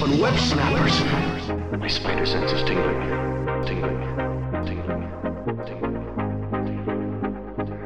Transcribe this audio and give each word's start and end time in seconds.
Walloping 0.00 0.20
web 0.22 0.38
snappers. 0.38 1.00
My 1.78 1.88
spider 1.88 2.24
sense 2.24 2.52
is 2.52 2.62
tingling. 2.62 3.00
Tingling. 3.66 4.00
Tingling. 4.64 5.02
Tingling. 5.66 5.96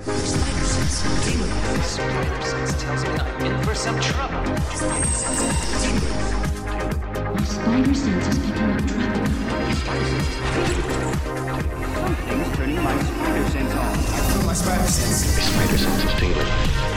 Spider 0.00 0.64
sense 0.64 1.02
tingling. 1.24 1.82
Spider 1.82 2.42
sense 2.42 2.82
tells 2.82 3.02
me 3.02 3.10
I'm 3.18 3.46
in 3.46 3.62
for 3.64 3.74
some 3.74 3.98
trouble. 3.98 4.42
My 7.32 7.42
spider 7.42 7.94
sense 7.94 8.28
is 8.28 8.38
picking 8.38 8.70
up 8.70 8.86
trouble. 8.86 9.26
Something's 12.14 12.56
turning 12.56 12.80
my 12.80 13.02
spider 13.02 13.48
sense 13.50 13.74
on. 13.74 14.46
My 14.46 14.52
spider 14.54 14.86
sense. 14.86 15.36
My 15.36 15.42
spider 15.42 15.78
sense 15.78 16.04
is 16.04 16.14
tingling. 16.20 16.93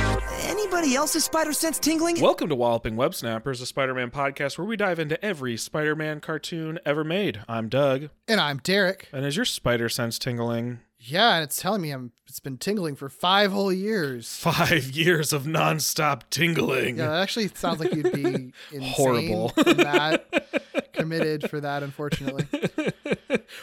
Anybody 0.70 0.96
else's 0.96 1.24
spider 1.24 1.54
sense 1.54 1.80
tingling? 1.80 2.20
Welcome 2.20 2.50
to 2.50 2.56
Walloping 2.56 2.98
Web 2.98 3.16
Snappers, 3.16 3.62
a 3.62 3.66
Spider 3.66 3.94
Man 3.94 4.12
podcast 4.12 4.58
where 4.58 4.68
we 4.68 4.76
dive 4.76 5.00
into 5.00 5.24
every 5.24 5.56
Spider 5.56 5.96
Man 5.96 6.20
cartoon 6.20 6.78
ever 6.86 7.06
made. 7.06 7.40
I'm 7.48 7.70
Doug, 7.70 8.10
And 8.28 8.42
I'm 8.42 8.58
Derek. 8.58 9.08
and 9.14 9.26
is 9.26 9.38
your 9.38 9.46
spider 9.46 9.88
sense 9.88 10.20
tingling? 10.20 10.82
Yeah, 11.00 11.36
and 11.36 11.44
it's 11.44 11.62
telling 11.62 11.82
me 11.82 11.92
I'm 11.92 12.12
it's 12.28 12.40
been 12.40 12.58
tingling 12.58 12.96
for 12.96 13.08
five 13.10 13.52
whole 13.52 13.72
years. 13.72 14.36
Five 14.36 14.92
years 14.92 15.32
of 15.32 15.44
nonstop 15.44 16.24
tingling. 16.30 16.98
Yeah, 16.98 17.10
that 17.10 17.22
actually 17.22 17.50
sounds 17.50 17.80
like 17.80 17.94
you'd 17.94 18.12
be 18.12 18.24
insane 18.72 18.82
Horrible. 18.82 19.50
for 19.50 19.74
that. 19.76 20.64
Committed 20.94 21.48
for 21.50 21.62
that, 21.62 21.84
unfortunately. 21.84 22.48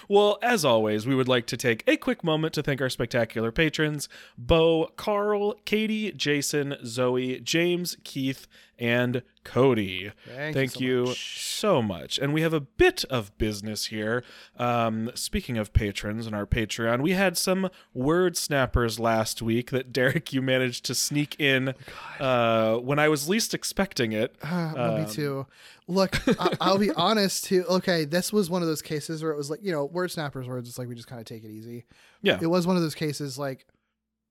Well, 0.08 0.38
as 0.40 0.64
always, 0.64 1.06
we 1.06 1.14
would 1.14 1.28
like 1.28 1.46
to 1.46 1.56
take 1.56 1.82
a 1.86 1.96
quick 1.96 2.22
moment 2.22 2.54
to 2.54 2.62
thank 2.62 2.80
our 2.80 2.88
spectacular 2.88 3.50
patrons 3.50 4.08
Bo, 4.38 4.90
Carl, 4.96 5.54
Katie, 5.64 6.12
Jason, 6.12 6.76
Zoe, 6.84 7.40
James, 7.40 7.96
Keith, 8.04 8.46
and 8.78 9.22
Cody. 9.44 10.10
Thank 10.26 10.80
you 10.80 11.06
so 11.06 11.10
much. 11.10 11.40
so 11.44 11.82
much. 11.82 12.18
And 12.18 12.32
we 12.32 12.40
have 12.42 12.52
a 12.54 12.60
bit 12.60 13.04
of 13.10 13.36
business 13.38 13.86
here. 13.86 14.24
Um, 14.56 15.10
speaking 15.14 15.58
of 15.58 15.72
patrons 15.72 16.26
and 16.26 16.34
our 16.34 16.46
Patreon, 16.46 17.02
we 17.02 17.12
had 17.12 17.36
some 17.36 17.68
word 17.92 18.36
snappers 18.36 18.98
last 18.98 19.42
week 19.42 19.70
that 19.70 19.92
Derek, 19.92 20.32
you 20.32 20.40
managed 20.42 20.84
to 20.86 20.94
sneak 20.94 21.38
in 21.38 21.74
uh, 22.18 22.76
when 22.76 22.98
I 22.98 23.08
was 23.08 23.28
least 23.28 23.52
expecting 23.54 24.12
it. 24.12 24.34
Uh, 24.42 25.04
me 25.06 25.12
too. 25.12 25.46
Look, 25.86 26.16
I- 26.40 26.56
I'll 26.62 26.78
be 26.78 26.90
honest 26.96 27.44
too. 27.44 27.64
Okay, 27.68 28.04
this 28.06 28.32
was 28.32 28.48
one 28.48 28.62
of 28.62 28.68
those 28.68 28.80
cases 28.82 29.22
where 29.22 29.32
it 29.32 29.36
was 29.36 29.50
like, 29.50 29.60
you 29.62 29.72
know, 29.72 29.84
word 29.84 30.10
snappers 30.10 30.48
where 30.48 30.56
it's 30.58 30.78
like 30.78 30.88
we 30.88 30.94
just 30.94 31.08
kind 31.08 31.20
of 31.20 31.26
take 31.26 31.44
it 31.44 31.50
easy. 31.50 31.84
Yeah. 32.22 32.38
It 32.40 32.46
was 32.46 32.66
one 32.66 32.76
of 32.76 32.82
those 32.82 32.94
cases 32.94 33.38
like 33.38 33.66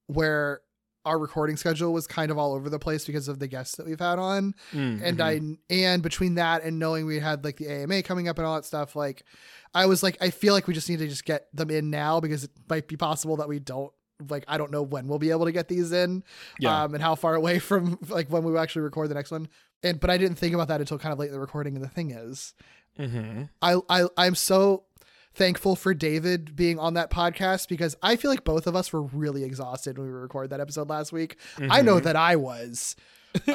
where 0.08 0.62
our 1.06 1.20
recording 1.20 1.58
schedule 1.58 1.92
was 1.92 2.08
kind 2.08 2.32
of 2.32 2.38
all 2.38 2.54
over 2.54 2.70
the 2.70 2.80
place 2.80 3.06
because 3.06 3.28
of 3.28 3.40
the 3.40 3.48
guests 3.48 3.76
that 3.76 3.86
we've 3.86 4.00
had 4.00 4.20
on. 4.20 4.54
Mm, 4.72 5.02
and 5.04 5.18
mhm. 5.20 5.58
I 5.70 5.74
and 5.74 6.02
between 6.04 6.36
that 6.36 6.64
and 6.64 6.80
knowing 6.80 7.06
we 7.06 7.20
had 7.20 7.44
like 7.44 7.58
the 7.58 7.68
AMA 7.68 8.04
coming 8.04 8.28
up 8.28 8.38
and 8.38 8.48
all 8.48 8.56
that 8.56 8.66
stuff, 8.66 8.96
like 8.96 9.24
I 9.74 9.86
was 9.86 10.02
like, 10.04 10.18
I 10.22 10.30
feel 10.30 10.54
like 10.54 10.68
we 10.68 10.74
just 10.74 10.90
need 10.90 11.00
to 11.00 11.08
just 11.08 11.26
get 11.26 11.48
them 11.54 11.70
in 11.70 11.90
now 11.90 12.20
because 12.20 12.44
it 12.46 12.52
might 12.70 12.88
be 12.88 12.96
possible 12.96 13.38
that 13.38 13.50
we 13.50 13.60
don't 13.60 13.92
like 14.30 14.46
I 14.48 14.58
don't 14.58 14.72
know 14.72 14.84
when 14.84 15.08
we'll 15.08 15.20
be 15.20 15.32
able 15.32 15.46
to 15.46 15.52
get 15.52 15.68
these 15.68 15.92
in, 15.92 16.24
Yeah. 16.60 16.84
um, 16.84 16.94
and 16.94 17.04
how 17.04 17.16
far 17.16 17.36
away 17.36 17.60
from 17.70 17.98
like 18.08 18.30
when 18.30 18.44
we 18.44 18.52
will 18.52 18.60
actually 18.60 18.84
record 18.84 19.10
the 19.10 19.16
next 19.16 19.32
one. 19.32 19.50
And 19.82 20.00
but 20.00 20.10
I 20.10 20.18
didn't 20.18 20.38
think 20.38 20.56
about 20.56 20.70
that 20.70 20.80
until 20.80 20.98
kind 20.98 21.12
of 21.12 21.20
late 21.20 21.28
in 21.28 21.34
the 21.34 21.40
recording. 21.40 21.76
And 21.76 21.84
the 21.84 21.90
thing 21.90 22.12
is, 22.12 22.54
Mhm. 22.98 23.50
I 23.62 23.78
I 23.90 24.08
I'm 24.16 24.36
so 24.36 24.86
thankful 25.34 25.76
for 25.76 25.94
David 25.94 26.56
being 26.56 26.78
on 26.80 26.94
that 26.96 27.10
podcast 27.10 27.68
because 27.68 27.96
I 28.04 28.16
feel 28.16 28.30
like 28.32 28.44
both 28.44 28.68
of 28.68 28.76
us 28.76 28.94
were 28.94 29.02
really 29.04 29.44
exhausted 29.44 29.98
when 29.98 30.08
we 30.08 30.14
recorded 30.14 30.52
that 30.52 30.60
episode 30.60 30.90
last 30.90 31.12
week. 31.12 31.38
I 31.70 31.82
know 31.82 31.96
Mm-hmm. 31.96 32.04
that 32.06 32.16
I 32.16 32.36
was. 32.36 32.96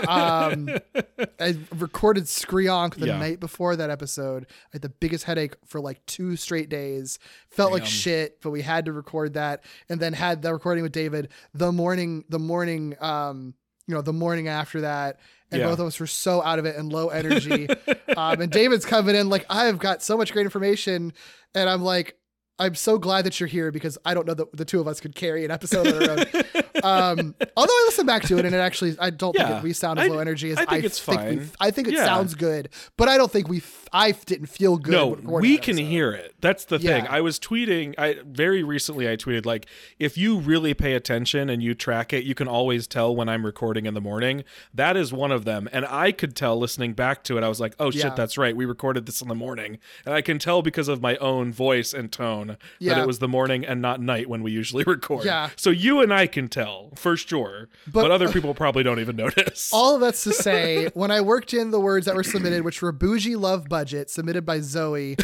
um, 0.08 0.68
I 1.40 1.56
recorded 1.76 2.24
Screonk 2.24 2.96
the 2.96 3.06
Yeah. 3.06 3.18
night 3.18 3.38
before 3.40 3.76
that 3.76 3.90
episode. 3.90 4.46
I 4.50 4.54
had 4.72 4.82
the 4.82 4.88
biggest 4.88 5.24
headache 5.24 5.54
for 5.66 5.80
like 5.80 6.04
two 6.06 6.34
straight 6.36 6.68
days. 6.68 7.18
Felt 7.50 7.72
like 7.72 7.86
shit, 7.86 8.40
but 8.42 8.50
we 8.50 8.62
had 8.62 8.86
to 8.86 8.92
record 8.92 9.34
that, 9.34 9.62
and 9.88 10.00
then 10.00 10.14
had 10.14 10.42
the 10.42 10.52
recording 10.52 10.82
with 10.82 10.90
David 10.92 11.28
the 11.54 11.70
morning, 11.70 12.24
the 12.28 12.40
morning, 12.40 12.96
um, 13.00 13.54
you 13.86 13.94
know, 13.94 14.02
the 14.02 14.12
morning 14.12 14.48
after 14.48 14.80
that. 14.80 15.20
And 15.50 15.60
Yeah. 15.60 15.68
both 15.68 15.78
of 15.78 15.86
us 15.86 15.98
were 15.98 16.06
so 16.06 16.42
out 16.42 16.58
of 16.58 16.66
it 16.66 16.76
and 16.76 16.92
low 16.92 17.08
energy. 17.20 17.68
um, 18.16 18.40
and 18.40 18.50
David's 18.52 18.84
coming 18.84 19.14
in 19.16 19.28
like, 19.30 19.46
I've 19.48 19.78
got 19.78 20.02
so 20.02 20.16
much 20.16 20.32
great 20.32 20.44
information, 20.44 21.12
and 21.54 21.68
I'm 21.70 21.82
like, 21.82 22.16
I'm 22.58 22.74
so 22.74 22.98
glad 22.98 23.24
that 23.24 23.38
you're 23.38 23.46
here 23.46 23.70
because 23.70 23.96
I 24.04 24.14
don't 24.14 24.26
know 24.26 24.34
that 24.34 24.52
the 24.56 24.64
two 24.64 24.80
of 24.80 24.88
us 24.88 25.00
could 25.00 25.14
carry 25.14 25.44
an 25.44 25.50
episode 25.50 25.86
on 25.86 26.02
our 26.10 26.18
own. 26.18 26.62
um, 26.82 27.34
although 27.56 27.72
I 27.72 27.84
listen 27.88 28.06
back 28.06 28.22
to 28.24 28.38
it 28.38 28.44
and 28.44 28.54
it 28.54 28.58
actually, 28.58 28.96
I 29.00 29.10
don't 29.10 29.34
Yeah. 29.36 29.46
think 29.48 29.58
it, 29.58 29.62
we 29.64 29.72
sound 29.72 29.98
as 29.98 30.06
I- 30.06 30.08
low 30.08 30.18
energy 30.18 30.50
as 30.50 30.58
I 30.58 30.64
think 30.64 30.84
it's 30.84 31.06
we- 31.06 31.14
fine. 31.16 31.50
I 31.60 31.70
think 31.70 31.88
it 31.88 31.94
Yeah. 31.94 32.04
sounds 32.04 32.34
good, 32.34 32.68
but 32.96 33.08
I 33.08 33.16
don't 33.16 33.30
think 33.30 33.48
we. 33.48 33.58
f- 33.58 33.74
I 33.90 34.10
didn't 34.12 34.48
feel 34.50 34.76
good. 34.76 34.92
No, 34.92 35.08
we 35.40 35.56
can 35.56 35.76
episode. 35.78 35.88
hear 35.90 36.12
it. 36.12 36.34
That's 36.42 36.66
the 36.66 36.78
thing. 36.78 37.04
Yeah. 37.04 37.10
I 37.10 37.22
was 37.22 37.38
tweeting. 37.38 37.94
I 37.96 38.16
very 38.22 38.62
recently 38.62 39.08
I 39.08 39.16
tweeted 39.16 39.46
like, 39.46 39.64
if 39.98 40.18
you 40.18 40.38
really 40.38 40.74
pay 40.74 40.92
attention 40.92 41.48
and 41.48 41.62
you 41.62 41.74
track 41.74 42.12
it, 42.12 42.24
you 42.24 42.34
can 42.34 42.48
always 42.48 42.86
tell 42.86 43.16
when 43.16 43.30
I'm 43.30 43.46
recording 43.46 43.86
in 43.86 43.94
the 43.94 44.00
morning. 44.02 44.44
That 44.74 44.98
is 44.98 45.10
one 45.10 45.32
of 45.32 45.46
them, 45.46 45.70
and 45.72 45.86
I 45.86 46.12
could 46.12 46.36
tell 46.36 46.58
listening 46.58 46.92
back 46.92 47.24
to 47.24 47.38
it. 47.38 47.44
I 47.44 47.48
was 47.48 47.60
like, 47.60 47.74
oh 47.80 47.90
shit, 47.90 48.14
that's 48.14 48.36
right. 48.36 48.54
We 48.54 48.66
recorded 48.66 49.06
this 49.06 49.22
in 49.22 49.28
the 49.28 49.34
morning, 49.34 49.78
and 50.04 50.14
I 50.14 50.20
can 50.20 50.38
tell 50.38 50.60
because 50.60 50.88
of 50.88 51.00
my 51.00 51.16
own 51.16 51.50
voice 51.50 51.94
and 51.94 52.12
tone 52.12 52.58
that 52.82 52.98
it 52.98 53.06
was 53.06 53.20
the 53.20 53.28
morning 53.28 53.64
and 53.64 53.80
not 53.80 54.02
night 54.02 54.28
when 54.28 54.42
we 54.42 54.52
usually 54.52 54.84
record. 54.86 55.24
Yeah. 55.24 55.48
So 55.56 55.70
you 55.70 56.00
and 56.00 56.12
I 56.12 56.26
can 56.26 56.48
tell 56.48 56.57
for 56.94 57.16
sure, 57.16 57.68
but, 57.86 58.02
But- 58.02 58.10
other 58.10 58.28
people 58.32 58.54
probably 58.54 58.82
don't 58.82 59.00
even 59.00 59.16
notice. 59.16 59.70
All 59.72 59.94
of 59.94 60.00
that's 60.00 60.24
to 60.24 60.32
say, 60.48 60.88
when 60.94 61.10
I 61.10 61.20
worked 61.20 61.54
in 61.54 61.70
the 61.70 61.80
words 61.80 62.06
that 62.06 62.14
were 62.14 62.22
submitted, 62.24 62.64
which 62.64 62.82
were 62.82 62.92
bougie 62.92 63.36
love 63.36 63.68
budget, 63.68 64.10
submitted 64.10 64.44
by 64.46 64.60
Zoe, 64.60 65.16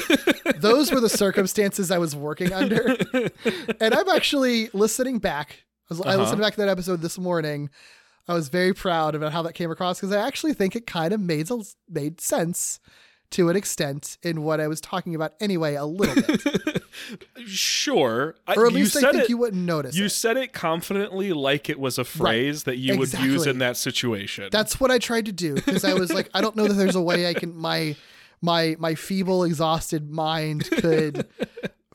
those 0.58 0.92
were 0.92 1.00
the 1.00 1.08
circumstances 1.08 1.90
I 1.90 1.98
was 1.98 2.14
working 2.16 2.52
under. 2.52 2.96
And 3.80 3.94
I'm 3.94 4.08
actually 4.08 4.68
listening 4.72 5.18
back. 5.18 5.64
I, 5.90 5.94
was, 5.94 6.00
I 6.00 6.10
Uh-huh. 6.14 6.22
listened 6.22 6.40
back 6.40 6.54
to 6.54 6.60
that 6.60 6.68
episode 6.68 7.00
this 7.02 7.18
morning. 7.18 7.70
I 8.26 8.32
was 8.34 8.48
very 8.48 8.72
proud 8.72 9.14
about 9.14 9.32
how 9.32 9.42
that 9.42 9.52
came 9.52 9.70
across 9.70 10.00
because 10.00 10.14
I 10.14 10.26
actually 10.26 10.54
think 10.54 10.74
it 10.74 10.86
kind 10.86 11.12
of 11.12 11.20
made 11.20 11.48
made 11.90 12.20
sense 12.22 12.80
to 13.30 13.48
an 13.48 13.56
extent 13.56 14.16
in 14.22 14.42
what 14.42 14.60
I 14.60 14.68
was 14.68 14.80
talking 14.80 15.14
about 15.14 15.32
anyway, 15.40 15.74
a 15.74 15.84
little 15.84 16.14
bit. 16.22 16.82
sure, 17.46 18.34
Or 18.46 18.66
at 18.66 18.72
you 18.72 18.78
least 18.78 18.96
I 18.96 19.10
think 19.10 19.24
it- 19.24 19.28
you 19.28 19.36
wouldn't 19.36 19.62
notice. 19.64 19.96
You 19.96 20.04
it. 20.06 20.10
said 20.10 20.36
it 20.36 20.52
confidently, 20.52 21.32
like 21.32 21.68
it 21.68 21.78
was 21.78 21.98
a 21.98 22.04
phrase 22.04 22.64
that 22.64 22.76
you 22.78 22.96
would 22.98 23.12
use 23.14 23.46
in 23.46 23.58
that 23.58 23.76
situation. 23.76 24.48
That's 24.50 24.78
what 24.80 24.90
I 24.90 24.98
tried 24.98 25.26
to 25.26 25.32
do 25.32 25.54
because 25.54 25.84
I 25.84 25.94
was 25.94 26.12
like, 26.12 26.30
I 26.34 26.40
don't 26.40 26.56
know 26.56 26.66
that 26.68 26.74
there's 26.74 26.96
a 26.96 27.02
way 27.02 27.26
I 27.28 27.34
can 27.34 27.56
my 27.56 27.96
my 28.40 28.76
my 28.78 28.94
feeble, 28.94 29.44
exhausted 29.44 30.10
mind 30.10 30.70
could 30.70 31.26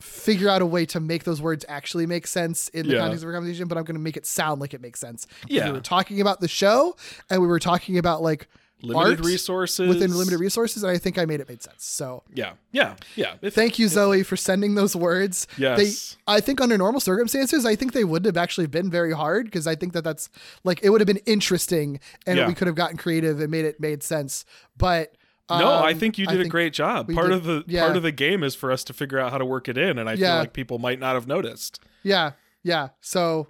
figure 0.00 0.48
out 0.48 0.62
a 0.62 0.66
way 0.66 0.86
to 0.86 0.98
make 0.98 1.24
those 1.24 1.40
words 1.42 1.64
actually 1.68 2.06
make 2.06 2.26
sense 2.26 2.68
in 2.70 2.86
the 2.86 2.94
Yeah. 2.94 3.00
context 3.00 3.22
of 3.22 3.28
our 3.28 3.34
conversation, 3.34 3.68
but 3.68 3.76
I'm 3.76 3.84
going 3.84 3.96
to 3.96 4.00
make 4.00 4.16
it 4.16 4.24
sound 4.26 4.60
like 4.60 4.72
it 4.72 4.80
makes 4.80 4.98
sense. 4.98 5.26
Yeah. 5.46 5.66
we 5.66 5.72
were 5.72 5.80
talking 5.80 6.20
about 6.22 6.40
the 6.40 6.48
show 6.48 6.96
and 7.28 7.40
we 7.42 7.46
were 7.46 7.58
talking 7.58 7.98
about 7.98 8.22
like 8.22 8.48
limited 8.82 9.18
art 9.18 9.26
resources 9.26 9.88
within 9.88 10.16
limited 10.16 10.38
resources, 10.38 10.82
and 10.82 10.90
I 10.90 10.98
think 10.98 11.18
I 11.18 11.24
made 11.24 11.40
it 11.40 11.48
made 11.48 11.62
sense. 11.62 11.84
So. 11.84 12.22
Yeah, 12.34 12.52
yeah, 12.72 12.96
yeah. 13.16 13.34
If- 13.42 13.54
Thank 13.54 13.78
you, 13.78 13.88
Zoe, 13.88 14.22
for 14.22 14.36
sending 14.36 14.74
those 14.74 14.94
words. 14.96 15.46
Yes. 15.56 16.16
They, 16.26 16.32
I 16.32 16.40
think 16.40 16.60
under 16.60 16.76
normal 16.78 17.00
circumstances, 17.00 17.66
I 17.66 17.76
think 17.76 17.92
they 17.92 18.04
wouldn't 18.04 18.26
have 18.26 18.40
actually 18.42 18.66
been 18.66 18.90
very 18.90 19.12
hard 19.12 19.46
because 19.46 19.66
I 19.66 19.74
think 19.74 19.92
that 19.92 20.04
that's 20.04 20.28
like 20.64 20.80
it 20.82 20.90
would 20.90 21.00
have 21.00 21.08
been 21.08 21.20
interesting 21.26 22.00
and 22.26 22.38
Yeah. 22.38 22.46
we 22.46 22.54
could 22.54 22.66
have 22.66 22.76
gotten 22.76 22.96
creative 22.96 23.40
and 23.40 23.50
made 23.50 23.64
it 23.64 23.80
made 23.80 24.02
sense. 24.02 24.44
But 24.76 25.14
no, 25.58 25.68
I 25.72 25.92
um, 25.92 25.98
think 25.98 26.16
you 26.18 26.26
did 26.26 26.40
a 26.40 26.48
great 26.48 26.72
job. 26.72 27.12
Part 27.12 27.28
did- 27.28 27.36
of 27.38 27.44
the 27.44 27.64
yeah. 27.66 27.84
part 27.84 27.96
of 27.96 28.02
the 28.02 28.12
game 28.12 28.42
is 28.42 28.54
for 28.54 28.70
us 28.70 28.84
to 28.84 28.92
figure 28.92 29.18
out 29.18 29.32
how 29.32 29.38
to 29.38 29.44
work 29.44 29.68
it 29.68 29.76
in, 29.76 29.98
and 29.98 30.08
I 30.08 30.16
feel 30.16 30.28
like 30.36 30.52
people 30.52 30.78
might 30.78 31.00
not 31.00 31.14
have 31.14 31.26
noticed. 31.26 31.80
Yeah, 32.02 32.32
yeah. 32.62 32.88
So, 33.00 33.48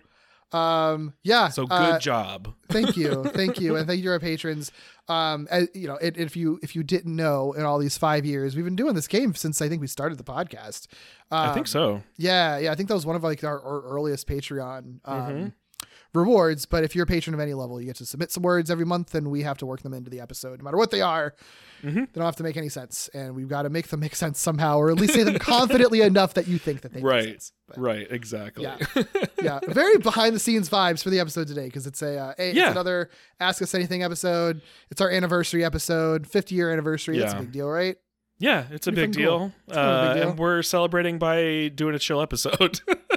um, 0.53 1.15
yeah. 1.23 1.49
So 1.49 1.67
good 1.67 1.75
uh, 1.75 1.99
job. 1.99 2.55
thank 2.71 2.97
you, 2.97 3.25
thank 3.35 3.61
you, 3.61 3.77
and 3.77 3.87
thank 3.87 3.99
you 3.99 4.05
to 4.05 4.11
our 4.13 4.21
patrons. 4.21 4.73
Um, 5.11 5.49
as, 5.51 5.69
you 5.75 5.89
know, 5.89 5.97
and 5.97 6.17
if 6.17 6.37
you 6.37 6.61
if 6.63 6.77
you 6.77 6.85
didn't 6.85 7.17
know, 7.17 7.53
in 7.53 7.65
all 7.65 7.79
these 7.79 7.99
five 7.99 8.25
years, 8.25 8.55
we've 8.55 8.65
been 8.65 8.77
doing 8.77 8.95
this 8.95 9.09
game 9.09 9.35
since 9.35 9.61
I 9.61 9.69
think 9.69 9.81
we 9.81 9.89
started 9.89 10.19
the 10.19 10.25
podcast. 10.25 10.87
Um, 11.33 11.51
I 11.51 11.53
think 11.53 11.67
so. 11.67 12.03
Yeah, 12.17 12.59
yeah. 12.59 12.71
I 12.71 12.77
think 12.77 12.89
that 12.89 12.95
was 12.95 13.05
one 13.05 13.17
of 13.17 13.25
like 13.25 13.43
our, 13.43 13.61
our 13.61 13.83
earliest 13.83 14.29
Patreon 14.29 15.01
um, 15.05 15.21
Mm-hmm. 15.21 15.49
Rewards. 16.15 16.67
But 16.67 16.85
if 16.85 16.95
you're 16.95 17.05
a 17.05 17.07
patron 17.07 17.35
of 17.35 17.41
any 17.41 17.55
level, 17.55 17.81
you 17.81 17.87
get 17.87 17.97
to 17.97 18.07
submit 18.07 18.31
some 18.33 18.43
words 18.43 18.71
every 18.71 18.85
month, 18.85 19.15
and 19.15 19.31
we 19.31 19.43
have 19.43 19.59
to 19.59 19.67
work 19.67 19.83
them 19.83 19.95
into 19.95 20.11
the 20.11 20.21
episode, 20.21 20.59
no 20.61 20.65
matter 20.65 20.77
what 20.77 20.91
they 20.91 21.01
are. 21.01 21.35
Mm-hmm. 21.83 21.99
They 22.01 22.07
don't 22.15 22.25
have 22.25 22.37
to 22.37 22.43
make 22.43 22.57
any 22.57 22.69
sense, 22.69 23.09
and 23.15 23.35
we've 23.35 23.49
got 23.49 23.63
to 23.63 23.71
make 23.71 23.89
them 23.89 24.01
make 24.01 24.15
sense 24.15 24.39
somehow, 24.39 24.77
or 24.79 24.91
at 24.91 24.97
least 24.97 25.15
say 25.15 25.23
them 25.23 25.39
confidently 25.39 26.01
enough 26.03 26.35
that 26.35 26.47
you 26.49 26.59
think 26.59 26.83
that 26.83 26.93
they 26.93 27.01
make 27.01 27.11
Right, 27.11 27.25
sense. 27.25 27.53
But, 27.69 27.79
right, 27.79 28.07
exactly. 28.11 28.65
yeah, 28.65 28.77
yeah. 29.43 29.61
Very 29.69 29.97
behind 29.99 30.35
the 30.35 30.41
scenes 30.41 30.69
vibes 30.69 31.03
for 31.03 31.11
the 31.11 31.21
episode 31.21 31.47
today 31.49 31.67
because 31.67 31.87
it's 31.87 32.03
a, 32.03 32.19
uh, 32.19 32.35
a- 32.39 32.53
Yeah. 32.53 32.63
it's 32.65 32.71
another 32.73 33.09
Ask 33.39 33.63
Us 33.63 33.75
Anything 33.75 34.03
episode. 34.03 34.61
It's 34.91 35.01
our 35.01 35.11
anniversary 35.11 35.65
episode, 35.65 36.27
50 36.27 36.55
year 36.55 36.71
anniversary. 36.73 37.19
That's 37.19 37.33
a 37.33 37.39
big 37.39 37.53
deal, 37.53 37.69
right? 37.69 37.97
Yeah, 38.39 38.65
it's 38.71 38.87
a 38.87 38.93
big 38.93 39.15
cool. 39.17 39.53
It's 39.69 39.77
of 39.77 39.83
a 39.85 39.91
big 40.03 40.11
Uh, 40.11 40.15
deal. 40.15 40.29
and 40.31 40.39
we're 40.39 40.63
celebrating 40.63 41.19
by 41.19 41.69
doing 41.75 41.95
a 41.95 41.99
chill 41.99 42.21
episode. 42.23 42.81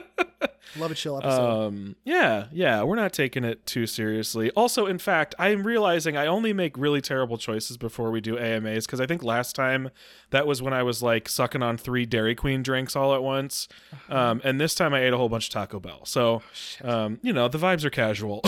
Love 0.77 0.91
a 0.91 0.95
chill 0.95 1.17
episode. 1.17 1.65
Um, 1.67 1.95
yeah, 2.03 2.45
yeah, 2.51 2.81
we're 2.83 2.95
not 2.95 3.13
taking 3.13 3.43
it 3.43 3.65
too 3.65 3.85
seriously. 3.85 4.49
Also, 4.51 4.85
in 4.87 4.97
fact, 4.97 5.35
I'm 5.37 5.65
realizing 5.67 6.17
I 6.17 6.25
only 6.25 6.51
make 6.53 6.77
really 6.77 7.01
terrible 7.01 7.37
choices 7.37 7.77
before 7.77 8.09
we 8.11 8.21
do 8.21 8.37
AMAs 8.39 8.85
because 8.85 8.99
I 8.99 9.05
think 9.05 9.21
last 9.23 9.55
time 9.55 9.89
that 10.31 10.47
was 10.47 10.61
when 10.61 10.73
I 10.73 10.81
was 10.83 11.03
like 11.03 11.29
sucking 11.29 11.61
on 11.61 11.77
three 11.77 12.05
Dairy 12.05 12.33
Queen 12.35 12.63
drinks 12.63 12.95
all 12.95 13.13
at 13.13 13.21
once, 13.21 13.67
Uh-huh. 13.91 14.17
um, 14.17 14.41
and 14.43 14.59
this 14.59 14.73
time 14.75 14.93
I 14.93 15.03
ate 15.03 15.13
a 15.13 15.17
whole 15.17 15.29
bunch 15.29 15.47
of 15.47 15.53
Taco 15.53 15.79
Bell. 15.79 16.01
So, 16.05 16.41
Oh, 16.83 16.89
um, 17.05 17.19
you 17.21 17.33
know, 17.33 17.47
the 17.47 17.57
vibes 17.59 17.83
are 17.83 17.89
casual. 17.89 18.41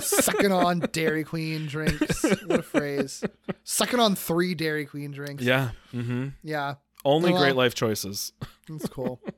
Sucking 0.00 0.52
on 0.52 0.80
Dairy 0.92 1.24
Queen 1.24 1.66
drinks. 1.66 2.22
What 2.46 2.60
a 2.60 2.62
phrase. 2.62 3.22
Sucking 3.64 4.00
on 4.00 4.14
three 4.16 4.54
Dairy 4.54 4.84
Queen 4.86 5.10
drinks. 5.12 5.44
yeah, 5.44 5.70
Mm-hmm. 5.94 6.28
Yeah. 6.42 6.74
only 7.04 7.32
Well- 7.32 7.42
great 7.42 7.56
life 7.56 7.74
choices. 7.74 8.32
That's 8.68 8.88
cool. 8.88 9.20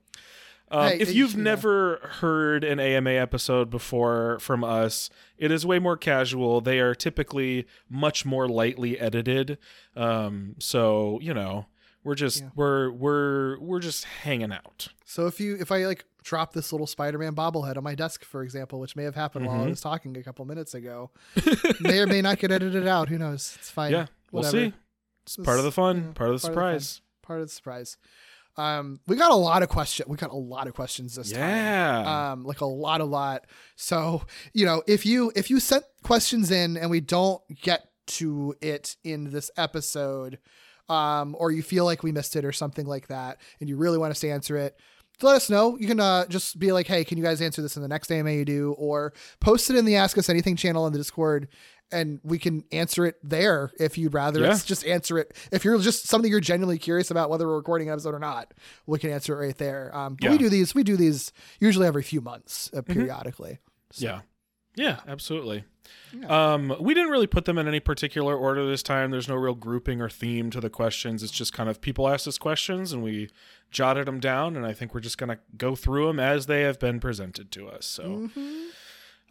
Um, 0.71 0.89
Hey, 0.89 1.01
if 1.01 1.13
you've 1.13 1.35
yeah. 1.35 1.43
never 1.43 1.97
heard 2.21 2.63
an 2.65 2.79
AMA 2.79 3.11
episode 3.11 3.71
before 3.71 4.39
from 4.41 4.63
us, 4.63 5.11
it 5.37 5.51
is 5.51 5.67
way 5.67 5.79
more 5.79 5.97
casual. 5.97 6.61
They 6.61 6.79
are 6.79 6.95
typically 6.95 7.67
much 7.89 8.25
more 8.25 8.49
lightly 8.49 8.99
edited. 8.99 9.59
Um, 9.97 10.55
so 10.59 11.19
you 11.23 11.35
know, 11.35 11.67
we're 12.05 12.15
just 12.15 12.43
Yeah. 12.43 12.51
we're 12.55 12.91
we're 12.91 13.59
we're 13.59 13.81
just 13.81 14.05
hanging 14.05 14.53
out. 14.53 14.89
So 15.05 15.27
if 15.27 15.41
you 15.41 15.57
if 15.59 15.73
I 15.73 15.87
like 15.87 16.05
drop 16.23 16.53
this 16.53 16.71
little 16.71 16.87
Spider-Man 16.87 17.35
bobblehead 17.35 17.77
on 17.77 17.83
my 17.83 17.95
desk, 17.95 18.25
for 18.25 18.43
example, 18.43 18.79
which 18.79 18.95
may 18.95 19.05
have 19.05 19.15
happened 19.15 19.47
while 19.47 19.63
I 19.63 19.65
Mhm. 19.67 19.71
was 19.71 19.81
talking 19.81 20.17
a 20.17 20.23
couple 20.23 20.45
minutes 20.45 20.75
ago, 20.75 21.11
may 21.81 21.99
or 21.99 22.07
may 22.07 22.21
not 22.23 22.39
get 22.39 22.53
edited 22.53 22.87
out. 22.87 23.09
Who 23.09 23.19
knows? 23.19 23.57
It's 23.59 23.71
fine. 23.71 23.91
yeah, 23.93 24.07
we'll 24.31 24.43
Whatever. 24.45 24.71
see. 24.71 24.75
It's 25.25 25.37
part 25.39 25.59
of 25.59 25.65
the 25.65 25.73
fun, 25.73 25.97
yeah, 25.97 26.03
part 26.03 26.09
of 26.09 26.15
the 26.15 26.17
part 26.17 26.31
of 26.31 26.41
the 26.43 26.47
surprise. 26.47 27.01
Part 27.23 27.41
of 27.41 27.47
the 27.49 27.53
surprise. 27.55 27.97
Um, 28.56 29.00
we 29.06 29.17
got 29.17 29.31
a 29.31 29.37
lot 29.37 29.62
of 29.62 29.69
question. 29.69 30.06
We 30.08 30.17
got 30.17 30.31
a 30.31 30.37
lot 30.37 30.67
of 30.67 30.75
questions 30.75 31.14
this 31.14 31.31
time. 31.32 31.41
Yeah. 31.41 32.31
um 32.32 32.44
like 32.44 32.61
a 32.61 32.67
lot 32.67 33.00
a 33.00 33.05
lot 33.05 33.47
so 33.76 34.23
you 34.52 34.67
know 34.67 34.82
if 34.87 35.06
you 35.06 35.32
if 35.35 35.49
you 35.50 35.61
sent 35.61 35.85
questions 36.02 36.50
in 36.50 36.76
and 36.76 36.91
we 36.91 37.00
don't 37.00 37.41
get 37.62 37.88
to 38.08 38.55
it 38.61 38.97
in 39.05 39.31
this 39.31 39.50
episode 39.56 40.38
um 40.88 41.37
or 41.38 41.52
you 41.52 41.62
feel 41.62 41.85
like 41.85 42.02
we 42.02 42.12
missed 42.12 42.35
it 42.37 42.44
or 42.44 42.52
something 42.52 42.87
like 42.87 43.06
that 43.06 43.38
and 43.61 43.69
you 43.69 43.76
really 43.76 43.97
want 43.99 44.11
us 44.11 44.20
to 44.20 44.29
answer 44.29 44.56
it 44.56 44.76
let 45.23 45.37
us 45.37 45.49
know 45.50 45.76
you 45.79 45.87
can 45.87 46.00
uh, 46.00 46.26
just 46.26 46.58
be 46.58 46.73
like 46.73 46.87
hey 46.87 47.05
can 47.05 47.17
you 47.19 47.25
guys 47.25 47.41
answer 47.41 47.62
this 47.62 47.76
in 47.76 47.82
the 47.82 47.88
next 47.88 48.11
AMA 48.11 48.32
you 48.32 48.44
do 48.44 48.73
or 48.79 49.12
post 49.38 49.70
it 49.70 49.76
in 49.76 49.85
the 49.85 49.97
ask 49.97 50.19
us 50.19 50.29
anything 50.29 50.56
channel 50.56 50.87
in 50.87 50.93
the 50.93 50.99
discord 50.99 51.49
and 51.93 52.21
we 52.23 52.39
can 52.39 52.65
answer 52.73 53.05
it 53.07 53.17
there 53.23 53.71
if 53.79 53.97
you'd 53.99 54.15
rather 54.15 54.41
Yeah. 54.41 54.53
it's 54.53 54.65
just 54.65 54.85
answer 54.87 55.19
it 55.19 55.37
if 55.53 55.65
you're 55.65 55.79
just 55.79 56.07
something 56.09 56.31
you're 56.31 56.41
genuinely 56.41 56.79
curious 56.79 57.11
about 57.11 57.31
whether 57.31 57.47
we're 57.47 57.57
recording 57.57 57.89
an 57.89 57.93
episode 57.95 58.15
or 58.15 58.19
not 58.19 58.53
we 58.87 58.99
can 58.99 59.11
answer 59.11 59.35
it 59.41 59.47
right 59.47 59.59
there 59.59 59.95
um 59.97 60.17
but 60.21 60.31
we 60.31 60.39
do 60.39 60.49
these 60.49 60.75
we 60.75 60.83
do 60.83 60.97
these 60.97 61.33
usually 61.59 61.87
every 61.87 62.03
few 62.03 62.21
months 62.21 62.71
uh, 62.75 62.83
periodically 62.83 63.59
Yeah. 63.97 64.21
Yeah, 64.77 65.01
absolutely. 65.09 65.65
Yeah. 66.17 66.53
Um, 66.55 66.77
we 66.81 66.95
didn't 66.95 67.11
really 67.11 67.27
put 67.27 67.45
them 67.45 67.59
in 67.59 67.67
any 67.67 67.81
particular 67.81 68.37
order 68.37 68.65
this 68.65 68.85
time. 68.85 69.11
There's 69.11 69.29
no 69.29 69.35
real 69.35 69.57
grouping 69.57 70.01
or 70.01 70.09
theme 70.09 70.49
to 70.51 70.61
the 70.61 70.71
questions. 70.71 71.25
It's 71.25 71.33
just 71.33 71.53
kind 71.53 71.69
of 71.69 71.81
people 71.81 72.09
asked 72.09 72.29
us 72.29 72.39
questions 72.39 72.93
and 72.93 73.03
we 73.03 73.31
jotted 73.73 74.07
them 74.07 74.21
down, 74.21 74.57
and 74.57 74.65
I 74.65 74.73
think 74.73 74.95
we're 74.95 75.01
just 75.01 75.19
gonna 75.19 75.41
go 75.57 75.75
through 75.75 76.07
them 76.07 76.21
as 76.21 76.47
they 76.47 76.63
have 76.63 76.79
been 76.79 77.01
presented 77.01 77.51
to 77.51 77.69
us. 77.69 77.85
So, 77.85 78.31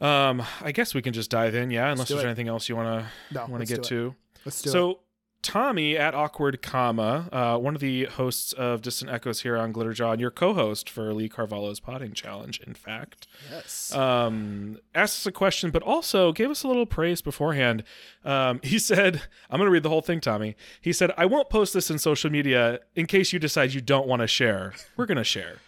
um, 0.01 0.41
I 0.61 0.71
guess 0.71 0.93
we 0.93 1.01
can 1.01 1.13
just 1.13 1.29
dive 1.29 1.55
in, 1.55 1.71
yeah. 1.71 1.91
Unless 1.91 2.09
there's 2.09 2.23
it. 2.23 2.25
anything 2.27 2.47
else 2.47 2.69
you 2.69 2.75
wanna 2.75 3.07
No, 3.31 3.45
wanna 3.47 3.65
get 3.65 3.83
to. 3.83 4.15
let's 4.45 4.61
do 4.61 4.69
it 4.69 4.71
So 4.71 4.99
Tommy 5.41 5.97
at 5.97 6.13
Awkward 6.13 6.61
Comma, 6.61 7.29
uh, 7.31 7.57
one 7.57 7.73
of 7.73 7.79
the 7.79 8.03
hosts 8.05 8.51
of 8.51 8.81
Distant 8.81 9.09
Echoes 9.09 9.39
here 9.41 9.55
on 9.55 9.71
Glitterjaw, 9.71 10.11
and 10.11 10.19
your 10.19 10.31
co-host 10.31 10.89
for 10.89 11.13
Lee 11.13 11.29
Carvalho's 11.29 11.79
Putting 11.79 12.11
Challenge, 12.13 12.59
in 12.67 12.73
fact 12.73 13.25
yes 13.49 13.95
um, 13.95 14.79
asked 14.93 15.21
us 15.21 15.25
a 15.25 15.31
question, 15.31 15.71
but 15.71 15.81
also 15.83 16.33
gave 16.33 16.49
us 16.49 16.63
a 16.63 16.67
little 16.67 16.85
praise 16.85 17.21
beforehand. 17.21 17.83
Um, 18.25 18.59
he 18.63 18.77
said, 18.79 19.21
I'm 19.49 19.59
going 19.59 19.67
to 19.67 19.71
read 19.71 19.83
the 19.83 19.89
whole 19.89 20.01
thing, 20.01 20.19
Tommy. 20.19 20.57
He 20.81 20.91
said, 20.91 21.11
I 21.17 21.25
won't 21.25 21.49
post 21.49 21.73
this 21.73 21.89
in 21.89 21.99
social 21.99 22.29
media 22.29 22.81
in 22.95 23.05
case 23.05 23.31
you 23.31 23.39
decide 23.39 23.73
you 23.73 23.79
don't 23.81 24.07
want 24.07 24.21
to 24.21 24.27
share. 24.27 24.73
We're 24.97 25.05
going 25.05 25.17
to 25.17 25.23
share. 25.23 25.59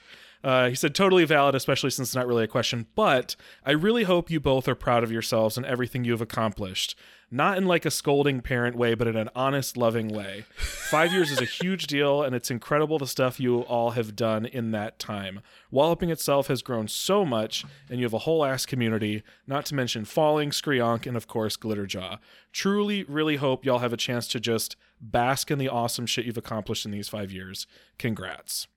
Uh, 0.44 0.70
he 0.70 0.76
said, 0.76 0.96
totally 0.96 1.26
valid, 1.26 1.56
especially 1.56 1.92
since 1.92 2.10
it's 2.10 2.16
not 2.16 2.28
really 2.28 2.44
a 2.44 2.48
question, 2.48 2.88
but 2.96 3.36
I 3.66 3.72
really 3.72 4.04
hope 4.04 4.32
you 4.32 4.40
both 4.40 4.68
are 4.68 4.76
proud 4.76 5.04
of 5.04 5.12
yourselves 5.12 5.56
and 5.56 5.66
everything 5.66 6.04
you've 6.04 6.22
accomplished. 6.22 6.96
Not 7.34 7.58
in 7.58 7.66
like 7.66 7.86
a 7.86 7.92
scolding 7.92 8.42
parent 8.42 8.76
way, 8.76 8.94
but 8.94 9.08
in 9.08 9.16
an 9.16 9.30
honest, 9.34 9.78
loving 9.78 10.10
way. 10.10 10.44
Five 10.58 11.14
years 11.14 11.32
is 11.32 11.40
a 11.40 11.46
huge 11.46 11.88
deal, 11.88 12.24
and 12.24 12.36
it's 12.36 12.52
incredible 12.52 12.98
the 12.98 13.08
stuff 13.08 13.40
you 13.40 13.62
all 13.62 13.92
have 13.92 14.18
done 14.18 14.46
in 14.46 14.72
that 14.72 15.00
time. 15.00 15.40
Walloping 15.70 16.10
itself 16.10 16.48
has 16.48 16.62
grown 16.62 16.90
so 16.90 17.24
much, 17.24 17.64
and 17.90 18.00
you 18.00 18.06
have 18.06 18.14
a 18.14 18.20
whole 18.20 18.44
ass 18.44 18.66
community, 18.66 19.24
not 19.48 19.66
to 19.68 19.76
mention 19.76 20.04
Falling, 20.04 20.50
Skrionk, 20.50 21.06
and 21.06 21.16
of 21.16 21.28
course, 21.28 21.56
Glitterjaw. 21.56 22.18
Truly, 22.52 23.04
really 23.04 23.38
hope 23.38 23.64
y'all 23.64 23.80
have 23.80 23.94
a 23.94 23.98
chance 23.98 24.28
to 24.28 24.40
just 24.40 24.76
bask 25.00 25.50
in 25.50 25.58
the 25.58 25.70
awesome 25.70 26.06
shit 26.06 26.26
you've 26.26 26.38
accomplished 26.38 26.84
in 26.84 26.92
these 26.92 27.08
five 27.08 27.32
years. 27.32 27.66
Congrats. 27.98 28.68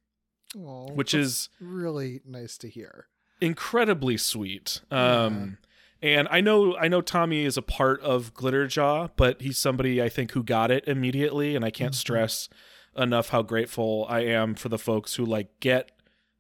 Aw, 0.56 0.92
Which 0.92 1.14
is 1.14 1.48
really 1.60 2.20
nice 2.26 2.56
to 2.58 2.68
hear 2.68 3.06
incredibly 3.40 4.16
sweet. 4.16 4.80
Um 4.90 5.58
and 6.02 6.28
I 6.30 6.40
know 6.40 6.76
I 6.76 6.88
know 6.88 7.00
Tommy 7.00 7.44
is 7.44 7.56
a 7.56 7.62
part 7.62 8.00
of 8.00 8.32
Glitterjaw, 8.34 9.10
but 9.16 9.40
he's 9.42 9.58
somebody 9.58 10.00
I 10.02 10.08
think 10.08 10.32
who 10.32 10.42
got 10.42 10.70
it 10.70 10.86
immediately 10.86 11.56
and 11.56 11.64
I 11.64 11.70
can't 11.70 11.94
stress 11.94 12.48
enough 12.96 13.30
how 13.30 13.42
grateful 13.42 14.06
I 14.08 14.20
am 14.20 14.54
for 14.54 14.68
the 14.68 14.78
folks 14.78 15.16
who 15.16 15.24
like 15.26 15.48
get 15.60 15.90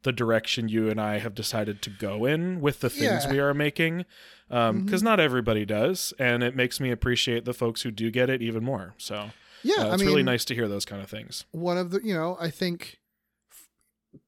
the 0.02 0.12
direction 0.12 0.68
you 0.68 0.88
and 0.90 1.00
I 1.00 1.18
have 1.18 1.34
decided 1.34 1.80
to 1.82 1.90
go 1.90 2.24
in 2.26 2.60
with 2.60 2.80
the 2.80 2.90
things 2.90 3.24
Yeah. 3.24 3.32
we 3.32 3.40
are 3.40 3.54
making. 3.54 4.04
Um 4.50 4.86
cuz 4.88 5.02
not 5.02 5.18
everybody 5.20 5.64
does 5.64 6.12
and 6.18 6.42
it 6.42 6.54
makes 6.54 6.78
me 6.78 6.90
appreciate 6.90 7.44
the 7.44 7.54
folks 7.54 7.82
who 7.82 7.90
do 7.90 8.10
get 8.10 8.30
it 8.30 8.40
even 8.42 8.62
more. 8.64 8.94
So 8.98 9.30
yeah 9.62 9.76
uh, 9.78 9.88
i 9.88 9.92
it's 9.94 10.00
mean 10.00 10.08
really 10.10 10.22
nice 10.22 10.44
to 10.44 10.54
hear 10.54 10.68
those 10.68 10.84
kind 10.84 11.02
of 11.02 11.08
things. 11.08 11.44
one 11.52 11.78
of 11.78 11.90
the 11.90 12.00
you 12.04 12.12
know 12.14 12.36
i 12.38 12.50
think 12.50 12.98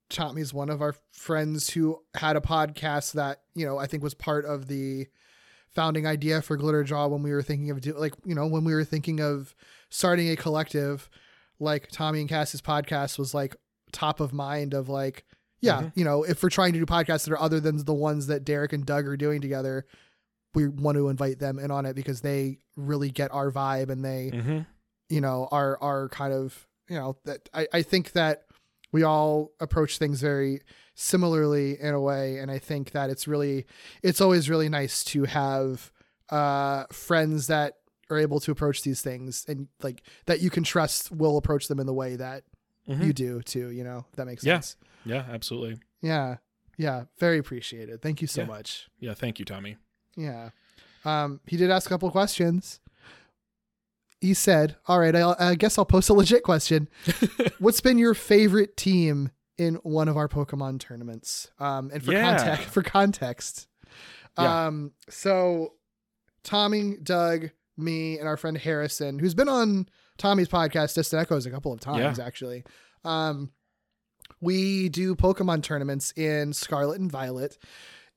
tommy's 0.09 0.55
one 0.55 0.71
of 0.71 0.81
our 0.81 0.95
friends 1.13 1.71
who 1.71 2.01
had 2.15 2.37
a 2.37 2.41
podcast 2.41 3.13
that 3.13 3.41
you 3.55 3.67
know 3.67 3.77
i 3.79 3.87
think 3.87 4.03
was 4.03 4.15
part 4.15 4.45
of 4.45 4.69
the 4.69 5.07
founding 5.71 6.07
idea 6.07 6.41
for 6.41 6.57
glitterjaw 6.57 7.11
when 7.11 7.23
we 7.23 7.33
were 7.33 7.43
thinking 7.43 7.71
of 7.71 7.81
do 7.81 7.93
like 7.99 8.15
you 8.25 8.35
know 8.35 8.47
when 8.47 8.65
we 8.65 8.73
were 8.73 8.85
thinking 8.85 9.21
of 9.21 9.55
starting 9.91 10.31
a 10.31 10.37
collective 10.37 11.09
like 11.59 11.89
tommy 11.91 12.21
and 12.21 12.29
cass's 12.29 12.63
podcast 12.63 13.19
was 13.19 13.35
like 13.35 13.57
top 13.93 14.21
of 14.21 14.33
mind 14.33 14.75
of 14.75 14.89
like 14.89 15.25
yeah 15.61 15.83
Mhm. 15.83 15.93
you 15.97 16.05
know 16.05 16.23
if 16.23 16.43
we're 16.43 16.51
trying 16.51 16.73
to 16.73 16.79
do 16.79 16.87
podcasts 16.87 17.25
that 17.25 17.33
are 17.33 17.41
other 17.41 17.61
than 17.61 17.85
the 17.85 17.95
ones 17.95 18.27
that 18.29 18.45
derek 18.45 18.73
and 18.73 18.87
doug 18.87 19.07
are 19.07 19.17
doing 19.17 19.41
together 19.41 19.87
we 20.55 20.69
want 20.69 20.97
to 20.97 21.09
invite 21.09 21.39
them 21.39 21.59
in 21.59 21.71
on 21.71 21.85
it 21.85 21.95
because 21.95 22.21
they 22.23 22.59
really 22.77 23.11
get 23.11 23.33
our 23.35 23.51
vibe 23.51 23.91
and 23.91 24.05
they 24.05 24.31
Mhm. 24.33 24.67
you 25.09 25.21
know 25.21 25.49
are 25.51 25.77
are 25.83 26.09
kind 26.11 26.33
of 26.33 26.67
you 26.89 26.97
know 26.97 27.17
that 27.25 27.49
I, 27.53 27.67
I 27.73 27.83
think 27.83 28.13
that 28.13 28.45
we 28.93 29.03
all 29.03 29.51
approach 29.61 29.99
things 29.99 30.21
very 30.21 30.61
similarly 30.95 31.79
in 31.81 31.93
a 31.95 32.01
way 32.01 32.39
and 32.39 32.51
i 32.51 32.59
think 32.59 32.93
that 32.93 33.11
it's 33.11 33.29
really 33.29 33.67
it's 34.03 34.21
always 34.21 34.49
really 34.49 34.69
nice 34.69 35.05
to 35.05 35.25
have 35.25 35.93
uh 36.31 36.85
friends 36.91 37.47
that 37.49 37.75
are 38.11 38.19
able 38.19 38.41
to 38.41 38.51
approach 38.51 38.83
these 38.83 39.03
things 39.03 39.45
and 39.49 39.69
like 39.83 40.03
that 40.27 40.41
you 40.41 40.49
can 40.51 40.63
trust 40.65 41.11
will 41.13 41.37
approach 41.37 41.69
them 41.69 41.79
in 41.79 41.87
the 41.87 41.93
way 41.95 42.17
that 42.17 42.45
Mhm. 42.89 43.05
you 43.07 43.13
do 43.13 43.43
too 43.43 43.69
you 43.71 43.85
know 43.85 44.07
if 44.11 44.17
that 44.17 44.27
makes 44.27 44.43
Yeah. 44.45 44.55
sense 44.61 44.77
Yeah, 45.05 45.25
absolutely. 45.31 45.79
yeah 46.01 46.37
yeah 46.79 47.05
very 47.19 47.39
appreciated 47.39 48.01
thank 48.01 48.21
you 48.23 48.27
so 48.29 48.43
Yeah. 48.43 48.47
much 48.47 48.89
Yeah, 48.99 49.15
thank 49.15 49.39
you 49.39 49.45
Tommy. 49.45 49.77
yeah. 50.17 50.51
Um, 51.05 51.41
he 51.47 51.57
did 51.57 51.71
ask 51.71 51.87
a 51.87 51.91
couple 51.91 52.09
of 52.09 52.13
questions. 52.13 52.81
He 54.27 54.35
said, 54.35 54.77
"All 54.89 54.99
right, 54.99 55.15
I'll, 55.15 55.37
I 55.39 55.55
guess 55.55 55.79
I'll 55.79 55.85
post 55.87 56.09
a 56.09 56.13
legit 56.23 56.43
question. 56.43 56.89
What's 57.61 57.81
been 57.81 57.97
your 57.99 58.13
favorite 58.15 58.77
team 58.77 59.31
in 59.57 59.77
one 59.77 60.09
of 60.09 60.17
our 60.17 60.29
Pokemon 60.29 60.81
tournaments?" 60.81 61.49
Um, 61.61 61.91
and 61.95 62.05
for 62.05 62.13
Yeah. 62.13 62.37
context, 62.37 62.69
for 62.75 62.83
context, 62.83 63.69
Yeah. 64.39 64.67
um, 64.67 64.93
so 65.09 65.75
Tommy, 66.43 66.97
Doug, 67.03 67.51
me, 67.77 68.19
and 68.19 68.27
our 68.27 68.37
friend 68.37 68.59
Harrison, 68.59 69.19
who's 69.21 69.35
been 69.35 69.49
on 69.49 69.89
Tommy's 70.19 70.49
podcast, 70.49 70.95
Distant 70.95 71.23
Echoes, 71.23 71.47
a 71.47 71.51
couple 71.51 71.73
of 71.73 71.79
times 71.81 72.19
actually. 72.19 72.65
Um, 73.05 73.53
we 74.41 74.89
do 74.89 75.15
Pokemon 75.15 75.63
tournaments 75.63 76.13
in 76.17 76.53
Scarlet 76.53 76.99
and 77.01 77.11
Violet, 77.13 77.59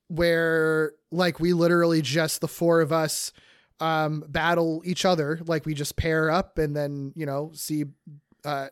where 0.08 0.92
like 1.12 1.38
we 1.38 1.52
literally 1.52 2.02
just 2.02 2.40
the 2.40 2.48
four 2.48 2.80
of 2.80 2.90
us 2.92 3.32
um 3.80 4.24
battle 4.28 4.82
each 4.84 5.04
other 5.04 5.40
like 5.46 5.64
we 5.66 5.74
just 5.74 5.96
pair 5.96 6.30
up 6.30 6.58
and 6.58 6.76
then 6.76 7.12
you 7.16 7.24
know 7.26 7.50
see 7.54 7.84
uh 8.44 8.68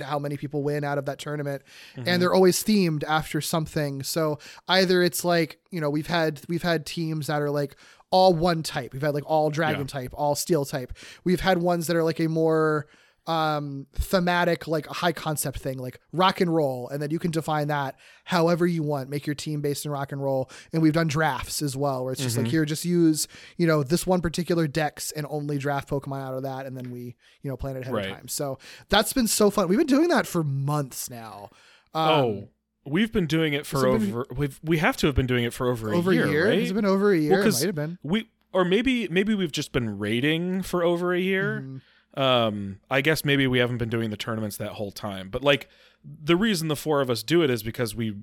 how 0.00 0.18
many 0.18 0.36
people 0.38 0.62
win 0.62 0.84
out 0.84 0.96
of 0.96 1.04
that 1.04 1.18
tournament 1.18 1.62
Mhm. 1.96 2.04
and 2.06 2.22
they're 2.22 2.32
always 2.32 2.62
themed 2.64 3.04
after 3.04 3.40
something 3.40 4.02
so 4.02 4.38
either 4.68 5.02
it's 5.02 5.24
like 5.24 5.58
you 5.70 5.80
know 5.80 5.90
we've 5.90 6.06
had 6.06 6.40
we've 6.48 6.62
had 6.62 6.86
teams 6.86 7.26
that 7.26 7.42
are 7.42 7.50
like 7.50 7.76
all 8.10 8.32
one 8.32 8.62
type 8.62 8.92
we've 8.94 9.02
had 9.02 9.12
like 9.14 9.24
all 9.26 9.50
dragon 9.50 9.80
Yeah. 9.82 9.86
type 9.86 10.10
all 10.14 10.34
steel 10.34 10.64
type 10.64 10.92
we've 11.24 11.40
had 11.40 11.58
ones 11.58 11.86
that 11.88 11.96
are 11.96 12.04
like 12.04 12.20
a 12.20 12.28
more 12.28 12.86
um 13.28 13.86
thematic 13.94 14.66
like 14.66 14.88
a 14.90 14.92
high 14.94 15.12
concept 15.12 15.58
thing 15.60 15.78
like 15.78 16.00
rock 16.12 16.40
and 16.40 16.52
roll 16.52 16.88
and 16.88 17.00
then 17.00 17.08
you 17.12 17.20
can 17.20 17.30
define 17.30 17.68
that 17.68 17.94
however 18.24 18.66
you 18.66 18.82
want 18.82 19.08
make 19.08 19.26
your 19.28 19.34
team 19.34 19.60
based 19.60 19.84
in 19.84 19.92
rock 19.92 20.10
and 20.10 20.20
roll 20.20 20.50
and 20.72 20.82
we've 20.82 20.92
done 20.94 21.06
drafts 21.06 21.62
as 21.62 21.76
well 21.76 22.02
where 22.02 22.12
it's 22.12 22.20
just 22.22 22.36
like 22.36 22.48
here 22.48 22.64
just 22.64 22.84
use 22.84 23.28
you 23.56 23.64
know 23.66 23.84
this 23.84 24.04
one 24.08 24.20
particular 24.20 24.66
dex 24.66 25.12
and 25.12 25.24
only 25.30 25.56
draft 25.56 25.88
pokemon 25.88 26.20
out 26.20 26.34
of 26.34 26.42
that 26.42 26.66
and 26.66 26.76
then 26.76 26.90
we 26.90 27.14
you 27.42 27.48
know 27.50 27.56
plan 27.56 27.76
it 27.76 27.82
ahead 27.82 27.94
Right. 27.94 28.06
of 28.10 28.16
time 28.16 28.26
so 28.28 28.58
that's 28.88 29.12
been 29.12 29.28
so 29.28 29.50
fun 29.50 29.68
we've 29.68 29.78
been 29.78 29.86
doing 29.86 30.08
that 30.08 30.26
for 30.26 30.42
months 30.42 31.08
now 31.08 31.50
um, 31.94 32.08
oh, 32.10 32.48
we've 32.84 33.12
been 33.12 33.26
doing 33.26 33.52
it 33.52 33.66
for 33.66 33.86
it 33.86 34.00
been- 34.00 34.08
over. 34.10 34.26
We've 34.34 34.58
we 34.64 34.78
have 34.78 34.96
to 34.96 35.06
have 35.06 35.14
been 35.14 35.26
doing 35.28 35.44
it 35.44 35.52
for 35.52 35.70
over 35.70 35.92
a 35.92 35.96
over 35.96 36.12
year, 36.12 36.26
a 36.26 36.30
year 36.30 36.48
right? 36.48 36.58
has 36.58 36.72
it 36.72 36.74
been 36.74 36.84
over 36.86 37.12
a 37.12 37.18
year 37.18 37.38
it 37.40 37.44
'cause 37.44 37.60
might 37.60 37.66
have 37.66 37.74
been 37.76 37.98
we 38.02 38.28
or 38.52 38.64
maybe 38.64 39.06
maybe 39.08 39.32
we've 39.36 39.52
just 39.52 39.70
been 39.72 39.96
rating 39.98 40.62
for 40.62 40.82
over 40.82 41.14
a 41.14 41.20
year. 41.20 41.60
Mm-hmm. 41.60 41.76
Um, 42.14 42.80
I 42.90 43.00
guess 43.00 43.24
maybe 43.24 43.46
we 43.46 43.58
haven't 43.58 43.78
been 43.78 43.88
doing 43.88 44.10
the 44.10 44.16
tournaments 44.16 44.56
that 44.58 44.72
whole 44.72 44.92
time. 44.92 45.30
But 45.30 45.42
like 45.42 45.68
the 46.04 46.36
reason 46.36 46.68
the 46.68 46.76
four 46.76 47.00
of 47.00 47.08
us 47.08 47.22
do 47.22 47.42
it 47.42 47.50
is 47.50 47.62
because 47.62 47.94
we 47.94 48.16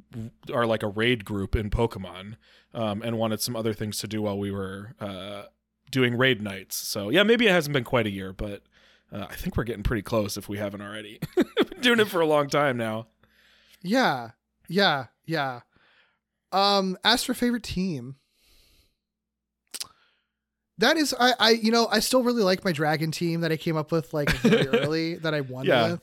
are 0.53 0.65
like 0.65 0.83
a 0.83 0.87
raid 0.87 1.25
group 1.25 1.55
in 1.55 1.69
Pokemon, 1.69 2.35
um, 2.73 3.01
and 3.01 3.17
wanted 3.17 3.41
some 3.41 3.55
other 3.55 3.73
things 3.73 3.97
to 3.99 4.07
do 4.07 4.21
while 4.21 4.37
we 4.37 4.51
were 4.51 4.93
uh 4.99 5.43
doing 5.91 6.15
raid 6.17 6.41
nights. 6.41 6.75
So 6.75 7.09
yeah, 7.09 7.23
maybe 7.23 7.47
it 7.47 7.51
hasn't 7.51 7.73
been 7.73 7.83
quite 7.83 8.05
a 8.05 8.11
year, 8.11 8.31
but 8.31 8.63
uh, 9.11 9.25
I 9.29 9.35
think 9.35 9.57
we're 9.57 9.63
getting 9.63 9.83
pretty 9.83 10.03
close 10.03 10.37
if 10.37 10.47
we 10.47 10.57
haven't 10.57 10.81
already. 10.81 11.19
been 11.35 11.81
doing 11.81 11.99
it 11.99 12.07
for 12.07 12.21
a 12.21 12.27
long 12.27 12.47
time 12.47 12.77
now. 12.77 13.07
Yeah, 13.81 14.31
yeah, 14.67 15.07
yeah. 15.25 15.61
Um, 16.51 16.97
as 17.03 17.23
for 17.23 17.33
favorite 17.33 17.63
team, 17.63 18.17
that 20.79 20.97
is, 20.97 21.15
I, 21.19 21.33
I, 21.39 21.49
you 21.51 21.71
know, 21.71 21.87
I 21.91 21.99
still 21.99 22.23
really 22.23 22.43
like 22.43 22.65
my 22.65 22.71
dragon 22.71 23.11
team 23.11 23.41
that 23.41 23.51
I 23.51 23.57
came 23.57 23.77
up 23.77 23.91
with 23.91 24.13
like 24.13 24.29
very 24.37 24.67
early 24.79 25.15
that 25.15 25.33
I 25.33 25.41
won 25.41 25.65
Yeah. 25.65 25.91
with. 25.91 26.01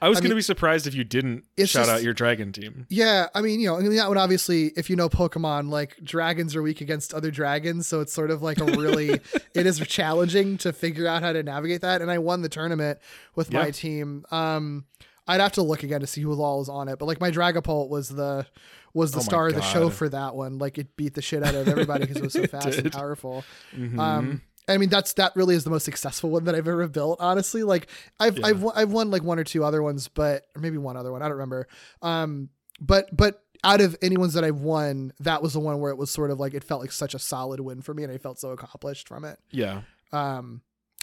I 0.00 0.08
was 0.08 0.18
I 0.18 0.22
going 0.22 0.30
to 0.30 0.34
mean, 0.34 0.38
be 0.38 0.42
surprised 0.42 0.88
if 0.88 0.96
you 0.96 1.04
didn't 1.04 1.44
shout 1.58 1.68
just- 1.68 1.90
out 1.90 2.02
your 2.02 2.12
dragon 2.12 2.50
team. 2.50 2.86
Yeah, 2.88 3.28
I 3.36 3.40
mean, 3.40 3.60
you 3.60 3.68
know, 3.68 3.76
I 3.76 3.82
mean, 3.82 3.94
that 3.94 4.08
one 4.08 4.18
obviously, 4.18 4.72
if 4.76 4.90
you 4.90 4.96
know 4.96 5.08
Pokemon, 5.08 5.68
like 5.70 5.96
dragons 6.02 6.56
are 6.56 6.62
weak 6.62 6.80
against 6.80 7.14
other 7.14 7.30
dragons, 7.30 7.86
so 7.86 8.00
it's 8.00 8.12
sort 8.12 8.32
of 8.32 8.42
like 8.42 8.58
a 8.58 8.64
really, 8.64 9.10
it 9.54 9.64
is 9.66 9.78
challenging 9.78 10.58
to 10.58 10.72
figure 10.72 11.06
out 11.06 11.22
how 11.22 11.32
to 11.32 11.42
navigate 11.44 11.82
that. 11.82 12.02
And 12.02 12.10
I 12.10 12.18
won 12.18 12.42
the 12.42 12.48
tournament 12.48 12.98
with 13.36 13.52
my 13.52 13.70
team. 13.70 14.24
Um, 14.32 14.86
I'd 15.28 15.40
have 15.40 15.52
to 15.52 15.62
look 15.62 15.84
again 15.84 16.00
to 16.00 16.06
see 16.08 16.20
who 16.20 16.32
all 16.42 16.58
was 16.58 16.68
on 16.68 16.88
it, 16.88 16.98
but 16.98 17.04
like 17.06 17.20
my 17.20 17.30
Dragapult 17.30 17.88
was 17.88 18.08
the 18.08 18.44
was 18.94 19.12
the 19.12 19.18
Oh 19.18 19.22
star 19.22 19.48
of 19.48 19.54
the 19.54 19.60
show 19.62 19.88
for 19.90 20.08
that 20.08 20.34
one. 20.34 20.58
Like 20.58 20.78
it 20.78 20.96
beat 20.96 21.14
the 21.14 21.22
shit 21.22 21.42
out 21.42 21.54
of 21.54 21.66
everybody 21.68 22.00
because 22.06 22.16
it 22.18 22.22
was 22.22 22.32
so 22.32 22.46
fast 22.46 22.78
and 22.78 22.92
powerful. 22.92 23.44
Mhm. 23.74 23.98
Um, 23.98 24.42
I 24.68 24.76
mean 24.78 24.88
that's 24.90 25.14
that 25.14 25.34
really 25.34 25.54
is 25.54 25.64
the 25.64 25.70
most 25.70 25.84
successful 25.84 26.30
one 26.30 26.44
that 26.44 26.54
I've 26.54 26.68
ever 26.68 26.86
built. 26.88 27.18
Honestly, 27.20 27.62
like 27.62 27.88
I've 28.20 28.38
Yeah. 28.38 28.46
I've 28.46 28.62
won- 28.62 28.74
I've 28.76 28.92
won 28.92 29.10
like 29.10 29.22
one 29.22 29.38
or 29.38 29.44
two 29.44 29.64
other 29.64 29.82
ones, 29.82 30.08
but 30.08 30.44
or 30.54 30.60
maybe 30.60 30.78
one 30.78 30.96
other 30.96 31.10
one 31.10 31.20
I 31.22 31.24
don't 31.24 31.32
remember. 31.38 31.66
Um, 32.02 32.48
but 32.80 33.08
but 33.16 33.42
out 33.64 33.80
of 33.80 33.96
any 34.02 34.16
ones 34.16 34.34
that 34.34 34.44
I've 34.44 34.60
won, 34.60 35.12
that 35.20 35.40
was 35.42 35.52
the 35.52 35.60
one 35.60 35.78
where 35.80 35.90
it 35.92 35.96
was 35.96 36.10
sort 36.10 36.30
of 36.30 36.38
like 36.40 36.52
it 36.54 36.64
felt 36.64 36.80
like 36.80 36.90
such 36.92 37.14
a 37.14 37.18
solid 37.18 37.60
win 37.60 37.80
for 37.82 37.94
me, 37.94 38.02
and 38.02 38.12
I 38.12 38.18
felt 38.18 38.38
so 38.38 38.50
accomplished 38.50 39.08
from 39.08 39.24
it. 39.24 39.38
yeah. 39.50 39.82
Um, 40.12 40.62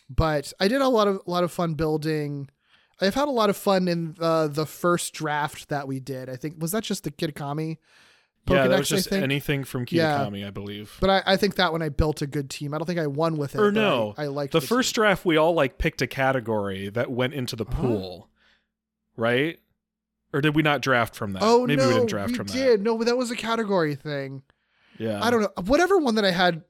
but 0.10 0.54
I 0.60 0.68
did 0.68 0.82
a 0.82 0.88
lot 0.88 1.08
of 1.08 1.22
a 1.26 1.30
lot 1.32 1.44
of 1.44 1.52
fun 1.52 1.74
building. 1.76 2.50
I've 3.02 3.16
had 3.16 3.28
a 3.28 3.32
lot 3.32 3.50
of 3.50 3.58
fun 3.58 3.88
in 3.88 4.14
the 4.18 4.50
the 4.52 4.66
first 4.66 5.14
draft 5.14 5.70
that 5.70 5.88
we 5.88 6.00
did. 6.00 6.30
I 6.30 6.36
think 6.36 6.56
was 6.62 6.72
that 6.72 6.84
just 6.84 7.04
the 7.04 7.12
Kitakami. 7.12 7.78
yeah, 8.48 8.68
that 8.68 8.80
was 8.80 8.90
just 8.90 9.12
anything 9.12 9.64
from 9.64 9.86
Yeah. 9.90 10.28
I 10.28 10.50
believe. 10.50 10.98
But 11.00 11.10
I, 11.10 11.34
I 11.34 11.38
think 11.38 11.56
that 11.56 11.72
when 11.72 11.82
I 11.82 11.90
built 11.90 12.22
a 12.22 12.28
good 12.28 12.50
team. 12.50 12.74
I 12.74 12.78
don't 12.78 12.86
think 12.86 13.00
I 13.00 13.08
won 13.08 13.38
with 13.38 13.56
it. 13.56 13.62
or 13.62 13.72
no, 13.72 14.14
I, 14.18 14.24
I 14.24 14.28
liked 14.28 14.54
the 14.54 14.60
team. 14.60 14.68
first 14.68 14.96
draft. 14.96 15.26
We 15.26 15.38
all 15.38 15.54
like 15.54 15.78
picked 15.78 16.02
a 16.02 16.08
category 16.08 16.90
that 16.90 17.12
went 17.12 17.34
into 17.34 17.56
the 17.56 17.66
pool, 17.66 18.30
right? 19.16 19.60
Or 20.34 20.42
did 20.42 20.56
we 20.56 20.62
not 20.62 20.82
draft 20.82 21.16
from 21.16 21.34
that? 21.34 21.42
Oh 21.44 21.66
maybe 21.66 21.82
no, 21.82 21.88
we 21.88 21.94
didn't 21.96 22.10
draft 22.10 22.32
we 22.32 22.38
from 22.38 22.48
did. 22.48 22.82
No, 22.84 22.98
but 22.98 23.06
that 23.08 23.18
was 23.18 23.32
a 23.32 23.36
category 23.36 23.96
thing. 23.96 24.44
Yeah, 24.98 25.24
I 25.24 25.32
don't 25.32 25.42
know. 25.42 25.52
Whatever 25.66 25.98
one 25.98 26.16
that 26.16 26.26
I 26.26 26.32
had 26.32 26.64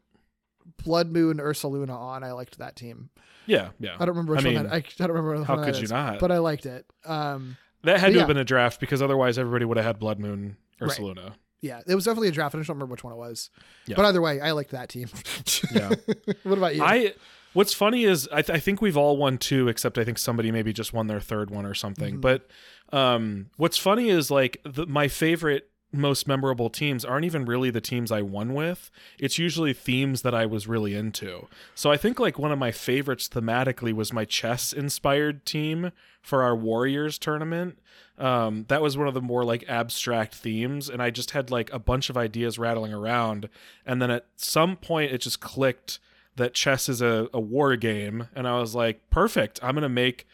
Blood 0.83 1.11
Moon 1.11 1.37
Ursaluna 1.37 1.95
on, 1.95 2.23
I 2.23 2.31
liked 2.31 2.57
that 2.59 2.75
team. 2.75 3.09
Yeah, 3.45 3.69
yeah. 3.79 3.95
I 3.95 3.99
don't 3.99 4.09
remember 4.09 4.33
which 4.35 4.45
I 4.45 4.47
one 4.47 4.53
mean, 4.55 4.63
that, 4.63 4.73
I, 4.73 4.77
I 4.77 5.07
don't 5.07 5.11
remember. 5.11 5.43
how 5.43 5.55
one 5.55 5.65
could 5.65 5.75
you 5.77 5.83
is, 5.83 5.91
not? 5.91 6.19
But 6.19 6.31
I 6.31 6.37
liked 6.37 6.65
it. 6.65 6.85
Um, 7.05 7.57
that 7.83 7.99
had 7.99 8.13
to 8.13 8.19
have 8.19 8.27
been 8.27 8.37
a 8.37 8.43
draft 8.43 8.79
because 8.79 9.01
otherwise 9.01 9.37
everybody 9.37 9.65
would 9.65 9.77
have 9.77 9.85
had 9.85 9.99
Blood 9.99 10.19
Moon 10.19 10.57
or 10.81 10.87
Right. 10.87 10.97
Saluna. 10.97 11.33
yeah, 11.61 11.81
it 11.87 11.95
was 11.95 12.05
definitely 12.05 12.27
a 12.27 12.31
draft. 12.31 12.53
I 12.53 12.59
just 12.59 12.67
don't 12.67 12.75
remember 12.77 12.91
which 12.93 13.03
one 13.03 13.13
it 13.13 13.17
was. 13.17 13.49
Yeah. 13.87 13.95
But 13.95 14.05
either 14.05 14.21
way, 14.21 14.39
I 14.41 14.51
liked 14.51 14.71
that 14.71 14.89
team. 14.89 15.09
Yeah. 15.73 15.89
what 16.43 16.57
about 16.57 16.75
you? 16.75 16.83
I. 16.83 17.13
What's 17.53 17.73
funny 17.73 18.03
is 18.03 18.29
I, 18.31 18.43
th- 18.43 18.55
I 18.55 18.59
think 18.59 18.79
we've 18.79 18.95
all 18.95 19.17
won 19.17 19.39
two, 19.39 19.67
except 19.69 19.97
I 19.97 20.03
think 20.03 20.19
somebody 20.19 20.51
maybe 20.51 20.71
just 20.71 20.93
won 20.93 21.07
their 21.07 21.19
third 21.19 21.49
one 21.49 21.65
or 21.65 21.73
something. 21.73 22.17
Mhm. 22.17 22.21
But 22.21 22.47
um, 22.93 23.47
what's 23.57 23.77
funny 23.79 24.09
is 24.09 24.29
like 24.29 24.61
the, 24.63 24.85
my 24.85 25.07
favorite, 25.07 25.67
most 25.91 26.27
memorable 26.27 26.69
teams 26.69 27.03
aren't 27.03 27.25
even 27.25 27.45
really 27.45 27.71
the 27.71 27.81
teams 27.81 28.11
I 28.11 28.21
won 28.21 28.53
with. 28.53 28.91
It's 29.17 29.39
usually 29.39 29.73
themes 29.73 30.21
that 30.21 30.35
I 30.35 30.45
was 30.45 30.67
really 30.67 30.93
into. 30.93 31.47
So 31.73 31.91
I 31.91 31.97
think 31.97 32.19
like 32.19 32.37
one 32.37 32.51
of 32.51 32.59
my 32.59 32.71
favorites 32.71 33.27
thematically 33.27 33.93
was 33.93 34.13
my 34.13 34.25
chess 34.25 34.71
inspired 34.71 35.45
team 35.45 35.91
for 36.21 36.43
our 36.43 36.55
Warriors 36.55 37.17
tournament. 37.17 37.79
Um, 38.17 38.65
that 38.67 38.81
was 38.81 38.97
one 38.97 39.07
of 39.07 39.13
the 39.13 39.21
more 39.21 39.43
like 39.43 39.63
abstract 39.67 40.35
themes, 40.35 40.89
and 40.89 41.01
I 41.01 41.09
just 41.09 41.31
had 41.31 41.49
like 41.49 41.71
a 41.73 41.79
bunch 41.79 42.09
of 42.09 42.17
ideas 42.17 42.59
rattling 42.59 42.93
around, 42.93 43.49
and 43.85 44.01
then 44.01 44.11
at 44.11 44.25
some 44.35 44.75
point 44.75 45.11
it 45.11 45.21
just 45.21 45.39
clicked 45.39 45.99
that 46.39 46.53
chess 46.53 46.89
is 46.89 47.01
a, 47.01 47.29
a 47.33 47.39
war 47.39 47.75
game 47.75 48.29
and 48.33 48.47
i 48.47 48.57
was 48.59 48.73
like 48.73 49.07
perfect 49.09 49.59
i'm 49.61 49.75
gonna 49.75 49.89
make 49.89 50.25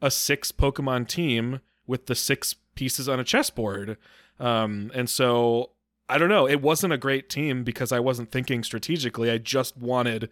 a 0.00 0.10
six 0.10 0.52
pokemon 0.52 1.08
team 1.08 1.60
with 1.86 2.06
the 2.06 2.14
six 2.14 2.54
pieces 2.74 3.08
on 3.08 3.18
a 3.18 3.24
chessboard 3.24 3.96
um, 4.40 4.90
and 4.94 5.08
so 5.08 5.70
i 6.08 6.18
don't 6.18 6.28
know. 6.28 6.46
It 6.46 6.60
wasn't 6.60 6.92
a 6.92 6.98
great 6.98 7.30
team 7.30 7.64
because 7.64 7.92
i 7.92 7.98
wasn't 7.98 8.30
thinking 8.30 8.62
strategically. 8.62 9.30
I 9.30 9.38
just 9.38 9.76
wanted 9.76 10.28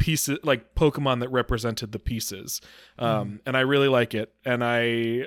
pieces 0.00 0.38
like 0.42 0.74
pokemon 0.74 1.20
that 1.20 1.28
represented 1.28 1.92
the 1.92 1.98
pieces 1.98 2.60
um, 2.98 3.38
and 3.44 3.54
i 3.56 3.60
really 3.60 3.86
like 3.86 4.14
it 4.14 4.32
and 4.46 4.64
i 4.64 5.26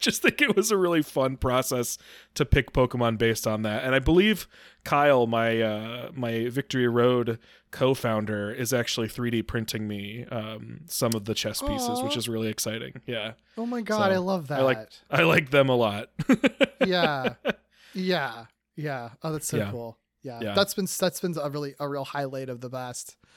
just 0.00 0.22
think 0.22 0.40
it 0.40 0.56
was 0.56 0.70
a 0.70 0.76
really 0.78 1.02
fun 1.02 1.36
process 1.36 1.98
to 2.34 2.44
pick 2.46 2.72
pokemon 2.72 3.18
based 3.18 3.46
on 3.46 3.60
that 3.62 3.84
and 3.84 3.94
i 3.94 3.98
believe 3.98 4.48
kyle 4.82 5.26
my 5.26 5.60
uh, 5.60 6.10
my 6.14 6.48
victory 6.48 6.88
road 6.88 7.38
co-founder 7.70 8.50
is 8.50 8.72
actually 8.72 9.08
3d 9.08 9.46
printing 9.46 9.86
me 9.86 10.24
um, 10.30 10.80
some 10.86 11.12
of 11.14 11.26
the 11.26 11.34
chess 11.34 11.60
pieces 11.60 12.02
which 12.02 12.16
is 12.16 12.26
really 12.28 12.48
exciting 12.48 12.94
yeah 13.06 13.32
oh 13.58 13.66
my 13.66 13.82
god, 13.82 14.08
So, 14.08 14.14
I 14.14 14.16
love 14.16 14.48
that. 14.48 14.60
i 14.60 14.62
like 14.62 14.88
i 15.10 15.22
like 15.22 15.50
them 15.50 15.68
a 15.68 15.76
lot 15.76 16.08
yeah, 16.86 17.34
yeah, 17.94 18.46
yeah. 18.76 19.10
Oh, 19.22 19.32
that's 19.32 19.46
so 19.48 19.56
Yeah. 19.58 19.70
cool. 19.70 19.98
Yeah. 20.22 20.40
Yeah. 20.42 20.54
that's 20.54 20.72
been 20.74 20.86
that's 20.98 21.20
been 21.20 21.34
a 21.40 21.50
really 21.50 21.74
a 21.78 21.86
real 21.88 22.04
highlight 22.04 22.48
of 22.48 22.60
the 22.60 22.68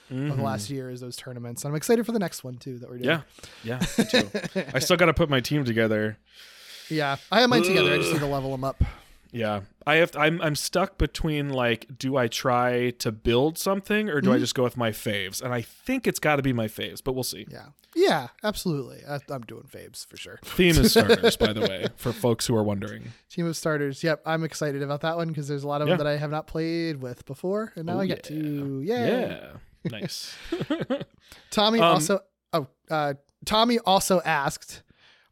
best 0.09 0.31
of 0.31 0.37
the 0.37 0.43
last 0.43 0.69
year 0.69 0.89
is 0.89 1.01
those 1.01 1.15
tournaments. 1.15 1.63
And 1.63 1.71
I'm 1.71 1.75
excited 1.75 2.05
for 2.05 2.11
the 2.11 2.19
next 2.19 2.43
one 2.43 2.57
too 2.57 2.77
that 2.79 2.89
we're 2.89 2.97
doing. 2.97 3.09
yeah 3.09 3.21
yeah 3.63 3.79
too 3.79 4.29
i 4.73 4.79
still 4.79 4.97
gotta 4.97 5.13
put 5.13 5.29
my 5.29 5.39
team 5.39 5.63
together 5.65 6.17
yeah. 6.89 7.17
I 7.29 7.41
have 7.41 7.49
mine 7.49 7.63
together. 7.63 7.93
I 7.93 7.97
just 7.97 8.13
need 8.13 8.19
to 8.19 8.25
level 8.27 8.51
them 8.51 8.63
up. 8.63 8.81
Yeah. 9.33 9.59
I 9.85 9.95
have 9.95 10.15
I'm 10.15 10.41
I'm 10.41 10.55
stuck 10.55 10.97
between 10.97 11.49
like 11.49 11.85
do 11.97 12.15
I 12.15 12.29
try 12.29 12.91
to 12.99 13.11
build 13.11 13.57
something 13.57 14.07
or 14.09 14.21
do 14.21 14.31
I 14.31 14.37
Mhm. 14.37 14.39
just 14.39 14.55
go 14.55 14.63
with 14.63 14.77
my 14.77 14.91
faves? 14.91 15.41
And 15.41 15.53
I 15.53 15.61
think 15.63 16.07
it's 16.07 16.19
got 16.19 16.37
to 16.37 16.41
be 16.41 16.53
my 16.53 16.67
faves, 16.67 17.01
but 17.03 17.11
we'll 17.11 17.23
see. 17.25 17.45
Yeah, 17.51 17.65
yeah, 17.93 18.27
absolutely. 18.41 19.01
I, 19.05 19.19
I'm 19.29 19.41
doing 19.41 19.63
faves 19.69 20.07
for 20.07 20.15
sure. 20.15 20.39
Theme 20.45 20.77
is 20.77 20.91
starters 20.91 21.35
by 21.35 21.51
the 21.51 21.59
way 21.59 21.87
for 21.97 22.13
folks 22.13 22.47
who 22.47 22.55
are 22.55 22.63
wondering. 22.63 23.11
Team 23.29 23.47
of 23.47 23.57
starters. 23.57 24.01
Yep, 24.01 24.21
I'm 24.25 24.45
excited 24.45 24.81
about 24.81 25.01
that 25.01 25.17
one 25.17 25.27
because 25.27 25.49
there's 25.49 25.63
a 25.63 25.67
lot 25.67 25.81
of 25.81 25.89
Yeah. 25.89 25.97
them 25.97 26.05
that 26.05 26.09
I 26.13 26.15
have 26.15 26.31
not 26.31 26.47
played 26.47 27.01
with 27.01 27.25
before, 27.25 27.73
and 27.75 27.85
now 27.87 27.97
Oh, 27.97 27.99
I 27.99 28.05
get 28.07 28.29
yeah. 28.29 28.37
to. 28.39 28.81
Yay. 28.81 29.09
Yeah. 29.29 29.47
Nice. 29.85 30.35
Tommy 31.51 31.79
Um, 31.79 31.85
also. 31.85 32.19
Oh, 32.53 32.67
uh, 32.89 33.13
Tommy 33.45 33.79
also 33.79 34.21
asked, 34.25 34.83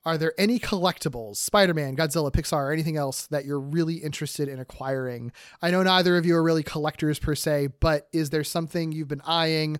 "Are 0.06 0.18
there 0.18 0.34
any 0.38 0.60
collectibles, 0.60 1.38
Spider-Man, 1.38 1.96
Godzilla, 1.96 2.32
Pixar, 2.32 2.68
or 2.68 2.72
anything 2.72 2.98
else 2.98 3.28
that 3.28 3.46
you're 3.46 3.60
really 3.60 3.96
interested 3.96 4.48
in 4.48 4.60
acquiring? 4.60 5.32
I 5.62 5.72
know 5.72 5.84
neither 5.84 6.18
of 6.18 6.26
you 6.26 6.36
are 6.36 6.44
really 6.44 6.64
collectors 6.64 7.20
per 7.20 7.36
se, 7.36 7.70
but 7.80 8.08
is 8.14 8.30
there 8.30 8.44
something 8.44 8.92
you've 8.92 9.08
been 9.08 9.22
eyeing, 9.26 9.80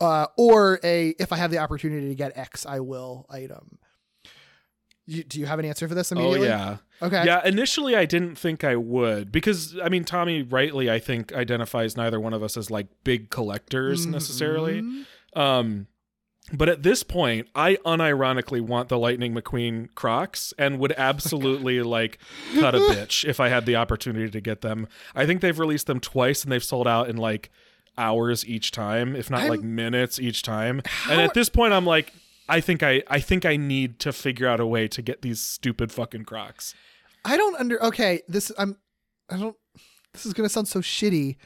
uh, 0.00 0.26
or 0.36 0.78
a 0.84 1.10
if 1.18 1.32
I 1.32 1.36
have 1.36 1.50
the 1.50 1.58
opportunity 1.58 2.08
to 2.08 2.14
get 2.14 2.36
X, 2.36 2.66
I 2.66 2.80
will 2.80 3.26
item?" 3.30 3.78
You, 5.06 5.24
do 5.24 5.40
you 5.40 5.46
have 5.46 5.58
an 5.58 5.64
answer 5.64 5.88
for 5.88 5.94
this 5.96 6.12
oh 6.12 6.34
yeah. 6.34 6.76
Okay. 7.02 7.24
Yeah, 7.24 7.44
initially 7.44 7.96
I 7.96 8.04
didn't 8.04 8.36
think 8.36 8.62
I 8.62 8.76
would 8.76 9.32
because 9.32 9.76
I 9.82 9.88
mean 9.88 10.04
Tommy 10.04 10.42
rightly 10.42 10.88
I 10.90 11.00
think 11.00 11.32
identifies 11.32 11.96
neither 11.96 12.20
one 12.20 12.32
of 12.32 12.42
us 12.42 12.56
as 12.56 12.70
like 12.70 12.86
big 13.02 13.28
collectors 13.30 14.06
necessarily. 14.06 14.82
Mhm. 14.82 15.04
Um, 15.36 15.86
but 16.52 16.68
at 16.68 16.82
this 16.82 17.02
point, 17.02 17.48
I 17.54 17.76
unironically 17.86 18.60
want 18.60 18.88
the 18.90 18.98
Lightning 18.98 19.34
McQueen 19.34 19.88
Crocs 19.94 20.52
and 20.58 20.78
would 20.78 20.92
absolutely 20.96 21.82
like 21.82 22.18
cut 22.60 22.74
a 22.74 22.78
bitch 22.78 23.24
if 23.28 23.40
I 23.40 23.48
had 23.48 23.64
the 23.66 23.76
opportunity 23.76 24.30
to 24.30 24.40
get 24.40 24.60
them. 24.60 24.86
I 25.14 25.24
think 25.26 25.40
they've 25.40 25.58
released 25.58 25.86
them 25.86 25.98
twice 26.00 26.42
and 26.44 26.52
they've 26.52 26.62
sold 26.62 26.86
out 26.86 27.08
in 27.08 27.16
like 27.16 27.50
hours 27.98 28.46
each 28.46 28.70
time, 28.70 29.14
if 29.16 29.30
not 29.30 29.48
like 29.48 29.60
I'm- 29.60 29.74
minutes 29.74 30.18
each 30.20 30.42
time. 30.42 30.82
How- 30.84 31.12
And 31.12 31.20
at 31.22 31.34
this 31.34 31.48
point, 31.48 31.72
I'm 31.72 31.86
like, 31.86 32.12
I 32.48 32.60
think 32.60 32.82
I 32.82 33.02
I 33.08 33.20
think 33.20 33.44
I 33.44 33.56
need 33.56 33.98
to 34.00 34.12
figure 34.12 34.48
out 34.48 34.60
a 34.60 34.66
way 34.66 34.88
to 34.88 35.02
get 35.02 35.22
these 35.22 35.40
stupid 35.40 35.92
fucking 35.92 36.24
Crocs. 36.24 36.74
I 37.24 37.36
don't 37.36 37.58
under. 37.58 37.82
Okay, 37.84 38.22
this 38.28 38.50
I'm. 38.58 38.76
I 39.30 39.36
don't. 39.38 39.56
This 40.12 40.26
is 40.26 40.32
gonna 40.34 40.48
sound 40.48 40.68
so 40.68 40.80
shitty. 40.80 41.36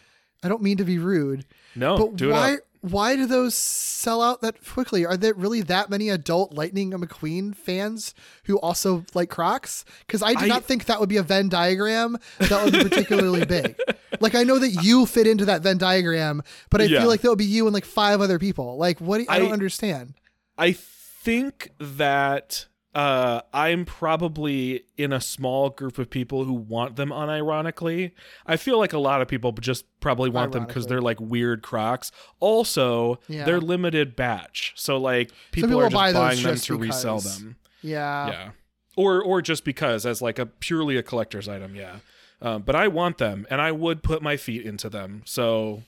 I 0.43 0.49
don't 0.49 0.63
mean 0.63 0.77
to 0.79 0.85
be 0.85 0.99
rude, 0.99 1.45
No, 1.75 1.97
but 1.97 2.21
why? 2.29 2.55
up. 2.55 2.61
Why 2.83 3.17
do 3.17 3.27
those 3.27 3.55
sell 3.55 4.23
out 4.23 4.43
that 4.43 4.65
quickly? 4.65 5.05
Are 5.05 5.17
there 5.17 5.35
really 5.35 5.61
that 5.63 5.91
many 5.91 6.09
adult 6.09 6.53
Lightning 6.53 6.93
McQueen 6.93 7.57
fans 7.57 8.15
who 8.45 8.59
also 8.61 9.05
like 9.13 9.29
Crocs? 9.29 9.85
Because 10.07 10.23
I 10.23 10.35
do 10.35 10.45
I- 10.45 10.49
not 10.49 10.65
think 10.65 10.85
that 10.85 11.01
would 11.01 11.09
be 11.09 11.17
a 11.17 11.23
Venn 11.23 11.49
diagram 11.49 12.19
that 12.39 12.63
would 12.65 12.73
be 12.75 12.83
particularly 12.89 13.45
big. 13.45 13.77
Like 14.21 14.35
I 14.37 14.45
know 14.45 14.59
that 14.59 14.71
you 14.85 15.05
fit 15.07 15.27
into 15.27 15.47
that 15.47 15.63
Venn 15.63 15.79
diagram, 15.79 16.43
but 16.71 16.81
I 16.81 16.85
Yeah. 16.85 17.01
feel 17.01 17.09
like 17.09 17.23
that 17.23 17.29
would 17.31 17.39
be 17.39 17.45
you 17.45 17.67
and 17.67 17.75
like 17.75 17.85
five 17.87 18.21
other 18.21 18.39
people. 18.39 18.77
Like 18.77 19.01
what? 19.01 19.19
do- 19.19 19.27
I, 19.29 19.39
don't 19.41 19.51
I- 19.51 19.55
understand. 19.55 20.15
I 20.59 20.73
think 20.73 21.71
that 21.79 22.67
uh, 22.95 23.43
I'm 23.53 23.85
probably 23.85 24.85
in 24.97 25.13
a 25.13 25.21
small 25.21 25.69
group 25.69 25.99
of 25.99 26.09
people 26.09 26.45
who 26.45 26.55
want 26.55 26.97
them 26.97 27.11
unironically. 27.11 28.13
I 28.47 28.57
feel 28.57 28.79
like 28.79 28.95
a 28.95 28.99
lot 28.99 29.21
of 29.21 29.29
people 29.29 29.53
just 29.53 29.85
probably 30.01 30.31
want 30.31 30.53
them 30.53 30.65
because 30.65 30.87
they're 30.87 31.03
like 31.03 31.21
weird 31.21 31.63
Crocs. 31.63 32.11
Also, 32.41 33.21
Yeah. 33.29 33.45
they're 33.45 33.61
limited 33.61 34.17
batch, 34.17 34.73
so 34.77 34.97
like 34.97 35.31
people, 35.53 35.69
people 35.69 35.81
are 35.81 35.91
just 35.91 35.95
buy 35.95 36.13
buying 36.15 36.43
them 36.43 36.55
just 36.55 36.65
to 36.67 36.77
resell 36.79 37.21
them. 37.21 37.57
Yeah. 37.83 38.29
yeah, 38.29 38.51
or 38.97 39.23
or 39.23 39.43
just 39.43 39.65
because 39.65 40.07
as 40.07 40.23
like 40.23 40.39
a 40.39 40.47
purely 40.47 40.97
a 40.97 41.03
collector's 41.03 41.49
item. 41.49 41.75
Yeah. 41.77 41.97
Um, 42.41 42.63
but 42.63 42.75
I 42.77 42.89
want 42.89 43.19
them, 43.19 43.47
and 43.51 43.61
I 43.63 43.73
would 43.73 44.03
put 44.03 44.23
my 44.23 44.37
feet 44.37 44.63
into 44.65 44.89
them. 44.91 45.23
So, 45.25 45.83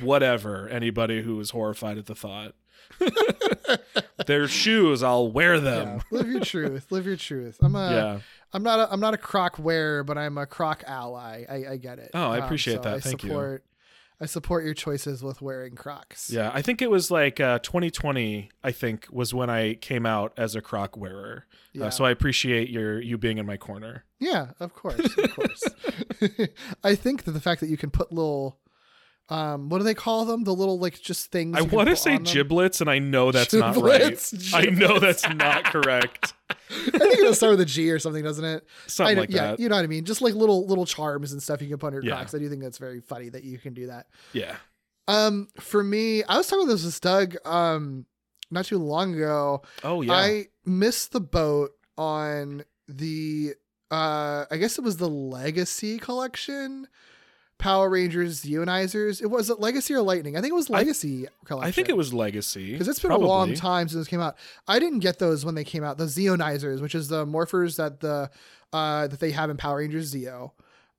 whatever. 0.00 0.68
Anybody 0.68 1.22
who 1.22 1.38
is 1.40 1.50
horrified 1.50 1.96
at 1.98 2.06
the 2.06 2.14
thought, 2.14 2.54
their 4.26 4.48
shoes, 4.48 5.02
I'll 5.02 5.30
wear 5.30 5.54
Yeah. 5.56 5.60
them. 5.60 6.00
Live 6.10 6.28
your 6.28 6.40
truth. 6.40 6.86
Live 6.90 7.06
your 7.06 7.16
truth. 7.16 7.58
I'm 7.62 7.74
a. 7.76 7.90
yeah. 7.90 8.18
I'm 8.54 8.62
not 8.62 8.80
a 8.80 8.92
I'm 8.92 9.00
not 9.00 9.14
a 9.14 9.18
croc 9.18 9.58
wearer, 9.58 10.04
but 10.04 10.18
I'm 10.18 10.36
a 10.36 10.44
croc 10.46 10.84
ally. 10.86 11.44
I, 11.48 11.72
I 11.72 11.76
get 11.78 11.98
it. 11.98 12.10
Oh, 12.14 12.30
I 12.30 12.38
Um, 12.38 12.44
appreciate 12.44 12.76
so 12.76 12.82
that. 12.82 12.94
I 12.94 13.00
Thank 13.00 13.22
you. 13.22 13.30
support, 13.30 13.64
I 14.20 14.26
support 14.26 14.64
your 14.64 14.74
choices 14.74 15.22
with 15.22 15.40
wearing 15.40 15.74
Crocs. 15.74 16.30
Yeah, 16.30 16.50
I 16.52 16.60
think 16.60 16.82
it 16.82 16.90
was 16.90 17.10
like 17.10 17.40
uh, 17.40 17.60
2020. 17.60 18.50
I 18.62 18.70
think 18.72 19.06
was 19.10 19.32
when 19.32 19.48
I 19.48 19.74
came 19.74 20.04
out 20.04 20.32
as 20.36 20.54
a 20.54 20.60
Croc 20.60 20.96
wearer. 20.98 21.46
Yeah. 21.72 21.86
Uh, 21.86 21.90
so 21.90 22.04
I 22.04 22.10
appreciate 22.10 22.68
your 22.68 23.00
you 23.00 23.16
being 23.16 23.38
in 23.38 23.46
my 23.46 23.56
corner. 23.56 24.04
Yeah, 24.20 24.48
of 24.60 24.74
course, 24.74 25.00
of 25.16 25.34
course. 25.34 25.64
I 26.84 26.94
think 26.94 27.24
that 27.24 27.32
the 27.32 27.40
fact 27.40 27.60
that 27.62 27.68
you 27.70 27.76
can 27.78 27.90
put 27.90 28.12
little, 28.12 28.58
um, 29.28 29.68
what 29.68 29.78
do 29.78 29.84
they 29.84 29.94
call 29.94 30.24
them? 30.24 30.44
The 30.44 30.54
little 30.54 30.78
like 30.78 31.00
just 31.00 31.30
things. 31.30 31.56
I 31.56 31.62
want 31.62 31.88
to 31.88 31.96
say 31.96 32.18
giblets, 32.18 32.80
and 32.80 32.90
I 32.90 32.98
know 32.98 33.32
that's 33.32 33.54
not 33.54 33.74
Giblets? 33.74 34.52
right. 34.52 34.68
I 34.68 34.70
know 34.70 34.98
that's 34.98 35.26
not 35.28 35.64
correct. 35.64 36.34
I 36.50 36.54
think 36.90 37.18
it'll 37.18 37.34
start 37.34 37.52
with 37.52 37.60
a 37.60 37.64
G 37.66 37.90
or 37.90 37.98
something, 37.98 38.22
doesn't 38.22 38.44
it? 38.44 38.66
Something 38.86 39.16
I 39.16 39.20
like 39.20 39.30
yeah, 39.30 39.52
that. 39.52 39.60
you 39.60 39.68
know 39.68 39.76
what 39.76 39.84
I 39.84 39.88
mean. 39.88 40.04
Just 40.04 40.22
like 40.22 40.34
little 40.34 40.66
little 40.66 40.86
charms 40.86 41.32
and 41.32 41.42
stuff 41.42 41.62
you 41.62 41.68
can 41.68 41.78
put 41.78 41.88
on 41.88 41.92
your 41.94 42.04
Yeah. 42.04 42.16
Crocs. 42.16 42.34
I 42.34 42.38
do 42.38 42.48
think 42.48 42.62
that's 42.62 42.78
very 42.78 43.00
funny 43.00 43.28
that 43.30 43.44
you 43.44 43.58
can 43.58 43.74
do 43.74 43.86
that. 43.86 44.06
Yeah. 44.32 44.56
Um, 45.08 45.48
for 45.60 45.82
me, 45.82 46.22
I 46.24 46.36
was 46.36 46.46
talking 46.46 46.64
about 46.64 46.72
this 46.72 46.84
with 46.84 47.00
Doug, 47.00 47.36
um, 47.44 48.06
not 48.50 48.66
too 48.66 48.78
long 48.78 49.14
ago. 49.14 49.62
Oh 49.82 50.02
yeah. 50.02 50.12
I 50.12 50.46
missed 50.64 51.12
the 51.12 51.20
boat 51.20 51.72
on 51.96 52.64
the 52.88 53.54
uh 53.90 54.44
I 54.50 54.56
guess 54.58 54.78
it 54.78 54.82
was 54.82 54.96
the 54.98 55.08
Legacy 55.08 55.98
collection. 55.98 56.86
Power 57.62 57.88
Rangers 57.88 58.42
Zeonizers. 58.42 59.22
It 59.22 59.26
was 59.26 59.48
it 59.48 59.60
Legacy 59.60 59.94
or 59.94 60.02
Lightning? 60.02 60.36
I 60.36 60.40
think 60.40 60.50
it 60.50 60.54
was 60.56 60.68
I- 60.70 60.74
Legacy 60.78 61.26
collection. 61.44 61.68
I 61.68 61.70
think 61.70 61.88
it 61.88 61.96
was 61.96 62.12
Legacy 62.12 62.72
because 62.72 62.88
it's 62.88 62.98
been 62.98 63.10
probably. 63.10 63.26
a 63.26 63.28
long 63.28 63.54
time 63.54 63.88
since 63.88 64.06
it 64.06 64.10
came 64.10 64.20
out. 64.20 64.36
I 64.66 64.78
didn't 64.78 64.98
get 64.98 65.18
those 65.18 65.44
when 65.44 65.54
they 65.54 65.64
came 65.64 65.84
out. 65.84 65.96
The 65.96 66.04
Zeonizers, 66.06 66.80
which 66.82 66.94
is 66.94 67.08
the 67.08 67.24
morphers 67.24 67.76
that 67.76 68.00
the 68.00 68.30
uh 68.72 69.06
that 69.06 69.20
they 69.20 69.30
have 69.30 69.48
in 69.48 69.56
Power 69.56 69.78
Rangers 69.78 70.12
Zeo. 70.12 70.50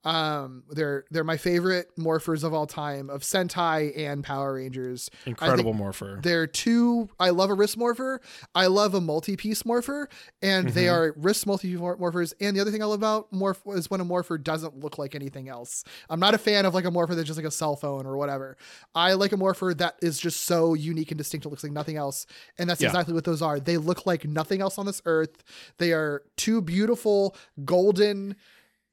Um, 0.05 0.63
they're 0.69 1.05
they're 1.11 1.23
my 1.23 1.37
favorite 1.37 1.87
morphers 1.97 2.43
of 2.43 2.53
all 2.53 2.67
time 2.67 3.09
of 3.09 3.21
Sentai 3.21 3.97
and 3.97 4.23
Power 4.23 4.55
Rangers. 4.55 5.09
Incredible 5.25 5.73
morpher. 5.73 6.19
They're 6.21 6.45
two. 6.47 7.09
I 7.19 7.29
love 7.29 7.49
a 7.49 7.53
wrist 7.53 7.77
morpher. 7.77 8.19
I 8.53 8.67
love 8.67 8.93
a 8.95 9.01
multi-piece 9.01 9.65
morpher, 9.65 10.09
and 10.41 10.69
they 10.69 10.83
Mm-hmm. 10.85 10.93
are 10.95 11.13
wrist 11.17 11.47
multi-piece 11.47 11.79
morphers. 11.79 12.33
And 12.41 12.55
the 12.55 12.59
other 12.61 12.71
thing 12.71 12.81
I 12.81 12.85
love 12.85 12.99
about 12.99 13.31
morph 13.31 13.59
is 13.77 13.89
when 13.89 14.01
a 14.01 14.05
morpher 14.05 14.37
doesn't 14.37 14.77
look 14.77 14.97
like 14.97 15.15
anything 15.15 15.47
else. 15.47 15.83
I'm 16.09 16.19
not 16.19 16.33
a 16.33 16.37
fan 16.37 16.65
of 16.65 16.73
like 16.73 16.85
a 16.85 16.91
morpher 16.91 17.15
that's 17.15 17.27
just 17.27 17.37
like 17.39 17.47
a 17.47 17.51
cell 17.51 17.75
phone 17.77 18.05
or 18.05 18.17
whatever. 18.17 18.57
I 18.93 19.13
like 19.13 19.31
a 19.31 19.37
morpher 19.37 19.73
that 19.75 19.95
is 20.01 20.19
just 20.19 20.41
so 20.41 20.73
unique 20.73 21.11
and 21.11 21.17
distinct. 21.17 21.45
It 21.45 21.49
looks 21.49 21.63
like 21.63 21.71
nothing 21.71 21.95
else, 21.95 22.25
and 22.57 22.69
that's 22.69 22.81
Yeah. 22.81 22.87
exactly 22.89 23.13
what 23.13 23.23
those 23.23 23.41
are. 23.41 23.59
They 23.59 23.77
look 23.77 24.05
like 24.05 24.25
nothing 24.25 24.61
else 24.61 24.77
on 24.77 24.85
this 24.85 25.01
earth. 25.05 25.43
They 25.77 25.93
are 25.93 26.23
two 26.35 26.61
beautiful 26.61 27.35
golden 27.63 28.35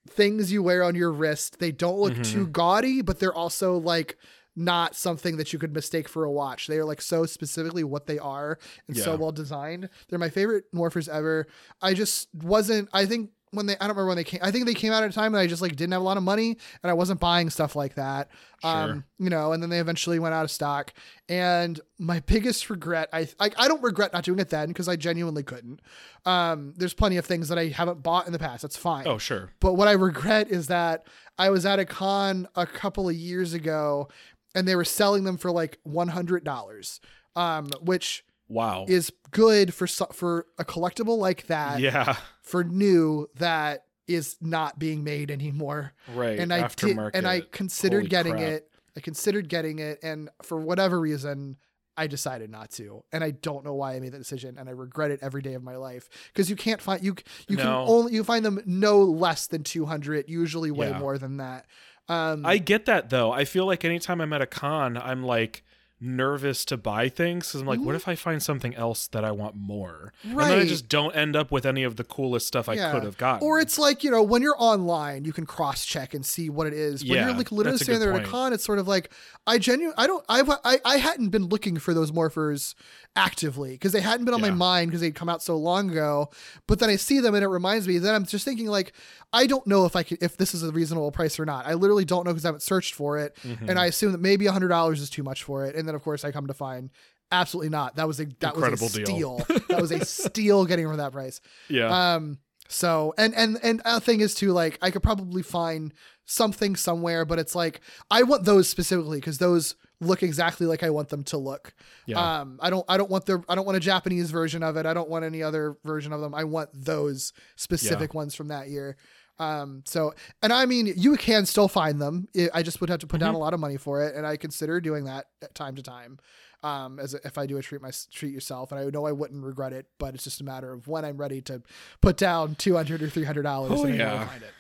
things 0.09 0.51
you 0.53 0.63
wear 0.63 0.83
on 0.83 0.95
your 0.95 1.13
wrist. 1.13 1.59
They 1.59 1.73
don't 1.73 1.99
look 1.99 2.13
Mm-hmm. 2.15 2.23
too 2.23 2.47
gaudy, 2.49 3.03
but 3.03 3.19
they're 3.21 3.35
also 3.35 3.77
like 3.79 4.17
not 4.57 4.97
something 4.97 5.37
that 5.37 5.53
you 5.53 5.59
could 5.59 5.73
mistake 5.73 6.09
for 6.09 6.25
a 6.25 6.31
watch. 6.31 6.67
They 6.67 6.79
are 6.79 6.85
like 6.85 7.01
so 7.01 7.25
specifically 7.25 7.85
what 7.85 8.07
they 8.07 8.19
are 8.19 8.59
and 8.89 8.97
so 8.97 9.17
well 9.17 9.33
designed. 9.33 9.89
They're 10.09 10.19
my 10.19 10.29
favorite 10.29 10.65
morphers 10.75 11.09
ever. 11.09 11.47
I 11.81 11.95
just 11.95 12.29
wasn't 12.35 12.89
I 12.93 13.07
think 13.07 13.31
when 13.53 13.67
they 13.67 13.75
I 13.75 13.87
don't 13.87 13.91
remember 13.91 14.07
when 14.09 14.17
they 14.17 14.25
came 14.25 14.41
I 14.43 14.51
think 14.51 14.67
they 14.67 14.75
came 14.75 14.93
out 14.93 15.03
at 15.03 15.11
a 15.11 15.13
time 15.13 15.33
that 15.33 15.41
I 15.41 15.47
just 15.47 15.61
like 15.63 15.75
didn't 15.77 15.93
have 15.93 16.03
a 16.03 16.05
lot 16.05 16.17
of 16.17 16.23
money 16.23 16.57
and 16.83 16.91
I 16.91 16.93
wasn't 16.93 17.19
buying 17.21 17.51
stuff 17.51 17.75
like 17.75 17.95
that. 17.95 18.29
Um, 18.63 19.05
you 19.19 19.31
know, 19.31 19.53
and 19.53 19.63
then 19.63 19.71
they 19.71 19.79
eventually 19.81 20.19
went 20.19 20.35
out 20.35 20.45
of 20.45 20.51
stock. 20.51 20.93
And 21.29 21.81
my 21.99 22.21
biggest 22.27 22.71
regret, 22.71 23.09
I 23.13 23.29
I, 23.41 23.51
I 23.59 23.69
don't 23.69 23.83
regret 23.83 24.13
not 24.13 24.25
doing 24.25 24.39
it 24.39 24.51
then 24.51 24.69
because 24.69 24.89
I 24.89 24.97
genuinely 24.97 25.43
couldn't. 25.43 25.81
Um, 26.27 26.75
there's 26.77 26.95
plenty 26.95 27.17
of 27.17 27.25
things 27.27 27.49
that 27.49 27.59
I 27.59 27.69
haven't 27.69 28.03
bought 28.03 28.27
in 28.27 28.33
the 28.33 28.39
past. 28.39 28.63
That's 28.63 28.77
fine. 28.77 29.07
oh 29.09 29.19
sure. 29.19 29.51
But 29.61 29.75
what 29.75 29.89
I 29.89 29.93
regret 29.93 30.51
is 30.51 30.69
that 30.69 31.07
I 31.39 31.51
was 31.51 31.65
at 31.67 31.79
a 31.79 31.85
con 31.85 32.47
a 32.55 32.67
couple 32.67 33.09
of 33.09 33.15
years 33.17 33.55
ago 33.55 34.09
and 34.55 34.69
they 34.69 34.77
were 34.77 34.85
selling 34.85 35.25
them 35.25 35.37
for 35.39 35.51
like 35.51 35.79
$100. 35.87 37.01
Um, 37.37 37.71
which 37.81 38.25
Wow. 38.49 38.85
is 38.89 39.13
good 39.31 39.73
for 39.73 39.87
for 39.87 40.47
a 40.59 40.65
collectible 40.65 41.17
like 41.19 41.47
that 41.47 41.79
yeah. 41.79 42.17
For 42.51 42.65
new 42.65 43.29
that 43.37 43.85
is 44.07 44.37
not 44.41 44.79
being 44.79 45.05
made 45.05 45.31
anymore. 45.31 45.93
Right. 46.15 46.39
And 46.39 46.53
I 46.53 46.67
did, 46.69 46.99
and 47.15 47.27
I 47.27 47.43
considered 47.53 47.99
Holy 48.01 48.09
getting 48.09 48.33
crap. 48.35 48.49
it. 48.49 48.71
I 48.97 49.01
considered 49.01 49.49
getting 49.49 49.79
it 49.79 50.01
and 50.03 50.29
for 50.43 50.59
whatever 50.59 50.99
reason 51.01 51.57
I 51.97 52.09
decided 52.09 52.51
not 52.51 52.71
to. 52.73 53.05
And 53.13 53.23
I 53.23 53.31
don't 53.31 53.65
know 53.65 53.75
why 53.75 53.95
I 53.95 54.01
made 54.01 54.13
that 54.13 54.19
decision 54.19 54.59
and 54.59 54.69
I 54.69 54.73
regret 54.73 55.11
it 55.13 55.21
every 55.23 55.43
day 55.43 55.55
of 55.55 55.63
my 55.63 55.77
life 55.77 56.09
because 56.33 56.51
you 56.51 56.57
can't 56.57 56.83
find 56.83 57.03
you 57.05 57.15
you 57.47 57.57
can 57.57 57.67
only 57.69 58.13
you 58.15 58.25
find 58.25 58.45
them 58.45 58.61
no 58.67 59.03
less 59.05 59.47
than 59.47 59.63
200, 59.63 60.29
usually 60.29 60.71
way 60.73 60.91
Yeah. 60.91 60.99
more 60.99 61.19
than 61.19 61.37
that. 61.37 61.67
Um 62.09 62.45
I 62.45 62.59
get 62.59 62.87
that 62.87 63.11
though. 63.11 63.31
I 63.31 63.45
feel 63.45 63.65
like 63.65 63.85
anytime 63.85 64.21
I'm 64.21 64.33
at 64.33 64.43
a 64.43 64.47
con, 64.47 64.97
I'm 64.97 65.23
like 65.23 65.63
nervous 66.01 66.65
to 66.67 66.77
buy 66.77 67.09
things 67.09 67.49
because 67.49 67.61
I'm 67.61 67.67
like, 67.67 67.81
what 67.81 67.95
if 67.95 68.09
I 68.09 68.15
find 68.15 68.43
something 68.43 68.75
else 68.75 69.07
that 69.09 69.25
I 69.25 69.31
want 69.33 69.55
more? 69.57 70.13
Right. 70.25 70.43
And 70.45 70.51
then 70.51 70.59
I 70.59 70.61
Mm-hmm. 70.63 70.69
Just 70.69 70.89
don't 70.89 71.15
end 71.17 71.37
up 71.37 71.51
with 71.51 71.67
any 71.67 71.83
of 71.83 71.97
the 71.97 72.05
coolest 72.05 72.47
stuff 72.47 72.69
I 72.69 72.77
could 72.77 73.03
have 73.03 73.17
gotten. 73.19 73.47
Or 73.47 73.61
it's 73.61 73.79
like, 73.79 74.05
you 74.05 74.11
know, 74.11 74.23
when 74.23 74.41
you're 74.43 74.57
online, 74.59 75.25
you 75.25 75.33
can 75.33 75.47
cross 75.47 75.85
check 75.85 76.15
and 76.15 76.25
see 76.25 76.49
what 76.49 76.67
it 76.67 76.73
is. 76.73 77.03
When 77.03 77.13
Yeah, 77.15 77.27
you're 77.29 77.37
like 77.37 77.51
literally 77.53 77.79
standing 77.79 78.01
there 78.01 78.15
at 78.15 78.25
a 78.25 78.29
con, 78.29 78.53
it's 78.53 78.65
sort 78.65 78.79
of 78.79 78.87
like 78.89 79.13
I 79.47 79.59
genuinely 79.59 79.95
I 79.99 80.07
don't 80.07 80.25
I 80.29 80.43
I, 80.65 80.79
I 80.85 80.97
hadn't 80.99 81.31
been 81.31 81.47
looking 81.47 81.79
for 81.79 81.93
those 81.93 82.11
morphers 82.13 82.75
actively 83.17 83.73
because 83.73 83.93
they 83.93 84.01
hadn't 84.01 84.25
been 84.25 84.35
on 84.35 84.41
my 84.41 84.51
mind 84.51 84.91
because 84.91 85.01
they'd 85.01 85.15
come 85.15 85.29
out 85.29 85.43
so 85.43 85.57
long 85.57 85.91
ago. 85.91 86.31
But 86.67 86.79
then 86.79 86.89
I 86.91 86.97
see 86.97 87.21
them 87.21 87.35
and 87.35 87.45
it 87.45 87.49
reminds 87.49 87.87
me. 87.89 87.99
Then 87.99 88.15
I'm 88.15 88.25
just 88.25 88.45
thinking 88.45 88.67
like 88.67 88.93
I 89.33 89.47
don't 89.47 89.67
know 89.67 89.85
if 89.85 89.97
I 89.97 90.03
could 90.03 90.23
if 90.23 90.37
this 90.37 90.55
is 90.55 90.63
a 90.63 90.71
reasonable 90.73 91.11
price 91.13 91.39
or 91.39 91.45
not. 91.45 91.67
I 91.67 91.75
literally 91.75 92.05
don't 92.05 92.25
know 92.25 92.33
because 92.33 92.45
I 92.45 92.49
haven't 92.49 92.63
searched 92.63 92.95
for 92.95 93.19
it, 93.19 93.37
Mm-hmm. 93.43 93.69
and 93.69 93.79
I 93.79 93.87
assume 93.87 94.13
that 94.13 94.21
maybe 94.21 94.47
a 94.47 94.53
hundred 94.53 94.69
dollars 94.69 95.01
is 95.01 95.11
too 95.11 95.23
much 95.23 95.43
for 95.43 95.67
it. 95.67 95.75
And 95.77 95.87
then 95.89 95.95
of 95.95 96.03
course 96.03 96.25
I 96.25 96.31
come 96.33 96.47
to 96.47 96.55
find. 96.55 96.91
Absolutely 97.33 97.69
not. 97.71 97.97
That 97.97 98.09
was 98.09 98.19
a 98.21 98.27
that 98.41 98.55
Incredible 98.55 98.87
was 98.87 98.97
a 98.97 99.05
deal. 99.05 99.39
steal. 99.41 99.59
that 99.69 99.81
was 99.81 99.93
a 99.93 100.05
steal 100.05 100.65
getting 100.65 100.87
for 100.89 100.97
that 100.97 101.13
price. 101.13 101.41
yeah. 101.69 102.15
Um. 102.15 102.39
So 102.69 103.15
and 103.19 103.35
and 103.35 103.59
and 103.63 103.83
a 103.85 104.01
thing 104.01 104.21
is 104.21 104.35
too 104.35 104.53
like 104.53 104.79
I 104.83 104.91
could 104.93 105.03
probably 105.03 105.43
find 105.43 105.93
something 106.27 106.77
somewhere, 106.77 107.25
but 107.25 107.39
it's 107.41 107.55
like 107.57 107.81
I 108.11 108.23
want 108.23 108.45
those 108.45 108.69
specifically 108.69 109.19
because 109.19 109.39
those 109.39 109.75
look 110.01 110.23
exactly 110.23 110.67
like 110.67 110.83
I 110.83 110.91
want 110.91 111.09
them 111.11 111.23
to 111.25 111.37
look. 111.37 111.75
Yeah. 112.07 112.41
Um. 112.41 112.59
I 112.63 112.71
don't. 112.71 112.85
I 112.89 112.97
don't 112.97 113.11
want 113.11 113.27
the. 113.27 113.43
I 113.49 113.55
don't 113.55 113.67
want 113.67 113.77
a 113.77 113.81
Japanese 113.81 114.31
version 114.31 114.63
of 114.63 114.77
it. 114.77 114.87
I 114.87 114.95
don't 114.95 115.09
want 115.11 115.25
any 115.25 115.43
other 115.43 115.77
version 115.85 116.13
of 116.13 116.21
them. 116.21 116.35
I 116.35 116.45
want 116.45 116.71
those 116.73 117.33
specific 117.57 118.15
ones 118.15 118.35
from 118.35 118.49
that 118.49 118.69
year. 118.69 118.97
Um. 119.39 119.83
So 119.87 120.13
and 120.43 120.53
I 120.53 120.67
mean 120.67 120.93
you 120.97 121.17
can 121.17 121.47
still 121.47 121.69
find 121.69 122.01
them. 122.01 122.29
I- 122.55 122.63
just 122.63 122.81
would 122.81 122.91
have 122.91 123.01
to 123.01 123.07
put 123.07 123.21
down 123.21 123.31
a 123.31 123.33
Mm-hmm. 123.33 123.41
lot 123.43 123.55
of 123.55 123.61
money 123.61 123.77
for 123.79 124.05
it, 124.05 124.15
and 124.15 124.27
I 124.27 124.37
consider 124.37 124.81
doing 124.81 125.05
that 125.05 125.27
at 125.43 125.55
time 125.55 125.77
to 125.77 125.83
time 125.83 126.19
um, 126.63 126.99
as 126.99 127.15
a, 127.15 127.21
if 127.25 127.39
I 127.39 127.47
do 127.47 127.57
a 127.57 127.63
treat 127.63 127.81
my 127.81 127.91
treat 128.13 128.35
yourself, 128.35 128.71
and 128.71 128.79
I 128.81 128.85
know 128.91 129.07
I 129.07 129.13
wouldn't 129.13 129.43
regret 129.43 129.73
it, 129.73 129.87
but 129.99 130.15
it's 130.15 130.25
just 130.25 130.43
a 130.43 130.45
matter 130.45 130.73
of 130.75 130.89
when 130.89 131.07
I'm 131.07 131.17
ready 131.17 131.41
to 131.43 131.63
put 132.03 132.19
down 132.19 132.55
two 132.57 132.77
hundred 132.77 133.03
or 133.03 133.09
three 133.09 133.25
hundred 133.25 133.43
dollars 133.45 133.73
Oh, 133.75 133.85
and 133.85 133.97
yeah. 133.97 134.27
Find 134.27 134.43
it. 134.43 134.51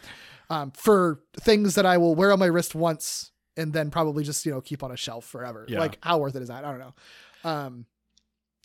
Um, 0.48 0.70
for 0.72 1.20
things 1.38 1.74
that 1.76 1.85
I 1.87 1.98
will 1.98 2.14
wear 2.14 2.33
on 2.33 2.38
my 2.38 2.46
wrist 2.46 2.74
once 2.74 3.30
and 3.57 3.73
then 3.73 3.91
probably 3.91 4.25
just 4.25 4.45
you 4.47 4.53
know 4.53 4.61
keep 4.61 4.83
on 4.83 4.91
a 4.91 4.97
shelf 4.97 5.25
forever. 5.25 5.65
Yeah. 5.69 5.81
Like 5.81 5.99
how 6.03 6.19
worth 6.19 6.37
it 6.37 6.43
is 6.43 6.49
that? 6.49 6.65
I 6.65 6.71
don't 6.71 6.81
know. 6.81 6.95
Um, 7.45 7.87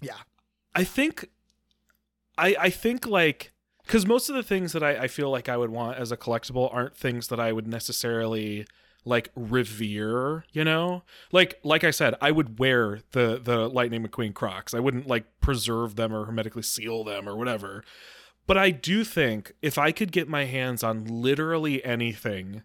yeah, 0.01 0.17
I 0.73 0.83
think 0.83 1.29
I 2.37 2.55
I 2.59 2.69
think 2.69 3.05
like 3.05 3.53
because 3.85 4.05
most 4.05 4.29
of 4.29 4.35
the 4.35 4.43
things 4.43 4.73
that 4.73 4.83
I, 4.83 5.03
I 5.03 5.07
feel 5.07 5.29
like 5.29 5.47
I 5.47 5.57
would 5.57 5.69
want 5.69 5.97
as 5.97 6.11
a 6.11 6.17
collectible 6.17 6.73
aren't 6.73 6.97
things 6.97 7.27
that 7.27 7.39
I 7.39 7.51
would 7.51 7.67
necessarily 7.67 8.65
like 9.05 9.29
revere, 9.35 10.43
you 10.51 10.63
know? 10.63 11.03
Like 11.31 11.59
like 11.63 11.83
I 11.83 11.91
said, 11.91 12.15
I 12.21 12.31
would 12.31 12.59
wear 12.59 13.01
the 13.11 13.39
the 13.41 13.69
Lightning 13.69 14.05
McQueen 14.05 14.33
Crocs. 14.33 14.73
I 14.73 14.79
wouldn't 14.79 15.07
like 15.07 15.25
preserve 15.39 15.95
them 15.95 16.13
or 16.13 16.25
hermetically 16.25 16.63
seal 16.63 17.03
them 17.03 17.29
or 17.29 17.35
whatever. 17.35 17.83
But 18.47 18.57
I 18.57 18.71
do 18.71 19.03
think 19.03 19.53
if 19.61 19.77
I 19.77 19.91
could 19.91 20.11
get 20.11 20.27
my 20.27 20.45
hands 20.45 20.83
on 20.83 21.05
literally 21.05 21.83
anything 21.83 22.63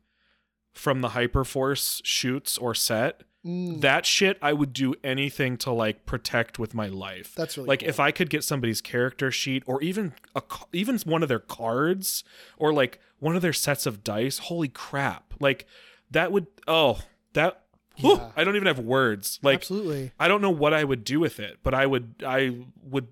from 0.73 1.01
the 1.01 1.09
Hyperforce 1.11 2.01
shoots 2.05 2.57
or 2.59 2.75
set, 2.75 3.23
Mm, 3.43 3.81
that 3.81 4.05
shit 4.05 4.37
I 4.43 4.53
would 4.53 4.75
do 4.75 4.95
anything 5.03 5.57
to 5.59 5.73
like 5.73 6.05
protect 6.05 6.59
with 6.59 6.75
my 6.75 6.89
life. 6.89 7.33
That's 7.35 7.57
really 7.57 7.69
like 7.69 7.81
cool. 7.81 7.89
if 7.89 7.99
I 7.99 8.11
could 8.11 8.29
get 8.29 8.45
somebody's 8.45 8.83
character 8.83 9.31
sheet 9.31 9.63
or 9.65 9.81
even 9.83 10.13
a 10.37 10.43
even 10.75 10.99
one 11.07 11.23
of 11.23 11.31
their 11.31 11.39
cards 11.39 12.23
or 12.59 12.71
like 12.71 13.01
one 13.19 13.37
of 13.37 13.41
their 13.41 13.55
sets 13.55 13.87
of 13.87 14.05
dice. 14.05 14.37
Holy 14.37 14.69
crap! 14.69 15.33
Like 15.41 15.67
that 16.11 16.33
would 16.33 16.49
oh 16.69 16.99
that 17.33 17.63
whew, 17.97 18.21
I 18.37 18.45
don't 18.45 18.57
even 18.57 18.67
have 18.67 18.79
words. 18.79 19.39
Like 19.43 19.61
absolutely. 19.61 20.13
I 20.21 20.29
don't 20.29 20.43
know 20.43 20.51
what 20.51 20.75
I 20.75 20.85
would 20.85 21.03
do 21.03 21.19
with 21.19 21.41
it, 21.41 21.61
but 21.63 21.73
I 21.73 21.87
would 21.87 22.17
I 22.27 22.55
would 22.83 23.09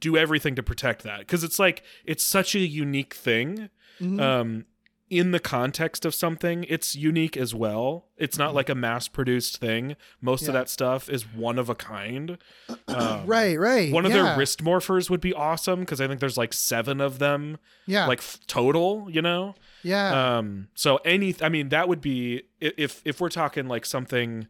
do 0.00 0.16
everything 0.16 0.54
to 0.54 0.62
protect 0.62 1.02
that 1.02 1.18
because 1.18 1.44
it's 1.44 1.58
like 1.58 1.82
it's 2.06 2.24
such 2.24 2.54
a 2.54 2.60
unique 2.60 3.12
thing. 3.12 3.68
Mhm. 4.00 4.20
Um, 4.22 4.64
in 5.08 5.30
the 5.30 5.38
context 5.38 6.04
of 6.04 6.14
something, 6.14 6.64
it's 6.68 6.96
unique 6.96 7.36
as 7.36 7.54
well. 7.54 8.06
It's 8.16 8.36
not 8.38 8.54
like 8.54 8.68
a 8.68 8.74
mass-produced 8.74 9.58
thing. 9.58 9.94
Most 10.20 10.42
Yeah. 10.42 10.48
of 10.48 10.54
that 10.54 10.68
stuff 10.68 11.08
is 11.08 11.22
one 11.32 11.58
of 11.58 11.68
a 11.68 11.74
kind. 11.74 12.38
Um, 12.88 13.26
right, 13.26 13.58
right. 13.58 13.92
One 13.92 14.06
of 14.06 14.12
yeah. 14.12 14.22
their 14.22 14.36
wrist 14.38 14.62
morphers 14.64 15.08
would 15.10 15.20
be 15.20 15.32
awesome 15.34 15.80
because 15.80 16.00
I 16.00 16.06
think 16.08 16.18
there's 16.20 16.36
like 16.38 16.52
seven 16.52 17.00
of 17.00 17.18
them, 17.18 17.58
Yeah. 17.86 18.06
like 18.06 18.18
f- 18.20 18.38
total. 18.46 19.08
You 19.10 19.22
know. 19.22 19.54
yeah. 19.82 20.38
Um, 20.38 20.68
so 20.74 20.96
any, 21.04 21.34
I 21.42 21.48
mean, 21.48 21.68
that 21.70 21.88
would 21.88 22.00
be 22.00 22.42
if 22.60 23.02
if 23.04 23.20
we're 23.20 23.28
talking 23.28 23.68
like 23.68 23.84
something, 23.86 24.46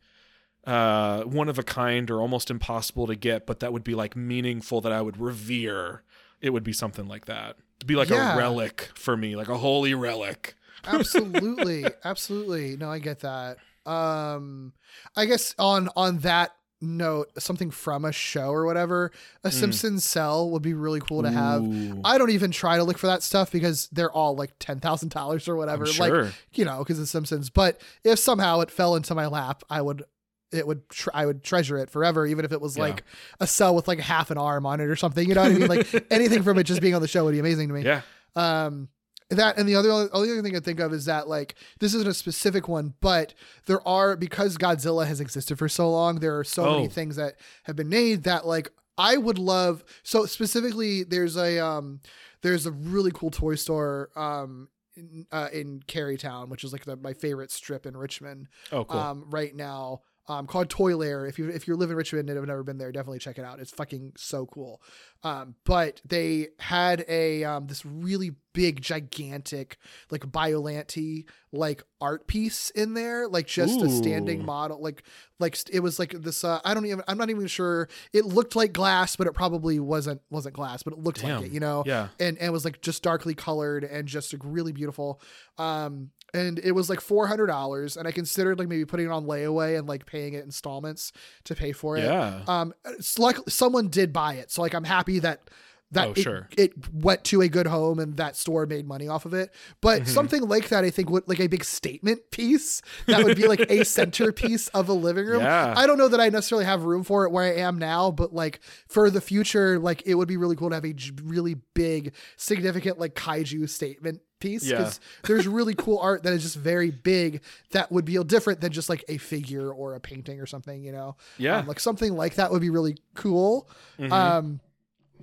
uh, 0.66 1.22
one 1.22 1.48
of 1.48 1.58
a 1.58 1.62
kind 1.62 2.10
or 2.10 2.20
almost 2.20 2.50
impossible 2.50 3.06
to 3.06 3.14
get, 3.14 3.46
but 3.46 3.60
that 3.60 3.72
would 3.72 3.84
be 3.84 3.94
like 3.94 4.16
meaningful 4.16 4.80
that 4.82 4.92
I 4.92 5.00
would 5.02 5.18
revere. 5.18 6.02
It 6.40 6.50
would 6.50 6.64
be 6.64 6.72
something 6.72 7.06
like 7.08 7.26
that. 7.26 7.56
Be 7.84 7.94
like 7.96 8.08
Yeah. 8.08 8.34
a 8.34 8.38
relic 8.38 8.90
for 8.94 9.16
me, 9.16 9.36
like 9.36 9.48
a 9.48 9.58
holy 9.58 9.94
relic. 9.94 10.54
absolutely 10.86 11.84
absolutely 12.04 12.76
no 12.76 12.88
i 12.90 12.98
get 13.00 13.20
that 13.20 13.56
um 13.86 14.72
i 15.16 15.24
guess 15.24 15.52
on 15.58 15.88
on 15.96 16.18
that 16.18 16.52
note 16.80 17.28
something 17.38 17.70
from 17.72 18.04
a 18.04 18.12
show 18.12 18.50
or 18.50 18.64
whatever 18.66 19.10
a 19.42 19.50
simpsons 19.50 20.04
cell 20.04 20.50
would 20.50 20.62
be 20.62 20.74
really 20.74 21.00
cool 21.00 21.22
to 21.22 21.30
have. 21.30 21.62
Ooh. 21.62 22.00
i 22.04 22.18
don't 22.18 22.30
even 22.30 22.50
try 22.52 22.76
to 22.76 22.84
look 22.84 22.98
for 22.98 23.06
that 23.08 23.22
stuff 23.22 23.50
because 23.50 23.88
they're 23.88 24.12
all 24.12 24.36
like 24.36 24.56
$10000 24.60 25.48
or 25.48 25.56
whatever 25.56 25.86
sure. 25.86 26.24
like 26.26 26.32
you 26.52 26.64
know 26.64 26.78
because 26.78 27.00
it's 27.00 27.10
simpsons 27.10 27.48
but 27.50 27.80
if 28.04 28.18
somehow 28.18 28.60
it 28.60 28.70
fell 28.70 28.94
into 28.94 29.14
my 29.14 29.26
lap 29.26 29.62
i 29.70 29.80
would 29.80 30.04
it 30.52 30.66
would 30.66 30.88
tr- 30.88 31.10
I 31.14 31.26
would 31.26 31.42
treasure 31.42 31.76
it 31.78 31.90
forever, 31.90 32.26
even 32.26 32.44
if 32.44 32.52
it 32.52 32.60
was 32.60 32.76
Yeah. 32.76 32.84
like 32.84 33.04
a 33.40 33.46
cell 33.46 33.74
with 33.74 33.88
like 33.88 33.98
half 34.00 34.30
an 34.30 34.38
arm 34.38 34.64
on 34.66 34.80
it 34.80 34.84
or 34.84 34.96
something. 34.96 35.28
You 35.28 35.34
know 35.34 35.42
what 35.42 35.52
I 35.52 35.54
mean? 35.54 35.68
Like 35.68 36.06
anything 36.10 36.42
from 36.42 36.58
it 36.58 36.64
just 36.64 36.80
being 36.80 36.94
on 36.94 37.02
the 37.02 37.08
show 37.08 37.24
would 37.24 37.32
be 37.32 37.38
amazing 37.40 37.68
to 37.68 37.74
me. 37.74 37.82
Yeah. 37.84 38.02
Um, 38.34 38.88
that 39.30 39.58
and 39.58 39.68
the 39.68 39.74
other 39.74 39.90
only 39.90 40.30
other 40.30 40.40
thing 40.42 40.54
I 40.56 40.60
think 40.60 40.78
of 40.78 40.92
is 40.92 41.06
that 41.06 41.26
like 41.26 41.56
this 41.80 41.94
isn't 41.94 42.08
a 42.08 42.14
specific 42.14 42.68
one, 42.68 42.94
but 43.00 43.34
there 43.66 43.86
are 43.86 44.16
because 44.16 44.56
Godzilla 44.56 45.04
has 45.06 45.20
existed 45.20 45.58
for 45.58 45.68
so 45.68 45.90
long, 45.90 46.20
there 46.20 46.38
are 46.38 46.44
so 46.44 46.64
Oh. 46.66 46.72
many 46.76 46.88
things 46.88 47.16
that 47.16 47.34
have 47.64 47.74
been 47.74 47.88
made 47.88 48.22
that 48.22 48.46
like 48.46 48.70
I 48.96 49.16
would 49.16 49.38
love. 49.38 49.82
So 50.04 50.26
specifically, 50.26 51.02
there's 51.02 51.36
a 51.36 51.58
um, 51.58 52.00
there's 52.42 52.66
a 52.66 52.70
really 52.70 53.10
cool 53.12 53.30
toy 53.32 53.56
store 53.56 54.10
um 54.14 54.68
in, 54.96 55.26
uh, 55.32 55.48
in 55.52 55.80
Carytown, 55.88 56.48
which 56.48 56.62
is 56.64 56.72
like 56.72 56.84
the, 56.84 56.96
my 56.96 57.12
favorite 57.12 57.50
strip 57.50 57.84
in 57.84 57.96
Richmond 57.96 58.46
Oh, 58.70 58.84
cool. 58.84 58.98
um, 59.00 59.24
right 59.28 59.54
now 59.54 60.02
um, 60.28 60.46
called 60.46 60.68
Toy 60.68 60.96
Lair. 60.96 61.26
If 61.26 61.38
you 61.38 61.48
if 61.48 61.68
you 61.68 61.76
live 61.76 61.90
in 61.90 61.96
Richmond 61.96 62.28
and 62.28 62.36
have 62.36 62.46
never 62.46 62.62
been 62.62 62.78
there, 62.78 62.92
definitely 62.92 63.18
check 63.18 63.38
it 63.38 63.44
out. 63.44 63.60
It's 63.60 63.70
fucking 63.70 64.12
so 64.16 64.46
cool. 64.46 64.82
Um, 65.22 65.54
but 65.64 66.00
they 66.04 66.48
had 66.58 67.04
a 67.08 67.44
um, 67.44 67.66
this 67.66 67.84
really 67.86 68.32
big, 68.52 68.80
gigantic, 68.80 69.76
like 70.10 70.22
Biollante 70.22 71.24
like 71.52 71.82
art 72.00 72.26
piece 72.26 72.70
in 72.70 72.94
there, 72.94 73.28
like 73.28 73.46
just 73.46 73.80
a 73.80 73.88
standing 73.88 74.44
model, 74.44 74.80
like 74.80 75.02
like 75.38 75.58
it 75.72 75.80
was 75.80 75.98
like 75.98 76.10
this. 76.10 76.44
Uh, 76.44 76.60
I 76.64 76.74
don't 76.74 76.86
even. 76.86 77.02
I'm 77.08 77.18
not 77.18 77.30
even 77.30 77.46
sure. 77.46 77.88
It 78.12 78.24
looked 78.24 78.56
like 78.56 78.72
glass, 78.72 79.16
but 79.16 79.26
it 79.26 79.32
probably 79.32 79.78
wasn't 79.78 80.22
wasn't 80.30 80.54
glass, 80.54 80.82
but 80.82 80.94
it 80.94 80.98
looked 80.98 81.20
Damn. 81.20 81.40
like 81.40 81.46
it. 81.46 81.52
You 81.52 81.60
know 81.60 81.82
yeah. 81.86 82.08
and 82.18 82.38
and 82.38 82.52
was 82.52 82.64
like 82.64 82.80
just 82.80 83.02
darkly 83.02 83.34
colored 83.34 83.84
and 83.84 84.08
just 84.08 84.32
like 84.32 84.42
really 84.44 84.72
beautiful. 84.72 85.20
Um, 85.58 86.10
and 86.36 86.58
it 86.58 86.72
was 86.72 86.88
like 86.90 87.00
four 87.00 87.26
hundred 87.26 87.46
dollars, 87.46 87.96
and 87.96 88.06
I 88.06 88.12
considered 88.12 88.58
like 88.58 88.68
maybe 88.68 88.84
putting 88.84 89.06
it 89.06 89.12
on 89.12 89.24
layaway 89.26 89.78
and 89.78 89.88
like 89.88 90.06
paying 90.06 90.34
it 90.34 90.44
installments 90.44 91.12
to 91.44 91.54
pay 91.54 91.72
for 91.72 91.96
it. 91.96 92.04
Yeah. 92.04 92.42
Um, 92.46 92.74
it's 92.84 93.18
like 93.18 93.36
someone 93.48 93.88
did 93.88 94.12
buy 94.12 94.34
it, 94.34 94.50
so 94.50 94.62
like 94.62 94.74
I'm 94.74 94.84
happy 94.84 95.18
that 95.20 95.48
that 95.92 96.08
Oh, 96.08 96.10
it, 96.10 96.18
sure. 96.18 96.48
it 96.58 96.72
went 96.92 97.22
to 97.26 97.42
a 97.42 97.48
good 97.48 97.68
home 97.68 98.00
and 98.00 98.16
that 98.16 98.34
store 98.34 98.66
made 98.66 98.88
money 98.88 99.06
off 99.06 99.24
of 99.24 99.32
it. 99.34 99.54
But 99.80 100.02
Mm-hmm. 100.02 100.10
something 100.10 100.42
like 100.42 100.68
that, 100.70 100.82
I 100.82 100.90
think 100.90 101.10
would 101.10 101.28
like 101.28 101.38
a 101.38 101.46
big 101.46 101.62
statement 101.62 102.32
piece 102.32 102.82
that 103.06 103.22
would 103.22 103.36
be 103.36 103.46
like 103.46 103.70
a 103.70 103.84
centerpiece 103.84 104.66
of 104.68 104.88
a 104.88 104.92
living 104.92 105.26
room. 105.26 105.42
Yeah. 105.42 105.74
I 105.76 105.86
don't 105.86 105.96
know 105.96 106.08
that 106.08 106.20
I 106.20 106.28
necessarily 106.28 106.64
have 106.64 106.82
room 106.82 107.04
for 107.04 107.24
it 107.24 107.30
where 107.30 107.44
I 107.44 107.60
am 107.60 107.78
now, 107.78 108.10
but 108.10 108.34
like 108.34 108.58
for 108.88 109.10
the 109.10 109.20
future, 109.20 109.78
like 109.78 110.02
it 110.06 110.16
would 110.16 110.26
be 110.26 110.36
really 110.36 110.56
cool 110.56 110.70
to 110.70 110.74
have 110.74 110.84
a 110.84 110.92
really 111.22 111.54
big, 111.74 112.14
significant 112.36 112.98
like 112.98 113.14
kaiju 113.14 113.68
statement 113.68 114.22
piece 114.38 114.64
Yeah. 114.64 114.78
because 114.78 115.00
there's 115.24 115.46
really 115.46 115.74
cool 115.74 115.98
art 115.98 116.22
that 116.24 116.32
is 116.32 116.42
just 116.42 116.56
very 116.56 116.90
big 116.90 117.42
that 117.70 117.90
would 117.90 118.04
be 118.04 118.22
different 118.24 118.60
than 118.60 118.72
just 118.72 118.88
like 118.88 119.04
a 119.08 119.18
figure 119.18 119.70
or 119.72 119.94
a 119.94 120.00
painting 120.00 120.40
or 120.40 120.46
something, 120.46 120.82
you 120.82 120.92
know? 120.92 121.16
Yeah. 121.38 121.58
Um, 121.58 121.66
like 121.66 121.80
something 121.80 122.14
like 122.14 122.34
that 122.34 122.50
would 122.50 122.60
be 122.60 122.70
really 122.70 122.96
cool. 123.14 123.68
Mhm. 123.98 124.12
Um, 124.12 124.60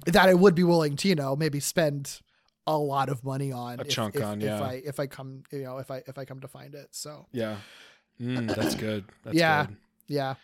that 0.08 0.28
I 0.28 0.34
would 0.34 0.56
be 0.56 0.64
willing 0.64 0.96
to, 0.98 1.08
you 1.08 1.16
know, 1.16 1.36
maybe 1.36 1.60
spend 1.60 2.22
a 2.66 2.78
lot 2.78 3.10
of 3.10 3.24
money 3.24 3.52
on 3.52 3.80
A 3.80 3.84
if, 3.84 3.90
chunk 3.90 4.16
if, 4.16 4.24
on, 4.24 4.42
if 4.42 4.46
yeah. 4.48 4.62
I 4.62 4.74
if 4.86 5.00
I 5.00 5.06
come 5.06 5.44
you 5.52 5.64
know 5.64 5.80
if 5.80 5.92
I 5.92 6.02
if 6.08 6.18
I 6.18 6.26
come 6.26 6.40
to 6.40 6.48
find 6.48 6.74
it. 6.76 6.88
So 6.92 7.28
yeah. 7.32 7.58
Mm, 8.22 8.56
that's 8.56 8.76
good. 8.76 9.06
That's 9.24 9.36
Yeah. 9.36 9.66
good. 9.66 9.78
yeah. 10.08 10.36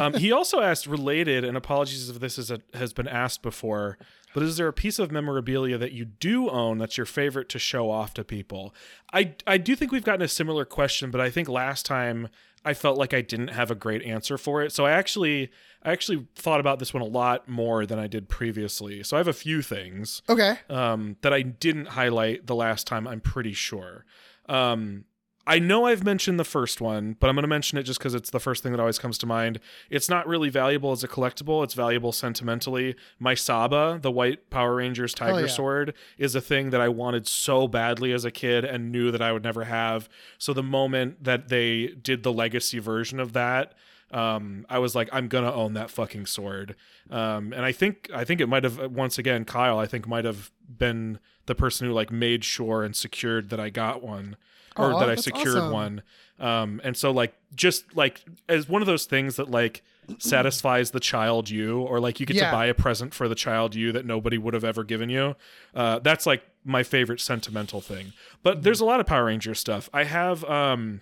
Um, 0.00 0.14
he 0.14 0.30
also 0.32 0.60
asked 0.60 0.86
related 0.86 1.44
and 1.44 1.56
apologies 1.56 2.08
if 2.08 2.20
this 2.20 2.38
is 2.38 2.50
a, 2.50 2.60
has 2.74 2.92
been 2.92 3.08
asked 3.08 3.42
before 3.42 3.98
but 4.34 4.42
is 4.42 4.56
there 4.56 4.68
a 4.68 4.72
piece 4.72 4.98
of 4.98 5.10
memorabilia 5.10 5.76
that 5.76 5.92
you 5.92 6.04
do 6.04 6.48
own 6.48 6.78
that's 6.78 6.96
your 6.96 7.06
favorite 7.06 7.48
to 7.48 7.58
show 7.58 7.90
off 7.90 8.14
to 8.14 8.22
people 8.24 8.74
i 9.12 9.34
i 9.46 9.56
do 9.58 9.74
think 9.76 9.90
we've 9.92 10.04
gotten 10.04 10.22
a 10.22 10.28
similar 10.28 10.64
question 10.64 11.10
but 11.10 11.20
i 11.20 11.28
think 11.30 11.48
last 11.48 11.84
time 11.86 12.28
i 12.64 12.72
felt 12.74 12.96
like 12.98 13.12
i 13.12 13.20
didn't 13.20 13.48
have 13.48 13.70
a 13.70 13.74
great 13.74 14.02
answer 14.02 14.38
for 14.38 14.62
it 14.62 14.70
so 14.72 14.86
i 14.86 14.90
actually 14.92 15.50
i 15.82 15.90
actually 15.90 16.26
thought 16.36 16.60
about 16.60 16.78
this 16.78 16.94
one 16.94 17.02
a 17.02 17.06
lot 17.06 17.48
more 17.48 17.84
than 17.84 17.98
i 17.98 18.06
did 18.06 18.28
previously 18.28 19.02
so 19.02 19.16
i 19.16 19.18
have 19.20 19.28
a 19.28 19.32
few 19.32 19.62
things 19.62 20.22
Okay. 20.28 20.54
um, 20.70 21.16
that 21.22 21.32
I 21.32 21.42
didn't 21.42 21.86
highlight 21.88 22.46
the 22.46 22.54
last 22.54 22.86
time. 22.86 23.06
I'm 23.08 23.20
pretty 23.20 23.52
sure. 23.52 24.04
Um, 24.48 25.04
I 25.44 25.58
know 25.58 25.86
I've 25.86 26.04
mentioned 26.04 26.38
the 26.38 26.44
first 26.44 26.80
one, 26.80 27.16
but 27.18 27.28
I'm 27.28 27.34
going 27.34 27.42
to 27.42 27.48
mention 27.48 27.76
it 27.76 27.82
just 27.82 27.98
because 27.98 28.14
it's 28.14 28.30
the 28.30 28.38
first 28.38 28.62
thing 28.62 28.70
that 28.72 28.80
always 28.80 29.00
comes 29.00 29.18
to 29.18 29.26
mind. 29.26 29.58
It's 29.90 30.08
not 30.08 30.28
really 30.28 30.50
valuable 30.50 30.92
as 30.92 31.02
a 31.02 31.08
collectible. 31.08 31.64
It's 31.64 31.74
valuable 31.74 32.12
sentimentally. 32.12 32.94
My 33.18 33.34
Saba, 33.34 33.98
the 34.00 34.12
white 34.12 34.50
Power 34.50 34.76
Rangers 34.76 35.14
Tiger 35.14 35.40
yeah. 35.40 35.46
Sword, 35.48 35.94
is 36.16 36.36
a 36.36 36.40
thing 36.40 36.70
that 36.70 36.80
I 36.80 36.88
wanted 36.88 37.26
so 37.26 37.66
badly 37.66 38.12
as 38.12 38.24
a 38.24 38.30
kid 38.30 38.64
and 38.64 38.92
knew 38.92 39.10
that 39.10 39.20
I 39.20 39.32
would 39.32 39.42
never 39.42 39.64
have. 39.64 40.08
So 40.38 40.52
the 40.52 40.62
moment 40.62 41.24
that 41.24 41.48
they 41.48 41.88
did 41.88 42.22
the 42.22 42.32
legacy 42.32 42.78
version 42.78 43.18
of 43.18 43.32
that, 43.32 43.74
um, 44.12 44.64
I 44.68 44.78
was 44.78 44.94
like, 44.94 45.08
I'm 45.10 45.26
gonna 45.26 45.52
own 45.52 45.72
that 45.72 45.90
fucking 45.90 46.26
sword. 46.26 46.76
Um, 47.10 47.52
and 47.52 47.64
I 47.64 47.72
think 47.72 48.10
I 48.14 48.24
think 48.24 48.40
it 48.40 48.46
might 48.46 48.62
have 48.62 48.92
once 48.92 49.18
again, 49.18 49.44
Kyle, 49.44 49.78
I 49.78 49.86
think 49.86 50.06
might 50.06 50.26
have 50.26 50.50
been 50.68 51.18
the 51.46 51.54
person 51.54 51.88
who 51.88 51.94
like 51.94 52.12
made 52.12 52.44
sure 52.44 52.84
and 52.84 52.94
secured 52.94 53.48
that 53.50 53.58
I 53.58 53.70
got 53.70 54.02
one 54.02 54.36
or 54.76 54.92
Aw, 54.94 54.98
that 55.00 55.08
I 55.10 55.14
secured 55.16 55.56
awesome. 55.56 55.72
one. 55.72 56.02
Um, 56.40 56.80
and 56.84 56.96
so 56.96 57.10
like 57.10 57.34
just 57.54 57.94
like 57.96 58.22
as 58.48 58.68
one 58.68 58.82
of 58.82 58.86
those 58.86 59.04
things 59.06 59.36
that 59.36 59.50
like 59.50 59.82
satisfies 60.18 60.90
the 60.90 61.00
child 61.00 61.48
you 61.48 61.80
or 61.80 62.00
like 62.00 62.18
you 62.20 62.26
get 62.26 62.36
Yeah. 62.36 62.46
to 62.50 62.52
buy 62.56 62.66
a 62.66 62.74
present 62.74 63.14
for 63.14 63.28
the 63.28 63.34
child 63.34 63.74
you 63.74 63.92
that 63.92 64.04
nobody 64.04 64.38
would 64.38 64.54
have 64.54 64.64
ever 64.64 64.82
given 64.84 65.08
you. 65.08 65.36
Uh, 65.74 66.00
that's 66.00 66.26
like 66.26 66.42
my 66.64 66.82
favorite 66.82 67.20
sentimental 67.20 67.80
thing. 67.80 68.12
But 68.42 68.62
there's 68.62 68.80
a 68.80 68.84
lot 68.84 68.98
of 69.00 69.06
Power 69.06 69.26
Ranger 69.26 69.54
stuff. 69.54 69.88
I 69.92 70.04
have 70.04 70.42
um 70.44 71.00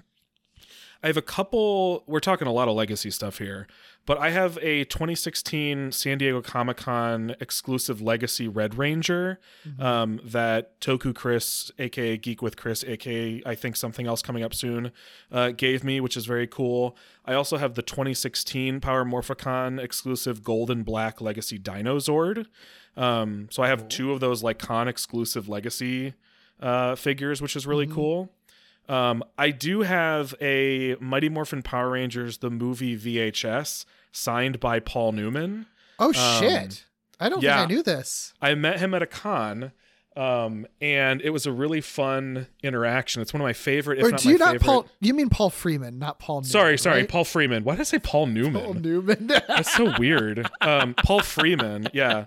I 1.02 1.06
have 1.06 1.16
a 1.16 1.22
couple. 1.22 2.04
We're 2.06 2.20
talking 2.20 2.46
a 2.46 2.52
lot 2.52 2.68
of 2.68 2.74
legacy 2.76 3.11
stuff 3.11 3.38
here. 3.38 3.66
But 4.06 4.18
I 4.18 4.30
have 4.30 4.58
a 4.62 4.84
2016 4.84 5.92
San 5.92 6.18
Diego 6.18 6.40
Comic 6.42 6.78
Con 6.78 7.34
exclusive 7.40 8.00
Legacy 8.00 8.48
Red 8.48 8.76
Ranger 8.76 9.38
um, 9.78 10.20
that 10.24 10.80
Toku 10.80 11.14
Chris, 11.14 11.70
aka 11.78 12.16
Geek 12.16 12.42
with 12.42 12.56
Chris, 12.56 12.82
aka 12.84 13.42
I 13.44 13.54
think 13.54 13.76
something 13.76 14.06
else 14.06 14.22
coming 14.22 14.42
up 14.42 14.54
soon, 14.54 14.92
uh, 15.30 15.50
gave 15.50 15.84
me, 15.84 16.00
which 16.00 16.16
is 16.16 16.26
very 16.26 16.46
cool. 16.46 16.96
I 17.24 17.34
also 17.34 17.56
have 17.56 17.74
the 17.74 17.82
2016 17.82 18.80
Power 18.80 19.04
Morphicon 19.04 19.82
exclusive 19.82 20.42
Gold 20.42 20.70
and 20.70 20.84
Black 20.84 21.20
Legacy 21.20 21.58
Dino 21.58 21.98
Zord. 21.98 22.46
Um, 22.96 23.48
so 23.50 23.62
I 23.62 23.68
have 23.68 23.88
two 23.88 24.12
of 24.12 24.20
those 24.20 24.42
like 24.42 24.58
con 24.58 24.88
exclusive 24.88 25.48
Legacy 25.48 26.14
uh, 26.60 26.94
figures, 26.94 27.40
which 27.40 27.56
is 27.56 27.66
really 27.66 27.86
cool. 27.86 28.32
Um, 28.90 29.22
I 29.38 29.50
do 29.50 29.83
have 29.83 30.35
a 30.40 30.96
Mighty 31.00 31.29
Morphin 31.29 31.62
Power 31.62 31.90
Rangers 31.90 32.38
the 32.38 32.50
movie 32.50 32.98
VHS 32.98 33.85
signed 34.11 34.59
by 34.59 34.81
Paul 34.81 35.12
Newman. 35.12 35.66
Oh 35.98 36.11
shit! 36.12 36.85
I 37.20 37.29
don't 37.29 37.38
Um, 37.38 37.44
yeah. 37.44 37.59
think 37.59 37.70
I 37.70 37.74
knew 37.74 37.83
this. 37.83 38.35
I 38.42 38.55
met 38.55 38.81
him 38.81 38.92
at 38.94 39.03
a 39.03 39.07
con, 39.07 39.70
um, 40.16 40.66
and 40.81 41.20
it 41.22 41.31
was 41.31 41.46
a 41.46 41.53
really 41.53 41.81
fun 41.81 42.48
interaction. 42.64 43.22
It's 43.22 43.33
one 43.33 43.40
of 43.40 43.44
my 43.44 43.53
favorite, 43.53 43.98
if 44.00 44.07
Or 44.07 44.11
not 44.11 44.20
do 44.20 44.29
my 44.29 44.33
you 44.33 44.38
not 44.38 44.46
favorite. 44.53 44.66
Paul? 44.66 44.87
You 45.00 45.14
mean 45.14 45.29
Paul 45.29 45.50
Freeman, 45.50 45.98
not 46.00 46.18
Paul? 46.18 46.37
Newman, 46.40 46.50
sorry, 46.50 46.76
sorry, 46.79 47.00
right? 47.03 47.09
Paul 47.09 47.24
Freeman. 47.24 47.62
Why 47.62 47.74
did 47.74 47.83
I 47.83 47.85
say 47.85 47.98
Paul 48.00 48.26
Newman? 48.26 48.64
Paul 48.64 48.74
Newman. 48.74 49.26
That's 49.46 49.72
so 49.72 49.92
weird. 49.98 50.50
Um, 50.62 50.94
Paul 50.94 51.20
Freeman, 51.20 51.88
yeah. 51.92 52.24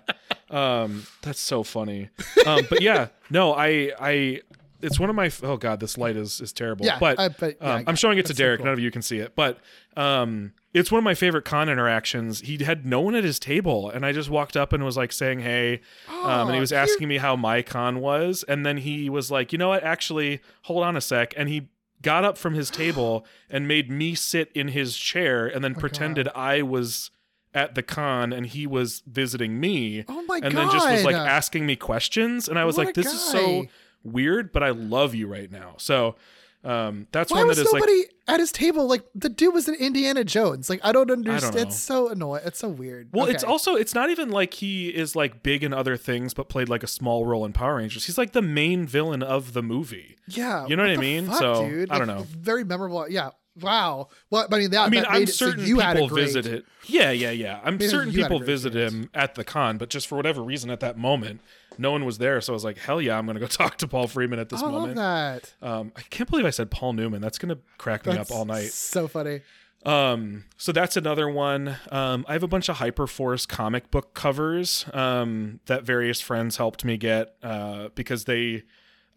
Um, 0.50 1.04
that's 1.20 1.40
so 1.40 1.62
funny. 1.64 2.10
Um, 2.46 2.64
but 2.70 2.80
yeah, 2.80 3.08
no, 3.28 3.52
I, 3.54 3.90
I, 3.98 4.40
it's 4.84 5.00
one 5.00 5.10
of 5.10 5.16
my. 5.16 5.30
Oh 5.42 5.56
god, 5.56 5.80
this 5.80 5.98
light 5.98 6.16
is 6.16 6.40
is 6.40 6.52
terrible. 6.52 6.86
Yeah, 6.86 6.98
but, 6.98 7.18
I, 7.18 7.28
but 7.28 7.56
yeah, 7.60 7.74
um, 7.74 7.84
i'm 7.86 7.96
showing 7.96 8.18
it 8.18 8.22
to 8.26 8.28
That's 8.28 8.38
so 8.38 8.44
Derek. 8.44 8.58
cool. 8.58 8.66
None 8.66 8.74
of 8.74 8.80
you 8.80 8.90
can 8.90 9.02
see 9.02 9.18
it, 9.18 9.34
but 9.34 9.58
um, 9.96 10.52
it's 10.72 10.90
one 10.92 10.98
of 10.98 11.04
my 11.04 11.14
favorite 11.14 11.44
con 11.44 11.68
interactions. 11.68 12.40
He 12.40 12.62
had 12.62 12.86
no 12.86 13.00
one 13.00 13.14
at 13.14 13.24
his 13.24 13.38
table, 13.38 13.90
and 13.90 14.04
I 14.04 14.12
just 14.12 14.30
walked 14.30 14.56
up 14.56 14.72
and 14.72 14.84
was 14.84 14.96
like 14.96 15.12
saying, 15.12 15.40
"Hey," 15.40 15.80
um, 16.08 16.48
and 16.48 16.50
he 16.50 16.58
Aw, 16.58 16.60
was 16.60 16.72
asking 16.72 17.08
me 17.08 17.18
how 17.18 17.36
my 17.36 17.62
con 17.62 18.00
was, 18.00 18.44
and 18.46 18.64
then 18.64 18.78
he 18.78 19.08
was 19.10 19.30
like, 19.30 19.52
"You 19.52 19.58
know 19.58 19.68
what? 19.70 19.82
Actually, 19.82 20.40
hold 20.62 20.84
on 20.84 20.96
a 20.96 21.00
sec," 21.00 21.34
and 21.36 21.48
he. 21.48 21.68
Got 22.02 22.22
up 22.22 22.36
from 22.36 22.52
his 22.52 22.68
table 22.68 23.24
and 23.48 23.66
made 23.66 23.90
me 23.90 24.14
sit 24.14 24.52
in 24.54 24.68
his 24.68 24.94
chair, 24.94 25.46
and 25.46 25.56
Oh 25.56 25.60
then 25.60 25.74
pretended 25.74 26.28
I 26.34 26.60
was 26.60 27.10
at 27.54 27.74
the 27.74 27.82
con 27.82 28.32
and 28.32 28.46
he 28.46 28.66
was 28.66 29.02
visiting 29.06 29.60
me. 29.60 30.04
Oh 30.08 30.22
my 30.24 30.40
and 30.42 30.54
then 30.56 30.70
just 30.70 30.90
was 30.90 31.04
like 31.04 31.16
asking 31.16 31.64
me 31.64 31.76
questions, 31.76 32.48
and 32.48 32.58
I 32.58 32.64
was 32.64 32.76
What 32.76 32.86
like, 32.88 32.94
"This 32.94 33.06
is 33.06 33.20
so 33.20 33.62
guy. 33.62 33.68
Weird, 34.04 34.52
but 34.52 34.62
I 34.62 34.70
love 34.70 35.14
you 35.14 35.26
right 35.26 35.50
now." 35.50 35.74
So 35.78 36.14
um, 36.62 37.06
that's 37.12 37.30
Why 37.30 37.38
one 37.40 37.48
was 37.48 37.58
that 37.58 37.66
is 37.66 37.72
like 37.72 37.80
nobody 37.80 38.04
at 38.26 38.40
his 38.40 38.50
table? 38.50 38.86
Like 38.86 39.02
the 39.14 39.28
dude 39.28 39.52
was 39.52 39.68
an 39.68 39.74
Indiana 39.74 40.24
Jones. 40.24 40.70
Like 40.70 40.80
I 40.82 40.92
don't 40.92 41.10
understand. 41.10 41.54
know. 41.54 41.60
It's 41.62 41.78
so 41.78 42.08
annoying. 42.08 42.42
It's 42.46 42.58
so 42.58 42.68
weird. 42.68 43.08
Well, 43.12 43.26
it's 43.26 43.44
also 43.44 43.74
it's 43.74 43.94
not 43.94 44.08
even 44.10 44.30
like 44.30 44.54
he 44.54 44.88
is 44.88 45.14
like 45.14 45.42
big 45.42 45.62
in 45.62 45.74
other 45.74 45.96
things, 45.98 46.32
but 46.32 46.48
played 46.48 46.68
like 46.70 46.82
a 46.82 46.86
small 46.86 47.26
role 47.26 47.44
in 47.44 47.52
Power 47.52 47.76
Rangers. 47.76 48.06
He's 48.06 48.16
like 48.16 48.32
the 48.32 48.40
main 48.42 48.86
villain 48.86 49.22
of 49.22 49.52
the 49.52 49.62
movie. 49.62 50.16
yeah. 50.26 50.66
you 50.66 50.74
know 50.76 50.84
what 50.84 50.90
I 50.92 50.94
the 50.96 51.00
mean? 51.02 51.26
fuck, 51.26 51.36
So, 51.38 51.68
dude? 51.68 51.90
I 51.90 51.98
don't 51.98 52.08
Like, 52.08 52.16
know. 52.18 52.22
Very 52.30 52.64
memorable. 52.64 53.06
Yeah. 53.10 53.30
Wow. 53.60 54.08
Well, 54.30 54.48
I 54.50 54.58
mean 54.58 54.70
that. 54.72 54.80
I 54.80 54.88
mean, 54.88 55.04
I'm 55.08 55.22
it 55.24 55.28
so 55.28 55.46
certain 55.50 55.64
you 55.66 55.78
had 55.78 55.96
a 55.96 56.00
people 56.00 56.08
great, 56.08 56.24
visited. 56.24 56.64
Yeah, 56.86 57.10
yeah, 57.12 57.30
yeah. 57.30 57.60
I'm 57.62 57.80
it- 57.80 57.88
certain 57.90 58.12
people 58.12 58.42
experience. 58.42 58.92
him 58.94 59.10
at 59.14 59.34
the 59.36 59.44
con, 59.44 59.76
but 59.78 59.90
just 59.90 60.08
for 60.08 60.16
whatever 60.16 60.42
reason 60.42 60.70
at 60.70 60.80
that 60.80 60.98
moment, 60.98 61.40
no 61.78 61.90
one 61.92 62.04
was 62.04 62.18
there. 62.18 62.40
So 62.40 62.52
I 62.52 62.54
was 62.54 62.64
like, 62.64 62.78
hell 62.78 63.00
yeah, 63.00 63.18
I'm 63.18 63.26
gonna 63.26 63.40
go 63.40 63.46
talk 63.48 63.78
to 63.78 63.88
Paul 63.88 64.06
Freeman 64.08 64.38
at 64.38 64.48
this 64.48 64.62
I 64.62 64.66
love 64.66 64.72
moment. 64.72 64.96
that. 64.96 65.54
Um, 65.62 65.92
I 65.96 66.02
can't 66.02 66.28
believe 66.28 66.46
I 66.46 66.50
said 66.50 66.70
Paul 66.70 66.92
Newman. 66.94 67.20
That's 67.20 67.38
gonna 67.38 67.58
crack 67.78 68.06
me 68.06 68.12
That's 68.14 68.30
up 68.30 68.36
all 68.36 68.44
night. 68.44 68.72
So 68.72 69.08
funny. 69.08 69.40
Um, 69.84 70.44
so 70.56 70.72
that's 70.72 70.96
another 70.96 71.28
one. 71.28 71.76
Um, 71.90 72.24
I 72.28 72.32
have 72.32 72.42
a 72.42 72.48
bunch 72.48 72.68
of 72.68 72.78
Hyperforce 72.78 73.46
comic 73.46 73.90
book 73.90 74.14
covers 74.14 74.86
um, 74.94 75.60
that 75.66 75.84
various 75.84 76.20
friends 76.20 76.56
helped 76.56 76.84
me 76.84 76.96
get 76.96 77.34
uh, 77.42 77.88
because 77.94 78.24
they, 78.24 78.62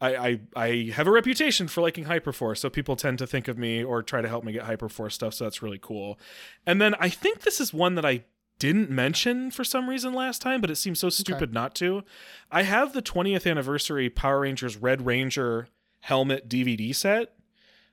I, 0.01 0.15
I, 0.15 0.39
I 0.55 0.91
have 0.93 1.07
a 1.07 1.11
reputation 1.11 1.69
for 1.69 1.81
liking 1.81 2.05
Hyperforce, 2.05 2.57
so 2.57 2.69
people 2.69 2.97
tend 2.97 3.17
to 3.19 3.27
think 3.27 3.47
of 3.47 3.57
me 3.57 3.81
or 3.83 4.03
try 4.03 4.21
to 4.21 4.27
help 4.27 4.43
me 4.43 4.51
get 4.51 4.63
Hyperforce 4.63 5.13
stuff. 5.13 5.35
So 5.35 5.45
that's 5.45 5.61
really 5.61 5.79
cool. 5.81 6.19
And 6.65 6.81
then 6.81 6.95
I 6.99 7.07
think 7.09 7.41
this 7.41 7.61
is 7.61 7.73
one 7.73 7.95
that 7.95 8.05
I 8.05 8.25
didn't 8.59 8.89
mention 8.89 9.51
for 9.51 9.63
some 9.63 9.89
reason 9.89 10.13
last 10.13 10.41
time, 10.41 10.61
but 10.61 10.69
it 10.71 10.75
seems 10.77 10.99
so 10.99 11.09
stupid 11.09 11.53
not 11.53 11.75
to. 11.75 12.03
I 12.51 12.63
have 12.63 12.93
the 12.93 13.01
20th 13.01 13.49
anniversary 13.49 14.09
Power 14.09 14.39
Rangers 14.41 14.77
Red 14.77 15.05
Ranger 15.05 15.67
helmet 16.01 16.47
DVD 16.49 16.95
set 16.95 17.33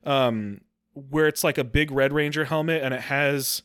um, 0.04 0.60
where 0.94 1.26
it's 1.26 1.44
like 1.44 1.58
a 1.58 1.64
big 1.64 1.90
Red 1.90 2.12
Ranger 2.12 2.44
helmet 2.44 2.82
and 2.82 2.94
it 2.94 3.02
has 3.02 3.62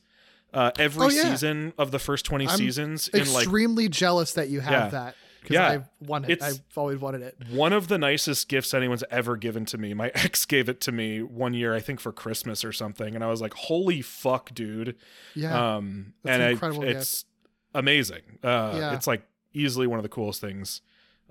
uh, 0.54 0.72
every 0.80 1.06
Oh, 1.06 1.10
yeah. 1.10 1.22
season 1.32 1.74
of 1.78 1.92
the 1.92 2.00
first 2.00 2.26
20 2.26 2.48
I'm 2.48 2.58
seasons 2.58 3.08
in 3.10 3.32
like 3.34 3.44
Extremely 3.44 3.88
jealous 3.88 4.34
that 4.34 4.50
you 4.50 4.60
have 4.62 4.72
Yeah. 4.72 4.88
that. 4.90 5.16
Because 5.42 5.54
Yeah. 5.54 5.68
I've 5.68 5.90
won 6.02 6.26
it. 6.26 6.32
It's- 6.32 6.54
I've 6.70 6.78
always 6.78 7.00
wanted 7.00 7.22
it. 7.22 7.36
one 7.50 7.72
of 7.74 7.88
the 7.88 7.98
nicest 7.98 8.50
gifts 8.50 8.74
anyone's 8.74 9.04
ever 9.10 9.38
given 9.38 9.66
to 9.66 9.78
me. 9.78 9.94
My 9.94 10.10
ex 10.16 10.46
gave 10.46 10.68
it 10.70 10.82
to 10.82 10.92
me 10.92 11.22
one 11.22 11.54
year, 11.54 11.74
I 11.74 11.80
think 11.80 12.00
for 12.00 12.12
Christmas 12.12 12.64
or 12.66 12.72
something, 12.72 13.16
and 13.16 13.24
I 13.24 13.28
was 13.28 13.42
like, 13.42 13.54
"Holy 13.54 14.02
fuck, 14.02 14.54
dude!" 14.54 14.96
Yeah. 15.36 15.76
Um, 15.78 16.14
and 16.26 16.42
an 16.42 16.48
I- 16.48 16.52
incredible 16.52 16.84
it's 16.84 17.26
amazing. 17.74 18.22
Uh, 18.44 18.76
Yeah. 18.78 18.94
it's 18.94 19.08
like 19.08 19.24
easily 19.54 19.88
one 19.88 20.00
of 20.00 20.04
the 20.04 20.10
coolest 20.10 20.42
things 20.42 20.82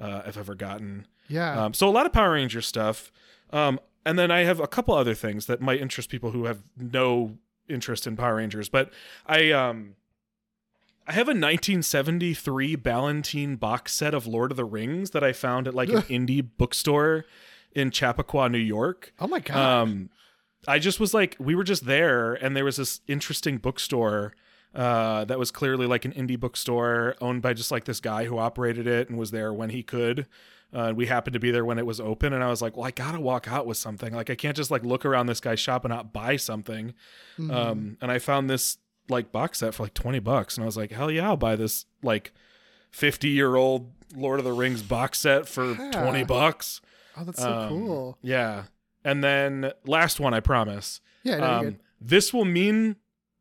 uh, 0.00 0.22
I've 0.26 0.38
ever 0.38 0.54
gotten. 0.54 1.06
yeah. 1.28 1.64
Um, 1.64 1.74
so 1.74 1.88
a 1.88 1.90
lot 1.90 2.06
of 2.06 2.12
Power 2.12 2.32
Ranger 2.32 2.62
stuff. 2.62 3.10
Um, 3.52 3.78
and 4.06 4.18
then 4.18 4.30
I 4.30 4.44
have 4.44 4.60
a 4.60 4.66
couple 4.66 4.94
other 4.94 5.14
things 5.14 5.46
that 5.46 5.60
might 5.60 5.80
interest 5.80 6.08
people 6.08 6.30
who 6.30 6.44
have 6.44 6.60
no 6.76 7.36
interest 7.68 8.06
in 8.06 8.16
Power 8.16 8.36
Rangers. 8.36 8.68
But 8.68 8.90
I 9.26 9.50
um 9.50 9.94
I 11.08 11.12
have 11.12 11.26
a 11.26 11.32
1973 11.32 12.76
Ballantine 12.76 13.56
box 13.56 13.94
set 13.94 14.12
of 14.12 14.26
Lord 14.26 14.50
of 14.50 14.58
the 14.58 14.64
Rings 14.66 15.10
that 15.12 15.24
I 15.24 15.32
found 15.32 15.66
at 15.66 15.74
like 15.74 15.88
an 15.88 16.02
indie 16.02 16.46
bookstore 16.58 17.24
in 17.72 17.90
Chappaqua, 17.90 18.50
New 18.50 18.58
York. 18.58 19.14
oh 19.18 19.26
my 19.26 19.40
god. 19.40 19.56
Um, 19.56 20.10
I 20.66 20.78
just 20.78 21.00
was 21.00 21.14
like, 21.14 21.34
we 21.38 21.54
were 21.54 21.64
just 21.64 21.86
there, 21.86 22.34
and 22.34 22.54
there 22.54 22.64
was 22.64 22.76
this 22.76 23.00
interesting 23.08 23.56
bookstore 23.56 24.34
uh, 24.74 25.24
that 25.24 25.38
was 25.38 25.50
clearly 25.50 25.86
like 25.86 26.04
an 26.04 26.12
indie 26.12 26.38
bookstore 26.38 27.14
owned 27.22 27.40
by 27.40 27.54
just 27.54 27.70
like 27.70 27.86
this 27.86 28.00
guy 28.00 28.24
who 28.26 28.36
operated 28.36 28.86
it 28.86 29.08
and 29.08 29.18
was 29.18 29.30
there 29.30 29.50
when 29.50 29.70
he 29.70 29.82
could. 29.82 30.26
Uh, 30.74 30.92
we 30.94 31.06
happened 31.06 31.32
to 31.32 31.40
be 31.40 31.50
there 31.50 31.64
when 31.64 31.78
it 31.78 31.86
was 31.86 32.00
open, 32.00 32.34
and 32.34 32.44
I 32.44 32.48
was 32.48 32.60
like, 32.60 32.76
well, 32.76 32.84
I 32.84 32.90
gotta 32.90 33.18
walk 33.18 33.50
out 33.50 33.66
with 33.66 33.78
something. 33.78 34.12
Like, 34.12 34.28
I 34.28 34.34
can't 34.34 34.54
just 34.54 34.70
like 34.70 34.84
look 34.84 35.06
around 35.06 35.24
this 35.24 35.40
guy's 35.40 35.58
shop 35.58 35.86
and 35.86 35.94
not 35.94 36.12
buy 36.12 36.36
something. 36.36 36.92
Mm-hmm. 37.38 37.50
Um, 37.50 37.96
and 38.02 38.12
I 38.12 38.18
found 38.18 38.50
this 38.50 38.76
like 39.08 39.32
box 39.32 39.58
set 39.58 39.74
for 39.74 39.84
like 39.84 39.94
20 39.94 40.18
bucks, 40.20 40.56
and 40.56 40.64
I 40.64 40.66
was 40.66 40.76
like, 40.76 40.92
hell 40.92 41.10
yeah, 41.10 41.28
I'll 41.28 41.36
buy 41.36 41.56
this 41.56 41.86
like 42.02 42.32
50 42.90 43.28
year 43.28 43.56
old 43.56 43.90
Lord 44.16 44.38
of 44.38 44.44
the 44.44 44.52
Rings 44.52 44.82
box 44.82 45.18
set 45.20 45.46
for 45.48 45.72
Yeah. 45.72 45.90
20 46.02 46.24
bucks. 46.24 46.80
oh, 47.16 47.24
that's 47.24 47.40
so 47.42 47.52
Um, 47.52 47.68
cool. 47.68 48.18
Yeah. 48.22 48.64
And 49.04 49.22
then 49.24 49.72
last 49.86 50.18
one, 50.20 50.34
I 50.34 50.40
promise. 50.40 51.00
Yeah. 51.22 51.36
No, 51.38 51.46
Um, 51.46 51.76
this 52.00 52.32
will 52.32 52.44
mean 52.44 52.96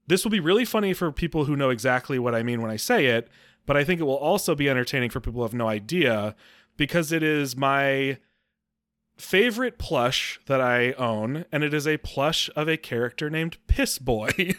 this 0.08 0.24
will 0.24 0.32
be 0.32 0.40
really 0.40 0.64
funny 0.66 0.94
for 0.94 1.12
people 1.12 1.46
who 1.46 1.56
know 1.56 1.70
exactly 1.70 2.18
what 2.18 2.34
I 2.34 2.42
mean 2.44 2.62
when 2.62 2.72
I 2.72 2.78
say 2.78 3.08
it, 3.08 3.28
but 3.66 3.76
I 3.76 3.84
think 3.84 4.00
it 4.00 4.06
will 4.06 4.16
also 4.16 4.56
be 4.56 4.70
entertaining 4.70 5.10
for 5.10 5.20
people 5.20 5.40
who 5.40 5.44
have 5.44 5.54
no 5.54 5.68
idea 5.68 6.34
because 6.78 7.12
it 7.12 7.24
is 7.24 7.58
my 7.58 8.18
favorite 9.18 9.78
plush 9.78 10.40
that 10.46 10.62
I 10.62 10.94
own, 10.94 11.44
and 11.52 11.64
it 11.64 11.74
is 11.74 11.88
a 11.88 11.98
plush 11.98 12.50
of 12.56 12.68
a 12.70 12.78
character 12.78 13.30
named 13.30 13.58
Piss 13.68 13.98
Boy. 14.00 14.30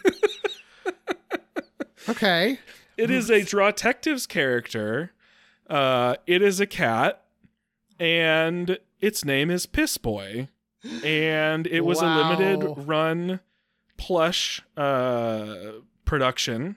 Okay. 2.08 2.58
It 2.96 3.10
is 3.10 3.30
a 3.30 3.40
Drawtectives 3.40 4.26
character. 4.26 5.12
Uh, 5.68 6.16
it 6.26 6.42
is 6.42 6.58
a 6.58 6.66
cat, 6.66 7.22
and 8.00 8.78
its 9.00 9.24
name 9.24 9.50
is 9.50 9.66
Piss 9.66 9.98
Boy. 9.98 10.48
And 11.04 11.66
it 11.66 11.82
was 11.82 12.00
a 12.00 12.06
limited 12.06 12.86
run 12.86 13.40
plush 13.96 14.62
uh, 14.76 15.56
production. 16.04 16.76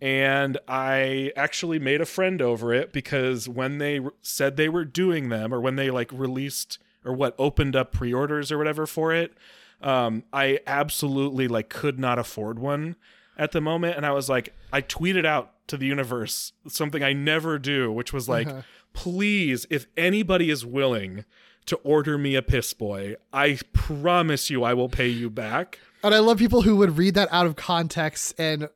And 0.00 0.58
I 0.66 1.32
actually 1.36 1.78
made 1.78 2.00
a 2.00 2.06
friend 2.06 2.42
over 2.42 2.74
it 2.74 2.92
because 2.92 3.48
when 3.48 3.78
they 3.78 4.00
re- 4.00 4.10
said 4.20 4.56
they 4.56 4.68
were 4.68 4.84
doing 4.84 5.28
them, 5.28 5.54
or 5.54 5.60
when 5.60 5.76
they 5.76 5.90
like 5.90 6.10
released 6.12 6.78
or 7.04 7.12
what 7.12 7.34
opened 7.38 7.76
up 7.76 7.92
pre-orders 7.92 8.50
or 8.50 8.58
whatever 8.58 8.86
for 8.86 9.12
it, 9.12 9.32
um, 9.80 10.24
I 10.32 10.60
absolutely 10.66 11.48
like 11.48 11.68
could 11.68 11.98
not 11.98 12.18
afford 12.18 12.58
one 12.58 12.96
at 13.38 13.52
the 13.52 13.60
moment 13.60 13.96
and 13.96 14.04
i 14.06 14.10
was 14.12 14.28
like 14.28 14.54
i 14.72 14.80
tweeted 14.80 15.24
out 15.24 15.52
to 15.66 15.76
the 15.76 15.86
universe 15.86 16.52
something 16.68 17.02
i 17.02 17.12
never 17.12 17.58
do 17.58 17.90
which 17.90 18.12
was 18.12 18.28
like 18.28 18.46
uh-huh. 18.46 18.62
please 18.92 19.66
if 19.70 19.86
anybody 19.96 20.50
is 20.50 20.64
willing 20.66 21.24
to 21.66 21.76
order 21.76 22.18
me 22.18 22.34
a 22.34 22.42
piss 22.42 22.72
boy 22.74 23.14
i 23.32 23.58
promise 23.72 24.50
you 24.50 24.62
i 24.64 24.74
will 24.74 24.88
pay 24.88 25.08
you 25.08 25.30
back 25.30 25.78
And 26.04 26.14
I 26.14 26.18
love 26.18 26.36
people 26.38 26.62
who 26.62 26.76
would 26.76 26.98
read 26.98 27.14
that 27.14 27.28
out 27.30 27.46
of 27.46 27.54
context 27.56 28.34
and 28.38 28.68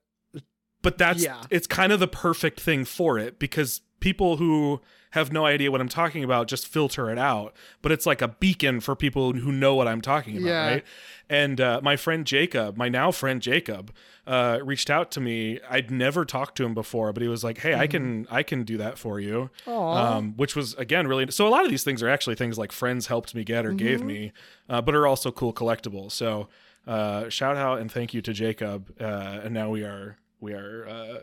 but 0.82 0.96
that's 0.98 1.24
Yeah. 1.24 1.42
it's 1.50 1.66
kind 1.66 1.92
of 1.92 1.98
the 2.00 2.06
perfect 2.08 2.60
thing 2.60 2.84
for 2.84 3.18
it 3.18 3.38
because 3.40 3.80
people 4.00 4.36
who 4.36 4.80
have 5.12 5.32
no 5.32 5.46
idea 5.46 5.70
what 5.70 5.80
I'm 5.80 5.88
talking 5.88 6.22
about 6.24 6.48
just 6.48 6.66
filter 6.68 7.10
it 7.10 7.18
out. 7.18 7.54
But 7.82 7.92
it's 7.92 8.06
like 8.06 8.20
a 8.22 8.28
beacon 8.28 8.80
for 8.80 8.94
people 8.94 9.32
who 9.32 9.50
know 9.52 9.74
what 9.74 9.88
I'm 9.88 10.00
talking 10.00 10.36
about, 10.36 10.46
Yeah. 10.48 10.66
right? 10.66 10.84
And 11.28 11.60
uh, 11.60 11.80
my 11.82 11.96
friend 11.96 12.24
Jacob, 12.26 12.76
my 12.76 12.88
now 12.88 13.10
friend 13.10 13.40
Jacob, 13.42 13.92
uh, 14.26 14.58
reached 14.62 14.90
out 14.90 15.10
to 15.12 15.20
me. 15.20 15.58
I'd 15.68 15.90
never 15.90 16.24
talked 16.24 16.56
to 16.58 16.64
him 16.64 16.74
before, 16.74 17.12
but 17.12 17.22
he 17.22 17.28
was 17.28 17.42
like, 17.42 17.58
"Hey, 17.58 17.74
I 17.74 17.86
can 17.86 18.26
I 18.30 18.42
can 18.42 18.62
do 18.64 18.76
that 18.78 18.96
for 18.98 19.18
you," 19.20 19.50
um, 19.66 20.34
which 20.36 20.54
was 20.54 20.74
again 20.74 21.06
really. 21.08 21.30
So 21.30 21.46
a 21.46 21.50
lot 21.50 21.64
of 21.64 21.70
these 21.70 21.82
things 21.84 22.02
are 22.02 22.08
actually 22.08 22.36
things 22.36 22.58
like 22.58 22.70
friends 22.72 23.06
helped 23.08 23.34
me 23.34 23.42
get 23.44 23.64
or 23.66 23.72
gave 23.72 24.02
me, 24.04 24.32
uh, 24.68 24.80
but 24.82 24.94
are 24.94 25.06
also 25.06 25.30
cool 25.32 25.52
collectibles. 25.52 26.12
So 26.12 26.48
uh, 26.86 27.28
shout 27.28 27.56
out 27.56 27.80
and 27.80 27.90
thank 27.90 28.14
you 28.14 28.20
to 28.22 28.32
Jacob. 28.32 28.92
Uh, 29.00 29.40
and 29.44 29.52
now 29.54 29.70
we 29.70 29.82
are 29.82 30.16
we 30.40 30.52
are 30.54 30.86
uh, 30.88 31.18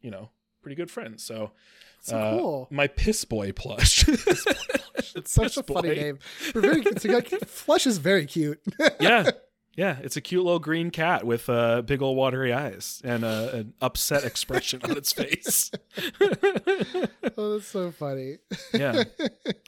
you 0.00 0.10
know 0.10 0.30
pretty 0.62 0.76
good 0.76 0.90
friends. 0.90 1.22
So. 1.24 1.52
So 2.02 2.18
uh, 2.18 2.38
cool. 2.38 2.68
My 2.70 2.88
piss 2.88 3.24
boy 3.24 3.52
plush. 3.52 4.04
It's 5.14 5.32
such 5.32 5.56
a 5.56 5.62
funny 5.62 5.88
Boy. 5.88 5.94
name. 5.94 6.18
We're 6.54 6.60
very, 6.60 6.80
a, 6.80 7.46
Flush 7.46 7.86
is 7.86 7.98
very 7.98 8.26
cute. 8.26 8.60
yeah, 9.00 9.30
yeah. 9.76 9.98
It's 10.02 10.16
a 10.16 10.20
cute 10.20 10.44
little 10.44 10.58
green 10.58 10.90
cat 10.90 11.24
with 11.24 11.48
uh, 11.48 11.82
big 11.82 12.02
old 12.02 12.16
watery 12.16 12.52
eyes 12.52 13.00
and 13.04 13.24
uh, 13.24 13.50
an 13.52 13.74
upset 13.80 14.24
expression 14.24 14.80
on 14.84 14.96
its 14.96 15.12
face. 15.12 15.70
oh, 17.36 17.52
that's 17.52 17.66
so 17.66 17.90
funny. 17.90 18.38
yeah. 18.72 19.04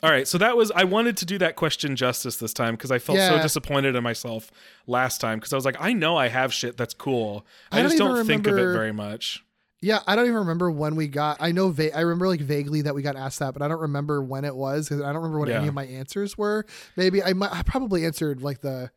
All 0.02 0.10
right. 0.10 0.26
So 0.26 0.38
that 0.38 0.56
was 0.56 0.70
I 0.74 0.84
wanted 0.84 1.16
to 1.18 1.26
do 1.26 1.38
that 1.38 1.56
question 1.56 1.96
justice 1.96 2.36
this 2.36 2.54
time 2.54 2.74
because 2.74 2.90
I 2.90 2.98
felt 2.98 3.18
so 3.18 3.40
disappointed 3.40 3.96
in 3.96 4.02
myself 4.02 4.50
last 4.86 5.20
time 5.20 5.38
because 5.38 5.52
I 5.52 5.56
was 5.56 5.64
like, 5.64 5.76
I 5.80 5.92
know 5.92 6.16
I 6.16 6.28
have 6.28 6.52
shit 6.52 6.76
that's 6.76 6.94
cool. 6.94 7.46
I, 7.70 7.78
I 7.78 7.82
don't 7.82 7.90
just 7.90 7.98
don't 7.98 8.26
think 8.26 8.46
of 8.46 8.54
it 8.56 8.72
very 8.72 8.92
much. 8.92 9.44
Yeah, 9.84 10.00
I 10.06 10.16
don't 10.16 10.24
even 10.24 10.38
remember 10.38 10.70
when 10.70 10.96
we 10.96 11.08
got. 11.08 11.36
I 11.40 11.52
know, 11.52 11.68
va- 11.68 11.94
I 11.94 12.00
remember 12.00 12.26
like 12.28 12.40
vaguely 12.40 12.80
that 12.82 12.94
we 12.94 13.02
got 13.02 13.16
asked 13.16 13.38
that, 13.40 13.52
but 13.52 13.60
I 13.62 13.68
don't 13.68 13.80
remember 13.82 14.22
when 14.22 14.44
it 14.46 14.56
was 14.56 14.88
because 14.88 15.02
I 15.02 15.06
don't 15.12 15.16
remember 15.16 15.38
what 15.40 15.50
any 15.50 15.68
of 15.68 15.74
my 15.74 15.84
answers 15.84 16.38
were. 16.38 16.64
Maybe 16.96 17.22
I 17.22 17.34
might. 17.34 17.52
I 17.52 17.62
probably 17.62 18.06
answered 18.06 18.40
like 18.42 18.62
the 18.62 18.90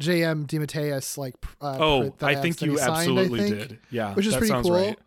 JM 0.00 0.46
DeMatteis 0.46 1.18
like. 1.18 1.34
Uh, 1.60 1.76
Oh, 1.80 2.14
I 2.20 2.34
think 2.36 2.60
you 2.62 2.78
signed, 2.78 2.90
absolutely 2.90 3.40
think. 3.40 3.56
did. 3.68 3.78
Yeah, 3.90 4.14
which 4.14 4.26
is 4.26 4.34
pretty 4.34 4.48
sounds 4.48 4.66
cool. 4.68 4.76
right. 4.76 4.98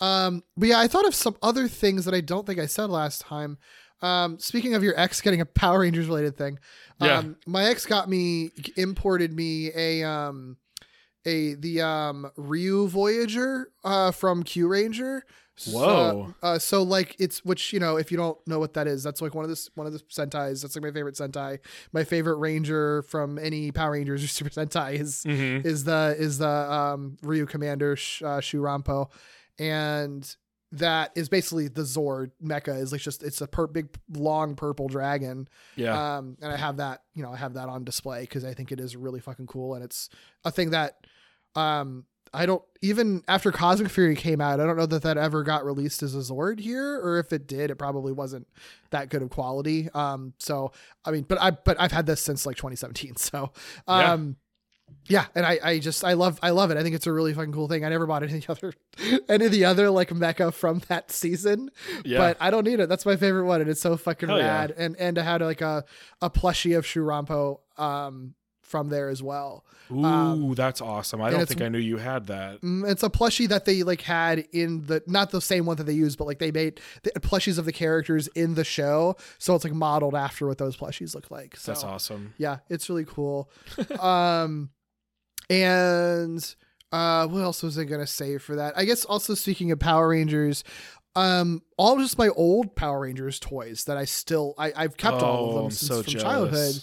Um, 0.00 0.42
but 0.56 0.68
yeah, 0.68 0.78
I 0.80 0.88
thought 0.88 1.06
of 1.06 1.14
some 1.14 1.36
other 1.42 1.68
things 1.68 2.04
that 2.06 2.14
I 2.14 2.20
don't 2.20 2.46
think 2.46 2.58
I 2.58 2.66
said 2.66 2.90
last 2.90 3.20
time. 3.22 3.58
Um, 4.02 4.38
speaking 4.38 4.74
of 4.74 4.82
your 4.82 4.98
ex 4.98 5.20
getting 5.20 5.40
a 5.42 5.46
Power 5.46 5.80
Rangers 5.80 6.06
related 6.06 6.36
thing, 6.36 6.58
Yeah. 7.00 7.18
um, 7.18 7.36
my 7.46 7.64
ex 7.64 7.84
got 7.84 8.08
me 8.08 8.50
imported 8.76 9.32
me 9.32 9.70
a 9.74 10.02
um 10.04 10.56
a 11.26 11.54
the 11.54 11.80
um 11.82 12.30
Ryu 12.36 12.88
Voyager 12.88 13.70
uh 13.84 14.10
from 14.10 14.42
Kyuranger. 14.44 15.20
So- 15.56 15.72
Whoa. 15.78 16.34
uh, 16.42 16.58
so 16.58 16.82
like 16.82 17.14
it's 17.18 17.44
which 17.44 17.74
you 17.74 17.80
know 17.80 17.96
if 17.98 18.10
you 18.10 18.16
don't 18.16 18.38
know 18.48 18.58
what 18.58 18.72
that 18.74 18.86
is, 18.86 19.02
that's 19.02 19.20
like 19.20 19.34
one 19.34 19.44
of 19.44 19.50
the 19.50 19.68
one 19.74 19.86
of 19.86 19.92
the 19.92 19.98
Sentais. 19.98 20.62
That's 20.62 20.74
like 20.74 20.82
my 20.82 20.90
favorite 20.90 21.16
Sentai. 21.16 21.58
My 21.92 22.02
favorite 22.02 22.36
Ranger 22.36 23.02
from 23.02 23.38
any 23.38 23.70
Power 23.70 23.90
Rangers 23.92 24.24
or 24.24 24.26
Super 24.28 24.48
Sentai 24.48 24.94
is 24.94 25.22
Mhm. 25.26 25.66
is 25.66 25.84
the 25.84 26.16
is 26.18 26.38
the 26.38 26.48
um 26.48 27.18
Ryu 27.22 27.44
Commander 27.44 27.94
Sh- 27.96 28.22
uh, 28.22 28.40
Shou 28.40 28.62
Ronpo, 28.62 29.10
and 29.58 30.34
that 30.72 31.10
is 31.16 31.28
basically 31.28 31.66
the 31.68 31.82
Zord 31.82 32.30
mecha. 32.42 32.80
Is 32.80 32.92
like 32.92 33.00
just 33.00 33.22
it's 33.22 33.40
a 33.40 33.46
per- 33.48 33.66
big 33.66 33.88
long 34.14 34.54
purple 34.54 34.88
dragon. 34.88 35.48
Yeah. 35.76 36.16
Um, 36.18 36.36
and 36.40 36.52
I 36.52 36.56
have 36.56 36.76
that, 36.78 37.02
you 37.14 37.22
know, 37.22 37.32
I 37.32 37.36
have 37.36 37.54
that 37.54 37.68
on 37.68 37.84
display 37.84 38.20
because 38.20 38.44
I 38.44 38.54
think 38.54 38.70
it 38.72 38.78
is 38.80 38.96
really 38.96 39.20
fucking 39.20 39.46
cool, 39.48 39.74
and 39.74 39.82
it's 39.84 40.08
a 40.44 40.50
thing 40.52 40.70
that, 40.70 41.06
um, 41.54 42.04
I 42.32 42.46
don't 42.46 42.62
even 42.80 43.22
after 43.26 43.50
Cosmic 43.50 43.90
Fury 43.90 44.14
came 44.14 44.40
out, 44.40 44.60
I 44.60 44.66
don't 44.66 44.76
know 44.76 44.86
that 44.86 45.02
that 45.02 45.18
ever 45.18 45.42
got 45.42 45.64
released 45.64 46.02
as 46.02 46.14
a 46.14 46.18
Zord 46.18 46.60
here, 46.60 47.00
or 47.02 47.18
if 47.18 47.32
it 47.32 47.46
did, 47.48 47.70
it 47.70 47.76
probably 47.76 48.12
wasn't 48.12 48.46
that 48.90 49.08
good 49.08 49.22
of 49.22 49.30
quality. 49.30 49.88
Um, 49.94 50.34
so 50.38 50.72
I 51.04 51.10
mean, 51.10 51.24
but 51.28 51.40
I 51.40 51.50
but 51.50 51.76
I've 51.80 51.92
had 51.92 52.06
this 52.06 52.20
since 52.20 52.46
like 52.46 52.56
2017, 52.56 53.16
so 53.16 53.52
um. 53.88 54.36
Yeah, 55.06 55.26
and 55.36 55.46
I, 55.46 55.60
I 55.62 55.78
just 55.78 56.04
I 56.04 56.14
love 56.14 56.40
I 56.42 56.50
love 56.50 56.72
it. 56.72 56.76
I 56.76 56.82
think 56.82 56.96
it's 56.96 57.06
a 57.06 57.12
really 57.12 57.32
fucking 57.32 57.52
cool 57.52 57.68
thing. 57.68 57.84
I 57.84 57.88
never 57.90 58.06
bought 58.08 58.24
any 58.24 58.42
other 58.48 58.72
any 59.28 59.46
of 59.46 59.52
the 59.52 59.64
other 59.64 59.88
like 59.88 60.08
mecha 60.10 60.52
from 60.52 60.80
that 60.88 61.12
season, 61.12 61.70
Yeah. 62.04 62.18
but 62.18 62.36
I 62.40 62.50
don't 62.50 62.64
need 62.64 62.80
it. 62.80 62.88
That's 62.88 63.06
my 63.06 63.14
favorite 63.14 63.44
one, 63.44 63.60
and 63.60 63.70
it's 63.70 63.80
so 63.80 63.96
fucking 63.96 64.28
Hell 64.28 64.38
yeah. 64.38 64.46
rad. 64.48 64.74
And 64.76 64.96
and 64.98 65.16
I 65.16 65.22
had 65.22 65.42
like 65.42 65.60
a 65.60 65.84
a 66.20 66.28
plushie 66.28 66.76
of 66.76 66.84
Shou 66.84 67.04
Ronpo 67.04 67.60
um 67.76 68.34
from 68.70 68.88
there 68.88 69.08
as 69.08 69.22
well. 69.22 69.64
Ooh, 69.90 70.04
um, 70.04 70.54
that's 70.54 70.80
awesome. 70.80 71.20
I 71.20 71.30
don't 71.30 71.46
think 71.48 71.60
I 71.60 71.68
knew 71.68 71.78
you 71.78 71.96
had 71.96 72.28
that. 72.28 72.60
Mm, 72.62 72.88
It's 72.88 73.02
a 73.02 73.10
plushie 73.10 73.48
that 73.48 73.64
they 73.64 73.82
like 73.82 74.02
had 74.02 74.46
in 74.52 74.86
the 74.86 75.02
not 75.08 75.30
the 75.32 75.40
same 75.40 75.66
one 75.66 75.76
that 75.78 75.84
they 75.84 75.92
used, 75.92 76.16
but 76.16 76.26
like 76.28 76.38
they 76.38 76.52
made 76.52 76.80
the 77.02 77.10
plushies 77.18 77.58
of 77.58 77.64
the 77.64 77.72
characters 77.72 78.28
in 78.28 78.54
the 78.54 78.62
show, 78.64 79.16
so 79.38 79.54
it's 79.56 79.64
like 79.64 79.72
modeled 79.74 80.14
after 80.14 80.46
what 80.46 80.58
those 80.58 80.76
plushies 80.76 81.14
look 81.14 81.30
like. 81.30 81.56
So 81.56 81.72
That's 81.72 81.82
awesome. 81.84 82.34
yeah, 82.38 82.58
it's 82.68 82.88
really 82.88 83.04
cool. 83.04 83.50
um, 84.00 84.70
and 85.48 86.54
uh, 86.92 87.26
what 87.26 87.40
else 87.42 87.62
was 87.62 87.78
I 87.78 87.84
gonna 87.84 88.06
say 88.06 88.38
for 88.38 88.56
that? 88.56 88.74
I 88.76 88.84
guess 88.84 89.04
also 89.04 89.34
speaking 89.34 89.70
of 89.72 89.78
Power 89.80 90.08
Rangers, 90.08 90.62
um, 91.16 91.62
all 91.76 91.98
just 91.98 92.18
my 92.18 92.28
old 92.28 92.76
Power 92.76 93.00
Rangers 93.00 93.38
toys 93.40 93.84
that 93.84 93.96
I 93.96 94.04
still 94.04 94.54
I, 94.58 94.72
I've 94.76 94.96
kept 94.96 95.22
all 95.22 95.50
of 95.50 95.56
Oh, 95.56 95.62
them 95.62 95.70
since 95.72 95.88
so 95.88 96.02
from 96.02 96.12
jealous. 96.12 96.22
childhood. 96.22 96.74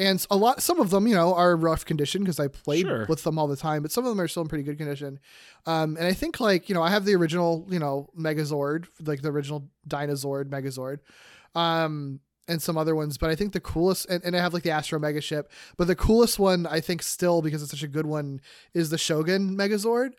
And 0.00 0.24
a 0.30 0.36
lot, 0.36 0.62
some 0.62 0.78
of 0.80 0.90
them, 0.90 1.06
you 1.08 1.14
know, 1.14 1.34
are 1.34 1.56
rough 1.56 1.84
condition 1.84 2.22
because 2.22 2.38
I 2.38 2.46
played 2.48 2.86
Sure. 2.86 3.06
with 3.08 3.24
them 3.24 3.36
all 3.38 3.48
the 3.48 3.56
time, 3.56 3.82
but 3.82 3.90
some 3.90 4.04
of 4.04 4.10
them 4.10 4.20
are 4.20 4.28
still 4.28 4.42
in 4.42 4.48
pretty 4.48 4.62
good 4.64 4.78
condition. 4.78 5.18
Um, 5.66 5.96
and 5.96 6.06
I 6.06 6.12
think 6.12 6.38
like, 6.38 6.68
you 6.68 6.74
know, 6.74 6.82
I 6.82 6.90
have 6.90 7.04
the 7.04 7.16
original, 7.16 7.66
you 7.68 7.80
know, 7.80 8.08
Megazord, 8.16 8.86
like 9.04 9.22
the 9.22 9.30
original 9.32 9.68
Dinozord, 9.88 10.44
Megazord. 10.50 10.98
Um, 11.54 12.20
and 12.46 12.62
some 12.62 12.78
other 12.78 12.94
ones, 12.94 13.18
but 13.18 13.28
I 13.28 13.34
think 13.34 13.52
the 13.52 13.60
coolest, 13.60 14.06
and, 14.08 14.24
and 14.24 14.34
I 14.34 14.40
have 14.40 14.54
like 14.54 14.62
the 14.62 14.70
Astro 14.70 14.98
Mega 14.98 15.20
ship, 15.20 15.50
but 15.76 15.86
the 15.86 15.94
coolest 15.94 16.38
one 16.38 16.66
I 16.66 16.80
think 16.80 17.02
still 17.02 17.42
because 17.42 17.60
it's 17.62 17.72
such 17.72 17.82
a 17.82 17.88
good 17.88 18.06
one 18.06 18.40
is 18.72 18.88
the 18.88 18.96
Shogun 18.96 19.54
Megazord. 19.54 20.12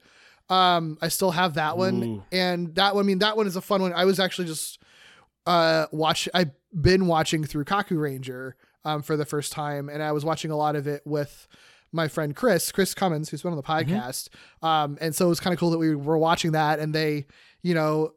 Um, 0.47 0.97
I 1.01 1.07
still 1.07 1.31
have 1.31 1.55
that 1.55 1.75
one, 1.77 2.03
Ooh. 2.03 2.23
and 2.31 2.75
that 2.75 2.93
one. 2.93 3.05
I 3.05 3.07
mean, 3.07 3.19
that 3.19 3.35
one 3.35 3.47
is 3.47 3.55
a 3.55 3.61
fun 3.61 3.81
one. 3.81 3.93
I 3.93 4.05
was 4.05 4.19
actually 4.19 4.45
just 4.47 4.77
uh 5.47 5.87
watch. 5.91 6.29
I've 6.33 6.51
been 6.79 7.07
watching 7.07 7.43
through 7.45 7.65
Kakuranger 7.65 8.53
um 8.85 9.01
for 9.01 9.17
the 9.17 9.25
first 9.25 9.51
time, 9.51 9.89
and 9.89 10.01
I 10.01 10.11
was 10.11 10.23
watching 10.25 10.51
a 10.51 10.55
lot 10.57 10.75
of 10.75 10.87
it 10.87 11.01
with 11.05 11.47
my 11.91 12.07
friend 12.07 12.35
Chris, 12.35 12.71
Chris 12.71 12.93
Cummins, 12.93 13.29
who's 13.29 13.41
been 13.41 13.51
on 13.51 13.57
the 13.57 13.63
podcast. 13.63 14.29
Um, 14.61 14.97
and 15.01 15.15
so 15.15 15.25
it 15.25 15.29
was 15.29 15.39
kind 15.39 15.53
of 15.53 15.59
cool 15.59 15.71
that 15.71 15.79
we 15.79 15.95
were 15.95 16.17
watching 16.17 16.51
that, 16.51 16.79
and 16.79 16.93
they, 16.93 17.25
you 17.63 17.73
know, 17.73 18.13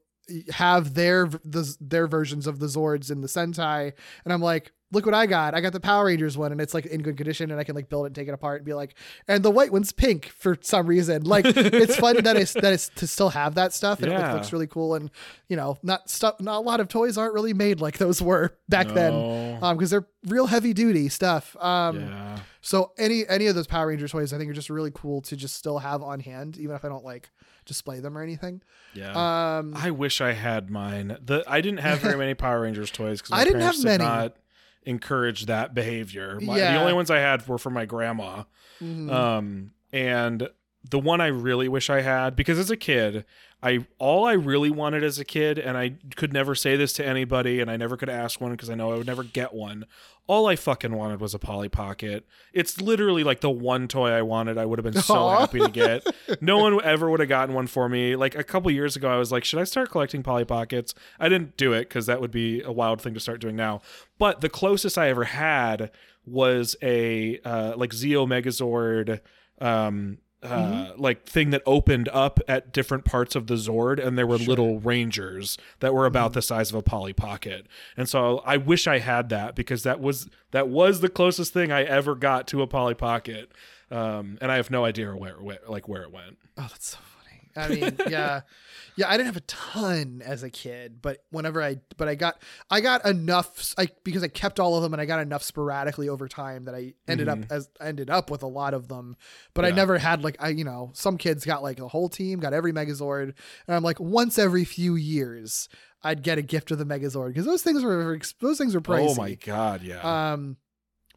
have 0.50 0.94
their 0.94 1.26
the, 1.26 1.76
their 1.80 2.06
versions 2.06 2.46
of 2.46 2.58
the 2.58 2.66
Zords 2.66 3.10
in 3.10 3.22
the 3.22 3.28
Sentai, 3.28 3.92
and 4.24 4.32
I'm 4.32 4.42
like, 4.42 4.72
look 4.92 5.04
what 5.06 5.14
I 5.14 5.26
got! 5.26 5.54
I 5.54 5.60
got 5.60 5.72
the 5.72 5.80
Power 5.80 6.04
Rangers 6.06 6.38
one, 6.38 6.52
and 6.52 6.60
it's 6.60 6.74
like 6.74 6.86
in 6.86 7.02
good 7.02 7.16
condition, 7.16 7.50
and 7.50 7.58
I 7.58 7.64
can 7.64 7.74
like 7.74 7.88
build 7.88 8.04
it, 8.04 8.08
and 8.08 8.14
take 8.14 8.28
it 8.28 8.34
apart, 8.34 8.60
and 8.60 8.66
be 8.66 8.74
like, 8.74 8.94
and 9.26 9.42
the 9.42 9.50
white 9.50 9.72
one's 9.72 9.92
pink 9.92 10.26
for 10.28 10.56
some 10.60 10.86
reason. 10.86 11.24
Like 11.24 11.44
it's 11.46 11.96
fun 11.96 12.22
that 12.24 12.36
it's 12.36 12.52
that 12.52 12.72
it's 12.72 12.88
to 12.96 13.06
still 13.06 13.30
have 13.30 13.54
that 13.56 13.72
stuff, 13.72 13.98
and 14.00 14.08
it 14.08 14.12
Yeah. 14.12 14.26
like, 14.28 14.34
looks 14.34 14.52
really 14.52 14.66
cool, 14.66 14.94
and 14.94 15.10
you 15.48 15.56
know, 15.56 15.78
not 15.82 16.08
stuff. 16.10 16.40
Not 16.40 16.58
a 16.58 16.60
lot 16.60 16.80
of 16.80 16.88
toys 16.88 17.18
aren't 17.18 17.34
really 17.34 17.54
made 17.54 17.80
like 17.80 17.98
those 17.98 18.22
were 18.22 18.56
back 18.68 18.88
then, 18.88 19.58
um, 19.62 19.76
because 19.76 19.90
they're 19.90 20.06
real 20.26 20.46
heavy 20.46 20.72
duty 20.72 21.08
stuff. 21.08 21.56
Um, 21.56 22.00
yeah. 22.00 22.38
so 22.60 22.92
any 22.98 23.26
any 23.28 23.46
of 23.46 23.54
those 23.54 23.66
Power 23.66 23.88
Rangers 23.88 24.12
toys, 24.12 24.32
I 24.32 24.38
think 24.38 24.50
are 24.50 24.54
just 24.54 24.70
really 24.70 24.92
cool 24.94 25.20
to 25.22 25.36
just 25.36 25.56
still 25.56 25.78
have 25.78 26.02
on 26.02 26.20
hand, 26.20 26.58
even 26.58 26.76
if 26.76 26.84
I 26.84 26.88
don't 26.88 27.04
like 27.04 27.30
display 27.64 28.00
them 28.00 28.18
or 28.18 28.22
anything. 28.22 28.60
Yeah. 28.94 29.12
Um, 29.58 29.74
I 29.76 29.90
wish 29.92 30.20
I 30.20 30.32
had 30.32 30.68
mine. 30.68 31.16
The 31.24 31.44
I 31.46 31.60
didn't 31.60 31.78
have 31.80 32.00
very 32.00 32.16
many 32.18 32.34
Power 32.34 32.60
Rangers 32.62 32.90
toys 32.90 33.22
because 33.22 33.38
I 33.38 33.44
didn't 33.44 33.60
have 33.62 33.82
many. 33.82 34.04
not 34.04 34.36
encourage 34.84 35.46
that 35.46 35.74
behavior. 35.74 36.38
My, 36.40 36.58
Yeah. 36.58 36.72
The 36.74 36.80
only 36.80 36.92
ones 36.92 37.10
I 37.10 37.18
had 37.18 37.46
were 37.46 37.58
from 37.58 37.74
my 37.74 37.84
grandma. 37.86 38.44
mhm. 38.80 39.10
Um, 39.10 39.70
and 39.92 40.48
the 40.88 40.98
one 40.98 41.20
I 41.20 41.28
really 41.28 41.68
wish 41.68 41.88
I 41.90 42.00
had 42.00 42.34
because 42.34 42.58
as 42.58 42.70
a 42.70 42.76
kid, 42.76 43.24
I 43.62 43.86
all 43.98 44.26
I 44.26 44.32
really 44.32 44.70
wanted 44.70 45.04
as 45.04 45.18
a 45.18 45.24
kid, 45.24 45.58
and 45.58 45.78
I 45.78 45.94
could 46.16 46.32
never 46.32 46.54
say 46.54 46.76
this 46.76 46.92
to 46.94 47.06
anybody, 47.06 47.60
and 47.60 47.70
I 47.70 47.76
never 47.76 47.96
could 47.96 48.08
ask 48.08 48.40
one 48.40 48.50
because 48.50 48.68
I 48.68 48.74
know 48.74 48.92
I 48.92 48.96
would 48.96 49.06
never 49.06 49.22
get 49.22 49.54
one. 49.54 49.86
All 50.26 50.46
I 50.46 50.56
fucking 50.56 50.92
wanted 50.94 51.20
was 51.20 51.34
a 51.34 51.38
Polly 51.38 51.68
Pocket. 51.68 52.26
It's 52.52 52.80
literally 52.80 53.22
like 53.22 53.40
the 53.40 53.50
one 53.50 53.86
toy 53.88 54.10
I 54.10 54.22
wanted. 54.22 54.58
I 54.58 54.64
would 54.64 54.78
have 54.78 54.92
been 54.92 55.02
so 55.02 55.14
Aw. 55.14 55.40
happy 55.40 55.60
to 55.60 55.68
get. 55.68 56.06
No 56.40 56.58
one 56.58 56.82
ever 56.82 57.10
would 57.10 57.20
have 57.20 57.28
gotten 57.28 57.54
one 57.54 57.66
for 57.66 57.88
me. 57.88 58.16
Like 58.16 58.34
a 58.34 58.42
couple 58.42 58.70
years 58.70 58.96
ago, 58.96 59.08
I 59.08 59.16
was 59.16 59.30
like, 59.30 59.44
should 59.44 59.58
I 59.60 59.64
start 59.64 59.90
collecting 59.90 60.22
Polly 60.22 60.44
Pockets? 60.44 60.94
I 61.20 61.28
didn't 61.28 61.56
do 61.56 61.72
it 61.72 61.88
because 61.88 62.06
that 62.06 62.20
would 62.20 62.30
be 62.30 62.62
a 62.62 62.72
wild 62.72 63.00
thing 63.02 63.14
to 63.14 63.20
start 63.20 63.40
doing 63.40 63.54
now. 63.54 63.82
But 64.18 64.40
the 64.40 64.48
closest 64.48 64.96
I 64.96 65.08
ever 65.08 65.24
had 65.24 65.90
was 66.24 66.74
a 66.82 67.38
uh, 67.44 67.74
like 67.76 67.90
Zeo 67.90 68.26
Megazord 68.26 69.20
um 69.60 70.18
uh 70.42 70.92
like 70.96 71.24
thing 71.24 71.50
that 71.50 71.62
opened 71.66 72.08
up 72.12 72.40
at 72.48 72.72
different 72.72 73.04
parts 73.04 73.36
of 73.36 73.46
the 73.46 73.54
Zord 73.54 74.04
and 74.04 74.18
there 74.18 74.26
were 74.26 74.38
little 74.38 74.80
rangers 74.80 75.56
that 75.80 75.94
were 75.94 76.04
about 76.06 76.32
the 76.32 76.42
size 76.42 76.70
of 76.70 76.74
a 76.76 76.82
Polly 76.82 77.12
Pocket. 77.12 77.66
And 77.96 78.08
so 78.08 78.42
I 78.44 78.56
wish 78.56 78.86
I 78.88 78.98
had 78.98 79.28
that 79.28 79.54
because 79.54 79.84
that 79.84 80.00
was 80.00 80.28
that 80.50 80.68
was 80.68 81.00
the 81.00 81.08
closest 81.08 81.52
thing 81.52 81.70
I 81.70 81.84
ever 81.84 82.14
got 82.14 82.46
to 82.48 82.62
a 82.62 82.66
Polly 82.66 82.94
Pocket. 82.94 83.52
Um 83.90 84.38
and 84.40 84.50
I 84.50 84.56
have 84.56 84.70
no 84.70 84.84
idea 84.84 85.14
where, 85.14 85.34
where 85.40 85.58
like 85.68 85.86
where 85.88 86.02
it 86.02 86.10
went. 86.12 86.38
oh, 86.58 86.66
that's 86.68 86.90
so 86.90 86.98
funny. 86.98 87.50
I 87.54 87.68
mean, 87.68 87.96
yeah, 88.10 88.40
yeah. 88.96 89.08
I 89.08 89.16
didn't 89.16 89.26
have 89.26 89.36
a 89.36 89.40
ton 89.40 90.22
as 90.24 90.42
a 90.42 90.50
kid, 90.50 91.00
but 91.02 91.24
whenever 91.30 91.62
I, 91.62 91.78
but 91.96 92.08
I 92.08 92.14
got, 92.14 92.42
I 92.70 92.80
got 92.80 93.04
enough, 93.06 93.74
I 93.78 93.88
because 94.04 94.22
I 94.22 94.28
kept 94.28 94.60
all 94.60 94.76
of 94.76 94.82
them 94.82 94.92
and 94.92 95.00
I 95.00 95.06
got 95.06 95.20
enough 95.20 95.42
sporadically 95.42 96.08
over 96.08 96.28
time 96.28 96.64
that 96.64 96.74
I 96.74 96.94
ended 97.08 97.28
up 97.28 97.38
as 97.50 97.68
ended 97.80 98.10
up 98.10 98.30
with 98.30 98.42
a 98.42 98.48
lot 98.48 98.74
of 98.74 98.88
them. 98.88 99.16
But 99.54 99.64
I 99.64 99.70
never 99.70 99.98
had 99.98 100.22
like 100.22 100.36
I, 100.40 100.48
you 100.48 100.64
know, 100.64 100.90
some 100.94 101.18
kids 101.18 101.44
got 101.44 101.62
like 101.62 101.80
a 101.80 101.88
whole 101.88 102.08
team, 102.08 102.40
got 102.40 102.52
every 102.52 102.72
Megazord, 102.72 103.22
and 103.66 103.76
I'm 103.76 103.82
like 103.82 104.00
once 104.00 104.38
every 104.38 104.64
few 104.64 104.94
years. 104.96 105.68
I'd 106.04 106.24
get 106.24 106.36
a 106.36 106.42
gift 106.42 106.72
of 106.72 106.78
the 106.78 106.84
Megazord 106.84 107.28
because 107.28 107.46
those 107.46 107.62
things 107.62 107.84
were 107.84 108.18
those 108.40 108.58
things 108.58 108.74
were 108.74 108.80
pricey. 108.80 109.10
Oh 109.10 109.14
my 109.14 109.34
god, 109.34 109.82
yeah. 109.82 110.32
Um, 110.32 110.56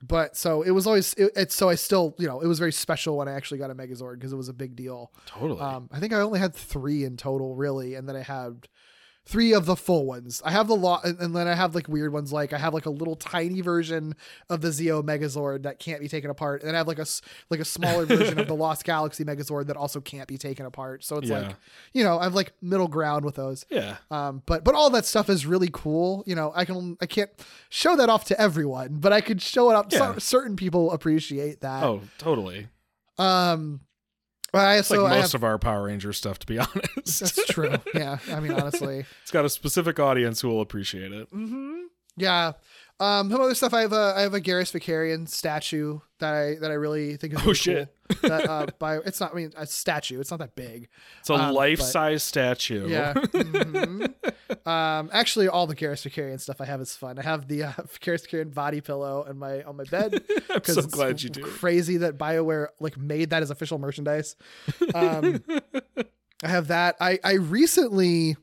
but 0.02 0.36
so 0.36 0.62
it 0.62 0.72
was 0.72 0.88
always 0.88 1.14
it, 1.14 1.32
it's 1.36 1.56
so 1.56 1.70
I 1.70 1.76
still 1.76 2.16
you 2.18 2.28
know 2.28 2.41
it 2.41 2.48
was 2.48 2.60
very 2.60 2.72
special 2.72 3.18
when 3.18 3.28
I 3.28 3.34
actually 3.34 3.58
got 3.58 3.72
a 3.72 3.76
Megazord 3.76 4.16
because 4.16 4.34
it 4.34 4.38
was 4.38 4.50
a 4.50 4.54
big 4.54 4.76
deal. 4.76 5.12
totally. 5.26 5.60
Um, 5.60 5.89
I 5.91 6.00
think 6.00 6.14
I 6.14 6.22
only 6.22 6.39
had 6.39 6.54
three 6.54 7.04
in 7.04 7.18
total 7.18 7.56
really, 7.56 7.96
and 7.96 8.08
then 8.08 8.16
I 8.16 8.22
had 8.22 8.68
three 9.26 9.54
of 9.54 9.66
the 9.66 9.76
full 9.76 10.06
ones. 10.06 10.42
I 10.46 10.52
have 10.52 10.68
the 10.68 10.76
law, 10.76 11.02
and, 11.04 11.36
then 11.36 11.48
I 11.48 11.56
have 11.56 11.74
like 11.74 11.88
weird 11.88 12.14
ones 12.14 12.32
like 12.32 12.54
I 12.54 12.58
have 12.60 12.74
like 12.74 12.86
a 12.86 12.92
little 12.92 13.16
tiny 13.16 13.62
version 13.62 14.16
of 14.50 14.62
the 14.62 14.68
Zeo 14.68 15.04
Megazord 15.04 15.64
that 15.64 15.80
can't 15.80 16.00
be 16.00 16.08
taken 16.08 16.30
apart, 16.30 16.62
and 16.64 16.76
I 16.76 16.78
have 16.78 16.88
like 16.88 17.00
a 17.00 17.06
like 17.50 17.60
a 17.60 17.66
smaller 17.66 18.06
version 18.08 18.40
of 18.40 18.48
the 18.48 18.56
Lost 18.56 18.84
Galaxy 18.86 19.24
Megazord 19.24 19.68
that 19.68 19.78
also 19.78 20.00
can't 20.00 20.28
be 20.28 20.38
taken 20.38 20.66
apart. 20.66 21.04
So 21.04 21.18
it's 21.18 21.28
Yeah. 21.30 21.40
like 21.48 21.56
you 21.94 22.04
know 22.04 22.20
I 22.20 22.24
have 22.26 22.36
like 22.36 22.54
middle 22.62 22.88
ground 22.88 23.26
with 23.26 23.36
those. 23.36 23.66
yeah. 23.70 23.98
Um, 24.12 24.44
but 24.46 24.64
but 24.64 24.76
all 24.76 24.90
that 24.92 25.06
stuff 25.06 25.30
is 25.30 25.46
really 25.46 25.70
cool. 25.74 26.24
You 26.28 26.36
know, 26.36 26.52
I 26.56 26.66
can 26.66 26.98
I 27.02 27.06
can't 27.08 27.32
show 27.70 27.96
that 27.96 28.10
off 28.10 28.26
to 28.26 28.40
everyone, 28.40 28.98
but 29.00 29.12
I 29.12 29.22
could 29.22 29.42
show 29.42 29.72
it 29.72 29.76
up. 29.76 29.92
Yeah. 29.92 30.14
So, 30.14 30.20
certain 30.20 30.56
people 30.56 30.92
appreciate 30.92 31.62
that. 31.62 31.84
Oh, 31.84 32.02
totally. 32.18 32.68
Um, 33.18 33.80
well, 34.56 34.66
I 34.66 34.78
It's 34.78 34.88
so 34.88 35.03
like 35.03 35.12
most 35.18 35.34
have, 35.34 35.41
of 35.41 35.43
our 35.43 35.58
Power 35.58 35.84
Ranger 35.84 36.14
stuff, 36.14 36.39
to 36.39 36.47
be 36.47 36.58
honest. 36.60 37.20
that's 37.20 37.45
true. 37.47 37.76
Yeah, 37.93 38.18
I 38.32 38.39
mean 38.39 38.53
honestly, 38.53 39.06
it's 39.22 39.32
got 39.32 39.45
a 39.45 39.49
specific 39.49 39.99
audience 39.99 40.41
who 40.41 40.47
will 40.47 40.62
appreciate 40.62 41.12
it. 41.12 41.32
Mm-hmm. 41.32 41.82
yeah. 42.18 42.53
Um, 43.00 43.30
some 43.30 43.41
other 43.41 43.56
stuff. 43.56 43.74
I 43.74 43.82
have 43.82 43.91
a 43.93 44.14
I 44.16 44.22
have 44.22 44.34
a 44.34 44.39
Garrus 44.39 44.72
Vakarian 44.72 45.28
statue 45.28 46.00
that 46.20 46.34
I 46.34 46.56
that 46.62 46.72
I 46.72 46.76
really 46.76 47.18
think 47.18 47.34
is 47.34 47.41
Oh, 47.46 47.52
shit. 47.54 47.93
cool. 48.22 48.30
That 48.30 48.50
uh, 48.50 48.68
by 48.80 48.98
it's 49.00 49.20
not 49.20 49.34
I 49.34 49.36
mean 49.36 49.52
a 49.58 49.68
statue. 49.68 50.20
It's 50.22 50.32
not 50.32 50.39
that 50.39 50.56
big. 50.56 50.88
It's 51.20 51.30
a 51.30 51.34
Um, 51.34 51.54
life-size 51.54 52.24
statue. 52.24 52.88
Yeah. 52.88 53.14
Mhm. 53.76 54.14
um, 54.68 55.10
actually, 55.12 55.48
all 55.48 55.68
the 55.68 55.76
Garrus 55.76 56.08
Vakarian 56.10 56.39
stuff 56.39 56.62
I 56.62 56.66
have 56.66 56.80
is 56.80 56.96
fun. 56.96 57.20
I 57.20 57.24
have 57.24 57.48
the 57.48 57.64
uh, 57.64 57.72
Garrus 58.02 58.26
Vakarian 58.28 58.54
body 58.54 58.80
pillow 58.80 59.26
on 59.28 59.38
my 59.39 59.62
on 59.64 59.76
my 59.76 59.84
bed. 59.84 60.24
I'm 60.50 60.64
so 60.64 60.82
glad 60.84 61.22
you 61.22 61.30
do. 61.30 61.41
Crazy 61.41 61.98
that 61.98 62.18
Bioware 62.18 62.68
like 62.80 62.98
made 62.98 63.32
that 63.32 63.43
as 63.43 63.50
official 63.50 63.78
merchandise. 63.78 64.36
Um, 64.93 65.43
I 66.43 66.48
have 66.48 66.68
that. 66.68 66.96
I 67.02 67.20
I 67.24 67.34
recently 67.34 68.38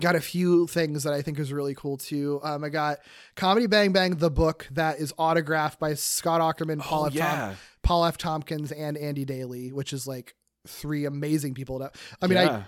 got 0.00 0.16
a 0.16 0.20
few 0.20 0.66
things 0.66 1.02
that 1.04 1.12
I 1.12 1.22
think 1.22 1.38
is 1.38 1.52
really 1.52 1.74
cool 1.74 1.96
too. 1.96 2.40
Um, 2.42 2.64
I 2.64 2.68
got 2.68 2.98
Comedy 3.36 3.66
Bang 3.66 3.92
Bang 3.92 4.16
the 4.16 4.30
book 4.30 4.66
that 4.72 4.98
is 4.98 5.12
autographed 5.18 5.78
by 5.78 5.94
Scott 5.94 6.40
Aukerman, 6.40 6.80
Paul 6.80 7.04
Oh, 7.04 7.06
F. 7.06 7.12
Tom- 7.12 7.18
yeah. 7.18 7.54
Paul 7.82 8.04
F. 8.04 8.18
Tompkins, 8.18 8.72
and 8.72 8.96
Andy 8.98 9.24
Daly, 9.24 9.72
which 9.72 9.92
is 9.92 10.06
like 10.06 10.34
three 10.66 11.04
amazing 11.06 11.54
people. 11.54 11.78
To, 11.78 11.90
I 12.20 12.26
mean, 12.26 12.38
I 12.38 12.64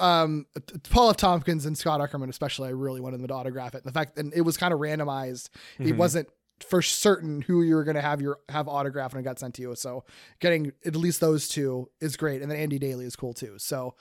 um 0.00 0.46
Paul 0.90 1.10
F. 1.10 1.16
Tompkins 1.16 1.66
and 1.66 1.76
Scott 1.76 2.00
Aukerman 2.00 2.28
especially, 2.28 2.68
I 2.68 2.72
really 2.72 3.00
wanted 3.00 3.20
them 3.20 3.28
to 3.28 3.34
autograph 3.34 3.74
it. 3.74 3.84
And 3.84 3.86
the 3.86 3.92
fact 3.92 4.18
and 4.18 4.32
it 4.34 4.42
was 4.42 4.56
kind 4.56 4.72
of 4.72 4.80
randomized. 4.80 5.48
Mm-hmm. 5.78 5.86
It 5.88 5.96
wasn't 5.96 6.28
for 6.60 6.80
certain 6.80 7.42
who 7.42 7.62
you 7.62 7.74
were 7.74 7.84
gonna 7.84 8.00
have 8.00 8.20
your 8.20 8.38
have 8.48 8.68
autograph 8.68 9.12
and 9.12 9.20
it 9.20 9.24
got 9.24 9.38
sent 9.38 9.54
to 9.54 9.62
you. 9.62 9.74
So 9.74 10.04
getting 10.40 10.72
at 10.86 10.96
least 10.96 11.20
those 11.20 11.48
two 11.48 11.90
is 12.00 12.16
great. 12.16 12.40
And 12.40 12.50
then 12.50 12.58
Andy 12.58 12.78
Daly 12.78 13.04
is 13.04 13.16
cool 13.16 13.34
too. 13.34 13.54
So 13.58 13.94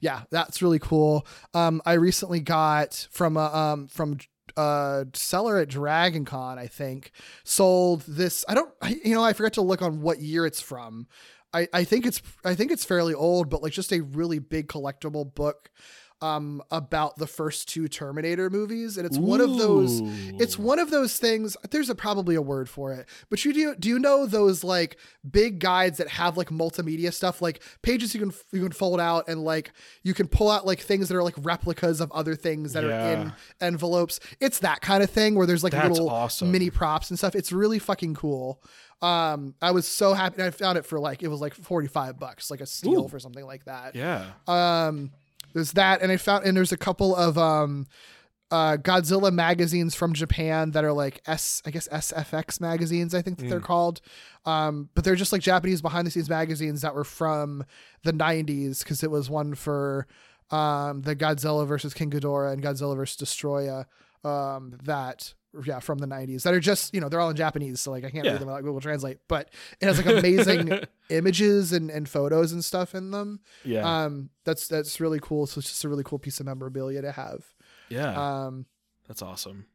yeah, 0.00 0.22
that's 0.30 0.62
really 0.62 0.78
cool. 0.78 1.26
Um 1.54 1.82
I 1.84 1.94
recently 1.94 2.40
got 2.40 3.08
from 3.10 3.36
a 3.36 3.46
um 3.54 3.88
from 3.88 4.18
uh 4.56 5.04
seller 5.14 5.58
at 5.58 5.68
Dragon 5.68 6.24
Con, 6.24 6.58
I 6.58 6.66
think, 6.66 7.12
sold 7.44 8.02
this. 8.08 8.44
I 8.48 8.54
don't 8.54 8.72
you 9.04 9.14
know, 9.14 9.24
I 9.24 9.32
forgot 9.32 9.54
to 9.54 9.62
look 9.62 9.82
on 9.82 10.00
what 10.00 10.20
year 10.20 10.46
it's 10.46 10.60
from. 10.60 11.06
I, 11.54 11.66
I 11.72 11.84
think 11.84 12.04
it's 12.06 12.20
I 12.44 12.54
think 12.54 12.70
it's 12.70 12.84
fairly 12.84 13.14
old, 13.14 13.48
but 13.48 13.62
like 13.62 13.72
just 13.72 13.92
a 13.92 14.00
really 14.02 14.38
big 14.38 14.68
collectible 14.68 15.32
book 15.34 15.70
um 16.20 16.62
about 16.70 17.16
the 17.16 17.26
first 17.26 17.68
two 17.68 17.88
Terminator 17.88 18.50
movies. 18.50 18.96
And 18.96 19.06
it's 19.06 19.18
one 19.18 19.40
of 19.40 19.56
those 19.58 20.00
it's 20.40 20.58
one 20.58 20.78
of 20.78 20.90
those 20.90 21.18
things. 21.18 21.56
There's 21.70 21.90
a 21.90 21.94
probably 21.94 22.34
a 22.34 22.42
word 22.42 22.68
for 22.68 22.92
it, 22.92 23.08
but 23.30 23.44
you 23.44 23.52
do 23.52 23.74
do 23.76 23.88
you 23.88 23.98
know 23.98 24.26
those 24.26 24.64
like 24.64 24.98
big 25.28 25.60
guides 25.60 25.98
that 25.98 26.08
have 26.08 26.36
like 26.36 26.48
multimedia 26.48 27.12
stuff, 27.12 27.40
like 27.40 27.62
pages 27.82 28.14
you 28.14 28.20
can 28.20 28.32
you 28.52 28.62
can 28.62 28.72
fold 28.72 29.00
out 29.00 29.28
and 29.28 29.44
like 29.44 29.72
you 30.02 30.14
can 30.14 30.26
pull 30.26 30.50
out 30.50 30.66
like 30.66 30.80
things 30.80 31.08
that 31.08 31.16
are 31.16 31.22
like 31.22 31.36
replicas 31.38 32.00
of 32.00 32.10
other 32.12 32.34
things 32.34 32.72
that 32.72 32.84
are 32.84 32.90
in 32.90 33.32
envelopes. 33.60 34.20
It's 34.40 34.60
that 34.60 34.80
kind 34.80 35.02
of 35.02 35.10
thing 35.10 35.34
where 35.34 35.46
there's 35.46 35.62
like 35.62 35.72
That's 35.72 35.88
little 35.90 36.10
awesome. 36.10 36.50
mini 36.50 36.70
props 36.70 37.10
and 37.10 37.18
stuff. 37.18 37.34
It's 37.34 37.52
really 37.52 37.78
fucking 37.78 38.14
cool. 38.14 38.62
Um, 39.00 39.54
I 39.62 39.70
was 39.70 39.86
so 39.86 40.12
happy. 40.12 40.42
I 40.42 40.50
found 40.50 40.76
it 40.78 40.84
for 40.84 40.98
like 40.98 41.22
it 41.22 41.28
was 41.28 41.40
like 41.40 41.54
forty 41.54 41.86
five 41.86 42.18
bucks, 42.18 42.50
like 42.50 42.60
a 42.60 42.66
steal 42.66 43.04
Ooh. 43.04 43.08
for 43.08 43.18
something 43.20 43.44
like 43.44 43.64
that. 43.66 43.94
Yeah. 43.94 44.24
Um, 44.48 45.12
there's 45.54 45.72
that, 45.72 46.02
and 46.02 46.12
I 46.12 46.16
found 46.16 46.44
and 46.44 46.56
there's 46.56 46.72
a 46.72 46.76
couple 46.76 47.14
of 47.14 47.36
um, 47.38 47.86
uh, 48.50 48.76
Godzilla 48.78 49.32
magazines 49.32 49.94
from 49.94 50.14
Japan 50.14 50.70
that 50.72 50.84
are 50.84 50.92
like 50.92 51.20
S, 51.26 51.62
I 51.66 51.70
guess 51.70 51.88
SFX 51.88 52.60
magazines, 52.60 53.14
I 53.14 53.22
think 53.22 53.38
that 53.38 53.48
they're 53.50 53.60
called. 53.60 54.00
Um, 54.44 54.88
but 54.94 55.04
they're 55.04 55.16
just 55.16 55.32
like 55.32 55.42
Japanese 55.42 55.82
behind 55.82 56.06
the 56.06 56.10
scenes 56.10 56.30
magazines 56.30 56.80
that 56.82 56.94
were 56.94 57.04
from 57.04 57.64
the 58.04 58.12
90s 58.12 58.80
because 58.80 59.02
it 59.02 59.10
was 59.10 59.28
one 59.28 59.54
for 59.54 60.06
um 60.50 61.02
the 61.02 61.14
Godzilla 61.14 61.66
versus 61.66 61.92
King 61.92 62.10
Ghidorah 62.10 62.52
and 62.52 62.62
Godzilla 62.62 62.96
versus 62.96 63.18
Destoroyah. 63.18 63.84
Um, 64.24 64.78
that 64.84 65.34
yeah 65.64 65.78
from 65.80 65.98
the 65.98 66.06
90s 66.06 66.42
that 66.42 66.52
are 66.54 66.60
just 66.60 66.92
you 66.94 67.00
know 67.00 67.08
they're 67.08 67.20
all 67.20 67.30
in 67.30 67.36
Japanese, 67.36 67.80
so 67.80 67.90
like 67.90 68.04
I 68.04 68.10
can't 68.10 68.24
Yeah. 68.24 68.32
read 68.32 68.40
them 68.40 68.48
without 68.48 68.62
Google 68.64 68.80
Translate, 68.80 69.18
but 69.28 69.50
it 69.80 69.86
has 69.86 69.96
like 70.04 70.18
amazing 70.18 70.80
images 71.10 71.72
and 71.72 71.90
and 71.90 72.08
photos 72.08 72.52
and 72.52 72.64
stuff 72.64 72.94
in 72.94 73.10
them. 73.10 73.40
Yeah. 73.64 74.04
Um, 74.04 74.30
that's 74.44 74.68
that's 74.68 75.00
really 75.00 75.20
cool. 75.20 75.46
So 75.46 75.58
it's 75.58 75.68
just 75.68 75.84
a 75.84 75.88
really 75.88 76.04
cool 76.04 76.18
piece 76.18 76.40
of 76.40 76.46
memorabilia 76.46 77.02
to 77.02 77.12
have. 77.12 77.44
yeah. 77.88 78.44
Um, 78.46 78.66
That's 79.06 79.22
awesome. 79.22 79.66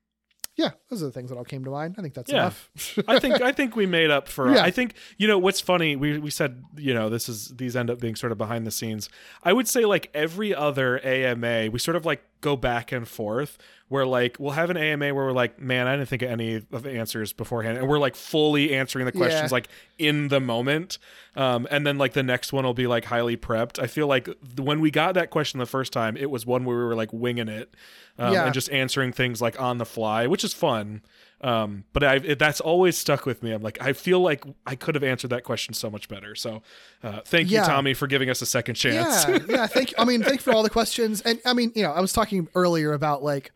yeah, 0.55 0.69
those 0.91 1.01
are 1.01 1.07
the 1.07 1.11
things 1.11 1.31
that 1.31 1.37
all 1.37 1.43
came 1.43 1.63
to 1.65 1.71
mind. 1.71 1.95
I 1.97 2.03
think 2.03 2.13
that's 2.13 2.31
Yeah. 2.31 2.41
enough. 2.41 2.69
I 3.07 3.17
think 3.17 3.41
I 3.41 3.51
think 3.51 3.75
we 3.75 3.87
made 3.87 4.11
up 4.11 4.27
for. 4.27 4.53
Yeah. 4.53 4.61
I 4.63 4.69
think 4.69 4.93
you 5.17 5.27
know 5.27 5.39
what's 5.39 5.59
funny. 5.59 5.95
We 5.95 6.19
we 6.19 6.29
said 6.29 6.63
you 6.77 6.93
know 6.93 7.09
this 7.09 7.27
is 7.27 7.47
these 7.49 7.75
end 7.75 7.89
up 7.89 7.99
being 7.99 8.15
sort 8.15 8.31
of 8.31 8.37
behind 8.37 8.67
the 8.67 8.71
scenes. 8.71 9.09
I 9.43 9.53
would 9.53 9.67
say 9.67 9.85
like 9.85 10.11
every 10.13 10.53
other 10.53 11.03
AMA, 11.03 11.71
we 11.71 11.79
sort 11.79 11.95
of 11.95 12.05
like 12.05 12.21
go 12.41 12.55
back 12.55 12.91
and 12.91 13.07
forth. 13.07 13.57
Where 13.93 14.07
like 14.07 14.37
we'll 14.39 14.53
have 14.53 14.71
an 14.71 14.77
AMA 14.77 15.13
where 15.13 15.25
we're 15.25 15.31
like, 15.33 15.59
man, 15.59 15.85
I 15.85 15.95
didn't 15.95 16.09
think 16.09 16.23
of 16.23 16.31
any 16.31 16.55
of 16.55 16.81
the 16.83 16.89
answers 16.93 17.31
beforehand, 17.31 17.77
and 17.77 17.87
we're 17.87 17.99
like 17.99 18.15
fully 18.15 18.73
answering 18.73 19.05
the 19.05 19.11
questions 19.11 19.51
Yeah. 19.51 19.55
like 19.55 19.67
in 19.99 20.29
the 20.29 20.39
moment. 20.39 20.97
Um, 21.35 21.67
and 21.69 21.85
then 21.85 21.99
like 21.99 22.13
the 22.13 22.23
next 22.23 22.51
one 22.51 22.63
will 22.65 22.73
be 22.73 22.87
like 22.87 23.05
highly 23.05 23.37
prepped. 23.37 23.77
I 23.77 23.85
feel 23.85 24.07
like 24.07 24.27
when 24.57 24.79
we 24.79 24.89
got 24.89 25.13
that 25.13 25.29
question 25.29 25.59
the 25.59 25.67
first 25.67 25.93
time, 25.93 26.17
it 26.17 26.31
was 26.31 26.43
one 26.43 26.65
where 26.65 26.75
we 26.75 26.83
were 26.83 26.95
like 26.95 27.13
winging 27.13 27.47
it 27.49 27.75
um, 28.17 28.33
Yeah. 28.33 28.45
and 28.45 28.53
just 28.53 28.71
answering 28.71 29.11
things 29.13 29.43
like 29.43 29.61
on 29.61 29.77
the 29.77 29.85
fly, 29.85 30.25
which 30.25 30.43
is 30.43 30.55
fun. 30.55 31.03
Um, 31.41 31.83
but 31.93 32.03
I 32.03 32.15
it, 32.15 32.39
that's 32.39 32.61
always 32.61 32.97
stuck 32.97 33.25
with 33.27 33.43
me. 33.43 33.51
I'm 33.51 33.61
like, 33.61 33.77
I 33.79 33.93
feel 33.93 34.21
like 34.21 34.43
I 34.65 34.75
could 34.75 34.95
have 34.95 35.03
answered 35.03 35.29
that 35.31 35.43
question 35.43 35.73
so 35.75 35.89
much 35.91 36.07
better. 36.07 36.33
So, 36.35 36.63
uh, 37.03 37.19
thank 37.25 37.51
you, 37.51 37.57
Tommy, 37.59 37.93
for 37.93 38.07
giving 38.07 38.29
us 38.29 38.41
a 38.41 38.45
second 38.45 38.75
chance. 38.75 39.27
yeah, 39.27 39.39
yeah. 39.49 39.67
Thank. 39.67 39.91
You. 39.91 39.97
I 39.99 40.05
mean, 40.05 40.23
thank 40.23 40.35
you 40.35 40.39
for 40.41 40.53
all 40.53 40.63
the 40.63 40.69
questions. 40.69 41.19
And 41.21 41.39
I 41.45 41.53
mean, 41.53 41.73
you 41.75 41.83
know, 41.83 41.91
I 41.91 41.99
was 41.99 42.13
talking 42.13 42.47
earlier 42.55 42.93
about 42.93 43.23
like 43.23 43.51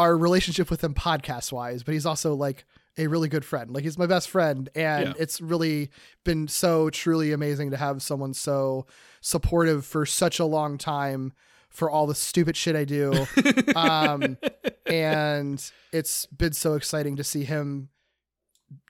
our 0.00 0.16
relationship 0.16 0.70
with 0.70 0.82
him 0.82 0.94
podcast 0.94 1.52
wise, 1.52 1.82
but 1.82 1.92
he's 1.94 2.06
also 2.06 2.34
like 2.34 2.64
a 2.96 3.06
really 3.06 3.28
good 3.28 3.44
friend. 3.44 3.70
Like 3.72 3.84
he's 3.84 3.98
my 3.98 4.06
best 4.06 4.28
friend, 4.30 4.68
and 4.74 5.08
Yeah. 5.08 5.12
it's 5.18 5.40
really 5.40 5.90
been 6.24 6.48
so 6.48 6.90
truly 6.90 7.32
amazing 7.32 7.70
to 7.70 7.76
have 7.76 8.02
someone 8.02 8.34
so 8.34 8.86
supportive 9.20 9.84
for 9.84 10.06
such 10.06 10.38
a 10.38 10.44
long 10.44 10.78
time 10.78 11.32
for 11.68 11.90
all 11.90 12.06
the 12.06 12.14
stupid 12.14 12.56
shit 12.56 12.74
I 12.74 12.84
do. 12.84 13.26
um, 13.76 14.36
and 14.86 15.70
it's 15.92 16.26
been 16.26 16.52
so 16.52 16.74
exciting 16.74 17.16
to 17.16 17.24
see 17.24 17.44
him 17.44 17.90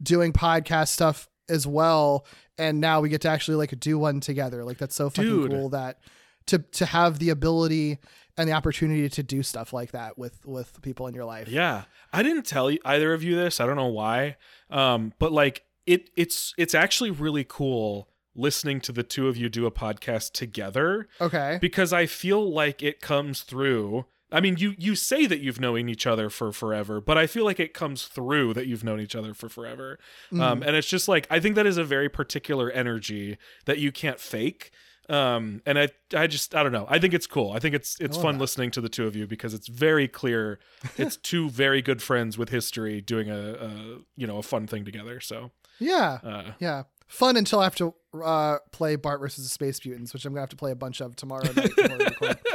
doing 0.02 0.32
podcast 0.32 0.88
stuff 0.88 1.28
as 1.48 1.66
well 1.66 2.26
and 2.58 2.80
now 2.80 3.00
we 3.00 3.08
get 3.08 3.22
to 3.22 3.28
actually 3.28 3.56
like 3.56 3.78
do 3.80 3.98
one 3.98 4.20
together 4.20 4.62
like 4.64 4.78
that's 4.78 4.94
so 4.94 5.10
fucking 5.10 5.28
Dude. 5.28 5.50
cool 5.50 5.68
that 5.70 5.98
to 6.46 6.58
to 6.58 6.84
have 6.86 7.18
the 7.18 7.30
ability 7.30 7.98
and 8.40 8.48
the 8.48 8.54
opportunity 8.54 9.08
to 9.08 9.22
do 9.22 9.42
stuff 9.42 9.72
like 9.72 9.92
that 9.92 10.16
with 10.18 10.44
with 10.46 10.80
people 10.82 11.06
in 11.06 11.14
your 11.14 11.24
life 11.24 11.48
Yeah. 11.48 11.84
I 12.12 12.22
didn't 12.22 12.46
tell 12.46 12.70
either 12.84 13.12
of 13.12 13.22
you 13.22 13.36
this. 13.36 13.60
I 13.60 13.66
don't 13.66 13.76
know 13.76 13.86
why. 13.86 14.36
Um, 14.70 15.12
but 15.18 15.30
like 15.32 15.64
it 15.86 16.10
it's 16.16 16.54
it's 16.58 16.74
actually 16.74 17.10
really 17.10 17.44
cool 17.46 18.08
listening 18.34 18.80
to 18.80 18.92
the 18.92 19.02
two 19.02 19.28
of 19.28 19.36
you 19.36 19.48
do 19.48 19.66
a 19.66 19.70
podcast 19.70 20.32
together 20.32 21.08
okay 21.20 21.58
because 21.60 21.92
I 21.92 22.06
feel 22.06 22.52
like 22.52 22.82
it 22.82 23.00
comes 23.00 23.42
through. 23.42 24.06
I 24.32 24.40
mean, 24.40 24.56
you 24.58 24.74
you 24.78 24.94
say 24.94 25.26
that 25.26 25.40
you've 25.40 25.60
known 25.60 25.88
each 25.88 26.06
other 26.06 26.30
for 26.30 26.52
forever, 26.52 27.00
but 27.00 27.18
I 27.18 27.26
feel 27.26 27.44
like 27.44 27.58
it 27.58 27.74
comes 27.74 28.04
through 28.04 28.54
that 28.54 28.66
you've 28.68 28.84
known 28.84 29.00
each 29.00 29.16
other 29.16 29.34
for 29.34 29.48
forever. 29.48 29.98
Um, 30.32 30.62
and 30.62 30.76
it's 30.76 30.88
just 30.88 31.08
like 31.08 31.26
I 31.30 31.40
think 31.40 31.56
that 31.56 31.66
is 31.66 31.76
a 31.76 31.84
very 31.84 32.08
particular 32.08 32.70
energy 32.70 33.38
that 33.64 33.78
you 33.78 33.90
can't 33.90 34.20
fake. 34.20 34.70
Um, 35.10 35.60
and 35.66 35.78
I, 35.78 35.88
I 36.14 36.26
just, 36.28 36.54
I 36.54 36.62
don't 36.62 36.72
know. 36.72 36.86
I 36.88 36.98
think 37.00 37.14
it's 37.14 37.26
cool. 37.26 37.50
I 37.52 37.58
think 37.58 37.74
it's, 37.74 37.98
it's 38.00 38.16
fun 38.16 38.34
that. 38.36 38.40
listening 38.40 38.70
to 38.72 38.80
the 38.80 38.88
two 38.88 39.06
of 39.06 39.16
you 39.16 39.26
because 39.26 39.52
it's 39.54 39.66
very 39.68 40.06
clear. 40.08 40.58
It's 40.96 41.16
two 41.16 41.50
very 41.50 41.82
good 41.82 42.00
friends 42.00 42.38
with 42.38 42.48
history 42.50 43.00
doing 43.00 43.28
a, 43.30 43.52
a 43.54 43.70
you 44.16 44.26
know, 44.26 44.38
a 44.38 44.42
fun 44.42 44.66
thing 44.66 44.84
together. 44.84 45.18
So, 45.20 45.50
Yeah. 45.78 46.18
uh, 46.22 46.52
Yeah. 46.60 46.84
Fun 47.08 47.36
until 47.36 47.58
I 47.58 47.64
have 47.64 47.74
to 47.76 47.92
uh, 48.22 48.58
play 48.70 48.94
Bart 48.94 49.18
versus 49.20 49.42
the 49.44 49.50
Space 49.50 49.84
Mutants, 49.84 50.12
which 50.14 50.24
I'm 50.24 50.32
gonna 50.32 50.42
have 50.42 50.50
to 50.50 50.56
play 50.56 50.70
a 50.70 50.76
bunch 50.76 51.00
of 51.00 51.16
tomorrow 51.16 51.42
night. 51.52 52.38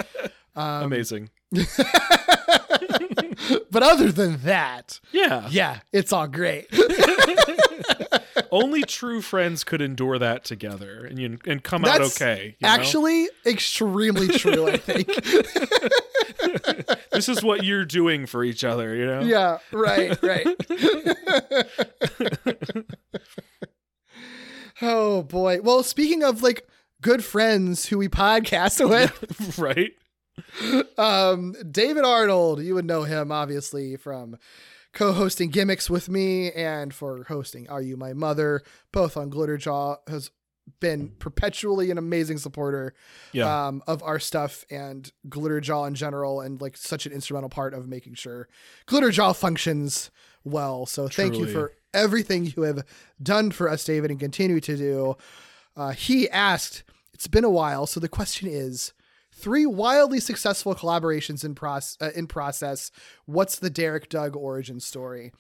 Um, 0.58 0.84
amazing. 0.84 1.32
but 3.72 3.84
other 3.84 4.10
than 4.10 4.38
that, 4.44 5.02
Yeah. 5.12 5.50
yeah, 5.52 5.80
it's 5.92 6.14
all 6.14 6.28
great. 6.28 6.68
Only 8.52 8.84
true 8.84 9.22
friends 9.22 9.64
could 9.64 9.82
endure 9.82 10.20
that 10.20 10.44
together 10.44 11.06
and 11.06 11.20
you 11.20 11.38
and 11.46 11.64
come 11.64 11.86
out 11.86 12.02
okay. 12.02 12.56
you 12.60 12.68
know? 12.68 12.74
Actually, 12.74 13.30
extremely 13.46 14.28
true. 14.28 14.68
I 14.68 14.78
think. 14.78 15.08
this 17.12 17.30
is 17.30 17.44
what 17.44 17.64
you're 17.64 17.86
doing 17.86 18.26
for 18.26 18.44
each 18.44 18.64
other. 18.64 18.96
You 18.96 19.06
know. 19.06 19.22
yeah. 19.22 19.60
Right. 19.72 20.18
Right. 20.22 20.48
oh 24.82 25.24
boy. 25.24 25.62
Well, 25.62 25.84
speaking 25.84 26.24
of 26.24 26.44
like 26.44 26.68
good 27.02 27.24
friends 27.24 27.88
who 27.88 27.98
we 27.98 28.10
podcast 28.10 28.88
with, 29.50 29.60
right. 29.60 29.92
um, 30.98 31.56
David 31.70 32.04
Arnold, 32.04 32.62
you 32.62 32.76
would 32.76 32.86
know 32.86 33.04
him 33.04 33.32
obviously 33.32 33.96
from 33.96 34.38
co-hosting 34.96 35.50
gimmicks 35.52 35.90
with 35.90 36.10
me 36.10 36.52
and 36.52 36.94
for 36.94 37.24
hosting 37.26 37.70
Are 37.70 37.82
You 37.82 37.98
My 37.98 38.14
Mother, 38.14 38.64
both 38.92 39.16
on 39.18 39.30
Glitterjaw, 39.30 39.98
has 40.08 40.32
been 40.80 41.10
perpetually 41.20 41.92
an 41.92 42.00
amazing 42.00 42.40
supporter 42.40 42.96
Yeah. 43.32 43.68
um, 43.68 43.84
of 43.86 44.02
our 44.02 44.18
stuff 44.20 44.66
and 44.72 45.12
Glitterjaw 45.30 45.88
in 45.88 45.94
general, 45.94 46.42
and 46.42 46.60
like 46.60 46.76
such 46.76 47.06
an 47.06 47.12
instrumental 47.12 47.50
part 47.50 47.76
of 47.76 47.88
making 47.88 48.16
sure 48.16 48.48
Glitterjaw 48.88 49.36
functions 49.36 50.10
well. 50.44 50.88
So 50.88 51.08
thank 51.08 51.38
you 51.38 51.46
for 51.46 51.74
everything 51.94 52.52
you 52.56 52.64
have 52.64 52.84
done 53.22 53.52
for 53.52 53.70
us, 53.70 53.84
David, 53.86 54.10
and 54.10 54.20
continue 54.20 54.60
to 54.62 54.76
do. 54.76 55.18
Uh, 55.78 55.92
he 55.92 56.28
asked, 56.32 56.84
"It's 57.14 57.28
been 57.28 57.44
a 57.44 57.50
while, 57.50 57.86
so 57.86 58.00
the 58.00 58.10
question 58.10 58.48
is." 58.50 58.92
Three 59.36 59.66
wildly 59.66 60.20
successful 60.20 60.74
collaborations 60.76 61.44
in 61.44 61.56
process. 61.56 61.98
Uh, 62.02 62.12
in 62.16 62.26
process, 62.26 62.90
what's 63.26 63.60
the 63.60 63.70
Derek 63.70 64.10
Doug 64.10 64.36
origin 64.36 64.80
story? 64.80 65.34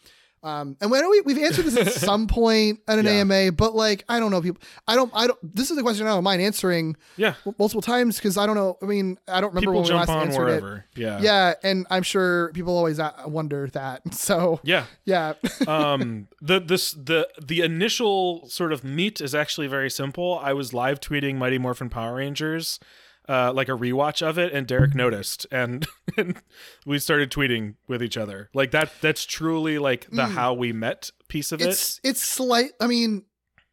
Um, 0.43 0.77
and 0.79 0.91
know 0.91 1.09
we, 1.09 1.21
we've 1.21 1.39
answered 1.39 1.65
this 1.65 1.75
at 1.75 1.91
some 1.93 2.27
point 2.27 2.81
at 2.87 2.99
an 2.99 3.05
Yeah. 3.05 3.21
AMA, 3.21 3.53
but 3.53 3.73
like 3.75 4.05
I 4.07 4.19
don't 4.19 4.29
know, 4.29 4.41
people. 4.43 4.61
I 4.87 4.93
don't. 4.95 5.09
I 5.15 5.25
don't. 5.25 5.39
This 5.55 5.71
is 5.71 5.75
the 5.77 5.81
question 5.81 6.05
I 6.05 6.11
don't 6.11 6.23
mind 6.23 6.39
answering 6.39 6.97
yeah. 7.17 7.33
multiple 7.57 7.81
times 7.81 8.17
because 8.17 8.37
I 8.37 8.45
don't 8.45 8.53
know. 8.55 8.77
I 8.79 8.85
mean, 8.85 9.17
I 9.27 9.41
don't 9.41 9.49
remember 9.55 9.71
People 9.71 9.81
when 9.81 9.89
we 9.91 9.95
last 9.97 10.09
answered 10.09 10.39
wherever. 10.45 10.85
it. 10.95 10.99
Yeah. 11.01 11.19
Yeah, 11.19 11.53
and 11.63 11.87
I'm 11.89 12.03
sure 12.03 12.51
people 12.53 12.77
always 12.77 12.99
uh, 12.99 13.11
wonder 13.25 13.67
that. 13.69 14.01
So 14.13 14.59
Yeah. 14.63 14.85
yeah, 15.05 15.33
um 15.67 16.27
the 16.41 16.59
this 16.59 16.91
the 16.91 17.27
the 17.41 17.61
initial 17.61 18.47
sort 18.47 18.71
of 18.71 18.83
meet 18.83 19.21
is 19.21 19.33
actually 19.33 19.67
very 19.67 19.89
simple 19.89 20.39
i 20.43 20.53
was 20.53 20.73
live 20.73 20.99
tweeting 20.99 21.37
mighty 21.37 21.57
morphin 21.57 21.89
power 21.89 22.15
rangers 22.15 22.79
uh 23.27 23.51
like 23.53 23.69
a 23.69 23.73
rewatch 23.73 24.21
of 24.21 24.37
it 24.37 24.53
and 24.53 24.67
derek 24.67 24.93
noticed 24.95 25.45
and, 25.51 25.85
and 26.17 26.41
we 26.85 26.99
started 26.99 27.31
tweeting 27.31 27.75
with 27.87 28.03
each 28.03 28.17
other 28.17 28.49
like 28.53 28.71
that 28.71 28.91
that's 29.01 29.25
truly 29.25 29.77
like 29.79 30.07
the 30.11 30.25
how 30.27 30.53
we 30.53 30.71
met 30.71 31.11
piece 31.27 31.51
of 31.51 31.59
Mm. 31.59 31.67
it's 31.67 31.99
it's 32.03 32.23
slight. 32.23 32.71
I 32.79 32.87
mean, 32.87 33.23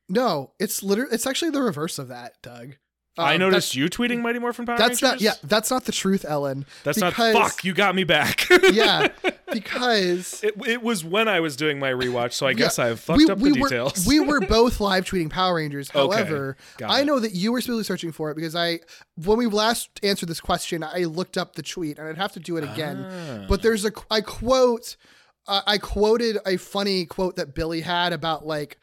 no, 0.08 0.52
it's 0.58 0.82
literally 0.82 1.12
it's 1.12 1.26
actually 1.26 1.50
the 1.50 1.62
reverse 1.62 1.98
of 1.98 2.08
that, 2.08 2.34
Doug. 2.42 2.76
It 3.16 3.20
i 3.20 3.34
Um, 3.34 3.40
noticed 3.40 3.74
you 3.74 3.88
tweeting 3.88 4.20
mighty 4.22 4.38
morphin 4.38 4.64
power 4.66 4.78
That's 4.78 5.02
not. 5.02 5.20
Yeah, 5.20 5.34
that's 5.42 5.70
not 5.70 5.84
the 5.84 5.92
truth, 5.92 6.24
Ellen. 6.26 6.64
that's 6.84 6.98
because- 6.98 7.34
not 7.34 7.50
fuck 7.50 7.64
you 7.64 7.74
got 7.74 7.94
me 7.94 8.04
back 8.04 8.48
yeah, 8.72 9.08
because 9.52 10.42
it, 10.42 10.54
it 10.66 10.82
was 10.82 11.04
when 11.04 11.28
i 11.28 11.40
was 11.40 11.56
doing 11.56 11.78
my 11.78 11.90
rewatch 11.90 12.32
so 12.32 12.46
i 12.46 12.52
guess 12.52 12.78
i've 12.78 13.00
fucked 13.00 13.18
we, 13.18 13.26
up 13.30 13.38
we 13.38 13.50
the 13.52 13.60
were, 13.60 13.68
details 13.68 14.06
we 14.06 14.18
were 14.20 14.40
both 14.58 14.80
live 14.80 15.04
tweeting 15.04 15.30
Power 15.30 15.56
Rangers. 15.56 15.90
However, 15.90 16.56
got 16.78 16.90
I 16.90 17.04
know 17.04 17.18
that 17.18 17.32
you 17.34 17.52
were 17.52 17.60
specifically 17.60 17.84
searching 17.84 18.12
for 18.12 18.30
it 18.30 18.34
because 18.34 18.54
I, 18.56 18.80
when 19.16 19.38
we 19.38 19.46
last 19.46 19.90
answered 20.02 20.28
this 20.28 20.40
question, 20.40 20.82
I 20.82 21.04
looked 21.04 21.36
up 21.38 21.54
the 21.54 21.62
tweet 21.62 21.98
and 21.98 22.08
I'd 22.08 22.16
have 22.16 22.32
to 22.32 22.40
do 22.40 22.56
it 22.56 22.64
again. 22.64 23.06
Ah. 23.08 23.46
But 23.48 23.62
there's 23.62 23.84
a, 23.84 23.92
I 24.10 24.20
quote, 24.20 24.96
uh, 25.46 25.62
I 25.66 25.78
quoted 25.78 26.38
a 26.46 26.56
funny 26.56 27.06
quote 27.06 27.36
that 27.36 27.54
Billy 27.54 27.80
had 27.82 28.12
about 28.12 28.46
like, 28.46 28.78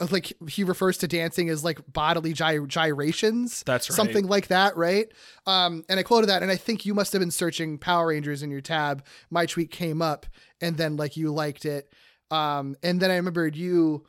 like 0.00 0.32
he 0.48 0.64
refers 0.64 0.98
to 0.98 1.08
dancing 1.08 1.48
as 1.48 1.64
like 1.64 1.80
bodily 1.92 2.32
gy- 2.32 2.66
gyrations. 2.66 3.62
That's 3.64 3.90
right. 3.90 3.96
Something 3.96 4.26
like 4.26 4.48
that, 4.48 4.76
right? 4.76 5.10
Um, 5.46 5.84
and 5.88 5.98
I 5.98 6.02
quoted 6.02 6.28
that, 6.28 6.42
and 6.42 6.50
I 6.50 6.56
think 6.56 6.86
you 6.86 6.94
must 6.94 7.12
have 7.12 7.20
been 7.20 7.30
searching 7.30 7.78
Power 7.78 8.08
Rangers 8.08 8.42
in 8.42 8.50
your 8.50 8.60
tab. 8.60 9.04
My 9.30 9.46
tweet 9.46 9.70
came 9.70 10.00
up, 10.00 10.26
and 10.60 10.76
then 10.76 10.96
like 10.96 11.16
you 11.16 11.32
liked 11.32 11.64
it. 11.64 11.92
Um, 12.30 12.76
and 12.82 13.00
then 13.00 13.10
I 13.10 13.16
remembered 13.16 13.56
you 13.56 14.06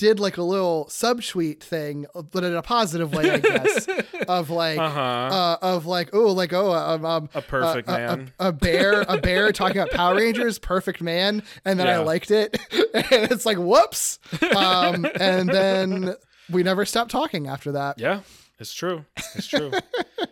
did 0.00 0.18
like 0.18 0.38
a 0.38 0.42
little 0.42 0.86
subtweet 0.86 1.60
thing, 1.60 2.06
but 2.32 2.42
in 2.42 2.54
a 2.56 2.62
positive 2.62 3.12
way, 3.12 3.30
I 3.32 3.38
guess, 3.38 3.86
of 4.28 4.48
like, 4.48 4.78
uh-huh 4.78 5.00
uh, 5.00 5.56
of 5.60 5.84
like, 5.84 6.08
oh, 6.14 6.32
like, 6.32 6.54
oh, 6.54 6.72
um, 6.72 7.04
um, 7.04 7.28
a 7.34 7.42
perfect 7.42 7.86
a- 7.86 7.92
a- 7.94 7.98
man 8.16 8.32
A, 8.40 8.50
bear, 8.50 9.02
a 9.02 9.18
bear 9.18 9.52
talking 9.52 9.76
about 9.76 9.90
Power 9.92 10.16
Rangers, 10.16 10.58
perfect 10.58 11.02
man, 11.02 11.42
and 11.66 11.78
then 11.78 11.86
I 11.86 11.98
liked 11.98 12.30
it, 12.30 12.58
and 12.72 13.30
it's 13.30 13.44
like, 13.44 13.58
whoops, 13.58 14.18
um, 14.56 15.06
and 15.20 15.50
then 15.50 16.14
we 16.50 16.62
never 16.62 16.86
stopped 16.86 17.10
talking 17.10 17.46
after 17.46 17.72
that. 17.72 18.00
Yeah, 18.00 18.20
it's 18.58 18.72
true. 18.72 19.04
It's 19.34 19.46
true. 19.48 19.70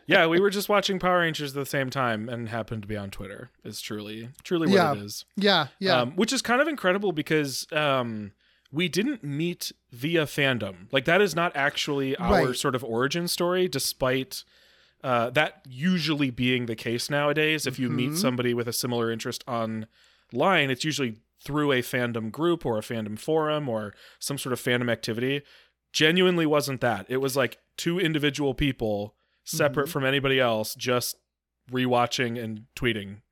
yeah, 0.06 0.26
we 0.28 0.40
were 0.40 0.48
just 0.50 0.70
watching 0.70 0.98
Power 0.98 1.18
Rangers 1.20 1.54
at 1.54 1.60
the 1.60 1.66
same 1.68 1.90
time 1.90 2.30
and 2.30 2.48
happened 2.48 2.82
to 2.82 2.88
be 2.88 2.96
on 2.96 3.10
Twitter. 3.10 3.50
Is 3.64 3.82
truly, 3.82 4.30
truly 4.44 4.66
what 4.68 4.74
Yeah. 4.74 4.92
it 4.92 4.98
is. 5.02 5.26
Yeah, 5.36 5.66
yeah, 5.78 6.00
Um, 6.00 6.12
which 6.16 6.32
is 6.32 6.40
kind 6.40 6.62
of 6.62 6.68
incredible 6.68 7.12
because 7.12 7.66
um, 7.72 8.32
we 8.70 8.88
didn't 8.88 9.24
meet 9.24 9.72
via 9.92 10.24
fandom. 10.26 10.86
Like 10.92 11.04
that 11.06 11.20
is 11.22 11.34
not 11.34 11.56
actually 11.56 12.14
our 12.16 12.46
Right. 12.48 12.56
sort 12.56 12.74
of 12.74 12.84
origin 12.84 13.26
story, 13.28 13.68
despite. 13.68 14.44
Uh, 15.02 15.30
that 15.30 15.62
usually 15.68 16.28
being 16.30 16.66
the 16.66 16.74
case 16.74 17.08
nowadays. 17.08 17.66
If 17.68 17.78
you 17.78 17.88
meet 17.88 18.10
Mhm. 18.10 18.16
somebody 18.18 18.52
with 18.52 18.66
a 18.66 18.72
similar 18.72 19.12
interest 19.12 19.44
online, 19.46 20.70
it's 20.70 20.84
usually 20.84 21.20
through 21.40 21.70
a 21.70 21.82
fandom 21.82 22.32
group 22.32 22.66
or 22.66 22.76
a 22.78 22.82
fandom 22.82 23.16
forum 23.18 23.68
or 23.68 23.94
some 24.18 24.36
sort 24.38 24.52
of 24.52 24.60
fandom 24.60 24.90
activity. 24.90 25.42
Genuinely 25.92 26.46
wasn't 26.46 26.80
that. 26.80 27.06
It 27.08 27.18
was 27.18 27.36
like 27.36 27.58
two 27.76 27.98
individual 28.00 28.54
people 28.54 29.14
separate 29.44 29.84
Mm-hmm. 29.84 29.92
from 29.92 30.04
anybody 30.04 30.40
else, 30.40 30.74
just 30.74 31.16
rewatching 31.70 32.42
and 32.42 32.64
tweeting 32.74 33.22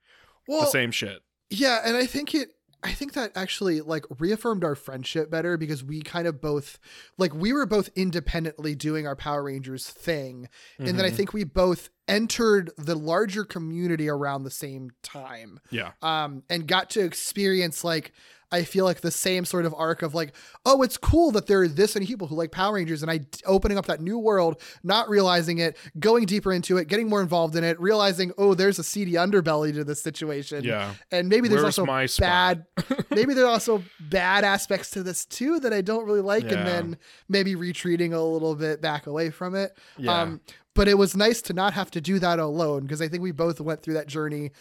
well, 0.47 0.61
the 0.61 0.67
same 0.67 0.91
shit. 0.93 1.23
Yeah, 1.51 1.81
and 1.85 1.97
I 1.97 2.07
think 2.07 2.35
it 2.35 2.51
I 2.87 2.93
think 2.93 3.13
that 3.15 3.33
actually 3.35 3.81
like 3.81 4.05
reaffirmed 4.19 4.65
our 4.65 4.75
friendship 4.75 5.31
better 5.31 5.57
because 5.57 5.83
we 5.85 6.01
kind 6.03 6.27
of 6.27 6.41
both 6.41 6.79
like 7.19 7.35
we 7.35 7.53
were 7.53 7.67
both 7.67 7.91
independently 7.95 8.75
doing 8.75 9.07
our 9.07 9.17
Power 9.17 9.43
Rangers 9.43 9.89
thing. 9.91 10.49
And 10.79 10.99
then 10.99 11.05
I 11.05 11.11
Mhm. 11.11 11.15
think 11.17 11.33
we 11.33 11.45
both 11.45 11.91
entered 12.09 12.71
the 12.79 12.95
larger 12.95 13.45
community 13.45 14.09
around 14.09 14.45
the 14.45 14.51
same 14.51 14.91
time. 15.03 15.61
Yeah. 15.71 15.93
Um 16.03 16.45
and 16.49 16.67
got 16.67 16.91
to 16.91 17.01
experience 17.01 17.83
like 17.85 18.13
I 18.53 18.63
feel 18.63 18.85
like 18.85 19.01
the 19.01 19.11
same 19.11 19.45
sort 19.45 19.65
of 19.67 19.75
arc 19.77 20.03
of 20.03 20.15
like, 20.15 20.33
oh, 20.65 20.83
it's 20.83 20.97
cool 20.97 21.33
that 21.33 21.47
there 21.49 21.63
are 21.63 21.69
this 21.69 21.95
many 21.97 22.07
people 22.07 22.29
who 22.29 22.37
like 22.37 22.53
Power 22.53 22.75
Rangers, 22.75 23.03
and 23.03 23.11
I 23.11 23.21
opening 23.45 23.77
up 23.77 23.87
that 23.87 24.01
new 24.01 24.19
world, 24.19 24.61
not 24.85 25.09
realizing 25.09 25.59
it, 25.59 25.77
going 25.99 26.27
deeper 26.27 26.53
into 26.53 26.77
it, 26.77 26.87
getting 26.89 27.09
more 27.09 27.21
involved 27.21 27.57
in 27.57 27.65
it, 27.65 27.81
realizing, 27.81 28.33
oh, 28.39 28.55
there's 28.55 28.79
a 28.79 28.85
seedy 28.85 29.13
underbelly 29.15 29.73
to 29.75 29.83
this 29.85 30.01
situation 30.03 30.63
Yeah. 30.65 30.93
and 31.11 31.29
maybe 31.29 31.49
there's 31.49 31.63
Where's 31.63 31.79
also 31.79 31.87
bad 32.21 32.65
maybe 33.11 33.35
there's 33.35 33.47
also 33.47 33.83
bad 34.01 34.45
aspects 34.45 34.91
to 34.91 35.03
this 35.03 35.25
too 35.25 35.59
that 35.61 35.73
i 35.73 35.81
don't 35.81 36.05
really 36.07 36.21
like 36.21 36.45
Yeah. 36.45 36.59
and 36.59 36.67
then 36.67 36.97
maybe 37.29 37.55
retreating 37.55 38.13
a 38.13 38.23
little 38.23 38.55
bit 38.55 38.81
back 38.81 39.07
away 39.07 39.31
from 39.31 39.55
it 39.55 39.77
Yeah. 39.99 40.23
um 40.23 40.41
but 40.75 40.89
it 40.89 40.99
was 40.99 41.17
nice 41.17 41.41
to 41.43 41.53
not 41.55 41.73
have 41.73 41.91
to 41.93 42.01
do 42.01 42.19
that 42.19 42.39
alone 42.39 42.83
because 42.83 43.01
i 43.03 43.09
think 43.09 43.23
we 43.23 43.33
both 43.33 43.61
went 43.61 43.83
through 43.83 43.95
that 43.95 44.07
journey 44.07 44.53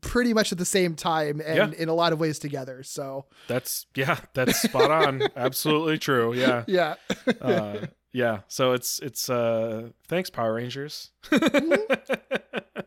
pretty 0.00 0.32
much 0.34 0.52
at 0.52 0.58
the 0.58 0.64
same 0.64 0.94
time 0.94 1.40
and 1.44 1.72
Yeah. 1.72 1.78
in 1.82 1.88
a 1.88 1.94
lot 1.94 2.12
of 2.12 2.20
ways 2.20 2.38
together 2.38 2.82
so 2.82 3.26
That's 3.48 3.86
yeah, 3.94 4.18
that's 4.34 4.60
spot 4.62 4.90
on. 4.90 5.22
Absolutely 5.36 5.98
true. 5.98 6.34
Yeah. 6.34 6.64
yeah 6.66 6.94
Uh, 7.40 7.86
yeah. 8.12 8.40
So 8.48 8.72
it's 8.72 8.98
it's 9.00 9.28
uh 9.28 9.90
thanks 10.08 10.30
Power 10.30 10.54
Rangers. 10.54 11.10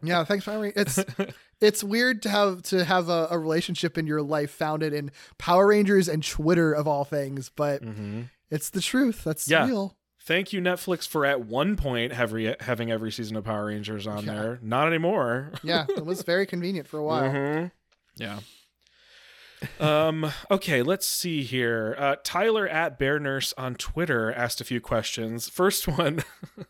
yeah 0.04 0.24
thanks 0.24 0.46
for 0.46 0.52
having 0.52 0.72
it's 0.76 1.00
it's 1.62 1.84
weird 1.84 2.22
to 2.24 2.30
have 2.30 2.62
to 2.64 2.86
have 2.86 3.10
a, 3.10 3.28
a 3.32 3.38
relationship 3.38 3.98
in 3.98 4.08
your 4.08 4.22
life 4.22 4.52
founded 4.52 4.94
in 4.94 5.12
power 5.38 5.68
rangers 5.68 6.08
and 6.08 6.24
twitter 6.24 6.72
of 6.74 6.88
all 6.88 7.04
things 7.04 7.50
but 7.56 7.84
hmm 7.84 8.22
it's 8.52 8.72
the 8.72 8.82
truth 8.82 9.24
that's 9.24 9.48
Yeah. 9.48 9.68
real 9.68 9.96
Thank 10.30 10.54
you 10.54 10.62
Netflix 10.62 11.08
for 11.08 11.26
at 11.26 11.42
one 11.42 11.76
point 11.76 12.14
having 12.14 12.54
having 12.60 12.92
every 12.92 13.12
season 13.12 13.36
of 13.36 13.46
Power 13.46 13.66
Rangers 13.66 14.06
on 14.06 14.26
Yeah. 14.26 14.34
there. 14.36 14.60
Not 14.62 14.86
anymore. 14.88 15.54
yeah 15.64 15.88
it 15.90 16.06
was 16.06 16.22
very 16.22 16.46
convenient 16.54 16.88
for 16.88 17.00
a 17.00 17.04
while 17.04 17.24
Mhm. 17.32 17.72
Yeah. 18.16 18.40
Um, 19.80 20.32
okay, 20.50 20.82
let's 20.82 21.08
see 21.08 21.44
here. 21.44 21.96
Uh, 21.98 22.16
Tyler 22.24 22.68
at 22.68 22.98
Bear 22.98 23.20
Nurse 23.20 23.54
on 23.58 23.76
Twitter 23.76 24.32
asked 24.32 24.62
a 24.62 24.64
few 24.64 24.80
questions. 24.80 25.50
First 25.50 25.88
one, 25.88 26.24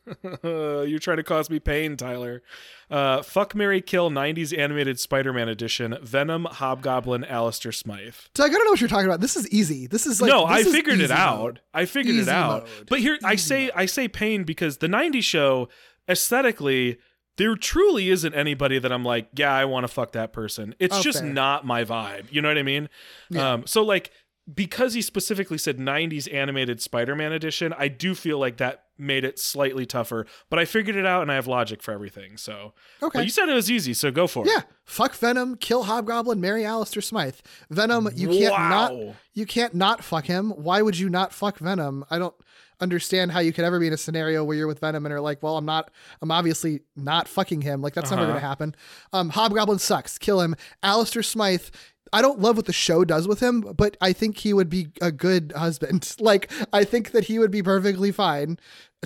you're 0.43 0.99
trying 0.99 1.17
to 1.17 1.23
cause 1.23 1.49
me 1.49 1.59
pain, 1.59 1.97
Tyler. 1.97 2.41
Uh, 2.89 3.21
fuck 3.21 3.53
marry 3.53 3.81
Kill 3.81 4.09
90s 4.09 4.57
animated 4.57 4.99
Spider 4.99 5.31
Man 5.31 5.47
edition, 5.47 5.97
Venom, 6.01 6.45
Hobgoblin, 6.45 7.23
Alistair 7.25 7.71
Smythe. 7.71 8.15
Doug, 8.33 8.49
I 8.49 8.53
don't 8.53 8.65
know 8.65 8.71
what 8.71 8.81
you're 8.81 8.89
talking 8.89 9.05
about. 9.05 9.21
This 9.21 9.35
is 9.35 9.47
easy. 9.49 9.85
This 9.85 10.07
is 10.07 10.21
like 10.21 10.29
no, 10.29 10.45
I 10.45 10.63
figured 10.63 10.99
it 10.99 11.11
out. 11.11 11.39
mode. 11.39 11.61
I 11.73 11.85
figured 11.85 12.15
it 12.15 12.27
out. 12.27 12.63
mode. 12.63 12.89
But 12.89 12.99
here 12.99 13.17
I 13.23 13.35
say 13.35 13.65
mode. 13.65 13.73
I 13.75 13.85
say 13.85 14.07
pain 14.07 14.43
because 14.43 14.77
the 14.77 14.87
90s 14.87 15.23
show 15.23 15.69
aesthetically 16.07 16.97
there 17.37 17.55
truly 17.55 18.09
isn't 18.09 18.33
anybody 18.33 18.79
that 18.79 18.91
I'm 18.91 19.03
like, 19.05 19.27
yeah, 19.35 19.53
I 19.53 19.65
want 19.65 19.85
to 19.85 19.87
fuck 19.87 20.11
that 20.13 20.33
person. 20.33 20.75
It's 20.79 20.97
Oh, 20.97 21.01
just 21.01 21.19
fair. 21.19 21.29
not 21.31 21.65
my 21.65 21.83
vibe. 21.85 22.25
You 22.31 22.41
know 22.41 22.49
what 22.49 22.57
I 22.57 22.63
mean? 22.63 22.89
Yeah. 23.29 23.53
Um 23.53 23.67
so 23.67 23.83
like 23.83 24.11
because 24.51 24.95
he 24.95 25.01
specifically 25.03 25.59
said 25.59 25.77
90s 25.77 26.31
animated 26.33 26.81
Spider-Man 26.81 27.31
edition, 27.31 27.71
I 27.77 27.87
do 27.87 28.15
feel 28.15 28.39
like 28.39 28.57
that 28.57 28.85
made 28.97 29.23
it 29.23 29.37
slightly 29.37 29.85
tougher, 29.85 30.25
but 30.49 30.57
I 30.57 30.65
figured 30.65 30.95
it 30.95 31.05
out 31.05 31.21
and 31.21 31.31
I 31.31 31.35
have 31.35 31.45
logic 31.45 31.83
for 31.83 31.91
everything. 31.91 32.35
So 32.35 32.73
Okay. 33.03 33.19
But 33.19 33.25
you 33.25 33.29
said 33.29 33.47
it 33.47 33.53
was 33.53 33.69
easy, 33.69 33.93
so 33.93 34.09
go 34.09 34.25
for 34.25 34.45
it. 34.45 34.49
Yeah, 34.51 34.61
fuck 34.85 35.13
Venom, 35.13 35.55
kill 35.55 35.83
Hobgoblin, 35.83 36.41
marry 36.41 36.65
Alistair 36.65 37.01
Smythe. 37.03 37.35
Venom, 37.69 38.09
you 38.15 38.27
can't 38.27 38.57
not 38.57 38.93
you 39.35 39.45
can't 39.45 39.75
not 39.75 40.03
fuck 40.03 40.25
him. 40.25 40.49
Why 40.49 40.81
would 40.81 40.97
you 40.97 41.09
not 41.09 41.31
fuck 41.31 41.59
Venom? 41.59 42.03
I 42.09 42.17
don't 42.17 42.33
understand 42.81 43.31
how 43.31 43.39
you 43.39 43.51
could 43.53 43.65
ever 43.65 43.79
be 43.79 43.87
in 43.87 43.93
a 43.93 43.97
scenario 43.97 44.43
where 44.43 44.55
you're 44.57 44.67
with 44.67 44.79
Venom 44.79 45.05
and 45.05 45.13
are 45.13 45.21
like, 45.21 45.41
well, 45.43 45.57
I'm 45.57 45.65
not, 45.65 45.91
I'm 46.21 46.31
obviously 46.31 46.81
not 46.95 47.27
fucking 47.27 47.61
him. 47.61 47.81
Like 47.81 47.93
that's 47.93 48.09
never 48.11 48.23
Uh-huh. 48.23 48.31
gonna 48.33 48.39
happen. 48.47 48.75
Um, 49.13 49.29
Hobgoblin 49.29 49.79
sucks. 49.79 50.17
Kill 50.17 50.41
him. 50.41 50.55
Alistair 50.83 51.23
Smythe. 51.23 51.63
I 52.11 52.23
don't 52.23 52.39
love 52.39 52.55
what 52.57 52.65
the 52.65 52.73
show 52.73 53.05
does 53.05 53.27
with 53.27 53.39
him, 53.39 53.61
but 53.61 53.95
I 54.01 54.13
think 54.13 54.37
he 54.39 54.51
would 54.53 54.69
be 54.69 54.87
a 55.01 55.11
good 55.11 55.53
husband. 55.57 56.15
Like 56.19 56.51
I 56.73 56.83
think 56.83 57.11
that 57.11 57.25
he 57.25 57.37
would 57.37 57.51
be 57.51 57.61
perfectly 57.61 58.11
fine 58.11 58.57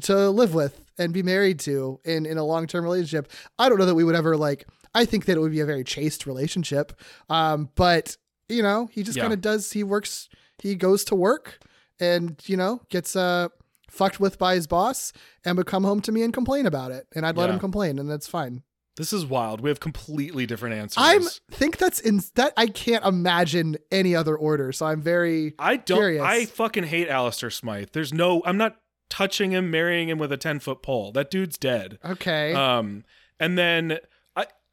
to 0.03 0.29
live 0.29 0.53
with 0.53 0.79
and 0.97 1.11
be 1.13 1.21
married 1.23 1.59
to 1.61 1.99
in 2.05 2.25
in 2.25 2.37
a 2.37 2.43
long 2.45 2.65
term 2.67 2.83
relationship. 2.85 3.29
I 3.59 3.67
don't 3.67 3.77
know 3.77 3.85
that 3.85 3.95
we 3.95 4.03
would 4.05 4.15
ever 4.15 4.37
like. 4.37 4.65
I 4.95 5.05
think 5.05 5.25
that 5.25 5.35
it 5.37 5.39
would 5.41 5.51
be 5.51 5.59
a 5.59 5.65
very 5.65 5.83
chaste 5.83 6.25
relationship. 6.25 6.93
Um, 7.29 7.69
but 7.75 8.15
you 8.47 8.61
know, 8.63 8.87
he 8.91 9.03
just 9.03 9.17
Yeah. 9.17 9.23
kind 9.23 9.33
of 9.33 9.41
does. 9.41 9.71
He 9.73 9.83
works. 9.83 10.29
He 10.59 10.75
goes 10.75 11.03
to 11.05 11.15
work, 11.15 11.59
and 11.99 12.39
you 12.45 12.55
know, 12.55 12.81
gets 12.89 13.15
uh 13.17 13.49
fucked 13.93 14.19
with 14.19 14.37
by 14.37 14.55
his 14.55 14.67
boss, 14.67 15.13
and 15.45 15.57
would 15.57 15.67
come 15.67 15.83
home 15.83 16.01
to 16.01 16.11
me 16.11 16.23
and 16.23 16.33
complain 16.33 16.65
about 16.65 16.91
it, 16.91 17.07
and 17.15 17.25
I'd 17.25 17.37
let 17.37 17.47
Yeah. 17.47 17.53
him 17.53 17.59
complain, 17.59 17.99
and 17.99 18.09
that's 18.09 18.27
fine. 18.27 18.63
This 18.95 19.11
is 19.11 19.25
wild. 19.25 19.61
We 19.61 19.69
have 19.69 19.79
completely 19.79 20.45
different 20.45 20.75
answers. 20.75 20.97
I'm 21.03 21.23
think 21.49 21.77
that's 21.77 21.99
in 21.99 22.21
that 22.35 22.53
I 22.57 22.67
can't 22.67 23.03
imagine 23.03 23.77
any 23.91 24.15
other 24.15 24.35
order. 24.35 24.71
So 24.71 24.85
I'm 24.85 25.01
very 25.01 25.55
I 25.57 25.77
don't. 25.77 25.97
Curious. 25.97 26.23
I 26.23 26.45
fucking 26.45 26.83
hate 26.83 27.07
Alistair 27.09 27.49
Smythe. 27.49 27.89
There's 27.93 28.13
no. 28.13 28.43
I'm 28.45 28.57
not 28.57 28.75
touching 29.09 29.51
him, 29.51 29.71
marrying 29.71 30.09
him 30.09 30.19
with 30.19 30.31
a 30.31 30.37
ten 30.37 30.59
foot 30.59 30.83
pole. 30.83 31.11
That 31.11 31.31
dude's 31.31 31.57
dead. 31.57 31.97
okay. 32.05 32.53
Um, 32.53 33.03
and 33.39 33.57
then 33.57 33.97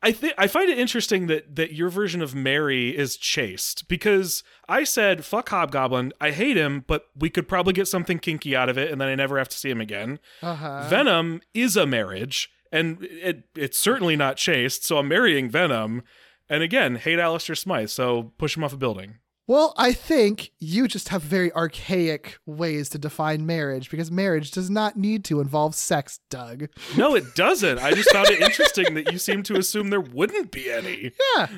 I. 0.02 0.12
Think 0.12 0.34
I 0.38 0.46
find 0.46 0.70
it 0.70 0.78
interesting 0.78 1.26
that 1.26 1.56
that 1.56 1.72
your 1.72 1.88
version 1.88 2.22
of 2.22 2.34
marry 2.34 2.96
is 2.96 3.16
chaste 3.16 3.88
because 3.88 4.42
I 4.68 4.84
said 4.84 5.24
fuck 5.24 5.48
Hobgoblin. 5.48 6.12
I 6.20 6.30
hate 6.30 6.56
him, 6.56 6.84
but 6.86 7.06
we 7.16 7.30
could 7.30 7.48
probably 7.48 7.72
get 7.72 7.88
something 7.88 8.18
kinky 8.18 8.54
out 8.56 8.68
of 8.68 8.78
it, 8.78 8.90
and 8.90 9.00
then 9.00 9.08
I 9.08 9.14
never 9.14 9.38
have 9.38 9.48
to 9.48 9.58
see 9.58 9.70
him 9.70 9.80
again. 9.80 10.18
uh-huh. 10.42 10.86
Venom 10.88 11.40
is 11.54 11.76
a 11.76 11.86
marriage, 11.86 12.50
and 12.72 13.02
it 13.02 13.44
it's 13.54 13.78
certainly 13.78 14.16
not 14.16 14.36
chaste. 14.36 14.84
So 14.84 14.98
I'm 14.98 15.08
marrying 15.08 15.50
Venom, 15.50 16.02
and 16.48 16.62
again 16.62 16.96
hate 16.96 17.18
Alistair 17.18 17.54
Smythe. 17.54 17.90
So 17.90 18.32
push 18.38 18.56
him 18.56 18.64
off 18.64 18.72
a 18.72 18.76
building. 18.76 19.18
Well, 19.50 19.74
I 19.76 19.90
think 19.92 20.52
you 20.60 20.86
just 20.86 21.08
have 21.08 21.22
very 21.22 21.52
archaic 21.54 22.38
ways 22.46 22.88
to 22.90 22.98
define 22.98 23.46
marriage 23.46 23.90
because 23.90 24.08
marriage 24.08 24.52
does 24.52 24.70
not 24.70 24.96
need 24.96 25.24
to 25.24 25.40
involve 25.40 25.74
sex, 25.74 26.20
Doug. 26.30 26.68
No, 26.96 27.16
it 27.16 27.34
doesn't. 27.34 27.80
I 27.80 27.90
just 27.90 28.12
found 28.12 28.28
it 28.28 28.40
interesting 28.40 28.94
that 28.94 29.10
you 29.10 29.18
seem 29.18 29.42
to 29.42 29.56
assume 29.56 29.90
there 29.90 30.00
wouldn't 30.00 30.52
be 30.52 30.70
any. 30.70 31.10
Yeah. 31.36 31.48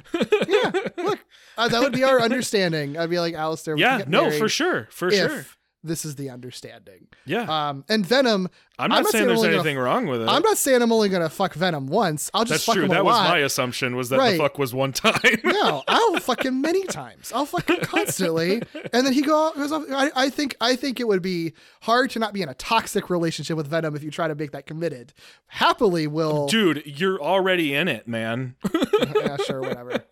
Yeah. 0.48 0.70
Look, 0.96 1.18
uh, 1.58 1.68
that 1.68 1.82
would 1.82 1.92
be 1.92 2.02
our 2.02 2.18
understanding. 2.18 2.96
I'd 2.96 3.10
be 3.10 3.20
like, 3.20 3.34
Alistair, 3.34 3.76
we 3.76 3.82
can 3.82 3.98
Yeah, 3.98 4.04
no, 4.08 4.30
for 4.30 4.48
sure, 4.48 4.88
for 4.90 5.08
if 5.08 5.14
sure. 5.14 5.44
This 5.84 6.06
is 6.06 6.14
the 6.16 6.30
understanding. 6.30 7.08
Yeah, 7.26 7.42
Um, 7.42 7.84
and 7.90 8.06
Venom, 8.06 8.48
I'm 8.78 8.88
not 8.88 8.98
I'm 8.98 9.02
not 9.04 9.12
saying 9.12 9.20
saying 9.22 9.28
there's 9.28 9.42
gonna- 9.42 9.54
anything 9.54 9.78
wrong 9.78 10.06
with 10.06 10.22
it. 10.22 10.28
I'm 10.28 10.42
not 10.42 10.56
saying 10.56 10.80
I'm 10.82 10.90
only 10.92 11.08
going 11.10 11.22
to 11.22 11.28
fuck 11.28 11.54
Venom 11.54 11.86
once. 11.86 12.30
I'll 12.34 12.44
just 12.44 12.50
That's 12.52 12.64
fuck 12.64 12.74
true. 12.76 12.84
him 12.84 12.90
That 12.90 13.04
was 13.04 13.14
lot. 13.14 13.28
my 13.28 13.38
assumption. 13.38 13.96
Was 13.96 14.08
that 14.08 14.18
Right. 14.18 14.32
the 14.32 14.38
fuck 14.38 14.58
was 14.58 14.74
one 14.74 14.92
time? 14.92 15.20
no, 15.44 15.82
I'll 15.88 16.18
fuck 16.20 16.44
him 16.44 16.60
many 16.62 16.84
times. 16.86 17.32
I'll 17.34 17.46
fuck 17.46 17.68
him 17.68 17.80
constantly, 17.82 18.62
and 18.92 19.06
then 19.06 19.12
he 19.12 19.20
go 19.22 19.52
goes 19.54 19.72
off. 19.72 19.84
I, 19.90 20.10
I 20.16 20.30
think 20.30 20.56
I 20.60 20.74
think 20.74 21.00
it 21.00 21.06
would 21.06 21.22
be 21.22 21.52
hard 21.82 22.10
to 22.10 22.18
not 22.18 22.32
be 22.32 22.42
in 22.42 22.48
a 22.48 22.54
toxic 22.54 23.10
relationship 23.10 23.56
with 23.56 23.66
Venom 23.68 23.94
if 23.94 24.02
you 24.02 24.10
try 24.10 24.26
to 24.26 24.34
make 24.34 24.52
that 24.52 24.66
committed. 24.66 25.12
Happily, 25.48 26.06
will 26.06 26.46
Dude, 26.48 26.82
you're 26.86 27.20
already 27.22 27.74
in 27.74 27.88
it, 27.88 28.08
man. 28.08 28.56
yeah, 29.14 29.36
sure, 29.36 29.60
whatever. 29.60 30.02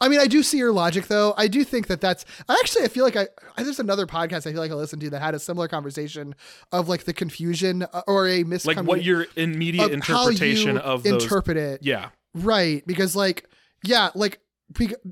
I 0.00 0.08
mean, 0.08 0.20
I 0.20 0.26
do 0.26 0.42
see 0.42 0.58
your 0.58 0.72
logic 0.72 1.06
though. 1.06 1.32
I 1.38 1.48
do 1.48 1.64
think 1.64 1.86
that 1.86 2.00
that's 2.00 2.26
I 2.48 2.54
actually 2.62 2.84
I 2.84 2.88
feel 2.88 3.04
like 3.04 3.16
I, 3.16 3.28
I 3.56 3.62
there's 3.62 3.78
another 3.80 4.06
podcast 4.06 4.46
I 4.46 4.52
feel 4.52 4.60
like 4.60 4.70
I 4.70 4.74
listened 4.74 5.00
to 5.02 5.10
that 5.10 5.22
had 5.22 5.34
a 5.34 5.38
similar 5.38 5.66
conversation 5.68 6.34
of 6.72 6.88
like 6.88 7.04
the 7.04 7.14
confusion 7.14 7.84
uh, 7.92 8.02
or 8.06 8.26
a 8.28 8.44
miscommunication 8.44 8.66
like 8.66 8.86
what 8.86 9.04
your 9.04 9.26
immediate 9.36 9.90
interpretation 9.92 10.78
of 10.78 11.02
those. 11.02 11.22
interpret 11.24 11.56
it. 11.56 11.82
yeah, 11.82 12.10
Right, 12.34 12.84
because 12.86 13.14
like 13.14 13.48
yeah, 13.84 14.10
like 14.14 14.40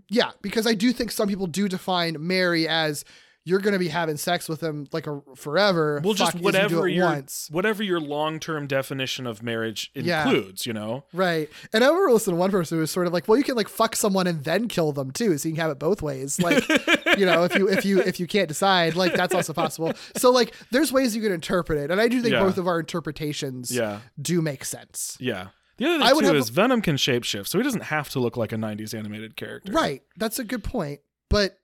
yeah, 0.09 0.31
because 0.41 0.67
I 0.67 0.75
do 0.75 0.93
think 0.93 1.11
some 1.11 1.29
people 1.29 1.47
do 1.47 1.69
define 1.69 2.17
Mary 2.19 2.67
as 2.67 3.05
you're 3.45 3.59
going 3.59 3.73
to 3.73 3.79
be 3.79 3.89
having 3.89 4.17
sex 4.17 4.49
with 4.49 4.63
him 4.63 4.87
like 4.93 5.07
a 5.07 5.21
forever. 5.35 6.01
well, 6.05 6.15
just 6.15 6.35
you 6.37 6.41
whatever 6.43 6.77
do 6.77 6.85
it 6.85 6.93
your 6.93 7.07
once. 7.07 7.49
whatever 7.51 7.83
your 7.83 8.01
long 8.01 8.39
term 8.39 8.67
definition 8.67 9.27
of 9.27 9.43
marriage 9.43 9.91
Yeah. 9.95 10.23
includes. 10.25 10.65
You 10.67 10.73
know, 10.73 11.05
Right. 11.13 11.49
And 11.73 11.83
I 11.83 11.89
remember 11.89 12.13
listening 12.13 12.37
to 12.37 12.41
one 12.41 12.51
person 12.53 12.77
who 12.79 12.81
was 12.83 12.91
sort 12.91 13.07
of 13.07 13.13
like, 13.13 13.27
well, 13.27 13.37
you 13.37 13.45
can 13.45 13.57
like 13.57 13.69
fuck 13.69 13.97
someone 13.97 14.27
and 14.27 14.45
then 14.45 14.69
kill 14.69 14.93
them 14.93 15.11
too. 15.11 15.37
So 15.39 15.49
you 15.49 15.55
can 15.55 15.63
have 15.63 15.71
it 15.73 15.79
both 15.79 16.03
ways. 16.03 16.41
Like, 16.41 16.69
you 17.19 17.27
know, 17.27 17.43
if 17.45 17.55
you, 17.57 17.69
if 17.69 17.85
you, 17.85 18.01
if 18.01 18.21
you 18.21 18.27
can't 18.27 18.49
decide, 18.49 18.95
like 18.95 19.15
that's 19.15 19.35
also 19.35 19.53
possible. 19.53 19.93
So 20.17 20.31
like 20.31 20.55
there's 20.71 20.93
ways 20.93 21.17
you 21.17 21.23
can 21.23 21.33
interpret 21.33 21.79
it. 21.79 21.91
And 21.91 22.01
I 22.01 22.09
do 22.09 22.23
think 22.23 22.35
Yeah. 22.35 22.41
both 22.45 22.59
of 22.59 22.67
our 22.69 22.79
interpretations 22.81 23.71
Yeah. 23.75 24.01
do 24.21 24.41
make 24.41 24.65
sense. 24.65 25.17
yeah. 25.21 25.49
The 25.79 25.87
other 25.87 25.99
thing 25.99 26.07
I 26.07 26.13
would 26.13 26.21
too 26.21 26.27
have 26.29 26.37
is 26.37 26.51
Venom 26.51 26.81
can 26.83 26.95
shapeshift, 26.97 27.49
so 27.49 27.59
he 27.59 27.65
doesn't 27.65 27.85
have 27.85 28.09
to 28.11 28.21
look 28.21 28.37
like 28.37 28.53
a 28.53 28.57
'90s 28.57 28.97
animated 28.97 29.37
character. 29.37 29.73
Right. 29.73 30.03
That's 30.17 30.39
a 30.39 30.45
good 30.45 30.63
point. 30.63 31.01
But 31.31 31.59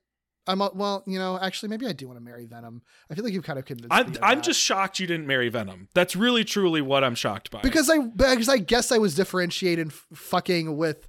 I'm, 0.49 0.61
a- 0.61 0.71
well, 0.73 1.03
you 1.07 1.19
know, 1.19 1.37
actually 1.41 1.69
maybe 1.69 1.85
I 1.87 1.93
do 1.93 2.07
want 2.07 2.19
to 2.19 2.23
marry 2.23 2.45
Venom. 2.45 2.81
I 3.09 3.15
feel 3.15 3.23
like 3.23 3.33
you've 3.33 3.43
kind 3.43 3.59
of 3.59 3.65
convinced 3.65 3.87
I'm 3.91 4.11
me. 4.11 4.17
of 4.17 4.23
I'm 4.23 4.37
that. 4.39 4.43
just 4.43 4.59
shocked 4.59 4.99
you 4.99 5.07
didn't 5.07 5.27
marry 5.27 5.49
Venom. 5.49 5.87
That's 5.93 6.15
really 6.15 6.43
truly 6.43 6.81
what 6.81 7.03
I'm 7.03 7.15
shocked 7.15 7.51
by. 7.51 7.61
because 7.61 7.89
I, 7.89 7.99
because 7.99 8.49
I 8.49 8.57
guess 8.57 8.91
I 8.91 8.97
was 8.97 9.15
differentiated 9.15 9.87
f- 9.87 10.05
fucking 10.13 10.75
with 10.75 11.07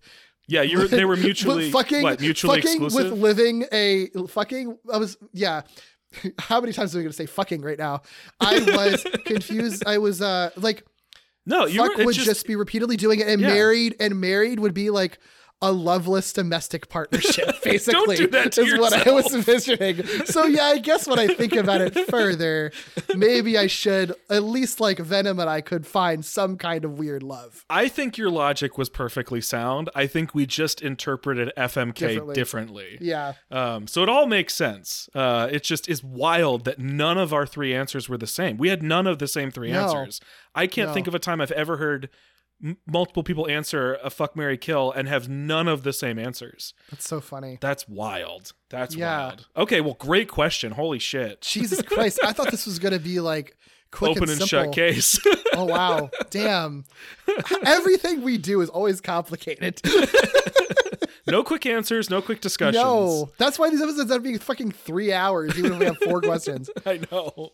yeah, 0.48 0.62
you're 0.62 0.88
they 0.88 1.04
were 1.04 1.16
mutually 1.28 1.70
fucking 1.70 2.02
what 2.02 2.20
mutually 2.20 2.60
fucking 2.60 2.82
exclusive. 2.84 3.10
with 3.12 3.20
living 3.20 3.64
a 3.72 4.08
fucking 4.28 4.76
I 4.92 4.96
was 4.98 5.16
yeah. 5.32 5.62
How 6.40 6.60
many 6.60 6.72
times 6.72 6.92
am 6.94 6.98
I 6.98 7.02
going 7.04 7.10
to 7.12 7.16
say 7.16 7.26
fucking 7.26 7.62
right 7.62 7.78
now? 7.78 8.02
I 8.40 8.58
was 8.58 9.04
confused. 9.26 9.84
I 9.86 9.98
was 9.98 10.20
uh 10.20 10.50
like 10.56 10.84
no, 11.46 11.66
you 11.66 11.80
fuck 11.80 11.96
were, 11.96 12.04
would 12.04 12.16
it's 12.16 12.24
just, 12.24 12.46
be 12.46 12.54
repeatedly 12.56 12.96
doing 12.96 13.20
it, 13.20 13.28
and 13.28 13.40
Yeah. 13.40 13.48
married 13.48 13.96
and 14.00 14.20
married 14.20 14.58
would 14.60 14.74
be 14.74 14.90
like 14.90 15.18
a 15.62 15.70
loveless 15.72 16.32
domestic 16.32 16.88
partnership. 16.88 17.54
Basically, 17.64 18.16
do 18.16 18.26
that 18.28 18.52
to 18.52 18.62
is 18.62 18.78
what 18.78 18.94
I 19.06 19.10
was 19.12 19.34
envisioning. 19.34 20.02
So 20.24 20.44
yeah, 20.46 20.64
I 20.64 20.78
guess 20.78 21.06
when 21.06 21.18
I 21.18 21.26
think 21.28 21.52
about 21.54 21.80
it 21.82 21.94
further, 22.10 22.72
maybe 23.14 23.58
I 23.58 23.66
should 23.66 24.14
at 24.30 24.42
least 24.42 24.80
like 24.80 24.98
Venom 24.98 25.38
and 25.38 25.50
I 25.50 25.60
could 25.60 25.86
find 25.86 26.24
some 26.24 26.56
kind 26.56 26.84
of 26.84 26.98
weird 26.98 27.22
love. 27.22 27.64
I 27.68 27.88
think 27.88 28.16
your 28.16 28.30
logic 28.30 28.78
was 28.78 28.88
perfectly 28.88 29.40
sound. 29.42 29.90
I 29.94 30.06
think 30.06 30.34
we 30.34 30.46
just 30.46 30.80
interpreted 30.80 31.52
FMK 31.58 31.94
Differently. 31.94 32.34
differently. 32.34 32.98
Yeah. 33.00 33.34
Um, 33.50 33.86
so 33.86 34.02
it 34.02 34.08
all 34.08 34.26
makes 34.26 34.54
sense. 34.54 35.10
Uh, 35.14 35.48
it 35.52 35.62
just 35.62 35.88
is 35.90 36.02
wild 36.02 36.64
that 36.64 36.78
none 36.78 37.18
of 37.18 37.34
our 37.34 37.46
three 37.46 37.74
answers 37.74 38.08
were 38.08 38.16
the 38.18 38.26
same. 38.26 38.56
We 38.56 38.68
had 38.70 38.82
none 38.82 39.06
of 39.06 39.18
the 39.18 39.28
same 39.28 39.50
three 39.50 39.72
No. 39.72 39.82
answers. 39.84 40.20
I 40.54 40.66
can't 40.66 40.88
No. 40.88 40.94
think 40.94 41.06
of 41.06 41.14
a 41.14 41.18
time 41.18 41.40
I've 41.40 41.52
ever 41.52 41.76
heard 41.76 42.08
m- 42.62 42.76
multiple 42.86 43.22
people 43.22 43.48
answer 43.48 43.98
a 44.02 44.10
fuck 44.10 44.36
marry 44.36 44.56
kill 44.58 44.90
and 44.92 45.08
have 45.08 45.28
none 45.28 45.68
of 45.68 45.82
the 45.82 45.92
same 45.92 46.18
answers. 46.18 46.74
That's 46.90 47.08
so 47.08 47.20
funny. 47.20 47.58
That's 47.60 47.88
wild. 47.88 48.52
That's 48.70 48.94
Yeah. 48.94 49.26
wild. 49.28 49.46
Okay, 49.56 49.80
well, 49.80 49.94
great 49.98 50.28
question. 50.28 50.72
Holy 50.72 50.98
shit. 50.98 51.40
Jesus 51.42 51.82
Christ! 51.82 52.20
I 52.24 52.32
thought 52.32 52.50
this 52.50 52.66
was 52.66 52.78
gonna 52.78 52.98
be 52.98 53.20
like 53.20 53.56
quick 53.90 54.12
Open 54.12 54.30
and, 54.30 54.40
and 54.40 54.48
shut 54.48 54.72
case. 54.72 55.18
Oh 55.52 55.64
wow, 55.64 56.10
damn! 56.30 56.84
Everything 57.64 58.22
we 58.22 58.38
do 58.38 58.60
is 58.60 58.68
always 58.70 59.00
complicated. 59.00 59.80
no 61.26 61.42
quick 61.42 61.66
answers, 61.66 62.08
no 62.08 62.22
quick 62.22 62.40
discussions. 62.40 62.82
no, 62.82 63.30
that's 63.36 63.58
why 63.58 63.68
these 63.68 63.82
episodes 63.82 64.10
end 64.10 64.18
up 64.18 64.22
being 64.22 64.38
fucking 64.38 64.70
three 64.70 65.12
hours, 65.12 65.58
even 65.58 65.72
if 65.72 65.78
we 65.80 65.84
have 65.86 65.98
four 65.98 66.20
questions. 66.20 66.70
I 66.86 67.00
know. 67.10 67.50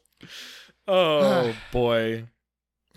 Oh 0.87 1.55
boy. 1.73 2.25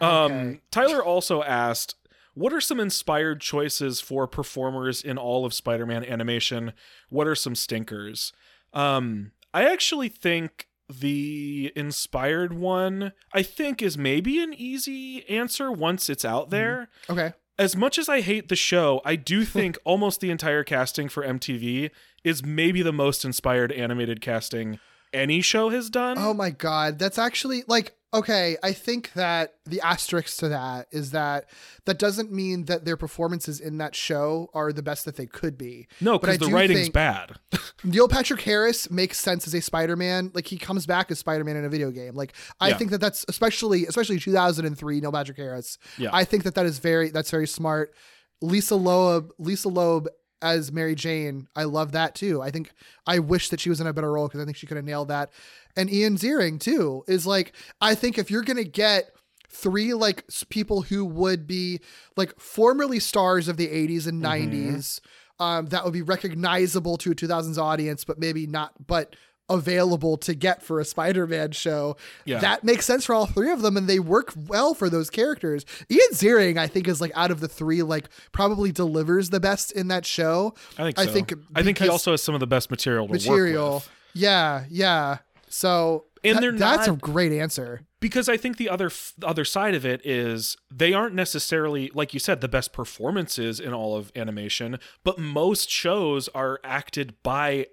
Um 0.01 0.09
Okay. 0.31 0.59
Tyler 0.71 1.03
also 1.03 1.43
asked 1.43 1.95
what 2.39 2.53
are 2.53 2.61
some 2.61 2.79
inspired 2.79 3.41
choices 3.41 3.99
for 3.99 4.25
performers 4.25 5.01
in 5.01 5.17
all 5.17 5.45
of 5.45 5.53
Spider-Man 5.53 6.05
animation? 6.05 6.71
What 7.09 7.27
are 7.27 7.35
some 7.35 7.53
stinkers? 7.53 8.31
Um, 8.73 9.31
I 9.53 9.65
actually 9.65 10.07
think 10.07 10.67
the 10.87 11.73
inspired 11.75 12.53
one 12.53 13.11
I 13.33 13.43
think 13.43 13.81
is 13.81 13.97
maybe 13.97 14.41
an 14.41 14.53
easy 14.53 15.27
answer 15.27 15.69
once 15.69 16.09
it's 16.09 16.23
out 16.23 16.49
there. 16.49 16.87
Okay. 17.09 17.33
As 17.57 17.75
much 17.75 17.97
as 17.97 18.07
I 18.07 18.21
hate 18.21 18.47
the 18.47 18.55
show, 18.55 19.01
I 19.03 19.17
do 19.17 19.43
think 19.57 19.77
almost 19.83 20.21
the 20.21 20.31
entire 20.31 20.63
casting 20.63 21.09
for 21.09 21.25
MTV 21.25 21.91
is 22.23 22.43
maybe 22.45 22.81
the 22.81 22.93
most 22.93 23.25
inspired 23.25 23.73
animated 23.73 24.21
casting 24.21 24.79
any 25.11 25.41
show 25.41 25.69
has 25.69 25.89
done. 25.89 26.17
Oh 26.17 26.33
my 26.33 26.51
god, 26.51 26.99
that's 26.99 27.17
actually 27.17 27.63
like 27.67 27.95
okay. 28.13 28.57
I 28.63 28.73
think 28.73 29.13
that 29.13 29.55
the 29.65 29.81
asterisk 29.81 30.37
to 30.39 30.49
that 30.49 30.87
is 30.91 31.11
that 31.11 31.45
that 31.85 31.99
doesn't 31.99 32.31
mean 32.31 32.65
that 32.65 32.85
their 32.85 32.97
performances 32.97 33.59
in 33.59 33.77
that 33.77 33.95
show 33.95 34.49
are 34.53 34.71
the 34.73 34.81
best 34.83 35.05
that 35.05 35.15
they 35.15 35.25
could 35.25 35.57
be. 35.57 35.87
no, 36.01 36.17
because 36.19 36.37
the 36.39 36.47
writing's 36.47 36.89
bad. 36.89 37.33
Neil 37.83 38.07
Patrick 38.07 38.41
Harris 38.41 38.89
makes 38.91 39.19
sense 39.19 39.47
as 39.47 39.53
a 39.53 39.61
Spider-Man. 39.61 40.31
Like 40.33 40.47
he 40.47 40.57
comes 40.57 40.85
back 40.85 41.11
as 41.11 41.19
Spider-Man 41.19 41.55
in 41.55 41.65
a 41.65 41.69
video 41.69 41.91
game. 41.91 42.15
Like 42.15 42.33
I 42.59 42.69
Yeah. 42.69 42.77
think 42.77 42.91
that 42.91 42.99
that's 43.01 43.25
especially 43.27 43.85
especially 43.85 44.19
2003 44.19 44.99
Neil 45.01 45.11
Patrick 45.11 45.37
Harris. 45.37 45.77
Yeah. 45.97 46.09
I 46.11 46.23
think 46.25 46.43
that 46.43 46.55
that 46.55 46.65
is 46.65 46.79
very 46.79 47.09
that's 47.09 47.31
very 47.31 47.47
smart. 47.47 47.93
Lisa 48.41 48.75
Loeb, 48.75 49.31
Lisa 49.37 49.67
Loeb 49.67 50.07
as 50.41 50.71
Mary 50.71 50.95
Jane, 50.95 51.47
I 51.55 51.63
love 51.63 51.91
that 51.93 52.15
too. 52.15 52.41
I 52.41 52.51
think 52.51 52.71
I 53.05 53.19
wish 53.19 53.49
that 53.49 53.59
she 53.59 53.69
was 53.69 53.81
in 53.81 53.87
a 53.87 53.93
better 53.93 54.11
role 54.11 54.27
because 54.27 54.41
I 54.41 54.45
think 54.45 54.57
she 54.57 54.67
could 54.67 54.77
have 54.77 54.85
nailed 54.85 55.09
that. 55.09 55.31
And 55.75 55.89
Ian 55.91 56.15
Ziering 56.17 56.59
too 56.59 57.03
is 57.07 57.25
like 57.27 57.53
I 57.81 57.95
think 57.95 58.17
if 58.17 58.29
you're 58.31 58.43
gonna 58.43 58.63
get 58.63 59.11
three 59.49 59.93
like 59.93 60.23
people 60.49 60.83
who 60.83 61.03
would 61.05 61.47
be 61.47 61.79
like 62.15 62.39
formerly 62.39 62.99
stars 62.99 63.47
of 63.47 63.57
the 63.57 63.67
80s 63.67 64.07
and 64.07 64.23
Mm-hmm. 64.23 64.75
90s 64.75 64.99
um, 65.39 65.65
that 65.67 65.83
would 65.83 65.93
be 65.93 66.01
recognizable 66.01 66.97
to 66.97 67.11
a 67.11 67.15
2000s 67.15 67.57
audience 67.57 68.03
but 68.03 68.19
maybe 68.19 68.45
not 68.45 68.73
but 68.85 69.15
available 69.49 70.17
to 70.17 70.33
get 70.33 70.61
for 70.63 70.79
a 70.79 70.85
spider-man 70.85 71.51
show. 71.51 71.97
Yeah. 72.25 72.39
that 72.39 72.63
makes 72.63 72.85
sense 72.85 73.05
for 73.05 73.15
all 73.15 73.25
three 73.25 73.51
of 73.51 73.61
them 73.61 73.75
and 73.77 73.87
they 73.87 73.99
work 73.99 74.33
well 74.47 74.73
for 74.73 74.89
those 74.89 75.09
characters. 75.09 75.65
Ian 75.89 76.01
ziering 76.13 76.57
i 76.57 76.67
think 76.67 76.87
is 76.87 77.01
like 77.01 77.11
out 77.15 77.31
of 77.31 77.39
the 77.39 77.47
three 77.47 77.81
like 77.83 78.09
probably 78.31 78.71
delivers 78.71 79.29
the 79.29 79.39
best 79.39 79.71
in 79.71 79.87
that 79.89 80.05
show. 80.05 80.53
I 80.77 80.83
think 80.83 80.99
I 80.99 81.05
so. 81.05 81.11
think 81.13 81.33
I 81.55 81.63
think 81.63 81.77
he 81.79 81.89
also 81.89 82.11
has 82.11 82.21
some 82.21 82.33
of 82.35 82.39
the 82.39 82.47
best 82.47 82.69
material 82.69 83.07
material. 83.07 83.83
yeah 84.13 84.65
yeah. 84.69 85.17
So 85.49 86.05
And 86.23 86.35
that- 86.37 86.41
they're 86.41 86.51
not, 86.51 86.77
that's 86.77 86.87
a 86.89 86.93
great 86.93 87.31
answer. 87.31 87.81
Because 88.01 88.29
I 88.29 88.37
think 88.37 88.55
the 88.57 88.69
other 88.69 88.85
f- 88.85 89.13
the 89.17 89.27
other 89.27 89.43
side 89.43 89.75
of 89.75 89.85
it 89.85 89.99
is 90.05 90.55
they 90.71 90.93
aren't 90.93 91.15
necessarily 91.15 91.91
like 91.93 92.13
you 92.13 92.19
said 92.19 92.39
the 92.39 92.47
best 92.47 92.71
performances 92.71 93.59
in 93.59 93.73
all 93.73 93.95
of 93.97 94.09
animation, 94.15 94.79
but 95.03 95.19
most 95.19 95.69
shows 95.69 96.29
are 96.29 96.59
acted 96.63 97.15
by 97.23 97.67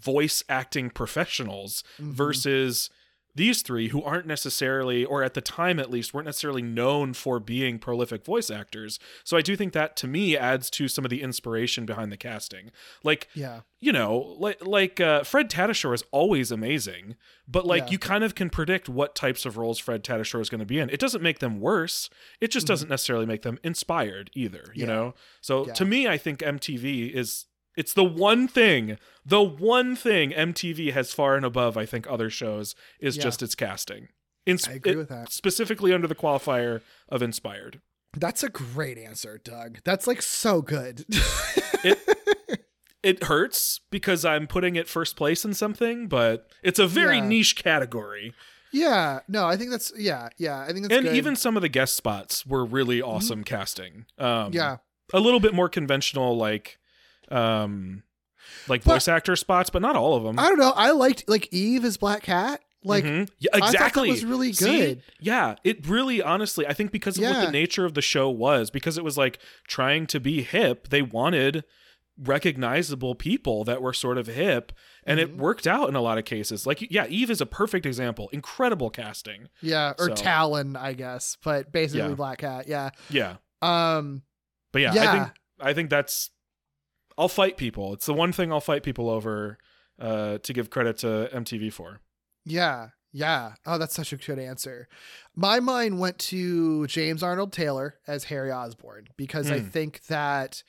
voice 0.00 0.42
acting 0.48 0.90
professionals 0.90 1.84
Mm-hmm. 2.00 2.12
versus 2.12 2.90
these 3.34 3.62
three 3.62 3.88
who 3.88 4.02
aren't 4.02 4.26
necessarily 4.26 5.06
or 5.06 5.22
at 5.22 5.32
the 5.32 5.40
time 5.40 5.78
at 5.80 5.88
least 5.90 6.12
weren't 6.12 6.26
necessarily 6.26 6.60
known 6.60 7.14
for 7.14 7.40
being 7.40 7.78
prolific 7.78 8.26
voice 8.26 8.50
actors. 8.50 8.98
So 9.24 9.38
I 9.38 9.40
do 9.40 9.56
think 9.56 9.72
that 9.72 9.96
to 9.96 10.06
me 10.06 10.36
adds 10.36 10.68
to 10.72 10.86
some 10.86 11.06
of 11.06 11.10
the 11.10 11.22
inspiration 11.22 11.86
behind 11.86 12.12
the 12.12 12.18
casting. 12.18 12.70
Like 13.02 13.28
yeah 13.34 13.60
you 13.80 13.90
know, 13.90 14.36
like 14.38 14.64
like 14.66 15.00
uh, 15.00 15.24
Fred 15.24 15.48
Tatasciore 15.48 15.94
is 15.94 16.04
always 16.10 16.52
amazing, 16.52 17.16
but 17.48 17.64
like 17.66 17.84
Yeah. 17.86 17.90
you 17.92 17.98
kind 17.98 18.22
of 18.22 18.34
can 18.34 18.50
predict 18.50 18.90
what 18.90 19.14
types 19.14 19.46
of 19.46 19.56
roles 19.56 19.78
Fred 19.78 20.04
Tatasciore 20.04 20.42
is 20.42 20.50
going 20.50 20.58
to 20.60 20.66
be 20.66 20.78
in. 20.78 20.90
It 20.90 21.00
doesn't 21.00 21.22
make 21.22 21.38
them 21.38 21.58
worse. 21.58 22.10
It 22.38 22.50
just 22.50 22.66
doesn't 22.66 22.90
necessarily 22.90 23.24
make 23.26 23.42
them 23.42 23.58
inspired 23.64 24.30
either. 24.34 24.64
You 24.74 24.82
Mm-hmm. 24.84 24.90
Yeah. 24.90 24.94
know. 24.94 25.14
So 25.40 25.66
Yeah. 25.68 25.72
to 25.72 25.84
me, 25.86 26.06
I 26.06 26.18
think 26.18 26.40
MTV 26.40 27.12
is 27.14 27.46
it's 27.76 27.92
the 27.94 28.04
one 28.04 28.48
thing, 28.48 28.98
the 29.24 29.42
one 29.42 29.96
thing 29.96 30.30
MTV 30.32 30.92
has 30.92 31.12
far 31.12 31.36
and 31.36 31.44
above. 31.44 31.76
I 31.76 31.86
think 31.86 32.06
other 32.08 32.28
shows 32.30 32.74
is 33.00 33.16
Yeah. 33.16 33.22
just 33.24 33.42
its 33.42 33.54
casting. 33.54 34.08
Ins- 34.46 34.66
I 34.68 34.72
agree 34.72 34.92
it- 34.92 34.96
with 34.96 35.08
that. 35.08 35.32
Specifically 35.32 35.92
under 35.92 36.06
the 36.08 36.14
qualifier 36.14 36.82
of 37.08 37.22
inspired. 37.22 37.80
that's 38.14 38.42
a 38.42 38.48
great 38.50 38.98
answer 38.98 39.40
doug 39.42 39.78
that's 39.84 40.06
like 40.06 40.20
so 40.20 40.60
good 40.60 41.06
It 43.02 43.24
hurts 43.24 43.80
because 43.90 44.24
I'm 44.24 44.46
putting 44.46 44.76
it 44.76 44.86
first 44.86 45.16
place 45.16 45.44
in 45.44 45.54
something, 45.54 46.06
but 46.06 46.46
it's 46.62 46.78
a 46.78 46.86
very 46.86 47.16
Yeah. 47.16 47.26
niche 47.26 47.56
category. 47.56 48.32
yeah 48.74 49.20
no 49.28 49.46
i 49.46 49.54
think 49.56 49.70
that's 49.70 49.92
yeah 49.98 50.28
yeah 50.38 50.60
i 50.60 50.68
think 50.72 50.82
that's 50.88 50.94
and 50.96 51.04
good. 51.06 51.14
even 51.16 51.36
some 51.36 51.56
of 51.56 51.62
the 51.62 51.68
guest 51.68 51.94
spots 51.94 52.46
were 52.46 52.64
really 52.64 53.02
awesome 53.02 53.44
casting. 53.44 54.06
Um, 54.18 54.52
yeah 54.52 54.76
a 55.12 55.20
little 55.20 55.40
bit 55.40 55.52
more 55.52 55.68
conventional, 55.68 56.36
like, 56.38 56.78
um, 57.32 58.02
like 58.68 58.84
But- 58.84 58.92
voice 58.94 59.08
actor 59.08 59.34
spots, 59.36 59.70
but 59.70 59.82
not 59.82 59.96
all 59.96 60.14
of 60.14 60.22
them. 60.24 60.38
i 60.38 60.48
don't 60.48 60.58
know 60.58 60.72
i 60.76 60.90
liked 60.90 61.28
like 61.28 61.48
eve 61.52 61.84
as 61.84 61.96
black 61.96 62.22
cat 62.24 62.60
like 62.84 63.04
Mhm. 63.04 63.28
yeah, 63.38 63.50
I 63.54 63.58
thought 63.60 63.66
that 63.66 63.74
exactly. 63.74 64.10
was 64.10 64.24
really 64.24 64.52
See? 64.52 64.64
good. 64.78 65.02
Yeah, 65.20 65.54
it 65.62 65.86
really, 65.86 66.20
honestly, 66.20 66.66
I 66.66 66.72
think 66.72 66.90
because 66.90 67.16
of 67.16 67.22
what 67.22 67.46
the 67.46 67.52
nature 67.52 67.84
of 67.84 67.94
the 67.94 68.02
show 68.02 68.28
was, 68.28 68.70
because 68.72 68.98
it 68.98 69.04
was 69.04 69.16
like 69.16 69.38
trying 69.68 70.08
to 70.08 70.18
be 70.18 70.42
hip, 70.42 70.88
they 70.88 71.00
wanted 71.00 71.62
recognizable 72.18 73.14
people 73.14 73.62
that 73.64 73.80
were 73.82 73.92
sort 73.92 74.18
of 74.18 74.26
hip, 74.26 74.72
and 75.04 75.20
Mm-hmm. 75.20 75.34
it 75.34 75.38
worked 75.38 75.66
out 75.66 75.88
in 75.88 75.94
a 75.94 76.00
lot 76.00 76.18
of 76.18 76.24
cases. 76.24 76.66
Like, 76.66 76.90
yeah, 76.90 77.06
Eve 77.06 77.30
is 77.30 77.40
a 77.40 77.46
perfect 77.46 77.86
example. 77.86 78.28
Incredible 78.32 78.90
casting. 78.90 79.48
yeah 79.60 79.92
or 79.98 80.08
So- 80.08 80.14
talon 80.14 80.74
i 80.76 80.92
guess 80.92 81.36
but 81.44 81.70
basically 81.72 82.08
Yeah. 82.08 82.14
black 82.14 82.38
cat 82.38 82.66
yeah 82.68 82.90
Yeah, 83.10 83.36
um 83.62 84.22
but 84.72 84.82
yeah, 84.82 84.90
I 84.92 85.12
think 85.12 85.28
I 85.60 85.72
think 85.74 85.90
that's. 85.90 86.30
I'll 87.18 87.28
fight 87.28 87.56
people. 87.56 87.92
It's 87.92 88.06
the 88.06 88.14
one 88.14 88.32
thing 88.32 88.52
I'll 88.52 88.60
fight 88.60 88.82
people 88.82 89.08
over. 89.10 89.58
Uh, 90.00 90.38
to 90.38 90.52
give 90.52 90.68
credit 90.70 90.96
to 90.98 91.28
MTV 91.32 91.72
for. 91.72 92.00
Yeah, 92.44 92.88
yeah. 93.12 93.52
Oh, 93.66 93.78
that's 93.78 93.94
such 93.94 94.12
a 94.12 94.16
good 94.16 94.38
answer. 94.38 94.88
My 95.36 95.60
mind 95.60 96.00
went 96.00 96.18
to 96.20 96.86
James 96.88 97.22
Arnold 97.22 97.52
Taylor 97.52 97.98
as 98.08 98.24
Harry 98.24 98.50
Osborn 98.50 99.08
because 99.16 99.50
I 99.50 99.60
Hmm. 99.60 99.68
think 99.68 100.04
that 100.06 100.64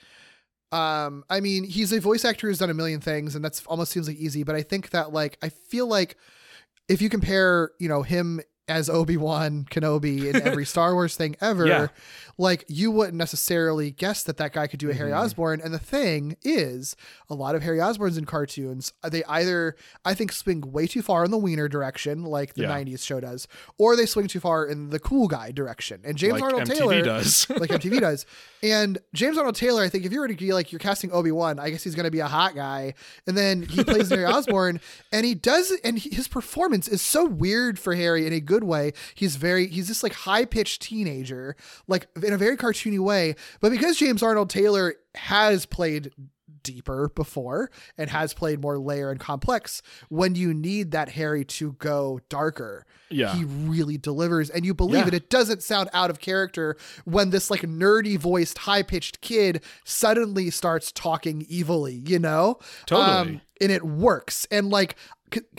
um 0.71 1.23
I 1.29 1.39
mean, 1.39 1.63
he's 1.63 1.91
a 1.93 1.99
voice 1.99 2.25
actor 2.25 2.47
who's 2.47 2.59
done 2.59 2.69
a 2.69 2.73
million 2.75 2.99
things 2.99 3.33
and 3.33 3.43
that's 3.43 3.65
almost 3.65 3.91
seems 3.91 4.07
like 4.07 4.17
easy, 4.17 4.43
but 4.43 4.55
I 4.55 4.61
think 4.61 4.89
that 4.91 5.13
like 5.13 5.37
I 5.41 5.49
feel 5.49 5.87
like 5.87 6.17
if 6.89 7.01
you 7.01 7.09
compare, 7.09 7.71
you 7.79 7.87
know, 7.87 8.03
him 8.03 8.41
as 8.67 8.89
Obi-Wan 8.89 9.65
Kenobi 9.69 10.25
in 10.33 10.41
every 10.47 10.65
Star 10.65 10.93
Wars 10.93 11.15
thing 11.15 11.35
ever, 11.41 11.65
Yeah. 11.67 11.87
like 12.37 12.63
you 12.69 12.91
wouldn't 12.91 13.17
necessarily 13.17 13.91
guess 13.91 14.23
that 14.23 14.37
that 14.37 14.53
guy 14.53 14.67
could 14.67 14.79
do 14.79 14.89
a 14.89 14.93
Harry 14.93 15.11
Mm-hmm. 15.11 15.19
Osborn. 15.19 15.59
And 15.61 15.73
the 15.73 15.79
thing 15.79 16.37
is, 16.43 16.95
a 17.29 17.35
lot 17.35 17.55
of 17.55 17.61
Harry 17.63 17.79
Osborns 17.79 18.17
in 18.17 18.25
cartoons, 18.25 18.93
they 19.03 19.23
either 19.25 19.75
I 20.05 20.13
think 20.13 20.31
swing 20.31 20.61
way 20.71 20.87
too 20.87 21.01
far 21.01 21.25
in 21.25 21.31
the 21.31 21.37
wiener 21.37 21.67
direction, 21.67 22.23
like 22.23 22.53
the 22.53 22.61
Yeah. 22.63 22.69
'90s 22.77 23.05
show 23.05 23.19
does, 23.19 23.47
or 23.77 23.95
they 23.97 24.05
swing 24.05 24.27
too 24.27 24.39
far 24.39 24.65
in 24.65 24.91
the 24.91 24.99
cool 24.99 25.27
guy 25.27 25.51
direction. 25.51 25.99
And 26.05 26.15
James 26.17 26.33
like 26.35 26.43
Arnold 26.43 26.63
MTV 26.63 26.77
Taylor 26.77 27.01
does. 27.01 27.49
like 27.57 27.69
MTV 27.69 27.99
does. 27.99 28.25
And 28.61 28.97
James 29.13 29.37
Arnold 29.37 29.55
Taylor, 29.55 29.83
I 29.83 29.89
think 29.89 30.05
if 30.05 30.13
you 30.13 30.21
were 30.21 30.27
to 30.29 30.35
be 30.35 30.53
like 30.53 30.71
you're 30.71 30.79
casting 30.79 31.11
Obi 31.11 31.31
Wan, 31.31 31.59
I 31.59 31.69
guess 31.69 31.83
he's 31.83 31.95
going 31.95 32.05
to 32.05 32.11
be 32.11 32.21
a 32.21 32.27
hot 32.27 32.55
guy, 32.55 32.93
and 33.27 33.35
then 33.37 33.63
he 33.63 33.83
plays 33.83 34.09
Harry 34.09 34.23
Osborn, 34.33 34.79
and 35.11 35.25
he 35.25 35.35
does, 35.35 35.71
and 35.83 35.99
he- 35.99 36.15
his 36.15 36.29
performance 36.29 36.87
is 36.87 37.01
so 37.01 37.25
weird 37.25 37.77
for 37.77 37.93
Harry 37.95 38.25
in 38.25 38.31
a 38.31 38.39
good 38.39 38.52
way. 38.61 38.91
He's 39.15 39.37
very, 39.37 39.67
he's 39.67 39.87
this 39.87 40.03
like 40.03 40.11
high 40.13 40.43
pitched 40.43 40.81
teenager, 40.81 41.55
like 41.87 42.07
in 42.21 42.33
a 42.33 42.37
very 42.37 42.57
cartoony 42.57 42.99
way. 42.99 43.35
But 43.61 43.71
because 43.71 43.95
James 43.95 44.21
Arnold 44.21 44.49
Taylor 44.49 44.95
has 45.15 45.65
played 45.65 46.11
deeper 46.61 47.09
before 47.13 47.69
and 47.97 48.09
has 48.09 48.33
played 48.33 48.61
more 48.61 48.77
layer 48.79 49.11
and 49.11 49.19
complex 49.19 49.81
when 50.07 50.33
you 50.33 50.53
need 50.53 50.91
that 50.91 51.09
harry 51.09 51.43
to 51.43 51.73
go 51.73 52.21
darker 52.29 52.85
Yeah. 53.09 53.35
he 53.35 53.43
really 53.43 53.97
delivers 53.97 54.49
and 54.49 54.65
you 54.65 54.73
believe 54.73 55.01
Yeah. 55.01 55.07
it 55.09 55.13
it 55.13 55.29
doesn't 55.29 55.61
sound 55.61 55.89
out 55.91 56.09
of 56.09 56.21
character 56.21 56.77
when 57.03 57.31
this 57.31 57.51
like 57.51 57.63
nerdy 57.63 58.17
voiced 58.17 58.59
high 58.59 58.81
pitched 58.81 59.19
kid 59.19 59.61
suddenly 59.83 60.49
starts 60.49 60.93
talking 60.93 61.45
evilly 61.51 62.01
you 62.05 62.17
know 62.17 62.59
Totally. 62.85 63.09
Um, 63.09 63.41
and 63.59 63.69
it 63.69 63.83
works 63.83 64.47
and 64.49 64.69
like 64.69 64.95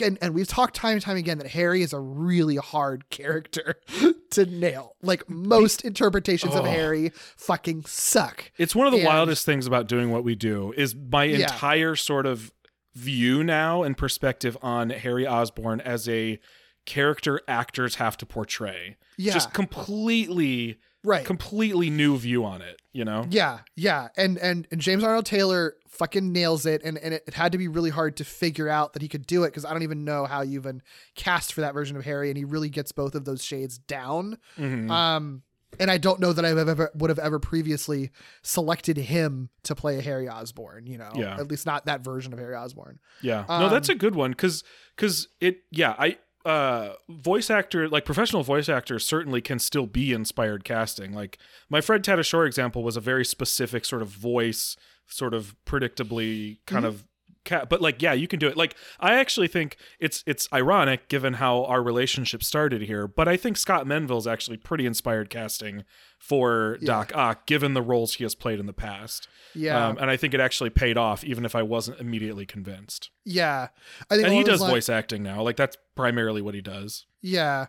and, 0.03 0.19
and 0.21 0.35
we've 0.35 0.47
talked 0.49 0.75
time 0.75 0.93
and 0.95 1.03
time 1.03 1.17
again 1.17 1.39
that 1.39 1.47
harry 1.49 1.83
is 1.83 1.93
a 1.93 2.01
really 2.01 2.57
hard 2.57 3.09
character 3.11 3.77
to 4.31 4.47
nail 4.47 4.97
like 5.03 5.29
most 5.29 5.85
interpretations 5.85 6.55
of 6.55 6.61
Oh. 6.63 6.71
harry 6.71 7.11
fucking 7.37 7.85
suck 7.87 8.51
It's 8.59 8.75
one 8.75 8.87
of 8.87 8.93
the 8.93 8.99
And- 9.01 9.07
wildest 9.07 9.45
things 9.47 9.67
about 9.67 9.87
doing 9.89 10.11
what 10.11 10.25
we 10.25 10.35
do 10.35 10.73
is 10.77 10.95
my 10.95 11.25
Yeah. 11.25 11.43
entire 11.43 11.97
sort 11.97 12.27
of 12.27 12.53
view 12.95 13.43
now 13.43 13.83
and 13.83 13.97
perspective 13.97 14.57
on 14.63 14.91
Harry 14.91 15.27
Osborn 15.27 15.81
as 15.81 16.09
a 16.09 16.39
character 16.87 17.41
actors 17.49 17.97
have 17.97 18.17
to 18.19 18.25
portray. 18.27 18.97
Yeah. 19.17 19.33
Just 19.33 19.53
completely 19.53 20.79
right 21.05 21.25
completely 21.25 21.91
new 21.91 22.17
view 22.19 22.45
on 22.45 22.61
it, 22.63 22.81
you 22.93 23.05
know? 23.05 23.27
Yeah, 23.31 23.61
yeah, 23.77 24.09
and 24.17 24.37
and 24.39 24.67
and 24.73 24.81
James 24.81 25.05
Arnold 25.05 25.27
Taylor 25.27 25.77
fucking 25.89 26.33
nails 26.33 26.67
it, 26.67 26.83
and 26.83 26.99
and 26.99 27.15
it, 27.15 27.23
it 27.29 27.35
had 27.35 27.53
to 27.53 27.59
be 27.59 27.69
really 27.69 27.91
hard 27.91 28.17
to 28.17 28.25
figure 28.25 28.69
out 28.69 28.95
that 28.95 29.03
he 29.03 29.09
could 29.09 29.27
do 29.27 29.45
it 29.45 29.49
because 29.49 29.65
I 29.65 29.73
don't 29.73 29.83
even 29.85 30.05
know 30.05 30.25
how 30.25 30.41
you 30.43 30.59
even 30.59 30.83
cast 31.15 31.53
for 31.53 31.61
that 31.61 31.75
version 31.75 31.97
of 31.97 32.05
Harry, 32.05 32.31
and 32.31 32.37
he 32.37 32.45
really 32.45 32.69
gets 32.71 32.91
both 32.91 33.15
of 33.15 33.25
those 33.25 33.45
shades 33.45 33.79
down. 33.79 34.39
Mhm. 34.59 34.91
Um, 34.91 35.43
and 35.81 35.91
I 35.91 35.99
don't 35.99 36.21
know 36.21 36.33
that 36.33 36.45
I 36.45 36.49
have 36.51 36.69
ever 36.69 36.91
would 36.95 37.11
have 37.11 37.19
ever 37.19 37.41
previously 37.41 38.11
selected 38.43 38.97
him 38.97 39.49
to 39.65 39.75
play 39.75 39.99
a 39.99 40.03
Harry 40.03 40.29
Osborn 40.29 40.87
You 40.87 40.99
know, 40.99 41.11
Yeah. 41.17 41.35
at 41.37 41.49
least 41.49 41.67
not 41.67 41.87
that 41.87 42.03
version 42.05 42.33
of 42.33 42.39
Harry 42.39 42.55
Osborn 42.55 43.01
Yeah. 43.23 43.45
no, 43.49 43.69
that's 43.69 43.89
Um, 43.89 43.97
a 43.97 43.99
good 43.99 44.15
one 44.15 44.31
because 44.31 44.63
because 44.95 45.27
it 45.41 45.63
yeah 45.73 45.95
I 45.99 46.19
uh 46.45 46.95
voice 47.09 47.49
actor 47.49 47.89
like 47.89 48.05
professional 48.05 48.43
voice 48.43 48.69
actors 48.69 49.05
certainly 49.05 49.41
can 49.41 49.59
still 49.59 49.87
be 49.87 50.13
inspired 50.13 50.65
casting. 50.65 51.13
Like 51.13 51.39
my 51.71 51.81
Fred 51.81 52.05
Tatasciore 52.05 52.47
example 52.47 52.83
was 52.83 52.97
a 52.97 53.01
very 53.01 53.25
specific 53.25 53.85
sort 53.85 54.03
of 54.03 54.09
voice, 54.09 54.77
sort 55.07 55.35
of 55.35 55.57
predictably 55.67 56.59
kind 56.67 56.85
of. 56.85 57.05
Ca- 57.45 57.67
but 57.67 57.81
like 57.83 58.01
yeah 58.01 58.13
you 58.13 58.27
can 58.27 58.39
do 58.39 58.49
it 58.49 58.57
like 58.57 58.75
i 59.01 59.15
actually 59.15 59.49
think 59.49 59.77
it's 60.01 60.25
it's 60.27 60.49
ironic 60.53 61.09
given 61.09 61.35
how 61.35 61.65
our 61.65 61.83
relationship 61.83 62.43
started 62.43 62.83
here 62.83 63.07
but 63.07 63.29
i 63.29 63.37
think 63.37 63.57
scott 63.57 63.87
menville's 63.87 64.27
actually 64.27 64.57
pretty 64.57 64.87
inspired 64.87 65.29
casting 65.29 65.85
for 66.19 66.79
doc 66.83 67.13
ock 67.15 67.47
given 67.47 67.75
the 67.75 67.83
roles 67.83 68.15
he 68.15 68.25
has 68.25 68.35
played 68.35 68.59
in 68.59 68.67
the 68.67 68.73
past 68.73 69.29
Yeah, 69.55 69.89
um, 69.89 69.99
and 69.99 70.11
i 70.11 70.17
think 70.17 70.33
it 70.33 70.41
actually 70.41 70.71
paid 70.71 70.97
off 70.97 71.23
even 71.23 71.45
if 71.45 71.55
i 71.55 71.63
wasn't 71.63 72.01
immediately 72.01 72.47
convinced 72.47 73.11
yeah. 73.25 73.69
I 74.11 74.17
think 74.17 74.27
and 74.29 74.35
he 74.37 74.45
does 74.45 74.61
li- 74.61 74.71
voice 74.71 74.89
acting 74.89 75.23
now. 75.23 75.43
Like 75.43 75.57
that's 75.57 75.77
primarily 75.95 76.43
what 76.43 76.55
he 76.55 76.61
does. 76.61 77.07
Yeah. 77.23 77.67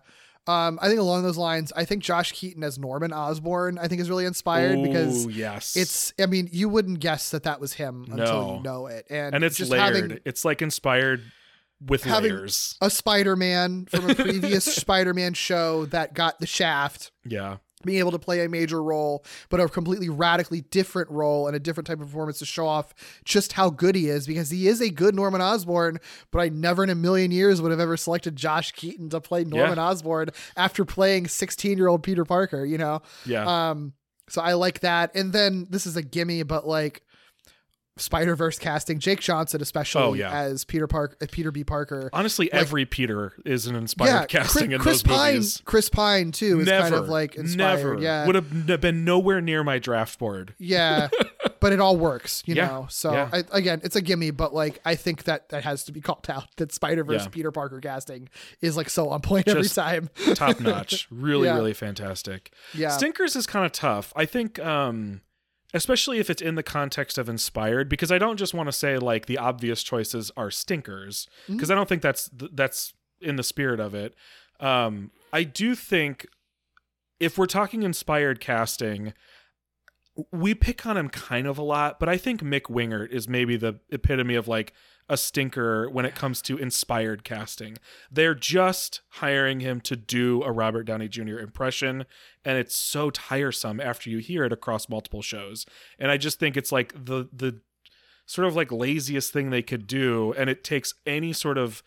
Um, 0.47 0.77
I 0.81 0.87
think 0.87 0.99
along 0.99 1.23
those 1.23 1.37
lines, 1.37 1.73
I 1.75 1.85
think 1.85 2.03
Josh 2.03 2.31
Keaton 2.31 2.63
as 2.63 2.77
Norman 2.77 3.11
Osborn, 3.11 3.79
I 3.79 3.87
think 3.87 3.99
is 4.01 4.09
really 4.09 4.25
inspired 4.25 4.81
because 4.83 5.25
yes, 5.25 5.75
it's. 5.75 6.13
I 6.19 6.27
mean, 6.27 6.49
you 6.51 6.69
wouldn't 6.69 6.99
guess 6.99 7.31
that 7.31 7.43
that 7.43 7.59
was 7.59 7.73
him 7.73 8.05
until 8.11 8.25
No. 8.25 8.55
you 8.57 8.61
know 8.63 8.87
it, 8.87 9.07
and 9.09 9.33
and 9.35 9.43
it's 9.43 9.57
just 9.57 9.71
layered. 9.71 9.95
having 9.95 10.19
it's 10.23 10.45
like 10.45 10.61
inspired 10.61 11.23
with 11.85 12.03
having- 12.03 12.31
layers. 12.33 12.77
a 12.79 12.89
Spider-Man 12.89 13.85
from 13.87 14.09
a 14.09 14.15
previous 14.15 14.65
Spider-Man 14.75 15.33
show 15.33 15.85
that 15.87 16.13
got 16.13 16.39
the 16.39 16.47
shaft. 16.47 17.11
Yeah, 17.25 17.57
being 17.85 17.99
able 17.99 18.11
to 18.11 18.19
play 18.19 18.43
a 18.43 18.49
major 18.49 18.81
role, 18.81 19.23
but 19.49 19.59
a 19.59 19.67
completely 19.69 20.09
radically 20.09 20.61
different 20.61 21.09
role 21.09 21.47
and 21.47 21.55
a 21.55 21.59
different 21.59 21.87
type 21.87 21.99
of 21.99 22.07
performance 22.07 22.39
to 22.39 22.45
show 22.45 22.67
off 22.67 22.93
just 23.23 23.53
how 23.53 23.69
good 23.69 23.95
he 23.95 24.07
is 24.07 24.27
because 24.27 24.49
he 24.49 24.67
is 24.67 24.81
a 24.81 24.89
good 24.89 25.15
Norman 25.15 25.41
Osborn, 25.41 25.99
but 26.31 26.39
I 26.39 26.49
never 26.49 26.83
in 26.83 26.89
a 26.89 26.95
million 26.95 27.31
years 27.31 27.61
would 27.61 27.71
have 27.71 27.79
ever 27.79 27.97
selected 27.97 28.35
Josh 28.35 28.71
Keaton 28.71 29.09
to 29.09 29.21
play 29.21 29.43
Norman 29.43 29.79
Osborn 29.79 30.29
after 30.57 30.85
playing 30.85 31.27
16 31.27 31.77
year 31.77 31.87
old 31.87 32.03
Peter 32.03 32.25
Parker, 32.25 32.65
you 32.65 32.77
know? 32.77 33.01
yeah. 33.25 33.69
Um, 33.69 33.93
so 34.27 34.41
I 34.41 34.53
like 34.53 34.79
that. 34.79 35.15
And 35.15 35.33
then 35.33 35.67
this 35.69 35.85
is 35.85 35.95
a 35.95 36.01
gimme, 36.01 36.43
but 36.43 36.67
like 36.67 37.03
Spider 37.97 38.35
Verse 38.35 38.59
casting, 38.59 38.99
Jake 38.99 39.21
Johnson, 39.21 39.61
especially 39.61 40.01
Oh, 40.03 40.13
yeah. 40.13 40.31
as 40.37 40.65
Peter 40.65 40.85
Park, 40.85 41.15
uh, 41.21 41.27
Peter 41.31 41.49
B. 41.51 41.63
Parker. 41.63 42.09
Honestly, 42.11 42.49
like- 42.51 42.61
every 42.61 42.85
Peter 42.85 43.31
is 43.45 43.67
an 43.67 43.75
inspired 43.75 44.27
casting 44.27 44.67
Chris, 44.67 44.73
in 44.75 44.79
Chris 44.79 45.01
those 45.01 45.03
Pine, 45.03 45.33
movies. 45.35 45.61
Chris 45.63 45.89
Pine 45.89 46.31
too 46.33 46.59
is 46.59 46.65
never, 46.67 46.81
kind 46.83 46.95
of 46.95 47.07
like 47.09 47.35
inspired. 47.35 47.77
never 47.77 48.01
Yeah, 48.01 48.25
would 48.25 48.35
have 48.35 48.81
been 48.81 49.05
nowhere 49.05 49.39
near 49.39 49.63
my 49.63 49.79
draft 49.79 50.19
board. 50.19 50.53
Yeah, 50.57 51.07
but 51.61 51.71
it 51.71 51.79
all 51.79 51.95
works, 51.95 52.43
you 52.45 52.55
Yeah, 52.55 52.67
know. 52.67 52.87
So 52.89 53.13
yeah. 53.13 53.29
I, 53.31 53.43
again, 53.53 53.79
it's 53.83 53.95
a 53.95 54.01
gimme, 54.01 54.31
but 54.31 54.53
like 54.53 54.81
I 54.83 54.95
think 54.95 55.23
that 55.23 55.47
that 55.49 55.63
has 55.63 55.85
to 55.85 55.93
be 55.93 56.01
called 56.01 56.25
out. 56.29 56.53
That 56.57 56.73
Spider 56.73 57.05
Verse 57.05 57.23
Yeah. 57.23 57.29
Peter 57.29 57.51
Parker 57.53 57.79
casting 57.79 58.27
is 58.61 58.75
like 58.75 58.89
so 58.89 59.07
on 59.09 59.21
point 59.21 59.47
every 59.47 59.69
time. 59.69 60.09
Top 60.33 60.59
notch, 60.59 61.07
really, 61.11 61.47
Yeah. 61.47 61.55
really 61.55 61.73
fantastic. 61.73 62.51
Yeah. 62.73 62.89
Stinkers 62.89 63.37
is 63.37 63.47
kind 63.47 63.65
of 63.65 63.71
tough. 63.71 64.11
I 64.17 64.25
think, 64.25 64.59
um, 64.59 65.21
especially 65.75 66.17
if 66.19 66.29
it's 66.29 66.41
in 66.41 66.55
the 66.55 66.63
context 66.63 67.17
of 67.17 67.29
inspired, 67.29 67.89
because 67.89 68.11
I 68.11 68.17
don't 68.17 68.37
just 68.37 68.53
want 68.53 68.67
to 68.67 68.71
say 68.73 68.97
like 68.97 69.27
the 69.27 69.37
obvious 69.37 69.83
choices 69.83 70.31
are 70.35 70.49
stinkers, 70.49 71.27
Mm-hmm. 71.43 71.57
because 71.57 71.69
I 71.69 71.75
don't 71.75 71.87
think 71.89 72.01
that's 72.01 72.29
th- 72.29 72.51
that's 72.53 72.93
in 73.21 73.35
the 73.35 73.43
spirit 73.43 73.79
of 73.79 73.93
it. 73.93 74.15
Um, 74.59 75.11
I 75.33 75.43
do 75.43 75.75
think 75.75 76.25
if 77.19 77.37
we're 77.37 77.45
talking 77.45 77.83
inspired 77.83 78.39
casting, 78.39 79.13
we 80.31 80.53
pick 80.53 80.85
on 80.85 80.95
him 80.97 81.09
kind 81.09 81.45
of 81.45 81.57
a 81.57 81.61
lot, 81.63 81.99
but 81.99 82.07
I 82.07 82.17
think 82.17 82.41
Mick 82.41 82.63
Wingert 82.63 83.09
is 83.11 83.27
maybe 83.27 83.57
the 83.57 83.79
epitome 83.89 84.35
of 84.35 84.47
like 84.47 84.73
a 85.07 85.17
stinker 85.17 85.89
when 85.89 86.05
it 86.05 86.15
comes 86.15 86.41
to 86.41 86.57
inspired 86.57 87.23
casting. 87.23 87.77
They're 88.11 88.35
just 88.35 89.01
hiring 89.09 89.59
him 89.59 89.81
to 89.81 89.95
do 89.95 90.41
a 90.43 90.51
Robert 90.51 90.83
Downey 90.83 91.07
Jr. 91.07 91.39
impression, 91.39 92.05
and 92.43 92.57
it's 92.57 92.75
so 92.75 93.09
tiresome 93.09 93.79
after 93.79 94.09
you 94.09 94.17
hear 94.17 94.45
it 94.45 94.53
across 94.53 94.89
multiple 94.89 95.21
shows. 95.21 95.65
And 95.99 96.11
I 96.11 96.17
just 96.17 96.39
think 96.39 96.57
it's 96.57 96.71
like 96.71 96.93
the 96.93 97.29
the 97.31 97.61
sort 98.25 98.47
of 98.47 98.55
like 98.55 98.71
laziest 98.71 99.31
thing 99.31 99.49
they 99.49 99.61
could 99.61 99.85
do, 99.85 100.33
and 100.37 100.49
it 100.49 100.63
takes 100.63 100.93
any 101.05 101.33
sort 101.33 101.57
of 101.57 101.83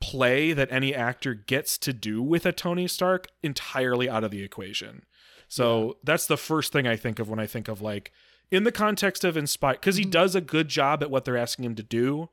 play 0.00 0.52
that 0.52 0.70
any 0.70 0.94
actor 0.94 1.34
gets 1.34 1.76
to 1.78 1.92
do 1.92 2.22
with 2.22 2.46
a 2.46 2.52
Tony 2.52 2.86
Stark 2.86 3.26
entirely 3.42 4.08
out 4.08 4.22
of 4.22 4.30
the 4.30 4.42
equation. 4.42 5.02
So 5.48 5.96
that's 6.04 6.26
the 6.26 6.36
first 6.36 6.72
thing 6.72 6.86
I 6.86 6.94
think 6.96 7.18
of 7.18 7.28
when 7.28 7.40
I 7.40 7.46
think 7.46 7.68
of 7.68 7.80
like 7.80 8.12
in 8.50 8.64
the 8.64 8.72
context 8.72 9.24
of 9.24 9.36
inspire 9.36 9.74
because 9.74 9.96
he 9.96 10.04
does 10.04 10.34
a 10.34 10.40
good 10.40 10.68
job 10.68 11.02
at 11.02 11.10
what 11.10 11.24
they're 11.24 11.36
asking 11.36 11.64
him 11.64 11.74
to 11.74 11.82
do. 11.82 12.28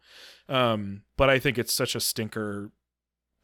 Um, 0.48 1.04
but 1.18 1.30
I 1.30 1.40
think 1.40 1.58
it's 1.58 1.74
such 1.74 1.96
a 1.96 2.00
stinker 2.00 2.72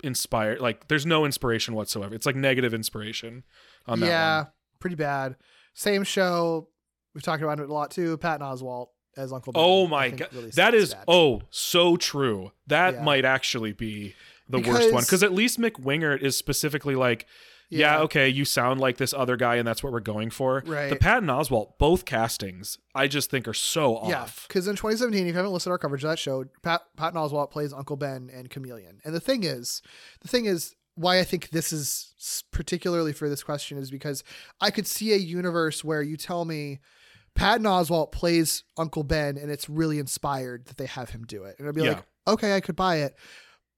inspired 0.03 0.59
like 0.59 0.87
there's 0.87 1.05
no 1.05 1.25
inspiration 1.25 1.73
whatsoever. 1.75 2.15
It's 2.15 2.25
like 2.25 2.35
negative 2.35 2.73
inspiration 2.73 3.43
on 3.85 3.99
that 3.99 4.05
yeah, 4.07 4.37
one. 4.43 4.47
pretty 4.79 4.95
bad. 4.95 5.35
Same 5.73 6.03
show. 6.03 6.69
We've 7.13 7.23
talked 7.23 7.43
about 7.43 7.59
it 7.59 7.69
a 7.69 7.73
lot 7.73 7.91
too. 7.91 8.17
Patton 8.17 8.45
Oswalt 8.45 8.87
as 9.17 9.31
Uncle. 9.33 9.53
Ben, 9.53 9.61
Oh 9.63 9.87
my 9.87 10.09
god. 10.09 10.29
really 10.33 10.49
that 10.51 10.73
is 10.73 10.93
bad. 10.93 11.03
oh 11.07 11.41
so 11.49 11.97
true. 11.97 12.51
That 12.67 12.95
Yeah. 12.95 13.03
might 13.03 13.25
actually 13.25 13.73
be 13.73 14.15
the 14.49 14.59
worst 14.59 14.91
one 14.93 15.03
because 15.03 15.23
at 15.23 15.33
least 15.33 15.59
Mick 15.59 15.73
Wingert 15.73 16.21
is 16.21 16.37
specifically 16.37 16.95
like 16.95 17.25
yeah. 17.71 17.95
Yeah. 17.97 18.01
okay, 18.01 18.27
you 18.29 18.45
sound 18.45 18.79
like 18.79 18.97
this 18.97 19.13
other 19.13 19.37
guy, 19.37 19.55
and 19.55 19.67
that's 19.67 19.81
what 19.83 19.91
we're 19.93 19.99
going 20.01 20.29
for. 20.29 20.61
Right. 20.65 20.89
The 20.89 20.95
Patton 20.97 21.27
Oswalt, 21.29 21.77
both 21.79 22.05
castings, 22.05 22.77
I 22.93 23.07
just 23.07 23.29
think 23.31 23.47
are 23.47 23.53
so 23.53 23.97
off. 23.97 24.09
Yeah, 24.09 24.27
because 24.47 24.67
in 24.67 24.75
2017, 24.75 25.21
if 25.21 25.27
you 25.31 25.33
haven't 25.33 25.51
listened 25.51 25.69
to 25.71 25.73
our 25.73 25.77
coverage 25.79 26.03
of 26.03 26.09
that 26.09 26.19
show, 26.19 26.45
Pat, 26.61 26.81
Patton 26.97 27.19
Oswalt 27.19 27.49
plays 27.51 27.73
Uncle 27.73 27.95
Ben 27.95 28.29
and 28.33 28.49
Chameleon. 28.49 28.99
And 29.03 29.15
the 29.15 29.19
thing 29.19 29.43
is, 29.43 29.81
the 30.21 30.27
thing 30.27 30.45
is, 30.45 30.75
why 30.95 31.19
I 31.19 31.23
think 31.23 31.49
this 31.51 31.71
is 31.71 32.43
particularly 32.51 33.13
for 33.13 33.29
this 33.29 33.43
question 33.43 33.77
is 33.77 33.89
because 33.89 34.23
I 34.59 34.71
could 34.71 34.85
see 34.85 35.13
a 35.13 35.17
universe 35.17 35.83
where 35.85 36.01
you 36.01 36.17
tell 36.17 36.43
me 36.43 36.79
Patton 37.33 37.63
Oswalt 37.65 38.11
plays 38.11 38.65
Uncle 38.77 39.03
Ben 39.05 39.37
and 39.37 39.49
it's 39.49 39.69
really 39.69 39.99
inspired 39.99 40.65
that 40.65 40.75
they 40.75 40.85
have 40.87 41.11
him 41.11 41.23
do 41.25 41.45
it. 41.45 41.55
And 41.57 41.67
I'd 41.67 41.75
be 41.75 41.83
Yeah. 41.83 41.91
like, 41.91 42.03
okay, 42.27 42.55
I 42.55 42.59
could 42.59 42.75
buy 42.75 42.97
it. 42.97 43.15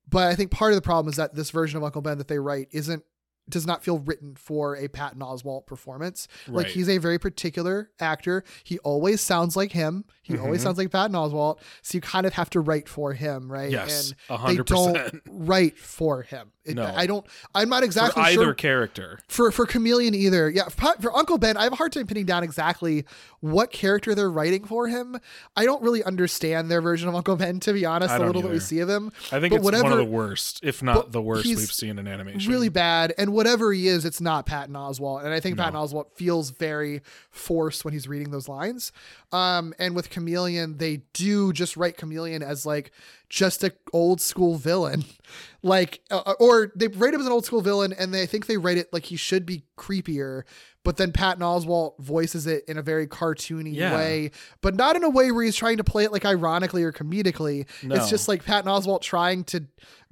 But 0.10 0.28
I 0.28 0.36
think 0.36 0.50
part 0.50 0.72
of 0.72 0.76
the 0.76 0.82
problem 0.82 1.08
is 1.10 1.18
that 1.18 1.36
this 1.36 1.52
version 1.52 1.78
of 1.78 1.84
Uncle 1.84 2.02
Ben 2.02 2.18
that 2.18 2.28
they 2.28 2.40
write 2.40 2.68
isn't 2.72 3.04
does 3.50 3.68
not 3.68 3.84
feel 3.84 4.00
written 4.00 4.36
for 4.36 4.76
a 4.78 4.88
Patton 4.88 5.20
Oswalt 5.22 5.66
performance. 5.66 6.28
Like 6.48 6.68
he's 6.68 6.88
a 6.90 6.98
very 6.98 7.20
particular 7.20 7.90
actor. 8.00 8.44
He 8.64 8.80
always 8.80 9.20
sounds 9.22 9.56
like 9.58 9.72
him. 9.74 10.06
He 10.22 10.38
always 10.38 10.62
Mhm. 10.62 10.64
sounds 10.64 10.78
like 10.78 10.92
Patton 10.92 11.16
Oswalt. 11.16 11.60
So 11.82 11.98
you 11.98 12.02
kind 12.02 12.26
of 12.26 12.34
have 12.34 12.50
to 12.52 12.62
write 12.62 12.88
for 12.88 13.12
him, 13.14 13.52
right? 13.52 13.70
Yes, 13.72 14.14
and 14.30 14.40
they 14.40 14.44
hundred 14.56 14.66
don't 14.68 15.22
write 15.30 15.78
for 15.78 16.22
him. 16.22 16.52
It- 16.64 16.76
No. 16.76 16.86
I 16.96 17.06
don't. 17.06 17.26
I'm 17.54 17.68
not 17.68 17.84
exactly 17.84 18.24
for 18.24 18.30
either 18.30 18.44
sure 18.44 18.54
character. 18.54 19.20
for 19.28 19.52
for 19.52 19.66
Chameleon 19.66 20.14
either. 20.16 20.50
Yeah, 20.50 20.70
for, 20.70 20.94
for 21.02 21.14
Uncle 21.16 21.38
Ben, 21.38 21.58
I 21.58 21.64
have 21.64 21.74
a 21.74 21.76
hard 21.76 21.92
time 21.92 22.08
pinning 22.08 22.26
down 22.26 22.42
exactly 22.44 23.04
what 23.42 23.72
character 23.74 24.16
they're 24.16 24.32
writing 24.32 24.64
for 24.64 24.88
him. 24.88 25.18
I 25.58 25.66
don't 25.66 25.82
really 25.84 26.02
understand 26.06 26.72
their 26.72 26.80
version 26.82 27.10
of 27.10 27.16
Uncle 27.16 27.36
Ben, 27.36 27.60
to 27.62 27.74
be 27.74 27.86
honest. 27.86 28.14
The 28.18 28.26
little 28.26 28.42
that 28.44 28.52
we 28.52 28.60
see 28.62 28.80
of 28.80 28.88
him, 28.88 29.12
I 29.34 29.42
think 29.42 29.50
But 29.52 29.56
it's 29.58 29.66
whatever, 29.66 29.84
one 29.84 29.92
of 29.92 29.98
the 29.98 30.06
worst, 30.06 30.62
if 30.64 30.82
not 30.82 31.12
the 31.12 31.22
worst 31.22 31.46
we've 31.46 31.60
seen 31.60 32.00
in 32.00 32.08
animation. 32.08 32.50
really 32.50 32.70
bad. 32.70 33.14
And 33.18 33.33
whatever 33.34 33.74
he 33.74 33.88
is, 33.88 34.06
it's 34.06 34.22
not 34.22 34.46
Patton 34.46 34.76
Oswalt. 34.76 35.24
And 35.26 35.34
I 35.34 35.40
think 35.40 35.58
No. 35.58 35.64
Patton 35.64 35.80
Oswalt 35.80 36.14
feels 36.16 36.52
very 36.52 37.02
forced 37.32 37.84
when 37.84 37.94
he's 37.94 38.08
reading 38.08 38.32
those 38.32 38.48
lines. 38.48 38.92
Um, 39.32 39.74
and 39.80 39.96
with 39.96 40.10
Chameleon, 40.10 40.78
they 40.78 41.02
do 41.14 41.52
just 41.52 41.76
write 41.76 41.98
Chameleon 41.98 42.42
as 42.44 42.66
like 42.66 42.92
just 43.30 43.64
a 43.64 43.74
old 43.92 44.22
school 44.22 44.56
villain, 44.56 45.04
like 45.64 46.02
uh, 46.12 46.34
or 46.40 46.72
they 46.76 46.88
write 46.88 47.14
him 47.14 47.20
as 47.20 47.26
an 47.26 47.32
old 47.34 47.46
school 47.46 47.62
villain, 47.62 47.94
and 47.98 48.14
they 48.14 48.26
think 48.26 48.46
they 48.46 48.58
write 48.58 48.78
it 48.78 48.94
like 48.94 49.06
he 49.06 49.16
should 49.16 49.46
be 49.46 49.64
creepier. 49.78 50.44
But 50.84 50.98
then 50.98 51.14
Patton 51.14 51.42
Oswalt 51.42 51.98
voices 52.00 52.46
it 52.46 52.66
in 52.68 52.78
a 52.78 52.82
very 52.82 53.08
cartoony 53.08 53.74
Yeah. 53.74 53.96
way, 53.96 54.32
but 54.62 54.76
not 54.76 54.96
in 54.98 55.04
a 55.06 55.10
way 55.10 55.32
where 55.32 55.44
he's 55.46 55.56
trying 55.56 55.78
to 55.78 55.84
play 55.84 56.04
it 56.04 56.12
like 56.12 56.26
ironically 56.26 56.84
or 56.84 56.92
comedically. 56.92 57.66
No. 57.82 57.96
It's 57.96 58.10
just 58.10 58.28
like 58.28 58.44
Patton 58.44 58.70
Oswalt 58.70 59.02
trying 59.02 59.46
to 59.46 59.64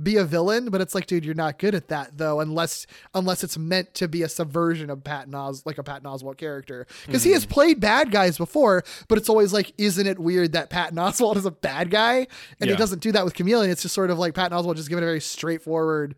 be 0.02 0.16
a 0.18 0.24
villain, 0.24 0.70
but 0.70 0.80
it's 0.82 0.96
like, 0.96 1.06
dude, 1.08 1.26
you're 1.26 1.36
not 1.36 1.60
good 1.60 1.76
at 1.76 1.90
that 1.90 2.18
though, 2.18 2.40
unless 2.40 2.88
unless 3.14 3.44
it's 3.44 3.58
meant 3.58 3.94
to 3.96 4.08
be 4.08 4.24
a 4.24 4.30
subversion 4.30 4.90
of 4.90 5.04
Patton 5.04 5.36
Os 5.36 5.66
like 5.66 5.78
a 5.78 5.84
Patton 5.84 6.10
Oswalt 6.10 6.38
character. 6.38 6.88
Because 7.06 7.24
he 7.24 7.32
has 7.32 7.44
Hmm. 7.44 7.50
played 7.52 7.80
bad 7.82 8.10
guys 8.10 8.38
before, 8.38 8.84
but 9.10 9.18
it's 9.18 9.28
always 9.30 9.52
like, 9.52 9.74
isn't 9.78 10.08
it 10.08 10.20
weird 10.20 10.54
that 10.54 10.70
Patton 10.70 10.98
Oswalt 10.98 11.36
is 11.36 11.46
a 11.46 11.52
bad 11.52 11.92
guy? 11.92 12.28
And 12.62 12.70
Yeah. 12.70 12.72
he 12.72 12.76
doesn't 12.78 13.02
do 13.02 13.12
that 13.12 13.26
with 13.26 13.34
Chameleon. 13.34 13.70
It's 13.70 13.82
just 13.82 13.94
sort 13.94 14.10
of 14.10 14.18
like 14.18 14.34
Patton 14.36 14.58
Oswalt 14.58 14.78
just 14.78 14.88
giving 14.90 15.04
a 15.04 15.08
very 15.08 15.22
straightforward 15.22 16.16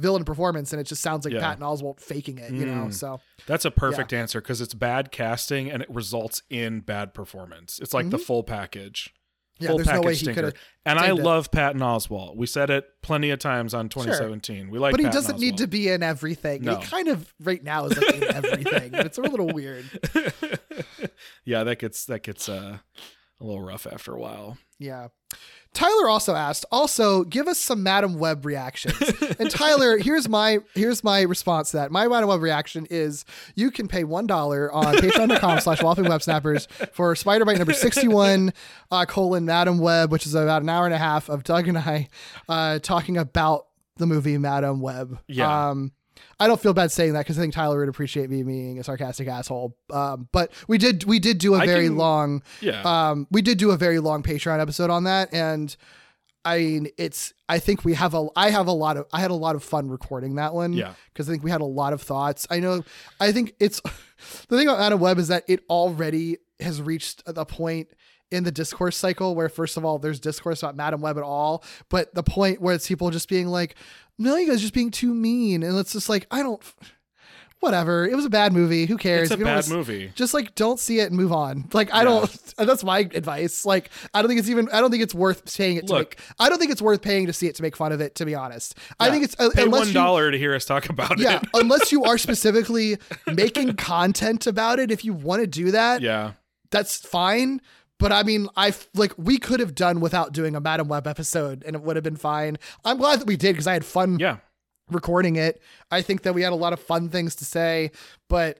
villain 0.00 0.24
performance, 0.24 0.72
and 0.72 0.80
it 0.80 0.84
just 0.84 1.02
sounds 1.02 1.24
like 1.24 1.34
Yeah. 1.34 1.40
Patton 1.40 1.62
Oswalt 1.62 2.00
faking 2.00 2.38
it, 2.38 2.52
you 2.52 2.66
know. 2.66 2.86
Mm. 2.86 2.94
So 2.94 3.20
That's 3.46 3.64
a 3.64 3.70
perfect 3.70 4.12
answer 4.12 4.40
because 4.40 4.60
it's 4.60 4.74
bad 4.74 5.12
casting 5.12 5.70
and 5.70 5.82
it 5.82 5.90
results 5.90 6.42
in 6.50 6.80
bad 6.80 7.14
performance. 7.14 7.78
It's 7.80 7.94
like 7.94 8.10
the 8.10 8.16
Mm-hmm. 8.16 8.24
full 8.24 8.42
package. 8.42 9.14
Yeah, 9.58 9.68
Full 9.68 9.76
there's 9.76 9.88
no 9.88 9.92
package 9.92 10.06
way 10.06 10.12
he 10.14 10.18
stinker. 10.24 10.52
And 10.86 10.98
I 10.98 11.08
tamed 11.08 11.18
it. 11.18 11.22
love 11.22 11.50
Patton 11.50 11.80
Oswalt. 11.82 12.34
We 12.34 12.46
said 12.46 12.70
it 12.70 12.86
plenty 13.02 13.28
of 13.28 13.40
times 13.40 13.74
on 13.74 13.90
2017. 13.90 14.70
We 14.70 14.78
like, 14.78 14.92
but 14.92 15.00
he 15.00 15.04
Patton 15.04 15.20
doesn't 15.20 15.38
need 15.38 15.58
to 15.58 15.66
be 15.66 15.90
in 15.90 16.02
everything. 16.02 16.62
No. 16.62 16.76
He 16.76 16.86
kind 16.86 17.08
of 17.08 17.34
right 17.40 17.62
now 17.62 17.84
is 17.84 17.94
like 17.98 18.14
in 18.16 18.24
everything. 18.34 18.94
It's 18.94 19.18
a 19.18 19.20
little 19.20 19.48
weird. 19.48 19.84
yeah, 21.44 21.64
that 21.64 21.78
gets 21.78 22.06
that 22.06 22.22
gets 22.22 22.48
uh, 22.48 22.78
a 23.40 23.44
little 23.44 23.62
rough 23.62 23.86
after 23.86 24.14
a 24.14 24.18
while. 24.18 24.56
Yeah. 24.78 25.08
Tyler 25.72 26.08
also 26.08 26.34
asked, 26.34 26.66
also 26.72 27.22
give 27.24 27.46
us 27.46 27.56
some 27.58 27.82
Madam 27.82 28.18
Web 28.18 28.44
reactions. 28.44 28.96
and 29.38 29.50
Tyler, 29.50 29.98
here's 29.98 30.28
my 30.28 30.58
here's 30.74 31.04
my 31.04 31.22
response 31.22 31.70
to 31.70 31.76
that. 31.76 31.92
My 31.92 32.08
Madam 32.08 32.28
Web 32.28 32.42
reaction 32.42 32.86
is 32.90 33.24
you 33.54 33.70
can 33.70 33.86
pay 33.86 34.02
one 34.04 34.26
dollar 34.26 34.72
on 34.72 34.94
patreon.com 34.96 35.60
slash 35.60 35.82
walloping 35.82 36.08
web 36.08 36.22
snappers 36.22 36.66
for 36.92 37.14
Spider 37.14 37.44
Bite 37.44 37.58
number 37.58 37.72
61 37.72 38.52
uh, 38.90 39.04
colon 39.06 39.44
Madam 39.44 39.78
Web, 39.78 40.10
which 40.10 40.26
is 40.26 40.34
about 40.34 40.62
an 40.62 40.68
hour 40.68 40.86
and 40.86 40.94
a 40.94 40.98
half 40.98 41.28
of 41.28 41.44
Doug 41.44 41.68
and 41.68 41.78
I 41.78 42.08
uh, 42.48 42.80
talking 42.80 43.16
about 43.16 43.66
the 43.96 44.06
movie 44.06 44.38
Madam 44.38 44.80
Web. 44.80 45.20
Yeah. 45.28 45.70
Um 45.70 45.92
I 46.38 46.46
don't 46.46 46.60
feel 46.60 46.72
bad 46.74 46.90
saying 46.92 47.12
that 47.14 47.20
because 47.20 47.38
I 47.38 47.42
think 47.42 47.54
Tyler 47.54 47.78
would 47.80 47.88
appreciate 47.88 48.30
me 48.30 48.42
being 48.42 48.78
a 48.78 48.84
sarcastic 48.84 49.28
asshole. 49.28 49.76
Um, 49.92 50.28
but 50.32 50.52
we 50.68 50.78
did 50.78 51.04
we 51.04 51.18
did 51.18 51.38
do 51.38 51.54
a 51.54 51.58
I 51.58 51.66
very 51.66 51.86
can- 51.86 51.96
long 51.96 52.42
Yeah. 52.60 52.82
um, 52.84 53.26
we 53.30 53.42
did 53.42 53.58
do 53.58 53.70
a 53.70 53.76
very 53.76 53.98
long 54.00 54.22
Patreon 54.22 54.60
episode 54.60 54.90
on 54.90 55.04
that, 55.04 55.32
and 55.32 55.74
I 56.44 56.58
mean, 56.58 56.88
it's. 56.96 57.34
I 57.50 57.58
think 57.58 57.84
we 57.84 57.92
have 57.94 58.14
a. 58.14 58.28
I 58.34 58.48
have 58.50 58.66
a 58.66 58.72
lot 58.72 58.96
of. 58.96 59.04
I 59.12 59.20
had 59.20 59.30
a 59.30 59.34
lot 59.34 59.56
of 59.56 59.62
fun 59.62 59.90
recording 59.90 60.36
that 60.36 60.54
one. 60.54 60.72
Yeah. 60.72 60.94
because 61.12 61.28
I 61.28 61.32
think 61.32 61.44
we 61.44 61.50
had 61.50 61.60
a 61.60 61.66
lot 61.66 61.92
of 61.92 62.00
thoughts. 62.00 62.46
I 62.50 62.60
know. 62.60 62.82
I 63.20 63.30
think 63.32 63.52
it's 63.60 63.80
the 64.48 64.56
thing 64.56 64.66
about 64.66 64.78
Madam 64.78 65.00
Web 65.00 65.18
is 65.18 65.28
that 65.28 65.44
it 65.48 65.60
already 65.68 66.38
has 66.60 66.80
reached 66.80 67.22
a 67.26 67.44
point 67.44 67.88
in 68.30 68.44
the 68.44 68.52
discourse 68.52 68.96
cycle 68.96 69.34
where 69.34 69.48
first 69.48 69.76
of 69.76 69.84
all 69.84 69.98
there's 69.98 70.20
discourse 70.20 70.62
about 70.62 70.76
Madam 70.76 71.00
Web 71.00 71.16
at 71.18 71.24
all, 71.24 71.64
but 71.88 72.14
the 72.14 72.22
point 72.22 72.60
where 72.60 72.74
it's 72.74 72.86
people 72.86 73.10
just 73.10 73.28
being 73.28 73.48
like, 73.48 73.74
"No, 74.18 74.36
you 74.36 74.46
guys 74.48 74.60
just 74.60 74.74
being 74.74 74.90
too 74.90 75.12
mean," 75.14 75.62
and 75.62 75.76
it's 75.78 75.92
just 75.92 76.08
like 76.08 76.26
I 76.30 76.42
don't. 76.42 76.62
Whatever. 77.58 78.08
It 78.08 78.16
was 78.16 78.24
a 78.24 78.30
bad 78.30 78.54
movie. 78.54 78.86
Who 78.86 78.96
cares? 78.96 79.30
it's 79.30 79.38
a 79.38 79.44
bad 79.44 79.68
movie. 79.68 80.10
just 80.14 80.32
like 80.32 80.54
don't 80.54 80.80
see 80.80 80.98
it 81.00 81.08
and 81.08 81.14
move 81.16 81.30
on. 81.30 81.68
Like 81.74 81.92
I 81.92 82.04
don't. 82.04 82.30
That's 82.56 82.82
my 82.82 83.00
advice. 83.00 83.66
Like 83.66 83.90
I 84.14 84.22
don't 84.22 84.30
think 84.30 84.40
it's 84.40 84.48
even. 84.48 84.70
I 84.72 84.80
don't 84.80 84.90
think 84.90 85.02
it's 85.02 85.14
worth 85.14 85.54
paying 85.58 85.76
it 85.76 85.86
to 85.88 85.92
Look. 85.92 86.16
make. 86.16 86.18
I 86.38 86.48
don't 86.48 86.58
think 86.58 86.70
it's 86.72 86.80
worth 86.80 87.02
paying 87.02 87.26
to 87.26 87.34
see 87.34 87.48
it 87.48 87.56
to 87.56 87.62
make 87.62 87.76
fun 87.76 87.92
of 87.92 88.00
it. 88.00 88.14
To 88.14 88.24
be 88.24 88.34
honest, 88.34 88.78
I 88.98 89.10
think 89.10 89.24
it's 89.24 89.36
uh, 89.38 89.50
Pay 89.54 89.68
one 89.68 89.92
to 89.92 90.38
hear 90.38 90.54
us 90.54 90.64
talk 90.64 90.88
about 90.88 91.18
Yeah, 91.18 91.36
it. 91.36 91.42
Yeah, 91.42 91.48
unless 91.60 91.92
you 91.92 92.04
are 92.04 92.16
specifically 92.16 92.96
making 93.26 93.74
content 93.76 94.46
about 94.46 94.78
it. 94.78 94.90
If 94.90 95.04
you 95.04 95.12
want 95.12 95.42
to 95.42 95.46
do 95.46 95.72
that, 95.72 96.00
Yeah. 96.00 96.32
that's 96.70 96.96
fine. 96.96 97.60
But 98.00 98.10
I 98.12 98.24
mean, 98.24 98.48
I 98.56 98.74
like 98.94 99.12
we 99.16 99.38
could 99.38 99.60
have 99.60 99.74
done 99.76 100.00
without 100.00 100.32
doing 100.32 100.56
a 100.56 100.60
Madam 100.60 100.88
Web 100.88 101.06
episode, 101.06 101.62
and 101.64 101.76
it 101.76 101.82
would 101.82 101.94
have 101.96 102.02
been 102.02 102.16
fine. 102.16 102.56
I'm 102.84 102.96
glad 102.98 103.20
that 103.20 103.26
we 103.28 103.36
did 103.36 103.52
because 103.52 103.66
I 103.68 103.74
had 103.74 103.84
fun 103.84 104.18
Yeah. 104.18 104.38
recording 104.90 105.36
it. 105.36 105.60
I 105.90 106.02
think 106.02 106.22
that 106.22 106.34
we 106.34 106.42
had 106.42 106.52
a 106.52 106.56
lot 106.56 106.72
of 106.72 106.80
fun 106.80 107.08
things 107.10 107.36
to 107.36 107.44
say, 107.44 107.92
but 108.28 108.58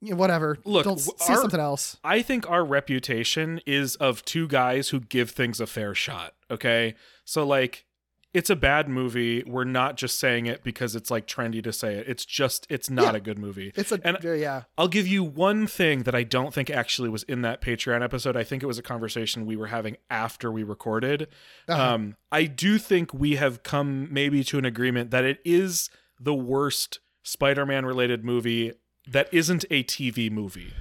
you 0.00 0.10
know, 0.10 0.16
whatever. 0.16 0.58
Look, 0.64 0.84
don't 0.84 0.98
s- 0.98 1.06
w- 1.06 1.24
see 1.24 1.32
our- 1.32 1.40
something 1.40 1.60
else. 1.60 1.96
I 2.04 2.20
think 2.20 2.48
our 2.50 2.64
reputation 2.64 3.60
is 3.66 3.94
of 3.96 4.24
two 4.24 4.48
guys 4.48 4.88
who 4.90 5.00
give 5.00 5.30
things 5.30 5.60
a 5.60 5.66
fair 5.66 5.94
shot. 5.94 6.34
Okay. 6.50 6.94
So, 7.24 7.46
like, 7.46 7.86
it's 8.34 8.50
a 8.50 8.56
bad 8.56 8.88
movie. 8.88 9.42
We're 9.44 9.64
not 9.64 9.96
just 9.96 10.18
saying 10.18 10.46
it 10.46 10.62
because 10.64 10.94
it's 10.96 11.10
like 11.10 11.26
trendy 11.26 11.62
to 11.62 11.72
say 11.72 11.94
it. 11.94 12.08
It's 12.08 12.24
just, 12.24 12.66
it's 12.68 12.90
not 12.90 13.12
Yeah. 13.14 13.18
a 13.18 13.20
good 13.20 13.38
movie. 13.38 13.72
It's 13.76 13.92
a 13.92 14.00
and 14.04 14.18
yeah. 14.22 14.64
I'll 14.76 14.88
give 14.88 15.06
you 15.06 15.22
one 15.24 15.66
thing 15.68 16.02
that 16.02 16.14
I 16.14 16.24
don't 16.24 16.52
think 16.52 16.68
actually 16.68 17.08
was 17.08 17.22
in 17.22 17.42
that 17.42 17.62
Patreon 17.62 18.02
episode. 18.02 18.36
I 18.36 18.42
think 18.44 18.62
it 18.62 18.66
was 18.66 18.76
a 18.76 18.82
conversation 18.82 19.46
we 19.46 19.56
were 19.56 19.68
having 19.68 19.96
after 20.10 20.50
we 20.50 20.64
recorded. 20.64 21.28
Uh-huh. 21.68 21.94
Um, 21.94 22.16
I 22.32 22.44
do 22.44 22.76
think 22.78 23.14
we 23.14 23.36
have 23.36 23.62
come 23.62 24.12
maybe 24.12 24.42
to 24.44 24.58
an 24.58 24.64
agreement 24.64 25.12
that 25.12 25.24
it 25.24 25.38
is 25.44 25.88
the 26.20 26.34
worst 26.34 26.98
Spider 27.22 27.64
Man 27.64 27.86
related 27.86 28.24
movie 28.24 28.72
that 29.06 29.32
isn't 29.32 29.64
a 29.70 29.84
TV 29.84 30.30
movie. 30.30 30.72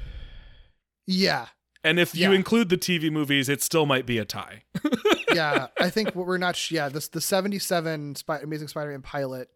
Yeah. 1.05 1.47
And 1.83 1.99
if 1.99 2.15
you 2.15 2.29
Yeah. 2.29 2.35
include 2.35 2.69
the 2.69 2.77
TV 2.77 3.11
movies, 3.11 3.49
it 3.49 3.61
still 3.61 3.85
might 3.85 4.05
be 4.05 4.17
a 4.17 4.25
tie. 4.25 4.63
Yeah. 5.33 5.67
I 5.79 5.89
think 5.89 6.13
we're 6.13 6.37
not 6.37 6.69
yeah, 6.69 6.89
this 6.89 7.07
the 7.07 7.19
77 7.19 8.15
Spy- 8.15 8.37
Amazing 8.39 8.67
Spider-Man 8.67 9.01
pilot 9.01 9.49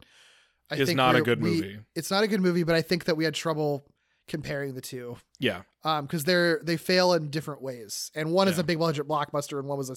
I 0.71 0.75
Is 0.75 0.93
not 0.95 1.15
a 1.15 1.21
good 1.21 1.39
we- 1.41 1.49
movie. 1.51 1.80
It's 1.95 2.09
not 2.09 2.23
a 2.23 2.28
good 2.28 2.41
movie, 2.41 2.63
but 2.63 2.73
I 2.75 2.82
think 2.82 3.05
that 3.05 3.15
we 3.15 3.23
had 3.25 3.36
trouble 3.36 3.86
comparing 4.28 4.73
the 4.73 4.82
two. 4.82 5.17
Yeah. 5.39 5.61
Um, 5.84 6.05
because 6.05 6.23
they're 6.25 6.59
they 6.63 6.75
fail 6.78 7.13
in 7.13 7.30
different 7.30 7.61
ways, 7.61 8.11
and 8.15 8.32
one 8.32 8.47
is 8.49 8.57
a 8.59 8.63
big 8.63 8.78
budget 8.80 9.07
blockbuster, 9.07 9.59
and 9.59 9.67
one 9.69 9.78
was 9.78 9.89
a 9.89 9.95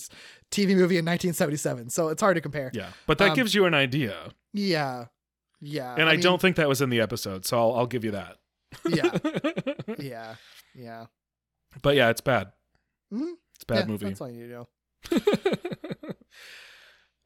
TV 0.53 0.77
movie 0.77 0.99
in 0.99 1.05
1977. 1.07 1.89
So 1.91 2.09
it's 2.09 2.21
hard 2.23 2.37
to 2.37 2.41
compare. 2.43 2.71
Yeah. 2.75 2.91
But 3.07 3.19
that 3.19 3.31
Um, 3.31 3.35
gives 3.37 3.55
you 3.55 3.65
an 3.65 3.75
idea. 3.75 4.33
Yeah, 4.53 5.07
yeah. 5.61 5.95
And 5.95 6.09
I, 6.09 6.13
mean, 6.13 6.21
don't 6.21 6.41
think 6.41 6.57
that 6.57 6.69
was 6.69 6.81
in 6.83 6.91
the 6.91 7.01
episode. 7.01 7.45
So 7.47 7.59
I'll, 7.59 7.75
I'll 7.79 7.87
give 7.87 8.05
you 8.05 8.11
that. 8.13 8.37
Yeah, 8.89 9.19
yeah, 9.99 10.35
yeah. 10.77 11.07
But 11.83 11.97
yeah, 11.97 12.11
it's 12.11 12.21
bad. 12.21 12.53
Mhm. 13.13 13.33
It's 13.55 13.65
a 13.65 13.67
bad 13.67 13.79
Yeah, 13.81 13.87
movie. 13.87 14.07
That's 14.07 14.21
all 14.21 14.31
you 14.31 14.47
know. 14.47 14.69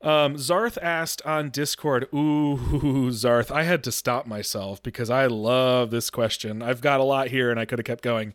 um, 0.03 0.35
Zarth 0.37 0.77
asked 0.83 1.23
on 1.25 1.49
Discord, 1.51 2.07
Ooh, 2.15 2.59
Zarth, 3.11 3.51
I 3.51 3.63
had 3.63 3.83
to 3.85 3.93
stop 3.93 4.27
myself 4.27 4.83
because 4.83 5.09
I 5.09 5.27
love 5.27 5.91
this 5.91 6.11
question. 6.11 6.63
I've 6.63 6.83
got 6.83 7.01
a 7.01 7.05
lot 7.05 7.29
here 7.29 7.51
and 7.51 7.59
I 7.59 7.65
could 7.65 7.79
have 7.79 7.87
kept 7.87 8.05
going. 8.05 8.35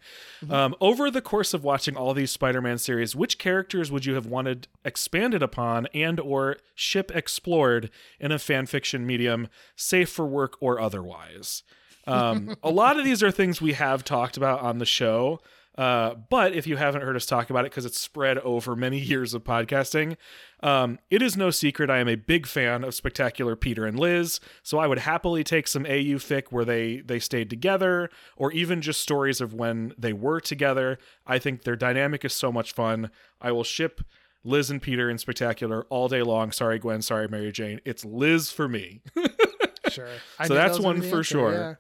Um, 0.49 0.75
over 0.81 1.11
the 1.11 1.21
course 1.21 1.53
of 1.53 1.63
watching 1.63 1.95
all 1.95 2.13
these 2.13 2.31
Spider-Man 2.31 2.79
series, 2.79 3.15
which 3.15 3.37
characters 3.37 3.91
would 3.91 4.05
you 4.05 4.15
have 4.15 4.25
wanted 4.25 4.67
expanded 4.83 5.43
upon 5.43 5.85
and 5.93 6.19
or 6.19 6.57
ship 6.73 7.11
explored 7.13 7.91
in 8.19 8.31
a 8.31 8.39
fan 8.39 8.65
fiction 8.65 9.05
medium, 9.05 9.47
safe 9.75 10.09
for 10.09 10.25
work 10.25 10.57
or 10.59 10.79
otherwise? 10.79 11.63
Um, 12.07 12.55
a 12.63 12.71
lot 12.71 12.97
of 12.97 13.05
these 13.05 13.21
are 13.21 13.29
things 13.29 13.61
we 13.61 13.73
have 13.73 14.03
talked 14.03 14.37
about 14.37 14.61
on 14.61 14.79
the 14.79 14.85
show. 14.85 15.39
Uh, 15.79 16.13
but 16.29 16.51
if 16.53 16.67
you 16.67 16.75
haven't 16.75 17.03
heard 17.03 17.15
us 17.15 17.25
talk 17.25 17.49
about 17.49 17.63
it 17.63 17.71
because 17.71 17.85
it's 17.85 17.97
spread 17.97 18.37
over 18.39 18.75
many 18.75 18.99
years 18.99 19.33
of 19.33 19.45
podcasting, 19.45 20.17
um, 20.61 20.99
it 21.09 21.21
is 21.21 21.37
no 21.37 21.51
secret 21.51 21.89
I 21.89 21.99
am 21.99 22.09
a 22.09 22.15
big 22.15 22.45
fan 22.45 22.83
of 22.83 22.93
Spectacular 22.93 23.55
Peter 23.55 23.85
and 23.85 23.97
Liz. 23.97 24.41
So 24.61 24.77
I 24.77 24.87
would 24.87 24.99
happily 24.99 25.41
take 25.41 25.69
some 25.69 25.85
AU 25.85 26.19
fic 26.19 26.47
where 26.49 26.65
they 26.65 26.99
they 26.99 27.17
stayed 27.17 27.49
together, 27.49 28.09
or 28.35 28.51
even 28.51 28.81
just 28.81 28.99
stories 28.99 29.39
of 29.39 29.53
when 29.53 29.93
they 29.97 30.11
were 30.11 30.41
together. 30.41 30.99
I 31.25 31.39
think 31.39 31.63
their 31.63 31.77
dynamic 31.77 32.25
is 32.25 32.33
so 32.33 32.51
much 32.51 32.73
fun. 32.73 33.09
I 33.39 33.53
will 33.53 33.63
ship 33.63 34.01
Liz 34.43 34.69
and 34.69 34.81
Peter 34.81 35.09
in 35.09 35.17
Spectacular 35.17 35.85
all 35.89 36.09
day 36.09 36.23
long. 36.23 36.51
Sorry, 36.51 36.77
Gwen. 36.77 37.01
Sorry, 37.01 37.29
Mary 37.29 37.53
Jane. 37.53 37.79
It's 37.85 38.03
Liz 38.03 38.51
for 38.51 38.67
me. 38.67 38.99
Sure. 39.89 40.07
I 40.37 40.47
so 40.47 40.53
knew 40.53 40.59
that 40.59 40.67
that's 40.67 40.79
one 40.79 41.01
for 41.01 41.17
answer, 41.17 41.23
sure. 41.23 41.77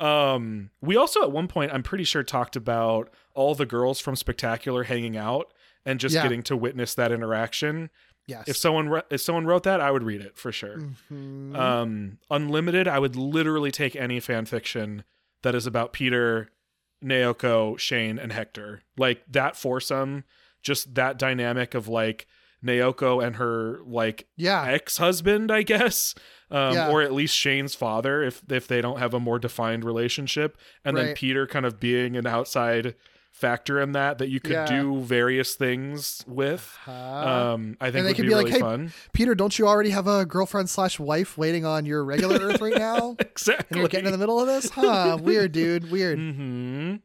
um, 0.06 0.70
we 0.80 0.96
also 0.96 1.22
at 1.22 1.32
one 1.32 1.48
point, 1.48 1.72
I'm 1.72 1.82
pretty 1.82 2.04
sure, 2.04 2.22
talked 2.22 2.56
about 2.56 3.10
all 3.34 3.54
the 3.54 3.66
girls 3.66 4.00
from 4.00 4.16
Spectacular 4.16 4.84
hanging 4.84 5.16
out 5.16 5.52
and 5.84 5.98
just 6.00 6.14
Yeah. 6.14 6.22
getting 6.22 6.42
to 6.44 6.56
witness 6.56 6.94
that 6.94 7.12
interaction. 7.12 7.90
Yes. 8.26 8.44
If 8.46 8.56
someone 8.56 8.88
re- 8.90 9.02
if 9.10 9.20
someone 9.22 9.46
wrote 9.46 9.62
that, 9.62 9.80
I 9.80 9.90
would 9.90 10.02
read 10.02 10.20
it 10.20 10.36
for 10.36 10.52
sure. 10.52 10.78
Mhm. 11.10 11.56
Um, 11.56 12.18
Unlimited, 12.30 12.86
I 12.86 12.98
would 12.98 13.16
literally 13.16 13.70
take 13.70 13.96
any 13.96 14.20
fan 14.20 14.44
fiction 14.44 15.04
that 15.42 15.54
is 15.54 15.66
about 15.66 15.94
Peter, 15.94 16.50
Naoko, 17.02 17.78
Shane, 17.78 18.18
and 18.18 18.32
Hector. 18.32 18.82
Like 18.98 19.22
that 19.30 19.56
foursome, 19.56 20.24
just 20.62 20.94
that 20.94 21.18
dynamic 21.18 21.72
of 21.74 21.88
like 21.88 22.26
Naoko 22.62 23.24
and 23.24 23.36
her 23.36 23.78
like 23.86 24.26
yeah. 24.36 24.64
ex-husband, 24.66 25.50
I 25.50 25.62
guess, 25.62 26.14
um, 26.50 26.74
Yeah. 26.74 26.90
or 26.90 27.02
at 27.02 27.12
least 27.12 27.36
Shane's 27.36 27.74
father, 27.74 28.22
if 28.22 28.42
if 28.50 28.66
they 28.68 28.80
don't 28.80 28.98
have 28.98 29.14
a 29.14 29.20
more 29.20 29.38
defined 29.38 29.84
relationship, 29.84 30.56
and 30.84 30.96
then 30.96 31.14
Peter 31.14 31.46
kind 31.46 31.66
of 31.66 31.78
being 31.80 32.16
an 32.16 32.26
outside 32.26 32.94
factor 33.30 33.80
in 33.80 33.92
that 33.92 34.18
that 34.18 34.30
you 34.30 34.40
could 34.40 34.52
Yeah. 34.52 34.66
do 34.66 35.00
various 35.00 35.54
things 35.54 36.24
with. 36.26 36.76
Uh, 36.88 36.90
Um, 36.90 37.76
I 37.80 37.86
think 37.92 37.98
and 37.98 38.06
they 38.08 38.14
could 38.14 38.22
be, 38.22 38.28
be 38.28 38.34
like, 38.34 38.46
really 38.46 38.52
"Hey, 38.56 38.60
fun. 38.60 38.92
Peter, 39.12 39.34
don't 39.36 39.56
you 39.56 39.68
already 39.68 39.90
have 39.90 40.08
a 40.08 40.24
girlfriend 40.26 40.68
slash 40.68 40.98
wife 40.98 41.38
waiting 41.38 41.64
on 41.64 41.86
your 41.86 42.02
regular 42.04 42.36
Earth 42.40 42.60
right 42.60 42.76
now? 42.76 43.14
Exactly. 43.20 43.66
And 43.70 43.78
you're 43.78 43.88
getting 43.88 44.06
in 44.06 44.12
the 44.12 44.18
middle 44.18 44.40
of 44.40 44.48
this? 44.48 44.70
Huh? 44.70 45.18
Weird, 45.22 45.52
dude. 45.52 45.88
Weird. 45.90 46.18
hmm 46.18 46.96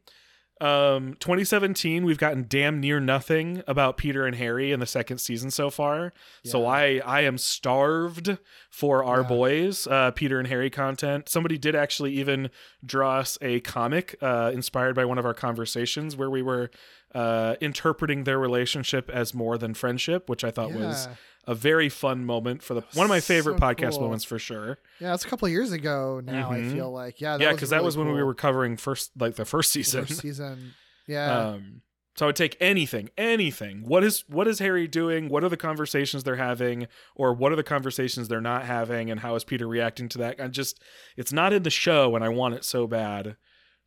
Um, 0.64 1.14
2017, 1.20 2.04
we've 2.04 2.16
gotten 2.18 2.46
damn 2.48 2.80
near 2.80 2.98
nothing 2.98 3.62
about 3.66 3.96
Peter 3.98 4.24
and 4.26 4.34
Harry 4.36 4.72
in 4.72 4.80
the 4.80 4.86
second 4.86 5.18
season 5.18 5.50
so 5.50 5.68
far. 5.68 6.12
So 6.44 6.64
I 6.64 7.02
I 7.04 7.20
am 7.22 7.36
starved 7.36 8.38
for 8.70 9.04
our 9.04 9.20
Yeah. 9.20 9.28
boys, 9.28 9.86
uh, 9.86 10.10
Peter 10.12 10.38
and 10.38 10.48
Harry 10.48 10.70
content. 10.70 11.28
Somebody 11.28 11.58
did 11.58 11.74
actually 11.76 12.12
even 12.14 12.50
draw 12.84 13.18
us 13.18 13.36
a 13.42 13.60
comic 13.60 14.16
uh, 14.22 14.50
inspired 14.54 14.94
by 14.94 15.04
one 15.04 15.18
of 15.18 15.26
our 15.26 15.34
conversations 15.34 16.16
where 16.16 16.30
we 16.30 16.40
were 16.40 16.70
uh, 17.14 17.54
interpreting 17.60 18.24
their 18.24 18.38
relationship 18.38 19.08
as 19.10 19.34
more 19.34 19.56
than 19.58 19.74
friendship, 19.74 20.28
which 20.28 20.42
I 20.44 20.50
thought 20.50 20.72
was 20.72 21.06
Yeah. 21.06 21.14
A 21.46 21.54
very 21.54 21.88
fun 21.88 22.24
moment 22.24 22.62
for 22.62 22.74
the 22.74 22.82
one 22.94 23.04
of 23.04 23.10
my 23.10 23.20
favorite 23.20 23.58
So 23.58 23.64
podcast 23.66 23.90
cool. 23.92 24.02
moments 24.02 24.24
for 24.24 24.38
sure. 24.38 24.78
Yeah, 25.00 25.14
it's 25.14 25.24
a 25.24 25.28
couple 25.28 25.46
of 25.46 25.52
years 25.52 25.72
ago 25.72 26.20
now. 26.24 26.50
Mhm. 26.50 26.70
I 26.70 26.72
feel 26.74 26.90
like 26.90 27.20
yeah, 27.20 27.36
that 27.36 27.42
yeah, 27.42 27.48
was 27.50 27.56
because 27.56 27.70
that 27.70 27.76
really 27.76 27.86
was 27.86 27.96
when 27.96 28.12
we 28.12 28.22
were 28.22 28.34
covering 28.34 28.76
first 28.76 29.10
like 29.18 29.34
the 29.36 29.44
first 29.44 29.72
The 29.74 29.82
season. 29.82 30.04
first 30.06 30.20
season. 30.22 30.74
Yeah, 31.06 31.38
Um, 31.48 31.82
So 32.16 32.24
I 32.24 32.28
would 32.28 32.36
take 32.36 32.56
anything, 32.60 33.10
anything. 33.18 33.82
What 33.86 34.04
is 34.04 34.24
what 34.28 34.46
is 34.48 34.58
Harry 34.60 34.86
doing? 34.86 35.28
What 35.28 35.42
are 35.44 35.48
the 35.48 35.56
conversations 35.56 36.22
they're 36.24 36.36
having, 36.36 36.86
or 37.16 37.34
what 37.34 37.52
are 37.52 37.56
the 37.56 37.62
conversations 37.64 38.28
they're 38.28 38.40
not 38.40 38.64
having, 38.64 39.10
and 39.10 39.20
how 39.20 39.34
is 39.34 39.44
Peter 39.44 39.66
reacting 39.66 40.08
to 40.10 40.18
that? 40.18 40.40
I 40.40 40.48
just 40.48 40.80
it's 41.16 41.32
not 41.32 41.52
in 41.52 41.62
the 41.64 41.70
show, 41.70 42.14
and 42.14 42.24
I 42.24 42.28
want 42.28 42.54
it 42.54 42.64
so 42.64 42.86
bad. 42.86 43.36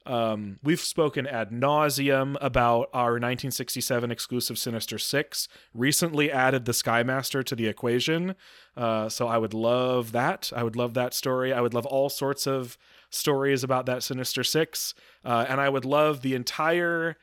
Um, 0.07 0.57
we've 0.63 0.79
spoken 0.79 1.27
ad 1.27 1.51
nauseum 1.51 2.37
about 2.39 2.89
our 2.93 3.11
1967 3.13 4.09
exclusive 4.09 4.57
Sinister 4.57 4.97
Six. 4.97 5.49
Recently 5.73 6.31
added 6.31 6.63
the 6.63 6.71
Skymaster 6.71 7.43
to 7.43 7.55
the 7.55 7.67
equation, 7.67 8.35
uh, 8.77 9.09
so 9.09 9.27
I 9.27 9.37
would 9.37 9.53
love 9.53 10.13
that. 10.13 10.51
I 10.55 10.63
would 10.63 10.77
love 10.77 10.93
that 10.93 11.13
story. 11.13 11.51
I 11.51 11.59
would 11.59 11.73
love 11.73 11.85
all 11.85 12.09
sorts 12.09 12.47
of 12.47 12.77
stories 13.09 13.63
about 13.63 13.85
that 13.87 14.01
Sinister 14.01 14.45
Six, 14.45 14.93
uh, 15.25 15.45
and 15.49 15.59
I 15.59 15.67
would 15.67 15.85
love 15.85 16.21
the 16.21 16.35
entire 16.35 17.17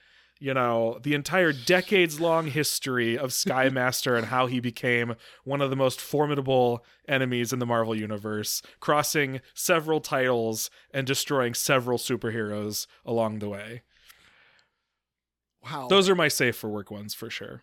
you 0.44 0.52
know, 0.52 0.98
the 1.02 1.14
entire 1.14 1.54
decades 1.54 2.20
long 2.20 2.48
history 2.48 3.16
of 3.16 3.30
Skymaster 3.30 4.14
and 4.14 4.26
how 4.26 4.46
he 4.46 4.60
became 4.60 5.14
one 5.44 5.62
of 5.62 5.70
the 5.70 5.76
most 5.76 6.02
formidable 6.02 6.84
enemies 7.08 7.50
in 7.50 7.60
the 7.60 7.66
Marvel 7.66 7.96
Universe, 7.96 8.60
crossing 8.78 9.40
several 9.54 10.02
titles 10.02 10.68
and 10.92 11.06
destroying 11.06 11.54
several 11.54 11.96
superheroes 11.96 12.86
along 13.06 13.38
the 13.38 13.48
way. 13.48 13.84
Wow. 15.64 15.86
Those 15.88 16.10
are 16.10 16.14
my 16.14 16.28
safe 16.28 16.56
for 16.56 16.68
work 16.68 16.90
ones 16.90 17.14
for 17.14 17.30
sure. 17.30 17.62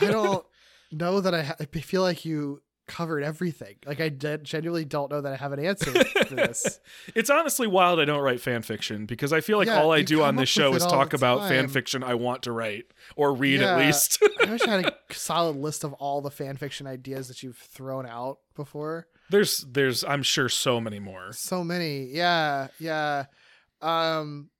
I 0.00 0.06
don't 0.06 0.46
know 0.92 1.20
that 1.20 1.34
I, 1.34 1.42
ha- 1.42 1.56
I 1.60 1.66
feel 1.66 2.00
like 2.00 2.24
you 2.24 2.62
covered 2.86 3.22
everything. 3.22 3.76
Like 3.86 4.00
I 4.00 4.08
genuinely 4.10 4.84
don't 4.84 5.10
know 5.10 5.20
that 5.20 5.32
I 5.32 5.36
have 5.36 5.52
an 5.52 5.64
answer 5.64 5.90
for 6.04 6.34
this. 6.34 6.80
It's 7.14 7.30
honestly 7.30 7.66
wild 7.66 7.98
I 8.00 8.04
don't 8.04 8.20
write 8.20 8.40
fan 8.40 8.62
fiction 8.62 9.06
because 9.06 9.32
I 9.32 9.40
feel 9.40 9.56
like 9.58 9.68
Yeah, 9.68 9.80
all 9.80 9.92
I 9.92 10.02
do 10.02 10.22
on 10.22 10.36
this 10.36 10.48
show 10.48 10.74
is 10.74 10.84
talk 10.84 11.12
about 11.14 11.48
fan 11.48 11.68
fiction 11.68 12.02
I 12.02 12.14
want 12.14 12.42
to 12.42 12.52
write 12.52 12.84
or 13.16 13.34
read 13.34 13.60
Yeah. 13.60 13.76
at 13.76 13.86
least. 13.86 14.22
I 14.46 14.50
wish 14.50 14.62
I 14.62 14.70
had 14.80 14.86
a 15.10 15.14
solid 15.14 15.56
list 15.56 15.84
of 15.84 15.92
all 15.94 16.20
the 16.20 16.30
fan 16.30 16.56
fiction 16.56 16.86
ideas 16.86 17.28
that 17.28 17.42
you've 17.42 17.56
thrown 17.56 18.06
out 18.06 18.38
before. 18.54 19.06
there's 19.30 19.64
there's 19.70 20.04
I'm 20.04 20.22
sure 20.22 20.48
so 20.48 20.80
many 20.80 20.98
more. 21.00 21.32
So 21.32 21.64
many. 21.64 22.06
Yeah, 22.12 22.68
yeah. 22.78 23.24
Um 23.80 24.50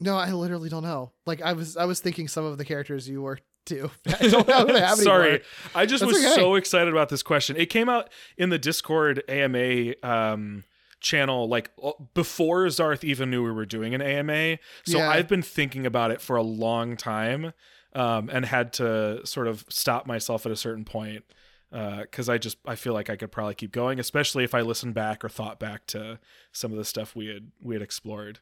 no, 0.00 0.16
I 0.16 0.32
literally 0.32 0.68
don't 0.68 0.82
know. 0.82 1.12
Like 1.26 1.40
I 1.42 1.52
was 1.52 1.76
I 1.76 1.84
was 1.84 2.00
thinking 2.00 2.26
some 2.28 2.44
of 2.44 2.58
the 2.58 2.64
characters 2.64 3.08
you 3.08 3.22
were 3.22 3.38
too. 3.64 3.90
I 4.20 4.28
don't 4.28 4.46
know 4.48 4.66
if 4.66 4.76
I 4.76 4.80
have 4.80 4.98
Sorry, 4.98 5.30
more. 5.30 5.40
I 5.74 5.86
just 5.86 6.00
That's 6.00 6.12
was 6.14 6.24
okay. 6.24 6.34
so 6.34 6.54
excited 6.56 6.92
about 6.92 7.08
this 7.08 7.22
question. 7.22 7.56
It 7.56 7.66
came 7.66 7.88
out 7.88 8.10
in 8.36 8.48
the 8.50 8.58
Discord 8.58 9.22
AMA 9.28 9.94
um, 10.02 10.64
channel 11.00 11.48
like 11.48 11.70
uh, 11.82 11.92
before 12.14 12.66
Zarth 12.66 13.04
even 13.04 13.30
knew 13.30 13.42
we 13.42 13.50
were 13.52 13.66
doing 13.66 13.94
an 13.94 14.02
AMA. 14.02 14.58
So 14.84 14.98
Yeah. 14.98 15.10
I've 15.10 15.28
been 15.28 15.42
thinking 15.42 15.86
about 15.86 16.10
it 16.10 16.20
for 16.20 16.36
a 16.36 16.42
long 16.42 16.96
time 16.96 17.52
um, 17.94 18.30
and 18.32 18.44
had 18.44 18.72
to 18.74 19.24
sort 19.26 19.48
of 19.48 19.64
stop 19.68 20.06
myself 20.06 20.46
at 20.46 20.52
a 20.52 20.56
certain 20.56 20.84
point 20.84 21.24
because 21.70 22.28
I 22.28 22.36
just 22.38 22.58
I 22.66 22.74
feel 22.74 22.92
like 22.92 23.08
I 23.08 23.16
could 23.16 23.32
probably 23.32 23.54
keep 23.54 23.72
going, 23.72 23.98
especially 23.98 24.44
if 24.44 24.54
I 24.54 24.60
listened 24.60 24.94
back 24.94 25.24
or 25.24 25.28
thought 25.30 25.58
back 25.58 25.86
to 25.88 26.18
some 26.52 26.70
of 26.70 26.76
the 26.78 26.84
stuff 26.84 27.16
we 27.16 27.28
had 27.28 27.50
we 27.62 27.74
had 27.74 27.82
explored. 27.82 28.40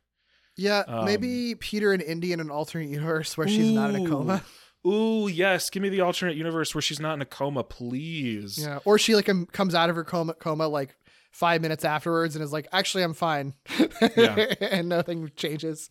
Yeah, 0.57 0.83
Um, 0.89 1.05
maybe 1.07 1.55
Peter 1.55 1.93
and 1.93 2.03
Indy 2.03 2.33
in 2.33 2.41
an 2.41 2.51
alternate 2.51 2.91
universe 2.91 3.39
where 3.39 3.47
she's 3.49 3.71
not 3.71 3.95
in 3.95 4.05
a 4.05 4.09
coma. 4.09 4.43
Ooh, 4.87 5.29
yes, 5.29 5.69
give 5.71 5.83
me 5.83 5.89
the 5.89 6.01
alternate 6.01 6.37
universe 6.37 6.75
where 6.75 6.83
she's 6.83 7.01
not 7.01 7.15
in 7.15 7.23
a 7.23 7.27
coma, 7.27 7.63
please. 7.65 8.59
Yeah, 8.59 8.79
or 8.85 8.99
she 8.99 9.15
like 9.15 9.29
comes 9.53 9.75
out 9.75 9.91
of 9.91 9.97
her 9.97 10.05
coma, 10.05 10.35
coma 10.35 10.69
like 10.69 10.97
five 11.33 11.61
minutes 11.61 11.85
afterwards 11.85 12.35
and 12.35 12.43
is 12.43 12.53
like, 12.53 12.67
actually, 12.73 13.03
I'm 13.05 13.15
fine. 13.15 13.55
Yeah. 14.17 14.55
and 14.61 14.89
nothing 14.89 15.31
changes. 15.37 15.89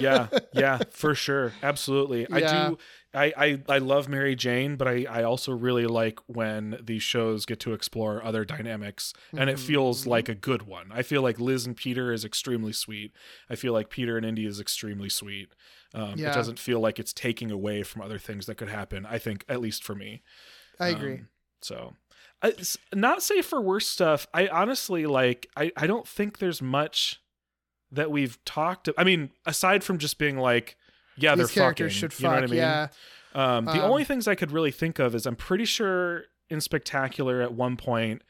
yeah 0.00 0.28
yeah 0.52 0.78
for 0.90 1.14
sure 1.14 1.52
absolutely 1.62 2.26
i 2.30 2.40
do 2.40 2.78
I, 3.12 3.32
I 3.36 3.62
i 3.68 3.78
love 3.78 4.08
mary 4.08 4.36
jane 4.36 4.76
but 4.76 4.86
i 4.86 5.04
i 5.10 5.22
also 5.24 5.52
really 5.52 5.86
like 5.86 6.20
when 6.26 6.78
these 6.82 7.02
shows 7.02 7.44
get 7.44 7.58
to 7.60 7.72
explore 7.72 8.22
other 8.24 8.44
dynamics 8.44 9.12
and 9.36 9.50
it 9.50 9.58
feels 9.58 10.02
Mm-hmm. 10.02 10.10
like 10.10 10.28
a 10.28 10.34
good 10.34 10.62
one 10.62 10.90
i 10.92 11.02
feel 11.02 11.20
like 11.22 11.40
liz 11.40 11.66
and 11.66 11.76
peter 11.76 12.12
is 12.12 12.24
extremely 12.24 12.72
sweet 12.72 13.12
i 13.48 13.56
feel 13.56 13.72
like 13.72 13.90
peter 13.90 14.16
and 14.16 14.24
indy 14.24 14.46
is 14.46 14.60
extremely 14.60 15.08
sweet 15.08 15.48
um, 15.92 16.14
Yeah. 16.16 16.30
it 16.30 16.34
doesn't 16.34 16.58
feel 16.60 16.78
like 16.78 16.98
it's 17.00 17.12
taking 17.12 17.50
away 17.50 17.82
from 17.82 18.00
other 18.02 18.18
things 18.18 18.46
that 18.46 18.56
could 18.56 18.68
happen 18.68 19.04
i 19.06 19.18
think 19.18 19.44
at 19.48 19.60
least 19.60 19.82
for 19.82 19.94
me 19.94 20.22
I 20.78 20.88
agree. 20.90 21.14
um, 21.14 21.28
so, 21.62 21.92
I, 22.42 22.54
not 22.94 23.22
safe 23.22 23.44
for 23.44 23.60
worse 23.60 23.86
stuff. 23.86 24.26
I 24.32 24.48
honestly 24.48 25.04
like. 25.04 25.46
I 25.58 25.70
I 25.76 25.86
don't 25.86 26.08
think 26.08 26.38
there's 26.38 26.62
much 26.62 27.20
that 27.92 28.10
we've 28.10 28.42
talked. 28.46 28.88
I 28.96 29.04
mean, 29.04 29.28
aside 29.44 29.84
from 29.84 29.98
just 29.98 30.16
being 30.16 30.38
like, 30.38 30.76
yeah, 31.20 31.34
These 31.34 31.48
they're 31.48 31.62
characters 31.62 31.94
fucking, 31.94 32.10
should 32.10 32.22
you 32.22 32.28
know 32.28 32.34
what 32.34 32.44
I 32.44 32.46
mean? 32.46 32.56
Yeah. 32.58 32.88
Um, 33.34 33.64
the 33.66 33.72
Um, 33.84 33.90
only 33.90 34.04
things 34.04 34.26
I 34.26 34.34
could 34.34 34.50
really 34.50 34.72
think 34.72 34.98
of 34.98 35.14
is 35.14 35.26
I'm 35.26 35.36
pretty 35.36 35.64
sure 35.64 36.24
in 36.48 36.60
Spectacular 36.60 37.40
at 37.42 37.52
one 37.52 37.76
point, 37.76 38.22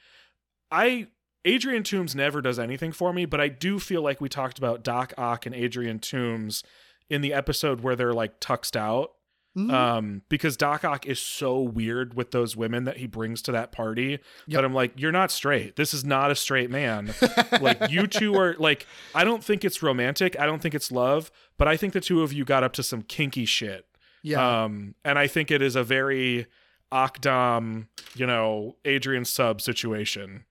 I 0.70 1.08
Adrian 1.44 1.82
Toombs 1.82 2.14
never 2.14 2.42
does 2.42 2.58
anything 2.58 2.92
for 2.92 3.12
me, 3.12 3.24
but 3.24 3.40
I 3.40 3.48
do 3.48 3.78
feel 3.78 4.02
like 4.02 4.20
we 4.20 4.28
talked 4.28 4.58
about 4.58 4.82
Doc 4.84 5.14
Ock 5.16 5.46
and 5.46 5.54
Adrian 5.54 5.98
Toombs 5.98 6.62
in 7.08 7.22
the 7.22 7.32
episode 7.32 7.80
where 7.80 7.96
they're 7.96 8.12
like 8.12 8.40
tuxed 8.40 8.76
out. 8.76 9.12
Mhm. 9.58 9.72
Um, 9.72 10.22
because 10.28 10.56
Doc 10.56 10.84
Ock 10.84 11.06
is 11.06 11.18
so 11.18 11.60
weird 11.60 12.14
with 12.14 12.30
those 12.30 12.56
women 12.56 12.84
that 12.84 12.98
he 12.98 13.08
brings 13.08 13.42
to 13.42 13.52
that 13.52 13.72
party 13.72 14.10
Yep. 14.10 14.20
that 14.48 14.64
I'm 14.64 14.72
like, 14.72 14.92
you're 14.96 15.10
not 15.10 15.32
straight. 15.32 15.74
This 15.74 15.92
is 15.92 16.04
not 16.04 16.30
a 16.30 16.36
straight 16.36 16.70
man. 16.70 17.12
like 17.60 17.90
you 17.90 18.06
two 18.06 18.36
are 18.36 18.54
like, 18.58 18.86
I 19.12 19.24
don't 19.24 19.42
think 19.42 19.64
it's 19.64 19.82
romantic. 19.82 20.38
I 20.38 20.46
don't 20.46 20.62
think 20.62 20.74
it's 20.76 20.92
love, 20.92 21.32
but 21.58 21.66
I 21.66 21.76
think 21.76 21.94
the 21.94 22.00
two 22.00 22.22
of 22.22 22.32
you 22.32 22.44
got 22.44 22.62
up 22.62 22.72
to 22.74 22.84
some 22.84 23.02
kinky 23.02 23.44
shit. 23.44 23.86
yeah. 24.22 24.62
Um, 24.64 24.94
and 25.04 25.18
I 25.18 25.26
think 25.26 25.50
it 25.50 25.62
is 25.62 25.74
a 25.74 25.82
very 25.82 26.46
Ocdom, 26.92 27.86
you 28.14 28.26
know, 28.26 28.76
Adrian 28.84 29.24
sub 29.24 29.60
situation. 29.60 30.44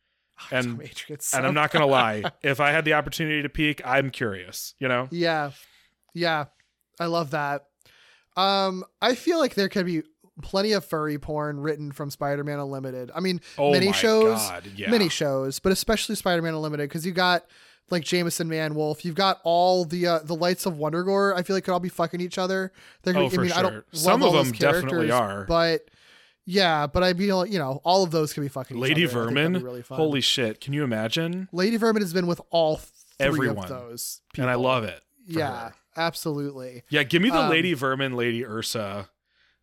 And 0.51 0.81
and 1.33 1.45
I'm 1.45 1.53
not 1.53 1.71
gonna 1.71 1.85
lie, 2.01 2.23
if 2.41 2.59
I 2.59 2.71
had 2.71 2.85
the 2.85 2.93
opportunity 2.93 3.41
to 3.43 3.49
peek, 3.49 3.81
I'm 3.85 4.09
curious. 4.09 4.73
You 4.79 4.87
know, 4.87 5.07
Yeah. 5.11 5.51
Yeah. 6.13 6.45
I 6.99 7.05
love 7.05 7.31
that. 7.31 7.65
Um, 8.37 8.83
I 9.01 9.15
feel 9.15 9.39
like 9.39 9.55
there 9.55 9.69
could 9.69 9.85
be 9.85 10.03
plenty 10.41 10.71
of 10.71 10.85
furry 10.85 11.17
porn 11.17 11.59
written 11.59 11.91
from 11.91 12.09
Spider-Man 12.09 12.59
Unlimited. 12.59 13.11
I 13.13 13.19
mean, 13.19 13.41
oh 13.57 13.71
many 13.71 13.91
shows, 13.91 14.37
God, 14.39 14.67
yeah. 14.75 14.89
many 14.89 15.09
shows, 15.09 15.59
but 15.59 15.71
especially 15.71 16.15
Spider-Man 16.15 16.53
Unlimited 16.53 16.89
because 16.89 17.05
you 17.05 17.11
got 17.11 17.45
like 17.89 18.03
Jameson 18.03 18.47
Man 18.47 18.75
Wolf, 18.75 19.03
you've 19.03 19.15
got 19.15 19.39
all 19.43 19.83
the 19.83 20.07
uh, 20.07 20.19
the 20.19 20.35
Knights 20.35 20.65
of 20.65 20.75
Wundagore. 20.75 21.35
I 21.35 21.41
feel 21.43 21.55
like 21.55 21.63
could 21.65 21.73
all 21.73 21.79
be 21.79 21.89
fucking 21.89 22.21
each 22.21 22.37
other. 22.37 22.71
They're 23.03 23.13
gonna, 23.13 23.25
Oh, 23.25 23.29
I 23.29 23.31
for 23.31 23.41
mean, 23.41 23.51
I 23.51 23.61
don't 23.61 23.71
sure. 23.73 23.85
Some 23.91 24.23
of 24.23 24.31
them 24.33 24.51
definitely 24.53 25.11
are. 25.11 25.45
but 25.45 25.89
yeah, 26.45 26.87
but 26.87 27.03
I 27.03 27.13
mean, 27.13 27.27
you 27.51 27.59
know, 27.59 27.81
all 27.83 28.03
of 28.03 28.11
those 28.11 28.31
could 28.33 28.41
be 28.41 28.47
fucking 28.47 28.77
Lady 28.79 29.05
other. 29.05 29.21
I 29.21 29.25
Vermin. 29.25 29.63
really. 29.63 29.81
Holy 29.81 30.21
shit! 30.21 30.61
Can 30.61 30.73
you 30.73 30.83
imagine? 30.83 31.49
Lady 31.51 31.77
Vermin 31.77 32.01
has 32.01 32.13
been 32.13 32.27
with 32.27 32.39
all 32.51 32.77
three 32.77 33.27
Everyone. 33.27 33.57
of 33.63 33.69
those, 33.69 34.21
And 34.37 34.49
I 34.49 34.55
love 34.55 34.83
it. 34.83 35.01
Yeah, 35.27 35.69
her. 35.69 35.73
Absolutely. 35.99 36.83
Yeah, 36.89 37.03
give 37.03 37.21
me 37.21 37.29
the 37.29 37.41
Um, 37.43 37.49
Lady 37.49 37.73
Vermin, 37.73 38.15
Lady 38.15 38.45
Ursa, 38.45 39.09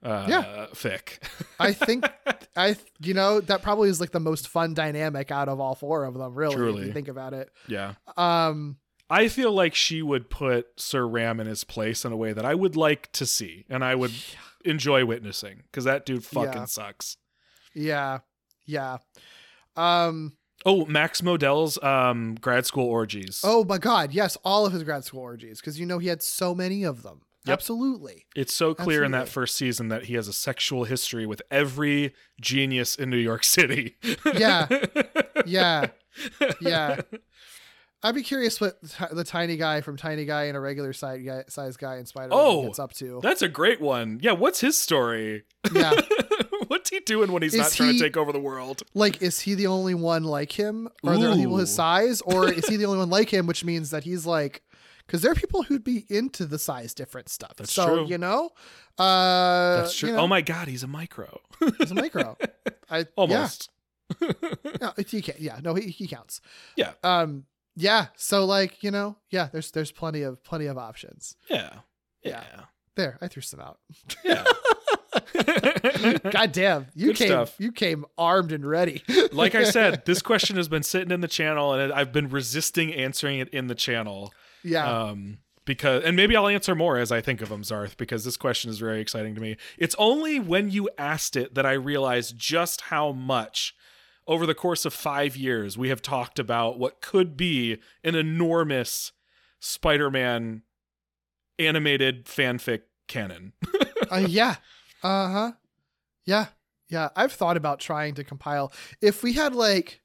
uh, 0.03 0.26
Yeah. 0.28 0.66
fic. 0.74 1.18
I 1.59 1.72
think 1.72 2.05
I 2.57 2.76
you 3.01 3.14
know 3.14 3.41
that 3.41 3.62
probably 3.62 3.89
is 3.89 4.01
like 4.01 4.12
the 4.12 4.20
most 4.20 4.49
fun 4.49 4.74
dynamic 4.74 5.30
out 5.30 5.49
of 5.49 5.59
all 5.61 5.74
four 5.74 6.05
of 6.05 6.14
them. 6.14 6.34
Really, 6.34 6.82
if 6.82 6.87
you 6.89 6.93
think 6.93 7.09
about 7.09 7.34
it. 7.34 7.51
yeah, 7.66 7.95
Um, 8.16 8.76
I 9.09 9.28
feel 9.28 9.53
like 9.53 9.74
she 9.74 10.03
would 10.03 10.30
put 10.30 10.66
Sir 10.76 11.07
Ram 11.07 11.39
in 11.41 11.47
his 11.47 11.64
place 11.64 12.05
in 12.05 12.12
a 12.12 12.16
way 12.16 12.32
that 12.32 12.45
I 12.45 12.55
would 12.55 12.76
like 12.76 13.11
to 13.12 13.24
see, 13.26 13.64
and 13.68 13.84
I 13.84 13.95
would 13.95 14.12
enjoy 14.64 15.05
witnessing 15.05 15.62
because 15.70 15.84
that 15.84 16.05
dude 16.07 16.24
fucking 16.24 16.53
Yeah. 16.53 16.64
sucks. 16.66 17.16
yeah, 17.74 18.18
yeah. 18.64 18.99
Um, 19.76 20.37
Oh, 20.65 20.85
Max 20.87 21.23
Modell's 21.23 21.81
um, 21.83 22.37
grad 22.41 22.67
school 22.67 22.87
orgies. 22.87 23.41
oh 23.45 23.65
my 23.65 23.79
God, 23.79 24.13
yes, 24.13 24.37
all 24.45 24.67
of 24.67 24.73
his 24.73 24.83
grad 24.83 25.05
school 25.05 25.21
orgies 25.21 25.61
because 25.61 25.79
you 25.79 25.87
know 25.87 25.99
he 25.99 26.09
had 26.09 26.23
so 26.23 26.55
many 26.55 26.83
of 26.85 27.03
them. 27.03 27.21
Yep. 27.45 27.53
Absolutely. 27.53 28.27
It's 28.35 28.53
so 28.53 28.75
clear 28.75 29.05
in 29.05 29.13
that 29.13 29.29
first 29.29 29.55
season 29.55 29.87
that 29.89 30.07
he 30.07 30.15
has 30.15 30.27
a 30.27 30.33
sexual 30.33 30.83
history 30.83 31.27
with 31.27 31.41
every 31.49 32.13
genius 32.41 32.97
in 32.97 33.09
New 33.09 33.17
York 33.19 33.45
City. 33.45 33.97
Yeah. 34.35 34.67
Yeah, 35.47 35.87
yeah. 36.61 37.03
I'd 38.03 38.15
be 38.17 38.23
curious 38.23 38.61
what 38.61 38.79
the 39.13 39.23
tiny 39.23 39.57
guy 39.57 39.81
from 39.81 39.97
Tiny 39.97 40.25
Guy 40.25 40.45
and 40.45 40.57
a 40.57 40.61
regular 40.61 40.93
size 40.93 41.23
guy, 41.25 41.45
size 41.49 41.77
guy 41.77 41.99
in 41.99 42.07
Spider 42.07 42.31
Man 42.31 42.39
Oh, 42.41 42.65
gets 42.67 42.81
up 42.81 42.93
to. 42.95 43.21
That's 43.23 43.43
a 43.43 43.49
great 43.49 43.81
one. 43.81 44.19
Yeah, 44.23 44.33
what's 44.33 44.61
his 44.61 44.77
story? 44.77 45.45
Yeah. 45.73 45.93
What's 46.71 46.91
he 46.91 47.01
doing 47.01 47.33
when 47.33 47.43
he's 47.43 47.55
Is 47.55 47.61
not 47.61 47.73
trying 47.73 47.93
he- 47.93 47.99
to 47.99 48.05
take 48.05 48.17
over 48.17 48.33
the 48.33 48.41
world? 48.41 48.83
like 48.95 49.23
is 49.23 49.41
he 49.41 49.55
the 49.55 49.67
only 49.67 49.95
one 49.95 50.24
like 50.24 50.53
him 50.53 50.89
are 51.05 51.19
there 51.19 51.35
people 51.35 51.57
his 51.59 51.74
size 51.74 52.20
or 52.23 52.49
is 52.53 52.66
he 52.69 52.77
the 52.81 52.85
only 52.86 52.99
one 52.99 53.11
like 53.11 53.31
him 53.32 53.47
which 53.47 53.65
means 53.65 53.90
that 53.90 54.05
he's 54.05 54.27
like 54.27 54.62
because 55.07 55.23
there 55.23 55.31
are 55.31 55.36
people 55.36 55.62
who'd 55.62 55.85
be 55.85 56.05
into 56.09 56.45
the 56.47 56.59
size 56.59 56.93
different 56.95 57.28
stuff 57.28 57.55
That's 57.57 57.73
so 57.73 57.86
true. 57.86 58.07
you 58.07 58.19
know 58.19 58.51
uh 58.99 59.77
That's 59.82 59.97
true. 59.97 60.09
you 60.11 60.15
know, 60.16 60.23
oh 60.23 60.27
my 60.28 60.40
god, 60.40 60.69
he's 60.69 60.82
a 60.82 60.86
micro. 60.89 61.40
he's 61.78 61.90
a 61.90 61.95
micro 61.95 62.36
i 62.90 63.07
Almost. 63.16 63.70
yeah, 64.20 64.31
no, 64.81 64.93
he 65.07 65.20
can't 65.23 65.40
yeah 65.40 65.59
no 65.62 65.74
he, 65.74 65.90
he 65.90 66.07
counts 66.07 66.40
Yeah. 66.77 66.93
um 67.03 67.45
yeah 67.77 68.07
so 68.16 68.45
like 68.47 68.82
you 68.82 68.90
know 68.90 69.16
yeah 69.31 69.49
there's 69.53 69.70
there's 69.73 69.93
plenty 69.93 70.23
of 70.23 70.43
plenty 70.45 70.66
of 70.66 70.78
options 70.78 71.36
Yeah. 71.51 71.70
Yeah. 72.23 72.43
Yeah. 72.55 72.62
There, 72.97 73.18
I 73.20 73.28
threw 73.28 73.43
some 73.43 73.60
out. 73.60 73.78
Yeah. 74.24 74.44
God 76.31 76.52
damn, 76.52 76.86
you 76.94 77.09
Good 77.09 77.16
came 77.16 77.28
stuff. 77.28 77.55
you 77.59 77.73
came 77.73 78.05
armed 78.18 78.52
and 78.52 78.66
ready. 78.66 79.02
like 79.32 79.55
I 79.55 79.64
said, 79.64 80.05
this 80.06 80.23
question 80.23 80.56
has 80.56 80.68
been 80.68 80.82
sitting 80.82 81.10
in 81.10 81.20
the 81.20 81.28
channel, 81.28 81.73
and 81.73 81.93
I've 81.93 82.12
been 82.12 82.28
resisting 82.28 82.93
answering 82.93 83.39
it 83.39 83.48
in 83.51 83.66
the 83.66 83.74
channel. 83.74 84.32
yeah. 84.62 84.86
Um, 84.86 85.39
because 85.64 86.05
and 86.05 86.16
maybe 86.16 86.36
I'll 86.36 86.48
answer 86.48 86.74
more 86.74 86.97
as 86.97 87.10
I 87.10 87.20
think 87.20 87.43
of 87.43 87.48
them, 87.48 87.62
Zarth, 87.62 87.97
because 87.97 88.24
this 88.24 88.36
question 88.36 88.70
is 88.70 88.78
very 88.78 89.01
exciting 89.01 89.35
to 89.35 89.40
me. 89.40 89.56
It's 89.78 89.97
only 89.98 90.39
when 90.39 90.70
you 90.70 90.89
asked 90.97 91.36
it 91.36 91.55
that 91.55 91.66
I 91.66 91.73
realized 91.73 92.39
just 92.39 92.82
how 92.82 93.12
much 93.12 93.74
over 94.28 94.47
the 94.47 94.55
course 94.55 94.85
of 94.85 94.94
five 94.94 95.36
years 95.36 95.77
we 95.77 95.89
have 95.89 96.02
talked 96.02 96.39
about 96.39 96.78
what 96.78 97.01
could 97.01 97.36
be 97.36 97.78
an 98.05 98.14
enormous 98.14 99.12
Spider-Man 99.60 100.62
animated 101.59 102.27
fanfic 102.27 102.82
canon. 103.07 103.53
Uh, 104.11 104.24
yeah. 104.28 104.55
Uh 105.03 105.28
huh. 105.33 105.53
Yeah. 106.27 106.47
Yeah. 106.89 107.09
I've 107.16 107.33
thought 107.33 107.57
about 107.57 107.81
trying 107.81 108.15
to 108.15 108.24
compile. 108.24 108.73
If 109.03 109.24
we 109.24 109.33
had 109.33 109.53
like, 109.55 110.01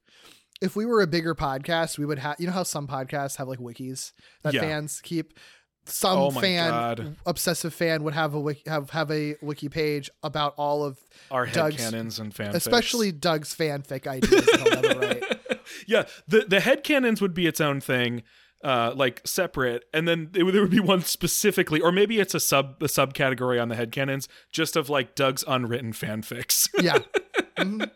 if 0.60 0.76
we 0.76 0.88
were 0.88 1.02
a 1.02 1.08
bigger 1.08 1.36
podcast, 1.36 2.00
we 2.00 2.06
would 2.06 2.18
have. 2.18 2.38
You 2.40 2.48
know 2.48 2.54
how 2.54 2.64
some 2.64 2.88
podcasts 2.88 3.36
have 3.38 3.48
like 3.48 3.60
wikis 3.60 4.12
that 4.42 4.54
Yeah. 4.56 4.62
fans 4.62 5.02
keep. 5.04 5.38
Some 5.86 6.18
Oh 6.20 6.32
fan, 6.32 6.70
God. 6.70 7.16
obsessive 7.26 7.74
fan, 7.74 8.04
would 8.04 8.14
have 8.14 8.34
a 8.36 8.40
wiki, 8.40 8.62
have 8.68 8.92
have 8.92 9.10
a 9.12 9.36
wiki 9.42 9.68
page 9.68 10.10
about 10.24 10.54
all 10.58 10.84
of, 10.84 10.98
Our 11.32 11.46
Doug's- 11.48 11.76
headcanons 11.78 12.20
and 12.20 12.34
fanfics. 12.34 12.54
especially 12.56 13.12
Doug's 13.12 13.54
fanfic 13.56 14.06
ideas. 14.08 14.46
that 14.46 14.60
he'll 14.62 14.82
never 14.82 15.00
write. 15.00 15.60
yeah, 15.88 16.04
the 16.28 16.42
the 16.48 16.58
headcanons 16.60 17.20
would 17.22 17.34
be 17.34 17.46
its 17.48 17.60
own 17.60 17.82
thing, 17.82 18.22
uh, 18.64 18.94
like 18.96 19.22
separate, 19.26 19.86
and 19.94 20.08
then 20.08 20.30
it 20.36 20.44
there 20.52 20.62
would 20.62 20.72
be 20.72 20.80
one 20.80 21.02
specifically, 21.02 21.80
or 21.82 21.92
maybe 21.92 22.20
it's 22.20 22.34
a 22.36 22.40
sub 22.40 22.82
a 22.82 22.86
subcategory 22.88 23.62
on 23.62 23.70
the 23.70 23.76
headcanons, 23.76 24.28
just 24.52 24.76
of 24.76 24.90
like 24.90 25.16
Doug's 25.16 25.44
unwritten 25.48 25.94
fanfics. 25.94 26.68
Yeah. 26.82 27.00
Mhm. 27.58 27.90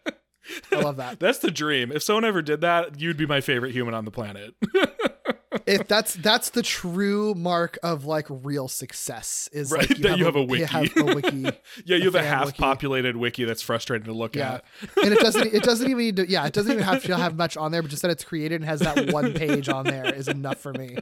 I 0.71 0.79
love 0.81 0.97
that. 0.97 1.19
That's 1.19 1.39
the 1.39 1.49
dream. 1.49 1.91
If 1.91 2.03
someone 2.03 2.23
ever 2.25 2.43
did 2.43 2.61
that, 2.61 2.99
you'd 2.99 3.17
be 3.17 3.25
my 3.25 3.41
favorite 3.41 3.71
human 3.71 3.95
on 3.95 4.05
the 4.05 4.11
planet. 4.11 4.53
if 5.65 5.87
that's 5.87 6.13
that's 6.15 6.49
the 6.51 6.61
true 6.61 7.33
mark 7.35 7.77
of 7.83 8.05
like 8.05 8.25
real 8.29 8.67
success 8.67 9.49
is 9.51 9.71
Right, 9.71 9.89
like 9.89 9.99
that 9.99 10.17
you 10.17 10.25
have 10.25 10.35
a 10.35 10.43
wiki. 10.43 10.65
have 10.65 10.97
a 10.97 11.03
wiki 11.15 11.49
yeah, 11.85 11.97
you 11.97 12.03
have 12.05 12.15
a 12.15 12.23
half 12.23 12.45
wiki. 12.47 12.57
populated 12.59 13.15
wiki 13.17 13.43
that's 13.45 13.61
frustrating 13.61 14.05
to 14.05 14.13
look 14.13 14.35
yeah 14.35 14.55
at. 14.55 14.65
and 15.03 15.13
it 15.13 15.19
doesn't 15.19 15.53
it 15.53 15.63
doesn't 15.63 15.85
even 15.89 15.97
need 16.03 16.15
to 16.17 16.29
yeah 16.29 16.45
it 16.45 16.53
doesn't 16.53 16.71
even 16.71 16.83
have 16.83 17.03
to 17.03 17.15
have 17.15 17.35
much 17.35 17.57
on 17.57 17.71
there 17.71 17.81
but 17.81 17.89
just 17.91 18.01
that 18.01 18.11
it's 18.11 18.23
created 18.23 18.55
and 18.61 18.65
has 18.65 18.79
that 18.81 19.11
one 19.13 19.33
page 19.33 19.69
on 19.69 19.85
there 19.85 20.13
is 20.13 20.27
enough 20.27 20.57
for 20.59 20.73
me 20.73 20.97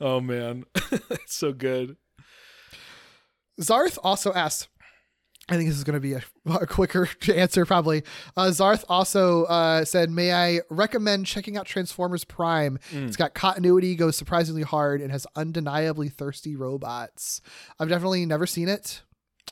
Oh 0.00 0.20
man, 0.20 0.64
it's 1.10 1.34
so 1.34 1.52
good. 1.52 1.96
Zarth 3.60 3.98
also 4.04 4.32
asked 4.32 4.68
I 5.48 5.56
think 5.56 5.68
this 5.68 5.78
is 5.78 5.84
going 5.84 5.94
to 5.94 6.00
be 6.00 6.12
a, 6.12 6.22
a 6.60 6.66
quicker 6.66 7.08
answer, 7.34 7.64
probably. 7.64 8.02
Uh, 8.36 8.46
Zarth 8.46 8.84
also 8.88 9.44
uh, 9.44 9.84
said, 9.84 10.10
"May 10.10 10.32
I 10.32 10.60
recommend 10.70 11.26
checking 11.26 11.56
out 11.56 11.66
Transformers 11.66 12.24
Prime? 12.24 12.78
Mm. 12.92 13.06
It's 13.06 13.16
got 13.16 13.34
continuity, 13.34 13.94
goes 13.94 14.16
surprisingly 14.16 14.62
hard, 14.62 15.00
and 15.00 15.10
has 15.10 15.26
undeniably 15.36 16.08
thirsty 16.08 16.56
robots. 16.56 17.40
I've 17.78 17.88
definitely 17.88 18.26
never 18.26 18.46
seen 18.46 18.68
it. 18.68 19.02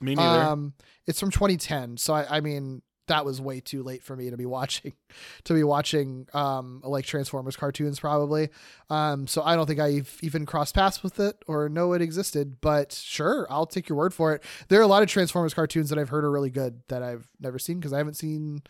Me 0.01 0.15
neither. 0.15 0.43
Um, 0.43 0.75
it's 1.07 1.19
from 1.19 1.31
2010, 1.31 1.97
so 1.97 2.15
I, 2.15 2.37
I 2.37 2.41
mean 2.41 2.83
that 3.09 3.25
was 3.25 3.41
way 3.41 3.61
too 3.61 3.83
late 3.83 4.03
for 4.03 4.17
me 4.17 4.31
to 4.31 4.37
be 4.37 4.47
watching, 4.47 4.93
to 5.45 5.55
be 5.55 5.65
watching 5.65 6.27
um 6.33 6.81
like 6.85 7.05
Transformers 7.05 7.57
cartoons 7.57 8.01
probably. 8.01 8.51
Um, 8.91 9.27
so 9.27 9.43
I 9.43 9.57
don't 9.57 9.67
think 9.67 9.81
I've 9.81 10.17
even 10.23 10.47
crossed 10.47 10.75
paths 10.75 11.03
with 11.03 11.21
it 11.21 11.37
or 11.47 11.69
know 11.69 11.93
it 11.93 12.03
existed. 12.03 12.61
But 12.61 12.93
sure, 12.93 13.47
I'll 13.51 13.67
take 13.67 13.89
your 13.89 13.99
word 13.99 14.15
for 14.15 14.35
it. 14.35 14.43
There 14.69 14.81
are 14.81 14.85
a 14.85 14.89
lot 14.89 15.03
of 15.03 15.09
Transformers 15.09 15.55
cartoons 15.55 15.91
that 15.91 15.99
I've 15.99 16.09
heard 16.09 16.25
are 16.25 16.31
really 16.31 16.51
good 16.51 16.83
that 16.89 17.03
I've 17.03 17.29
never 17.41 17.59
seen 17.59 17.79
because 17.79 17.93
I 17.93 17.99
haven't 17.99 18.15
seen 18.15 18.63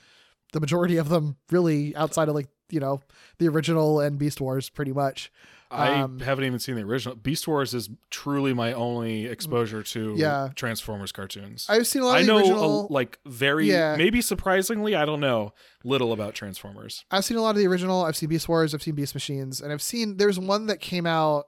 the 0.52 0.60
majority 0.60 0.96
of 0.96 1.08
them 1.08 1.36
really 1.50 1.94
outside 1.96 2.28
of 2.28 2.34
like 2.34 2.48
you 2.70 2.80
know 2.80 3.00
the 3.38 3.48
original 3.48 4.00
and 4.00 4.18
Beast 4.18 4.40
Wars 4.40 4.68
pretty 4.68 4.92
much. 4.92 5.32
I 5.70 6.00
um, 6.00 6.20
haven't 6.20 6.44
even 6.44 6.58
seen 6.58 6.76
the 6.76 6.82
original. 6.82 7.16
Beast 7.16 7.48
Wars 7.48 7.74
is 7.74 7.90
truly 8.10 8.54
my 8.54 8.72
only 8.72 9.26
exposure 9.26 9.82
to 9.82 10.14
Yeah. 10.16 10.50
Transformers 10.54 11.10
cartoons. 11.12 11.66
I've 11.68 11.86
seen 11.86 12.02
a 12.02 12.04
lot 12.06 12.16
I 12.18 12.20
of 12.20 12.26
the 12.26 12.32
know 12.32 12.38
original. 12.38 12.86
a, 12.86 12.92
like 12.92 13.18
very 13.26 13.68
Yeah. 13.68 13.96
maybe 13.96 14.20
surprisingly 14.20 14.94
I 14.94 15.04
don't 15.04 15.20
know 15.20 15.52
little 15.82 16.12
about 16.12 16.34
Transformers. 16.34 17.04
I've 17.10 17.24
seen 17.24 17.36
a 17.36 17.42
lot 17.42 17.50
of 17.50 17.56
the 17.56 17.66
original. 17.66 18.02
I've 18.04 18.16
seen 18.16 18.28
Beast 18.28 18.48
Wars. 18.48 18.74
I've 18.74 18.82
seen 18.82 18.94
Beast 18.94 19.14
Machines, 19.14 19.60
and 19.60 19.72
I've 19.72 19.82
seen 19.82 20.18
there's 20.18 20.38
one 20.38 20.66
that 20.66 20.80
came 20.80 21.06
out 21.06 21.46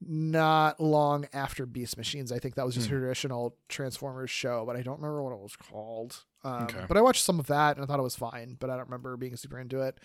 not 0.00 0.78
long 0.80 1.26
after 1.32 1.66
Beast 1.66 1.96
Machines. 1.96 2.30
I 2.30 2.38
think 2.38 2.54
that 2.54 2.64
was 2.64 2.74
just 2.76 2.86
a 2.86 2.90
Hmm. 2.90 3.00
traditional 3.00 3.56
Transformers 3.68 4.30
show, 4.30 4.64
but 4.64 4.76
I 4.76 4.82
don't 4.82 4.96
remember 5.00 5.22
what 5.22 5.32
it 5.32 5.40
was 5.40 5.56
called. 5.56 6.24
Um, 6.44 6.62
Okay. 6.64 6.84
But 6.86 6.96
I 6.96 7.00
watched 7.00 7.24
some 7.24 7.40
of 7.40 7.48
that 7.48 7.76
and 7.76 7.82
I 7.84 7.86
thought 7.86 7.98
it 7.98 8.04
was 8.04 8.14
fine, 8.16 8.56
but 8.60 8.70
I 8.70 8.76
don't 8.76 8.86
remember 8.86 9.16
being 9.16 9.34
super 9.36 9.58
into 9.58 9.80
it. 9.82 9.98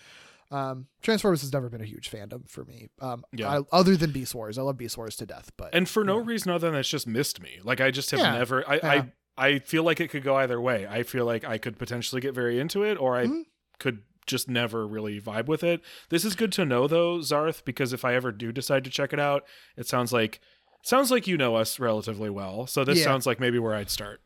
Um, 0.54 0.86
Transformers 1.02 1.40
has 1.40 1.52
never 1.52 1.68
been 1.68 1.80
a 1.80 1.84
huge 1.86 2.10
fandom 2.10 2.48
for 2.48 2.64
me. 2.64 2.88
Um, 3.00 3.24
Yeah. 3.32 3.58
I- 3.58 3.64
other 3.72 3.96
than 3.96 4.12
Beast 4.12 4.34
Wars, 4.34 4.56
I 4.58 4.62
love 4.62 4.76
Beast 4.78 4.96
Wars 4.96 5.16
to 5.16 5.26
death. 5.26 5.50
But 5.56 5.74
And 5.74 5.88
for 5.88 6.04
no 6.04 6.16
reason 6.16 6.52
other 6.52 6.70
than 6.70 6.78
it's 6.78 6.88
just 6.88 7.06
missed 7.06 7.40
me. 7.42 7.58
Like 7.64 7.80
I 7.80 7.90
just 7.90 8.10
have 8.12 8.20
Yeah. 8.20 8.32
never 8.38 8.68
I, 8.68 8.74
Yeah. 8.76 8.90
I 8.90 9.12
I 9.36 9.58
feel 9.58 9.82
like 9.82 9.98
it 9.98 10.08
could 10.10 10.22
go 10.22 10.36
either 10.36 10.60
way. 10.60 10.86
I 10.86 11.02
feel 11.02 11.24
like 11.24 11.44
I 11.44 11.58
could 11.58 11.76
potentially 11.76 12.20
get 12.20 12.34
very 12.34 12.60
into 12.60 12.84
it 12.84 12.96
or 12.98 13.16
I 13.16 13.26
Mhm. 13.26 13.42
could 13.80 14.02
just 14.26 14.48
never 14.48 14.86
really 14.86 15.20
vibe 15.20 15.46
with 15.46 15.64
it. 15.64 15.82
This 16.08 16.24
is 16.24 16.36
good 16.36 16.52
to 16.52 16.64
know 16.64 16.86
though, 16.86 17.18
Zarth, 17.18 17.64
because 17.64 17.92
if 17.92 18.04
I 18.04 18.14
ever 18.14 18.30
do 18.30 18.52
decide 18.52 18.84
to 18.84 18.90
check 18.90 19.12
it 19.12 19.18
out, 19.18 19.44
it 19.76 19.88
sounds 19.88 20.12
like 20.12 20.40
sounds 20.82 21.10
like 21.10 21.26
you 21.26 21.36
know 21.36 21.56
us 21.56 21.80
relatively 21.80 22.30
well. 22.30 22.66
So 22.68 22.84
this 22.84 22.98
Yeah. 22.98 23.04
sounds 23.04 23.26
like 23.26 23.40
maybe 23.40 23.58
where 23.58 23.74
I'd 23.74 23.90
start. 23.90 24.20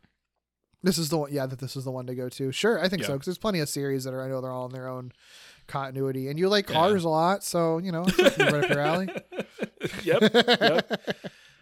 This 0.83 0.97
is 0.97 1.09
the 1.09 1.17
one, 1.17 1.33
yeah, 1.33 1.45
that 1.45 1.59
this 1.59 1.75
is 1.75 1.83
the 1.83 1.91
one 1.91 2.05
to 2.07 2.15
go 2.15 2.29
to. 2.29 2.51
Sure, 2.53 2.79
I 2.79 2.87
think 2.87 3.03
so 3.03 3.13
because 3.13 3.25
there's 3.25 3.37
plenty 3.37 3.59
of 3.59 3.67
series 3.67 4.03
that 4.05 4.13
are 4.13 4.21
I 4.23 4.29
know 4.29 4.39
they're 4.41 4.51
all 4.51 4.67
in 4.67 4.71
their 4.71 4.87
own 4.87 5.11
continuity, 5.69 6.27
and 6.27 6.37
you 6.37 6.49
like 6.49 6.67
Yeah. 6.69 6.75
cars 6.75 7.03
a 7.05 7.09
lot, 7.09 7.43
so 7.45 7.77
you 7.77 7.91
know 7.93 8.03
it's 8.07 8.37
right 8.37 8.53
up 8.53 8.69
your 8.69 8.79
alley. 8.79 9.07
yep. 10.03 10.21
Yep. 10.33 11.01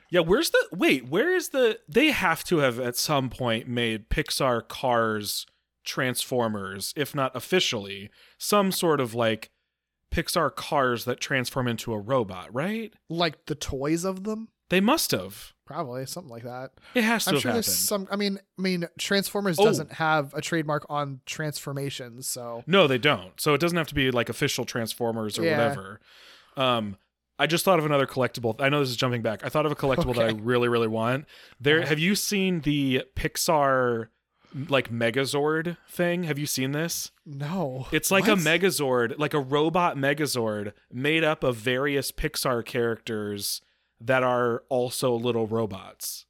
Yeah, 0.10 0.22
where's 0.22 0.50
the 0.52 0.68
wait, 0.72 1.08
where 1.10 1.36
is 1.36 1.50
the 1.50 1.80
they 1.88 2.12
have 2.12 2.44
to 2.46 2.58
have 2.60 2.80
at 2.80 2.96
some 2.96 3.30
point 3.30 3.68
made 3.68 4.10
Pixar 4.10 4.68
Cars 4.68 5.46
Transformers, 5.86 6.94
if 6.96 7.14
not 7.16 7.36
officially, 7.36 8.10
some 8.38 8.72
sort 8.72 9.00
of 9.00 9.14
like 9.14 9.50
Pixar 10.14 10.56
cars 10.56 11.06
that 11.06 11.20
transform 11.20 11.68
into 11.68 11.92
a 11.94 12.00
robot, 12.00 12.54
right? 12.54 12.94
like 13.10 13.46
the 13.48 13.56
toys 13.56 14.06
of 14.06 14.24
them, 14.24 14.48
They 14.70 14.80
must 14.82 15.12
have. 15.12 15.54
Probably 15.68 16.06
something 16.08 16.32
like 16.32 16.44
that. 16.44 16.72
It 16.96 17.04
has 17.04 17.26
to 17.26 17.30
I'm 17.30 17.36
have 17.36 17.42
sure 17.42 17.52
happened. 17.52 17.64
there's 17.66 17.76
some. 17.76 18.08
I 18.10 18.16
mean, 18.16 18.40
I 18.58 18.62
mean, 18.62 18.88
Transformers 18.98 19.60
Oh. 19.60 19.66
doesn't 19.66 19.94
have 19.94 20.34
a 20.34 20.42
trademark 20.42 20.86
on 20.90 21.20
transformations, 21.28 22.28
so 22.28 22.64
No, 22.66 22.88
they 22.88 22.98
don't. 22.98 23.40
So 23.40 23.54
it 23.54 23.60
doesn't 23.62 23.78
have 23.78 23.88
to 23.88 23.96
be 23.96 24.10
like 24.12 24.30
official 24.30 24.66
Transformers 24.66 25.38
or 25.38 25.44
Yeah. 25.44 25.58
whatever. 25.58 26.00
Um, 26.56 26.98
I 27.40 27.46
just 27.46 27.64
thought 27.64 27.78
of 27.78 27.86
another 27.86 28.08
collectible. 28.08 28.60
I 28.60 28.70
know 28.70 28.80
this 28.80 28.90
is 28.90 28.96
jumping 28.98 29.22
back. 29.22 29.46
I 29.46 29.50
thought 29.50 29.68
of 29.68 29.72
a 29.72 29.76
collectible 29.76 30.16
that 30.16 30.26
I 30.26 30.32
really, 30.32 30.68
really 30.68 30.88
want. 30.88 31.26
There, 31.62 31.86
have 31.86 32.00
you 32.00 32.16
seen 32.16 32.62
the 32.62 33.04
Pixar 33.16 34.08
like 34.70 34.90
Megazord 34.92 35.78
thing? 35.88 36.24
Have 36.24 36.40
you 36.40 36.48
seen 36.48 36.72
this? 36.72 37.12
no, 37.26 37.86
It's 37.92 38.10
like 38.10 38.28
a 38.28 38.32
Megazord, 38.36 39.20
like 39.20 39.36
a 39.36 39.40
robot 39.40 39.98
Megazord 39.98 40.74
made 40.92 41.24
up 41.24 41.44
of 41.44 41.58
various 41.58 42.12
Pixar 42.12 42.66
characters 42.66 43.62
that 44.00 44.24
are 44.24 44.64
also 44.70 45.14
little 45.14 45.48
robots. 45.48 46.26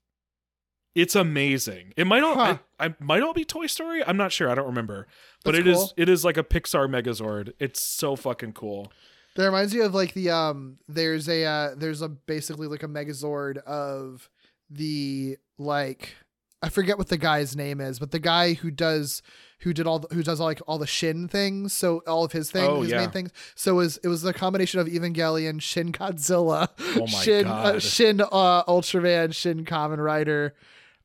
It's 0.96 1.16
amazing. 1.16 1.94
It 1.96 2.08
might 2.08 2.24
all 2.24 2.34
Huh. 2.36 2.58
I, 2.80 2.88
I 2.88 2.96
might 3.00 3.22
all 3.22 3.34
be 3.34 3.46
Toy 3.46 3.68
Story. 3.68 4.04
I'm 4.04 4.18
not 4.18 4.32
sure. 4.32 4.50
I 4.50 4.56
don't 4.56 4.66
remember. 4.66 5.08
But 5.44 5.52
That's 5.52 5.62
it 5.62 5.68
is 5.68 5.78
cool. 5.78 5.94
it 5.96 6.10
is 6.10 6.26
like 6.26 6.38
a 6.38 6.44
Pixar 6.44 6.90
Megazord. 6.90 7.54
It's 7.60 7.84
so 7.84 8.16
fucking 8.16 8.54
cool. 8.54 8.92
That 9.36 9.46
reminds 9.46 9.76
me 9.76 9.82
of 9.82 9.94
like 9.94 10.14
the 10.14 10.32
um. 10.32 10.78
There's 10.88 11.30
a 11.30 11.46
uh, 11.46 11.76
there's 11.78 12.02
a 12.02 12.10
basically 12.10 12.68
like 12.68 12.82
a 12.82 12.88
Megazord 12.88 13.58
of 13.58 14.28
the 14.72 15.38
like 15.60 16.16
I 16.62 16.70
forget 16.70 16.98
what 16.98 17.08
the 17.10 17.18
guy's 17.18 17.56
name 17.56 17.80
is, 17.80 18.00
but 18.00 18.12
the 18.12 18.20
guy 18.20 18.54
who 18.54 18.72
does 18.72 19.22
who 19.62 19.74
did 19.74 19.86
all 19.88 20.00
the, 20.00 20.14
who 20.14 20.22
does 20.24 20.40
all, 20.40 20.48
like 20.48 20.62
all 20.68 20.78
the 20.78 20.88
Shin 20.88 21.28
things, 21.28 21.74
so 21.74 22.02
all 22.08 22.24
of 22.24 22.32
his 22.32 22.52
things, 22.52 22.68
Oh, 22.68 22.82
his 22.82 22.92
yeah. 22.92 22.98
main 23.00 23.12
things. 23.12 23.32
So 23.56 23.74
it 23.74 23.76
was 23.78 23.98
it 23.98 24.08
was 24.08 24.24
a 24.26 24.34
combination 24.34 24.80
of 24.80 24.88
Evangelion, 24.88 25.62
Shin 25.62 25.92
Godzilla, 25.92 26.70
Oh 27.00 27.06
Shin 27.06 27.46
Uh, 27.48 27.80
Shin 27.80 28.22
uh, 28.22 28.64
Ultraman, 28.66 29.34
Shin 29.36 29.66
Kamen 29.66 29.98
Rider. 30.04 30.56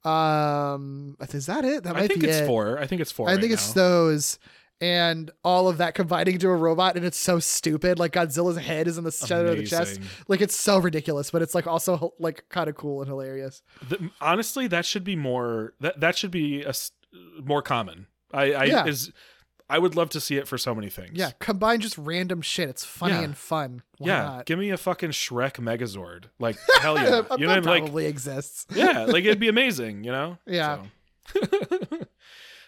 Um, 0.05 1.17
is 1.33 1.47
that 1.47 1.65
it? 1.65 1.85
That 1.85 1.95
might 1.95 2.05
I 2.05 2.07
think 2.09 2.21
be 2.21 2.29
it's 2.29 2.39
it. 2.39 2.47
four. 2.47 2.79
I 2.79 2.87
think 2.87 3.01
it's 3.01 3.13
four. 3.13 3.29
I 3.29 3.33
right 3.33 3.41
think 3.41 3.53
it's 3.53 3.75
now. 3.77 3.83
those 3.83 4.39
and 4.83 5.31
all 5.45 5.69
of 5.69 5.79
that 5.79 5.95
combining 5.95 6.39
to 6.39 6.49
a 6.49 6.57
robot, 6.57 6.97
and 6.97 7.05
it's 7.07 7.19
so 7.19 7.39
stupid. 7.39 8.01
Like 8.01 8.13
Godzilla's 8.15 8.57
head 8.59 8.89
is 8.89 8.99
in 8.99 9.05
the 9.05 9.13
center 9.13 9.47
of 9.47 9.57
the 9.57 9.65
chest. 9.65 10.01
Like 10.27 10.41
it's 10.41 10.57
so 10.57 10.79
ridiculous, 10.79 11.31
but 11.31 11.41
it's 11.41 11.55
like 11.55 11.69
also 11.69 12.13
like 12.19 12.45
kind 12.49 12.69
of 12.69 12.75
cool 12.75 13.01
and 13.01 13.09
hilarious. 13.09 13.63
The- 13.89 14.11
honestly, 14.21 14.67
that 14.67 14.85
should 14.85 15.05
be 15.05 15.15
more. 15.15 15.75
That 15.81 16.01
that 16.01 16.17
should 16.19 16.33
be 16.33 16.63
a 16.65 16.75
more 17.45 17.63
common. 17.63 18.09
I, 18.35 18.53
I 18.53 18.65
Yeah. 18.65 18.87
is. 18.87 19.13
I 19.71 19.79
would 19.79 19.95
love 19.95 20.11
to 20.11 20.21
see 20.21 20.37
it 20.37 20.47
for 20.49 20.59
so 20.59 20.75
many 20.75 20.91
things. 20.91 21.13
Yeah, 21.15 21.31
combine 21.39 21.81
just 21.81 21.97
random 21.97 22.43
shit. 22.43 22.69
It's 22.69 22.85
funny 22.85 23.15
Yeah. 23.15 23.23
and 23.23 23.37
fun. 23.37 23.83
Why 23.99 24.09
yeah. 24.09 24.23
not? 24.25 24.47
Give 24.47 24.59
me 24.59 24.69
a 24.71 24.77
fucking 24.77 25.11
Shrek 25.11 25.55
Megazord. 25.55 26.25
Like 26.41 26.57
hell 26.81 26.97
yeah. 26.97 27.05
You 27.05 27.11
know, 27.11 27.23
what 27.23 27.41
I 27.41 27.61
mean? 27.61 27.65
like 27.65 27.83
probably 27.85 28.07
exists. 28.07 28.67
yeah, 28.75 29.05
like 29.05 29.25
it'd 29.25 29.39
be 29.39 29.49
amazing, 29.49 30.03
you 30.05 30.11
know? 30.11 30.39
Yeah. 30.45 30.83
So. 31.33 31.41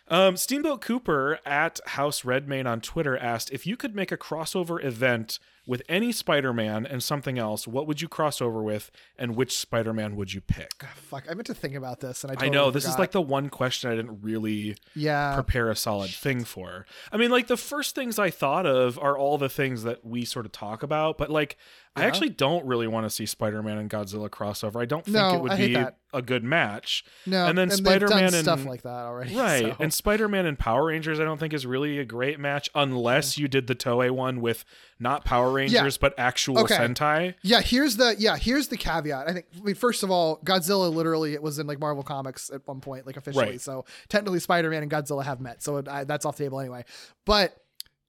um, 0.09 0.37
Steamboat 0.37 0.81
Cooper 0.81 1.39
at 1.47 1.81
House 1.87 2.25
Redmayne 2.25 2.67
on 2.67 2.81
Twitter 2.81 3.17
asked 3.17 3.51
if 3.51 3.67
you 3.67 3.77
could 3.77 3.95
make 3.95 4.13
a 4.13 4.17
crossover 4.17 4.83
event 4.85 5.39
with 5.67 5.83
any 5.89 6.13
Spider-Man 6.13 6.87
and 6.87 7.03
something 7.03 7.39
else, 7.39 7.67
what 7.67 7.87
would 7.87 8.01
you 8.03 8.09
cross 8.09 8.41
over 8.41 8.63
with, 8.63 8.91
and 9.19 9.35
which 9.35 9.57
Spider-Man 9.59 10.17
would 10.17 10.33
you 10.33 10.41
pick? 10.41 10.71
Ah, 10.83 10.91
fuck, 10.95 11.25
I 11.31 11.35
meant 11.35 11.47
to 11.47 11.55
think 11.55 11.75
about 11.75 12.01
this, 12.01 12.23
and 12.23 12.31
I 12.31 12.35
I 12.35 12.37
totally 12.37 12.51
know 12.51 12.71
this 12.71 12.87
is 12.87 12.99
like 12.99 13.13
the 13.13 13.23
one 13.23 13.49
question 13.49 13.91
I 13.91 13.97
didn't 13.97 14.21
really 14.23 14.77
yeah. 14.95 15.35
prepare 15.35 15.71
a 15.71 15.77
solid 15.77 16.11
thing 16.11 16.45
for. 16.45 16.87
I 17.11 17.17
mean, 17.17 17.31
like 17.31 17.47
the 17.47 17.57
first 17.57 17.95
things 17.95 18.19
I 18.19 18.31
thought 18.31 18.67
of 18.67 18.99
are 18.99 19.17
all 19.17 19.39
the 19.39 19.49
things 19.49 19.85
that 19.85 20.05
we 20.05 20.25
sort 20.25 20.47
of 20.47 20.53
talk 20.53 20.83
about, 20.83 21.19
but 21.19 21.31
like 21.31 21.57
I 21.97 22.05
actually 22.07 22.31
don't 22.31 22.67
really 22.67 22.89
want 22.89 23.07
to 23.07 23.11
see 23.11 23.25
Spider-Man 23.25 23.79
and 23.79 23.89
Godzilla 23.89 24.29
crossover. 24.29 24.83
I 24.83 24.85
don't 24.85 25.05
think 25.05 25.17
No, 25.17 25.37
it 25.37 25.43
would 25.43 25.57
be 25.57 25.75
that. 25.75 25.99
a 26.13 26.23
good 26.23 26.43
match. 26.43 27.05
No, 27.25 27.47
and 27.47 27.57
then 27.57 27.69
they've 27.69 27.79
Spider-Man 27.79 28.35
and 28.35 28.43
stuff 28.43 28.65
like 28.65 28.83
that 28.83 28.89
already. 28.89 29.35
Right. 29.45 29.63
so- 29.63 29.77
And 29.79 29.95
Spider-Man 29.95 30.45
and 30.45 30.59
Power 30.59 30.87
Rangers 30.87 31.21
I 31.21 31.25
don't 31.25 31.39
think 31.39 31.53
is 31.55 31.67
really 31.67 31.99
a 32.01 32.05
great 32.05 32.41
match 32.41 32.69
unless 32.75 33.39
you 33.39 33.47
did 33.47 33.69
the 33.69 33.77
Toei 33.77 34.11
one 34.11 34.41
with 34.41 34.65
not 34.99 35.25
Power 35.25 35.51
Rangers 35.51 35.97
but 35.99 36.15
actual 36.19 36.59
Okay. 36.61 36.77
Sentai. 36.77 37.35
Yeah, 37.43 37.61
here's 37.61 37.97
the 37.97 38.15
yeah, 38.19 38.37
here's 38.37 38.69
the 38.69 38.77
caveat. 38.77 39.29
I 39.29 39.33
think 39.33 39.47
I 39.57 39.61
mean, 39.61 39.75
first 39.75 40.03
of 40.03 40.11
all, 40.11 40.39
Godzilla 40.45 40.93
literally 40.93 41.35
it 41.35 41.43
was 41.43 41.59
in 41.59 41.67
like 41.67 41.81
Marvel 41.81 42.03
Comics 42.03 42.51
at 42.51 42.67
one 42.67 42.81
point, 42.81 43.07
like 43.07 43.17
officially. 43.17 43.45
Right. 43.45 43.61
So 43.61 43.85
technically, 44.09 44.41
Spider-Man 44.41 44.83
and 44.83 44.91
Godzilla 44.91 45.25
have 45.25 45.41
met. 45.41 45.63
So 45.63 45.79
it, 45.79 45.89
I, 45.89 46.05
that's 46.05 46.25
off 46.25 46.37
the 46.37 46.45
table 46.45 46.61
anyway. 46.61 46.85
But 47.25 47.57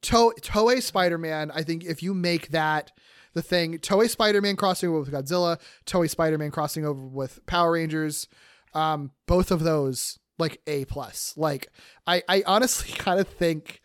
to- 0.03 0.33
Toei 0.41 0.81
Spider-Man, 0.81 1.51
I 1.51 1.63
think 1.63 1.83
if 1.83 2.03
you 2.03 2.13
make 2.13 2.49
that 2.49 2.91
the 3.33 3.41
thing, 3.41 3.79
Toei 3.79 4.09
Spider-Man 4.09 4.55
crossing 4.55 4.89
over 4.89 4.99
with 4.99 5.11
Godzilla, 5.11 5.59
Toei 5.85 6.09
Spider-Man 6.09 6.51
crossing 6.51 6.85
over 6.85 7.01
with 7.01 7.45
Power 7.45 7.71
Rangers, 7.73 8.27
um, 8.73 9.11
both 9.25 9.51
of 9.51 9.63
those 9.63 10.19
like 10.37 10.61
A 10.67 10.85
plus. 10.85 11.33
Like 11.35 11.69
I, 12.05 12.23
I 12.29 12.43
honestly 12.45 12.93
kind 12.97 13.19
of 13.19 13.27
think 13.27 13.81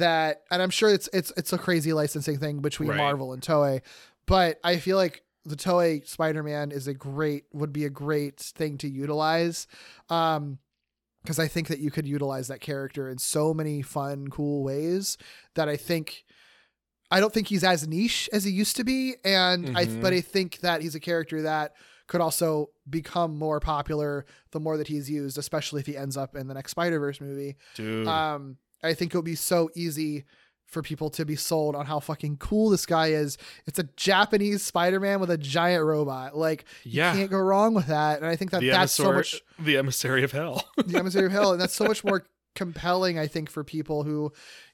that, 0.00 0.42
and 0.50 0.60
I'm 0.60 0.70
sure 0.70 0.90
it's 0.90 1.08
it's 1.12 1.32
it's 1.36 1.52
a 1.52 1.58
crazy 1.58 1.92
licensing 1.92 2.38
thing 2.38 2.60
between 2.60 2.90
Right. 2.90 2.98
Marvel 2.98 3.32
and 3.32 3.40
Toei, 3.42 3.80
but 4.26 4.58
I 4.64 4.76
feel 4.78 4.96
like 4.96 5.22
the 5.46 5.56
Toei 5.56 6.06
Spider-Man 6.06 6.70
is 6.72 6.86
a 6.86 6.92
great 6.94 7.44
would 7.52 7.72
be 7.72 7.84
a 7.86 7.90
great 7.90 8.38
thing 8.40 8.76
to 8.78 8.88
utilize. 8.88 9.66
Um 10.10 10.58
because 11.22 11.38
I 11.38 11.48
think 11.48 11.68
that 11.68 11.80
you 11.80 11.90
could 11.90 12.06
utilize 12.08 12.48
that 12.48 12.60
character 12.62 13.08
in 13.08 13.18
so 13.18 13.52
many 13.52 13.82
fun, 13.82 14.28
cool 14.28 14.62
ways 14.64 15.18
that 15.54 15.68
I 15.68 15.76
think 15.76 16.24
I 17.10 17.20
don't 17.20 17.32
think 17.32 17.48
he's 17.48 17.64
as 17.64 17.86
niche 17.88 18.28
as 18.32 18.44
he 18.44 18.50
used 18.50 18.76
to 18.76 18.84
be, 18.84 19.16
and 19.24 19.76
I 19.76 19.86
Mhm. 19.86 20.00
but 20.00 20.12
I 20.12 20.20
think 20.20 20.60
that 20.60 20.80
he's 20.82 20.94
a 20.94 21.00
character 21.00 21.42
that 21.42 21.74
could 22.06 22.20
also 22.20 22.70
become 22.88 23.36
more 23.38 23.60
popular 23.60 24.24
the 24.52 24.60
more 24.60 24.76
that 24.76 24.88
he's 24.88 25.08
used, 25.10 25.36
especially 25.38 25.80
if 25.80 25.86
he 25.86 25.96
ends 25.96 26.16
up 26.16 26.34
in 26.34 26.46
the 26.48 26.54
next 26.54 26.70
Spider 26.72 26.98
Verse 26.98 27.20
movie. 27.20 27.56
Dude. 27.76 28.06
Um, 28.06 28.56
I 28.82 28.94
think 28.94 29.14
it 29.14 29.18
would 29.18 29.24
be 29.24 29.34
so 29.34 29.70
easy 29.74 30.24
for 30.66 30.82
people 30.82 31.10
to 31.10 31.24
be 31.24 31.34
sold 31.34 31.74
on 31.74 31.86
how 31.86 31.98
fucking 31.98 32.36
cool 32.36 32.70
this 32.70 32.86
guy 32.86 33.08
is. 33.08 33.36
It's 33.66 33.80
a 33.80 33.88
Japanese 33.96 34.62
Spider-Man 34.62 35.18
with 35.18 35.30
a 35.30 35.36
giant 35.38 35.84
robot. 35.84 36.36
Like 36.36 36.64
Yeah. 36.84 37.12
you 37.12 37.18
can't 37.18 37.30
go 37.30 37.38
wrong 37.38 37.74
with 37.74 37.86
that. 37.88 38.18
And 38.18 38.26
I 38.26 38.36
think 38.36 38.52
that 38.52 38.60
the 38.60 38.68
that's 38.70 38.92
so 38.92 39.12
much 39.12 39.42
the 39.58 39.76
emissary 39.76 40.22
of 40.22 40.30
hell. 40.32 40.64
the 40.86 40.96
emissary 40.98 41.26
of 41.26 41.32
hell, 41.32 41.50
and 41.52 41.60
that's 41.60 41.74
so 41.74 41.84
much 41.86 42.04
more 42.04 42.24
compelling. 42.54 43.18
I 43.18 43.26
think 43.26 43.50
for 43.50 43.64
people 43.64 44.04
who. 44.04 44.32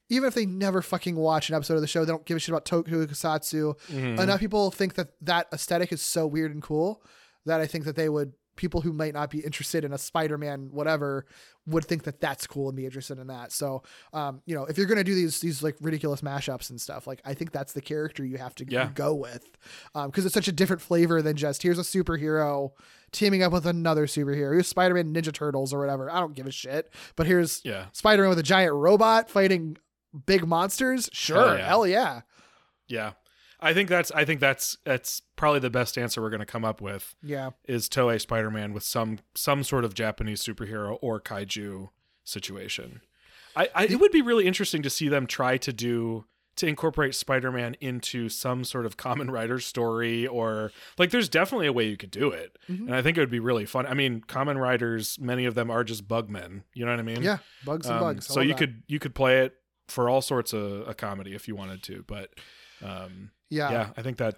Even 0.09 0.29
if 0.29 0.35
they 0.35 0.47
never 0.47 0.83
fucking 0.83 1.17
watch 1.17 1.49
an 1.49 1.57
episode 1.57 1.75
of 1.75 1.81
the 1.81 1.89
show, 1.89 2.05
they 2.05 2.13
don't 2.13 2.25
give 2.25 2.37
a 2.37 2.39
shit 2.41 2.51
about 2.51 2.65
Tokusatsu. 2.65 3.75
Mhm. 3.89 4.21
Enough 4.21 4.39
people 4.39 4.71
think 4.71 4.95
that 4.95 5.09
that 5.23 5.49
aesthetic 5.53 5.93
is 5.93 6.01
so 6.01 6.29
weird 6.29 6.53
and 6.53 6.63
cool 6.63 7.03
that 7.45 7.61
I 7.61 7.67
think 7.67 7.85
that 7.87 7.97
they 7.97 8.09
would 8.09 8.33
people 8.57 8.81
who 8.81 8.93
might 8.93 9.15
not 9.15 9.31
be 9.31 9.41
interested 9.41 9.85
in 9.85 9.93
a 9.93 9.99
Spider-Man 9.99 10.69
whatever 10.73 11.27
would 11.67 11.85
think 11.85 12.05
that 12.05 12.21
that's 12.21 12.47
cool 12.47 12.69
and 12.69 12.77
be 12.77 12.85
interested 12.85 13.19
in 13.19 13.27
that. 13.27 13.53
So, 13.53 13.83
um, 14.13 14.41
you 14.47 14.55
know, 14.55 14.65
if 14.65 14.79
you're 14.79 14.87
gonna 14.87 15.05
do 15.05 15.15
these 15.15 15.41
these 15.41 15.63
like 15.63 15.77
ridiculous 15.81 16.21
mashups 16.23 16.71
and 16.71 16.81
stuff, 16.81 17.07
like 17.07 17.21
I 17.25 17.35
think 17.35 17.53
that's 17.53 17.73
the 17.73 17.81
character 17.81 18.25
you 18.25 18.39
have 18.39 18.55
to 18.57 18.65
Yeah. 18.69 18.91
go 18.95 19.15
with, 19.15 19.49
because 19.95 20.25
it's 20.25 20.35
such 20.35 20.49
a 20.49 20.53
different 20.53 20.83
flavor 20.83 21.23
than 21.23 21.37
just 21.37 21.63
here's 21.63 21.79
a 21.79 21.83
superhero 21.83 22.71
teaming 23.13 23.43
up 23.43 23.53
with 23.53 23.67
another 23.67 24.07
superhero. 24.07 24.53
Here's 24.53 24.69
Spider-Man, 24.69 25.15
Ninja 25.15 25.33
Turtles, 25.33 25.73
or 25.73 25.79
whatever. 25.81 26.11
I 26.11 26.19
don't 26.21 26.35
give 26.35 26.47
a 26.47 26.51
shit. 26.51 26.93
But 27.15 27.27
here's 27.27 27.61
Yeah. 27.65 27.87
Spider-Man 27.93 28.29
with 28.31 28.39
a 28.39 28.43
giant 28.43 28.75
robot 28.75 29.31
fighting 29.31 29.77
big 30.27 30.47
monsters. 30.47 31.09
Sure, 31.13 31.57
yeah. 31.59 31.67
hell 31.67 31.87
yeah. 31.87 32.23
Yeah. 32.89 33.13
I 33.61 33.73
think 33.75 33.89
that's 33.89 34.11
I 34.13 34.25
think 34.25 34.41
that's 34.41 34.77
that's 34.85 35.23
probably 35.37 35.61
the 35.61 35.71
best 35.71 35.97
answer 35.97 36.21
we're 36.21 36.31
going 36.31 36.41
to 36.41 36.47
come 36.47 36.65
up 36.65 36.81
with 36.81 37.15
Yeah. 37.23 37.51
is 37.67 37.89
Toei 37.89 38.21
Spider-Man 38.21 38.73
with 38.73 38.83
some 38.83 39.19
some 39.35 39.65
sort 39.65 39.85
of 39.85 39.95
Japanese 39.95 40.43
superhero 40.43 40.99
or 41.01 41.21
kaiju 41.21 41.89
situation. 42.25 43.01
I, 43.55 43.69
I 43.75 43.85
it 43.87 43.99
would 44.01 44.13
be 44.13 44.23
really 44.23 44.47
interesting 44.47 44.83
to 44.83 44.91
see 44.91 45.09
them 45.09 45.27
try 45.27 45.57
to 45.59 45.73
do 45.73 46.27
to 46.57 46.67
incorporate 46.67 47.15
Spider-Man 47.15 47.77
into 47.81 48.29
some 48.31 48.65
sort 48.65 48.87
of 48.87 48.97
Kamen 48.97 49.31
Rider 49.31 49.59
story 49.61 50.27
or 50.27 50.73
like 50.99 51.11
there's 51.11 51.29
definitely 51.29 51.67
a 51.67 51.73
way 51.73 51.87
you 51.87 51.97
could 51.99 52.11
do 52.11 52.31
it. 52.31 52.59
Mm-hmm. 52.69 52.87
And 52.87 52.95
I 52.95 53.03
think 53.03 53.17
it 53.19 53.21
would 53.21 53.31
be 53.31 53.41
really 53.41 53.67
fun. 53.67 53.87
I 53.87 53.93
mean, 53.95 54.23
Kamen 54.23 54.59
Riders, 54.59 55.19
many 55.21 55.45
of 55.45 55.55
them 55.55 55.71
are 55.71 55.85
just 55.85 56.09
bugmen, 56.09 56.63
you 56.73 56.85
know 56.87 56.91
what 56.93 56.99
I 57.01 57.03
mean? 57.03 57.23
Yeah, 57.23 57.39
bugs 57.65 57.87
and 57.87 57.97
Um, 57.97 58.01
bugs. 58.03 58.31
I 58.31 58.35
So 58.35 58.41
you 58.41 58.49
that. 58.51 58.59
could 58.59 58.83
you 58.87 58.99
could 58.99 59.15
play 59.15 59.41
it 59.41 59.55
for 59.89 60.09
all 60.11 60.21
sorts 60.23 60.53
of 60.53 60.89
a 60.89 60.95
comedy 60.95 61.35
if 61.35 61.47
you 61.47 61.55
wanted 61.55 61.83
to, 61.85 62.05
but 62.07 62.31
um 62.83 63.31
yeah, 63.51 63.71
yeah, 63.71 63.89
I 63.97 64.03
think 64.03 64.19
that 64.19 64.37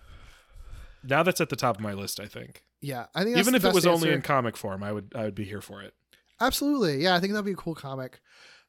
now 1.03 1.23
that's 1.23 1.41
at 1.41 1.49
the 1.49 1.57
top 1.57 1.77
of 1.77 1.83
my 1.83 1.93
list. 1.93 2.21
I 2.21 2.27
think 2.27 2.63
yeah. 2.81 3.07
I 3.15 3.23
think 3.23 3.37
that's 3.37 3.47
even 3.49 3.55
if 3.55 3.65
it 3.65 3.75
was 3.75 3.87
only 3.87 4.11
in 4.11 4.23
comic 4.23 4.57
form, 4.57 4.83
I 4.83 4.93
would 4.93 5.13
I 5.15 5.23
would 5.23 5.35
be 5.35 5.45
here 5.45 5.61
for 5.61 5.83
it. 5.83 5.95
Absolutely. 6.41 7.03
Yeah, 7.03 7.15
I 7.15 7.21
think 7.21 7.33
that'd 7.33 7.45
be 7.45 7.53
a 7.53 7.57
cool 7.57 7.75
comic. 7.75 8.21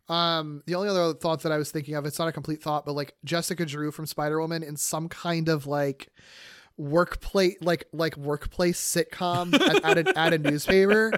Um, 0.08 0.64
the 0.66 0.74
only 0.74 0.90
other 0.90 1.14
thought 1.14 1.44
that 1.44 1.52
I 1.52 1.58
was 1.58 1.70
thinking 1.70 1.94
of, 1.94 2.06
it's 2.06 2.18
not 2.18 2.28
a 2.28 2.32
complete 2.32 2.64
thought, 2.64 2.84
but 2.86 2.94
like 2.94 3.16
Jessica 3.24 3.64
Drew 3.66 3.92
from 3.92 4.08
Spider 4.08 4.42
Woman 4.42 4.64
in 4.64 4.76
some 4.76 5.08
kind 5.08 5.50
of 5.50 5.68
like 5.68 6.10
workplace, 6.78 7.58
like 7.62 7.86
like 7.94 8.18
workplace 8.18 8.82
sitcom 8.82 9.54
at, 9.54 9.86
at, 9.86 10.08
a, 10.08 10.18
at 10.18 10.34
a 10.34 10.38
newspaper. 10.50 11.12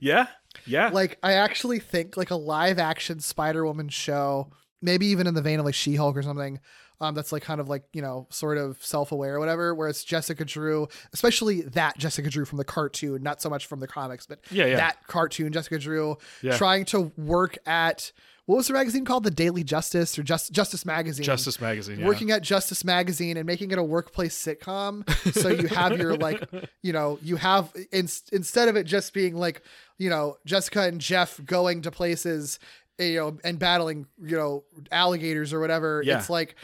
Yeah, 0.00 0.26
yeah, 0.66 0.90
Like 0.90 1.18
I 1.22 1.32
actually 1.34 1.78
think 1.78 2.16
like 2.16 2.30
a 2.30 2.36
live 2.36 2.78
action 2.78 3.20
Spider 3.20 3.64
Woman 3.64 3.88
show, 3.88 4.50
maybe 4.82 5.06
even 5.06 5.26
in 5.26 5.34
the 5.34 5.42
vein 5.42 5.58
of 5.58 5.64
like 5.64 5.74
She 5.74 5.96
Hulk 5.96 6.16
or 6.16 6.22
something. 6.22 6.60
Um, 7.04 7.14
that's 7.14 7.32
like 7.32 7.42
kind 7.42 7.60
of 7.60 7.68
like 7.68 7.84
you 7.92 8.02
know 8.02 8.26
sort 8.30 8.56
of 8.58 8.82
self 8.84 9.12
aware 9.12 9.34
or 9.36 9.38
whatever. 9.40 9.74
Where 9.74 9.88
it's 9.88 10.02
Jessica 10.04 10.44
Drew, 10.44 10.88
especially 11.12 11.60
that 11.62 11.98
Jessica 11.98 12.30
Drew 12.30 12.44
from 12.44 12.58
the 12.58 12.64
cartoon, 12.64 13.22
not 13.22 13.40
so 13.42 13.50
much 13.50 13.66
from 13.66 13.80
the 13.80 13.86
comics, 13.86 14.26
but 14.26 14.40
Yeah, 14.50 14.66
yeah. 14.66 14.76
that 14.76 15.06
cartoon 15.06 15.52
Jessica 15.52 15.78
Drew 15.78 16.16
Yeah. 16.42 16.56
trying 16.56 16.84
to 16.86 17.12
work 17.16 17.58
at 17.66 18.12
what 18.46 18.56
was 18.56 18.66
the 18.66 18.74
magazine 18.74 19.06
called, 19.06 19.24
the 19.24 19.30
Daily 19.30 19.64
Justice 19.64 20.18
or 20.18 20.22
Just 20.22 20.52
Justice 20.52 20.84
Magazine. 20.84 21.24
Justice 21.24 21.60
Magazine. 21.62 22.00
Yeah. 22.00 22.06
Working 22.06 22.30
at 22.30 22.42
Justice 22.42 22.84
Magazine 22.84 23.38
and 23.38 23.46
making 23.46 23.70
it 23.70 23.78
a 23.78 23.82
workplace 23.82 24.36
sitcom, 24.36 25.08
so 25.32 25.48
you 25.48 25.66
have 25.68 25.96
your 25.98 26.14
like, 26.16 26.42
you 26.82 26.92
know, 26.92 27.18
you 27.22 27.36
have 27.36 27.72
in, 27.90 28.06
instead 28.32 28.68
of 28.68 28.76
it 28.76 28.84
just 28.84 29.14
being 29.14 29.34
like, 29.34 29.62
you 29.98 30.10
know, 30.10 30.36
Jessica 30.44 30.82
and 30.82 31.00
Jeff 31.00 31.40
going 31.46 31.80
to 31.82 31.90
places, 31.90 32.58
you 32.98 33.14
know, 33.16 33.38
and 33.44 33.58
battling, 33.58 34.06
you 34.22 34.36
know, 34.36 34.64
alligators 34.92 35.54
or 35.54 35.60
whatever. 35.60 36.02
Yeah. 36.04 36.18
It's 36.18 36.28
like 36.28 36.54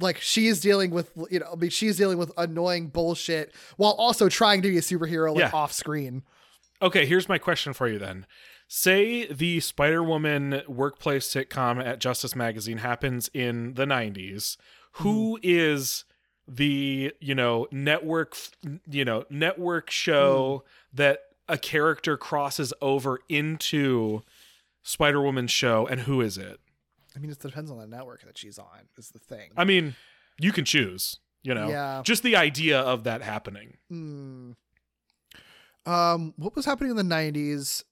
like 0.00 0.20
she's 0.20 0.60
dealing 0.60 0.90
with 0.90 1.10
you 1.30 1.40
know 1.40 1.50
I 1.52 1.56
mean 1.56 1.70
she's 1.70 1.96
dealing 1.96 2.18
with 2.18 2.32
annoying 2.36 2.88
bullshit 2.88 3.54
while 3.76 3.92
also 3.92 4.28
trying 4.28 4.62
to 4.62 4.68
be 4.68 4.78
a 4.78 4.82
superhero 4.82 5.34
like 5.34 5.40
Yeah. 5.40 5.50
off 5.52 5.72
screen. 5.72 6.22
Okay, 6.82 7.06
here's 7.06 7.28
my 7.28 7.38
question 7.38 7.72
for 7.72 7.88
you 7.88 7.98
then. 7.98 8.26
Say 8.66 9.26
the 9.26 9.58
Spider 9.60 10.02
Woman 10.02 10.62
workplace 10.68 11.28
sitcom 11.28 11.84
at 11.84 11.98
Justice 11.98 12.36
Magazine 12.36 12.78
happens 12.78 13.28
in 13.34 13.74
the 13.74 13.84
90s. 13.84 14.56
Who 14.92 15.36
hmm. 15.36 15.40
is 15.42 16.04
the, 16.46 17.12
you 17.20 17.34
know, 17.34 17.66
network, 17.70 18.36
you 18.88 19.04
know, 19.04 19.24
network 19.28 19.90
show 19.90 20.62
hmm. 20.64 20.96
that 20.96 21.20
a 21.48 21.58
character 21.58 22.16
crosses 22.16 22.72
over 22.80 23.18
into 23.28 24.22
Spider 24.82 25.20
Woman's 25.20 25.50
show 25.50 25.86
and 25.86 26.02
who 26.02 26.20
is 26.20 26.38
it? 26.38 26.60
I 27.16 27.18
mean, 27.18 27.30
it 27.30 27.38
depends 27.40 27.70
on 27.70 27.78
the 27.78 27.86
network 27.86 28.24
that 28.24 28.38
she's 28.38 28.58
on. 28.58 28.88
Is 28.96 29.10
the 29.10 29.18
thing. 29.18 29.50
I 29.56 29.64
mean, 29.64 29.94
you 30.38 30.52
can 30.52 30.64
choose, 30.64 31.18
you 31.42 31.54
know. 31.54 31.68
Yeah. 31.68 32.02
Just 32.04 32.22
the 32.22 32.36
idea 32.36 32.80
of 32.80 33.04
that 33.04 33.22
happening. 33.22 33.76
Hmm. 33.88 34.52
Um, 35.86 36.34
what 36.36 36.54
was 36.54 36.66
happening 36.66 36.90
in 36.90 36.96
the 36.96 37.02
'90s? 37.14 37.84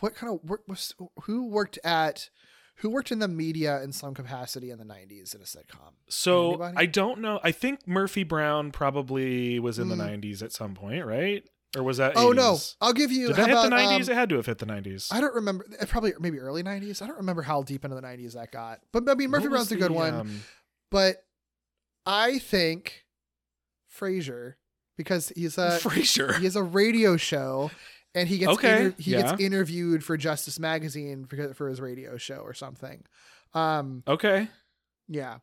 What 0.00 0.14
kind 0.14 0.32
of 0.32 0.48
work 0.48 0.62
was? 0.68 0.94
Who 1.24 1.48
worked 1.48 1.78
at? 1.84 2.30
Who 2.76 2.90
worked 2.90 3.12
in 3.12 3.18
the 3.20 3.28
media 3.28 3.82
in 3.82 3.92
some 3.92 4.14
capacity 4.14 4.70
in 4.70 4.78
the 4.78 4.84
'90s 4.84 5.34
in 5.34 5.40
a 5.40 5.44
sitcom? 5.44 5.92
So 6.08 6.48
Anybody? 6.50 6.76
I 6.76 6.86
don't 6.86 7.20
know. 7.20 7.40
I 7.42 7.52
think 7.52 7.86
Murphy 7.86 8.22
Brown 8.22 8.70
probably 8.70 9.58
was 9.58 9.78
in 9.78 9.88
the 9.88 9.94
Mm. 9.96 10.20
90s 10.22 10.42
at 10.42 10.52
some 10.52 10.74
point, 10.74 11.04
right? 11.04 11.44
Or 11.76 11.82
was 11.82 11.96
that? 11.98 12.12
Oh 12.16 12.30
80s? 12.30 12.36
no, 12.36 12.58
I'll 12.80 12.92
give 12.92 13.10
you. 13.12 13.28
Did 13.28 13.36
that 13.36 13.48
hit 13.48 13.54
the 13.62 13.68
nineties? 13.70 14.08
um, 14.08 14.12
it 14.12 14.18
had 14.18 14.28
to 14.30 14.36
have 14.36 14.46
hit 14.46 14.58
the 14.58 14.66
nineties. 14.66 15.08
I 15.10 15.20
don't 15.20 15.34
remember. 15.34 15.66
uh, 15.80 15.86
Probably 15.86 16.12
maybe 16.20 16.38
early 16.38 16.62
'90s. 16.62 17.00
I 17.02 17.06
don't 17.06 17.16
remember 17.18 17.42
how 17.42 17.62
deep 17.62 17.84
into 17.84 17.94
the 17.96 18.02
'90s 18.02 18.34
that 18.34 18.50
got. 18.52 18.80
But 18.92 19.08
I 19.08 19.14
mean, 19.14 19.30
Murphy 19.30 19.48
Brown's 19.48 19.72
a 19.72 19.76
good 19.76 19.90
one. 19.90 20.14
um, 20.14 20.40
But 20.90 21.24
I 22.06 22.38
think 22.38 23.04
Frasier 23.98 24.54
because 24.96 25.30
he's 25.34 25.58
a 25.58 25.78
Frasier. 25.82 26.36
he 26.38 26.44
has 26.44 26.56
a 26.56 26.62
radio 26.62 27.16
show, 27.16 27.70
and 28.14 28.28
he 28.28 28.38
gets 28.38 28.52
Okay, 28.52 28.84
inter- 28.86 28.96
he 28.98 29.10
yeah. 29.12 29.22
gets 29.22 29.40
interviewed 29.42 30.04
for 30.04 30.16
Justice 30.16 30.58
Magazine 30.58 31.24
for, 31.24 31.54
for 31.54 31.68
his 31.68 31.80
radio 31.80 32.16
show 32.16 32.36
or 32.38 32.54
something. 32.54 33.02
Um, 33.54 34.02
Okay. 34.06 34.48
yeah. 35.08 35.38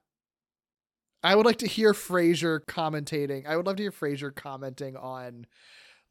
I 1.22 1.36
would 1.36 1.46
like 1.46 1.58
to 1.58 1.68
hear 1.68 1.94
Frasier 1.94 2.60
commentating. 2.62 3.46
I 3.46 3.58
would 3.58 3.66
love 3.66 3.76
to 3.76 3.84
hear 3.84 3.92
Frasier 3.92 4.34
commenting 4.34 4.96
on 4.96 5.46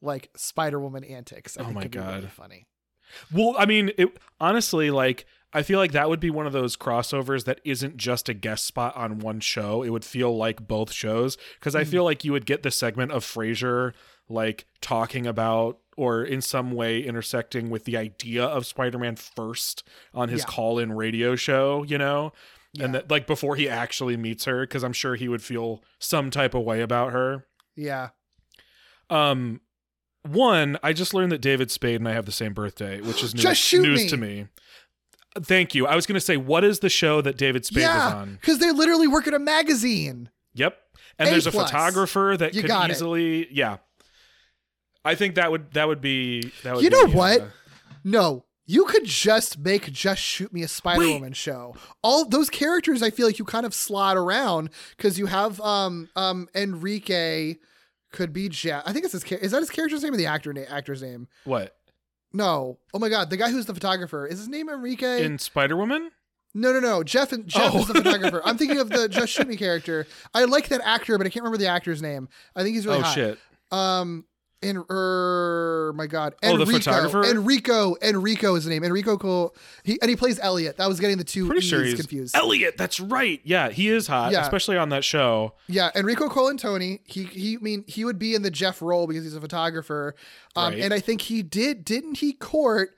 like 0.01 0.29
Spider 0.35 0.79
Woman 0.79 1.03
antics. 1.03 1.57
I 1.57 1.63
Oh 1.63 1.71
my 1.71 1.87
be 1.87 1.97
really 1.99 2.21
God. 2.21 2.31
funny. 2.31 2.67
Well, 3.33 3.55
I 3.57 3.65
mean, 3.65 3.91
it 3.97 4.17
honestly 4.39 4.91
like 4.91 5.25
I 5.51 5.63
feel 5.63 5.79
like 5.79 5.93
that 5.93 6.09
would 6.09 6.19
be 6.19 6.29
one 6.29 6.45
of 6.45 6.53
those 6.53 6.77
crossovers 6.77 7.45
that 7.45 7.59
isn't 7.65 7.97
just 7.97 8.29
a 8.29 8.35
guest 8.35 8.65
spot 8.67 8.95
on 8.95 9.17
one 9.19 9.39
show. 9.39 9.81
It 9.81 9.89
would 9.89 10.05
feel 10.05 10.35
like 10.37 10.67
both 10.67 10.91
shows 10.91 11.37
because. 11.59 11.75
I 11.75 11.83
feel 11.85 12.03
like 12.03 12.23
you 12.23 12.31
would 12.33 12.45
get 12.45 12.61
the 12.63 12.69
segment 12.71 13.11
of 13.11 13.25
Frasier 13.25 13.93
like 14.29 14.65
talking 14.79 15.25
about 15.25 15.79
or 15.97 16.23
in 16.23 16.39
some 16.41 16.71
way 16.71 17.01
intersecting 17.01 17.69
with 17.71 17.85
the 17.85 17.97
idea 17.97 18.45
of 18.45 18.65
Spider-Man 18.67 19.15
first 19.15 19.83
on 20.13 20.29
his 20.29 20.41
Yeah. 20.41 20.45
call-in 20.45 20.91
radio 20.93 21.35
show, 21.35 21.83
you 21.83 21.97
know? 21.97 22.31
And 22.79 22.93
that 22.93 23.09
like 23.09 23.25
before 23.25 23.55
he 23.55 23.67
actually 23.67 24.15
meets 24.17 24.45
her 24.45 24.67
cuz 24.67 24.83
I'm 24.83 24.93
sure 24.93 25.15
he 25.15 25.27
would 25.27 25.41
feel 25.41 25.83
some 25.97 26.29
type 26.29 26.53
of 26.53 26.61
way 26.63 26.81
about 26.81 27.11
her. 27.11 27.47
Yeah. 27.75 28.09
Um, 29.09 29.61
one, 30.23 30.77
I 30.83 30.93
just 30.93 31.13
learned 31.13 31.31
that 31.31 31.41
David 31.41 31.71
Spade 31.71 31.95
and 31.95 32.07
I 32.07 32.13
have 32.13 32.25
the 32.25 32.31
same 32.31 32.53
birthday, 32.53 33.01
which 33.01 33.23
is 33.23 33.33
news, 33.43 33.73
news 33.73 34.03
me. 34.03 34.09
to 34.09 34.17
me. 34.17 34.45
Thank 35.41 35.75
you. 35.75 35.85
I 35.87 35.95
was 35.95 36.05
going 36.05 36.15
to 36.15 36.19
say, 36.25 36.37
what 36.37 36.63
is 36.63 36.79
the 36.79 36.89
show 36.89 37.21
that 37.21 37.37
David 37.37 37.65
Spade 37.65 37.83
was 37.87 38.13
on? 38.13 38.37
because 38.41 38.59
they 38.59 38.71
literally 38.71 39.07
work 39.07 39.27
at 39.27 39.33
a 39.33 39.39
magazine. 39.39 40.29
Yep. 40.55 40.77
And 41.17 41.27
A 41.27 41.31
there's 41.31 41.47
a 41.47 41.51
photographer 41.51 42.35
that 42.37 42.53
You 42.53 42.61
could 42.61 42.67
got 42.69 42.89
it. 42.89 42.93
easily, 42.93 43.47
yeah. 43.51 43.77
I 45.05 45.15
think 45.15 45.35
that 45.35 45.51
would 45.51 45.71
that 45.73 45.87
would 45.87 46.01
be 46.01 46.51
that 46.63 46.75
would 46.75 46.83
You 46.83 46.89
be, 46.89 46.95
know 46.95 47.05
uh, 47.05 47.15
what? 47.15 47.47
No, 48.03 48.45
you 48.65 48.85
could 48.85 49.05
just 49.05 49.57
make 49.59 49.91
just 49.91 50.21
shoot 50.21 50.51
me 50.51 50.63
a 50.63 50.67
Spider 50.67 51.07
Woman 51.13 51.33
show. 51.33 51.75
All 52.03 52.25
those 52.25 52.49
characters, 52.49 53.01
I 53.01 53.09
feel 53.09 53.25
like 53.25 53.39
you 53.39 53.45
kind 53.45 53.65
of 53.65 53.73
slot 53.73 54.17
around 54.17 54.69
because 54.97 55.17
you 55.17 55.27
have 55.27 55.59
um 55.61 56.09
um 56.15 56.47
Enrique 56.55 57.55
could 58.11 58.33
be 58.33 58.49
Jeff. 58.49 58.83
I 58.85 58.93
think 58.93 59.05
it's 59.05 59.13
his. 59.13 59.23
char- 59.23 59.37
Is 59.39 59.51
that 59.51 59.59
his 59.59 59.69
character's 59.69 60.03
name 60.03 60.13
or 60.13 60.17
the 60.17 60.25
actor 60.25 60.51
na- 60.53 60.61
actor's 60.69 61.01
name? 61.01 61.27
what 61.45 61.75
No. 62.33 62.77
Oh 62.93 62.99
my 62.99 63.09
God, 63.09 63.29
the 63.29 63.37
guy 63.37 63.49
who's 63.51 63.65
the 63.65 63.73
photographer 63.73 64.25
is 64.27 64.39
his 64.39 64.47
name 64.47 64.69
Enrique? 64.69 65.23
in 65.23 65.37
Spider 65.39 65.75
Woman? 65.77 66.11
no, 66.55 66.73
no, 66.73 66.79
no. 66.79 67.03
Jeff 67.03 67.31
and 67.31 67.47
Jeff 67.47 67.73
Oh. 67.75 67.79
is 67.81 67.87
the 67.87 67.93
photographer. 68.03 68.41
I'm 68.43 68.57
thinking 68.57 68.79
of 68.79 68.89
the 68.89 69.07
Just 69.07 69.33
Shoot 69.33 69.47
Me 69.47 69.55
character. 69.55 70.07
I 70.33 70.45
like 70.45 70.69
that 70.69 70.81
actor, 70.83 71.17
but 71.17 71.27
I 71.27 71.29
can't 71.29 71.43
remember 71.43 71.57
the 71.57 71.67
actor's 71.67 72.01
name. 72.01 72.27
I 72.55 72.63
think 72.63 72.75
he's 72.75 72.85
really 72.87 72.99
oh 72.99 73.03
hot. 73.03 73.13
shit! 73.15 73.39
Um, 73.71 74.25
in 74.61 74.83
er, 74.89 75.93
my 75.95 76.05
God, 76.07 76.35
Oh, 76.43 76.57
the 76.57 76.63
Enrico. 76.63 76.79
photographer? 76.79 77.23
Enrico, 77.23 77.95
Enrico 78.01 78.55
is 78.55 78.65
the 78.65 78.69
name. 78.69 78.83
Enrico 78.83 79.17
Cole. 79.17 79.55
He 79.83 79.97
and 80.01 80.09
he 80.09 80.15
plays 80.15 80.37
Elliot. 80.39 80.77
That 80.77 80.89
was 80.89 80.99
getting 80.99 81.17
the 81.17 81.23
two 81.23 81.47
Pretty 81.47 81.61
sure 81.65 81.83
he's 81.83 81.95
confused. 81.95 82.35
Elliot. 82.35 82.75
That's 82.77 82.99
right. 82.99 83.39
Yeah, 83.43 83.69
he 83.69 83.87
is 83.89 84.07
hot, 84.07 84.31
Yeah. 84.33 84.41
especially 84.41 84.77
on 84.77 84.89
that 84.89 85.03
show. 85.05 85.53
yeah, 85.67 85.89
Enrico 85.95 86.27
Colantoni. 86.27 86.99
He 87.05 87.23
he. 87.23 87.55
I 87.55 87.59
mean, 87.61 87.85
he 87.87 88.03
would 88.03 88.19
be 88.19 88.35
in 88.35 88.41
the 88.41 88.51
Jeff 88.51 88.81
role 88.81 89.07
because 89.07 89.23
he's 89.23 89.35
a 89.35 89.41
photographer. 89.41 90.13
Um, 90.55 90.73
Right. 90.73 90.81
and 90.83 90.93
I 90.93 90.99
think 90.99 91.21
he 91.21 91.41
did. 91.41 91.85
Didn't 91.85 92.17
he 92.17 92.33
court 92.33 92.95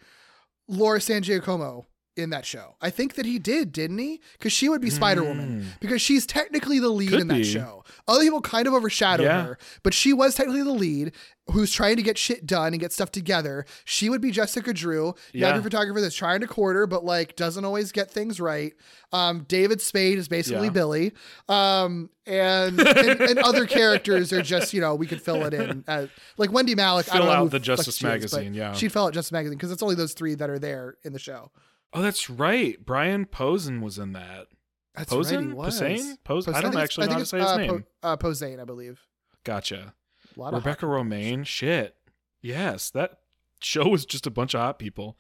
Laura 0.68 1.00
San 1.00 1.22
Giacomo? 1.22 1.86
In 2.18 2.32
that 2.32 2.46
show, 2.46 2.76
I 2.82 2.90
think 2.90 3.16
that 3.16 3.26
he 3.26 3.40
did, 3.40 3.72
didn't 3.72 3.98
he? 3.98 4.20
Because 4.34 4.52
she 4.52 4.68
would 4.68 4.82
be 4.82 4.90
Spider 4.90 5.24
Woman 5.24 5.68
because 5.80 6.02
she's 6.02 6.26
technically 6.26 6.78
the 6.78 6.90
lead. 6.90 7.10
Could 7.12 7.22
in 7.22 7.28
that 7.30 7.36
be. 7.36 7.44
show. 7.46 7.86
Other 8.06 8.22
people 8.22 8.42
kind 8.42 8.68
of 8.68 8.74
overshadow 8.74 9.24
Yeah. 9.24 9.44
her, 9.44 9.58
but 9.82 9.94
she 9.94 10.12
was 10.12 10.36
technically 10.36 10.64
the 10.64 10.72
lead 10.74 11.14
who's 11.52 11.72
trying 11.72 11.96
to 11.96 12.02
get 12.04 12.18
shit 12.18 12.46
done 12.46 12.74
and 12.74 12.82
get 12.82 12.92
stuff 12.92 13.12
together. 13.12 13.66
She 13.86 14.10
would 14.10 14.20
be 14.20 14.30
Jessica 14.32 14.74
Drew. 14.74 15.16
Yeah. 15.34 15.54
your 15.54 15.64
photographer 15.64 16.02
that's 16.02 16.14
trying 16.16 16.42
to 16.42 16.48
court 16.48 16.76
her, 16.76 16.86
but 16.86 17.06
like 17.06 17.38
doesn't 17.38 17.64
always 17.64 17.94
get 17.94 18.12
things 18.12 18.42
right. 18.42 18.74
Um, 19.14 19.46
David 19.48 19.80
Spade 19.80 20.18
is 20.18 20.28
basically 20.28 20.68
Yeah. 20.68 20.74
Billy. 20.74 21.14
Um, 21.48 22.10
and, 22.26 22.78
and 22.80 23.22
and 23.22 23.40
other 23.40 23.66
characters 23.80 24.34
are 24.34 24.42
just 24.42 24.74
you 24.74 24.82
know 24.82 24.96
we 24.96 25.08
could 25.08 25.22
fill 25.22 25.44
it 25.46 25.54
in 25.54 25.86
as, 25.88 26.10
like 26.38 26.52
Wendy 26.52 26.76
Malick. 26.76 27.08
I 27.10 27.14
Fill 27.14 27.20
don't 27.20 27.26
know 27.28 27.32
out 27.34 27.44
who 27.44 27.50
the 27.50 27.60
Justice 27.60 27.96
she 27.96 28.06
is, 28.06 28.10
Magazine, 28.12 28.54
yeah. 28.54 28.74
she'd 28.74 28.92
fill 28.92 29.06
out 29.06 29.14
Justice 29.14 29.32
Magazine 29.32 29.58
because 29.58 29.72
it's 29.72 29.82
only 29.82 29.96
those 29.96 30.14
three 30.14 30.36
that 30.36 30.50
are 30.50 30.60
there 30.60 30.98
in 31.06 31.14
the 31.14 31.20
show. 31.20 31.52
Oh, 31.94 32.02
that's 32.02 32.30
right. 32.30 32.84
Brian 32.86 33.26
Posehn 33.26 33.82
was 33.82 33.98
in 33.98 34.14
that. 34.14 34.48
That's 34.96 35.10
Posen? 35.10 35.56
right. 35.56 35.68
Posehn? 35.70 36.18
Pos- 36.24 36.48
I 36.48 36.62
don't 36.62 36.72
it's- 36.72 36.84
actually 36.84 37.08
know 37.08 37.14
how 37.14 37.20
to 37.20 37.26
say 37.26 37.40
his 37.40 37.48
uh, 37.48 37.58
name. 37.58 37.70
Po- 38.02 38.10
uh, 38.10 38.18
Posehn, 38.18 38.60
I 38.60 38.66
believe. 38.66 39.02
Gotcha. 39.44 39.94
Rebecca 40.38 40.86
Romijn. 40.86 41.46
Shit. 41.46 41.96
Yes, 42.42 42.90
that 42.92 43.20
show 43.62 43.88
was 43.88 44.06
just 44.06 44.26
a 44.26 44.32
bunch 44.32 44.54
of 44.54 44.62
hot 44.62 44.80
people. 44.80 45.18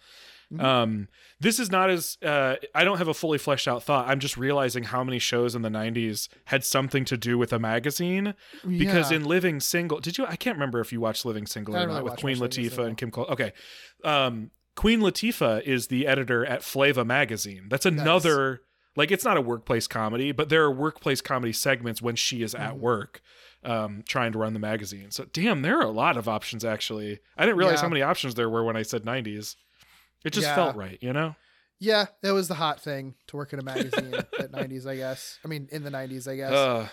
Mhm. 0.52 0.62
Um, 0.62 1.08
this 1.40 1.60
is 1.60 1.72
not 1.72 1.90
as 1.90 2.18
uh, 2.24 2.56
I 2.76 2.84
don't 2.84 2.98
have 2.98 3.08
a 3.08 3.14
fully 3.14 3.38
fleshed 3.38 3.68
out 3.70 3.84
thought. 3.84 4.08
I'm 4.10 4.20
just 4.20 4.36
realizing 4.36 4.84
how 4.84 5.02
many 5.04 5.18
shows 5.20 5.56
in 5.56 5.62
the 5.62 5.70
'90s 5.70 6.28
had 6.46 6.66
something 6.66 7.06
to 7.06 7.16
do 7.18 7.38
with 7.38 7.54
a 7.54 7.60
magazine. 7.60 8.34
Because 8.68 9.12
Yeah. 9.12 9.18
in 9.18 9.26
Living 9.26 9.60
Single, 9.62 10.00
did 10.02 10.18
you? 10.18 10.26
I 10.26 10.36
can't 10.36 10.56
remember 10.58 10.80
if 10.82 10.92
you 10.92 11.00
watched 11.00 11.24
Living 11.26 11.46
Single 11.48 11.76
or 11.76 11.80
don't 11.80 11.88
really 11.90 12.04
with 12.04 12.18
Queen 12.18 12.38
Latifah 12.38 12.86
and 12.86 12.98
Kim 12.98 13.12
Cole. 13.12 13.28
Okay, 13.30 13.54
um, 14.04 14.52
Queen 14.76 15.00
Latifah 15.02 15.62
is 15.64 15.88
the 15.88 16.08
editor 16.08 16.46
at 16.46 16.64
Flava 16.64 17.04
magazine. 17.06 17.68
That's 17.70 17.86
another 17.86 18.62
like 18.96 19.12
it's 19.12 19.24
not 19.26 19.38
a 19.38 19.42
workplace 19.42 19.88
comedy, 19.88 20.32
but 20.32 20.50
there 20.50 20.64
are 20.64 20.72
workplace 20.72 21.22
comedy 21.22 21.54
segments 21.54 22.02
when 22.02 22.16
she 22.16 22.42
is 22.42 22.54
at 22.56 22.78
work. 22.78 23.22
Um, 23.64 24.04
trying 24.08 24.32
to 24.32 24.40
run 24.40 24.54
the 24.54 24.60
magazine. 24.60 25.12
So, 25.12 25.26
damn, 25.32 25.62
there 25.62 25.78
are 25.78 25.86
a 25.86 25.92
lot 25.92 26.18
of 26.18 26.28
options. 26.28 26.66
Actually, 26.66 27.20
I 27.38 27.46
didn't 27.46 27.58
realize 27.58 27.76
Yeah. 27.78 27.82
how 27.84 27.90
many 27.90 28.02
options 28.02 28.34
there 28.34 28.50
were 28.50 28.64
when 28.64 28.76
I 28.76 28.82
said 28.82 29.04
'90s. 29.06 29.56
It 30.26 30.32
just 30.34 30.48
Yeah. 30.48 30.56
felt 30.56 30.76
right, 30.76 30.98
you 31.00 31.14
know. 31.14 31.36
yeah, 31.80 32.08
that 32.22 32.32
was 32.34 32.48
the 32.48 32.56
hot 32.56 32.82
thing 32.82 33.14
to 33.28 33.38
work 33.38 33.54
in 33.54 33.60
a 33.60 33.64
magazine 33.64 34.14
at 34.40 34.52
'90s, 34.52 34.88
I 34.88 34.96
guess. 34.96 35.38
I 35.46 35.48
mean, 35.48 35.68
in 35.72 35.84
the 35.84 35.92
'90s, 35.92 36.28
I 36.28 36.36
guess. 36.38 36.52
Uh, 36.52 36.90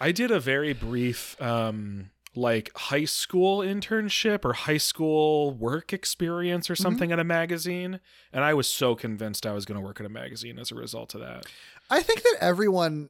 I 0.00 0.10
did 0.12 0.30
a 0.32 0.40
very 0.40 0.72
brief, 0.72 1.40
um, 1.40 2.10
like 2.34 2.70
high 2.76 3.04
school 3.04 3.58
internship 3.58 4.44
or 4.44 4.52
high 4.52 4.76
school 4.76 5.52
work 5.52 5.92
experience 5.92 6.68
or 6.70 6.74
Mm-hmm. 6.74 6.82
something 6.82 7.12
at 7.12 7.18
a 7.18 7.24
magazine, 7.24 8.00
and 8.32 8.44
I 8.44 8.54
was 8.54 8.68
so 8.68 8.94
convinced 8.94 9.46
I 9.46 9.52
was 9.52 9.64
going 9.64 9.80
to 9.80 9.84
work 9.84 10.00
at 10.00 10.06
a 10.06 10.10
magazine 10.10 10.58
as 10.58 10.70
a 10.70 10.74
result 10.74 11.14
of 11.14 11.20
that. 11.20 11.46
I 11.90 12.02
think 12.02 12.22
that 12.22 12.36
everyone 12.40 13.08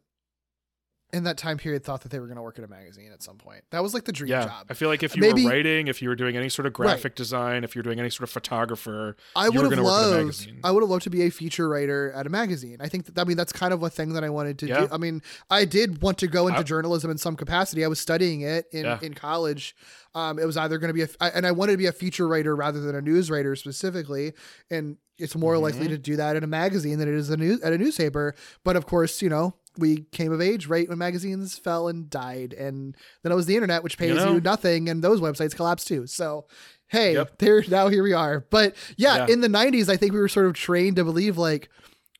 in 1.12 1.24
that 1.24 1.38
time 1.38 1.56
period 1.56 1.82
thought 1.84 2.02
that 2.02 2.10
they 2.10 2.18
were 2.18 2.26
going 2.26 2.36
to 2.36 2.42
work 2.42 2.58
at 2.58 2.64
a 2.64 2.68
magazine 2.68 3.10
at 3.12 3.22
some 3.22 3.38
point. 3.38 3.64
That 3.70 3.82
was 3.82 3.94
like 3.94 4.04
the 4.04 4.12
dream 4.12 4.30
yeah, 4.30 4.44
job. 4.44 4.66
I 4.68 4.74
feel 4.74 4.90
like 4.90 5.02
if 5.02 5.16
you 5.16 5.22
Maybe- 5.22 5.44
were 5.44 5.50
writing, 5.50 5.88
if 5.88 6.02
you 6.02 6.08
were 6.10 6.14
doing 6.14 6.36
any 6.36 6.50
sort 6.50 6.66
of 6.66 6.72
Right. 6.78 6.86
graphic 6.88 7.14
design, 7.14 7.64
if 7.64 7.74
you're 7.74 7.82
doing 7.82 7.98
any 7.98 8.10
sort 8.10 8.24
of 8.24 8.30
photographer, 8.30 9.16
I 9.34 9.48
would 9.48 9.54
have 9.62 9.70
gonna 9.70 9.82
work 9.84 9.92
at 9.92 10.20
a 10.20 10.24
loved. 10.24 10.52
I 10.64 10.70
would 10.70 10.82
have 10.82 10.90
loved 10.90 11.04
to 11.04 11.10
be 11.10 11.22
a 11.22 11.30
feature 11.30 11.66
writer 11.68 12.12
at 12.12 12.26
a 12.26 12.28
magazine. 12.28 12.76
I 12.80 12.88
think 12.88 13.06
that 13.06 13.18
I 13.18 13.24
mean 13.24 13.38
that's 13.38 13.52
kind 13.52 13.72
of 13.72 13.82
a 13.82 13.88
thing 13.88 14.12
that 14.12 14.24
I 14.24 14.28
wanted 14.28 14.58
to 14.58 14.66
Yeah. 14.66 14.80
do. 14.80 14.88
I 14.92 14.98
mean, 14.98 15.22
I 15.48 15.64
did 15.64 16.02
want 16.02 16.18
to 16.18 16.26
go 16.26 16.46
into 16.48 16.60
I- 16.60 16.64
journalism 16.64 17.10
in 17.10 17.16
some 17.16 17.36
capacity. 17.36 17.84
I 17.84 17.88
was 17.88 17.98
studying 18.00 18.42
it 18.42 18.66
in 18.72 18.84
Yeah. 18.84 18.98
in 19.00 19.14
college. 19.14 19.74
Um, 20.14 20.38
it 20.38 20.44
was 20.44 20.56
either 20.56 20.78
going 20.78 20.88
to 20.88 20.94
be 20.94 21.02
a, 21.02 21.08
I- 21.20 21.30
and 21.30 21.46
I 21.46 21.52
wanted 21.52 21.72
to 21.72 21.78
be 21.78 21.86
a 21.86 21.92
feature 21.92 22.26
writer 22.28 22.54
rather 22.54 22.80
than 22.80 22.94
a 22.94 23.00
news 23.00 23.30
writer 23.30 23.54
specifically. 23.56 24.32
And 24.70 24.96
it's 25.18 25.34
more 25.36 25.54
Mm-hmm. 25.54 25.62
likely 25.62 25.88
to 25.88 25.98
do 25.98 26.16
that 26.16 26.36
in 26.36 26.44
a 26.44 26.46
magazine 26.46 26.98
than 26.98 27.08
it 27.08 27.14
is 27.14 27.30
a 27.30 27.36
news 27.36 27.60
at 27.62 27.72
a 27.72 27.78
newspaper. 27.78 28.34
But 28.64 28.76
of 28.76 28.86
course, 28.86 29.20
you 29.22 29.28
know, 29.28 29.54
we 29.78 30.02
came 30.12 30.32
of 30.32 30.40
age 30.40 30.66
right 30.66 30.88
when 30.88 30.98
magazines 30.98 31.56
fell 31.58 31.88
and 31.88 32.10
died, 32.10 32.52
and 32.52 32.96
then 33.22 33.32
it 33.32 33.34
was 33.36 33.46
the 33.46 33.54
internet, 33.54 33.82
which 33.82 33.96
pays 33.96 34.10
you, 34.10 34.16
know? 34.16 34.38
nothing, 34.38 34.88
and 34.88 35.02
those 35.02 35.20
websites 35.20 35.54
collapsed 35.56 35.86
too. 35.88 36.06
So. 36.06 36.46
Hey, 36.90 37.12
Yep. 37.12 37.36
there 37.38 37.62
now 37.68 37.88
here 37.88 38.02
we 38.02 38.14
are. 38.14 38.46
But 38.48 38.74
yeah, 38.96 39.26
Yeah. 39.26 39.34
in 39.34 39.42
the 39.42 39.48
90s, 39.48 39.90
I 39.90 39.98
think 39.98 40.14
we 40.14 40.18
were 40.20 40.26
sort 40.26 40.46
of 40.46 40.54
trained 40.54 40.96
to 40.96 41.04
believe 41.04 41.36
like 41.36 41.68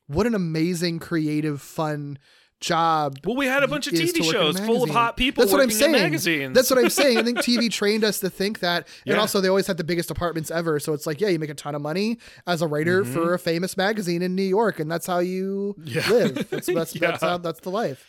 what 0.05 0.27
an 0.27 0.35
amazing, 0.35 0.99
creative, 0.99 1.59
fun 1.59 2.19
job. 2.59 3.17
well, 3.25 3.35
we 3.35 3.45
had 3.45 3.63
a 3.63 3.67
bunch 3.67 3.87
of 3.87 3.93
TV 3.93 4.13
to 4.13 4.21
work 4.21 4.29
in 4.35 4.41
a 4.41 4.53
shows 4.53 4.59
full 4.59 4.83
of 4.83 4.89
hot 4.89 5.15
people. 5.17 5.41
That's 5.41 5.51
what 5.51 5.61
I'm 5.61 5.71
saying. 5.71 5.95
In 5.95 6.01
magazines. 6.01 6.55
That's 6.55 6.69
what 6.69 6.79
I'm 6.79 6.89
saying. 6.89 7.17
I 7.17 7.23
think 7.23 7.37
TV 7.39 7.71
trained 7.71 8.03
us 8.03 8.19
to 8.19 8.29
think 8.29 8.59
that, 8.59 8.87
and 9.05 9.15
Yeah. 9.15 9.19
also 9.21 9.39
they 9.41 9.47
always 9.47 9.67
had 9.67 9.77
the 9.77 9.83
biggest 9.83 10.11
apartments 10.11 10.51
ever. 10.51 10.79
So 10.79 10.93
it's 10.93 11.07
like, 11.07 11.21
yeah, 11.21 11.29
you 11.29 11.39
make 11.39 11.49
a 11.49 11.53
ton 11.53 11.75
of 11.75 11.81
money 11.81 12.17
as 12.47 12.61
a 12.61 12.67
writer 12.67 13.05
for 13.05 13.33
a 13.33 13.39
famous 13.39 13.77
magazine 13.77 14.21
in 14.21 14.35
New 14.35 14.43
York, 14.43 14.79
and 14.79 14.89
that's 14.91 15.07
how 15.07 15.19
you 15.19 15.75
Mm-hmm. 15.79 15.87
Yeah. 15.87 16.09
live. 16.09 16.49
That's 16.49 16.67
that's 16.67 16.95
Yeah. 16.95 17.11
that's 17.11 17.21
how 17.23 17.37
that's 17.37 17.59
the 17.61 17.71
life. 17.71 18.05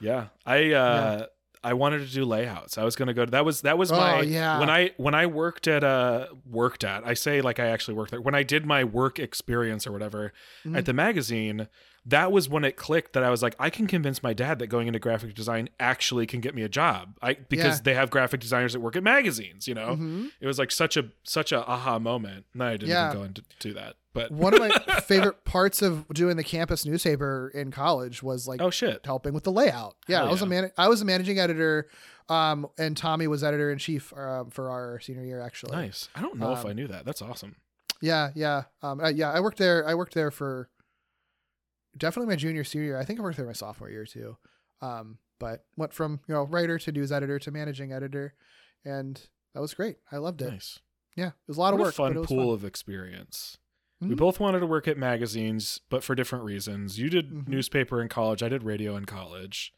Yeah, 0.00 0.26
I 0.44 0.72
uh, 0.72 1.26
I 1.62 1.72
wanted 1.72 2.06
to 2.06 2.12
do 2.12 2.24
layouts. 2.26 2.76
I 2.76 2.84
was 2.84 2.94
gonna 2.96 3.14
go. 3.14 3.24
To, 3.24 3.30
that 3.30 3.44
was 3.44 3.62
that 3.62 3.78
was 3.78 3.90
my 3.90 4.18
Oh, 4.18 4.20
yeah. 4.20 4.58
when 4.60 4.68
I 4.68 4.90
when 4.98 5.14
I 5.14 5.26
worked 5.26 5.66
at 5.66 5.82
uh 5.82 6.26
worked 6.50 6.84
at. 6.84 7.06
I 7.06 7.14
say 7.14 7.40
like 7.40 7.58
I 7.58 7.66
actually 7.68 7.94
worked 7.94 8.10
there. 8.10 8.20
When 8.20 8.34
I 8.34 8.42
did 8.42 8.66
my 8.66 8.84
work 8.84 9.18
experience 9.18 9.86
or 9.86 9.92
whatever 9.92 10.32
Mm-hmm. 10.66 10.76
at 10.76 10.84
the 10.84 10.92
magazine, 10.92 11.68
that 12.06 12.30
was 12.32 12.48
when 12.48 12.64
it 12.64 12.76
clicked 12.76 13.14
that 13.14 13.22
I 13.24 13.30
was 13.30 13.42
like, 13.42 13.56
I 13.58 13.70
can 13.70 13.86
convince 13.86 14.22
my 14.22 14.32
dad 14.34 14.58
that 14.58 14.66
going 14.66 14.88
into 14.88 14.98
graphic 14.98 15.34
design 15.34 15.70
actually 15.80 16.26
can 16.26 16.40
get 16.40 16.54
me 16.54 16.62
a 16.62 16.68
job. 16.68 17.16
I 17.22 17.34
because 17.34 17.76
Yeah. 17.78 17.82
they 17.84 17.94
have 17.94 18.10
graphic 18.10 18.40
designers 18.40 18.74
that 18.74 18.80
work 18.80 18.94
at 18.96 19.02
magazines. 19.02 19.66
You 19.66 19.74
know, 19.74 19.96
Mhm. 19.96 20.30
it 20.40 20.46
was 20.46 20.58
like 20.58 20.70
such 20.70 20.96
a 20.98 21.06
such 21.22 21.50
a 21.52 21.66
aha 21.66 21.98
moment. 21.98 22.44
And 22.52 22.62
I 22.62 22.72
didn't 22.72 22.88
Yeah. 22.90 23.08
even 23.08 23.18
go 23.18 23.24
into 23.24 23.42
do 23.58 23.72
that. 23.74 23.96
But 24.12 24.30
One 24.30 24.52
of 24.54 24.60
my 24.60 24.68
favorite 25.00 25.44
parts 25.44 25.82
of 25.82 26.06
doing 26.08 26.36
the 26.36 26.44
campus 26.44 26.84
newspaper 26.86 27.50
in 27.54 27.70
college 27.70 28.22
was 28.22 28.46
like 28.46 28.60
oh 28.60 28.70
shit, 28.70 29.00
helping 29.06 29.32
with 29.32 29.44
the 29.44 29.52
layout. 29.52 29.96
Yeah, 30.06 30.18
Hell 30.18 30.28
I 30.28 30.30
was 30.30 30.42
a 30.42 30.46
man. 30.46 30.70
I 30.78 30.88
was 30.88 31.00
a 31.00 31.04
managing 31.04 31.38
editor, 31.38 31.88
um, 32.28 32.68
and 32.78 32.96
Tommy 32.96 33.26
was 33.26 33.42
editor 33.42 33.72
in 33.72 33.78
chief 33.78 34.12
um, 34.16 34.50
for 34.50 34.70
our 34.70 35.00
senior 35.00 35.24
year. 35.24 35.40
Actually, 35.40 35.72
nice. 35.72 36.08
I 36.14 36.20
don't 36.20 36.36
know 36.38 36.52
if 36.52 36.60
Um, 36.64 36.70
I 36.70 36.72
knew 36.74 36.86
that. 36.88 37.04
That's 37.06 37.22
awesome. 37.22 37.56
Yeah, 38.00 38.30
yeah, 38.34 38.64
um, 38.82 39.00
uh, 39.00 39.08
yeah. 39.08 39.32
I 39.32 39.40
worked 39.40 39.56
there. 39.58 39.88
I 39.88 39.94
worked 39.94 40.14
there 40.14 40.30
for 40.30 40.68
definitely 41.96 42.28
my 42.32 42.36
junior, 42.36 42.64
senior 42.64 42.86
year. 42.86 42.98
I 42.98 43.04
think 43.04 43.18
I 43.18 43.22
worked 43.22 43.36
there 43.36 43.46
my 43.46 43.52
sophomore 43.52 43.90
year 43.90 44.04
too. 44.04 44.36
Um, 44.80 45.18
but 45.40 45.64
went 45.76 45.92
from 45.92 46.20
you 46.28 46.34
know 46.34 46.44
writer 46.44 46.78
to 46.78 46.92
news 46.92 47.10
editor 47.12 47.38
to 47.40 47.50
managing 47.50 47.92
editor, 47.92 48.34
and 48.84 49.20
that 49.54 49.60
was 49.60 49.74
great. 49.74 49.96
I 50.12 50.18
loved 50.18 50.42
it. 50.42 50.50
Nice. 50.50 50.78
Yeah, 51.16 51.28
it 51.28 51.34
was 51.48 51.56
a 51.56 51.60
lot 51.60 51.74
of 51.74 51.80
work. 51.80 51.90
a 51.90 51.92
fun 51.92 52.10
but 52.12 52.16
it 52.16 52.20
was 52.20 52.28
pool 52.28 52.36
fun. 52.38 52.44
Pool 52.46 52.54
of 52.54 52.64
experience. 52.64 53.58
We 54.00 54.08
Mhm. 54.08 54.16
both 54.16 54.40
wanted 54.40 54.60
to 54.60 54.66
work 54.66 54.86
at 54.88 54.98
magazines, 54.98 55.80
but 55.88 56.02
for 56.04 56.14
different 56.14 56.44
reasons. 56.44 56.98
You 56.98 57.08
did 57.08 57.30
Mhm. 57.30 57.48
newspaper 57.48 58.02
in 58.02 58.08
college. 58.08 58.42
I 58.42 58.48
did 58.48 58.62
radio 58.64 58.96
in 58.96 59.04
college. 59.06 59.72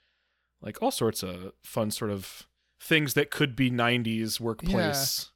Like 0.62 0.82
all 0.82 0.90
sorts 0.90 1.22
of 1.22 1.52
fun 1.62 1.90
sort 1.90 2.10
of 2.10 2.48
things 2.80 3.14
that 3.14 3.30
could 3.30 3.55
be 3.55 3.70
90s 3.70 4.40
workplace 4.40 5.30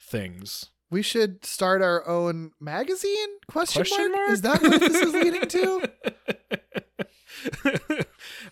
things. 0.00 0.70
We 0.90 1.02
should 1.02 1.44
start 1.44 1.82
our 1.82 2.06
own 2.08 2.52
magazine? 2.60 3.28
Question, 3.46 3.82
Question 3.82 4.12
mark? 4.12 4.20
mark? 4.20 4.30
Is 4.30 4.40
that 4.42 4.62
what 4.62 4.80
this 4.80 4.94
is 4.94 5.12
leading 5.12 5.42
to? 5.48 5.90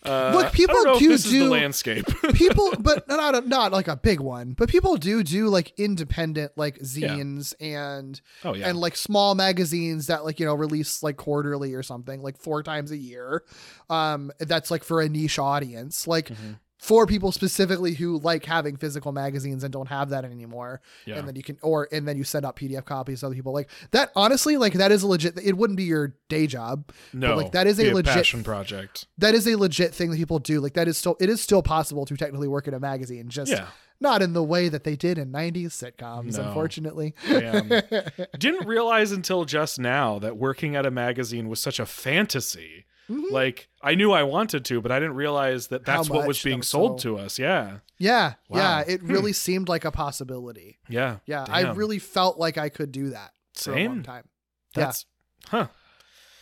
Uh, 0.02 0.30
Look, 0.32 0.52
people 0.52 0.76
I 0.76 0.84
don't 0.84 0.86
know 0.86 0.92
if 0.94 0.98
do 1.00 1.10
is 1.10 1.24
the 1.24 1.48
landscape. 1.48 2.06
people 2.34 2.72
but 2.78 3.08
not 3.08 3.34
a, 3.34 3.40
not 3.40 3.72
like 3.72 3.88
a 3.88 3.96
big 3.96 4.20
one 4.20 4.52
but 4.52 4.68
people 4.68 4.96
do 4.96 5.24
do 5.24 5.48
like 5.48 5.72
independent 5.78 6.52
like 6.54 6.78
zines 6.78 7.52
and 7.60 8.20
oh 8.44 8.54
yeah. 8.54 8.68
and 8.68 8.78
like 8.78 8.96
small 8.96 9.34
magazines 9.34 10.06
that 10.06 10.24
like 10.24 10.38
you 10.38 10.46
know 10.46 10.54
release 10.54 11.02
like 11.02 11.16
quarterly 11.16 11.74
or 11.74 11.82
something 11.82 12.22
like 12.22 12.38
four 12.38 12.62
times 12.62 12.92
a 12.92 12.96
year 12.96 13.42
um 13.90 14.30
that's 14.38 14.70
like 14.70 14.84
for 14.84 15.00
a 15.00 15.08
niche 15.08 15.40
audience 15.40 16.06
like 16.06 16.28
Mhm. 16.28 16.58
For 16.78 17.06
people 17.06 17.32
specifically 17.32 17.94
who 17.94 18.18
like 18.18 18.44
having 18.44 18.76
physical 18.76 19.10
magazines 19.10 19.64
and 19.64 19.72
don't 19.72 19.88
have 19.88 20.10
that 20.10 20.24
anymore 20.24 20.80
yeah. 21.06 21.16
and 21.16 21.26
then 21.26 21.34
you 21.34 21.42
can 21.42 21.56
or 21.62 21.88
and 21.90 22.06
then 22.06 22.18
you 22.18 22.24
send 22.24 22.44
out 22.44 22.54
pdf 22.56 22.84
copies 22.84 23.20
to 23.20 23.26
other 23.26 23.34
people 23.34 23.52
like 23.52 23.70
that 23.92 24.10
honestly 24.14 24.56
like 24.58 24.74
that 24.74 24.92
is 24.92 25.02
a 25.02 25.06
legit 25.06 25.38
it 25.42 25.56
wouldn't 25.56 25.76
be 25.78 25.84
your 25.84 26.14
day 26.28 26.46
job 26.46 26.90
no, 27.14 27.34
like, 27.36 27.52
that 27.52 27.66
is 27.66 27.80
a 27.80 27.92
legit- 27.94 28.12
passion 28.14 28.44
project. 28.44 29.06
that 29.16 29.34
is 29.34 29.46
a 29.48 29.56
legit 29.56 29.94
thing 29.94 30.10
that 30.10 30.16
people 30.18 30.38
do 30.38 30.60
like 30.60 30.74
that 30.74 30.86
is 30.86 30.98
still 30.98 31.16
it 31.18 31.30
is 31.30 31.40
still 31.40 31.62
possible 31.62 32.04
to 32.04 32.14
technically 32.16 32.48
work 32.48 32.68
in 32.68 32.74
a 32.74 32.80
magazine 32.80 33.28
just 33.30 33.50
Yeah. 33.50 33.68
not 33.98 34.20
in 34.20 34.34
the 34.34 34.42
way 34.44 34.68
that 34.68 34.84
they 34.84 34.96
did 34.96 35.16
in 35.16 35.32
90s 35.32 35.68
sitcoms 35.68 36.36
No. 36.36 36.44
unfortunately 36.48 37.14
Damn. 37.26 37.68
Didn't 38.38 38.66
realize 38.66 39.12
until 39.12 39.46
just 39.46 39.78
now 39.78 40.18
that 40.18 40.36
working 40.36 40.76
at 40.76 40.84
a 40.84 40.90
magazine 40.90 41.48
was 41.48 41.60
such 41.60 41.80
a 41.80 41.86
fantasy. 41.86 42.84
Mhm. 43.08 43.30
Like 43.30 43.68
I 43.82 43.94
knew 43.94 44.10
I 44.12 44.24
wanted 44.24 44.64
to, 44.66 44.80
but 44.80 44.90
I 44.90 44.98
didn't 44.98 45.14
realize 45.14 45.68
that 45.68 45.84
that's 45.84 46.10
what 46.10 46.26
was 46.26 46.42
being 46.42 46.62
sold 46.62 47.00
so- 47.00 47.16
to 47.16 47.18
us. 47.24 47.38
Yeah. 47.38 47.78
yeah 47.98 48.34
Wow. 48.48 48.58
yeah 48.58 48.84
it 48.86 49.00
Hmm. 49.00 49.06
really 49.12 49.32
seemed 49.32 49.68
like 49.68 49.84
a 49.84 49.90
possibility 49.92 50.78
Yeah. 50.88 51.18
yeah 51.24 51.44
i 51.48 51.70
really 51.72 51.98
felt 51.98 52.38
like 52.38 52.58
i 52.58 52.68
could 52.68 52.92
do 52.92 53.10
that 53.10 53.30
for 53.54 53.72
a 53.72 53.74
long 53.86 53.94
Same. 53.96 54.02
time 54.02 54.28
That's 54.74 55.06
huh. 55.48 55.68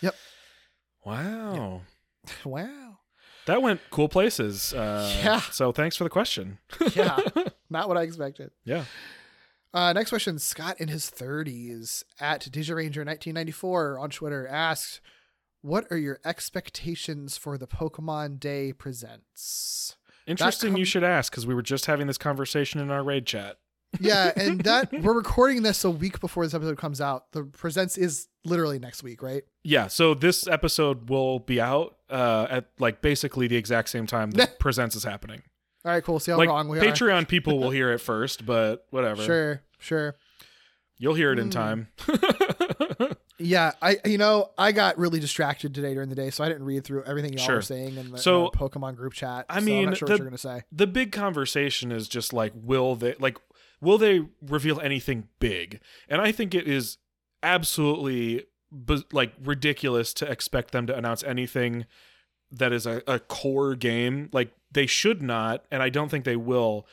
Yep. 0.00 0.14
Wow. 1.04 1.82
wow 2.44 2.98
That 3.46 3.60
went 3.62 3.80
cool 3.90 4.08
places. 4.08 4.72
Uh, 4.72 5.12
Yeah. 5.22 5.40
So 5.52 5.70
thanks 5.70 5.96
for 5.96 6.04
the 6.04 6.10
question. 6.10 6.58
yeah 6.94 7.18
not 7.70 7.88
what 7.88 7.96
i 7.98 8.02
expected 8.02 8.50
Yeah. 8.64 8.84
uh, 9.74 9.92
next 9.92 10.08
question 10.10 10.38
Scott 10.38 10.80
in 10.80 10.88
his 10.88 11.10
30s 11.10 12.02
at 12.18 12.40
DigiRanger1994 12.50 14.00
on 14.00 14.10
Twitter 14.10 14.46
asked, 14.48 15.00
What 15.64 15.86
are 15.90 15.96
your 15.96 16.20
expectations 16.26 17.38
for 17.38 17.56
the 17.56 17.66
Pokemon 17.66 18.38
Day 18.38 18.74
presents? 18.74 19.96
Interesting. 20.26 20.76
you 20.76 20.84
should 20.84 21.02
ask 21.02 21.32
because 21.32 21.46
we 21.46 21.54
were 21.54 21.62
just 21.62 21.86
having 21.86 22.06
this 22.06 22.18
conversation 22.18 22.80
in 22.80 22.90
our 22.90 23.02
raid 23.02 23.24
chat. 23.24 23.56
Yeah, 23.98 24.30
and 24.36 24.60
that 24.64 24.92
we're 25.02 25.14
recording 25.14 25.62
this 25.62 25.82
a 25.82 25.88
week 25.90 26.20
before 26.20 26.44
this 26.44 26.52
episode 26.52 26.76
comes 26.76 27.00
out. 27.00 27.32
The 27.32 27.44
presents 27.44 27.96
is 27.96 28.28
literally 28.44 28.78
next 28.78 29.02
week, 29.02 29.22
right? 29.22 29.42
Yeah. 29.62 29.86
So 29.86 30.12
this 30.12 30.46
episode 30.46 31.08
will 31.08 31.38
be 31.38 31.62
out 31.62 31.96
uh, 32.10 32.46
at 32.50 32.66
like 32.78 33.00
basically 33.00 33.46
the 33.46 33.56
exact 33.56 33.88
same 33.88 34.06
time 34.06 34.32
that 34.32 34.58
presents 34.58 34.94
is 34.96 35.04
happening. 35.04 35.40
All 35.86 35.92
right, 35.92 36.04
cool. 36.04 36.20
See 36.20 36.30
how 36.30 36.36
like 36.36 36.50
wrong 36.50 36.68
we 36.68 36.78
are. 36.78 36.82
Patreon 36.82 37.26
people 37.26 37.58
will 37.58 37.70
hear 37.78 37.90
it 37.90 38.02
first, 38.02 38.44
but 38.44 38.84
whatever. 38.90 39.22
Sure, 39.22 39.62
sure. 39.78 40.16
You'll 40.98 41.14
hear 41.14 41.32
it 41.32 41.38
in 41.38 41.48
Mm. 41.48 41.52
time. 41.52 43.16
Yeah, 43.38 43.72
I 43.82 43.96
you 44.04 44.16
know 44.18 44.50
I 44.56 44.70
got 44.72 44.96
really 44.98 45.18
distracted 45.20 45.74
today 45.74 45.94
during 45.94 46.08
the 46.08 46.14
day, 46.14 46.30
so 46.30 46.44
I 46.44 46.48
didn't 46.48 46.64
read 46.64 46.84
through 46.84 47.02
everything 47.04 47.32
y'all 47.32 47.44
Sure. 47.44 47.54
were 47.56 47.62
saying 47.62 47.96
in 47.96 48.12
the, 48.12 48.18
So, 48.18 48.50
the 48.52 48.58
Pokemon 48.58 48.94
group 48.96 49.12
chat. 49.12 49.46
I 49.48 49.54
so 49.54 49.58
I'm 49.58 49.64
mean, 49.64 49.84
not 49.86 49.96
sure 49.96 50.06
the- 50.06 50.12
what 50.14 50.18
you're 50.18 50.26
gonna 50.28 50.38
say. 50.38 50.62
the 50.70 50.86
big 50.86 51.10
conversation 51.12 51.90
is 51.90 52.06
just 52.08 52.32
like 52.32 52.52
will 52.54 52.94
they 52.94 53.14
like 53.18 53.38
will 53.80 53.98
they 53.98 54.22
reveal 54.40 54.80
anything 54.80 55.28
big 55.40 55.80
and 56.08 56.22
i 56.22 56.32
think 56.32 56.54
it 56.54 56.66
is 56.66 56.96
absolutely 57.42 58.44
like 59.12 59.32
ridiculous 59.42 60.12
to 60.14 60.30
expect 60.30 60.70
them 60.72 60.86
to 60.86 60.96
announce 60.96 61.22
anything 61.24 61.84
that 62.50 62.72
is 62.72 62.86
a, 62.86 63.02
a 63.06 63.18
core 63.18 63.74
game 63.74 64.28
like 64.32 64.52
they 64.72 64.86
should 64.86 65.22
not 65.22 65.64
and 65.70 65.82
i 65.82 65.88
don't 65.88 66.08
think 66.08 66.24
they 66.24 66.36
will 66.36 66.86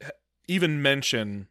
eh, 0.00 0.08
even 0.46 0.80
mention 0.80 1.48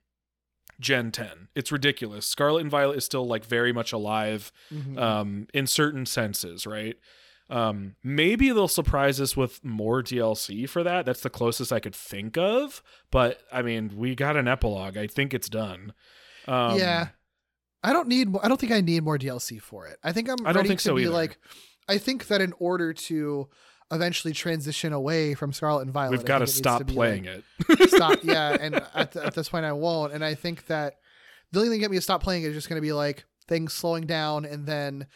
gen 0.79 1.11
10 1.11 1.47
it's 1.55 1.71
ridiculous 1.71 2.25
scarlet 2.25 2.61
and 2.61 2.69
violet 2.71 2.97
is 2.97 3.05
still 3.05 3.25
like 3.25 3.45
very 3.45 3.71
much 3.71 3.93
alive 3.93 4.51
Mhm. 4.71 4.97
um, 4.99 5.47
in 5.53 5.67
certain 5.67 6.05
senses, 6.05 6.65
right? 6.67 6.97
Um, 7.49 7.95
maybe 8.03 8.49
they'll 8.51 8.67
surprise 8.67 9.21
us 9.21 9.37
with 9.37 9.63
more 9.63 10.01
DLC 10.01 10.67
for 10.67 10.81
that. 10.83 11.05
That's 11.05 11.21
the 11.21 11.29
closest 11.29 11.71
I 11.71 11.79
could 11.79 11.93
think 11.95 12.37
of. 12.39 12.81
But 13.11 13.41
I 13.51 13.61
mean, 13.61 13.91
we 13.95 14.15
got 14.15 14.35
an 14.35 14.47
epilogue. 14.47 14.97
I 14.97 15.05
think 15.05 15.31
it's 15.31 15.47
done. 15.47 15.93
Um, 16.47 16.79
yeah, 16.79 17.09
I 17.83 17.93
don't 17.93 18.07
need. 18.07 18.35
I 18.41 18.47
don't 18.47 18.59
think 18.59 18.71
I 18.71 18.81
need 18.81 19.03
more 19.03 19.19
DLC 19.19 19.61
for 19.61 19.85
it. 19.85 19.99
I 20.03 20.11
think 20.11 20.27
I'm 20.27 20.37
I 20.41 20.53
don't 20.53 20.55
ready 20.61 20.69
think 20.69 20.79
to 20.79 20.85
so 20.85 20.95
be 20.95 21.03
either. 21.03 21.11
like. 21.11 21.37
I 21.87 21.99
think 21.99 22.25
that 22.27 22.41
in 22.41 22.51
order 22.57 22.93
to 22.93 23.47
eventually 23.91 24.33
transition 24.33 24.93
away 24.93 25.33
from 25.35 25.53
Scarlet 25.53 25.83
and 25.83 25.91
Violet, 25.91 26.11
we've 26.17 26.25
got 26.25 26.39
to 26.39 26.45
to 26.45 26.51
stop 26.51 26.87
playing 26.87 27.25
it. 27.25 27.43
stop 27.89 28.19
yeah 28.23 28.57
and 28.59 28.75
at, 28.93 29.11
the, 29.11 29.25
at 29.25 29.35
this 29.35 29.49
point 29.49 29.65
i 29.65 29.71
won't. 29.71 30.13
And 30.13 30.23
i 30.23 30.33
think 30.33 30.67
that 30.67 30.95
the 31.51 31.59
only 31.59 31.69
thing 31.69 31.79
that 31.79 31.85
get 31.85 31.91
me 31.91 31.97
to 31.97 32.01
stop 32.01 32.23
playing 32.23 32.43
is 32.43 32.53
just 32.53 32.67
going 32.67 32.77
to 32.77 32.85
be 32.85 32.93
like 32.93 33.25
things 33.47 33.73
slowing 33.73 34.05
down 34.05 34.45
and 34.45 34.65
then 34.65 35.07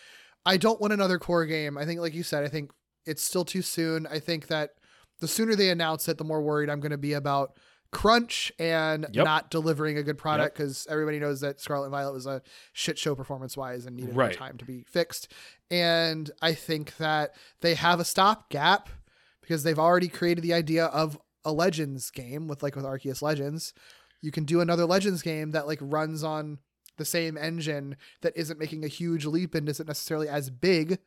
i 0.46 0.58
don't 0.58 0.80
want 0.80 0.94
another 0.94 1.18
core 1.20 1.46
game. 1.46 1.78
I 1.78 1.86
think 1.86 2.00
like 2.00 2.14
you 2.14 2.24
said 2.24 2.44
i 2.44 2.48
think 2.48 2.72
it's 3.06 3.24
still 3.24 3.46
too 3.46 3.62
soon. 3.62 4.06
I 4.06 4.20
think 4.20 4.48
that 4.48 4.72
the 5.20 5.28
sooner 5.28 5.56
they 5.56 5.70
announce 5.70 6.08
it 6.08 6.18
the 6.18 6.24
more 6.24 6.42
worried 6.42 6.70
i'm 6.70 6.80
going 6.80 6.92
to 6.92 6.98
be 6.98 7.14
about 7.14 7.54
crunch 7.92 8.52
and 8.60 9.08
Yep. 9.12 9.26
not 9.26 9.50
delivering 9.50 9.98
a 9.98 10.04
good 10.04 10.18
product 10.18 10.56
because 10.56 10.86
everybody 10.90 11.20
knows 11.20 11.42
that 11.42 11.60
scarlet 11.60 11.86
and 11.86 11.92
violet 11.92 12.14
was 12.14 12.28
a 12.28 12.42
shit 12.72 13.00
show 13.00 13.16
performance 13.16 13.58
wise 13.58 13.86
and 13.86 13.96
needed 13.96 14.14
more 14.14 14.26
Right. 14.26 14.36
time 14.38 14.58
to 14.58 14.66
be 14.66 14.84
fixed 14.88 15.32
and 15.72 16.30
i 16.42 16.54
think 16.54 16.98
that 16.98 17.34
they 17.62 17.74
have 17.74 18.00
a 18.00 18.06
stopgap 18.06 18.90
because 19.42 19.64
they've 19.64 19.80
already 19.80 20.08
created 20.08 20.44
the 20.44 20.54
idea 20.54 20.86
of 20.86 21.18
a 21.44 21.52
legends 21.52 22.12
game 22.12 22.48
with 22.48 22.62
like 22.62 22.76
with 22.76 22.86
arceus 22.86 23.22
legends 23.24 23.74
you 24.22 24.32
can 24.32 24.44
do 24.44 24.62
another 24.62 24.86
legends 24.86 25.22
game 25.24 25.50
that 25.52 25.66
like 25.66 25.80
runs 25.82 26.24
on 26.24 26.60
the 26.98 27.06
same 27.06 27.38
engine 27.38 27.96
that 28.22 28.34
isn't 28.36 28.60
making 28.60 28.84
a 28.84 28.88
huge 28.88 29.26
leap 29.26 29.56
and 29.56 29.68
isn't 29.70 29.88
necessarily 29.88 30.28
as 30.30 30.50
big 30.50 31.00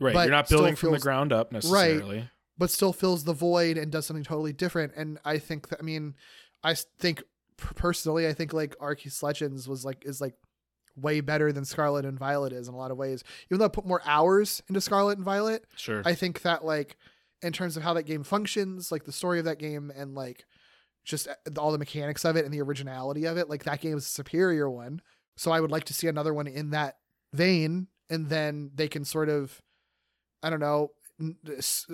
Right. 0.00 0.14
You're 0.14 0.30
not 0.30 0.48
building 0.48 0.74
from 0.74 0.92
the 0.92 0.98
ground 0.98 1.32
up 1.32 1.52
necessarily. 1.52 2.28
But 2.62 2.70
still 2.70 2.92
fills 2.92 3.24
the 3.24 3.32
void 3.32 3.76
and 3.76 3.90
does 3.90 4.06
something 4.06 4.24
totally 4.24 4.52
different 4.52 4.92
and 4.96 5.18
i 5.24 5.36
think 5.38 5.68
that 5.68 5.78
i 5.80 5.82
mean 5.82 6.14
I 6.64 6.74
think 6.98 7.22
personally 7.56 8.28
i 8.28 8.32
think 8.32 8.52
like 8.52 8.76
arceus 8.78 9.22
legends 9.22 9.68
was 9.68 9.84
like 9.84 10.04
is 10.06 10.20
like 10.20 10.34
way 10.94 11.20
better 11.20 11.52
than 11.52 11.64
scarlet 11.64 12.04
and 12.04 12.18
violet 12.18 12.52
is 12.52 12.68
in 12.68 12.74
a 12.74 12.76
lot 12.76 12.90
of 12.90 12.96
ways 12.96 13.24
even 13.50 13.58
though 13.58 13.64
i 13.64 13.68
put 13.68 13.86
more 13.86 14.02
hours 14.04 14.62
into 14.68 14.80
scarlet 14.80 15.18
and 15.18 15.24
violet 15.24 15.64
Sure. 15.76 16.02
I 16.04 16.14
think 16.14 16.42
that 16.42 16.64
like 16.64 16.96
in 17.42 17.52
terms 17.52 17.76
of 17.76 17.82
how 17.82 17.92
that 17.94 18.04
game 18.04 18.22
functions, 18.22 18.92
like 18.92 19.04
the 19.04 19.12
story 19.12 19.38
of 19.38 19.44
that 19.44 19.58
game 19.58 19.92
and 19.94 20.14
like 20.14 20.44
just 21.04 21.26
uh, 21.28 21.34
all 21.58 21.72
the 21.72 21.78
mechanics 21.78 22.24
of 22.24 22.36
it 22.36 22.44
and 22.44 22.54
the 22.54 22.62
originality 22.62 23.24
of 23.24 23.36
it, 23.36 23.50
like 23.50 23.64
that 23.64 23.80
game 23.80 23.96
is 23.96 24.06
a 24.06 24.10
superior 24.10 24.70
one. 24.70 25.02
So 25.36 25.50
I 25.50 25.60
would 25.60 25.70
like 25.70 25.84
to 25.84 25.94
see 25.94 26.06
another 26.06 26.32
one 26.32 26.46
in 26.46 26.70
that 26.70 26.98
vein, 27.32 27.88
and 28.08 28.28
then 28.28 28.70
they 28.74 28.86
can 28.86 29.04
sort 29.04 29.28
of, 29.28 29.60
I 30.42 30.50
don't 30.50 30.60
know, 30.60 30.90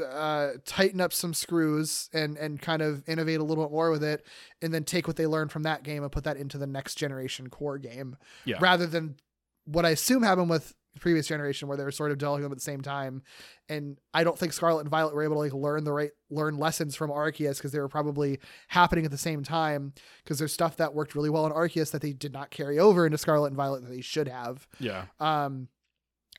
uh, 0.05 0.51
tighten 0.65 1.01
up 1.01 1.13
some 1.13 1.35
screws 1.35 2.09
and 2.13 2.37
and 2.37 2.61
kind 2.61 2.83
of 2.83 3.09
innovate 3.09 3.41
a 3.41 3.45
little 3.45 3.65
bit 3.65 3.73
more 3.73 3.91
with 3.91 4.05
it, 4.05 4.25
and 4.63 4.73
then 4.73 4.85
take 4.85 5.07
what 5.07 5.17
they 5.17 5.27
learned 5.27 5.53
from 5.53 5.63
that 5.65 5.83
game 5.83 6.03
and 6.03 6.13
put 6.13 6.25
that 6.25 6.37
into 6.37 6.59
the 6.59 6.67
next 6.67 6.95
generation 6.97 7.49
core 7.51 7.79
game, 7.79 8.17
Yeah. 8.45 8.57
rather 8.61 8.87
than 8.87 9.17
what 9.65 9.85
I 9.85 9.91
assume 9.91 10.23
happened 10.23 10.51
with 10.51 10.75
previous 11.01 11.29
generation 11.29 11.69
where 11.69 11.77
they 11.77 11.85
were 11.85 11.93
sort 11.93 12.11
of 12.11 12.19
developing 12.19 12.43
them 12.43 12.51
at 12.51 12.59
the 12.59 12.63
same 12.63 12.81
time. 12.81 13.23
And 13.69 13.99
I 14.13 14.25
don't 14.25 14.37
think 14.37 14.53
Scarlet 14.53 14.81
and 14.81 14.89
Violet 14.91 15.15
were 15.15 15.23
able 15.23 15.37
to 15.37 15.41
like 15.41 15.53
learn 15.53 15.85
the 15.85 15.93
right 15.93 16.11
learn 16.31 16.57
lessons 16.57 16.97
from 16.97 17.11
Arceus 17.11 17.59
because 17.59 17.71
they 17.71 17.79
were 17.79 17.89
probably 17.89 18.41
happening 18.69 19.05
at 19.05 19.13
the 19.13 19.19
same 19.19 19.45
time. 19.45 19.93
Because 20.25 20.39
there's 20.41 20.53
stuff 20.53 20.77
that 20.79 20.95
worked 20.95 21.15
really 21.15 21.31
well 21.31 21.47
in 21.47 21.53
Arceus 21.53 21.93
that 21.93 22.03
they 22.03 22.13
did 22.13 22.33
not 22.33 22.51
carry 22.51 22.79
over 22.81 23.05
into 23.07 23.19
Scarlet 23.19 23.49
and 23.49 23.57
Violet 23.57 23.83
that 23.85 23.91
they 23.91 24.01
should 24.01 24.27
have. 24.27 24.67
Yeah. 24.81 25.05
Um, 25.21 25.69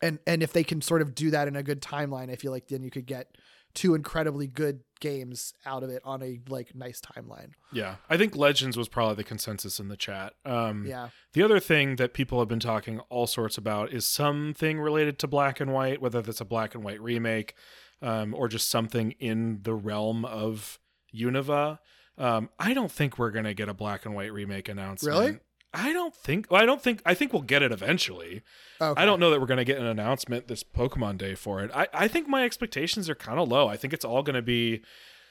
and 0.02 0.20
and 0.26 0.44
if 0.44 0.54
they 0.54 0.64
can 0.64 0.82
sort 0.82 1.02
of 1.02 1.16
do 1.16 1.32
that 1.32 1.48
in 1.48 1.56
a 1.56 1.64
good 1.64 1.82
timeline, 1.82 2.32
I 2.32 2.36
feel 2.36 2.52
like 2.52 2.68
then 2.68 2.84
you 2.84 2.92
could 2.92 3.06
get 3.06 3.36
two 3.74 3.94
incredibly 3.94 4.48
good 4.48 4.82
games 5.00 5.54
out 5.66 5.84
of 5.84 5.90
it 5.90 6.02
on 6.04 6.24
a 6.24 6.40
like 6.50 6.74
nice 6.76 7.00
timeline. 7.00 7.52
Yeah. 7.72 7.96
I 8.10 8.18
think 8.18 8.36
Legends 8.36 8.76
was 8.76 8.90
probably 8.90 9.16
the 9.16 9.24
consensus 9.24 9.80
in 9.80 9.88
the 9.90 9.98
chat. 9.98 10.34
Um, 10.44 10.86
Yeah. 10.88 11.10
The 11.34 11.44
other 11.44 11.60
thing 11.60 11.98
that 11.98 12.14
people 12.14 12.40
have 12.40 12.48
been 12.48 12.60
talking 12.60 13.00
all 13.10 13.28
sorts 13.28 13.58
about 13.58 13.94
is 13.94 14.06
something 14.08 14.80
related 14.80 15.20
to 15.20 15.28
black 15.28 15.60
and 15.60 15.72
white, 15.72 16.02
whether 16.02 16.22
that's 16.22 16.42
a 16.42 16.46
black 16.46 16.74
and 16.74 16.84
white 16.84 17.02
remake 17.02 17.54
um, 18.02 18.34
or 18.34 18.48
just 18.48 18.70
something 18.70 19.12
in 19.20 19.60
the 19.62 19.76
realm 19.76 20.26
of 20.26 20.80
Unova. 21.16 21.80
Um, 22.18 22.50
I 22.60 22.74
don't 22.74 22.92
think 22.92 23.18
we're 23.18 23.32
gonna 23.32 23.54
get 23.54 23.70
a 23.70 23.74
black 23.74 24.06
and 24.06 24.14
white 24.14 24.34
remake 24.34 24.68
announcement. 24.68 25.16
Really? 25.18 25.40
I 25.74 25.94
don't 25.94 26.16
think. 26.16 26.48
Well, 26.50 26.62
I 26.62 26.66
don't 26.66 26.82
think. 26.82 27.02
I 27.06 27.14
think 27.14 27.32
we'll 27.32 27.42
get 27.44 27.62
it 27.62 27.72
eventually. 27.72 28.42
Okay. 28.82 29.00
I 29.02 29.06
don't 29.06 29.20
know 29.20 29.30
that 29.30 29.40
we're 29.40 29.46
gonna 29.48 29.64
get 29.66 29.78
an 29.78 29.86
announcement 29.86 30.48
this 30.48 30.64
Pokemon 30.64 31.18
Day 31.20 31.36
for 31.36 31.62
it. 31.62 31.70
I, 31.76 31.88
I 31.94 32.08
think 32.08 32.28
my 32.28 32.44
expectations 32.44 33.10
are 33.10 33.16
kind 33.16 33.40
of 33.40 33.48
low. 33.48 33.68
I 33.68 33.78
think 33.78 33.94
it's 33.94 34.06
all 34.06 34.24
gonna 34.24 34.42
be 34.42 34.82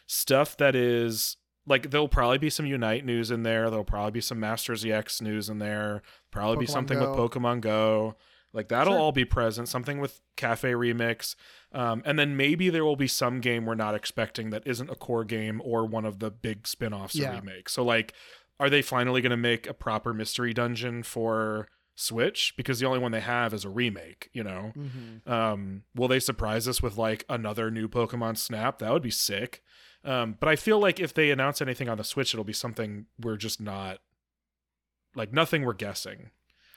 stuff 0.06 0.56
that 0.58 0.74
is 0.76 1.36
like 1.66 1.90
there'll 1.90 2.08
probably 2.08 2.38
be 2.38 2.50
some 2.50 2.66
Unite 2.66 3.04
news 3.04 3.30
in 3.30 3.42
there. 3.42 3.68
There'll 3.68 3.84
probably 3.84 4.12
be 4.12 4.20
some 4.20 4.38
Masters 4.40 4.84
EX 4.84 5.20
news 5.20 5.48
in 5.48 5.58
there. 5.58 6.02
Probably 6.30 6.56
be 6.56 6.66
something 6.66 6.98
Go. 6.98 7.10
with 7.10 7.18
Pokemon 7.18 7.60
Go. 7.60 8.16
Like 8.52 8.68
that'll 8.68 8.94
Sure. 8.94 9.00
all 9.00 9.12
be 9.12 9.26
present. 9.26 9.68
Something 9.68 9.98
with 10.00 10.20
Cafe 10.36 10.70
Remix. 10.72 11.34
Um, 11.72 12.02
and 12.06 12.18
then 12.18 12.34
maybe 12.36 12.70
there 12.70 12.84
will 12.84 12.96
be 12.96 13.06
some 13.08 13.40
game 13.40 13.66
we're 13.66 13.74
not 13.74 13.94
expecting 13.94 14.48
that 14.50 14.66
isn't 14.66 14.88
a 14.88 14.94
core 14.94 15.24
game 15.24 15.60
or 15.62 15.84
one 15.84 16.06
of 16.06 16.18
the 16.20 16.30
big 16.30 16.66
spin-offs 16.66 17.14
or 17.18 17.22
Yeah. 17.22 17.34
remakes. 17.34 17.72
So 17.74 17.84
like, 17.84 18.14
are 18.60 18.68
they 18.70 18.82
finally 18.82 19.20
going 19.20 19.30
to 19.30 19.36
make 19.36 19.66
a 19.66 19.74
proper 19.74 20.12
mystery 20.12 20.52
dungeon 20.52 21.02
for 21.02 21.68
Switch? 21.94 22.54
Because 22.56 22.78
the 22.80 22.86
only 22.86 22.98
one 22.98 23.12
they 23.12 23.20
have 23.20 23.52
is 23.54 23.64
a 23.64 23.68
remake. 23.68 24.30
You 24.32 24.44
know. 24.44 24.72
Mhm. 24.76 25.28
Um, 25.28 25.82
will 25.94 26.08
they 26.08 26.20
surprise 26.20 26.66
us 26.68 26.82
with 26.82 26.96
like 26.96 27.24
another 27.28 27.70
new 27.70 27.88
Pokemon 27.88 28.36
Snap? 28.38 28.78
That 28.78 28.92
would 28.92 29.02
be 29.02 29.10
sick. 29.10 29.62
Um, 30.04 30.36
but 30.38 30.48
I 30.48 30.56
feel 30.56 30.78
like 30.78 31.00
if 31.00 31.12
they 31.12 31.30
announce 31.30 31.60
anything 31.60 31.88
on 31.88 31.98
the 31.98 32.04
Switch, 32.04 32.32
it'll 32.32 32.44
be 32.44 32.52
something 32.52 33.06
we're 33.20 33.36
just 33.36 33.60
not 33.60 33.98
like 35.14 35.32
nothing 35.32 35.64
we're 35.64 35.72
guessing. 35.74 36.30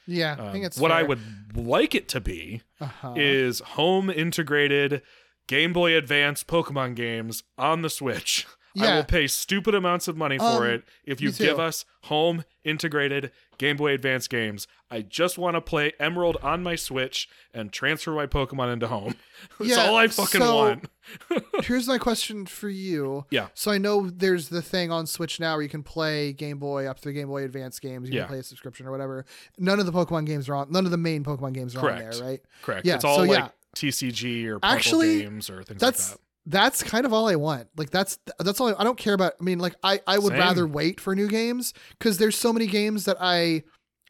Yeah, 0.08 0.36
I 0.40 0.48
Um, 0.48 0.52
think 0.52 0.66
it's 0.66 0.78
what 0.78 0.91
I 0.91 1.03
would 1.03 1.20
like 1.56 1.94
it 1.94 2.08
to 2.10 2.20
be 2.20 2.64
Uh-huh. 2.80 3.14
is 3.16 3.60
home 3.60 4.10
integrated 4.10 5.03
Game 5.48 5.74
Boy 5.74 5.95
Advance 5.95 6.44
Pokemon 6.44 6.95
games 6.95 7.44
on 7.58 7.82
the 7.84 7.90
Switch. 7.90 8.48
I 8.80 8.95
will 8.95 9.03
pay 9.03 9.27
stupid 9.27 9.76
amounts 9.76 10.07
of 10.07 10.15
money 10.18 10.38
for 10.38 10.43
Um, 10.45 10.64
it 10.65 10.84
if 11.06 11.19
you 11.22 11.31
give 11.31 11.60
us 11.60 11.85
home 12.03 12.43
integrated 12.64 13.31
Game 13.57 13.76
Boy 13.77 13.91
Advance 13.93 14.27
games. 14.27 14.68
I 14.89 15.02
just 15.02 15.38
want 15.38 15.56
to 15.56 15.61
play 15.61 15.93
Emerald 15.99 16.38
on 16.43 16.61
my 16.64 16.76
Switch 16.76 17.27
and 17.53 17.72
transfer 17.72 18.11
my 18.11 18.27
Pokemon 18.27 18.73
into 18.73 18.88
home. 18.88 19.15
That's 19.60 19.72
Yeah, 19.72 19.85
all 19.88 19.95
I 19.95 20.07
fucking 20.07 20.41
so- 20.41 20.56
want. 20.56 20.85
Here's 21.64 21.88
my 21.88 21.98
question 21.98 22.45
for 22.45 22.69
you. 22.69 23.26
Yeah. 23.31 23.48
So 23.56 23.72
I 23.72 23.77
know 23.77 24.10
there's 24.10 24.49
the 24.49 24.61
thing 24.61 24.91
on 24.91 25.07
Switch 25.07 25.39
now 25.39 25.53
where 25.56 25.64
you 25.64 25.69
can 25.69 25.84
play 25.84 26.34
Game 26.34 26.60
Boy 26.60 26.85
up 26.85 26.99
to 27.02 27.11
Game 27.14 27.27
Boy 27.27 27.43
Advance 27.43 27.80
games. 27.80 28.10
You 28.10 28.15
Yeah. 28.15 28.22
can 28.23 28.30
play 28.30 28.39
a 28.39 28.43
subscription 28.43 28.85
or 28.85 28.91
whatever. 28.91 29.26
None 29.57 29.80
of 29.80 29.85
the 29.85 29.91
Pokemon 29.91 30.26
games 30.27 30.48
are 30.49 30.56
on. 30.56 30.72
None 30.72 30.85
of 30.85 30.91
the 30.91 30.98
main 30.98 31.23
Pokemon 31.23 31.53
games 31.53 31.76
are 31.76 31.89
on 31.89 31.98
there, 31.98 32.11
right? 32.22 32.41
Correct. 32.61 32.85
Yeah, 32.85 32.95
it's 32.95 33.06
all 33.06 33.18
so 33.18 33.23
like 33.23 33.39
yeah. 33.39 33.49
TCG 33.76 34.45
or 34.48 34.60
Puzzle 34.60 34.76
Actually, 34.77 35.19
games 35.22 35.49
or 35.49 35.64
things 35.64 35.80
That's 35.80 36.11
like 36.11 36.18
that. 36.19 36.23
That's 36.45 36.81
kind 36.84 37.05
of 37.05 37.13
all 37.13 37.27
I 37.27 37.35
want. 37.35 37.68
Like 37.77 37.89
that's 37.91 38.18
that's 38.39 38.59
all 38.59 38.69
I, 38.69 38.80
I 38.80 38.84
don't 38.84 38.97
care 38.97 39.13
about. 39.13 39.34
I 39.39 39.43
mean, 39.43 39.59
like 39.59 39.76
I 39.84 39.99
I 40.07 40.18
would 40.18 40.31
Same. 40.31 40.39
rather 40.39 40.68
wait 40.68 40.99
for 40.99 41.15
new 41.15 41.27
games 41.27 41.73
because 41.97 42.18
there's 42.18 42.38
so 42.38 42.51
many 42.51 42.68
games 42.68 43.05
that 43.05 43.18
I 43.19 43.63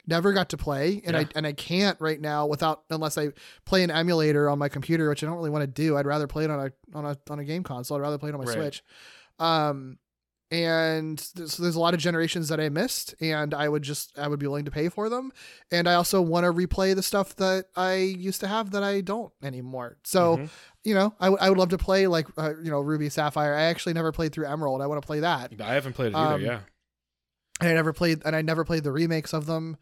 never 0.06 0.32
got 0.32 0.48
to 0.48 0.56
play 0.56 1.00
and 1.04 1.16
I 1.16 1.28
and 1.36 1.46
I 1.46 1.52
can't 1.52 2.00
right 2.00 2.20
now 2.20 2.46
without 2.46 2.82
unless 2.90 3.16
I 3.18 3.28
play 3.66 3.82
an 3.84 3.90
emulator 3.90 4.48
on 4.50 4.58
my 4.58 4.68
computer, 4.68 5.08
which 5.08 5.22
I 5.22 5.26
don't 5.26 5.36
really 5.36 5.50
want 5.50 5.62
to 5.62 5.66
do. 5.68 5.96
I'd 5.96 6.06
rather 6.06 6.26
play 6.26 6.44
it 6.44 6.50
on 6.50 6.58
a 6.66 6.96
on 6.96 7.04
a 7.04 7.16
on 7.30 7.38
a 7.38 7.44
game 7.44 7.62
console. 7.62 7.98
I'd 7.98 8.00
rather 8.00 8.18
play 8.18 8.30
it 8.30 8.34
on 8.34 8.40
my 8.40 8.46
Right. 8.46 8.56
Switch. 8.56 8.82
Um 9.38 9.98
and 10.52 11.18
there's, 11.34 11.56
there's 11.56 11.76
a 11.76 11.80
lot 11.80 11.94
of 11.94 12.00
generations 12.00 12.48
that 12.48 12.60
I 12.60 12.68
missed 12.68 13.14
and 13.20 13.54
I 13.54 13.68
would 13.68 13.82
just 13.82 14.16
I 14.18 14.28
would 14.28 14.38
be 14.38 14.46
willing 14.46 14.66
to 14.66 14.70
pay 14.70 14.90
for 14.90 15.08
them 15.08 15.32
and 15.70 15.88
I 15.88 15.94
also 15.94 16.20
want 16.20 16.44
to 16.44 16.52
replay 16.52 16.94
the 16.94 17.02
stuff 17.02 17.34
that 17.36 17.64
I 17.74 17.94
used 17.94 18.40
to 18.40 18.46
have 18.48 18.70
that 18.72 18.82
I 18.82 19.00
don't 19.00 19.32
anymore. 19.42 19.96
So, 20.04 20.36
Mhm. 20.36 20.48
you 20.84 20.94
know, 20.94 21.14
I 21.18 21.30
would- 21.30 21.40
I 21.40 21.48
would 21.48 21.56
love 21.58 21.70
to 21.70 21.78
play 21.78 22.06
like 22.06 22.26
uh, 22.36 22.52
you 22.62 22.70
know 22.70 22.80
Ruby 22.80 23.08
Sapphire. 23.08 23.54
I 23.54 23.62
actually 23.62 23.94
never 23.94 24.12
played 24.12 24.32
through 24.32 24.46
Emerald. 24.46 24.82
I 24.82 24.86
want 24.86 25.00
to 25.00 25.06
play 25.06 25.20
that. 25.20 25.52
I 25.58 25.72
haven't 25.72 25.94
played 25.94 26.08
it 26.12 26.16
either. 26.16 26.34
Um, 26.34 26.40
yeah. 26.42 26.60
And 27.60 27.70
I 27.70 27.74
never 27.74 27.92
played 27.94 28.20
and 28.26 28.36
I 28.36 28.42
never 28.42 28.64
played 28.64 28.84
the 28.84 28.92
remakes 28.92 29.32
of 29.32 29.46
them. 29.46 29.78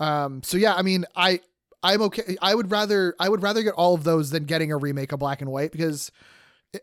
Um 0.00 0.42
so 0.42 0.56
yeah, 0.56 0.74
I 0.74 0.80
mean, 0.82 1.04
I 1.14 1.40
I'm 1.82 2.00
okay. 2.02 2.36
I 2.40 2.54
would 2.54 2.70
rather 2.70 3.14
I 3.20 3.28
would 3.28 3.42
rather 3.42 3.62
get 3.62 3.74
all 3.74 3.94
of 3.94 4.04
those 4.04 4.30
than 4.30 4.44
getting 4.44 4.72
a 4.72 4.76
remake 4.78 5.12
of 5.12 5.18
Black 5.18 5.42
and 5.42 5.50
White 5.50 5.70
because 5.70 6.10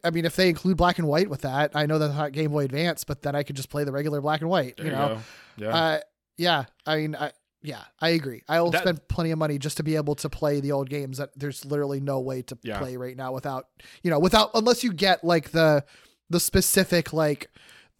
I 0.03 0.09
mean, 0.09 0.25
if 0.25 0.35
they 0.35 0.49
include 0.49 0.77
Black 0.77 0.97
and 0.99 1.07
White 1.07 1.29
with 1.29 1.41
that, 1.41 1.71
I 1.75 1.85
know 1.85 1.99
that's 1.99 2.13
not 2.15 2.31
Game 2.31 2.51
Boy 2.51 2.65
Advance, 2.65 3.03
but 3.03 3.21
then 3.21 3.35
I 3.35 3.43
could 3.43 3.55
just 3.55 3.69
play 3.69 3.83
the 3.83 3.91
regular 3.91 4.19
Black 4.21 4.41
and 4.41 4.49
White. 4.49 4.77
There 4.77 4.87
you 4.87 4.91
know. 4.91 5.19
Yeah. 5.57 5.67
uh, 5.69 5.99
yeah. 6.37 6.65
I 6.85 6.97
mean, 6.97 7.15
I, 7.15 7.31
yeah, 7.61 7.81
I 7.99 8.09
agree. 8.09 8.41
I 8.49 8.61
will 8.61 8.71
That- 8.71 8.81
spend 8.81 9.07
plenty 9.07 9.31
of 9.31 9.37
money 9.39 9.57
just 9.59 9.77
to 9.77 9.83
be 9.83 9.95
able 9.95 10.15
to 10.15 10.29
play 10.29 10.59
the 10.59 10.71
old 10.71 10.89
games 10.89 11.17
that 11.19 11.29
there's 11.35 11.65
literally 11.65 11.99
no 11.99 12.19
way 12.19 12.41
to 12.43 12.57
Yeah. 12.63 12.79
play 12.79 12.97
right 12.97 13.15
now 13.15 13.31
without, 13.31 13.67
you 14.03 14.09
know, 14.11 14.19
without 14.19 14.49
unless 14.55 14.83
you 14.83 14.91
get 14.93 15.23
like 15.23 15.51
the 15.51 15.83
the 16.29 16.39
specific 16.39 17.13
like. 17.13 17.49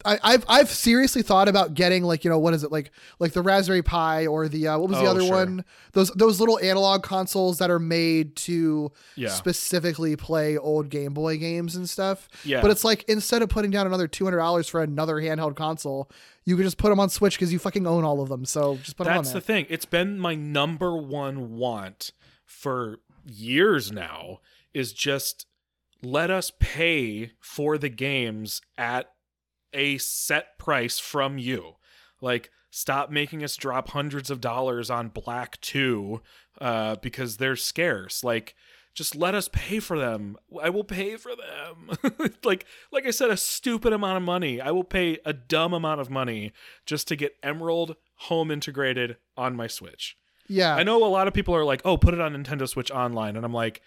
I, 0.04 0.18
I've 0.22 0.44
I've 0.48 0.68
seriously 0.68 1.22
thought 1.22 1.48
about 1.48 1.74
getting 1.74 2.04
like 2.04 2.22
you 2.22 2.30
know 2.30 2.38
what 2.38 2.54
is 2.54 2.62
it 2.62 2.70
like 2.70 2.90
like 3.18 3.32
the 3.32 3.42
Raspberry 3.42 3.82
Pi 3.82 4.26
or 4.26 4.46
the 4.46 4.68
uh, 4.68 4.78
what 4.78 4.90
was 4.90 4.98
the 4.98 5.06
Oh, 5.06 5.10
other 5.10 5.22
sure. 5.22 5.34
one 5.36 5.64
those 5.92 6.10
those 6.10 6.38
little 6.38 6.58
analog 6.60 7.02
consoles 7.02 7.58
that 7.58 7.70
are 7.70 7.78
made 7.78 8.36
to 8.36 8.92
yeah. 9.16 9.30
specifically 9.30 10.14
play 10.14 10.58
old 10.58 10.90
Game 10.90 11.14
Boy 11.14 11.38
games 11.38 11.74
and 11.76 11.88
stuff. 11.88 12.28
Yeah. 12.44 12.60
But 12.60 12.70
it's 12.70 12.84
like 12.84 13.04
instead 13.08 13.42
of 13.42 13.48
putting 13.48 13.70
down 13.70 13.86
another 13.86 14.06
two 14.06 14.24
hundred 14.24 14.38
dollars 14.38 14.68
for 14.68 14.82
another 14.82 15.16
handheld 15.16 15.56
console, 15.56 16.10
you 16.44 16.56
could 16.56 16.64
just 16.64 16.78
put 16.78 16.90
them 16.90 17.00
on 17.00 17.08
Switch 17.08 17.34
because 17.36 17.52
you 17.52 17.58
fucking 17.58 17.86
own 17.86 18.04
all 18.04 18.20
of 18.20 18.28
them. 18.28 18.44
So 18.44 18.76
just 18.76 18.96
put 18.96 19.04
them 19.04 19.16
on 19.16 19.24
That's 19.24 19.32
the 19.32 19.40
thing. 19.40 19.66
It's 19.70 19.86
been 19.86 20.18
my 20.20 20.34
number 20.34 20.96
one 20.96 21.56
want 21.56 22.12
for 22.44 22.98
years 23.24 23.90
now 23.90 24.40
is 24.74 24.92
just 24.92 25.46
let 26.02 26.30
us 26.30 26.52
pay 26.60 27.32
for 27.40 27.78
the 27.78 27.88
games 27.88 28.60
at 28.76 29.10
a 29.76 29.98
set 29.98 30.58
price 30.58 30.98
from 30.98 31.38
you. 31.38 31.76
Like 32.20 32.50
stop 32.70 33.10
making 33.10 33.44
us 33.44 33.56
drop 33.56 33.90
hundreds 33.90 34.30
of 34.30 34.40
dollars 34.40 34.90
on 34.90 35.08
Black 35.08 35.60
2 35.60 36.20
uh 36.60 36.96
because 36.96 37.36
they're 37.36 37.56
scarce. 37.56 38.24
Like 38.24 38.56
just 38.96 39.14
let 39.14 39.34
us 39.34 39.48
pay 39.52 39.78
for 39.78 39.98
them. 39.98 40.36
I 40.60 40.70
will 40.70 40.82
pay 40.82 41.16
for 41.16 41.32
them. 41.36 42.30
like 42.44 42.64
like 42.90 43.06
I 43.06 43.10
said 43.10 43.30
a 43.30 43.36
stupid 43.36 43.92
amount 43.92 44.16
of 44.16 44.22
money. 44.22 44.60
I 44.60 44.70
will 44.70 44.84
pay 44.84 45.18
a 45.24 45.34
dumb 45.34 45.74
amount 45.74 46.00
of 46.00 46.10
money 46.10 46.52
just 46.86 47.06
to 47.08 47.16
get 47.16 47.36
Emerald 47.42 47.96
home 48.14 48.50
integrated 48.50 49.18
on 49.36 49.54
my 49.54 49.66
Switch. 49.66 50.16
yeah. 50.48 50.74
I 50.74 50.82
know 50.82 51.04
a 51.04 51.06
lot 51.06 51.28
of 51.28 51.34
people 51.34 51.54
are 51.54 51.64
like, 51.64 51.82
"Oh, 51.84 51.98
put 51.98 52.14
it 52.14 52.20
on 52.20 52.32
Nintendo 52.32 52.66
Switch 52.66 52.90
Online," 52.90 53.36
and 53.36 53.44
I'm 53.44 53.52
like, 53.52 53.82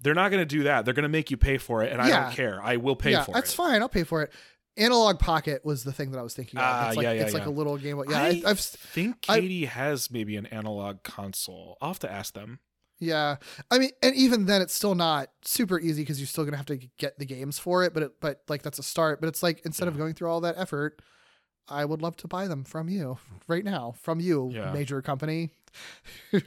"They're 0.00 0.14
not 0.14 0.32
going 0.32 0.40
to 0.40 0.56
do 0.56 0.64
that. 0.64 0.84
They're 0.84 0.94
going 0.94 1.04
to 1.04 1.08
make 1.08 1.30
you 1.30 1.36
pay 1.36 1.56
for 1.56 1.84
it, 1.84 1.92
and 1.92 2.02
I 2.02 2.08
don't 2.10 2.32
care. 2.32 2.60
I 2.60 2.76
will 2.76 2.96
pay 2.96 3.12
yeah, 3.12 3.22
for 3.22 3.32
that's 3.32 3.38
it." 3.38 3.42
That's 3.42 3.54
fine. 3.54 3.80
I'll 3.82 3.88
pay 3.88 4.02
for 4.02 4.22
it. 4.22 4.32
Analog 4.80 5.18
Pocket 5.18 5.64
was 5.64 5.84
the 5.84 5.92
thing 5.92 6.10
that 6.12 6.18
I 6.18 6.22
was 6.22 6.34
thinking 6.34 6.58
of. 6.58 6.64
Ah, 6.66 6.88
it's 6.88 6.96
like, 6.96 7.04
yeah, 7.04 7.12
yeah, 7.12 7.22
it's 7.22 7.34
like 7.34 7.46
a 7.46 7.50
little 7.50 7.76
game. 7.76 8.02
Yeah, 8.08 8.20
I 8.22 8.26
I, 8.28 8.42
I've 8.46 8.58
think 8.60 9.26
I- 9.28 9.40
Katie 9.40 9.66
has 9.66 10.10
maybe 10.10 10.36
an 10.36 10.46
analog 10.46 11.02
console. 11.04 11.76
I'll 11.80 11.90
have 11.90 11.98
to 12.00 12.10
ask 12.10 12.34
them. 12.34 12.58
yeah. 12.98 13.36
I 13.70 13.78
mean, 13.78 13.90
and 14.02 14.14
even 14.14 14.46
then, 14.46 14.60
it's 14.62 14.74
still 14.74 14.94
not 14.94 15.28
super 15.44 15.78
easy 15.78 16.02
because 16.02 16.18
you're 16.20 16.26
still 16.26 16.44
gonna 16.44 16.56
have 16.56 16.66
to 16.66 16.76
get 16.98 17.18
the 17.18 17.26
games 17.26 17.58
for 17.58 17.84
it. 17.84 17.94
But 17.94 18.02
it, 18.04 18.12
but 18.20 18.42
like 18.48 18.62
that's 18.62 18.78
a 18.78 18.82
start. 18.82 19.20
But 19.20 19.28
it's 19.28 19.42
like 19.42 19.60
instead 19.64 19.88
of 19.88 19.96
going 19.96 20.14
through 20.14 20.28
all 20.30 20.40
that 20.42 20.56
effort, 20.58 21.00
I 21.68 21.84
would 21.84 22.02
love 22.02 22.16
to 22.18 22.28
buy 22.28 22.48
them 22.48 22.64
from 22.64 22.88
you 22.88 23.18
right 23.46 23.64
now, 23.64 23.94
from 24.00 24.18
you, 24.20 24.50
Yeah. 24.52 24.72
major 24.72 25.00
company. 25.02 25.50
like, 26.32 26.44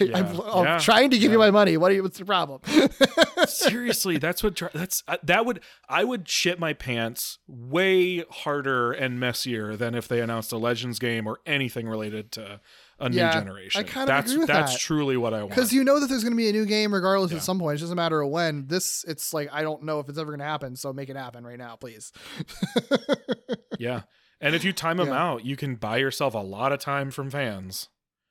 Yeah. 0.00 0.18
I'm, 0.18 0.40
I'm 0.40 0.64
Yeah. 0.64 0.78
trying 0.78 1.10
to 1.10 1.18
give 1.18 1.32
you 1.32 1.38
my 1.38 1.50
money. 1.50 1.76
What? 1.76 1.90
Are 1.92 1.94
you, 1.94 2.02
what's 2.02 2.18
the 2.18 2.24
problem? 2.24 2.60
Seriously, 3.46 4.18
that's 4.18 4.42
what 4.42 4.60
that's 4.74 5.02
uh, 5.08 5.16
that 5.22 5.46
would 5.46 5.60
I 5.88 6.04
would 6.04 6.28
shit 6.28 6.58
my 6.58 6.72
pants 6.72 7.38
way 7.46 8.24
harder 8.30 8.92
and 8.92 9.18
messier 9.20 9.76
than 9.76 9.94
if 9.94 10.08
they 10.08 10.20
announced 10.20 10.52
a 10.52 10.58
Legends 10.58 10.98
game 10.98 11.26
or 11.26 11.38
anything 11.46 11.88
related 11.88 12.32
to 12.32 12.60
a 12.98 13.10
Yeah, 13.10 13.24
new 13.24 13.28
I 13.30 13.32
generation. 13.32 13.84
kind 13.84 14.02
of 14.02 14.08
that's 14.08 14.30
agree 14.32 14.40
with 14.40 14.48
that's 14.48 14.72
that. 14.74 14.80
truly 14.80 15.16
what 15.16 15.32
I 15.34 15.38
want. 15.38 15.50
Because 15.50 15.72
you 15.72 15.84
know 15.84 15.98
that 16.00 16.08
there's 16.08 16.22
going 16.22 16.32
to 16.34 16.36
be 16.36 16.48
a 16.48 16.52
new 16.52 16.66
game 16.66 16.92
regardless 16.92 17.30
Yeah. 17.30 17.38
at 17.38 17.42
some 17.42 17.58
point. 17.58 17.78
It 17.78 17.80
doesn't 17.80 17.96
matter 17.96 18.24
when. 18.26 18.66
This, 18.66 19.04
it's 19.08 19.32
like 19.32 19.48
I 19.52 19.62
don't 19.62 19.84
know 19.84 20.00
if 20.00 20.08
it's 20.08 20.18
ever 20.18 20.30
going 20.30 20.40
to 20.40 20.44
happen. 20.44 20.76
So 20.76 20.92
make 20.92 21.08
it 21.08 21.16
happen 21.16 21.44
right 21.44 21.58
now, 21.58 21.76
please. 21.76 22.12
yeah. 23.78 24.02
And 24.40 24.54
if 24.54 24.64
you 24.64 24.72
time 24.72 24.96
them 24.98 25.08
Yeah. 25.08 25.22
out, 25.22 25.44
you 25.44 25.56
can 25.56 25.74
buy 25.76 25.98
yourself 25.98 26.34
a 26.34 26.38
lot 26.38 26.72
of 26.72 26.78
time 26.78 27.10
from 27.10 27.30
fans. 27.30 27.88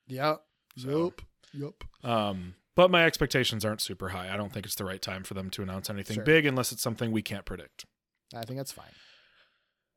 Yep. 0.10 0.42
So- 0.78 0.90
Yup. 1.06 1.22
Yup. 1.54 1.84
Um, 2.04 2.56
but 2.76 2.92
my 2.92 3.06
expectations 3.06 3.66
aren't 3.66 3.82
super 3.82 4.10
high. 4.10 4.34
I 4.34 4.38
don't 4.38 4.54
think 4.54 4.66
it's 4.66 4.76
the 4.76 4.86
right 4.86 5.02
time 5.02 5.24
for 5.24 5.34
them 5.34 5.50
to 5.52 5.64
announce 5.64 5.90
anything 5.90 6.16
Sure. 6.16 6.24
big 6.24 6.46
unless 6.46 6.72
it's 6.72 6.82
something 6.82 7.12
we 7.12 7.22
can't 7.22 7.44
predict. 7.46 7.86
I 8.36 8.44
think 8.44 8.58
that's 8.58 8.72
fine. 8.72 8.92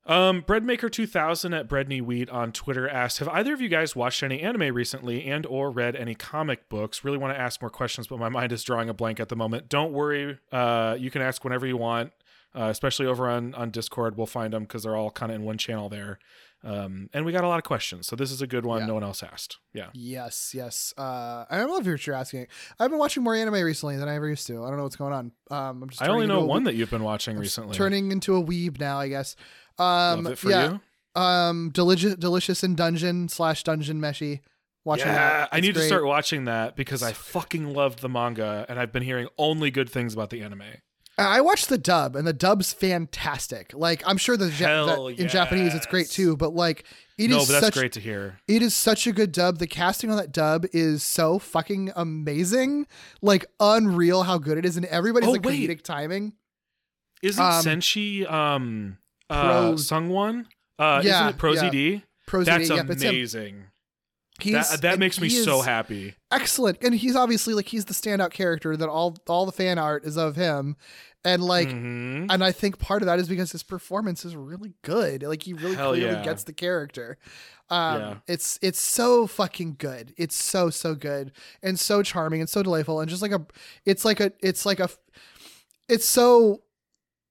Um, 0.05 0.43
Breadmaker2000 0.43 1.57
at 1.57 1.69
Breadney 1.69 2.03
Wheat 2.03 2.29
on 2.29 2.51
Twitter 2.51 2.89
asked, 2.89 3.19
"Have 3.21 3.29
either 3.29 3.53
of 3.55 3.61
you 3.61 3.69
guys 3.69 3.95
watched 3.95 4.25
any 4.25 4.41
anime 4.41 4.75
recently 4.75 5.25
and 5.27 5.47
or 5.47 5.71
read 5.71 5.95
any 5.95 6.17
comic 6.17 6.69
books? 6.69 7.05
Really 7.05 7.19
want 7.19 7.37
to 7.37 7.41
ask 7.41 7.61
more 7.61 7.71
questions, 7.71 8.09
but 8.09 8.19
my 8.19 8.29
mind 8.29 8.51
is 8.51 8.65
drawing 8.65 8.89
a 8.89 8.95
blank 8.95 9.21
at 9.21 9.29
the 9.29 9.37
moment. 9.37 9.69
Don't 9.69 9.93
worry, 9.93 10.39
uh, 10.51 10.97
you 10.99 11.11
can 11.13 11.23
ask 11.23 11.45
whenever 11.45 11.67
you 11.69 11.77
want, 11.77 12.13
uh, 12.53 12.65
especially 12.65 13.07
over 13.07 13.29
on 13.29 13.55
on 13.55 13.71
Discord. 13.71 14.17
We'll 14.17 14.27
find 14.27 14.53
them 14.53 14.65
because 14.65 14.83
they're 14.83 14.97
all 14.97 15.13
kind 15.13 15.31
of 15.31 15.37
in 15.37 15.45
one 15.45 15.57
channel 15.59 15.89
there. 15.89 16.19
Um, 16.65 17.11
and 17.13 17.25
we 17.25 17.33
got 17.33 17.43
a 17.43 17.49
lot 17.49 17.59
of 17.59 17.65
questions, 17.65 18.07
so 18.07 18.15
this 18.15 18.31
is 18.31 18.41
a 18.41 18.47
good 18.47 18.65
one. 18.65 18.81
Yeah. 18.81 18.87
No 18.87 18.95
one 18.95 19.03
else 19.03 19.23
asked. 19.23 19.59
Yeah, 19.75 19.89
Yes, 19.95 20.53
yes. 20.55 20.95
Uh, 20.97 21.45
I 21.51 21.65
love 21.65 21.87
what 21.87 22.07
you're 22.07 22.15
asking. 22.15 22.47
I've 22.79 22.91
been 22.91 23.01
watching 23.01 23.25
more 23.25 23.35
anime 23.35 23.55
recently 23.55 23.97
than 23.97 24.09
I 24.09 24.15
ever 24.15 24.29
used 24.29 24.47
to. 24.47 24.63
I 24.63 24.69
don't 24.69 24.77
know 24.77 24.85
what's 24.85 24.97
going 24.97 25.13
on. 25.13 25.33
Um, 25.51 25.83
I'm 25.83 25.91
just 25.91 26.01
I 26.01 26.07
only 26.07 26.27
know 26.27 26.45
one 26.45 26.65
that 26.65 26.75
you've 26.75 26.91
been 26.91 27.03
watching 27.03 27.37
I'm 27.37 27.41
recently. 27.41 27.75
Turning 27.75 28.13
into 28.13 28.37
a 28.37 28.43
weeb 28.43 28.79
now, 28.79 29.01
I 29.01 29.09
guess. 29.09 29.35
Um, 29.79 30.25
Love 30.25 30.33
it 30.35 30.39
for 30.39 30.51
yeah. 30.51 30.73
you. 30.73 31.21
Um, 31.21 31.71
delicious, 31.71 32.15
delicious 32.15 32.63
in 32.63 32.77
dungeon 32.77 33.29
slash 33.29 33.65
dungeon 33.65 34.01
meshi. 34.01 34.41
Watching 34.85 35.07
yeah, 35.07 35.15
that. 35.15 35.49
I 35.53 35.61
need 35.61 35.75
to 35.75 35.83
start 35.83 36.05
watching 36.05 36.47
that 36.47 36.75
because 36.75 37.03
I 37.05 37.13
fucking 37.13 37.73
loved 37.73 38.01
the 38.01 38.09
manga 38.09 38.67
and 38.69 38.81
I've 38.81 38.93
been 38.93 39.05
hearing 39.05 39.29
only 39.39 39.71
good 39.71 39.89
things 39.89 40.13
about 40.13 40.31
the 40.31 40.43
anime. 40.43 40.63
I 41.29 41.41
watched 41.41 41.69
the 41.69 41.79
dub, 41.79 42.17
and 42.17 42.27
the 42.27 42.33
dub's 42.33 42.73
fantastic. 42.73 43.73
Like 43.75 44.03
I'm 44.07 44.17
sure 44.19 44.37
the, 44.37 44.51
ja- 44.51 44.87
the 44.87 45.07
in 45.23 45.29
Japanese 45.29 45.75
it's 45.75 45.87
great 45.87 46.09
too, 46.11 46.37
but 46.37 46.55
like 46.55 46.85
it 47.19 47.31
is 47.31 47.37
no, 47.37 47.39
but 47.41 47.49
that's 47.49 47.67
such 47.67 47.75
great 47.75 47.93
to 47.93 48.01
hear. 48.01 48.39
it 48.49 48.63
is 48.63 48.75
such 48.75 49.07
a 49.07 49.13
good 49.13 49.33
dub. 49.33 49.59
The 49.59 49.67
casting 49.67 50.11
on 50.11 50.17
that 50.17 50.33
dub 50.33 50.67
is 50.73 51.03
so 51.03 51.39
fucking 51.39 51.93
amazing, 51.95 52.87
like 53.21 53.47
unreal 53.61 54.23
how 54.25 54.39
good 54.39 54.59
it 54.59 54.65
is, 54.65 54.77
and 54.77 54.87
everybody's 54.87 55.29
Oh, 55.29 55.33
like 55.33 55.45
wait. 55.45 55.69
comedic 55.69 55.83
timing. 55.83 56.33
Isn't 57.23 57.45
Um, 57.45 57.65
Senshi 57.65 58.31
um 58.31 58.99
uh 59.31 59.73
Sungwon? 59.73 60.47
Uh 60.79 61.01
Yeah, 61.05 61.21
isn't 61.21 61.29
it 61.35 61.39
Pro 61.39 61.53
yeah. 61.53 61.71
ZD? 61.71 62.03
That's 62.45 62.69
yep, 62.71 62.89
it's 62.91 63.03
him. 63.03 63.09
amazing. 63.11 63.65
He's, 64.41 64.55
That, 64.71 64.81
that 64.81 64.99
makes 64.99 65.21
me 65.21 65.29
so 65.29 65.61
happy. 65.61 66.15
Excellent, 66.33 66.79
and 66.83 66.95
he's 66.95 67.15
obviously 67.15 67.53
like 67.55 67.69
he's 67.69 67.85
the 67.85 67.95
standout 67.95 68.31
character 68.33 68.77
that 68.77 68.89
all 68.89 69.15
all 69.29 69.45
the 69.47 69.53
fan 69.53 69.79
art 69.79 70.05
is 70.05 70.17
of 70.17 70.35
him, 70.35 70.77
and 71.25 71.43
like 71.43 71.69
Mhm. 71.69 72.27
and 72.31 72.43
I 72.45 72.53
think 72.53 72.79
part 72.79 73.03
of 73.03 73.07
that 73.07 73.19
is 73.19 73.29
because 73.29 73.53
his 73.53 73.63
performance 73.63 74.25
is 74.25 74.35
really 74.37 74.75
good. 74.83 75.23
Like 75.23 75.43
he 75.43 75.53
really 75.53 75.75
Hell 75.77 75.93
clearly 75.93 76.15
yeah. 76.17 76.25
gets 76.25 76.45
the 76.45 76.53
character. 76.53 77.19
Um, 77.71 78.01
Yeah. 78.01 78.15
it's 78.27 78.59
it's 78.63 78.81
so 78.81 79.27
fucking 79.27 79.77
good. 79.79 80.13
It's 80.17 80.35
so 80.37 80.69
so 80.71 80.95
good 80.95 81.33
and 81.63 81.79
so 81.79 82.03
charming 82.03 82.41
and 82.41 82.49
so 82.51 82.63
delightful 82.63 83.01
and 83.01 83.09
just 83.09 83.23
like 83.23 83.33
a, 83.33 83.47
it's 83.85 84.05
like 84.05 84.21
a 84.21 84.33
it's 84.41 84.67
like 84.67 84.81
a, 84.81 84.89
it's 85.89 86.05
so 86.07 86.63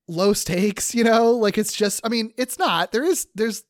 low 0.07 0.33
stakes. 0.33 0.95
You 0.95 1.03
know, 1.03 1.31
like 1.31 1.57
it's 1.57 1.73
just. 1.73 2.01
I 2.03 2.09
mean, 2.09 2.33
it's 2.37 2.57
not. 2.59 2.91
There 2.91 3.03
is 3.03 3.27
there's. 3.35 3.63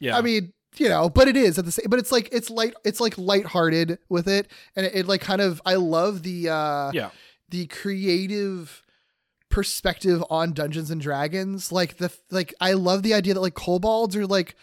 yeah. 0.00 0.16
I 0.16 0.20
mean. 0.22 0.52
You 0.76 0.88
know, 0.88 1.08
but 1.08 1.26
it 1.26 1.36
is 1.36 1.58
at 1.58 1.64
the 1.64 1.72
same. 1.72 1.86
But 1.88 1.98
it's 1.98 2.12
like 2.12 2.28
it's 2.30 2.50
light. 2.50 2.74
It's 2.84 3.00
like 3.00 3.18
lighthearted 3.18 3.98
with 4.08 4.28
it, 4.28 4.48
and 4.76 4.86
it, 4.86 4.94
it 4.94 5.06
like 5.06 5.20
kind 5.20 5.40
of. 5.40 5.60
I 5.66 5.74
love 5.74 6.22
the. 6.22 6.50
uh 6.50 6.92
yeah. 6.92 7.10
the 7.48 7.66
creative 7.66 8.84
perspective 9.50 10.22
on 10.30 10.52
Dungeons 10.52 10.90
and 10.90 11.00
Dragons. 11.00 11.72
Like 11.72 11.96
the 11.98 12.12
like 12.30 12.54
I 12.60 12.72
love 12.74 13.02
the 13.02 13.14
idea 13.14 13.34
that 13.34 13.40
like 13.40 13.54
kobolds 13.54 14.14
are 14.16 14.26
like 14.26 14.54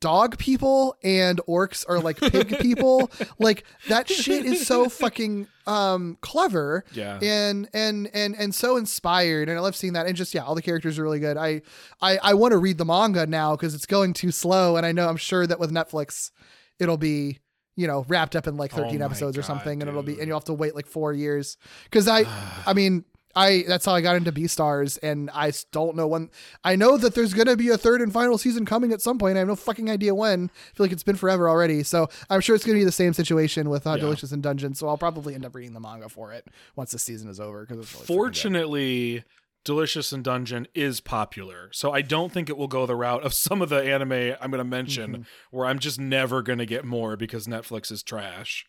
dog 0.00 0.38
people 0.38 0.94
and 1.02 1.40
orcs 1.48 1.84
are 1.88 1.98
like 1.98 2.18
pig 2.20 2.56
people. 2.60 3.10
Like 3.40 3.64
that 3.88 4.08
shit 4.08 4.44
is 4.44 4.64
so 4.66 4.88
fucking 4.88 5.48
um 5.66 6.16
clever 6.20 6.84
Yeah. 6.92 7.18
and 7.20 7.68
and 7.74 8.08
and 8.14 8.36
and 8.36 8.54
so 8.54 8.76
inspired 8.76 9.48
and 9.48 9.58
I 9.58 9.60
love 9.60 9.74
seeing 9.74 9.94
that 9.94 10.06
and 10.06 10.16
just 10.16 10.32
yeah 10.34 10.44
all 10.44 10.54
the 10.54 10.62
characters 10.62 10.98
are 10.98 11.02
really 11.02 11.18
good. 11.20 11.36
I 11.36 11.62
I 12.00 12.18
I 12.22 12.34
want 12.34 12.52
to 12.52 12.58
read 12.58 12.78
the 12.78 12.84
manga 12.84 13.26
now 13.26 13.56
cuz 13.56 13.74
it's 13.74 13.86
going 13.86 14.12
too 14.12 14.30
slow 14.30 14.76
and 14.76 14.86
I 14.86 14.92
know 14.92 15.08
I'm 15.08 15.16
sure 15.16 15.46
that 15.46 15.58
with 15.58 15.72
Netflix 15.72 16.30
it'll 16.78 16.96
be 16.96 17.40
you 17.74 17.86
know 17.88 18.04
wrapped 18.08 18.36
up 18.36 18.46
in 18.46 18.56
like 18.56 18.72
13 18.72 19.02
Oh 19.02 19.04
episodes 19.04 19.36
or 19.36 19.40
God, 19.40 19.46
something 19.48 19.80
and 19.82 19.88
it'll 19.88 20.02
be 20.04 20.18
and 20.18 20.28
you'll 20.28 20.38
have 20.38 20.44
to 20.44 20.52
wait 20.54 20.74
like 20.76 20.86
4 20.86 21.12
years 21.12 21.56
cuz 21.90 22.06
I 22.06 22.24
I 22.66 22.72
mean 22.72 23.04
I 23.36 23.64
that's 23.68 23.84
how 23.84 23.94
I 23.94 24.00
got 24.00 24.16
into 24.16 24.32
Beastars 24.32 24.98
and 25.02 25.30
I 25.30 25.52
don't 25.70 25.94
know 25.96 26.06
when 26.08 26.30
I 26.64 26.76
know 26.76 26.96
that 26.96 27.14
there's 27.14 27.34
going 27.34 27.46
to 27.46 27.56
be 27.56 27.68
a 27.68 27.78
third 27.78 28.00
and 28.00 28.12
final 28.12 28.38
season 28.38 28.64
coming 28.64 28.92
at 28.92 29.00
some 29.00 29.18
point. 29.18 29.36
I 29.36 29.40
have 29.40 29.48
no 29.48 29.54
fucking 29.56 29.90
idea 29.90 30.14
when. 30.14 30.50
I 30.54 30.76
feel 30.76 30.84
like 30.84 30.92
it's 30.92 31.02
been 31.04 31.16
forever 31.16 31.48
already. 31.48 31.82
So 31.82 32.08
I'm 32.30 32.40
sure 32.40 32.56
it's 32.56 32.64
going 32.64 32.76
to 32.76 32.80
be 32.80 32.84
the 32.84 32.92
same 32.92 33.12
situation 33.12 33.68
with 33.70 33.86
uh, 33.86 33.90
Yeah. 33.92 33.96
Delicious 34.02 34.32
and 34.32 34.42
Dungeon. 34.42 34.74
So 34.74 34.88
I'll 34.88 34.98
probably 34.98 35.34
end 35.34 35.44
up 35.44 35.54
reading 35.54 35.74
the 35.74 35.80
manga 35.80 36.08
for 36.08 36.32
it 36.32 36.46
once 36.74 36.90
the 36.92 36.98
season 36.98 37.28
is 37.28 37.38
over 37.38 37.64
because 37.66 37.78
it's 37.78 37.94
really. 37.94 38.06
Fortunately, 38.06 39.24
Delicious 39.64 40.12
and 40.12 40.24
Dungeon 40.24 40.66
is 40.74 41.00
popular. 41.00 41.68
So 41.72 41.92
I 41.92 42.00
don't 42.00 42.32
think 42.32 42.48
it 42.48 42.56
will 42.56 42.68
go 42.68 42.86
the 42.86 42.96
route 42.96 43.22
of 43.24 43.34
some 43.34 43.60
of 43.60 43.68
the 43.68 43.82
anime 43.82 44.34
I'm 44.40 44.50
going 44.50 44.58
to 44.58 44.64
mention 44.64 45.12
Mm-hmm. 45.12 45.22
where 45.56 45.66
I'm 45.66 45.78
just 45.78 46.00
never 46.00 46.40
going 46.42 46.58
to 46.58 46.66
get 46.66 46.84
more 46.84 47.16
because 47.16 47.46
Netflix 47.46 47.92
is 47.92 48.02
trash. 48.02 48.64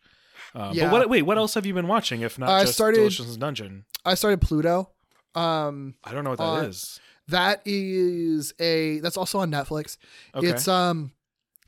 Uh, 0.56 0.72
Yeah. 0.74 0.86
But 0.90 0.92
what, 1.02 1.10
wait, 1.10 1.22
what 1.24 1.38
else 1.38 1.54
have 1.54 1.66
you 1.66 1.74
been 1.74 1.88
watching 1.88 2.22
if 2.22 2.38
not 2.40 2.50
I 2.50 2.62
just 2.64 2.74
started- 2.74 2.98
Delicious 2.98 3.36
Dungeon? 3.38 3.86
I 4.06 4.16
started 4.16 4.42
Pluto. 4.42 4.90
Um, 5.36 5.96
I 6.04 6.12
don't 6.12 6.24
know 6.24 6.32
what 6.32 6.40
that 6.40 6.44
Uh, 6.44 6.62
is. 6.64 7.00
that 7.28 7.62
is 7.66 8.54
a 8.60 9.00
that's 9.02 9.18
also 9.18 9.40
on 9.40 9.52
Netflix. 9.52 9.98
Okay. 10.34 10.48
It's 10.48 10.68
um 10.68 11.12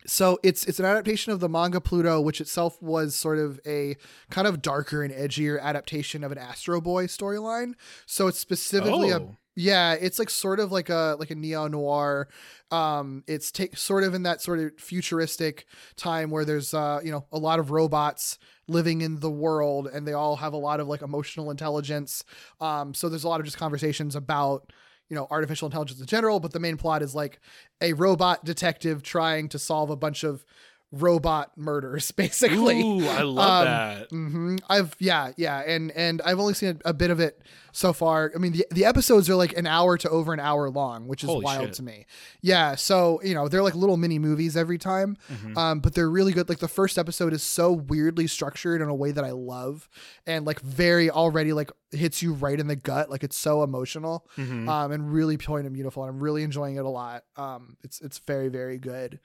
so 0.07 0.39
it's 0.41 0.65
it's 0.65 0.79
an 0.79 0.85
adaptation 0.85 1.31
of 1.31 1.39
the 1.39 1.47
manga 1.47 1.79
Pluto, 1.79 2.19
which 2.19 2.41
itself 2.41 2.81
was 2.81 3.15
sort 3.15 3.37
of 3.37 3.59
a 3.67 3.95
kind 4.31 4.47
of 4.47 4.61
darker 4.63 5.03
and 5.03 5.13
edgier 5.13 5.61
adaptation 5.61 6.23
of 6.23 6.31
an 6.31 6.39
Astro 6.39 6.81
Boy 6.81 7.05
storyline. 7.05 7.73
So 8.07 8.25
it's 8.27 8.39
specifically 8.39 9.11
a 9.11 9.19
Oh. 9.19 9.37
Yeah, 9.55 9.93
it's 9.93 10.17
like 10.17 10.29
sort 10.29 10.59
of 10.59 10.71
like 10.71 10.89
a 10.89 11.15
like 11.19 11.29
a 11.29 11.35
neo 11.35 11.67
noir. 11.67 12.29
Um, 12.71 13.23
it's 13.27 13.51
take 13.51 13.77
sort 13.77 14.03
of 14.03 14.13
in 14.13 14.23
that 14.23 14.41
sort 14.41 14.59
of 14.59 14.71
futuristic 14.77 15.65
time 15.97 16.31
where 16.31 16.45
there's 16.45 16.73
uh 16.73 17.01
you 17.03 17.11
know 17.11 17.25
a 17.31 17.37
lot 17.37 17.59
of 17.59 17.71
robots 17.71 18.39
living 18.67 19.01
in 19.01 19.19
the 19.19 19.29
world 19.29 19.89
and 19.91 20.07
they 20.07 20.13
all 20.13 20.37
have 20.37 20.53
a 20.53 20.57
lot 20.57 20.79
of 20.79 20.87
like 20.87 21.01
emotional 21.01 21.51
intelligence. 21.51 22.23
Um, 22.61 22.93
so 22.93 23.09
there's 23.09 23.25
a 23.25 23.29
lot 23.29 23.41
of 23.41 23.45
just 23.45 23.57
conversations 23.57 24.15
about 24.15 24.71
you 25.09 25.15
know 25.15 25.27
artificial 25.29 25.65
intelligence 25.65 25.99
in 25.99 26.07
general, 26.07 26.39
but 26.39 26.53
the 26.53 26.59
main 26.59 26.77
plot 26.77 27.01
is 27.01 27.13
like 27.13 27.41
a 27.81 27.91
robot 27.93 28.45
detective 28.45 29.03
trying 29.03 29.49
to 29.49 29.59
solve 29.59 29.89
a 29.89 29.97
bunch 29.97 30.23
of 30.23 30.45
robot 30.91 31.51
murders, 31.57 32.11
basically. 32.23 32.81
Ooh, 32.81 33.07
I 33.07 33.21
love 33.21 33.61
Um, 33.61 33.65
that. 33.65 34.09
hmm 34.09 34.55
I've 34.69 34.95
yeah 34.99 35.31
yeah, 35.37 35.59
and 35.59 35.91
and 35.91 36.21
I've 36.23 36.39
only 36.39 36.53
seen 36.53 36.79
a, 36.85 36.89
a 36.89 36.93
bit 36.93 37.11
of 37.11 37.19
it 37.19 37.41
so 37.71 37.93
far. 37.93 38.31
I 38.35 38.37
mean, 38.39 38.51
the 38.51 38.65
the 38.71 38.85
episodes 38.85 39.29
are 39.29 39.35
like 39.35 39.57
an 39.57 39.65
hour 39.67 39.97
to 39.97 40.09
over 40.09 40.33
an 40.33 40.39
hour 40.41 40.69
long, 40.69 41.07
which 41.07 41.23
is 41.23 41.29
Holy 41.29 41.45
wild 41.45 41.67
shit. 41.67 41.73
to 41.75 41.83
me. 41.83 42.05
Yeah, 42.41 42.75
so 42.75 43.21
you 43.23 43.33
know 43.33 43.47
they're 43.47 43.63
like 43.63 43.75
little 43.75 43.97
mini 43.97 44.19
movies 44.19 44.57
every 44.57 44.77
time, 44.77 45.17
Mm-hmm. 45.31 45.57
um, 45.57 45.79
but 45.79 45.93
they're 45.95 46.09
really 46.09 46.33
good. 46.33 46.49
Like 46.49 46.59
the 46.59 46.67
first 46.67 46.97
episode 46.97 47.31
is 47.33 47.43
so 47.43 47.71
weirdly 47.71 48.27
structured 48.27 48.81
in 48.81 48.89
a 48.89 48.95
way 48.95 49.11
that 49.11 49.23
I 49.23 49.31
love, 49.31 49.87
and 50.27 50.45
like 50.45 50.59
very 50.59 51.09
already 51.09 51.53
like 51.53 51.71
hits 51.91 52.21
you 52.21 52.33
right 52.33 52.59
in 52.59 52.67
the 52.67 52.75
gut. 52.75 53.09
Like 53.09 53.23
it's 53.23 53.37
so 53.37 53.63
emotional, 53.63 54.27
Mhm. 54.37 54.67
um, 54.67 54.91
and 54.91 55.13
really 55.13 55.37
poignant 55.37 55.67
and 55.67 55.73
beautiful. 55.73 56.03
And 56.03 56.09
I'm 56.13 56.19
really 56.19 56.43
enjoying 56.43 56.75
it 56.75 56.83
a 56.85 56.89
lot. 56.89 57.23
Um, 57.37 57.77
it's 57.83 58.01
it's 58.01 58.19
very 58.19 58.49
very 58.49 58.77
good. 58.77 59.19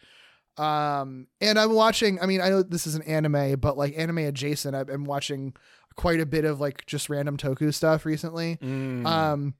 Um, 0.59 1.27
and 1.41 1.59
I'm 1.59 1.73
watching. 1.73 2.21
I 2.21 2.27
mean, 2.27 2.41
I 2.41 2.49
know 2.49 2.63
this 2.63 2.87
is 2.87 2.95
an 2.95 3.03
anime, 3.03 3.59
but 3.61 3.77
like 3.77 3.95
anime 3.97 4.19
adjacent, 4.19 4.75
I've 4.75 4.87
been 4.87 5.05
watching 5.05 5.55
quite 5.97 6.21
a 6.21 6.27
bit 6.27 6.45
of 6.45 6.61
like 6.61 6.87
just 6.87 7.09
random 7.09 7.37
Toku 7.37 7.73
stuff 7.73 8.05
recently. 8.07 8.57
Mm. 8.57 9.07
Um, 9.07 9.55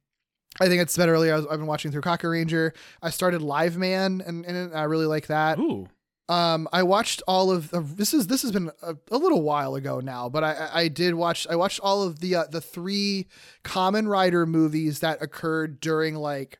I 0.61 0.69
think 0.69 0.81
I 0.81 0.85
said 0.87 1.09
earlier. 1.09 1.35
I 1.35 1.37
was, 1.37 1.47
I've 1.47 1.59
been 1.59 1.67
watching 1.67 1.91
through 1.91 2.03
Kakuranger. 2.03 2.75
I 3.03 3.11
started 3.11 3.43
Liveman, 3.43 4.23
and, 4.27 4.45
and 4.45 4.75
I 4.75 4.85
really 4.85 5.07
like 5.07 5.27
that. 5.27 5.59
Ooh. 5.59 5.89
Um, 6.29 6.69
I 6.73 6.83
watched 6.83 7.23
all 7.29 7.53
of 7.53 7.71
the, 7.71 7.81
this 7.81 8.13
is 8.13 8.27
this 8.27 8.43
has 8.43 8.51
been 8.51 8.71
a, 8.83 8.97
a 9.13 9.17
little 9.17 9.43
while 9.43 9.77
ago 9.77 10.01
now, 10.01 10.29
but 10.29 10.43
I 10.43 10.53
I 10.53 10.81
I 10.81 10.89
did 10.89 11.15
watch 11.15 11.47
I 11.49 11.55
watched 11.55 11.79
all 11.81 12.03
of 12.03 12.19
the 12.19 12.35
uh, 12.35 12.45
the 12.51 12.61
three 12.61 13.29
Kamen 13.63 14.09
Rider 14.09 14.45
movies 14.45 15.01
that 15.01 15.23
occurred 15.23 15.79
during 15.79 16.17
like 16.17 16.59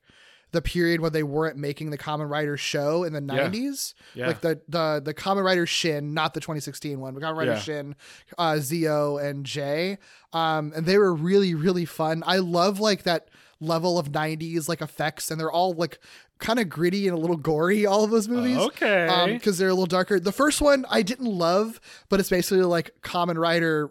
the 0.53 0.63
period 0.63 1.01
when 1.01 1.13
they 1.13 1.23
weren't 1.23 1.57
making 1.57 1.91
the 1.91 1.99
Kamen 1.99 2.31
Rider 2.31 2.57
show 2.57 3.05
in 3.05 3.13
the 3.13 3.21
Yeah. 3.35 3.49
90s. 3.49 3.95
Yeah. 4.15 4.29
Like 4.29 4.41
the 4.41 4.61
the 4.69 5.03
the 5.05 5.15
Kamen 5.15 5.45
Rider 5.45 5.67
Shin, 5.67 6.15
not 6.15 6.35
the 6.35 6.41
2016 6.41 6.99
one, 7.01 7.15
but 7.15 7.23
Kamen 7.23 7.37
Rider 7.37 7.53
Yeah. 7.53 7.59
Shin, 7.59 7.97
uh, 8.39 8.59
ZO 8.59 9.19
and 9.19 9.45
J. 9.45 9.99
Um, 10.33 10.73
and 10.75 10.87
they 10.87 10.99
were 10.99 11.15
really 11.15 11.55
really 11.55 11.85
fun. 11.85 12.23
I 12.27 12.39
love 12.39 12.81
like 12.81 13.03
that 13.03 13.29
level 13.61 13.99
of 13.99 14.13
90s 14.13 14.69
like 14.69 14.81
effects, 14.83 15.31
and 15.31 15.41
they're 15.41 15.51
all 15.53 15.73
like 15.73 15.99
kind 16.39 16.59
of 16.59 16.69
gritty 16.69 17.09
and 17.09 17.17
a 17.17 17.21
little 17.21 17.37
gory. 17.37 17.87
All 17.87 18.05
of 18.05 18.11
those 18.11 18.29
movies 18.29 18.59
okay. 18.59 19.31
because 19.33 19.59
they're 19.59 19.69
a 19.69 19.73
little 19.73 19.87
darker. 19.87 20.21
The 20.21 20.33
first 20.33 20.61
one 20.61 20.85
I 20.91 21.03
didn't 21.03 21.27
love, 21.27 21.81
but 22.09 22.21
it's 22.21 22.29
basically 22.31 22.63
like 22.65 22.91
Kamen 23.03 23.37
Rider. 23.39 23.91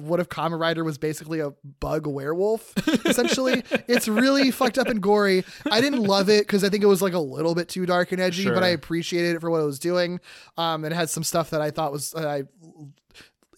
What 0.00 0.20
if 0.20 0.28
Kamen 0.28 0.58
Rider 0.58 0.84
was 0.84 0.98
basically 0.98 1.40
a 1.40 1.52
bug 1.80 2.06
werewolf? 2.06 2.72
Essentially, 3.06 3.62
it's 3.86 4.08
really 4.08 4.50
fucked 4.50 4.78
up 4.78 4.88
and 4.88 5.00
gory. 5.00 5.44
I 5.70 5.80
didn't 5.80 6.02
love 6.02 6.28
it 6.28 6.46
because 6.46 6.64
I 6.64 6.68
think 6.68 6.82
it 6.82 6.88
was 6.88 7.02
like 7.02 7.14
a 7.14 7.18
little 7.18 7.54
bit 7.54 7.68
too 7.68 7.86
dark 7.86 8.12
and 8.12 8.20
edgy, 8.20 8.44
but 8.50 8.62
I 8.62 8.68
appreciated 8.68 9.36
it 9.36 9.40
for 9.40 9.50
what 9.50 9.60
it 9.60 9.66
was 9.66 9.78
doing. 9.78 10.20
Um, 10.56 10.84
it 10.84 10.92
had 10.92 11.10
some 11.10 11.22
stuff 11.24 11.50
that 11.50 11.60
I 11.60 11.70
thought 11.70 11.92
was 11.92 12.14
uh, 12.14 12.28
I 12.28 12.42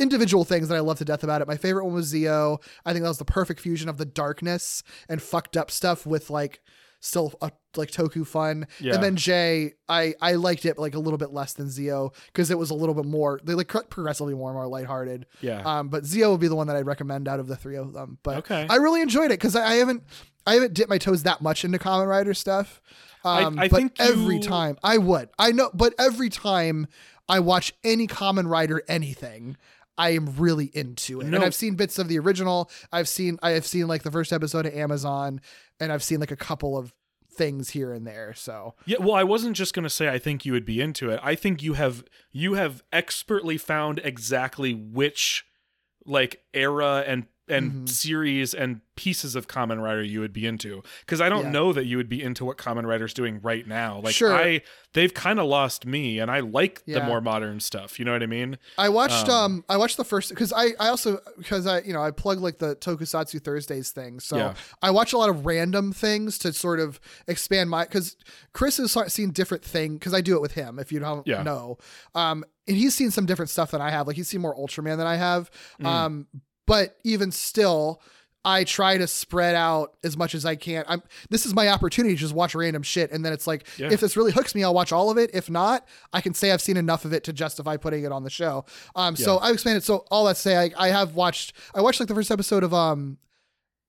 individual 0.01 0.44
things 0.44 0.68
that 0.68 0.76
I 0.76 0.80
love 0.80 0.98
to 0.98 1.05
death 1.05 1.22
about 1.22 1.42
it. 1.42 1.48
My 1.48 1.56
favorite 1.56 1.84
one 1.84 1.94
was 1.94 2.06
ZO. 2.06 2.59
I 2.84 2.92
think 2.92 3.02
that 3.02 3.10
was 3.10 3.18
the 3.18 3.24
perfect 3.24 3.60
fusion 3.60 3.88
of 3.88 3.98
the 3.98 4.06
darkness 4.06 4.82
and 5.09 5.20
fucked 5.20 5.56
up 5.56 5.70
stuff 5.70 6.06
with 6.06 6.30
like 6.30 6.60
still 7.01 7.32
uh, 7.40 7.51
like 7.77 7.90
Toku 7.90 8.27
fun. 8.27 8.66
Yeah. 8.78 8.94
And 8.94 9.02
then 9.02 9.16
J, 9.16 9.72
I 9.89 10.14
I 10.20 10.35
liked 10.35 10.64
it 10.64 10.78
like 10.78 10.94
a 10.94 10.98
little 10.98 11.18
bit 11.18 11.32
less 11.32 11.55
than 11.55 11.68
ZO 11.70 12.12
because 12.27 12.51
it 12.51 12.59
was 12.59 12.70
a 12.70 12.74
little 12.74 12.94
bit 12.94 13.06
more 13.06 13.40
they 13.43 13.55
like 13.55 13.68
progressively 13.90 14.35
more 14.35 14.52
more 14.52 14.66
lighthearted. 14.66 15.27
Yeah. 15.40 15.62
Um, 15.64 15.89
but 15.89 16.05
ZO 16.05 16.31
would 16.32 16.40
be 16.40 16.48
the 16.48 16.56
one 16.56 16.66
that 16.68 16.77
I'd 16.77 16.86
recommend 16.86 17.27
out 17.28 17.40
of 17.40 17.47
the 17.48 17.56
three 17.56 17.77
of 17.77 17.93
them. 17.93 18.18
But 18.22 18.39
Okay. 18.39 18.66
I 18.68 18.77
really 18.77 19.01
enjoyed 19.01 19.27
it 19.27 19.40
because 19.40 19.56
I, 19.56 19.64
I 19.66 19.74
haven't 19.77 20.02
I 20.47 20.55
haven't 20.55 20.74
dipped 20.74 20.90
my 20.90 20.98
toes 20.98 21.22
that 21.24 21.40
much 21.40 21.64
into 21.64 21.78
Kamen 21.78 22.06
Rider 22.09 22.35
stuff. 22.35 22.81
I- 23.24 23.43
Um, 23.44 23.59
I 23.59 23.68
but 23.68 23.77
think 23.77 23.93
every 23.98 24.36
you- 24.36 24.43
time 24.43 24.78
I 24.82 24.97
would, 24.98 25.28
I 25.39 25.52
know, 25.52 25.70
but 25.74 25.94
every 25.98 26.31
time 26.31 26.86
I 27.28 27.39
watch 27.40 27.72
any 27.85 28.06
Kamen 28.06 28.48
Rider 28.48 28.82
anything, 28.89 29.56
I 30.01 30.14
am 30.14 30.35
really 30.39 30.70
into 30.72 31.20
it. 31.20 31.27
No. 31.27 31.36
And 31.36 31.44
I've 31.44 31.55
seen 31.55 31.74
bits 31.74 31.98
of 31.98 32.09
the 32.09 32.18
original. 32.18 32.70
I've 32.90 33.06
seen 33.06 33.39
I 33.43 33.51
have 33.51 33.66
seen 33.66 33.86
like 33.86 34.02
the 34.02 34.10
first 34.10 34.32
episode 34.32 34.64
of 34.64 34.72
Amazon, 34.72 35.43
and 35.78 35.93
I've 35.93 36.02
seen 36.02 36.20
like 36.20 36.31
a 36.31 36.36
couple 36.36 36.78
of 36.78 36.94
things 37.31 37.68
here 37.68 37.93
and 37.93 38.06
there. 38.06 38.32
So 38.32 38.74
Yeah, 38.86 38.97
well, 38.98 39.14
I 39.14 39.24
wasn't 39.24 39.56
just 39.56 39.74
going 39.74 39.82
to 39.82 39.90
say 39.90 40.09
I 40.09 40.18
think 40.18 40.47
you 40.47 40.52
would 40.52 40.64
be 40.64 40.81
into 40.81 41.10
it. 41.10 41.20
I 41.22 41.35
think 41.35 41.62
you 41.62 41.74
have 41.74 42.02
you 42.32 42.55
have 42.55 42.82
expertly 42.90 43.59
found 43.59 44.01
exactly 44.02 44.72
which 44.72 45.44
like 46.06 46.44
era 46.55 47.05
and 47.06 47.27
and 47.51 47.72
Mhm. 47.72 47.89
series 47.89 48.55
and 48.55 48.81
pieces 48.97 49.35
of 49.35 49.48
Kamen 49.48 49.82
Rider 49.82 50.02
you 50.02 50.20
would 50.20 50.32
be 50.32 50.47
into 50.47 50.82
because 51.01 51.20
I 51.22 51.28
don't 51.31 51.44
Yeah. 51.44 51.51
know 51.52 51.72
that 51.72 51.86
you 51.86 51.97
would 51.97 52.09
be 52.09 52.22
into 52.22 52.44
what 52.44 52.59
Kamen 52.59 52.85
Rider's 52.85 53.14
doing 53.14 53.40
right 53.43 53.66
now. 53.66 53.98
Like 54.01 54.14
Sure. 54.14 54.35
I 54.35 54.60
they've 54.93 55.14
kind 55.14 55.39
of 55.39 55.47
lost 55.47 55.86
me 55.86 56.18
and 56.18 56.31
I 56.31 56.40
like 56.40 56.85
the 56.85 57.01
more 57.02 57.20
modern 57.20 57.60
stuff, 57.60 57.98
you 57.98 58.05
know 58.05 58.12
what 58.12 58.22
I 58.22 58.27
mean? 58.27 58.59
I 58.77 58.89
watched 58.90 59.28
Um, 59.28 59.31
um, 59.59 59.64
I 59.70 59.77
watched 59.78 59.97
the 59.97 60.05
first 60.05 60.28
because 60.31 60.52
I 60.52 60.74
I 60.78 60.89
also 60.89 61.18
because 61.39 61.66
I 61.66 61.81
you 61.81 61.93
know 61.94 62.02
I 62.02 62.10
plug 62.10 62.40
like 62.40 62.59
the 62.59 62.77
Tokusatsu 62.77 63.43
Thursdays 63.43 63.90
thing 63.90 64.20
so 64.20 64.36
Yeah. 64.36 64.55
I 64.82 64.90
watch 64.90 65.12
a 65.14 65.18
lot 65.18 65.31
of 65.31 65.47
random 65.47 65.93
things 65.93 66.36
to 66.39 66.52
sort 66.52 66.78
of 66.81 67.01
expand 67.27 67.70
my 67.70 67.85
because 67.85 68.16
Chris 68.52 68.77
has 68.77 68.94
seen 69.12 69.31
different 69.31 69.64
thing 69.64 69.94
because 69.94 70.12
I 70.12 70.20
do 70.20 70.35
it 70.36 70.43
with 70.43 70.52
him 70.52 70.78
if 70.78 70.93
you 70.93 70.98
don't 71.01 71.27
Yeah. 71.27 71.43
know 71.43 71.78
um 72.14 72.44
and 72.68 72.77
he's 72.77 72.94
seen 72.94 73.10
some 73.10 73.24
different 73.27 73.48
stuff 73.51 73.70
than 73.70 73.81
I 73.81 73.90
have 73.90 74.06
like 74.06 74.16
he's 74.16 74.28
seen 74.28 74.43
more 74.43 74.55
Ultraman 74.55 74.98
than 74.98 75.06
I 75.06 75.16
have 75.16 75.51
Mm. 75.81 75.86
um 75.86 76.27
but 76.70 76.97
even 77.05 77.32
still. 77.32 78.01
I 78.42 78.64
try 78.64 78.97
to 78.97 79.06
spread 79.06 79.55
out 79.55 79.97
as 80.02 80.16
much 80.16 80.34
as 80.34 80.47
I 80.47 80.56
can. 80.56 80.82
I'm 80.88 81.02
this 81.28 81.44
is 81.44 81.52
my 81.55 81.68
opportunity 81.68 82.14
to 82.14 82.18
just 82.18 82.32
watch 82.32 82.55
random 82.55 82.82
shit 82.82 83.12
and 83.12 83.22
then 83.22 83.34
it's 83.34 83.47
like 83.47 83.66
Yeah. 83.76 83.90
if 83.92 84.01
this 84.01 84.16
really 84.16 84.32
hooks 84.32 84.55
me, 84.55 84.64
I'll 84.64 84.72
watch 84.72 84.92
all 84.92 85.10
of 85.10 85.18
it. 85.18 85.28
If 85.34 85.51
not, 85.51 85.86
I 86.14 86.22
can 86.22 86.32
say 86.32 86.51
I've 86.51 86.62
seen 86.62 86.78
enough 86.78 87.05
of 87.05 87.12
it 87.12 87.22
to 87.24 87.34
justify 87.34 87.76
putting 87.76 88.02
it 88.05 88.12
on 88.12 88.24
the 88.24 88.30
show. 88.30 88.64
Um 88.97 89.14
so 89.14 89.38
I've 89.40 89.52
expanded 89.52 89.82
so 89.84 90.06
all 90.10 90.24
that 90.24 90.36
to 90.36 90.40
say 90.40 90.56
I, 90.56 90.70
I 90.78 90.88
have 90.88 91.14
watched 91.14 91.52
I 91.74 91.82
watched 91.82 92.01
like 92.01 92.09
the 92.09 92.14
first 92.14 92.30
episode 92.30 92.62
of 92.64 92.72
um 92.72 93.18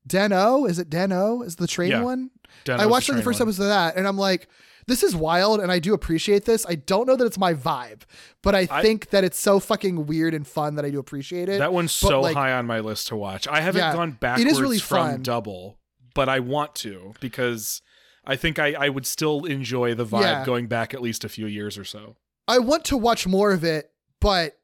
Den-O. 0.06 0.66
Is 0.66 0.80
it 0.80 0.90
Den-O? 0.90 1.44
Is 1.44 1.56
the 1.56 1.68
train 1.68 1.92
Yeah. 1.92 2.02
one? 2.04 2.32
Den-O's 2.66 2.82
I 2.84 2.88
watched 2.88 3.08
the 3.08 3.14
like 3.14 3.22
the 3.22 3.24
first 3.24 3.40
one. 3.40 3.48
episode 3.48 3.64
of 3.64 3.70
that 3.70 3.96
and 3.96 4.06
I'm 4.06 4.18
like, 4.18 4.50
this 4.88 5.04
is 5.04 5.16
wild 5.16 5.60
and 5.60 5.72
I 5.72 5.80
do 5.80 5.94
appreciate 5.94 6.46
this. 6.46 6.66
I 6.68 6.76
don't 6.76 7.08
know 7.08 7.16
that 7.16 7.26
it's 7.26 7.38
my 7.38 7.54
vibe, 7.54 8.02
but 8.42 8.56
I, 8.56 8.68
I- 8.72 8.82
think 8.82 9.10
that 9.12 9.24
it's 9.24 9.40
so 9.40 9.60
fucking 9.60 10.06
weird 10.06 10.34
and 10.34 10.46
fun 10.48 10.76
that 10.76 10.86
I 10.86 10.90
do 10.90 11.00
appreciate 11.00 11.50
it. 11.50 11.60
That 11.60 11.74
one's 11.74 12.00
But, 12.02 12.08
so 12.10 12.22
like, 12.22 12.36
high 12.36 12.54
on 12.54 12.66
my 12.66 12.80
list 12.80 13.08
to 13.08 13.16
watch. 13.16 13.48
I 13.48 13.62
haven't 13.62 13.80
Yeah, 13.80 13.94
gone 13.94 14.10
it 14.10 14.14
is 14.14 14.20
backwards 14.20 14.62
really 14.62 14.80
from 14.80 14.98
fun. 15.12 15.22
Double, 15.24 15.78
but 16.16 16.30
I 16.30 16.40
want 16.40 16.76
to 16.76 17.14
because 17.20 17.82
I 18.26 18.36
think 18.36 18.60
I, 18.60 18.74
I 18.74 18.90
would 18.90 19.06
still 19.06 19.46
enjoy 19.46 19.96
the 19.96 20.06
vibe 20.06 20.22
Yeah. 20.22 20.46
going 20.46 20.68
back 20.68 20.94
at 20.94 21.02
least 21.02 21.24
a 21.24 21.30
few 21.30 21.48
years 21.48 21.78
or 21.78 21.84
so. 21.84 22.16
I 22.48 22.60
want 22.60 22.86
to 22.86 22.98
watch 22.98 23.26
more 23.28 23.52
of 23.52 23.64
it, 23.64 23.92
but 24.20 24.58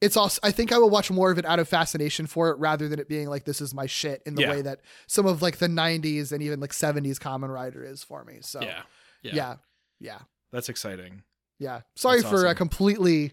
it's 0.00 0.16
also 0.16 0.40
I 0.42 0.50
think 0.50 0.72
I 0.72 0.78
will 0.78 0.88
watch 0.88 1.10
more 1.10 1.30
of 1.30 1.36
it 1.38 1.44
out 1.44 1.58
of 1.58 1.68
fascination 1.68 2.26
for 2.26 2.48
it 2.50 2.58
rather 2.58 2.88
than 2.88 2.98
it 2.98 3.06
being 3.08 3.28
like 3.28 3.44
this 3.44 3.60
is 3.60 3.74
my 3.74 3.84
shit 3.84 4.22
in 4.24 4.34
the 4.34 4.42
Yeah. 4.42 4.50
way 4.50 4.62
that 4.62 4.80
some 5.06 5.26
of 5.26 5.42
like 5.42 5.58
the 5.58 5.66
90s 5.68 6.32
and 6.32 6.42
even 6.42 6.58
like 6.60 6.72
70s 6.72 7.18
Kamen 7.18 7.52
Rider 7.52 7.84
is 7.84 8.02
for 8.02 8.24
me. 8.24 8.38
So 8.40 8.62
yeah. 8.62 8.82
Yeah, 9.22 9.56
yeah, 10.00 10.18
That's 10.52 10.68
exciting. 10.68 11.22
yeah. 11.58 11.82
Sorry 11.96 12.20
That's 12.20 12.30
for 12.30 12.46
uh, 12.46 12.54
completely 12.54 13.32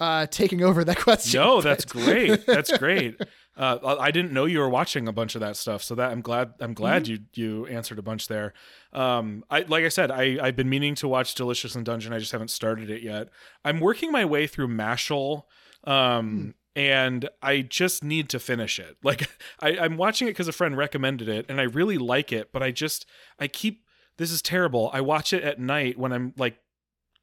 uh 0.00 0.26
taking 0.26 0.62
over 0.62 0.82
that 0.84 0.96
question. 1.06 1.40
No, 1.40 1.56
but- 1.58 1.64
that's 1.64 1.84
great. 1.84 2.46
That's 2.46 2.76
great. 2.78 3.20
Uh, 3.56 3.96
I 4.00 4.10
didn't 4.10 4.32
know 4.32 4.46
you 4.46 4.58
were 4.58 4.68
watching 4.68 5.06
a 5.06 5.12
bunch 5.12 5.36
of 5.36 5.40
that 5.40 5.54
stuff, 5.56 5.80
so 5.84 5.94
that 5.94 6.10
I'm 6.10 6.20
glad. 6.22 6.54
I'm 6.58 6.74
glad 6.74 7.06
you 7.06 7.20
you 7.34 7.66
answered 7.66 8.00
a 8.00 8.02
bunch 8.02 8.26
there. 8.26 8.52
Um, 8.92 9.44
I 9.48 9.60
like 9.60 9.84
I 9.84 9.88
said, 9.88 10.10
I 10.10 10.38
I've 10.42 10.56
been 10.56 10.68
meaning 10.68 10.96
to 10.96 11.06
watch 11.06 11.36
Delicious 11.36 11.76
in 11.76 11.84
Dungeon. 11.84 12.12
I 12.12 12.18
just 12.18 12.32
haven't 12.32 12.50
started 12.50 12.90
it 12.90 13.02
yet. 13.02 13.28
I'm 13.64 13.78
working 13.78 14.10
my 14.10 14.24
way 14.24 14.48
through 14.48 14.66
Mashle, 14.68 15.44
um, 15.84 16.54
and 16.74 17.28
I 17.42 17.60
just 17.60 18.02
need 18.02 18.28
to 18.30 18.40
finish 18.40 18.80
it. 18.80 18.96
Like 19.04 19.28
I, 19.60 19.76
I'm 19.78 19.96
watching 19.96 20.26
it 20.26 20.32
because 20.32 20.48
a 20.48 20.52
friend 20.52 20.76
recommended 20.76 21.28
it, 21.28 21.46
and 21.48 21.60
I 21.60 21.64
really 21.64 21.98
like 21.98 22.32
it, 22.32 22.50
but 22.52 22.60
I 22.64 22.72
just 22.72 23.06
I 23.38 23.46
keep 23.46 23.83
this 24.16 24.30
is 24.30 24.42
terrible. 24.42 24.90
I 24.92 25.00
watch 25.00 25.32
it 25.32 25.42
at 25.42 25.58
night 25.58 25.98
when 25.98 26.12
I'm 26.12 26.32
like 26.36 26.56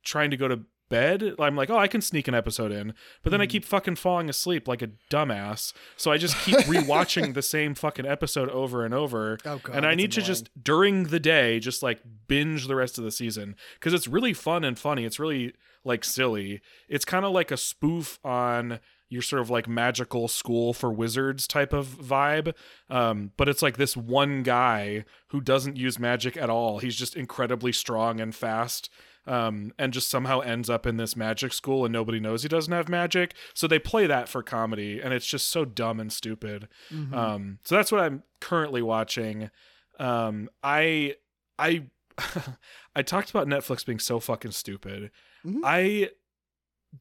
trying 0.03 0.31
to 0.31 0.37
go 0.37 0.47
to 0.47 0.61
bed. 0.91 1.35
I'm 1.39 1.55
like, 1.55 1.71
oh, 1.71 1.77
I 1.77 1.87
can 1.87 2.01
sneak 2.01 2.27
an 2.27 2.35
episode 2.35 2.71
in, 2.71 2.93
but 3.23 3.31
then 3.31 3.41
I 3.41 3.45
mm-hmm. 3.45 3.51
keep 3.51 3.65
fucking 3.65 3.95
falling 3.95 4.29
asleep 4.29 4.67
like 4.67 4.83
a 4.83 4.89
dumbass. 5.09 5.73
So 5.97 6.11
I 6.11 6.17
just 6.17 6.37
keep 6.39 6.57
rewatching 6.59 7.33
the 7.33 7.41
same 7.41 7.73
fucking 7.73 8.05
episode 8.05 8.49
over 8.49 8.85
and 8.85 8.93
over. 8.93 9.39
Oh, 9.45 9.59
God, 9.63 9.75
and 9.75 9.85
I 9.85 9.95
need 9.95 10.11
to 10.11 10.21
just 10.21 10.49
during 10.61 11.05
the 11.05 11.19
day 11.19 11.59
just 11.59 11.81
like 11.81 12.01
binge 12.27 12.67
the 12.67 12.75
rest 12.75 12.99
of 12.99 13.03
the 13.03 13.11
season 13.11 13.55
because 13.79 13.93
it's 13.93 14.07
really 14.07 14.33
fun 14.33 14.63
and 14.63 14.77
funny. 14.77 15.05
It's 15.05 15.19
really 15.19 15.53
like 15.83 16.03
silly. 16.03 16.61
It's 16.87 17.05
kind 17.05 17.25
of 17.25 17.31
like 17.31 17.49
a 17.49 17.57
spoof 17.57 18.19
on 18.23 18.79
your 19.11 19.21
sort 19.21 19.41
of 19.41 19.49
like 19.49 19.67
magical 19.67 20.27
school 20.27 20.73
for 20.73 20.91
wizards 20.91 21.45
type 21.45 21.73
of 21.73 21.85
vibe. 21.87 22.55
Um, 22.89 23.31
but 23.35 23.49
it's 23.49 23.61
like 23.61 23.75
this 23.77 23.95
one 23.97 24.41
guy 24.41 25.03
who 25.27 25.41
doesn't 25.41 25.75
use 25.75 25.99
magic 25.99 26.37
at 26.37 26.49
all. 26.49 26.79
He's 26.79 26.95
just 26.95 27.15
incredibly 27.15 27.73
strong 27.73 28.19
and 28.21 28.33
fast. 28.33 28.89
Um, 29.27 29.71
and 29.77 29.93
just 29.93 30.09
somehow 30.09 30.39
ends 30.39 30.67
up 30.69 30.87
in 30.87 30.97
this 30.97 31.15
magic 31.15 31.53
school 31.53 31.85
and 31.85 31.93
nobody 31.93 32.19
knows 32.19 32.41
he 32.41 32.49
doesn't 32.49 32.73
have 32.73 32.89
magic. 32.89 33.35
So 33.53 33.67
they 33.67 33.77
play 33.77 34.07
that 34.07 34.27
for 34.27 34.41
comedy 34.41 34.99
and 34.99 35.13
it's 35.13 35.27
just 35.27 35.49
so 35.49 35.63
dumb 35.65 35.99
and 35.99 36.11
stupid. 36.11 36.67
Mhm. 36.91 37.13
Um, 37.13 37.59
so 37.63 37.75
that's 37.75 37.91
what 37.91 38.01
I'm 38.01 38.23
currently 38.39 38.81
watching. 38.81 39.51
Um, 39.99 40.49
I 40.63 41.17
I 41.59 41.83
I 42.95 43.01
talked 43.03 43.29
about 43.29 43.47
Netflix 43.47 43.85
being 43.85 43.99
so 43.99 44.19
fucking 44.19 44.51
stupid. 44.51 45.11
Mhm. 45.45 45.59
I 45.63 46.09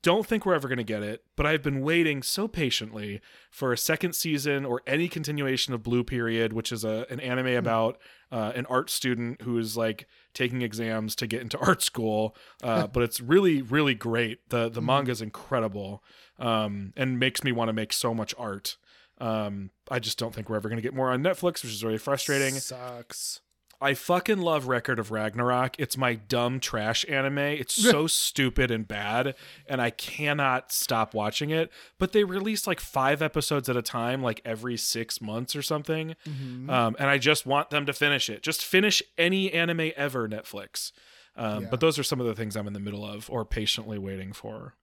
don't 0.03 0.27
think 0.27 0.47
we're 0.47 0.55
ever 0.55 0.69
going 0.69 0.79
to 0.79 0.85
get 0.85 1.03
it, 1.03 1.25
but 1.37 1.47
I've 1.47 1.63
been 1.63 1.81
waiting 1.81 2.23
so 2.23 2.47
patiently 2.47 3.21
for 3.51 3.73
a 3.73 3.79
second 3.79 4.15
season 4.15 4.65
or 4.65 4.83
any 4.87 5.09
continuation 5.09 5.75
of 5.75 5.83
Blue 5.83 6.05
Period, 6.05 6.53
which 6.53 6.71
is 6.71 6.85
a 6.85 7.07
an 7.11 7.19
anime 7.21 7.49
about 7.49 7.99
uh, 8.31 8.53
an 8.55 8.67
art 8.67 8.89
student 8.89 9.43
who 9.43 9.59
is 9.59 9.77
like 9.77 10.07
taking 10.33 10.63
exams 10.63 11.17
to 11.17 11.27
get 11.27 11.43
into 11.43 11.59
art 11.67 11.83
school. 11.83 12.37
Uh, 12.63 12.87
but 12.87 13.03
it's 13.03 13.21
really, 13.21 13.63
really 13.63 13.95
great. 13.95 14.49
the 14.51 14.69
The 14.69 14.83
manga 14.83 15.11
is 15.11 15.21
incredible 15.21 16.05
um, 16.39 16.93
and 16.97 17.19
makes 17.19 17.43
me 17.43 17.53
want 17.53 17.69
to 17.69 17.73
make 17.73 17.93
so 17.93 18.15
much 18.15 18.35
art. 18.39 18.77
Um, 19.19 19.71
I 19.91 19.99
just 19.99 20.19
don't 20.19 20.35
think 20.35 20.49
we're 20.49 20.57
ever 20.57 20.69
going 20.69 20.79
to 20.79 20.83
get 20.83 20.95
more 20.95 21.11
on 21.11 21.23
Netflix, 21.23 21.63
which 21.63 21.73
is 21.73 21.85
really 21.85 21.99
frustrating. 21.99 22.55
Sucks. 22.55 23.41
I 23.83 23.95
fucking 23.95 24.39
love 24.39 24.69
Record 24.69 24.99
of 24.99 25.11
Ragnarok. 25.11 25.77
It's 25.79 25.97
my 25.97 26.15
dumb 26.15 26.61
trash 26.61 27.07
anime. 27.09 27.39
It's 27.39 27.75
so 27.75 28.07
stupid 28.09 28.71
and 28.71 28.87
bad, 28.87 29.35
and 29.67 29.81
I 29.81 29.89
cannot 29.91 30.71
stop 30.71 31.15
watching 31.15 31.49
it. 31.51 31.71
But 31.99 32.13
they 32.13 32.25
release 32.25 32.67
like 32.67 32.79
five 32.79 33.23
episodes 33.23 33.69
at 33.71 33.77
a 33.77 33.83
time, 33.83 34.23
like 34.23 34.43
every 34.45 34.77
six 34.77 35.23
months 35.23 35.57
or 35.57 35.63
something. 35.63 36.15
Mm-hmm. 36.29 36.69
Um, 36.69 36.95
and 36.99 37.09
I 37.09 37.17
just 37.17 37.47
want 37.47 37.71
them 37.71 37.87
to 37.87 37.93
finish 37.95 38.29
it. 38.29 38.43
Just 38.43 38.63
finish 38.65 39.03
any 39.17 39.51
anime 39.53 39.93
ever, 39.97 40.29
Netflix. 40.29 40.93
Um, 41.37 41.63
Yeah. 41.63 41.69
But 41.71 41.81
those 41.81 41.99
are 41.99 42.03
some 42.03 42.21
of 42.21 42.27
the 42.27 42.35
things 42.35 42.57
I'm 42.57 42.67
in 42.67 42.75
the 42.75 42.81
middle 42.81 43.07
of 43.07 43.31
or 43.31 43.47
patiently 43.47 43.99
waiting 43.99 44.33
for. 44.35 44.75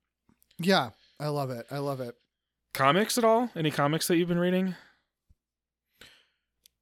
Yeah, 0.60 0.90
I 1.20 1.28
love 1.28 1.52
it. 1.52 1.68
I 1.70 1.78
love 1.78 2.02
it. 2.02 2.16
Comics 2.74 3.18
at 3.18 3.24
all? 3.24 3.52
Any 3.56 3.70
comics 3.70 4.08
that 4.08 4.18
you've 4.18 4.28
been 4.28 4.40
reading? 4.40 4.76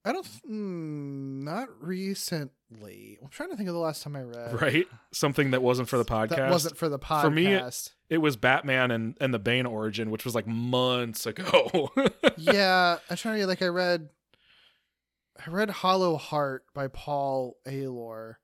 I 0.05 0.11
don't. 0.11 0.25
Mm, 0.47 1.43
not 1.43 1.67
recently. 1.81 3.17
I'm 3.21 3.29
trying 3.29 3.49
to 3.49 3.57
think 3.57 3.67
of 3.67 3.73
the 3.73 3.81
last 3.81 4.03
time 4.03 4.15
I 4.15 4.21
read. 4.21 4.61
Right? 4.61 4.87
Something 5.11 5.51
that 5.51 5.63
wasn't 5.63 5.89
for 5.89 5.97
the 5.97 6.05
podcast. 6.05 6.35
That 6.37 6.51
wasn't 6.51 6.77
for 6.77 6.89
the 6.89 6.99
podcast. 6.99 7.21
For 7.21 7.31
me, 7.31 7.59
it 8.09 8.19
was 8.19 8.35
Batman 8.37 8.91
and, 8.91 9.17
and 9.19 9.33
the 9.33 9.39
Bane 9.39 9.65
origin, 9.65 10.11
which 10.11 10.23
was 10.23 10.35
like 10.35 10.45
months 10.45 11.25
ago. 11.25 11.89
yeah, 12.37 12.99
I'm 13.09 13.17
trying 13.17 13.39
to 13.39 13.47
like 13.47 13.63
I 13.63 13.67
read. 13.67 14.09
I 15.45 15.49
read 15.49 15.69
Hollow 15.71 16.15
Heart 16.17 16.65
by 16.73 16.87
Paul 16.87 17.57
Allor. 17.65 18.35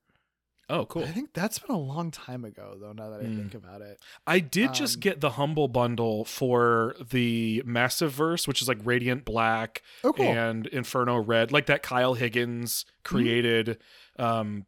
Oh, 0.72 0.86
cool. 0.86 1.04
I 1.04 1.12
think 1.12 1.34
that's 1.34 1.60
been 1.60 1.76
a 1.76 1.80
long 1.80 2.10
time 2.10 2.44
ago, 2.46 2.76
though. 2.82 2.94
Now 2.94 3.10
that 3.12 3.20
I 3.20 3.26
Mm. 3.26 3.36
think 3.36 3.54
about 3.54 3.82
it, 3.82 4.00
I 4.26 4.40
did 4.40 4.74
just 4.74 4.96
Um, 4.98 5.00
get 5.02 5.22
the 5.22 5.32
Humble 5.32 5.68
bundle 5.68 6.26
for 6.26 6.96
the 7.12 7.62
Massive 7.66 8.12
Verse, 8.12 8.48
which 8.48 8.62
is 8.62 8.68
like 8.68 8.80
Radiant 8.84 9.26
Black 9.26 9.84
oh 10.04 10.14
cool. 10.14 10.26
and 10.26 10.66
Inferno 10.68 11.18
Red, 11.20 11.52
like 11.52 11.68
that 11.68 11.84
Kyle 11.84 12.16
Higgins 12.16 12.86
created 13.04 13.78
um 14.18 14.66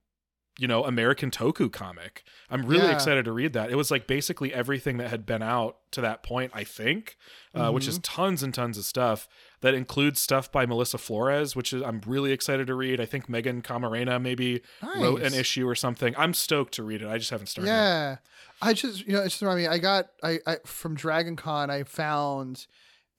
you 0.60 0.68
know 0.68 0.84
American 0.86 1.32
Toku 1.32 1.72
comic. 1.72 2.24
I'm 2.48 2.64
really 2.68 2.86
Yeah. 2.86 2.92
excited 2.92 3.26
to 3.26 3.32
read 3.32 3.54
that. 3.54 3.72
It 3.72 3.76
was 3.76 3.90
like 3.90 4.06
basically 4.06 4.54
everything 4.54 4.98
that 4.98 5.10
had 5.10 5.26
been 5.26 5.42
out 5.42 5.78
to 5.94 6.02
that 6.02 6.22
point, 6.22 6.52
I 6.54 6.64
think, 6.64 7.18
uh, 7.56 7.72
which 7.72 7.86
Mm-hmm. 7.86 7.90
is 7.90 8.00
tons 8.00 8.44
and 8.44 8.54
tons 8.54 8.78
of 8.78 8.86
stuff 8.86 9.28
that 9.64 9.74
includes 9.74 10.20
stuff 10.20 10.52
by 10.52 10.66
Melissa 10.66 10.98
Flores, 10.98 11.56
which 11.56 11.72
is 11.72 11.82
I'm 11.82 12.02
really 12.06 12.34
excited 12.34 12.68
to 12.68 12.76
read. 12.76 13.00
I 13.00 13.06
think 13.06 13.30
Megan 13.30 13.62
Camarena 13.62 14.22
maybe 14.22 14.62
wrote 15.00 15.22
an 15.22 15.34
issue 15.34 15.66
or 15.66 15.74
something. 15.74 16.14
I'm 16.18 16.34
stoked 16.34 16.74
to 16.74 16.84
read 16.84 17.02
it. 17.02 17.08
I 17.08 17.18
just 17.18 17.32
haven't 17.32 17.48
started. 17.48 17.70
Yeah, 17.70 18.18
I 18.62 18.74
just 18.74 19.08
you 19.08 19.14
know 19.14 19.22
it's 19.22 19.36
just 19.36 19.42
reminded 19.42 19.64
me. 19.64 19.68
I 19.74 19.78
got 19.78 20.10
I, 20.22 20.40
I 20.46 20.58
from 20.66 20.96
Dragon 20.96 21.38
Con. 21.38 21.70
I 21.70 21.84
found 21.84 22.68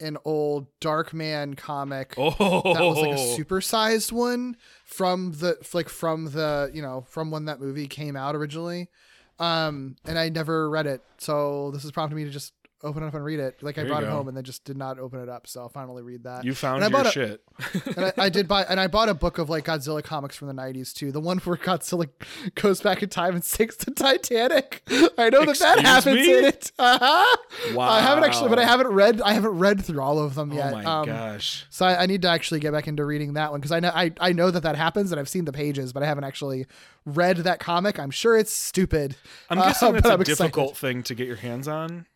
an 0.01 0.19
old 0.27 0.67
Darkman 0.81 1.57
comic 1.57 2.15
Oh, 2.19 2.75
that 2.75 2.83
was 2.83 2.99
like 2.99 3.13
a 3.13 3.43
supersized 3.43 4.13
one 4.13 4.57
from 4.85 5.33
the 5.33 5.57
like 5.73 5.89
from 5.89 6.27
the 6.33 6.71
you 6.75 6.83
know 6.83 7.07
from 7.09 7.31
when 7.31 7.47
that 7.47 7.59
movie 7.59 7.87
came 7.87 8.17
out 8.17 8.37
originally. 8.37 8.91
Um, 9.39 9.97
and 10.05 10.19
I 10.19 10.29
never 10.29 10.69
read 10.69 10.87
it, 10.87 11.03
so 11.17 11.71
this 11.71 11.83
has 11.83 11.91
prompted 11.91 12.17
me 12.17 12.25
to 12.25 12.31
just 12.31 12.53
open 12.85 13.03
it 13.03 13.07
up 13.07 13.15
and 13.15 13.25
read 13.25 13.41
it. 13.41 13.63
Like 13.63 13.75
There 13.77 13.85
I 13.85 13.89
brought 13.89 14.03
it 14.05 14.09
home 14.09 14.29
and 14.29 14.37
then 14.37 14.45
just 14.45 14.65
did 14.65 14.77
not 14.77 14.99
open 14.99 15.21
it 15.21 15.29
up, 15.29 15.47
so 15.47 15.61
I'll 15.63 15.69
finally 15.69 16.03
read 16.03 16.25
that. 16.25 16.45
You 16.45 16.55
found 16.55 16.85
And 16.85 16.95
I 16.95 16.99
your 17.01 17.09
a- 17.09 17.11
shit. 17.11 17.43
and 17.97 18.07
I, 18.07 18.13
I 18.19 18.29
did 18.29 18.47
buy, 18.47 18.63
and 18.65 18.79
I 18.79 18.87
bought 18.87 19.09
a 19.09 19.15
book 19.15 19.39
of 19.39 19.49
like 19.51 19.65
Godzilla 19.65 20.03
comics 20.03 20.37
from 20.37 20.49
the 20.49 20.55
'90s 20.55 20.93
too. 20.93 21.11
The 21.13 21.21
one 21.21 21.39
where 21.39 21.57
Godzilla 21.57 22.09
goes 22.55 22.81
back 22.81 23.03
in 23.03 23.09
time 23.09 23.35
and 23.35 23.45
sinks 23.45 23.77
the 23.77 23.91
Titanic. 23.93 24.83
I 25.19 25.31
know 25.31 25.45
that 25.45 25.59
that 25.61 25.81
happens 25.81 26.17
me? 26.17 26.39
in 26.39 26.45
it. 26.45 26.73
Uh-huh. 26.79 27.37
I 27.81 28.01
haven't 28.01 28.25
actually, 28.25 28.49
but 28.51 28.59
I 28.59 28.65
haven't 28.65 28.89
read. 28.89 29.21
I 29.23 29.33
haven't 29.33 29.59
read 29.59 29.85
through 29.85 30.01
all 30.01 30.19
of 30.19 30.35
them 30.35 30.53
yet. 30.53 30.73
Oh 30.73 30.77
my 30.77 30.85
Um, 30.85 31.07
gosh. 31.07 31.67
So 31.71 31.87
I, 31.87 32.03
I 32.03 32.07
need 32.07 32.23
to 32.23 32.29
actually 32.29 32.61
get 32.61 32.73
back 32.73 32.87
into 32.89 33.05
reading 33.05 33.35
that 33.35 33.51
one 33.51 33.61
because 33.61 33.73
I 33.73 33.81
know 33.81 33.91
I, 33.95 34.13
I 34.21 34.33
know 34.33 34.51
that 34.51 34.63
that 34.65 34.77
happens 34.77 35.11
and 35.13 35.21
I've 35.21 35.29
seen 35.29 35.45
the 35.45 35.53
pages, 35.53 35.93
but 35.93 36.03
I 36.03 36.07
haven't 36.07 36.25
actually 36.25 36.67
read 37.07 37.39
that 37.39 37.61
comic. 37.61 37.99
I'm 37.99 38.11
sure 38.11 38.37
it's 38.37 38.53
stupid. 38.53 39.17
I'm 39.51 39.59
Uh, 39.59 39.65
guessing 39.67 39.93
but 39.93 40.03
that's 40.03 40.07
a 40.11 40.13
I'm 40.15 40.21
excited. 40.21 40.37
difficult 40.43 40.77
thing 40.77 41.03
to 41.05 41.15
get 41.15 41.27
your 41.27 41.37
hands 41.37 41.69
on, 41.69 42.07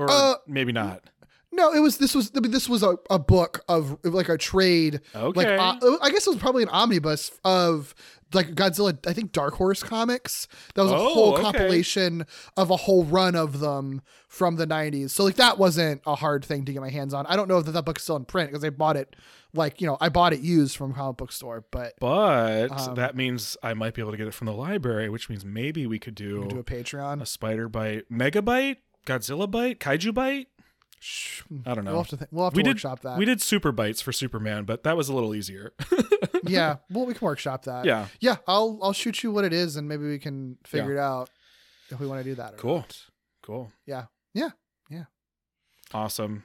or 0.00 0.10
Uh, 0.10 0.34
maybe 0.46 0.72
not. 0.72 1.02
No, 1.52 1.72
it 1.72 1.80
was 1.80 1.98
this 1.98 2.14
was 2.14 2.30
this 2.30 2.68
was 2.68 2.82
a, 2.84 2.96
a 3.10 3.18
book 3.18 3.64
of 3.68 3.98
like 4.04 4.28
a 4.28 4.38
trade. 4.38 5.00
Like 5.14 5.36
Okay. 5.36 5.56
uh, 5.56 5.96
I 6.00 6.10
guess 6.10 6.26
it 6.26 6.30
was 6.30 6.38
probably 6.38 6.62
an 6.62 6.68
omnibus 6.68 7.32
of 7.44 7.92
like 8.32 8.54
Godzilla. 8.54 8.96
I 9.04 9.12
think 9.12 9.32
Dark 9.32 9.54
Horse 9.54 9.82
comics. 9.82 10.46
That 10.76 10.82
was 10.84 10.92
a 10.92 10.96
Oh, 10.96 11.12
whole 11.12 11.32
okay. 11.34 11.42
compilation 11.42 12.24
of 12.56 12.70
a 12.70 12.76
whole 12.76 13.02
run 13.04 13.34
of 13.34 13.58
them 13.58 14.00
from 14.28 14.56
the 14.56 14.66
'90s. 14.66 15.10
So 15.10 15.24
like 15.24 15.34
that 15.36 15.58
wasn't 15.58 16.02
a 16.06 16.14
hard 16.14 16.44
thing 16.44 16.64
to 16.66 16.72
get 16.72 16.80
my 16.82 16.88
hands 16.90 17.12
on. 17.12 17.26
I 17.26 17.34
don't 17.34 17.48
know 17.48 17.58
if 17.58 17.66
that, 17.66 17.72
that 17.72 17.84
book 17.84 17.98
is 17.98 18.04
still 18.04 18.14
in 18.16 18.26
print 18.26 18.50
because 18.50 18.62
I 18.64 18.70
bought 18.70 18.96
it 18.96 19.16
like 19.52 19.80
you 19.80 19.88
know 19.88 19.96
I 20.00 20.08
bought 20.08 20.32
it 20.32 20.40
used 20.40 20.76
from 20.76 20.92
a 20.92 20.94
comic 20.94 21.16
book 21.16 21.32
store, 21.32 21.64
but. 21.72 21.94
But 21.98 22.70
Um, 22.70 22.94
that 22.94 23.16
means 23.16 23.56
I 23.60 23.74
might 23.74 23.94
be 23.94 24.02
able 24.02 24.12
to 24.12 24.16
get 24.16 24.28
it 24.28 24.34
from 24.34 24.46
the 24.46 24.54
library, 24.54 25.08
which 25.08 25.28
means 25.28 25.44
maybe 25.44 25.84
we 25.88 25.98
could 25.98 26.14
do, 26.14 26.46
Do 26.48 26.60
a 26.60 26.64
Patreon. 26.64 27.20
a 27.20 27.26
spider 27.26 27.68
bite, 27.68 28.04
megabyte, 28.08 28.76
Godzilla 29.06 29.50
bite, 29.50 29.80
kaiju 29.80 30.14
bite. 30.14 30.48
I 31.64 31.74
don't 31.74 31.84
know. 31.84 31.92
We'll 31.92 32.02
have 32.02 32.08
to, 32.10 32.16
th- 32.18 32.28
we'll 32.30 32.44
have 32.44 32.52
to 32.52 32.56
we 32.58 32.62
did 32.62 32.70
workshop 32.74 33.00
that. 33.00 33.16
we 33.18 33.24
did 33.24 33.40
super 33.40 33.72
bites 33.72 34.02
for 34.02 34.12
Superman, 34.12 34.64
but 34.64 34.82
that 34.82 34.96
was 34.96 35.08
a 35.08 35.14
little 35.14 35.34
easier. 35.34 35.72
yeah, 36.46 36.76
well, 36.90 37.06
we 37.06 37.14
can 37.14 37.24
workshop 37.24 37.64
that. 37.64 37.86
Yeah. 37.86 38.06
yeah. 38.20 38.36
I'll 38.46 38.78
I'll 38.82 38.92
shoot 38.92 39.22
you 39.22 39.32
what 39.32 39.44
it 39.46 39.52
is, 39.54 39.76
and 39.76 39.88
maybe 39.88 40.04
we 40.06 40.18
can 40.18 40.58
figure 40.64 40.92
it 40.92 40.98
out 40.98 41.30
if 41.90 41.98
we 42.00 42.06
want 42.06 42.22
to 42.22 42.28
do 42.28 42.34
that. 42.34 42.52
Or 42.54 42.56
cool, 42.56 42.76
not. 42.76 43.06
cool, 43.42 43.72
Yeah. 43.86 44.06
Yeah. 44.34 44.50
Yeah. 44.90 45.04
awesome. 45.94 46.44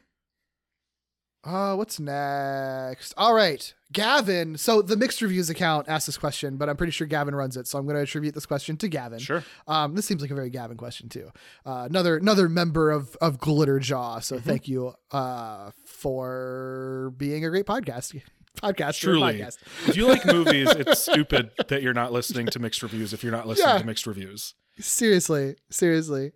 Uh, 1.45 1.75
what's 1.75 1.99
next? 1.99 3.13
All 3.17 3.35
right, 3.35 3.71
Gavin. 3.93 4.57
So 4.57 4.81
the 4.81 4.97
mixed 4.97 5.21
reviews 5.21 5.49
account 5.49 5.87
asked 5.87 6.07
this 6.07 6.17
question, 6.17 6.57
but 6.57 6.69
I'm 6.69 6.75
pretty 6.75 6.91
sure 6.91 7.05
Gavin 7.05 7.35
runs 7.35 7.55
it, 7.55 7.67
so 7.67 7.77
I'm 7.77 7.85
going 7.85 7.95
to 7.95 8.01
attribute 8.01 8.33
this 8.33 8.47
question 8.47 8.77
to 8.77 8.87
Gavin. 8.87 9.19
Sure. 9.19 9.43
Um, 9.67 9.93
this 9.93 10.05
seems 10.07 10.21
like 10.23 10.31
a 10.31 10.35
very 10.35 10.49
Gavin 10.49 10.75
question 10.75 11.07
too. 11.07 11.29
Uh, 11.63 11.85
another 11.87 12.17
another 12.17 12.49
member 12.49 12.89
of 12.89 13.15
of 13.21 13.37
Glitterjaw. 13.37 14.23
So 14.23 14.37
Mm-hmm. 14.37 14.49
thank 14.49 14.67
you 14.67 14.93
uh 15.11 15.69
for 15.85 17.13
being 17.17 17.45
a 17.45 17.49
great 17.49 17.65
podcast. 17.65 18.19
Podcast, 18.63 18.99
Truly, 19.01 19.33
podcast. 19.39 19.57
if 19.87 19.97
you 19.97 20.07
like 20.07 20.25
movies, 20.33 20.69
it's 20.71 21.01
stupid 21.01 21.51
that 21.67 21.83
you're 21.83 21.93
not 21.93 22.11
listening 22.13 22.47
to 22.47 22.59
mixed 22.59 22.81
reviews. 22.81 23.11
If 23.13 23.21
you're 23.21 23.31
not 23.33 23.47
listening 23.47 23.67
Yeah. 23.67 23.77
to 23.79 23.85
mixed 23.85 24.07
reviews, 24.07 24.53
Seriously, 24.79 25.55
seriously. 25.69 26.31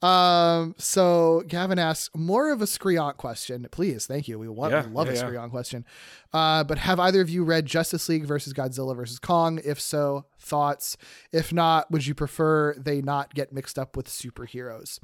Um, 0.00 0.74
so 0.78 1.42
Gavin 1.48 1.78
asks 1.78 2.08
more 2.14 2.52
of 2.52 2.62
a 2.62 2.66
Screon 2.66 3.16
question, 3.16 3.66
please. 3.72 4.06
Thank 4.06 4.28
you. 4.28 4.38
We 4.38 4.48
want, 4.48 4.72
Yeah, 4.72 4.86
we 4.86 4.92
love 4.92 5.06
yeah, 5.12 5.26
a 5.26 5.32
yeah. 5.32 5.48
Question. 5.48 5.84
Uh, 6.32 6.62
but 6.62 6.78
have 6.78 7.00
either 7.00 7.20
of 7.20 7.28
you 7.28 7.42
read 7.42 7.66
Justice 7.66 8.08
League 8.08 8.24
versus 8.24 8.52
Godzilla 8.52 8.94
versus 8.94 9.18
Kong? 9.18 9.60
If 9.64 9.80
so, 9.80 10.26
thoughts. 10.38 10.96
If 11.32 11.52
not, 11.52 11.90
would 11.90 12.06
you 12.06 12.14
prefer 12.14 12.74
they 12.74 13.02
not 13.02 13.34
get 13.34 13.52
mixed 13.52 13.78
up 13.78 13.96
with 13.96 14.06
superheroes? 14.06 15.00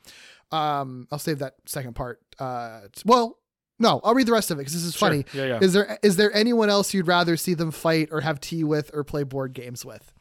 Um, 0.52 1.08
I'll 1.10 1.18
save 1.18 1.40
that 1.40 1.54
second 1.66 1.94
part. 1.96 2.20
Uh, 2.38 2.82
well, 3.04 3.38
no, 3.80 4.00
I'll 4.04 4.14
read 4.14 4.28
the 4.28 4.32
rest 4.32 4.52
of 4.52 4.58
it 4.58 4.60
because 4.60 4.74
this 4.74 4.84
is 4.84 4.94
Sure. 4.94 5.08
funny. 5.08 5.24
Yeah, 5.34 5.46
yeah. 5.46 5.58
Is 5.60 5.72
there 5.72 5.98
is 6.04 6.14
there 6.14 6.32
anyone 6.32 6.70
else 6.70 6.94
you'd 6.94 7.08
rather 7.08 7.36
see 7.36 7.54
them 7.54 7.72
fight 7.72 8.10
or 8.12 8.20
have 8.20 8.40
tea 8.40 8.62
with 8.62 8.92
or 8.94 9.02
play 9.02 9.24
board 9.24 9.52
games 9.54 9.84
with? 9.84 10.13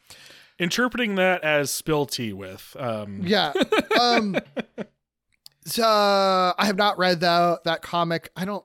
Interpreting 0.58 1.14
that 1.16 1.42
as 1.42 1.70
spill 1.70 2.06
tea 2.06 2.32
with. 2.32 2.76
Um, 2.78 3.20
Yeah. 3.24 3.52
Um 4.00 4.36
so, 5.66 5.82
uh, 5.86 6.52
I 6.58 6.66
have 6.66 6.76
not 6.76 6.98
read 6.98 7.20
that 7.20 7.64
that 7.64 7.82
comic. 7.82 8.30
I 8.36 8.44
don't 8.44 8.64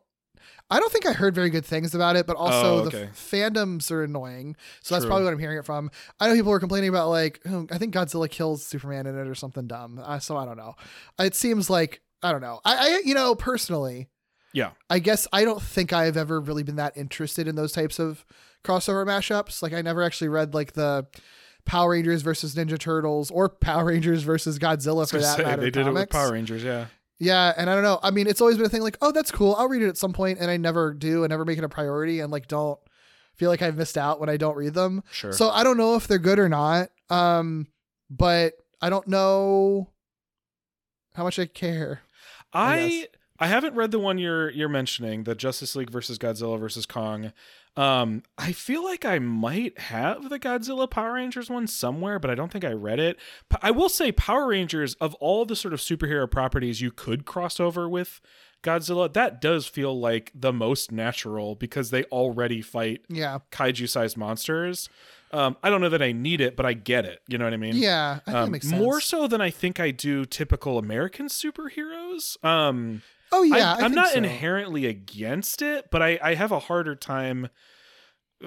I 0.71 0.79
don't 0.79 0.91
think 0.91 1.07
I 1.07 1.13
heard 1.13 1.33
very 1.33 1.49
good 1.49 1.65
things 1.65 1.95
about 1.95 2.15
it, 2.15 2.27
but 2.27 2.35
also 2.35 2.81
Oh, 2.81 2.89
the 2.89 3.03
f- 3.05 3.15
fandoms 3.15 3.89
are 3.91 4.03
annoying. 4.03 4.55
So 4.81 4.93
that's 4.93 5.03
True. 5.03 5.09
probably 5.09 5.25
what 5.25 5.33
I'm 5.33 5.39
hearing 5.39 5.57
it 5.57 5.65
from. 5.65 5.89
I 6.19 6.27
know 6.27 6.35
people 6.35 6.51
were 6.51 6.59
complaining 6.59 6.89
about 6.89 7.09
like, 7.09 7.39
oh, 7.49 7.65
I 7.71 7.79
think 7.79 7.93
Godzilla 7.93 8.29
kills 8.29 8.63
Superman 8.65 9.07
in 9.07 9.17
it 9.17 9.27
or 9.27 9.33
something 9.33 9.65
dumb. 9.65 9.99
Uh, 10.03 10.19
so 10.19 10.37
I 10.37 10.45
don't 10.45 10.57
know. 10.57 10.75
It 11.17 11.33
seems 11.35 11.69
like 11.69 12.01
I 12.21 12.31
don't 12.31 12.41
know. 12.41 12.59
I, 12.65 12.77
I 12.77 13.01
you 13.03 13.15
know 13.15 13.33
personally, 13.33 14.09
yeah. 14.53 14.71
I 14.89 14.99
guess 14.99 15.27
I 15.33 15.43
don't 15.43 15.61
think 15.61 15.91
I've 15.93 16.17
ever 16.17 16.39
really 16.39 16.63
been 16.63 16.75
that 16.75 16.95
interested 16.97 17.47
in 17.47 17.55
those 17.55 17.71
types 17.71 17.97
of 17.97 18.25
crossover 18.63 19.05
mashups. 19.07 19.63
Like 19.63 19.73
I 19.73 19.81
never 19.81 20.03
actually 20.03 20.27
read 20.27 20.53
like 20.53 20.73
the 20.73 21.07
Power 21.65 21.91
Rangers 21.91 22.21
versus 22.21 22.55
Ninja 22.55 22.79
Turtles 22.79 23.29
or 23.31 23.49
Power 23.49 23.85
Rangers 23.85 24.23
versus 24.23 24.57
Godzilla 24.59 25.09
for 25.09 25.19
that 25.19 25.37
say, 25.37 25.43
matter. 25.43 25.61
they 25.61 25.69
did 25.69 25.87
it 25.87 25.93
with. 25.93 26.09
Power 26.09 26.33
Rangers. 26.33 26.63
Yeah. 26.63 26.87
Yeah, 27.21 27.53
and 27.57 27.69
I 27.69 27.75
don't 27.75 27.83
know. 27.83 27.99
I 28.01 28.11
mean, 28.11 28.27
it's 28.27 28.39
always 28.39 28.55
been 28.55 28.65
a 28.65 28.69
thing 28.69 28.81
like, 28.81 28.97
oh, 29.01 29.11
that's 29.11 29.29
cool. 29.29 29.53
I'll 29.55 29.67
read 29.67 29.81
it 29.81 29.89
at 29.89 29.97
some 29.97 30.13
point, 30.13 30.39
and 30.39 30.49
I 30.49 30.55
never 30.55 30.93
do. 30.93 31.23
and 31.23 31.29
never 31.31 31.43
make 31.43 31.57
it 31.57 31.63
a 31.65 31.69
priority, 31.69 32.21
and 32.21 32.31
like 32.31 32.47
don't 32.47 32.79
feel 33.35 33.49
like 33.49 33.61
I've 33.61 33.75
missed 33.77 33.97
out 33.97 34.19
when 34.19 34.29
I 34.29 34.37
don't 34.37 34.55
read 34.55 34.73
them. 34.73 35.03
Sure. 35.11 35.33
So 35.33 35.49
I 35.49 35.63
don't 35.63 35.77
know 35.77 35.95
if 35.95 36.07
they're 36.07 36.17
good 36.17 36.39
or 36.39 36.47
not. 36.49 36.89
Um, 37.09 37.67
but 38.09 38.53
I 38.81 38.89
don't 38.89 39.07
know 39.07 39.89
how 41.13 41.23
much 41.23 41.39
I 41.39 41.45
care. 41.45 42.01
I 42.53 42.79
I. 42.79 43.07
I 43.39 43.47
haven't 43.47 43.75
read 43.75 43.91
the 43.91 43.99
one 43.99 44.17
you're 44.17 44.49
you're 44.51 44.67
mentioning, 44.69 45.23
the 45.23 45.35
Justice 45.35 45.75
League 45.75 45.89
versus 45.89 46.17
Godzilla 46.17 46.59
versus 46.59 46.85
Kong. 46.85 47.31
Um, 47.77 48.23
I 48.37 48.51
feel 48.51 48.83
like 48.83 49.05
I 49.05 49.19
might 49.19 49.77
have 49.79 50.29
the 50.29 50.39
Godzilla 50.39 50.89
Power 50.89 51.13
Rangers 51.13 51.49
one 51.49 51.65
somewhere, 51.67 52.19
but 52.19 52.29
I 52.29 52.35
don't 52.35 52.51
think 52.51 52.65
I 52.65 52.73
read 52.73 52.99
it. 52.99 53.17
I 53.61 53.71
will 53.71 53.87
say 53.89 54.11
Power 54.11 54.47
Rangers 54.47 54.95
of 54.95 55.13
all 55.15 55.45
the 55.45 55.55
sort 55.55 55.73
of 55.73 55.79
superhero 55.79 56.29
properties 56.29 56.81
you 56.81 56.91
could 56.91 57.25
cross 57.25 57.59
over 57.59 57.87
with 57.87 58.19
Godzilla, 58.61 59.13
that 59.13 59.39
does 59.39 59.67
feel 59.67 59.97
like 59.97 60.31
the 60.35 60.51
most 60.51 60.91
natural 60.91 61.55
because 61.55 61.91
they 61.91 62.03
already 62.05 62.61
fight 62.61 63.01
Yeah, 63.07 63.39
kaiju-sized 63.51 64.17
monsters. 64.17 64.89
Um, 65.31 65.55
I 65.63 65.69
don't 65.69 65.79
know 65.79 65.87
that 65.89 66.01
I 66.01 66.11
need 66.11 66.41
it, 66.41 66.57
but 66.57 66.65
I 66.65 66.73
get 66.73 67.05
it. 67.05 67.21
You 67.29 67.37
know 67.37 67.45
what 67.45 67.53
I 67.53 67.57
mean? 67.57 67.75
yeah, 67.77 68.19
I 68.27 68.33
Um, 68.33 68.51
makes 68.51 68.67
sense. 68.67 68.77
more 68.77 68.99
so 68.99 69.27
than 69.27 69.39
I 69.39 69.49
think 69.49 69.79
I 69.79 69.91
do 69.91 70.25
typical 70.25 70.77
American 70.77 71.27
superheroes. 71.27 72.43
Um, 72.43 73.01
Oh 73.31 73.43
yeah, 73.43 73.75
I, 73.79 73.85
am 73.85 73.93
not 73.93 74.11
so. 74.11 74.17
inherently 74.17 74.85
against 74.85 75.61
it, 75.61 75.89
but 75.91 76.01
I, 76.01 76.19
I 76.21 76.33
have 76.35 76.51
a 76.51 76.59
harder 76.59 76.95
time 76.95 77.49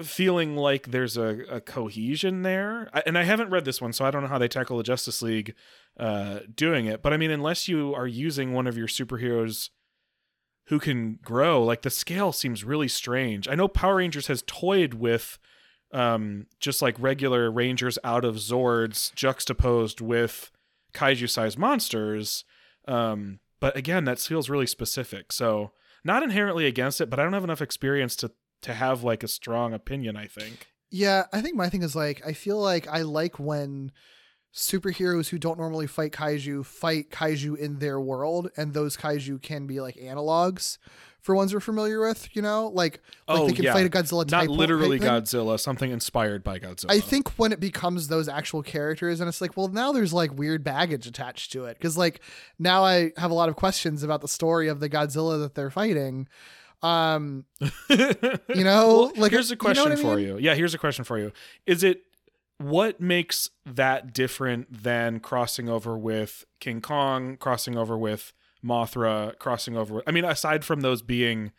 feeling 0.01 0.55
like 0.55 0.91
there's 0.91 1.17
a, 1.17 1.43
a 1.49 1.61
cohesion 1.61 2.41
there. 2.41 2.89
I, 2.93 3.03
and 3.05 3.17
I 3.17 3.23
haven't 3.23 3.49
read 3.49 3.65
this 3.65 3.81
one, 3.81 3.93
so 3.93 4.05
I 4.05 4.11
don't 4.11 4.23
know 4.23 4.29
how 4.29 4.37
they 4.37 4.47
tackle 4.47 4.77
the 4.77 4.83
Justice 4.83 5.21
League 5.21 5.53
uh, 5.97 6.39
doing 6.53 6.85
it. 6.85 7.01
But 7.01 7.13
I 7.13 7.17
mean, 7.17 7.31
unless 7.31 7.67
you 7.67 7.93
are 7.93 8.07
using 8.07 8.53
one 8.53 8.67
of 8.67 8.77
your 8.77 8.87
superheroes 8.87 9.69
who 10.67 10.79
can 10.79 11.19
grow, 11.23 11.63
like 11.63 11.83
the 11.83 11.89
scale 11.89 12.31
seems 12.31 12.63
really 12.63 12.87
strange. 12.87 13.47
I 13.47 13.55
know 13.55 13.67
Power 13.67 13.95
Rangers 13.95 14.27
has 14.27 14.43
toyed 14.47 14.95
with 14.95 15.37
um, 15.93 16.47
just 16.59 16.81
like 16.81 16.95
regular 16.97 17.51
Rangers 17.51 17.99
out 18.03 18.25
of 18.25 18.35
Zords 18.35 19.13
juxtaposed 19.13 20.01
with 20.01 20.51
kaiju 20.93 21.29
sized 21.29 21.57
monsters. 21.57 22.45
Um, 22.87 23.39
but 23.63 23.77
again, 23.77 24.03
that 24.03 24.19
feels 24.19 24.49
really 24.49 24.67
specific. 24.67 25.31
So 25.31 25.71
not 26.03 26.21
inherently 26.21 26.65
against 26.65 26.99
it, 26.99 27.09
but 27.09 27.17
I 27.17 27.23
don't 27.23 27.31
have 27.31 27.45
enough 27.45 27.61
experience 27.61 28.13
to 28.17 28.31
to 28.63 28.73
have 28.73 29.05
like 29.05 29.23
a 29.23 29.27
strong 29.29 29.71
opinion. 29.73 30.17
I 30.17 30.27
think. 30.27 30.67
Yeah, 30.91 31.27
I 31.31 31.39
think 31.39 31.55
my 31.55 31.69
thing 31.69 31.81
is 31.81 31.95
like 31.95 32.21
I 32.27 32.33
feel 32.33 32.59
like 32.59 32.89
I 32.89 33.03
like 33.03 33.39
when 33.39 33.93
superheroes 34.53 35.29
who 35.29 35.39
don't 35.39 35.57
normally 35.57 35.87
fight 35.87 36.11
kaiju 36.11 36.65
fight 36.65 37.09
kaiju 37.09 37.57
in 37.57 37.79
their 37.79 38.01
world, 38.01 38.51
and 38.57 38.73
those 38.73 38.97
kaiju 38.97 39.41
can 39.41 39.65
be 39.65 39.79
like 39.79 39.95
analogs 39.95 40.77
for 41.23 41.33
ones 41.33 41.53
we're 41.53 41.59
familiar 41.59 41.99
with. 41.99 42.29
You 42.35 42.41
know, 42.43 42.67
like 42.67 43.01
like 43.27 43.39
oh 43.39 43.47
they 43.47 43.53
can 43.53 43.65
yeah, 43.65 43.73
fight 43.73 43.85
a 43.85 43.89
Godzilla 43.89 44.27
type. 44.27 44.47
not 44.47 44.55
literally. 44.55 44.99
Godzilla, 44.99 45.59
something 45.59 45.89
inspired 45.91 46.43
by 46.43 46.59
Godzilla. 46.59 46.91
I 46.91 46.99
think 46.99 47.29
when 47.39 47.51
it 47.51 47.59
becomes 47.59 48.07
those 48.09 48.29
actual 48.29 48.61
characters, 48.61 49.19
and 49.19 49.27
it's 49.27 49.41
like, 49.41 49.57
well, 49.57 49.69
now 49.69 49.91
there's 49.91 50.13
like 50.13 50.37
weird 50.37 50.63
baggage 50.63 51.07
attached 51.07 51.51
to 51.53 51.65
it 51.65 51.77
because 51.77 51.97
like 51.97 52.21
now 52.59 52.83
I 52.85 53.11
have 53.17 53.31
a 53.31 53.35
lot 53.35 53.49
of 53.49 53.55
questions 53.55 54.03
about 54.03 54.21
the 54.21 54.27
story 54.27 54.67
of 54.67 54.79
the 54.79 54.89
Godzilla 54.89 55.39
that 55.41 55.55
they're 55.55 55.71
fighting. 55.71 56.27
Um, 56.81 57.45
you 57.89 58.63
know, 58.63 59.11
Well, 59.13 59.13
like 59.15 59.31
here's 59.31 59.49
a 59.49 59.53
you 59.53 59.55
know 59.55 59.59
question 59.59 59.91
I 59.93 59.95
for 59.95 60.17
mean? 60.17 60.27
you. 60.27 60.37
Yeah, 60.37 60.53
here's 60.53 60.73
a 60.73 60.77
question 60.77 61.05
for 61.05 61.17
you. 61.17 61.31
Is 61.65 61.81
it 61.83 62.03
what 62.57 62.99
makes 62.99 63.49
that 63.65 64.13
different 64.13 64.83
than 64.83 65.19
crossing 65.19 65.69
over 65.69 65.97
with 65.97 66.45
King 66.59 66.81
Kong, 66.81 67.37
crossing 67.37 67.77
over 67.77 67.97
with 67.97 68.33
Mothra, 68.63 69.37
crossing 69.39 69.75
over 69.77 70.01
I 70.07 70.11
mean, 70.11 70.25
aside 70.25 70.63
from 70.65 70.81
those 70.81 71.01
being 71.01 71.51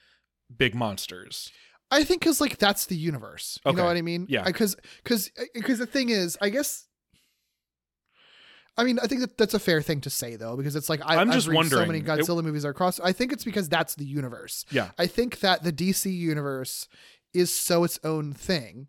big 0.55 0.75
monsters. 0.75 1.51
I 1.91 2.03
think 2.05 2.23
because 2.23 2.41
like 2.41 2.59
that's 2.59 2.87
the 2.87 2.97
universe. 2.97 3.59
You 3.65 3.71
Okay. 3.71 3.77
know 3.79 3.85
what 3.85 3.97
I 3.97 4.03
mean? 4.03 4.27
Yeah. 4.29 4.43
Because 4.45 4.77
because 5.03 5.31
because 5.55 5.81
eh, 5.81 5.85
the 5.85 5.91
thing 5.91 6.09
is, 6.11 6.37
I 6.41 6.49
guess. 6.49 6.87
I 8.77 8.83
mean, 8.83 8.99
I 9.01 9.07
think 9.07 9.21
that 9.21 9.39
that's 9.39 9.55
a 9.55 9.61
fair 9.61 9.81
thing 9.83 10.01
to 10.01 10.11
say 10.11 10.35
though, 10.37 10.57
because 10.57 10.75
it's 10.75 10.89
like 10.89 11.01
I, 11.05 11.17
I'm 11.17 11.29
I've 11.29 11.35
just 11.35 11.47
read 11.47 11.55
so 11.55 11.77
wondering, 11.79 11.89
many 11.89 11.99
it- 12.01 12.07
Godzilla 12.27 12.43
movies 12.43 12.65
are 12.65 12.73
cross. 12.73 12.99
I 12.99 13.13
think 13.13 13.33
it's 13.33 13.45
because 13.45 13.69
that's 13.69 13.95
the 13.95 14.05
universe. 14.05 14.65
Yeah. 14.71 14.91
I 14.99 15.07
think 15.07 15.41
that 15.41 15.63
the 15.63 15.73
DC 15.73 16.13
universe 16.13 16.89
is 17.33 17.53
so 17.53 17.85
its 17.85 18.01
own 18.03 18.33
thing 18.33 18.89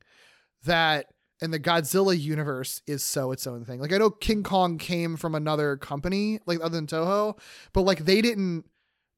that 0.63 1.05
and 1.41 1.53
the 1.53 1.59
Godzilla 1.59 2.17
universe 2.19 2.81
is 2.87 3.03
so 3.03 3.31
its 3.31 3.45
own 3.45 3.65
thing. 3.65 3.79
Like 3.79 3.93
I 3.93 3.97
know 3.97 4.09
King 4.09 4.43
Kong 4.43 4.77
came 4.77 5.17
from 5.17 5.35
another 5.35 5.75
company, 5.77 6.39
like 6.45 6.59
other 6.61 6.75
than 6.75 6.87
Toho, 6.87 7.37
but 7.73 7.81
like 7.81 8.05
they 8.05 8.21
didn't 8.21 8.65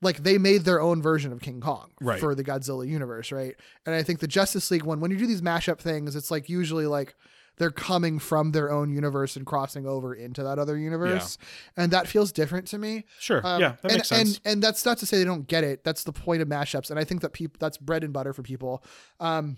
like 0.01 0.17
they 0.23 0.37
made 0.37 0.63
their 0.63 0.81
own 0.81 1.01
version 1.01 1.31
of 1.31 1.41
King 1.41 1.59
Kong 1.59 1.91
Right. 2.01 2.19
for 2.19 2.35
the 2.35 2.43
Godzilla 2.43 2.87
universe, 2.87 3.31
right? 3.31 3.55
And 3.85 3.95
I 3.95 4.03
think 4.03 4.19
the 4.19 4.27
Justice 4.27 4.69
League 4.71 4.83
one, 4.83 4.99
when 4.99 5.11
you 5.11 5.17
do 5.17 5.27
these 5.27 5.41
mashup 5.41 5.79
things, 5.79 6.15
it's 6.15 6.29
like 6.29 6.49
usually 6.49 6.85
like 6.85 7.15
they're 7.57 7.71
coming 7.71 8.19
from 8.19 8.51
their 8.51 8.71
own 8.71 8.91
universe 8.91 9.35
and 9.35 9.43
crossing 9.45 9.87
over 9.87 10.13
into 10.13 10.43
that 10.43 10.59
other 10.59 10.77
universe. 10.77 11.39
And 11.75 11.91
that 11.91 12.07
feels 12.07 12.31
different 12.31 12.67
to 12.67 12.77
me. 12.77 13.05
Sure. 13.19 13.41
Um, 13.43 13.59
yeah, 13.59 13.75
that 13.81 13.91
and, 13.91 13.93
makes 13.93 14.09
sense. 14.09 14.37
And 14.45 14.53
and 14.53 14.63
that's 14.63 14.85
not 14.85 14.99
to 14.99 15.07
say 15.07 15.17
they 15.17 15.23
don't 15.23 15.47
get 15.47 15.63
it. 15.63 15.83
That's 15.83 16.03
the 16.03 16.13
point 16.13 16.43
of 16.43 16.47
mashups, 16.47 16.91
and 16.91 16.99
I 16.99 17.03
think 17.03 17.21
that 17.21 17.33
people 17.33 17.57
that's 17.59 17.77
bread 17.77 18.03
and 18.03 18.13
butter 18.13 18.33
for 18.33 18.43
people. 18.43 18.83
Um, 19.19 19.57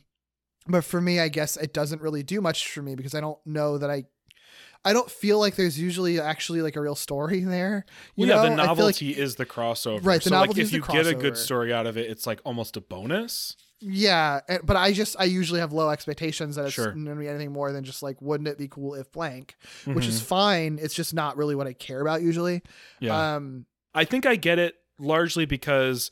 but 0.68 0.84
for 0.84 1.02
me, 1.02 1.20
I 1.20 1.30
guess 1.30 1.58
it 1.58 1.74
doesn't 1.74 2.02
really 2.02 2.24
do 2.24 2.42
much 2.42 2.70
for 2.72 2.82
me 2.82 2.96
because 2.96 3.16
I 3.16 3.22
don't 3.22 3.40
know 3.46 3.78
that 3.78 3.90
I. 3.90 4.04
I 4.86 4.94
don't 4.94 5.12
feel 5.12 5.40
like 5.40 5.58
there's 5.58 5.78
usually 5.78 6.22
actually 6.22 6.62
like 6.62 6.78
a 6.78 6.82
real 6.82 6.96
story 6.96 7.42
there. 7.42 7.86
You 8.16 8.28
yeah, 8.28 8.36
know? 8.36 8.42
the 8.44 8.46
I 8.46 8.48
feel 8.50 8.58
like- 8.58 8.68
novelty 8.68 9.12
is 9.12 9.36
the 9.36 9.46
crossover. 9.46 10.06
Right, 10.06 10.24
the 10.24 10.30
so 10.30 10.36
like 10.36 10.42
novelty 10.44 10.62
if 10.62 10.66
is 10.68 10.72
the 10.72 10.78
you 10.78 10.84
get 10.84 11.06
a 11.06 11.14
good 11.16 11.38
story 11.38 11.74
out 11.74 11.86
of 11.86 11.98
it, 11.98 12.10
it's 12.10 12.26
like 12.26 12.40
almost 12.46 12.78
a 12.78 12.82
bonus. 12.82 13.58
Yeah, 13.82 14.40
but 14.64 14.78
I 14.78 14.94
just 14.94 15.18
I 15.20 15.26
usually 15.26 15.60
have 15.60 15.74
low 15.74 15.90
expectations 15.90 16.56
that 16.56 16.64
it's 16.66 16.74
Sure. 16.76 16.94
going 16.94 17.06
to 17.08 17.16
be 17.16 17.28
anything 17.28 17.52
more 17.52 17.74
than 17.74 17.84
just 17.84 18.02
like 18.02 18.22
wouldn't 18.22 18.48
it 18.48 18.58
be 18.58 18.70
cool 18.70 18.94
if 18.96 19.12
blank, 19.12 19.58
which 19.84 19.98
Mm-hmm. 20.06 20.10
is 20.10 20.22
fine. 20.22 20.80
It's 20.82 20.94
just 20.94 21.14
not 21.14 21.36
really 21.36 21.56
what 21.56 21.68
I 21.68 21.74
care 21.74 22.00
about 22.00 22.22
usually. 22.22 22.62
Yeah. 23.02 23.36
Um, 23.36 23.66
I 23.94 24.06
think 24.06 24.26
I 24.26 24.38
get 24.38 24.60
it 24.60 24.76
largely 24.98 25.46
because 25.46 26.10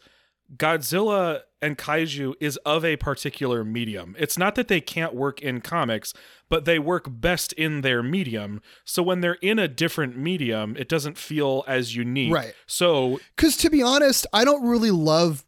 Godzilla 0.55 1.41
and 1.61 1.77
kaiju 1.77 2.35
is 2.39 2.57
of 2.57 2.85
a 2.85 2.97
particular 2.97 3.63
medium. 3.63 4.15
It's 4.17 4.37
not 4.37 4.55
that 4.55 4.67
they 4.67 4.79
can't 4.79 5.15
work 5.15 5.41
in 5.41 5.61
comics, 5.61 6.13
but 6.49 6.65
they 6.65 6.79
work 6.79 7.07
best 7.09 7.51
in 7.53 7.81
their 7.81 8.03
medium. 8.03 8.61
So 8.85 9.01
when 9.01 9.21
they're 9.21 9.37
in 9.41 9.59
a 9.59 9.67
different 9.67 10.17
medium, 10.17 10.75
it 10.77 10.87
doesn't 10.87 11.17
feel 11.17 11.63
as 11.67 11.95
unique. 11.95 12.33
Right. 12.33 12.53
So 12.65 13.19
Because 13.35 13.57
to 13.57 13.69
be 13.69 13.81
honest, 13.81 14.27
I 14.33 14.45
don't 14.45 14.67
really 14.67 14.91
love. 14.91 15.43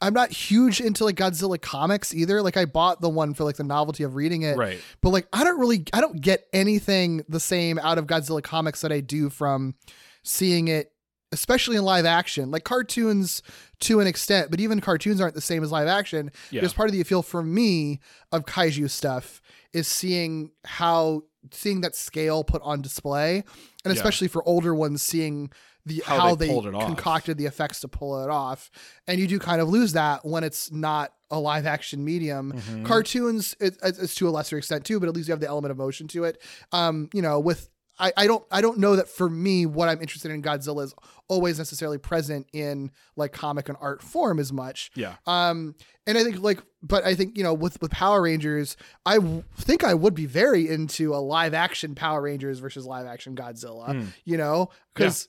I'm 0.00 0.14
not 0.14 0.30
huge 0.30 0.80
into 0.80 1.04
like 1.04 1.14
Godzilla 1.14 1.60
comics 1.60 2.12
either. 2.12 2.42
Like 2.42 2.56
I 2.56 2.64
bought 2.64 3.00
the 3.00 3.08
one 3.08 3.34
for 3.34 3.44
like 3.44 3.56
the 3.56 3.64
novelty 3.64 4.02
of 4.02 4.16
reading 4.16 4.42
it, 4.42 4.56
Right. 4.56 4.80
But 5.00 5.10
like 5.10 5.28
I 5.32 5.44
don't 5.44 5.60
really, 5.60 5.84
I 5.92 6.00
don't 6.00 6.20
get 6.20 6.46
anything 6.52 7.22
the 7.28 7.40
same 7.40 7.78
out 7.78 7.98
of 7.98 8.06
Godzilla 8.06 8.42
comics 8.42 8.80
that 8.80 8.90
I 8.90 9.00
do 9.00 9.30
from 9.30 9.76
seeing 10.24 10.66
it, 10.66 10.92
especially 11.32 11.76
in 11.76 11.84
live 11.84 12.04
action. 12.04 12.50
Like 12.50 12.64
cartoons 12.64 13.42
to 13.80 14.00
an 14.00 14.06
extent, 14.06 14.50
but 14.50 14.60
even 14.60 14.80
cartoons 14.80 15.20
aren't 15.20 15.34
the 15.34 15.40
same 15.40 15.64
as 15.64 15.72
live 15.72 15.88
action. 15.88 16.30
Yeah. 16.50 16.60
Because 16.60 16.74
part 16.74 16.88
of 16.88 16.92
the 16.92 17.00
appeal 17.00 17.22
for 17.22 17.42
me 17.42 18.00
of 18.30 18.44
kaiju 18.44 18.88
stuff 18.90 19.40
is 19.72 19.88
seeing 19.88 20.52
how 20.64 21.22
seeing 21.50 21.80
that 21.80 21.96
scale 21.96 22.44
put 22.44 22.62
on 22.62 22.80
display, 22.82 23.38
and 23.84 23.92
Yeah. 23.92 23.92
especially 23.92 24.28
for 24.28 24.46
older 24.46 24.74
ones, 24.74 25.02
seeing 25.02 25.50
the 25.84 26.00
How 26.06 26.20
how, 26.20 26.34
they 26.36 26.46
they, 26.46 26.60
concocted 26.60 27.38
the 27.38 27.46
effects 27.46 27.80
to 27.80 27.88
pull 27.88 28.22
it 28.22 28.30
off, 28.30 28.70
and 29.08 29.18
you 29.18 29.26
do 29.26 29.40
kind 29.40 29.60
of 29.60 29.68
lose 29.68 29.94
that 29.94 30.24
when 30.24 30.44
it's 30.44 30.70
not 30.70 31.12
a 31.28 31.40
live 31.40 31.66
action 31.66 32.04
medium. 32.04 32.52
Mm-hmm. 32.52 32.84
Cartoons, 32.84 33.56
it, 33.58 33.76
it's 33.82 34.14
to 34.14 34.28
a 34.28 34.30
lesser 34.30 34.56
extent 34.58 34.84
too, 34.84 35.00
but 35.00 35.08
at 35.08 35.16
least 35.16 35.26
you 35.26 35.32
have 35.32 35.40
the 35.40 35.48
element 35.48 35.72
of 35.72 35.78
motion 35.78 36.06
to 36.08 36.22
it. 36.22 36.40
Um, 36.70 37.08
you 37.12 37.22
know, 37.22 37.40
with 37.40 37.68
I, 37.98 38.12
I 38.16 38.26
don't 38.26 38.44
I 38.50 38.60
don't 38.60 38.78
know 38.78 38.96
that 38.96 39.08
for 39.08 39.28
me 39.28 39.66
what 39.66 39.88
I'm 39.88 40.00
interested 40.00 40.30
in 40.30 40.42
Godzilla 40.42 40.82
is 40.84 40.94
always 41.28 41.58
necessarily 41.58 41.98
present 41.98 42.46
in 42.52 42.90
like 43.16 43.32
comic 43.32 43.68
and 43.68 43.76
art 43.80 44.02
form 44.02 44.38
as 44.38 44.52
much. 44.52 44.90
yeah. 44.94 45.16
Um, 45.26 45.74
and 46.06 46.16
I 46.18 46.24
think 46.24 46.40
like, 46.40 46.62
but 46.82 47.04
I 47.04 47.14
think 47.14 47.36
you 47.36 47.42
know, 47.44 47.54
with 47.54 47.80
with 47.80 47.90
Power 47.90 48.22
Rangers, 48.22 48.76
I 49.06 49.16
w- 49.16 49.44
think 49.56 49.84
I 49.84 49.94
would 49.94 50.14
be 50.14 50.26
very 50.26 50.68
into 50.68 51.14
a 51.14 51.18
live 51.18 51.54
action 51.54 51.94
Power 51.94 52.22
Rangers 52.22 52.58
versus 52.58 52.86
live 52.86 53.06
action 53.06 53.36
Godzilla. 53.36 53.92
Hmm. 54.00 54.06
You 54.24 54.36
know, 54.38 54.70
because 54.94 55.28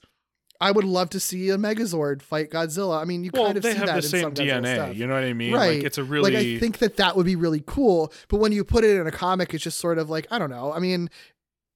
I 0.61 0.71
would 0.71 0.85
love 0.85 1.09
to 1.09 1.19
see 1.19 1.49
a 1.49 1.57
Megazord 1.57 2.21
fight 2.21 2.49
Godzilla. 2.49 3.01
I 3.01 3.03
mean, 3.05 3.23
you 3.25 3.31
Well, 3.33 3.45
kind 3.47 3.57
of 3.57 3.63
see 3.65 3.73
have 3.73 3.85
that 3.87 3.91
the 3.93 3.97
in 3.97 4.01
same 4.03 4.21
some 4.21 4.33
Godzilla 4.33 4.61
DNA. 4.63 4.73
stuff. 4.75 4.95
You 4.95 5.07
know 5.07 5.13
what 5.15 5.23
I 5.23 5.33
mean? 5.33 5.53
Right. 5.53 5.75
Like 5.77 5.83
it's 5.83 5.97
a 5.97 6.03
really 6.03 6.31
like 6.31 6.39
I 6.45 6.57
think 6.57 6.77
that 6.77 6.95
that 6.97 7.17
would 7.17 7.25
be 7.25 7.35
really 7.35 7.61
cool. 7.65 8.13
But 8.29 8.37
when 8.37 8.51
you 8.53 8.63
put 8.63 8.83
it 8.85 8.95
in 8.99 9.05
a 9.05 9.11
comic, 9.11 9.53
it's 9.53 9.63
just 9.63 9.79
sort 9.79 9.97
of 9.97 10.09
like 10.09 10.25
I 10.31 10.39
don't 10.39 10.49
know. 10.49 10.71
I 10.71 10.79
mean, 10.79 11.09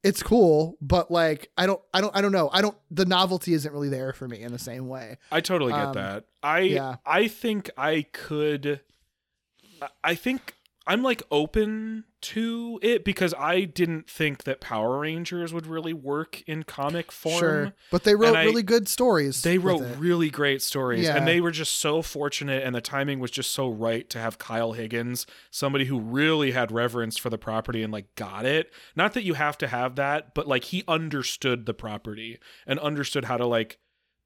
it's 0.07 0.23
cool, 0.23 0.77
but 0.81 1.11
like 1.11 1.49
I 1.57 1.65
don't, 1.65 1.81
I 1.93 2.01
don't, 2.01 2.15
I 2.15 2.21
don't 2.21 2.31
know. 2.31 2.49
I 2.51 2.61
don't. 2.61 2.77
The 2.91 3.05
novelty 3.05 3.53
isn't 3.53 3.71
really 3.71 3.89
there 3.89 4.13
for 4.13 4.27
me 4.27 4.41
in 4.41 4.51
the 4.51 4.59
same 4.59 4.87
way. 4.87 5.17
I 5.31 5.41
totally 5.41 5.73
get 5.73 5.81
Um, 5.81 5.93
that. 5.93 6.25
I 6.41 6.59
yeah. 6.59 6.95
I 7.05 7.27
think 7.27 7.69
I 7.77 8.05
could 8.13 8.81
I- 9.81 9.87
I 10.03 10.15
think 10.15 10.55
I'm 10.87 11.03
like 11.03 11.21
open 11.29 12.05
to 12.21 12.79
it 12.81 13.03
because 13.03 13.33
I 13.37 13.65
didn't 13.65 14.09
think 14.09 14.45
that 14.45 14.61
Power 14.61 14.99
Rangers 14.99 15.53
would 15.53 15.67
really 15.67 15.93
work 15.93 16.41
in 16.47 16.63
comic 16.63 17.11
form. 17.11 17.39
Sure, 17.39 17.73
but 17.91 18.03
they 18.05 18.15
wrote 18.15 18.35
I- 18.35 18.45
really 18.45 18.63
good 18.63 18.87
stories. 18.87 19.41
They 19.43 19.57
wrote 19.57 19.83
really 19.97 20.29
great 20.29 20.61
stories 20.61 21.03
Yeah. 21.03 21.17
and 21.17 21.27
they 21.27 21.41
were 21.41 21.51
just 21.51 21.75
so 21.75 22.01
fortunate 22.01 22.63
and 22.63 22.73
the 22.73 22.81
timing 22.81 23.19
was 23.19 23.29
just 23.31 23.51
so 23.51 23.69
right 23.69 24.09
to 24.09 24.19
have 24.19 24.37
Kyle 24.39 24.71
Higgins, 24.71 25.27
somebody 25.51 25.85
who 25.85 25.99
really 25.99 26.51
had 26.51 26.71
reverence 26.71 27.17
for 27.17 27.29
the 27.29 27.37
property 27.37 27.83
and 27.83 27.91
like 27.93 28.15
got 28.15 28.45
it. 28.45 28.71
Not 28.95 29.13
that 29.13 29.23
you 29.23 29.35
have 29.35 29.57
to 29.59 29.67
have 29.67 29.95
that, 29.97 30.33
but 30.33 30.47
like 30.47 30.63
he 30.65 30.83
understood 30.87 31.65
the 31.65 31.73
property 31.73 32.39
and 32.65 32.79
understood 32.79 33.25
how 33.25 33.37
to 33.37 33.45
like 33.45 33.77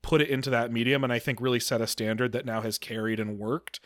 put 0.04 0.20
it 0.22 0.30
into 0.30 0.50
that 0.50 0.72
medium 0.72 1.04
and 1.04 1.14
I 1.14 1.20
think 1.20 1.40
really 1.40 1.60
set 1.60 1.80
a 1.80 1.86
standard 1.86 2.32
that 2.32 2.44
now 2.46 2.62
has 2.62 2.78
carried 2.80 3.20
and 3.20 3.38
worked. 3.38 3.80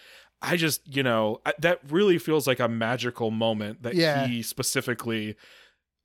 I 0.45 0.57
just, 0.57 0.81
you 0.95 1.03
know, 1.03 1.41
I, 1.45 1.53
that 1.59 1.80
really 1.89 2.17
feels 2.17 2.47
like 2.47 2.59
a 2.59 2.67
magical 2.67 3.31
moment 3.31 3.84
that 3.84 3.95
Yeah. 3.95 4.27
he 4.27 4.41
specifically 4.41 5.35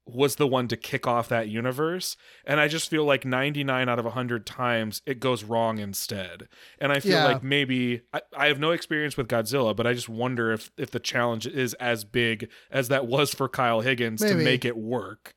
was 0.07 0.37
the 0.37 0.47
one 0.47 0.67
to 0.67 0.77
kick 0.77 1.07
off 1.07 1.29
that 1.29 1.47
universe 1.49 2.17
and 2.45 2.59
i 2.59 2.67
just 2.67 2.89
feel 2.91 3.05
like 3.05 3.25
99 3.25 3.89
out 3.89 3.99
of 3.99 4.05
100 4.07 4.45
times 4.45 5.03
it 5.07 5.21
goes 5.21 5.45
wrong 5.45 5.79
instead 5.79 6.49
and 6.81 6.91
i 6.91 6.99
feel 6.99 7.12
Yeah. 7.12 7.25
like 7.27 7.45
maybe 7.45 8.01
I, 8.12 8.23
I 8.37 8.47
have 8.49 8.59
no 8.59 8.73
experience 8.73 9.17
with 9.17 9.29
godzilla 9.29 9.77
but 9.77 9.87
i 9.87 9.93
just 9.93 10.09
wonder 10.09 10.51
if 10.53 10.73
if 10.77 10.91
the 10.91 10.99
challenge 10.99 11.47
is 11.47 11.75
as 11.75 12.05
big 12.05 12.49
as 12.73 12.89
that 12.89 13.07
was 13.07 13.33
for 13.35 13.49
kyle 13.49 13.83
higgins 13.83 14.21
to 14.23 14.35
make 14.35 14.65
it 14.65 14.77
work 14.77 15.35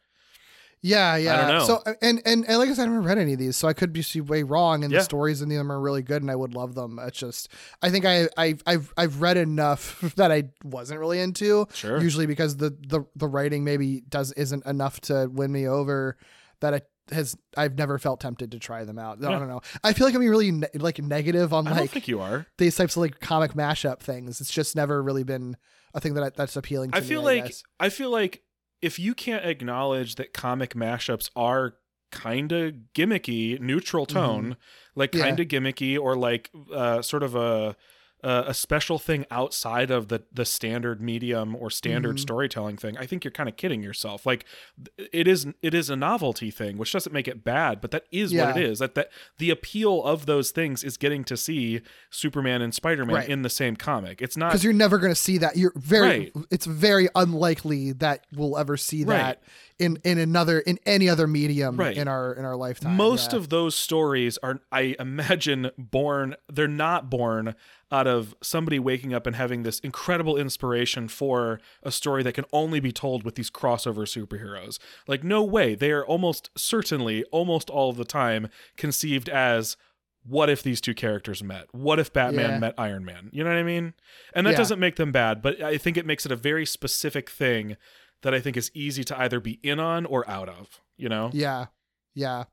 Yeah, 0.85 1.15
yeah. 1.15 1.47
know. 1.47 1.65
So 1.65 1.83
and 2.01 2.21
and 2.25 2.45
and 2.45 2.57
like 2.57 2.69
I 2.69 2.73
said, 2.73 2.83
I 2.83 2.91
haven't 2.91 3.05
read 3.05 3.17
any 3.17 3.33
of 3.33 3.39
these, 3.39 3.55
so 3.55 3.67
I 3.69 3.73
could 3.73 3.93
be 3.93 4.03
way 4.21 4.43
wrong. 4.43 4.83
And 4.83 4.91
Yeah. 4.91 4.99
the 4.99 5.05
stories 5.05 5.41
in 5.41 5.47
them 5.49 5.71
are 5.71 5.79
really 5.79 6.03
good, 6.03 6.21
and 6.21 6.29
I 6.29 6.35
would 6.35 6.53
love 6.53 6.75
them. 6.75 6.99
It's 7.01 7.17
just 7.17 7.47
I 7.81 7.89
think 7.89 8.05
I 8.05 8.27
I 8.37 8.55
I've 8.67 8.93
I've 8.97 9.21
read 9.21 9.37
enough 9.37 10.01
that 10.17 10.31
I 10.31 10.43
wasn't 10.63 10.99
really 10.99 11.19
into. 11.21 11.65
Sure. 11.73 11.99
Usually 12.01 12.25
because 12.25 12.57
the 12.57 12.69
the 12.87 13.05
the 13.15 13.27
writing 13.27 13.63
maybe 13.63 14.01
does 14.01 14.33
isn't 14.33 14.65
enough 14.65 14.99
to 15.01 15.29
win 15.31 15.51
me 15.51 15.67
over. 15.67 16.17
That 16.59 16.73
I 16.73 16.81
has 17.11 17.35
I've 17.57 17.77
never 17.77 17.97
felt 17.97 18.19
tempted 18.19 18.51
to 18.51 18.59
try 18.59 18.83
them 18.83 18.99
out. 18.99 19.23
I 19.23 19.29
don't 19.31 19.47
know. 19.47 19.61
I 19.83 19.93
feel 19.93 20.05
like 20.07 20.15
I'm 20.15 20.21
really 20.21 20.51
ne- 20.51 20.67
like 20.75 21.01
negative 21.01 21.53
on 21.53 21.67
i 21.67 21.71
don't 21.71 21.79
like 21.79 21.89
think 21.91 22.07
you 22.07 22.21
are 22.21 22.45
these 22.57 22.75
types 22.77 22.95
of 22.95 23.01
like 23.01 23.19
comic 23.19 23.53
mashup 23.53 23.99
things. 23.99 24.39
It's 24.41 24.51
just 24.51 24.75
never 24.75 25.01
really 25.03 25.23
been 25.23 25.55
a 25.93 25.99
thing 25.99 26.13
that 26.15 26.23
I, 26.23 26.29
that's 26.29 26.55
appealing 26.55 26.91
to 26.91 26.97
i 26.97 27.01
me. 27.01 27.05
feel 27.07 27.21
I 27.21 27.23
like 27.25 27.43
guess. 27.45 27.63
i 27.79 27.89
feel 27.89 28.09
like 28.09 28.41
if 28.83 28.99
you 28.99 29.13
can't 29.15 29.45
acknowledge 29.45 30.15
that 30.15 30.33
comic 30.33 30.73
mashups 30.75 31.29
are 31.35 31.75
kind 32.11 32.51
of 32.51 32.73
gimmicky 32.93 33.59
neutral 33.59 34.05
tone 34.05 34.55
like 34.95 35.11
Mm-hmm. 35.11 35.17
Yeah. 35.19 35.23
kind 35.25 35.39
of 35.39 35.47
gimmicky 35.47 35.99
or 35.99 36.15
like 36.15 36.51
uh 36.71 37.01
sort 37.01 37.23
of 37.23 37.33
a 37.35 37.75
uh, 38.23 38.45
a 38.47 38.53
special 38.53 38.97
thing 38.99 39.25
outside 39.29 39.91
of 39.91 40.07
the 40.07 40.23
the 40.31 40.45
standard 40.45 41.01
medium 41.01 41.55
or 41.55 41.69
standard 41.69 42.15
Mm-hmm. 42.15 42.21
storytelling 42.21 42.77
thing, 42.77 42.97
I 42.97 43.05
think 43.05 43.23
you're 43.23 43.31
kind 43.31 43.49
of 43.49 43.57
kidding 43.57 43.83
yourself. 43.83 44.25
Like 44.25 44.45
it 45.11 45.27
is 45.27 45.47
it 45.61 45.73
is 45.73 45.89
a 45.89 45.95
novelty 45.95 46.49
thing, 46.51 46.77
which 46.77 46.91
doesn't 46.93 47.11
make 47.13 47.27
it 47.27 47.43
bad, 47.43 47.81
but 47.81 47.91
that 47.91 48.05
is 48.11 48.33
what 48.33 48.57
it 48.57 48.63
is. 48.63 48.79
That 48.79 48.95
that 48.95 49.09
the 49.37 49.49
appeal 49.49 50.03
of 50.03 50.25
those 50.25 50.51
things 50.51 50.83
is 50.83 50.97
getting 50.97 51.23
to 51.25 51.35
see 51.37 51.81
Superman 52.09 52.61
and 52.61 52.73
Spider-Man 52.73 53.15
Right. 53.15 53.29
in 53.29 53.41
the 53.41 53.49
same 53.49 53.75
comic. 53.75 54.21
It's 54.21 54.37
not 54.37 54.51
because 54.51 54.63
you're 54.63 54.73
never 54.73 54.97
going 54.97 55.11
to 55.11 55.15
see 55.19 55.37
that. 55.39 55.57
You're 55.57 55.73
very. 55.75 56.31
Right. 56.35 56.45
It's 56.49 56.65
very 56.65 57.09
unlikely 57.15 57.91
that 57.93 58.25
we'll 58.33 58.57
ever 58.57 58.77
see 58.77 59.03
that 59.05 59.41
in 59.83 59.97
in 60.03 60.17
another 60.17 60.59
in 60.61 60.79
any 60.85 61.07
other 61.09 61.27
medium 61.27 61.77
Right. 61.77 61.95
in 61.97 62.07
our 62.07 62.33
in 62.33 62.45
our 62.45 62.55
lifetime. 62.55 62.95
most 62.97 63.31
Yeah. 63.33 63.37
of 63.39 63.49
those 63.49 63.75
stories 63.75 64.37
are 64.41 64.61
i 64.71 64.95
imagine 64.99 65.69
born 65.77 66.35
they're 66.51 66.67
not 66.67 67.09
born 67.09 67.53
out 67.91 68.07
of 68.07 68.33
somebody 68.41 68.79
waking 68.79 69.13
up 69.13 69.27
and 69.27 69.35
having 69.35 69.61
this 69.63 69.79
incredible 69.79 70.35
inspiration 70.37 71.07
for 71.07 71.59
a 71.83 71.91
story 71.91 72.23
that 72.23 72.33
can 72.33 72.45
only 72.51 72.79
be 72.79 72.91
told 72.91 73.23
with 73.23 73.35
these 73.35 73.51
crossover 73.51 74.05
superheroes 74.07 74.79
like 75.07 75.23
no 75.23 75.43
way 75.43 75.75
they 75.75 75.91
are 75.91 76.05
almost 76.05 76.49
certainly 76.57 77.23
almost 77.25 77.69
all 77.69 77.89
of 77.91 77.97
the 77.97 78.05
time 78.05 78.47
conceived 78.77 79.29
as 79.29 79.77
what 80.25 80.49
if 80.49 80.63
these 80.63 80.79
two 80.79 80.93
characters 80.93 81.43
met 81.43 81.65
what 81.73 81.99
if 81.99 82.11
batman 82.13 82.51
Yeah. 82.51 82.59
met 82.59 82.73
iron 82.77 83.03
man 83.05 83.29
you 83.33 83.43
know 83.43 83.49
what 83.49 83.57
i 83.59 83.63
mean 83.63 83.93
and 84.33 84.47
that 84.47 84.51
Yeah. 84.51 84.57
doesn't 84.57 84.79
make 84.79 84.95
them 84.95 85.11
bad 85.11 85.41
but 85.41 85.61
i 85.61 85.77
think 85.77 85.97
it 85.97 86.05
makes 86.05 86.25
it 86.25 86.31
a 86.31 86.35
very 86.37 86.65
specific 86.65 87.29
thing 87.29 87.75
that 88.23 88.33
i 88.33 88.39
think 88.41 88.57
is 88.57 88.69
easy 88.73 89.03
to 89.03 89.17
either 89.19 89.39
be 89.39 89.59
in 89.63 89.79
on 89.79 90.05
or 90.05 90.27
out 90.29 90.49
of 90.49 90.81
you 90.97 91.07
know 91.07 91.29
yeah, 91.33 91.67
yeah, 92.15 92.43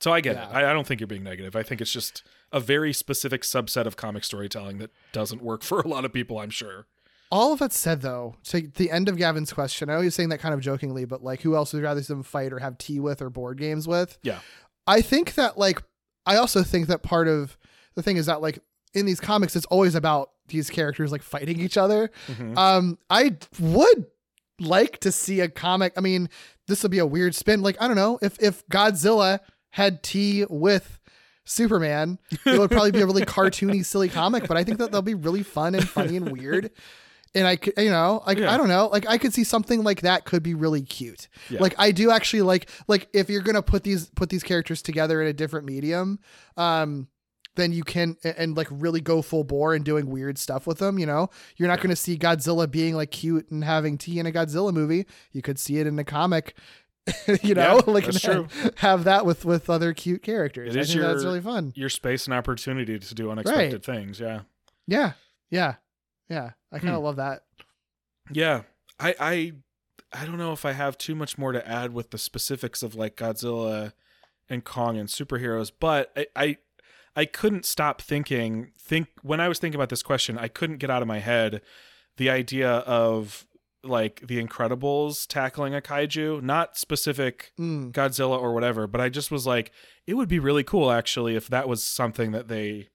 so 0.00 0.12
I 0.12 0.20
get 0.20 0.36
Yeah. 0.36 0.48
it. 0.50 0.54
I, 0.54 0.70
I 0.70 0.72
don't 0.74 0.86
think 0.86 1.00
you're 1.00 1.06
being 1.06 1.22
negative. 1.22 1.56
I 1.56 1.62
think 1.62 1.80
it's 1.80 1.92
just 1.92 2.22
a 2.52 2.60
very 2.60 2.92
specific 2.92 3.42
subset 3.42 3.86
of 3.86 3.96
comic 3.96 4.22
storytelling 4.24 4.76
that 4.78 4.90
doesn't 5.12 5.40
work 5.42 5.62
for 5.62 5.80
a 5.80 5.88
lot 5.88 6.04
of 6.04 6.12
people, 6.12 6.38
I'm 6.38 6.50
sure. 6.50 6.86
All 7.30 7.52
of 7.54 7.58
that 7.60 7.72
said, 7.72 8.02
though, 8.02 8.36
to 8.44 8.68
the 8.74 8.90
end 8.90 9.08
of 9.08 9.16
Gavin's 9.16 9.52
question, 9.52 9.88
I 9.88 9.94
know 9.94 10.00
he's 10.02 10.14
saying 10.14 10.28
that 10.28 10.38
kind 10.40 10.52
of 10.52 10.60
jokingly, 10.60 11.04
but 11.06 11.22
like, 11.24 11.40
who 11.40 11.56
else 11.56 11.72
would 11.72 11.78
you 11.78 11.84
rather 11.84 12.02
see 12.02 12.12
them 12.12 12.22
fight 12.22 12.52
or 12.52 12.58
have 12.58 12.76
tea 12.76 13.00
with 13.00 13.22
or 13.22 13.30
board 13.30 13.56
games 13.58 13.88
with? 13.88 14.18
Yeah. 14.22 14.40
I 14.86 15.00
think 15.00 15.34
that 15.36 15.56
like, 15.56 15.82
I 16.26 16.36
also 16.36 16.62
think 16.62 16.88
that 16.88 17.02
part 17.02 17.26
of 17.26 17.56
the 17.94 18.02
thing 18.02 18.18
is 18.18 18.26
that 18.26 18.42
like 18.42 18.58
in 18.92 19.06
these 19.06 19.20
comics, 19.20 19.56
it's 19.56 19.66
always 19.66 19.94
about 19.94 20.30
these 20.48 20.68
characters 20.68 21.10
like 21.12 21.22
fighting 21.22 21.58
each 21.60 21.78
other. 21.78 22.10
Mhm. 22.26 22.56
Um, 22.58 22.98
I 23.08 23.36
would 23.58 24.06
like 24.60 24.98
to 25.00 25.12
see 25.12 25.40
a 25.40 25.48
comic. 25.48 25.92
I 25.96 26.00
mean, 26.00 26.28
this 26.68 26.82
would 26.82 26.92
be 26.92 26.98
a 26.98 27.06
weird 27.06 27.34
spin. 27.34 27.62
Like, 27.62 27.76
I 27.80 27.86
don't 27.86 27.96
know 27.96 28.18
if 28.22 28.40
if 28.42 28.66
Godzilla 28.68 29.40
had 29.70 30.02
tea 30.02 30.44
with 30.48 31.00
Superman, 31.44 32.18
it 32.46 32.58
would 32.58 32.70
probably 32.70 32.92
be 32.92 33.00
a 33.00 33.06
really 33.06 33.24
cartoony, 33.26 33.84
silly 33.84 34.08
comic. 34.08 34.46
But 34.48 34.56
I 34.56 34.64
think 34.64 34.78
that 34.78 34.92
they'll 34.92 35.02
be 35.02 35.14
really 35.14 35.42
fun 35.42 35.74
and 35.74 35.86
funny 35.88 36.16
and 36.16 36.30
weird. 36.30 36.70
And 37.34 37.46
I 37.48 37.56
could, 37.56 37.74
you 37.76 37.90
know, 37.90 38.22
like 38.26 38.38
Yeah. 38.38 38.52
I 38.52 38.56
don't 38.56 38.68
know, 38.68 38.86
like 38.86 39.06
I 39.08 39.18
could 39.18 39.34
see 39.34 39.42
something 39.44 39.82
like 39.82 40.02
that 40.02 40.24
could 40.24 40.42
be 40.42 40.54
really 40.54 40.82
cute. 40.82 41.28
Yeah. 41.50 41.60
Like 41.60 41.74
I 41.76 41.90
do 41.90 42.10
actually 42.12 42.42
like 42.42 42.70
like 42.86 43.08
if 43.12 43.28
you're 43.28 43.42
gonna 43.42 43.60
put 43.62 43.82
these 43.82 44.06
put 44.10 44.28
these 44.28 44.44
characters 44.44 44.82
together 44.82 45.20
in 45.20 45.26
a 45.26 45.32
different 45.32 45.66
medium, 45.66 46.20
um, 46.56 47.08
then 47.56 47.72
you 47.72 47.82
can 47.84 48.16
and, 48.24 48.56
like 48.56 48.68
really 48.70 49.00
go 49.00 49.22
full 49.22 49.44
bore 49.44 49.74
and 49.74 49.84
doing 49.84 50.06
weird 50.10 50.38
stuff 50.38 50.66
with 50.66 50.78
them. 50.78 50.98
You 50.98 51.06
know, 51.06 51.30
you're 51.56 51.68
not 51.68 51.78
going 51.78 51.90
to 51.90 51.96
see 51.96 52.16
Godzilla 52.18 52.70
being 52.70 52.94
like 52.94 53.10
cute 53.10 53.50
and 53.50 53.62
having 53.64 53.96
tea 53.98 54.18
in 54.18 54.26
a 54.26 54.32
Godzilla 54.32 54.72
movie. 54.72 55.06
You 55.32 55.42
could 55.42 55.58
see 55.58 55.78
it 55.78 55.86
in 55.86 55.98
a 55.98 56.04
comic. 56.04 56.56
you 57.42 57.54
know, 57.54 57.80
Yeah, 57.86 57.92
like 57.92 58.10
true. 58.12 58.48
have 58.76 59.04
that 59.04 59.26
with 59.26 59.44
with 59.44 59.68
other 59.68 59.92
cute 59.92 60.22
characters. 60.22 60.74
It 60.74 60.78
I 60.78 60.82
is 60.82 60.88
think 60.88 61.02
that's 61.02 61.22
really 61.24 61.40
fun. 61.42 61.72
Your 61.76 61.90
space 61.90 62.24
and 62.26 62.32
opportunity 62.34 62.98
to 62.98 63.14
do 63.14 63.30
unexpected 63.30 63.84
things. 63.84 64.18
Yeah. 64.18 64.40
Yeah, 64.86 65.12
yeah, 65.50 65.74
yeah. 66.28 66.50
I 66.72 66.78
kind 66.78 66.90
of 66.94 67.00
Hmm. 67.00 67.04
love 67.04 67.16
that. 67.16 67.42
Yeah. 68.32 68.62
I, 68.98 69.14
I 69.20 69.52
I 70.12 70.24
don't 70.26 70.38
know 70.38 70.52
if 70.52 70.64
I 70.64 70.72
have 70.72 70.96
too 70.96 71.14
much 71.14 71.36
more 71.36 71.52
to 71.52 71.66
add 71.68 71.92
with 71.92 72.10
the 72.10 72.18
specifics 72.18 72.82
of 72.82 72.94
like 72.94 73.16
Godzilla 73.16 73.92
and 74.48 74.64
Kong 74.64 74.96
and 74.96 75.08
superheroes, 75.08 75.72
but 75.78 76.12
I, 76.16 76.26
I 76.36 76.56
I 77.16 77.24
couldn't 77.24 77.64
stop 77.64 78.00
thinking 78.02 78.72
think 78.78 79.08
when 79.22 79.40
I 79.40 79.48
was 79.48 79.58
thinking 79.58 79.76
about 79.76 79.88
this 79.88 80.02
question, 80.02 80.36
I 80.38 80.48
couldn't 80.48 80.78
get 80.78 80.90
out 80.90 81.02
of 81.02 81.08
my 81.08 81.20
head 81.20 81.60
the 82.16 82.30
idea 82.30 82.70
of 82.70 83.46
like 83.82 84.22
the 84.26 84.42
Incredibles 84.42 85.26
tackling 85.26 85.74
a 85.74 85.80
kaiju, 85.80 86.42
not 86.42 86.76
specific 86.78 87.52
Mm. 87.58 87.92
Godzilla 87.92 88.38
or 88.40 88.54
whatever, 88.54 88.86
but 88.86 89.00
I 89.00 89.08
just 89.10 89.30
was 89.30 89.46
like, 89.46 89.72
it 90.06 90.14
would 90.14 90.28
be 90.28 90.38
really 90.38 90.64
cool 90.64 90.90
actually 90.90 91.36
if 91.36 91.48
that 91.48 91.68
was 91.68 91.84
something 91.84 92.32
that 92.32 92.48
they 92.48 92.88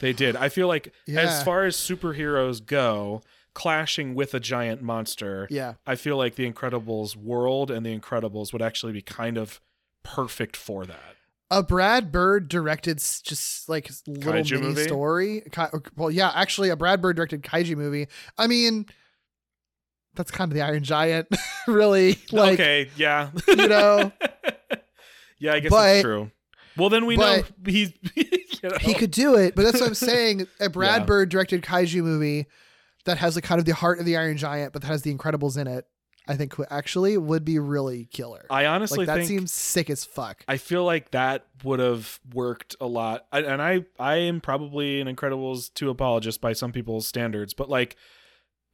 they 0.00 0.12
did. 0.12 0.36
I 0.36 0.48
feel 0.50 0.68
like 0.68 0.92
Yeah. 1.06 1.20
as 1.22 1.42
far 1.42 1.64
as 1.64 1.76
superheroes 1.76 2.64
go, 2.64 3.22
clashing 3.54 4.14
with 4.14 4.34
a 4.34 4.40
giant 4.40 4.82
monster, 4.82 5.46
Yeah, 5.50 5.74
I 5.86 5.94
feel 5.94 6.16
like 6.18 6.34
the 6.34 6.50
Incredibles 6.50 7.16
world 7.16 7.70
and 7.70 7.84
the 7.86 7.98
Incredibles 7.98 8.52
would 8.52 8.60
actually 8.62 8.92
be 8.92 9.00
kind 9.02 9.38
of 9.38 9.60
perfect 10.02 10.56
for 10.56 10.84
that. 10.84 11.13
A 11.58 11.62
Brad 11.62 12.10
Bird 12.12 12.48
directed 12.48 12.98
just 12.98 13.68
like 13.68 13.90
little 14.06 14.32
Kaiju 14.32 14.52
mini 14.52 14.62
movie? 14.68 14.84
story. 14.84 15.42
Well, 15.96 16.10
yeah, 16.10 16.30
actually, 16.34 16.70
a 16.70 16.76
Brad 16.76 17.00
Bird 17.00 17.16
directed 17.16 17.42
kaiju 17.42 17.76
movie. 17.76 18.08
I 18.38 18.46
mean, 18.46 18.86
that's 20.14 20.30
kind 20.30 20.50
of 20.50 20.54
the 20.54 20.62
Iron 20.62 20.82
Giant, 20.84 21.28
really. 21.66 22.18
Like, 22.32 22.54
okay, 22.54 22.90
yeah. 22.96 23.30
you 23.48 23.68
know, 23.68 24.12
yeah, 25.38 25.54
I 25.54 25.60
guess 25.60 25.70
But- 25.70 25.82
that's 25.84 26.02
true. 26.02 26.30
Well, 26.76 26.88
then 26.88 27.06
we 27.06 27.16
know 27.16 27.42
he's 27.64 27.92
you 28.16 28.24
know. 28.64 28.76
he 28.80 28.94
could 28.94 29.12
do 29.12 29.36
it. 29.36 29.54
But 29.54 29.62
that's 29.62 29.78
what 29.80 29.86
I'm 29.86 29.94
saying. 29.94 30.48
A 30.58 30.68
Brad 30.68 31.02
Yeah. 31.02 31.06
Bird 31.06 31.28
directed 31.28 31.62
kaiju 31.62 32.02
movie 32.02 32.46
that 33.04 33.18
has 33.18 33.36
like 33.36 33.44
kind 33.44 33.60
of 33.60 33.64
the 33.64 33.74
heart 33.74 34.00
of 34.00 34.06
the 34.06 34.16
Iron 34.16 34.36
Giant, 34.36 34.72
but 34.72 34.82
that 34.82 34.88
has 34.88 35.02
the 35.02 35.14
Incredibles 35.14 35.56
in 35.56 35.68
it. 35.68 35.86
I 36.26 36.36
think 36.36 36.54
actually 36.70 37.18
would 37.18 37.44
be 37.44 37.58
really 37.58 38.06
killer. 38.06 38.46
I 38.48 38.66
honestly 38.66 39.04
like 39.04 39.06
that 39.08 39.26
seems 39.26 39.52
sick 39.52 39.90
as 39.90 40.04
fuck. 40.04 40.42
I 40.48 40.56
feel 40.56 40.84
like 40.84 41.10
that 41.10 41.46
would 41.62 41.80
have 41.80 42.18
worked 42.32 42.76
a 42.80 42.86
lot. 42.86 43.26
I, 43.30 43.40
and 43.42 43.60
I 43.60 43.84
I 43.98 44.16
am 44.16 44.40
probably 44.40 45.00
an 45.00 45.14
Incredibles 45.14 45.72
2 45.74 45.90
apologist 45.90 46.40
by 46.40 46.52
some 46.54 46.72
people's 46.72 47.06
standards, 47.06 47.52
but 47.54 47.68
like 47.68 47.96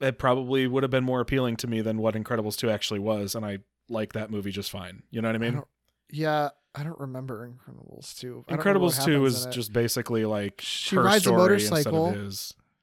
it 0.01 0.19
probably 0.19 0.67
would 0.67 0.83
have 0.85 0.91
been 0.91 1.05
more 1.05 1.21
appealing 1.21 1.57
to 1.57 1.67
me 1.67 1.81
than 1.81 1.99
what 1.99 2.15
Incredibles 2.15 2.57
2 2.57 2.71
actually 2.71 3.01
was 3.01 3.35
and 3.35 3.45
I 3.45 3.59
like 3.89 4.13
that 4.13 4.31
movie 4.31 4.53
just 4.53 4.71
fine. 4.71 5.03
You 5.11 5.21
know 5.21 5.29
what 5.29 5.35
I 5.35 5.39
mean? 5.39 5.55
don't- 5.55 5.69
Yeah, 6.11 6.51
I 6.75 6.85
don't 6.85 6.99
remember 7.01 7.49
Incredibles 7.49 8.17
2. 8.21 8.45
I 8.49 8.53
don't 8.55 8.65
remember 8.65 8.81
what 8.87 8.93
Incredibles 8.95 9.05
2 9.05 9.13
happens 9.13 9.37
is 9.39 9.47
in 9.47 9.53
just 9.53 9.73
basically 9.73 10.25
like 10.25 10.61
She 10.63 10.97
rides 10.97 11.27
a 11.27 11.33
motorcycle. 11.33 12.13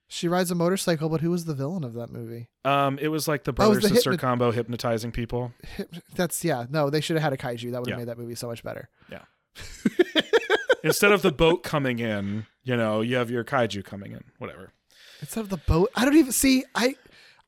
She 0.10 0.28
rides 0.30 0.50
a 0.52 0.56
motorcycle, 0.56 1.10
but 1.10 1.20
who 1.22 1.32
was 1.32 1.44
the 1.46 1.54
villain 1.54 1.84
of 1.84 1.94
that 1.96 2.10
movie? 2.10 2.50
Um 2.64 2.98
it 3.00 3.10
was 3.10 3.28
like 3.28 3.44
the 3.44 3.52
Oh, 3.52 3.54
brother 3.54 3.80
the 3.82 3.90
sister 3.90 4.12
hypno- 4.12 4.28
combo 4.28 4.52
hypnotizing 4.52 5.12
people. 5.12 5.54
Hyp- 5.78 6.02
That's 6.16 6.44
yeah. 6.46 6.66
No, 6.70 6.90
they 6.90 7.02
should 7.02 7.16
have 7.18 7.24
had 7.24 7.34
a 7.34 7.38
kaiju. 7.38 7.72
That 7.72 7.82
would 7.82 7.90
have 7.90 7.98
Yeah. 8.00 8.06
made 8.06 8.08
that 8.10 8.18
movie 8.18 8.36
so 8.36 8.48
much 8.48 8.64
better. 8.64 8.90
Yeah. 9.12 9.24
Instead 10.84 11.12
of 11.12 11.22
the 11.22 11.32
boat 11.32 11.64
coming 11.64 12.00
in, 12.00 12.46
you 12.64 12.78
know, 12.78 13.02
you 13.02 13.16
have 13.18 13.30
your 13.32 13.44
kaiju 13.44 13.84
coming 13.84 14.12
in, 14.12 14.24
whatever. 14.38 14.72
Instead 15.22 15.42
of 15.42 15.50
the 15.50 15.58
boat, 15.58 15.90
I 15.96 16.06
don't 16.06 16.16
even 16.16 16.32
see. 16.32 16.64
I 16.76 16.96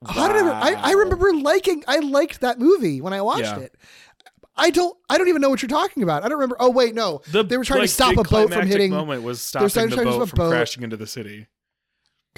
how 0.05 0.31
did 0.33 0.43
I, 0.43 0.71
I? 0.71 0.89
I 0.89 0.91
remember 0.93 1.31
liking. 1.33 1.83
I 1.87 1.99
liked 1.99 2.41
that 2.41 2.59
movie 2.59 2.99
when 3.01 3.13
I 3.13 3.21
watched 3.21 3.43
Yeah. 3.43 3.59
it. 3.59 3.75
I 4.57 4.71
don't. 4.71 4.97
I 5.09 5.17
don't 5.17 5.27
even 5.29 5.41
know 5.41 5.49
what 5.49 5.61
you're 5.61 5.69
talking 5.69 6.03
about. 6.03 6.23
I 6.23 6.29
don't 6.29 6.37
remember. 6.39 6.57
Oh 6.59 6.71
wait, 6.71 6.95
no. 6.95 7.21
The 7.31 7.43
they 7.43 7.57
were 7.57 7.63
trying 7.63 7.81
like, 7.81 7.89
to 7.89 7.93
stop 7.93 8.17
a 8.17 8.23
boat 8.23 8.51
from 8.51 8.67
hitting. 8.67 8.91
moment 8.91 9.23
was 9.23 9.39
stopping 9.41 9.89
the 9.89 9.95
boat 10.03 10.29
from 10.29 10.37
boat. 10.37 10.49
crashing 10.51 10.83
into 10.83 10.97
the 10.97 11.07
city. 11.07 11.47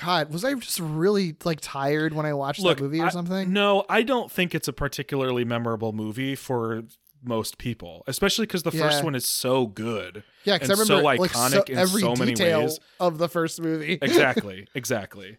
God, 0.03 0.31
was 0.33 0.43
I 0.43 0.53
just 0.55 0.79
really 0.79 1.35
like 1.43 1.59
tired 1.61 2.13
when 2.13 2.25
I 2.25 2.33
watched 2.33 2.59
Look, 2.61 2.77
that 2.77 2.83
movie 2.83 2.99
or 3.01 3.05
I- 3.05 3.09
something? 3.09 3.51
no, 3.53 3.85
I 3.89 4.01
don't 4.03 4.31
think 4.31 4.55
it's 4.55 4.67
a 4.67 4.73
particularly 4.73 5.45
memorable 5.45 5.93
movie 5.93 6.35
for 6.35 6.83
most 7.23 7.57
people, 7.59 8.03
especially 8.07 8.47
because 8.47 8.63
the 8.63 8.71
first 8.71 9.03
one 9.03 9.13
is 9.15 9.25
so 9.25 9.67
good. 9.67 10.23
yeah, 10.43 10.55
because 10.55 10.69
I 10.71 10.73
remember 10.73 10.85
so 11.01 11.03
like 11.03 11.19
so, 11.19 11.25
iconic 11.39 11.69
in 11.69 11.77
every 11.77 12.01
so 12.01 12.15
many 12.15 12.33
ways. 12.35 12.79
of 12.99 13.17
the 13.19 13.29
first 13.29 13.61
movie. 13.61 13.99
Exactly, 14.01 14.67
exactly. 14.75 15.37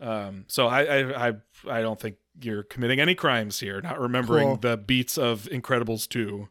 Um, 0.00 0.44
so 0.48 0.66
I, 0.68 0.82
I, 0.82 1.28
I, 1.28 1.32
I 1.68 1.80
don't 1.80 1.98
think 2.00 2.16
you're 2.40 2.62
committing 2.62 3.00
any 3.00 3.14
crimes 3.14 3.58
here, 3.60 3.80
not 3.80 3.98
remembering 4.00 4.46
Cool. 4.48 4.56
the 4.56 4.76
beats 4.76 5.16
of 5.18 5.44
Incredibles 5.50 6.08
two. 6.08 6.48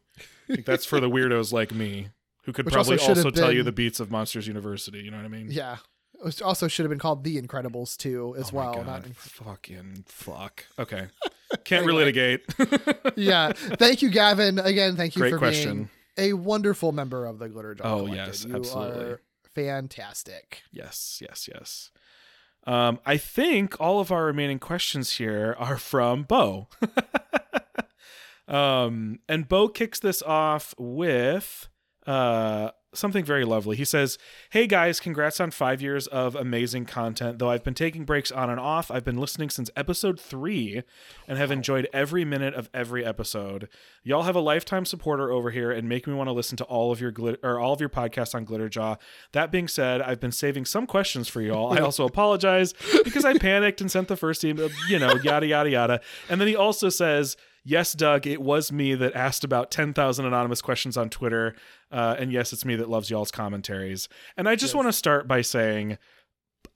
I 0.50 0.54
think 0.54 0.66
that's 0.66 0.84
for 0.84 1.00
the 1.00 1.08
weirdos 1.10 1.52
like 1.52 1.72
me 1.72 2.08
who 2.44 2.52
could 2.52 2.66
Which 2.66 2.74
probably 2.74 2.98
also 2.98 3.10
also, 3.14 3.30
tell 3.30 3.52
you 3.52 3.62
the 3.62 3.72
beats 3.72 4.00
of 4.00 4.10
Monsters 4.10 4.46
University. 4.46 4.98
You 4.98 5.10
know 5.10 5.16
what 5.16 5.24
I 5.26 5.28
mean? 5.28 5.48
yeah. 5.50 5.76
It 6.24 6.40
also 6.42 6.68
should 6.68 6.84
have 6.84 6.90
been 6.90 6.98
called 6.98 7.22
The 7.24 7.40
Incredibles 7.40 7.96
too, 7.96 8.34
as 8.38 8.50
Oh 8.52 8.56
well. 8.56 8.84
Not 8.84 9.06
fucking 9.14 10.04
fuck. 10.06 10.64
Okay, 10.78 11.08
can't 11.64 11.86
relitigate. 11.86 12.40
yeah. 13.16 13.52
Thank 13.52 14.02
you, 14.02 14.10
Gavin. 14.10 14.58
Again, 14.58 14.96
thank 14.96 15.14
you 15.16 15.20
Great 15.20 15.30
for 15.32 15.38
question. 15.38 15.88
being 16.16 16.30
a 16.30 16.32
wonderful 16.34 16.92
member 16.92 17.26
of 17.26 17.38
the 17.38 17.48
Glitterjaw. 17.48 17.80
Oh, 17.84 17.96
Collective. 18.06 18.16
yes, 18.16 18.44
You 18.44 18.56
absolutely. 18.56 19.04
are 19.04 19.20
fantastic. 19.54 20.62
Yes, 20.72 21.18
yes, 21.20 21.48
yes. 21.52 21.90
Um, 22.66 22.98
I 23.04 23.16
think 23.18 23.78
all 23.80 24.00
of 24.00 24.10
our 24.10 24.24
remaining 24.24 24.58
questions 24.58 25.12
here 25.18 25.54
are 25.58 25.76
from 25.76 26.22
Bo. 26.22 26.68
um, 28.48 29.18
and 29.28 29.48
Bo 29.48 29.68
kicks 29.68 29.98
this 30.00 30.22
off 30.22 30.74
with 30.78 31.68
uh, 32.06 32.70
something 32.94 33.24
very 33.24 33.44
lovely. 33.44 33.76
He 33.76 33.84
says, 33.84 34.18
"Hey 34.50 34.66
guys, 34.66 35.00
congrats 35.00 35.40
on 35.40 35.50
5 35.50 35.82
years 35.82 36.06
of 36.06 36.34
amazing 36.34 36.86
content. 36.86 37.38
Though 37.38 37.50
I've 37.50 37.64
been 37.64 37.74
taking 37.74 38.04
breaks 38.04 38.30
on 38.32 38.50
and 38.50 38.60
off, 38.60 38.90
I've 38.90 39.04
been 39.04 39.18
listening 39.18 39.50
since 39.50 39.70
episode 39.76 40.18
3 40.18 40.82
and 41.28 41.38
have 41.38 41.50
enjoyed 41.50 41.88
every 41.92 42.24
minute 42.24 42.54
of 42.54 42.70
every 42.72 43.04
episode. 43.04 43.68
Y'all 44.02 44.22
have 44.22 44.36
a 44.36 44.40
lifetime 44.40 44.84
supporter 44.84 45.30
over 45.30 45.50
here 45.50 45.70
and 45.70 45.88
make 45.88 46.06
me 46.06 46.14
want 46.14 46.28
to 46.28 46.32
listen 46.32 46.56
to 46.58 46.64
all 46.64 46.92
of 46.92 47.00
your 47.00 47.12
glit- 47.12 47.42
or 47.42 47.58
all 47.58 47.72
of 47.72 47.80
your 47.80 47.88
podcasts 47.88 48.34
on 48.34 48.46
Glitterjaw. 48.46 48.98
That 49.32 49.50
being 49.50 49.68
said, 49.68 50.02
I've 50.02 50.20
been 50.20 50.32
saving 50.32 50.64
some 50.66 50.86
questions 50.86 51.28
for 51.28 51.40
y'all. 51.40 51.72
I 51.72 51.78
also 51.78 52.04
apologize 52.14 52.74
because 53.04 53.24
I 53.24 53.38
panicked 53.38 53.80
and 53.80 53.90
sent 53.90 54.08
the 54.08 54.16
first 54.16 54.44
email, 54.44 54.68
you 54.88 54.98
know, 54.98 55.14
yada 55.22 55.46
yada 55.46 55.70
yada. 55.70 56.00
And 56.28 56.40
then 56.40 56.48
he 56.48 56.56
also 56.56 56.88
says, 56.88 57.36
Yes, 57.64 57.94
Doug, 57.94 58.26
it 58.26 58.42
was 58.42 58.70
me 58.70 58.94
that 58.94 59.14
asked 59.14 59.42
about 59.42 59.70
10,000 59.70 60.26
anonymous 60.26 60.60
questions 60.60 60.96
on 60.98 61.08
Twitter. 61.08 61.54
Uh, 61.90 62.14
and 62.18 62.30
yes, 62.30 62.52
it's 62.52 62.64
me 62.64 62.76
that 62.76 62.90
loves 62.90 63.08
y'all's 63.10 63.30
commentaries. 63.30 64.08
And 64.36 64.48
I 64.48 64.54
just 64.54 64.74
want 64.74 64.88
to 64.88 64.92
start 64.92 65.26
by 65.26 65.40
saying 65.40 65.96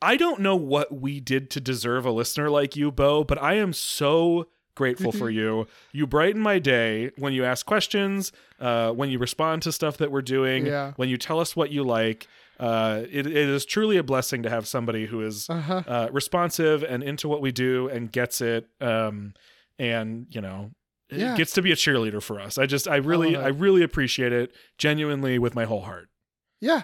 I 0.01 0.16
don't 0.16 0.40
know 0.40 0.55
what 0.56 0.93
we 1.01 1.19
did 1.20 1.51
to 1.51 1.60
deserve 1.60 2.06
a 2.06 2.10
listener 2.10 2.48
like 2.51 2.77
you, 2.77 2.90
Bo, 2.93 3.24
but 3.24 3.43
I 3.43 3.55
am 3.55 3.73
so 3.73 4.48
grateful 4.77 5.10
for 5.12 5.28
you. 5.40 5.66
You 5.93 6.06
brighten 6.06 6.40
my 6.40 6.59
day 6.59 7.10
when 7.19 7.32
you 7.32 7.44
ask 7.44 7.66
questions, 7.66 8.31
uh, 8.60 8.93
when 8.93 9.10
you 9.10 9.19
respond 9.19 9.62
to 9.62 9.73
stuff 9.73 9.97
that 9.97 10.10
we're 10.12 10.23
doing, 10.23 10.66
Yeah. 10.66 10.93
when 10.97 11.09
you 11.09 11.16
tell 11.16 11.40
us 11.40 11.56
what 11.56 11.70
you 11.70 11.82
like. 11.82 12.28
Uh, 12.60 13.02
it, 13.10 13.27
it 13.27 13.36
is 13.36 13.65
truly 13.65 13.97
a 13.98 14.02
blessing 14.02 14.43
to 14.44 14.51
have 14.51 14.66
somebody 14.66 15.06
who 15.06 15.20
is 15.23 15.48
Uh-huh. 15.51 15.82
uh, 15.86 16.09
responsive 16.12 16.82
and 16.82 17.02
into 17.02 17.28
what 17.28 17.40
we 17.40 17.51
do 17.52 17.89
and 17.89 18.10
gets 18.12 18.40
it. 18.40 18.69
Um, 18.81 19.35
and 19.81 20.27
you 20.31 20.40
know, 20.40 20.70
Yeah. 21.10 21.36
gets 21.36 21.52
to 21.55 21.62
be 21.62 21.72
a 21.72 21.76
cheerleader 21.76 22.22
for 22.22 22.40
us. 22.40 22.59
I 22.59 22.66
just, 22.66 22.86
I 22.89 22.97
really, 22.97 23.35
it. 23.35 23.39
I 23.39 23.48
really 23.48 23.82
appreciate 23.82 24.32
it 24.32 24.52
genuinely 24.76 25.39
with 25.39 25.55
my 25.55 25.64
whole 25.64 25.82
heart. 25.82 26.09
Yeah, 26.60 26.82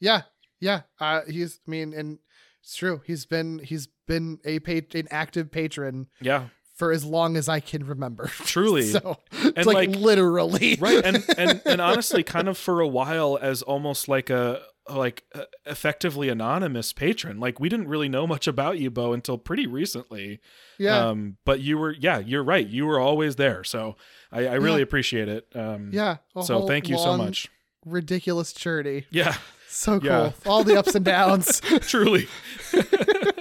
yeah, 0.00 0.22
yeah. 0.60 0.82
Uh, 1.00 1.20
he's. 1.28 1.60
I 1.66 1.70
mean, 1.70 1.92
and 1.92 2.18
it's 2.62 2.76
true. 2.76 3.02
He's 3.06 3.26
been 3.26 3.58
he's 3.64 3.88
been 4.06 4.38
a 4.44 4.58
pa- 4.60 4.80
an 4.94 5.08
active 5.10 5.50
patron 5.50 6.06
Yeah, 6.20 6.44
for 6.76 6.92
as 6.92 7.04
long 7.04 7.36
as 7.36 7.48
I 7.48 7.60
can 7.60 7.84
remember. 7.84 8.26
truly. 8.44 8.82
so 8.86 9.16
it's 9.32 9.56
And, 9.56 9.66
like, 9.66 9.88
like- 9.90 9.96
literally 9.96 10.76
right 10.80 11.04
and 11.04 11.24
and 11.36 11.60
and 11.66 11.80
honestly 11.80 12.22
kind 12.22 12.48
of 12.48 12.56
for 12.56 12.80
a 12.80 12.86
while 12.88 13.38
as 13.42 13.62
almost 13.62 14.08
like 14.08 14.30
a 14.30 14.62
like 14.90 15.24
uh, 15.34 15.44
effectively 15.66 16.28
anonymous 16.28 16.92
patron 16.92 17.38
like 17.40 17.60
we 17.60 17.68
didn't 17.68 17.88
really 17.88 18.08
know 18.08 18.26
much 18.26 18.46
about 18.46 18.78
you 18.78 18.90
bo 18.90 19.12
until 19.12 19.36
pretty 19.38 19.66
recently 19.66 20.40
yeah, 20.78 21.08
um 21.08 21.36
but 21.44 21.60
you 21.60 21.76
were 21.78 21.94
yeah 21.98 22.18
you're 22.18 22.42
right 22.44 22.68
you 22.68 22.86
were 22.86 22.98
always 23.00 23.36
there 23.36 23.62
so 23.64 23.96
i 24.32 24.46
i 24.46 24.54
really 24.54 24.78
Yeah. 24.78 24.82
appreciate 24.84 25.28
it 25.28 25.46
um 25.54 25.90
yeah. 25.92 26.16
so 26.42 26.66
thank 26.66 26.88
you 26.88 26.96
so 26.98 27.16
much 27.16 27.48
Ridiculous 27.84 28.52
journey. 28.52 29.06
yeah 29.10 29.36
So 29.68 30.00
cool. 30.00 30.08
Yeah. 30.08 30.32
All 30.46 30.64
the 30.64 30.76
ups 30.78 30.94
and 30.94 31.04
downs. 31.04 31.60
truly 31.82 32.26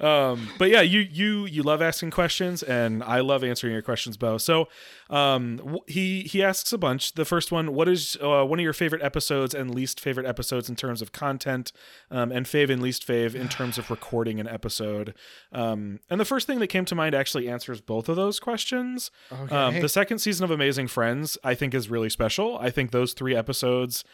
um 0.00 0.48
but 0.58 0.70
yeah 0.70 0.80
you 0.80 1.00
you 1.00 1.46
you 1.46 1.62
love 1.62 1.82
asking 1.82 2.10
questions 2.10 2.62
and 2.62 3.02
i 3.04 3.20
love 3.20 3.44
answering 3.44 3.72
your 3.72 3.82
questions 3.82 4.16
bo 4.16 4.38
so 4.38 4.66
um 5.10 5.78
he 5.86 6.22
he 6.22 6.42
asks 6.42 6.72
a 6.72 6.78
bunch 6.78 7.12
the 7.14 7.24
first 7.24 7.52
one 7.52 7.74
what 7.74 7.88
is 7.88 8.16
uh, 8.22 8.44
one 8.44 8.58
of 8.58 8.62
your 8.62 8.72
favorite 8.72 9.02
episodes 9.02 9.54
and 9.54 9.74
least 9.74 10.00
favorite 10.00 10.26
episodes 10.26 10.68
in 10.68 10.76
terms 10.76 11.02
of 11.02 11.12
content 11.12 11.72
um 12.10 12.32
and 12.32 12.46
fave 12.46 12.70
and 12.70 12.80
least 12.80 13.06
fave 13.06 13.34
in 13.34 13.48
terms 13.48 13.76
of 13.78 13.90
recording 13.90 14.40
an 14.40 14.48
episode 14.48 15.14
um 15.52 16.00
and 16.08 16.18
the 16.20 16.24
first 16.24 16.46
thing 16.46 16.58
that 16.60 16.68
came 16.68 16.84
to 16.84 16.94
mind 16.94 17.14
actually 17.14 17.48
answers 17.48 17.80
both 17.80 18.08
of 18.08 18.16
those 18.16 18.40
questions 18.40 19.10
Okay. 19.32 19.54
um, 19.54 19.80
the 19.80 19.88
second 19.88 20.18
season 20.18 20.44
of 20.44 20.50
Amazing 20.50 20.88
Friends, 20.88 21.38
I 21.44 21.54
think, 21.54 21.74
is 21.74 21.88
really 21.88 22.10
special. 22.10 22.58
I 22.58 22.70
think 22.70 22.90
those 22.90 23.12
three 23.12 23.34
episodes 23.34 24.04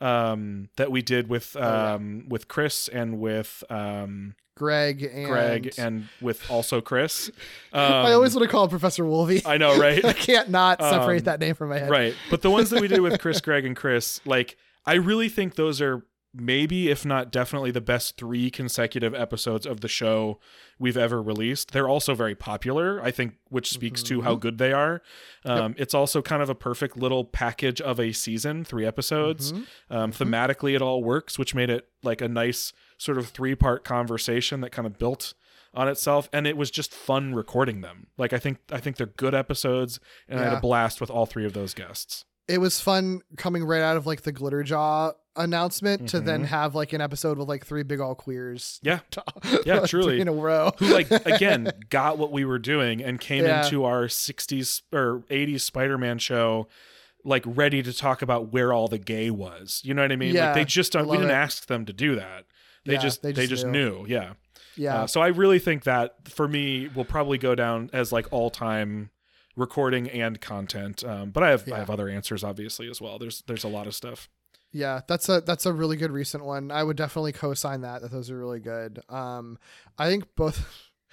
um, 0.00 0.68
that 0.76 0.90
we 0.90 1.02
did 1.02 1.28
with 1.28 1.54
yeah. 1.58 1.94
um, 1.94 2.26
with 2.28 2.48
Chris 2.48 2.88
and 2.88 3.18
with 3.18 3.62
um, 3.70 4.34
Greg 4.56 5.02
and 5.02 5.26
Greg 5.26 5.74
and 5.78 6.08
with 6.20 6.48
also 6.50 6.80
Chris. 6.80 7.28
Um, 7.72 7.80
I 7.92 8.12
always 8.12 8.34
want 8.34 8.46
to 8.46 8.50
call 8.52 8.64
him 8.64 8.70
Professor 8.70 9.04
Wolvie. 9.04 9.42
I 9.44 9.56
know, 9.56 9.78
right? 9.78 10.04
I 10.04 10.12
can't 10.12 10.50
not 10.50 10.80
separate 10.80 11.18
Um, 11.18 11.24
that 11.24 11.40
name 11.40 11.54
from 11.54 11.70
my 11.70 11.78
head. 11.78 11.90
right. 11.90 12.14
But 12.30 12.42
the 12.42 12.50
ones 12.50 12.70
that 12.70 12.80
we 12.80 12.88
did 12.88 13.00
with 13.00 13.20
Chris, 13.20 13.40
Greg, 13.42 13.64
and 13.64 13.76
Chris, 13.76 14.20
like, 14.24 14.56
I 14.86 14.94
really 14.94 15.28
think 15.28 15.54
those 15.56 15.80
are 15.80 16.04
maybe, 16.36 16.90
if 16.90 17.04
not 17.06 17.30
definitely, 17.30 17.70
the 17.70 17.80
best 17.80 18.16
three 18.16 18.50
consecutive 18.50 19.14
episodes 19.14 19.66
of 19.66 19.80
the 19.82 19.88
show 19.88 20.40
we've 20.80 20.96
ever 20.96 21.22
released. 21.22 21.70
They're 21.70 21.88
also 21.88 22.14
very 22.16 22.34
popular, 22.34 23.00
I 23.00 23.12
think, 23.12 23.34
which 23.50 23.70
speaks 23.70 24.02
to 24.04 24.18
Mm-hmm. 24.18 24.24
how 24.26 24.34
good 24.34 24.58
they 24.58 24.72
are. 24.72 25.00
Um, 25.44 25.76
It's 25.78 25.94
also 25.94 26.22
kind 26.22 26.42
of 26.42 26.50
a 26.50 26.54
perfect 26.56 26.96
little 26.96 27.24
package 27.24 27.80
of 27.80 28.00
a 28.00 28.10
season, 28.12 28.64
three 28.64 28.84
episodes. 28.84 29.52
Mm-hmm. 29.52 29.94
Um, 29.96 30.12
thematically, 30.12 30.74
it 30.74 30.82
all 30.82 31.04
works, 31.04 31.38
which 31.38 31.54
made 31.54 31.70
it 31.70 31.86
like 32.02 32.20
a 32.20 32.26
nice 32.28 32.72
sort 32.98 33.18
of 33.18 33.28
three 33.28 33.54
part 33.54 33.84
conversation 33.84 34.60
that 34.60 34.70
kind 34.70 34.86
of 34.86 34.98
built 34.98 35.34
on 35.74 35.88
itself 35.88 36.28
and 36.32 36.46
it 36.46 36.56
was 36.56 36.70
just 36.70 36.92
fun 36.92 37.34
recording 37.34 37.80
them 37.80 38.06
like 38.16 38.32
i 38.32 38.38
think 38.38 38.58
i 38.70 38.78
think 38.78 38.96
they're 38.96 39.06
good 39.06 39.34
episodes 39.34 39.98
and 40.28 40.38
i 40.38 40.44
had 40.44 40.52
a 40.52 40.60
blast 40.60 41.00
with 41.00 41.10
all 41.10 41.26
three 41.26 41.44
of 41.44 41.52
those 41.52 41.74
guests 41.74 42.24
It 42.46 42.58
was 42.58 42.80
fun 42.80 43.22
coming 43.36 43.64
right 43.64 43.82
out 43.82 43.96
of 43.96 44.06
like 44.06 44.22
the 44.22 44.32
Glitterjaw 44.32 45.14
announcement 45.36 46.08
to 46.10 46.20
then 46.20 46.44
have 46.44 46.74
like 46.76 46.92
an 46.92 47.00
episode 47.00 47.38
with 47.38 47.48
like 47.48 47.66
three 47.66 47.82
big 47.82 47.98
all 48.00 48.14
queers. 48.14 48.80
Mm-hmm. 48.84 48.88
Yeah. 49.48 49.60
Yeah, 49.66 49.80
like, 49.80 49.90
truly. 49.90 50.20
in 50.20 50.28
a 50.28 50.32
row. 50.32 50.70
who 50.78 50.86
like 50.92 51.10
again 51.10 51.70
got 51.90 52.18
what 52.18 52.30
we 52.32 52.44
were 52.44 52.58
doing 52.60 53.02
and 53.02 53.18
came 53.20 53.44
Yeah. 53.44 53.64
into 53.64 53.84
our 53.84 54.04
60s 54.04 54.82
or 54.92 55.24
80s 55.30 55.62
spider-man 55.62 56.18
show 56.18 56.68
like 57.24 57.42
ready 57.46 57.82
to 57.82 57.92
talk 57.92 58.22
about 58.22 58.52
where 58.52 58.72
all 58.72 58.86
the 58.88 58.98
gay 58.98 59.30
was 59.30 59.80
you 59.84 59.92
know 59.94 60.02
what 60.02 60.12
i 60.12 60.16
mean 60.16 60.34
Yeah, 60.34 60.46
like 60.46 60.54
they 60.54 60.64
just 60.66 60.92
don't 60.92 61.08
we 61.08 61.16
didn't 61.16 61.30
it. 61.30 61.34
ask 61.34 61.66
them 61.66 61.84
to 61.86 61.92
do 61.92 62.14
that 62.16 62.44
they 62.84 62.94
Yeah, 62.94 63.00
just 63.00 63.22
they 63.22 63.32
they 63.32 63.42
just 63.46 63.62
just, 63.62 63.66
knew. 63.66 63.98
knew. 64.00 64.06
yeah 64.08 64.32
Yeah. 64.76 65.02
Uh, 65.02 65.06
so 65.06 65.20
i 65.20 65.28
really 65.28 65.58
think 65.58 65.84
that 65.84 66.28
for 66.28 66.46
me 66.48 66.88
will 66.94 67.04
probably 67.04 67.38
go 67.38 67.54
down 67.54 67.90
as 67.92 68.12
like 68.12 68.26
all-time 68.32 69.10
recording 69.56 70.08
and 70.10 70.40
content 70.40 71.04
um, 71.04 71.30
but 71.30 71.42
i 71.42 71.50
have 71.50 71.64
Yeah. 71.66 71.76
i 71.76 71.78
have 71.78 71.90
other 71.90 72.08
answers 72.08 72.42
obviously 72.44 72.88
as 72.90 73.00
well 73.00 73.18
there's 73.18 73.42
there's 73.46 73.64
a 73.64 73.68
lot 73.68 73.86
of 73.86 73.94
stuff 73.94 74.28
Yeah, 74.72 75.02
that's 75.06 75.28
a 75.28 75.40
that's 75.40 75.66
a 75.66 75.72
really 75.72 75.96
good 75.96 76.10
recent 76.10 76.44
one. 76.44 76.72
I 76.72 76.82
would 76.82 76.96
definitely 76.96 77.30
co-sign 77.32 77.82
that. 77.82 78.02
That 78.02 78.10
those 78.10 78.28
are 78.28 78.36
really 78.36 78.58
good. 78.58 78.98
Um, 79.08 79.56
I 79.96 80.08
think 80.08 80.24
both 80.34 80.66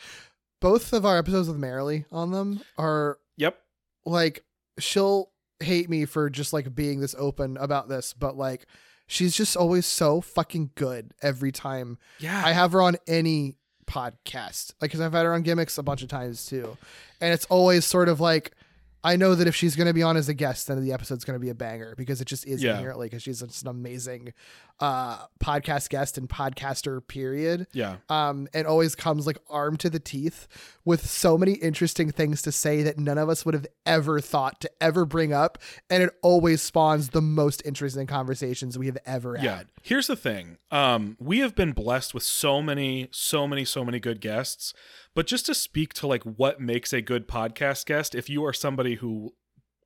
both 0.60 0.94
of 0.94 1.06
our 1.06 1.18
episodes 1.20 1.48
with 1.48 1.60
Marilee 1.60 2.06
on 2.12 2.32
them 2.32 2.62
are 2.78 3.20
yep 3.38 3.60
like 4.04 4.44
she'll 4.80 5.30
hate 5.60 5.90
me 5.92 6.06
for 6.06 6.28
just 6.32 6.54
like 6.54 6.74
being 6.74 7.02
this 7.02 7.14
open 7.20 7.56
about 7.58 7.88
this, 7.88 8.14
but 8.14 8.36
like 8.36 8.66
she's 9.12 9.36
just 9.36 9.56
always 9.58 9.86
so 9.86 10.22
fucking 10.22 10.72
good 10.76 11.14
every 11.22 11.52
time 11.52 11.98
yeah 12.20 12.42
I 12.46 12.52
have 12.54 12.72
her 12.72 12.82
on 12.82 12.96
any 13.08 13.58
podcast. 13.86 14.74
Like, 14.82 14.92
cause 14.92 15.02
I've 15.02 15.12
had 15.14 15.26
her 15.26 15.34
on 15.34 15.42
gimmicks 15.42 15.78
a 15.78 15.84
bunch 15.84 16.02
of 16.02 16.08
times 16.10 16.46
too. 16.46 16.78
And 17.20 17.34
it's 17.34 17.46
always 17.46 17.84
sort 17.86 18.08
of 18.10 18.20
like, 18.20 18.52
I 19.04 19.16
know 19.16 19.36
that 19.36 19.48
if 19.48 19.56
she's 19.56 19.76
going 19.76 19.88
to 19.88 19.94
be 19.94 20.04
on 20.04 20.16
as 20.16 20.30
a 20.30 20.34
guest, 20.34 20.68
then 20.68 20.82
the 20.84 20.94
episode's 20.94 21.26
going 21.26 21.36
to 21.36 21.40
be 21.42 21.50
a 21.50 21.56
banger 21.56 21.94
because 21.98 22.22
it 22.22 22.26
just 22.26 22.46
is 22.48 22.64
Yeah. 22.64 22.72
inherently 22.78 23.08
because 23.08 23.24
she's 23.24 23.42
just 23.42 23.64
an 23.64 23.68
amazing 23.68 24.34
uh, 24.82 25.26
podcast 25.40 25.90
guest 25.90 26.18
and 26.18 26.28
podcaster. 26.28 27.06
Period. 27.08 27.68
yeah 27.72 27.98
Um, 28.10 28.48
and 28.54 28.66
always 28.68 28.96
comes 28.96 29.28
like 29.28 29.38
armed 29.50 29.80
to 29.82 29.90
the 29.90 30.00
teeth 30.00 30.48
with 30.84 31.06
so 31.08 31.38
many 31.38 31.54
interesting 31.54 32.12
things 32.12 32.42
to 32.42 32.52
say 32.52 32.82
that 32.84 32.98
none 32.98 33.18
of 33.18 33.30
us 33.30 33.46
would 33.46 33.54
have 33.54 33.68
ever 33.86 34.20
thought 34.20 34.60
to 34.62 34.72
ever 34.82 35.06
bring 35.06 35.32
up, 35.32 35.60
and 35.90 36.02
it 36.02 36.10
always 36.24 36.62
spawns 36.62 37.10
the 37.10 37.22
most 37.22 37.62
interesting 37.66 38.08
conversations 38.08 38.78
we 38.78 38.88
have 38.88 38.98
ever 39.06 39.38
yeah 39.42 39.58
had. 39.58 39.68
here's 39.84 40.08
the 40.08 40.16
thing 40.16 40.58
um 40.72 41.16
we 41.20 41.40
have 41.40 41.56
been 41.56 41.72
blessed 41.72 42.14
with 42.14 42.24
so 42.24 42.62
many 42.62 43.08
so 43.12 43.48
many 43.48 43.64
so 43.64 43.86
many 43.86 44.00
good 44.00 44.20
guests 44.20 44.74
but 45.14 45.28
just 45.28 45.46
to 45.46 45.54
speak 45.54 45.94
to 45.94 46.08
like 46.08 46.24
what 46.24 46.60
makes 46.60 46.92
a 46.94 47.02
good 47.02 47.28
podcast 47.28 47.86
guest 47.86 48.16
if 48.16 48.30
you 48.30 48.44
are 48.44 48.54
somebody 48.54 48.96
who 48.96 49.34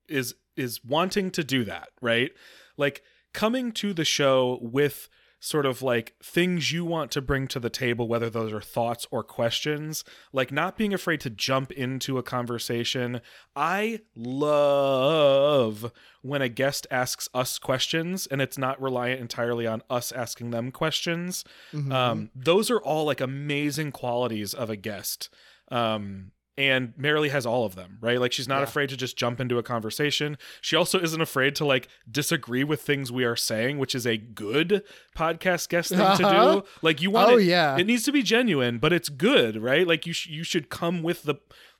is 0.07 0.35
is 0.55 0.83
wanting 0.85 1.31
to 1.31 1.43
do 1.43 1.63
that 1.63 1.89
right 2.01 2.31
like 2.77 3.01
coming 3.35 3.71
to 3.73 3.93
the 3.93 4.05
show 4.05 4.57
with 4.61 5.09
sort 5.41 5.65
of 5.65 5.81
like 5.83 6.15
things 6.23 6.71
you 6.71 6.83
want 6.83 7.11
to 7.11 7.21
bring 7.21 7.47
to 7.47 7.59
the 7.59 7.69
table 7.69 8.07
whether 8.07 8.29
those 8.31 8.51
are 8.51 8.61
thoughts 8.61 9.05
or 9.11 9.21
questions 9.21 10.03
like 10.33 10.51
not 10.51 10.75
being 10.75 10.93
afraid 10.93 11.19
to 11.19 11.29
jump 11.29 11.71
into 11.73 12.17
a 12.17 12.23
conversation. 12.23 13.21
I 13.55 13.99
love 14.15 15.91
when 16.21 16.41
a 16.41 16.49
guest 16.49 16.87
asks 16.89 17.29
us 17.33 17.59
questions 17.59 18.25
and 18.25 18.41
it's 18.41 18.57
not 18.57 18.81
reliant 18.81 19.21
entirely 19.21 19.67
on 19.67 19.83
us 19.89 20.11
asking 20.11 20.49
them 20.49 20.71
questions. 20.71 21.43
Mm-hmm. 21.73 21.91
um 21.91 22.29
those 22.33 22.71
are 22.71 22.79
all 22.79 23.05
like 23.05 23.21
amazing 23.21 23.91
qualities 23.91 24.53
of 24.53 24.69
a 24.69 24.77
guest. 24.77 25.29
Um 25.69 26.31
and 26.57 26.93
Marilee 26.97 27.29
has 27.31 27.45
all 27.45 27.65
of 27.65 27.75
them, 27.75 27.97
right? 27.99 28.19
Like 28.19 28.31
she's 28.31 28.47
not 28.47 28.59
Yeah. 28.59 28.63
afraid 28.63 28.89
to 28.89 28.97
just 28.97 29.17
jump 29.17 29.39
into 29.41 29.57
a 29.57 29.63
conversation. 29.63 30.37
She 30.61 30.75
also 30.75 30.99
isn't 31.01 31.19
afraid 31.21 31.53
to 31.55 31.65
like 31.65 31.87
disagree 32.09 32.63
with 32.63 32.81
things 32.81 33.11
we 33.11 33.25
are 33.25 33.35
saying, 33.35 33.77
which 33.77 33.93
is 33.93 34.05
a 34.07 34.15
good 34.17 34.81
podcast 35.17 35.69
guest 35.69 35.89
thing 35.89 35.97
to 35.99 36.03
Uh-huh. 36.05 36.55
do. 36.61 36.63
Like 36.81 37.01
you 37.01 37.11
want 37.11 37.31
Oh, 37.31 37.37
it, 37.37 37.43
yeah. 37.43 37.77
it 37.77 37.85
needs 37.85 38.03
to 38.03 38.11
be 38.11 38.23
genuine, 38.23 38.77
but 38.79 38.93
it's 38.93 39.09
good, 39.09 39.61
right? 39.61 39.85
Like 39.87 40.05
you 40.05 40.13
sh- 40.13 40.27
you 40.27 40.43
should 40.43 40.69
come 40.69 41.03
with 41.03 41.23
the 41.23 41.35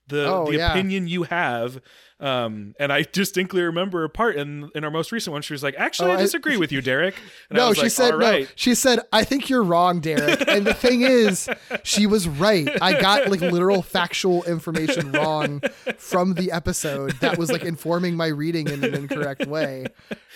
the 0.08 0.26
Oh, 0.28 0.46
the 0.52 0.58
yeah. 0.58 0.72
opinion 0.72 1.08
you 1.08 1.24
have 1.24 1.82
Um, 2.18 2.76
and 2.80 2.94
I 2.94 3.02
distinctly 3.02 3.62
remember 3.62 4.06
a 4.06 4.10
part 4.10 4.38
in 4.38 4.70
in 4.74 4.86
our 4.86 4.90
most 4.90 5.12
recent 5.12 5.34
one. 5.34 5.42
She 5.42 5.54
was 5.54 5.62
like, 5.62 5.76
"Actually, 5.78 6.12
Oh, 6.12 6.14
I 6.14 6.18
I- 6.18 6.22
disagree 6.22 6.56
with 6.56 6.72
you, 6.72 6.82
Derek." 6.82 7.14
And 7.50 7.60
I 7.60 7.68
no, 7.68 7.74
she 7.74 7.82
like, 7.84 7.92
said 7.92 8.14
"All 8.14 8.20
no. 8.20 8.46
She 8.56 8.74
said, 8.74 9.02
"I 9.12 9.26
think 9.26 9.50
you're 9.50 9.62
wrong, 9.64 10.00
Derek." 10.00 10.48
And 10.48 10.66
the 10.66 10.74
thing 10.74 11.02
is, 11.02 11.50
she 11.84 12.08
was 12.08 12.30
right. 12.30 12.70
I 12.82 13.02
got 13.02 13.28
like 13.30 13.42
literal 13.42 13.82
factual 13.82 14.44
information 14.46 15.12
wrong 15.12 15.62
from 15.98 16.36
the 16.36 16.54
episode 16.54 17.12
that 17.20 17.38
was 17.38 17.52
like 17.52 17.64
informing 17.64 18.16
my 18.16 18.28
reading 18.28 18.70
in 18.70 18.82
an 18.86 18.96
incorrect 18.96 19.46
way. 19.48 19.88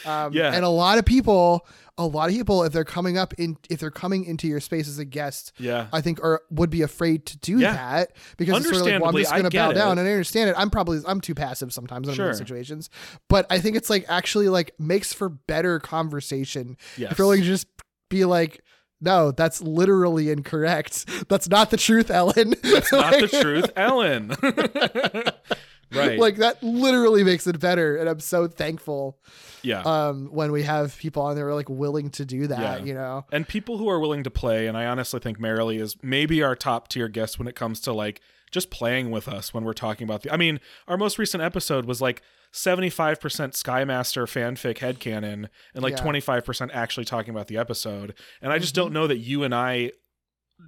Um, 0.06 0.34
Yeah. 0.34 0.52
and 0.54 0.66
a 0.66 0.70
lot 0.70 0.98
of 0.98 1.06
people, 1.06 1.66
a 2.00 2.06
lot 2.08 2.30
of 2.30 2.36
people, 2.36 2.64
if 2.64 2.74
they're 2.74 2.84
coming 2.84 3.18
up 3.18 3.34
in, 3.38 3.58
if 3.70 3.80
they're 3.80 3.92
coming 3.92 4.24
into 4.26 4.48
your 4.48 4.60
space 4.60 4.88
as 4.88 4.98
a 4.98 5.06
guest, 5.06 5.52
Yeah. 5.60 5.88
I 5.94 6.02
think 6.02 6.24
are 6.24 6.42
would 6.50 6.70
be 6.72 6.82
afraid 6.82 7.26
to 7.28 7.38
do 7.38 7.60
Yeah. 7.60 7.74
that 7.74 8.14
because 8.38 8.66
it's 8.66 8.70
sort 8.70 8.82
of 8.82 8.86
like, 8.94 9.02
well, 9.02 9.10
I'm 9.10 9.16
just 9.22 9.32
going 9.32 9.44
to 9.44 9.50
bow 9.50 9.68
get 9.70 9.76
down, 9.76 10.00
and 10.00 10.08
I 10.08 10.12
understand 10.12 10.50
it. 10.50 10.56
I'm 10.58 10.70
probably 10.72 11.00
I'm 11.06 11.22
too 11.22 11.36
passive 11.36 11.72
sometimes 11.72 12.08
in 12.08 12.16
Sure. 12.16 12.28
those 12.28 12.38
situations, 12.40 12.90
but 13.28 13.46
I 13.52 13.60
think 13.60 13.76
it's 13.76 13.90
like 13.90 14.06
actually 14.10 14.50
like 14.50 14.74
makes 14.80 15.14
for 15.14 15.30
better 15.30 15.80
conversation. 15.80 16.78
Yes. 16.98 17.12
If 17.12 17.20
you're 17.20 17.36
to 17.36 17.42
just 17.44 17.68
be 18.10 18.26
like. 18.26 18.64
No, 19.02 19.32
that's 19.32 19.62
literally 19.62 20.30
incorrect. 20.30 21.06
That's 21.30 21.48
not 21.48 21.70
the 21.72 21.78
truth, 21.78 22.12
Ellen. 22.12 22.54
That's 22.62 22.92
not 22.92 23.14
the 23.14 23.28
truth, 23.42 23.72
Ellen. 23.78 24.36
right. 25.94 26.20
Like 26.20 26.38
that 26.38 26.62
literally 26.64 27.24
makes 27.24 27.48
it 27.48 27.60
better, 27.60 27.98
and 27.98 28.08
I'm 28.10 28.20
so 28.20 28.48
thankful 28.48 29.18
yeah. 29.64 29.82
um, 29.82 30.28
when 30.32 30.52
we 30.52 30.64
have 30.64 30.98
people 30.98 31.24
on 31.24 31.36
there 31.36 31.54
like 31.54 31.70
willing 31.70 32.10
to 32.12 32.26
do 32.26 32.48
that. 32.48 32.80
Yeah. 32.82 32.86
You 32.86 32.94
know, 32.94 33.26
and 33.32 33.48
people 33.48 33.78
who 33.78 33.90
are 33.90 34.00
willing 34.00 34.24
to 34.24 34.30
play 34.32 34.68
and 34.68 34.78
i 34.78 34.86
honestly 34.86 35.20
think 35.20 35.40
marilee 35.40 35.80
is 35.82 35.96
maybe 36.02 36.42
our 36.44 36.56
top 36.56 36.88
tier 36.88 37.08
guest 37.08 37.38
when 37.40 37.48
it 37.48 37.56
comes 37.56 37.80
to 37.82 37.94
like 37.94 38.22
just 38.52 38.70
playing 38.70 39.12
with 39.12 39.28
us 39.28 39.54
when 39.54 39.64
we're 39.64 39.74
talking 39.74 40.06
about 40.06 40.24
the 40.24 40.34
i 40.34 40.38
mean 40.38 40.60
our 40.88 40.98
most 40.98 41.18
recent 41.20 41.44
episode 41.44 41.86
was 41.86 42.02
like 42.02 42.22
75% 42.52 43.18
skymaster 43.20 44.24
fanfic 44.26 44.78
headcanon 44.78 45.48
and 45.74 45.84
like 45.84 45.98
Yeah. 45.98 46.04
25% 46.04 46.70
actually 46.74 47.06
talking 47.06 47.32
about 47.32 47.48
the 47.48 47.58
episode 47.58 48.14
and 48.42 48.52
i 48.52 48.58
just 48.60 48.74
Mm-hmm. 48.76 48.84
don't 48.86 48.94
know 48.94 49.08
that 49.08 49.18
you 49.18 49.44
and 49.44 49.54
i 49.54 49.92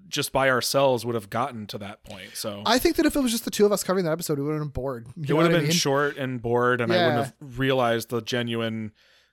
just 0.07 0.31
by 0.31 0.49
ourselves 0.49 1.05
would 1.05 1.15
have 1.15 1.29
gotten 1.29 1.67
to 1.67 1.77
that 1.77 2.03
point 2.03 2.31
so 2.33 2.63
I 2.65 2.79
think 2.79 2.95
that 2.97 3.05
if 3.05 3.15
it 3.15 3.19
was 3.21 3.31
just 3.31 3.45
the 3.45 3.51
two 3.51 3.65
of 3.65 3.71
us 3.71 3.83
covering 3.83 4.05
that 4.05 4.11
episode, 4.11 4.37
we 4.39 4.45
would 4.45 4.53
have 4.53 4.61
been 4.61 4.69
bored. 4.69 5.07
You 5.15 5.23
it 5.35 5.37
would 5.37 5.43
have 5.43 5.51
been 5.53 5.63
mean? 5.63 5.71
short 5.71 6.17
and 6.17 6.41
bored 6.41 6.81
and 6.81 6.91
i 6.91 6.95
wouldn't 7.07 7.25
have 7.25 7.59
realized 7.59 8.09
the 8.09 8.21
genuine 8.21 8.91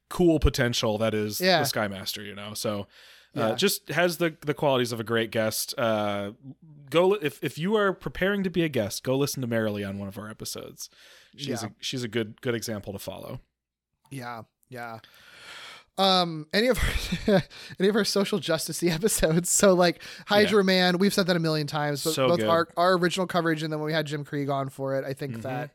cool 0.09 0.39
potential 0.39 0.99
that 0.99 1.15
is 1.15 1.41
Yeah. 1.41 1.61
the 1.63 1.67
skymaster 1.67 2.25
you 2.25 2.35
know 2.35 2.55
so 2.55 2.87
Yeah. 3.35 3.49
uh, 3.49 3.55
just 3.57 3.89
has 3.91 4.17
the 4.19 4.35
the 4.47 4.55
qualities 4.55 4.91
of 4.93 5.01
a 5.01 5.05
great 5.05 5.31
guest 5.31 5.75
uh 5.79 6.33
go 6.91 7.15
if 7.15 7.43
if 7.45 7.59
you 7.59 7.77
are 7.77 7.93
preparing 7.93 8.43
to 8.45 8.51
be 8.51 8.63
a 8.65 8.69
guest 8.69 9.03
go 9.05 9.17
listen 9.17 9.43
to 9.43 9.49
marilee 9.49 9.87
on 9.87 9.99
one 9.99 10.09
of 10.09 10.17
our 10.19 10.31
episodes 10.31 10.89
she's 11.37 11.63
Yeah. 11.63 11.69
a 11.69 11.71
she's 11.81 12.03
a 12.05 12.09
good 12.09 12.41
good 12.41 12.55
example 12.55 12.93
to 12.95 12.99
follow 12.99 13.41
Yeah, 14.11 14.43
yeah. 14.71 15.01
Um, 15.99 16.47
any 16.53 16.69
of 16.69 16.79
our, 17.29 17.43
any 17.81 17.89
of 17.89 17.97
our 17.97 18.05
social 18.05 18.39
justice 18.39 18.83
episodes. 18.83 19.51
So 19.51 19.75
like 19.75 20.03
Hydro-Man, 20.27 20.99
we've 20.99 21.13
said 21.13 21.27
that 21.27 21.37
a 21.37 21.41
million 21.41 21.67
times. 21.67 22.05
But 22.05 22.15
So 22.15 22.29
both 22.29 22.39
good. 22.39 22.49
our 22.49 22.69
our 22.77 22.93
original 22.97 23.27
coverage 23.27 23.63
and 23.63 23.73
then 23.73 23.81
when 23.81 23.87
we 23.87 23.93
had 23.93 24.07
Jim 24.07 24.25
Krieg 24.25 24.49
on 24.49 24.69
for 24.69 24.95
it, 24.97 25.05
I 25.05 25.13
think 25.13 25.39
Mhm. 25.39 25.43
that 25.43 25.71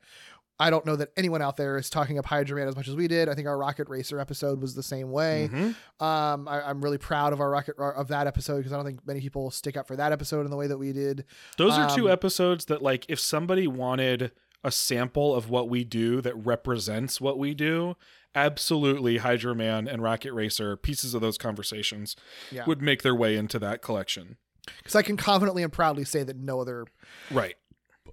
I 0.60 0.70
don't 0.70 0.86
know 0.86 0.96
that 0.96 1.10
anyone 1.18 1.42
out 1.42 1.58
there 1.58 1.78
is 1.78 1.90
talking 1.90 2.18
up 2.20 2.26
Hydro-Man 2.26 2.68
as 2.68 2.76
much 2.76 2.88
as 2.88 2.96
we 2.96 3.08
did. 3.08 3.28
I 3.28 3.34
think 3.34 3.48
our 3.48 3.58
Rocket 3.58 3.90
Racer 3.90 4.20
episode 4.20 4.62
was 4.62 4.76
the 4.76 4.84
same 4.84 5.12
way. 5.12 5.50
Mhm. 5.52 5.76
Um, 6.00 6.48
I, 6.48 6.62
I'm 6.62 6.80
really 6.82 7.00
proud 7.00 7.34
of 7.34 7.42
our 7.42 7.50
Rocket 7.50 7.76
of 7.80 8.08
that 8.10 8.28
episode 8.28 8.58
because 8.58 8.72
I 8.72 8.76
don't 8.78 8.86
think 8.86 9.06
many 9.06 9.20
people 9.20 9.50
stick 9.52 9.76
up 9.76 9.88
for 9.88 9.96
that 9.96 10.12
episode 10.12 10.46
in 10.46 10.52
the 10.52 10.56
way 10.58 10.68
that 10.68 10.78
we 10.78 10.94
did. 10.94 11.26
those 11.58 11.74
are 11.74 11.94
two 11.94 12.06
Um, 12.06 12.12
episodes 12.14 12.66
that 12.66 12.82
like 12.82 13.06
if 13.10 13.20
somebody 13.20 13.68
wanted 13.68 14.32
a 14.64 14.72
sample 14.72 15.36
of 15.36 15.50
what 15.50 15.68
we 15.68 15.84
do 15.84 16.22
that 16.22 16.36
represents 16.36 17.20
what 17.20 17.38
we 17.38 17.54
do 17.54 17.96
absolutely 18.36 19.18
hydro-man 19.18 19.88
and 19.88 20.02
rocket 20.02 20.34
racer 20.34 20.76
pieces 20.78 21.14
of 21.14 21.22
those 21.22 21.38
conversations 21.38 22.16
Yeah. 22.52 22.66
would 22.66 22.82
make 22.82 23.02
their 23.04 23.16
way 23.16 23.36
into 23.36 23.60
that 23.60 23.82
collection 23.82 24.38
Because 24.78 24.96
I 24.96 25.02
can 25.02 25.18
confidently 25.18 25.62
and 25.64 25.72
proudly 25.74 26.06
say 26.06 26.24
that 26.24 26.38
no 26.38 26.60
other 26.62 26.86
right 27.32 27.56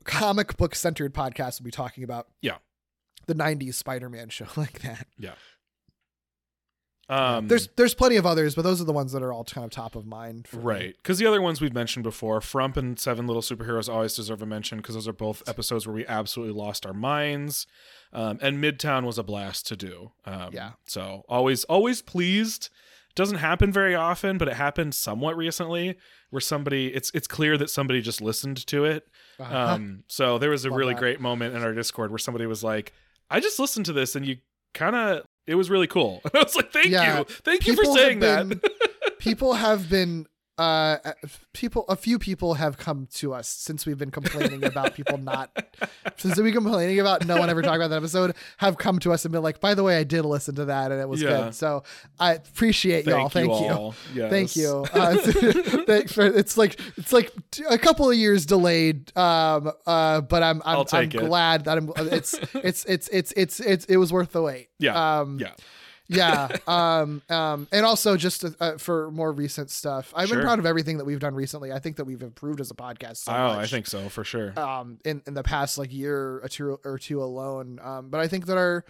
comic 0.05 0.57
book 0.57 0.75
centered 0.75 1.15
podcast 1.15 1.61
will 1.61 1.65
be 1.65 1.71
talking 1.71 2.05
about 2.05 2.29
Yeah. 2.41 2.59
the 3.27 3.35
90s 3.35 3.75
Spider-Man 3.75 4.29
show 4.31 4.47
like 4.57 4.81
that. 4.83 5.07
um 7.09 7.49
There's 7.49 7.69
there's 7.77 7.95
plenty 7.95 8.17
of 8.17 8.25
others, 8.27 8.55
but 8.55 8.63
those 8.63 8.81
are 8.81 8.85
the 8.85 8.93
ones 8.93 9.13
that 9.13 9.23
are 9.23 9.33
all 9.33 9.45
kind 9.45 9.65
of 9.65 9.71
top 9.71 9.97
of 9.97 10.07
mind. 10.07 10.47
For. 10.47 10.59
Right. 10.59 10.95
Because 10.97 11.19
the 11.19 11.27
other 11.27 11.43
ones 11.43 11.61
we've 11.61 11.75
mentioned 11.75 12.05
before, 12.05 12.41
Frump 12.41 12.77
and 12.77 12.99
Seven 12.99 13.27
Little 13.27 13.43
Superheroes 13.43 13.89
always 13.93 14.15
deserve 14.15 14.43
a 14.43 14.47
mention 14.47 14.79
because 14.79 14.95
those 14.95 15.09
are 15.09 15.13
both 15.13 15.43
episodes 15.49 15.87
where 15.87 15.95
we 15.95 16.07
absolutely 16.07 16.55
lost 16.55 16.87
our 16.87 16.93
minds. 16.95 17.67
Um, 18.13 18.39
and 18.43 18.63
Midtown 18.63 19.05
was 19.05 19.19
a 19.19 19.23
blast 19.23 19.67
to 19.69 19.77
do. 19.77 20.11
Um, 20.25 20.51
Yeah. 20.53 20.73
So 20.87 21.25
always, 21.29 21.65
always 21.65 22.03
pleased. 22.03 22.69
Doesn't 23.15 23.39
happen 23.39 23.73
very 23.73 23.95
often, 23.95 24.39
but 24.39 24.49
it 24.49 24.55
happened 24.55 24.95
somewhat 24.95 25.37
recently 25.37 25.97
where 26.31 26.41
somebody, 26.41 26.95
it's 26.95 27.11
it's 27.13 27.27
clear 27.27 27.59
that 27.59 27.69
somebody 27.71 28.01
just 28.01 28.21
listened 28.21 28.65
to 28.69 28.85
it. 28.85 29.09
Uh-huh. 29.39 29.57
Um, 29.75 30.05
so 30.09 30.39
there 30.39 30.51
was 30.51 30.65
a 30.65 30.69
Love 30.71 30.79
really 30.79 30.95
that. 30.95 31.01
great 31.01 31.21
moment 31.21 31.55
in 31.57 31.63
our 31.63 31.73
Discord 31.75 32.11
where 32.11 32.19
somebody 32.19 32.47
was 32.47 32.63
like, 32.65 32.93
I 33.31 33.41
just 33.41 33.59
listened 33.59 33.87
to 33.87 33.93
this 33.93 34.15
and 34.17 34.25
you 34.27 34.37
kind 34.75 34.95
of, 34.95 35.25
it 35.47 35.57
was 35.57 35.71
really 35.71 35.89
cool. 35.89 36.21
I 36.35 36.39
was 36.43 36.55
like, 36.55 36.73
thank 36.73 36.87
Yeah. 36.89 37.19
you. 37.19 37.25
Thank 37.25 37.67
you 37.67 37.75
for 37.75 37.83
People 37.83 37.95
saying 37.97 38.21
that. 38.21 38.49
been- 38.49 38.61
people 39.19 39.55
have 39.55 39.89
been 39.91 40.27
uh 40.61 41.13
people 41.55 41.85
a 41.89 41.97
few 41.97 42.19
people 42.19 42.55
have 42.55 42.77
come 42.77 43.07
to 43.11 43.33
us 43.33 43.49
since 43.49 43.87
we've 43.87 43.97
been 43.99 44.11
complaining 44.11 44.63
about 44.65 44.95
people 44.95 45.17
not 45.33 45.49
since 46.19 46.37
we've 46.37 46.45
been 46.45 46.63
complaining 46.63 47.01
about 47.01 47.25
no 47.27 47.39
one 47.39 47.49
ever 47.49 47.63
talking 47.63 47.77
about 47.81 47.89
that 47.89 47.97
episode 47.97 48.35
have 48.59 48.77
come 48.77 48.99
to 48.99 49.11
us 49.13 49.25
and 49.25 49.33
been 49.33 49.43
like 49.43 49.59
by 49.61 49.73
the 49.75 49.83
way 49.83 49.97
i 49.97 50.05
did 50.05 50.23
listen 50.25 50.55
to 50.55 50.67
that 50.67 50.93
and 50.93 51.01
it 51.01 51.09
was 51.09 51.23
Yeah. 51.23 51.45
good 51.45 51.55
so 51.55 51.83
i 52.19 52.35
appreciate 52.35 53.07
y'all 53.07 53.29
thank 53.31 53.49
you, 53.49 53.69
all. 53.69 53.93
Thank 54.15 54.55
Yes. 54.55 54.57
you. 54.57 54.85
Uh, 54.93 55.17
thanks 55.87 56.13
for, 56.13 56.27
it's 56.27 56.57
like 56.59 56.79
it's 56.97 57.13
like 57.13 57.33
a 57.69 57.79
couple 57.79 58.11
of 58.11 58.17
years 58.17 58.45
delayed, 58.45 59.17
um, 59.17 59.71
uh, 59.87 60.21
but 60.21 60.43
I'm 60.43 60.61
I'm, 60.65 60.85
I'm 60.93 61.09
glad 61.09 61.65
that 61.65 61.79
I'm. 61.79 61.91
It's 61.97 62.35
it's 62.55 62.85
it's 62.85 63.09
it's 63.09 63.33
it's 63.37 63.61
it's 63.61 63.85
it 63.87 63.97
was 63.97 64.13
worth 64.13 64.33
the 64.33 64.43
wait. 64.43 64.69
Yeah. 64.79 65.21
Um, 65.21 65.39
Yeah. 65.39 65.53
Yeah. 66.11 66.49
Um, 66.67 67.23
um, 67.29 67.69
and 67.73 67.87
also 67.87 68.17
just 68.17 68.45
uh, 68.61 68.79
for 68.79 69.11
more 69.11 69.33
recent 69.33 69.71
stuff, 69.71 70.13
I've 70.15 70.29
been 70.29 70.41
proud 70.41 70.59
of 70.59 70.67
everything 70.67 70.99
that 70.99 71.05
we've 71.05 71.21
done 71.21 71.35
recently. 71.35 71.73
I 71.73 71.79
think 71.79 71.97
that 71.97 72.05
we've 72.05 72.23
improved 72.23 72.61
as 72.61 72.71
a 72.71 72.75
podcast. 72.75 73.19
So 73.19 73.33
oh, 73.33 73.55
much 73.55 73.59
I 73.59 73.67
think 73.67 73.87
so 73.87 74.09
for 74.09 74.25
sure. 74.25 74.59
um 74.59 74.99
in, 75.05 75.23
in 75.27 75.35
the 75.35 75.43
past 75.43 75.79
like 75.79 75.93
year 75.93 76.41
or 76.43 76.49
two 76.49 76.79
or 76.85 76.99
two 76.99 77.23
alone. 77.23 77.81
Um, 77.83 78.11
but 78.11 78.21
I 78.21 78.29
think 78.29 78.47
that 78.47 78.57
our 78.57 78.85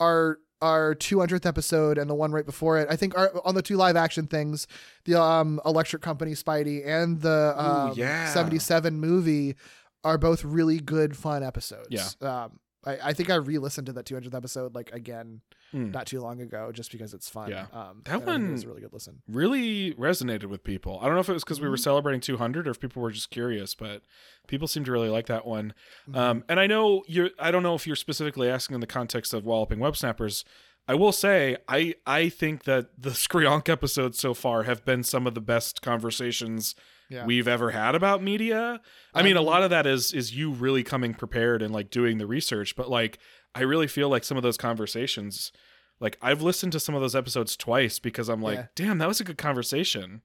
our 0.00 0.38
our 0.62 0.94
200th 0.94 1.44
episode 1.44 1.98
and 1.98 2.08
the 2.08 2.14
one 2.14 2.32
right 2.32 2.46
before 2.46 2.78
it, 2.78 2.88
I 2.90 2.96
think 2.96 3.16
our, 3.16 3.30
on 3.44 3.54
the 3.54 3.60
two 3.62 3.76
live 3.76 3.96
action 3.96 4.26
things, 4.26 4.66
the 5.04 5.20
um 5.20 5.60
Electric 5.64 6.02
Company 6.02 6.32
Spidey 6.32 6.86
and 6.86 7.20
the 7.20 7.54
um, 7.56 7.92
yeah. 7.96 8.32
77 8.32 8.98
movie 8.98 9.56
are 10.04 10.18
both 10.18 10.44
really 10.44 10.78
good 10.78 11.16
fun 11.16 11.42
episodes. 11.42 11.88
Yeah. 11.90 12.44
Um, 12.44 12.60
I, 12.86 12.98
I 13.04 13.12
think 13.12 13.28
I 13.30 13.34
re-listened 13.34 13.86
to 13.88 13.92
that 13.94 14.04
200th 14.06 14.34
episode 14.34 14.74
like 14.74 14.90
again 14.92 15.40
Mm. 15.74 15.92
not 15.92 16.06
too 16.06 16.20
long 16.20 16.40
ago 16.40 16.70
just 16.70 16.92
because 16.92 17.12
it's 17.12 17.28
fun. 17.28 17.50
Yeah. 17.50 17.66
Um, 17.72 18.02
That 18.04 18.24
one 18.24 18.52
was 18.52 18.62
a 18.62 18.68
really 18.68 18.82
good 18.82 18.92
listen. 18.92 19.20
really 19.28 19.92
resonated 19.94 20.44
with 20.44 20.62
people. 20.62 21.00
I 21.02 21.06
don't 21.06 21.14
know 21.16 21.20
if 21.20 21.28
it 21.28 21.32
was 21.32 21.42
because 21.42 21.58
Mm-hmm. 21.58 21.64
we 21.66 21.70
were 21.70 21.76
celebrating 21.76 22.20
200 22.20 22.68
or 22.68 22.70
if 22.70 22.78
people 22.78 23.02
were 23.02 23.10
just 23.10 23.30
curious, 23.30 23.74
but 23.74 24.02
people 24.46 24.68
seem 24.68 24.84
to 24.84 24.92
really 24.92 25.08
like 25.08 25.26
that 25.26 25.44
one. 25.44 25.74
Mm-hmm. 26.08 26.16
Um, 26.16 26.44
and 26.48 26.60
I 26.60 26.68
know 26.68 27.02
you're. 27.08 27.30
I 27.40 27.50
don't 27.50 27.64
know 27.64 27.74
if 27.74 27.84
you're 27.84 27.96
specifically 27.96 28.48
asking 28.48 28.74
in 28.76 28.80
the 28.80 28.86
context 28.86 29.34
of 29.34 29.44
walloping 29.44 29.80
web 29.80 29.96
snappers. 29.96 30.44
I 30.86 30.94
will 30.94 31.10
say 31.12 31.56
I 31.68 31.96
I 32.06 32.28
think 32.28 32.62
that 32.62 32.90
the 32.96 33.10
Skrionk 33.24 33.68
episodes 33.68 34.20
so 34.20 34.34
far 34.34 34.62
have 34.62 34.84
been 34.84 35.02
some 35.02 35.26
of 35.26 35.34
the 35.34 35.40
best 35.40 35.82
conversations 35.82 36.76
Yeah. 37.08 37.24
we've 37.26 37.46
ever 37.48 37.70
had 37.70 37.94
about 37.94 38.22
media. 38.22 38.80
I 39.14 39.22
mean, 39.22 39.36
a 39.36 39.40
lot 39.42 39.62
of 39.62 39.70
that 39.70 39.86
is 39.86 40.12
is 40.12 40.34
you 40.34 40.50
really 40.52 40.82
coming 40.82 41.14
prepared 41.14 41.62
and 41.62 41.72
like 41.72 41.90
doing 41.90 42.18
the 42.18 42.26
research, 42.26 42.74
but 42.76 42.88
like 42.90 43.18
I 43.54 43.62
really 43.62 43.86
feel 43.86 44.08
like 44.08 44.24
some 44.24 44.36
of 44.36 44.42
those 44.42 44.56
conversations 44.56 45.52
like 45.98 46.18
I've 46.20 46.42
listened 46.42 46.72
to 46.72 46.80
some 46.80 46.94
of 46.94 47.00
those 47.00 47.16
episodes 47.16 47.56
twice 47.56 47.98
because 47.98 48.28
I'm 48.28 48.42
like, 48.42 48.58
Yeah. 48.58 48.66
damn, 48.74 48.98
that 48.98 49.08
was 49.08 49.20
a 49.20 49.24
good 49.24 49.38
conversation. 49.38 50.20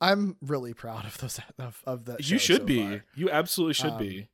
I'm 0.00 0.36
really 0.42 0.74
proud 0.74 1.04
of 1.06 1.16
those 1.18 1.40
of, 1.58 1.80
of 1.86 2.04
that. 2.06 2.28
You 2.28 2.38
should 2.38 2.62
so 2.62 2.64
be. 2.66 2.82
far. 2.86 3.04
You 3.14 3.30
absolutely 3.30 3.74
should 3.74 3.92
Um, 3.92 3.98
be. 3.98 4.28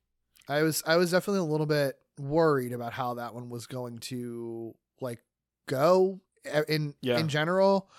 I 0.47 0.63
was 0.63 0.81
I 0.87 0.95
was 0.97 1.11
definitely 1.11 1.41
a 1.41 1.51
little 1.51 1.67
bit 1.67 1.95
worried 2.19 2.73
about 2.73 2.91
how 2.93 3.13
that 3.13 3.33
one 3.33 3.49
was 3.49 3.67
going 3.67 3.99
to 3.99 4.73
like 4.99 5.19
go 5.67 6.19
in 6.67 6.95
Yeah. 7.01 7.19
in 7.19 7.27
general. 7.29 7.89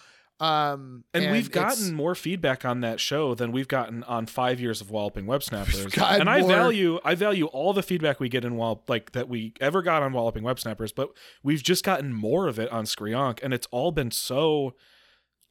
Um 0.41 1.05
And, 1.13 1.31
we've 1.33 1.51
gotten 1.51 1.93
more 1.95 2.15
feedback 2.15 2.65
on 2.65 2.81
that 2.81 2.99
show 2.99 3.35
than 3.35 3.53
we've 3.53 3.69
gotten 3.69 4.03
on 4.05 4.27
five 4.27 4.59
years 4.61 4.81
of 4.81 4.91
Walloping 4.91 5.27
Web 5.27 5.43
Snappers. 5.43 5.85
And 5.99 6.29
I 6.31 6.43
value 6.43 6.99
I 7.05 7.15
value 7.15 7.47
all 7.47 7.73
the 7.73 7.83
feedback 7.83 8.21
we 8.21 8.29
get 8.29 8.45
in 8.45 8.57
Wall 8.57 8.83
like 8.89 9.13
that 9.13 9.29
we 9.29 9.53
ever 9.61 9.83
got 9.83 10.03
on 10.03 10.13
Walloping 10.13 10.43
Web 10.43 10.59
Snappers, 10.59 10.93
but 10.93 11.11
we've 11.43 11.63
just 11.63 11.85
gotten 11.85 12.13
more 12.15 12.49
of 12.49 12.59
it 12.59 12.71
on 12.71 12.85
Skrionk, 12.85 13.41
and 13.43 13.53
it's 13.53 13.67
all 13.71 13.93
been 13.93 14.11
so 14.11 14.75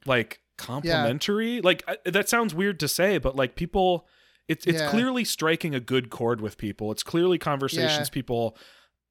like 0.06 0.40
complimentary. 0.58 1.60
Like 1.60 1.84
I, 1.86 1.96
that 2.10 2.28
sounds 2.28 2.54
weird 2.54 2.80
to 2.80 2.88
say, 2.88 3.18
but 3.18 3.36
like 3.36 3.54
people 3.54 4.08
it's 4.48 4.66
it's 4.66 4.80
Yeah. 4.80 4.90
clearly 4.90 5.24
striking 5.24 5.74
a 5.74 5.80
good 5.80 6.10
chord 6.10 6.40
with 6.40 6.58
people. 6.58 6.90
It's 6.90 7.04
clearly 7.04 7.38
conversations 7.38 8.08
Yeah. 8.08 8.12
people 8.14 8.56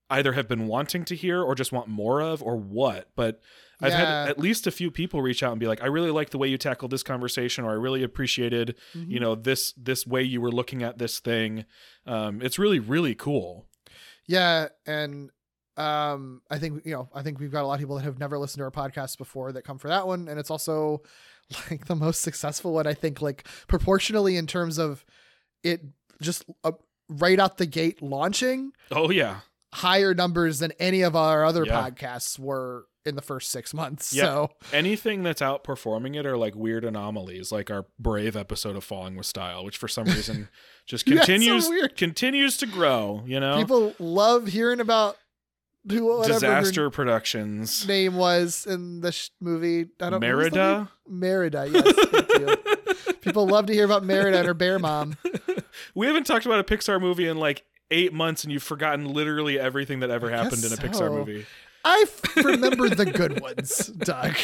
either 0.10 0.34
have 0.34 0.48
been 0.50 0.68
wanting 0.68 1.06
to 1.06 1.16
hear 1.16 1.42
or 1.42 1.56
just 1.56 1.72
want 1.72 1.88
more 1.88 2.20
of 2.22 2.44
or 2.44 2.58
what. 2.58 3.08
But 3.16 3.40
I've 3.82 3.92
Yeah. 3.92 3.98
had 4.22 4.30
at 4.30 4.40
least 4.40 4.68
a 4.68 4.72
few 4.72 4.92
people 4.92 5.22
reach 5.22 5.42
out 5.44 5.52
and 5.52 5.60
be 5.60 5.68
like, 5.68 5.82
I 5.82 5.86
really 5.88 6.12
like 6.12 6.32
the 6.32 6.38
way 6.38 6.48
you 6.48 6.58
tackled 6.58 6.92
this 6.92 7.04
conversation, 7.04 7.64
or 7.64 7.72
I 7.72 7.76
really 7.76 8.04
appreciated, 8.04 8.76
Mm-hmm. 8.94 9.12
you 9.12 9.20
know, 9.20 9.36
this 9.36 9.74
this 9.78 10.06
way 10.06 10.24
you 10.24 10.42
were 10.42 10.52
looking 10.52 10.84
at 10.84 10.98
this 10.98 11.20
thing. 11.20 11.66
Um, 12.06 12.42
it's 12.42 12.60
really, 12.60 12.80
really 12.80 13.16
cool. 13.16 13.68
Yeah, 14.28 14.68
and 14.86 15.30
um, 15.78 16.42
I 16.50 16.60
think 16.60 16.86
you 16.86 16.92
know, 16.94 17.10
I 17.16 17.22
think 17.24 17.40
we've 17.40 17.52
got 17.52 17.64
a 17.64 17.68
lot 17.68 17.76
of 17.76 17.80
people 17.80 17.96
that 17.96 18.04
have 18.04 18.20
never 18.20 18.38
listened 18.38 18.60
to 18.60 18.66
our 18.66 18.72
podcast 18.72 19.18
before 19.18 19.52
that 19.54 19.64
come 19.64 19.78
for 19.80 19.88
that 19.88 20.06
one, 20.08 20.28
and 20.28 20.38
it's 20.40 20.52
also 20.52 21.02
like 21.72 21.86
the 21.86 21.96
most 21.96 22.22
successful 22.22 22.74
one. 22.74 22.86
I 22.86 22.94
think, 22.94 23.22
like 23.22 23.48
proportionally 23.68 24.36
in 24.36 24.46
terms 24.46 24.78
of 24.78 25.06
it, 25.64 25.82
just 26.22 26.44
uh, 26.66 26.74
right 27.08 27.40
out 27.40 27.58
the 27.58 27.66
gate 27.66 28.02
launching 28.02 28.72
Oh 28.92 29.10
yeah. 29.10 29.40
higher 29.74 30.14
numbers 30.14 30.60
than 30.60 30.74
any 30.80 31.02
of 31.02 31.16
our 31.16 31.44
other 31.46 31.66
Yeah. 31.66 31.90
podcasts 31.90 32.38
were 32.38 32.86
in 33.06 33.16
the 33.16 33.22
first 33.22 33.52
six 33.52 33.74
months. 33.74 34.14
Yeah. 34.14 34.24
So 34.24 34.52
Anything 34.74 35.24
that's 35.24 35.42
outperforming 35.42 36.16
it 36.16 36.26
are 36.26 36.38
like 36.38 36.56
weird 36.56 36.84
anomalies, 36.84 37.52
like 37.52 37.72
our 37.72 37.86
brave 37.98 38.36
episode 38.36 38.76
of 38.76 38.84
Falling 38.84 39.16
with 39.16 39.26
Style, 39.26 39.64
which 39.66 39.78
for 39.78 39.88
some 39.88 40.06
reason 40.06 40.50
just 40.86 41.08
it's 41.08 41.20
so 41.20 41.26
continues 41.26 41.70
continues 41.96 42.58
to 42.58 42.66
grow. 42.66 43.24
You 43.26 43.40
know, 43.40 43.58
people 43.58 43.96
love 44.00 44.48
hearing 44.48 44.80
about 44.80 45.18
who 45.90 46.24
disaster 46.26 46.90
productions. 46.90 47.88
name 47.88 48.16
was 48.16 48.66
in 48.66 49.02
the 49.02 49.12
sh- 49.12 49.30
movie. 49.40 49.88
I 50.00 50.10
don't 50.10 50.22
what 50.22 50.36
was 50.36 50.52
the 50.52 50.58
Merida? 50.58 50.90
Merida, 51.08 51.68
yes. 51.72 52.06
thank 52.10 52.34
you. 52.34 52.56
People 53.22 53.48
love 53.48 53.66
to 53.68 53.74
hear 53.74 53.86
about 53.86 54.04
Merida 54.04 54.40
and 54.40 54.48
her 54.48 54.54
bear 54.54 54.80
mom. 54.80 55.18
We 55.96 56.08
haven't 56.08 56.26
talked 56.26 56.46
about 56.46 56.60
a 56.60 56.64
Pixar 56.64 57.00
movie 57.00 57.28
in 57.28 57.38
like 57.38 57.66
eight 57.90 58.14
months, 58.14 58.44
and 58.44 58.52
you've 58.52 58.64
forgotten 58.64 59.06
literally 59.06 59.60
everything 59.60 60.02
that 60.02 60.10
ever 60.10 60.30
happened 60.30 60.64
in 60.64 60.74
a 60.74 60.76
guess 60.76 61.00
Pixar 61.00 61.12
movie. 61.12 61.46
I 61.86 62.06
f- 62.08 62.36
remember 62.46 62.90
the 62.90 63.06
good 63.06 63.40
ones, 63.42 63.88
Doug. 63.88 64.36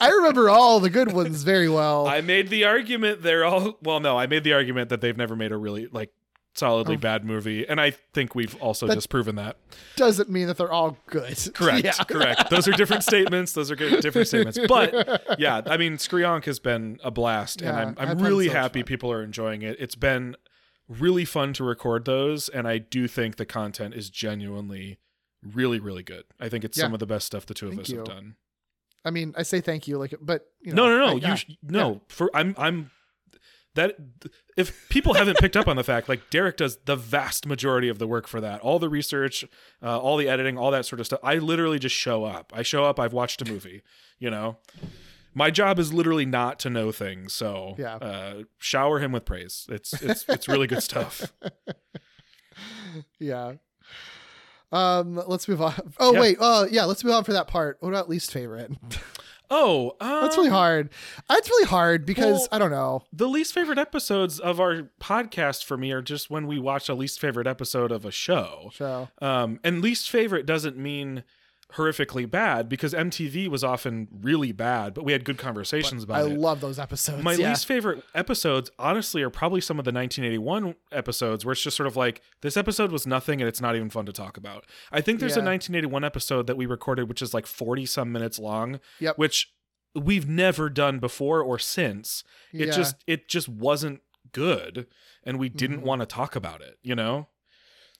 I 0.00 0.08
remember 0.10 0.50
all 0.50 0.80
the 0.80 0.90
good 0.90 1.12
ones 1.12 1.42
very 1.42 1.68
well. 1.68 2.06
I 2.06 2.20
made 2.20 2.48
the 2.48 2.64
argument 2.64 3.22
they're 3.22 3.44
all 3.44 3.78
well, 3.82 4.00
no, 4.00 4.18
I 4.18 4.26
made 4.26 4.44
the 4.44 4.52
argument 4.52 4.88
that 4.90 5.00
they've 5.00 5.16
never 5.16 5.34
made 5.36 5.52
a 5.52 5.56
really 5.56 5.86
like 5.86 6.10
solidly 6.54 6.96
oh. 6.96 6.98
bad 6.98 7.24
movie, 7.24 7.66
and 7.66 7.80
I 7.80 7.92
think 8.12 8.34
we've 8.34 8.54
also 8.60 8.84
Oh. 8.84 8.88
That- 8.90 8.96
disproven 8.96 9.36
that. 9.36 9.56
Doesn't 9.96 10.28
mean 10.28 10.48
that 10.48 10.58
they're 10.58 10.70
all 10.72 10.98
good. 11.06 11.38
Correct, 11.54 11.82
Yeah. 11.84 11.92
correct. 12.04 12.50
Those 12.50 12.68
are 12.68 12.72
different 12.72 13.04
statements. 13.04 13.52
Those 13.52 13.70
are 13.70 13.76
good, 13.76 14.02
different 14.02 14.28
statements. 14.28 14.58
But 14.68 15.38
yeah, 15.38 15.62
I 15.66 15.76
mean, 15.78 15.94
Skrionk 15.96 16.44
has 16.44 16.58
been 16.58 16.98
a 17.02 17.10
blast, 17.10 17.62
and 17.62 17.74
I'm 17.74 17.94
I'm 17.98 18.18
really 18.18 18.48
so 18.48 18.52
happy 18.54 18.80
fun. 18.80 18.86
people 18.86 19.10
are 19.12 19.22
enjoying 19.22 19.62
it. 19.62 19.76
It's 19.78 19.94
been 19.94 20.36
really 20.88 21.24
fun 21.24 21.54
to 21.54 21.64
record 21.64 22.04
those, 22.04 22.50
and 22.50 22.68
I 22.68 22.76
do 22.78 23.08
think 23.08 23.36
the 23.36 23.46
content 23.46 23.94
is 23.94 24.10
genuinely 24.10 24.98
really, 25.42 25.78
really 25.80 26.02
good. 26.02 26.24
I 26.40 26.48
think 26.48 26.64
it's 26.64 26.78
some 26.78 26.92
of 26.94 27.00
the 27.00 27.06
best 27.06 27.26
stuff 27.26 27.46
the 27.46 27.54
two 27.54 27.68
of 27.68 27.78
us 27.78 27.88
you. 27.88 27.98
have 27.98 28.06
done. 28.06 28.36
I 29.04 29.10
mean, 29.10 29.34
I 29.36 29.42
say 29.42 29.60
thank 29.60 29.88
you, 29.88 29.98
like, 29.98 30.14
but 30.20 30.46
you 30.60 30.72
know, 30.72 30.86
No, 30.88 30.98
no, 30.98 31.06
no. 31.06 31.12
I- 31.12 31.14
yeah. 31.20 31.30
you 31.30 31.36
sh- 31.36 31.50
no. 31.62 32.02
For 32.08 32.30
I'm 32.34 32.54
I'm 32.56 32.90
that 33.74 33.96
if 34.56 34.88
people 34.90 35.14
haven't 35.14 35.38
picked 35.38 35.56
up 35.56 35.66
on 35.66 35.76
the 35.76 35.82
fact, 35.84 36.08
like 36.08 36.28
Derek 36.30 36.58
does 36.58 36.76
the 36.84 36.94
vast 36.94 37.46
majority 37.46 37.88
of 37.88 37.98
the 37.98 38.06
work 38.06 38.28
for 38.28 38.40
that, 38.40 38.60
all 38.60 38.78
the 38.78 38.88
research, 38.90 39.44
uh, 39.82 39.98
all 39.98 40.16
the 40.18 40.28
editing, 40.28 40.58
all 40.58 40.70
that 40.70 40.84
sort 40.84 41.00
of 41.00 41.06
stuff. 41.06 41.20
I 41.24 41.36
literally 41.36 41.78
just 41.78 41.96
show 41.96 42.24
up. 42.24 42.52
I 42.54 42.62
show 42.62 42.84
up. 42.84 43.00
I've 43.00 43.14
watched 43.14 43.40
a 43.42 43.44
movie. 43.50 43.82
You 44.18 44.30
know, 44.30 44.58
my 45.34 45.50
job 45.50 45.78
is 45.78 45.92
literally 45.92 46.26
not 46.26 46.58
to 46.60 46.70
know 46.70 46.92
things. 46.92 47.32
So 47.32 47.74
Yeah. 47.78 47.96
uh, 47.96 48.42
shower 48.58 48.98
him 49.00 49.10
with 49.10 49.24
praise. 49.24 49.66
It's 49.70 49.94
it's 50.02 50.24
it's 50.28 50.46
really 50.48 50.66
good 50.66 50.82
stuff. 50.82 51.32
yeah. 53.18 53.54
Um, 54.72 55.22
let's 55.26 55.46
move 55.48 55.60
on. 55.62 55.74
Oh 56.00 56.12
Yeah. 56.14 56.20
wait, 56.20 56.36
oh 56.40 56.66
yeah, 56.70 56.84
let's 56.84 57.04
move 57.04 57.14
on 57.14 57.24
for 57.24 57.32
that 57.34 57.46
part. 57.48 57.76
What 57.80 57.90
about 57.90 58.08
least 58.08 58.32
favorite? 58.32 58.72
Oh, 59.54 59.96
um, 60.00 60.22
That's 60.22 60.38
really 60.38 60.48
hard. 60.48 60.88
That's 61.28 61.46
really 61.50 61.66
hard 61.66 62.06
because 62.06 62.38
well- 62.38 62.48
I 62.52 62.58
don't 62.58 62.70
know. 62.70 63.02
The 63.12 63.28
least 63.28 63.52
favorite 63.52 63.76
episodes 63.76 64.40
of 64.40 64.58
our 64.60 64.88
podcast 64.98 65.64
for 65.64 65.76
me 65.76 65.92
are 65.92 66.00
just 66.00 66.30
when 66.30 66.46
we 66.46 66.58
watch 66.58 66.88
a 66.88 66.94
least 66.94 67.20
favorite 67.20 67.46
episode 67.46 67.92
of 67.92 68.06
a 68.06 68.10
show. 68.10 68.70
So 68.74 69.10
Um, 69.20 69.60
and 69.62 69.82
least 69.82 70.08
favorite 70.08 70.46
doesn't 70.46 70.78
mean 70.78 71.22
horrifically 71.76 72.30
bad 72.30 72.68
because 72.68 72.92
MTV 72.94 73.48
was 73.48 73.62
often 73.64 74.08
really 74.20 74.52
bad, 74.52 74.94
but 74.94 75.04
we 75.04 75.12
had 75.12 75.24
good 75.24 75.38
conversations 75.38 76.04
about 76.04 76.18
I 76.18 76.20
it. 76.26 76.32
I 76.32 76.36
love 76.36 76.60
those 76.60 76.78
episodes. 76.78 77.22
My 77.22 77.34
yeah. 77.34 77.50
least 77.50 77.66
favorite 77.66 78.04
episodes, 78.14 78.70
honestly, 78.78 79.22
are 79.22 79.30
probably 79.30 79.60
some 79.60 79.78
of 79.78 79.84
the 79.84 79.92
1981 79.92 80.74
episodes 80.92 81.44
where 81.44 81.52
it's 81.52 81.62
just 81.62 81.76
sort 81.76 81.86
of 81.86 81.96
like 81.96 82.20
this 82.42 82.56
episode 82.56 82.92
was 82.92 83.06
nothing 83.06 83.40
and 83.40 83.48
it's 83.48 83.60
not 83.60 83.74
even 83.76 83.90
fun 83.90 84.06
to 84.06 84.12
talk 84.12 84.36
about. 84.36 84.64
I 84.90 85.00
think 85.00 85.20
there's 85.20 85.36
a 85.36 85.42
1981 85.42 86.04
episode 86.04 86.46
that 86.46 86.56
we 86.56 86.66
recorded 86.66 87.08
which 87.08 87.22
is 87.22 87.32
like 87.34 87.46
40 87.46 87.86
some 87.86 88.12
minutes 88.12 88.38
long, 88.38 88.80
Yep. 89.00 89.18
which 89.18 89.52
we've 89.94 90.28
never 90.28 90.70
done 90.70 90.98
before 90.98 91.42
or 91.42 91.58
since. 91.58 92.24
It 92.52 92.66
Yeah. 92.68 92.72
just 92.72 92.96
it 93.06 93.28
just 93.28 93.48
wasn't 93.48 94.00
good 94.32 94.86
and 95.24 95.38
we 95.38 95.48
didn't 95.48 95.80
Mhm. 95.80 95.84
want 95.84 96.00
to 96.00 96.06
talk 96.06 96.34
about 96.36 96.60
it, 96.62 96.78
you 96.82 96.94
know? 96.94 97.28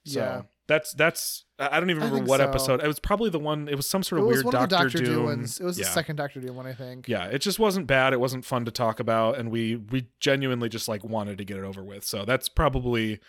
So 0.05 0.21
Yeah. 0.21 0.43
That's 0.69 0.93
that's 0.95 1.45
I 1.59 1.81
don't 1.81 1.91
even 1.91 2.03
I 2.03 2.07
remember 2.07 2.29
what 2.29 2.39
so. 2.39 2.49
episode. 2.49 2.81
It 2.83 2.87
was 2.87 2.99
probably 2.99 3.31
the 3.31 3.39
one 3.39 3.69
it 3.69 3.77
was 3.77 3.87
some 3.87 4.03
sort 4.03 4.21
of 4.21 4.27
weird 4.27 4.45
one 4.45 4.55
of 4.55 4.61
the 4.61 4.67
Doctor, 4.67 4.85
Doctor 4.85 4.99
Doom 4.99 5.15
Doom. 5.15 5.25
ones. 5.25 5.61
It 5.61 5.65
was 5.65 5.79
yeah. 5.79 5.87
the 5.87 5.91
second 5.91 6.17
Doctor 6.17 6.41
Doom 6.41 6.57
one, 6.57 6.67
I 6.67 6.73
think. 6.73 7.09
Yeah, 7.09 7.27
it 7.27 7.39
just 7.39 7.59
wasn't 7.59 7.87
bad. 7.87 8.13
It 8.13 8.21
wasn't 8.21 8.45
fun 8.45 8.65
to 8.65 8.71
talk 8.71 9.01
about, 9.01 9.39
and 9.39 9.51
we 9.51 9.77
we 9.77 10.09
genuinely 10.21 10.69
just 10.69 10.89
like 10.89 11.05
wanted 11.05 11.39
to 11.39 11.45
get 11.45 11.59
it 11.59 11.65
over 11.65 11.83
with. 11.83 12.05
So 12.05 12.25
that's 12.25 12.49
probably 12.49 13.21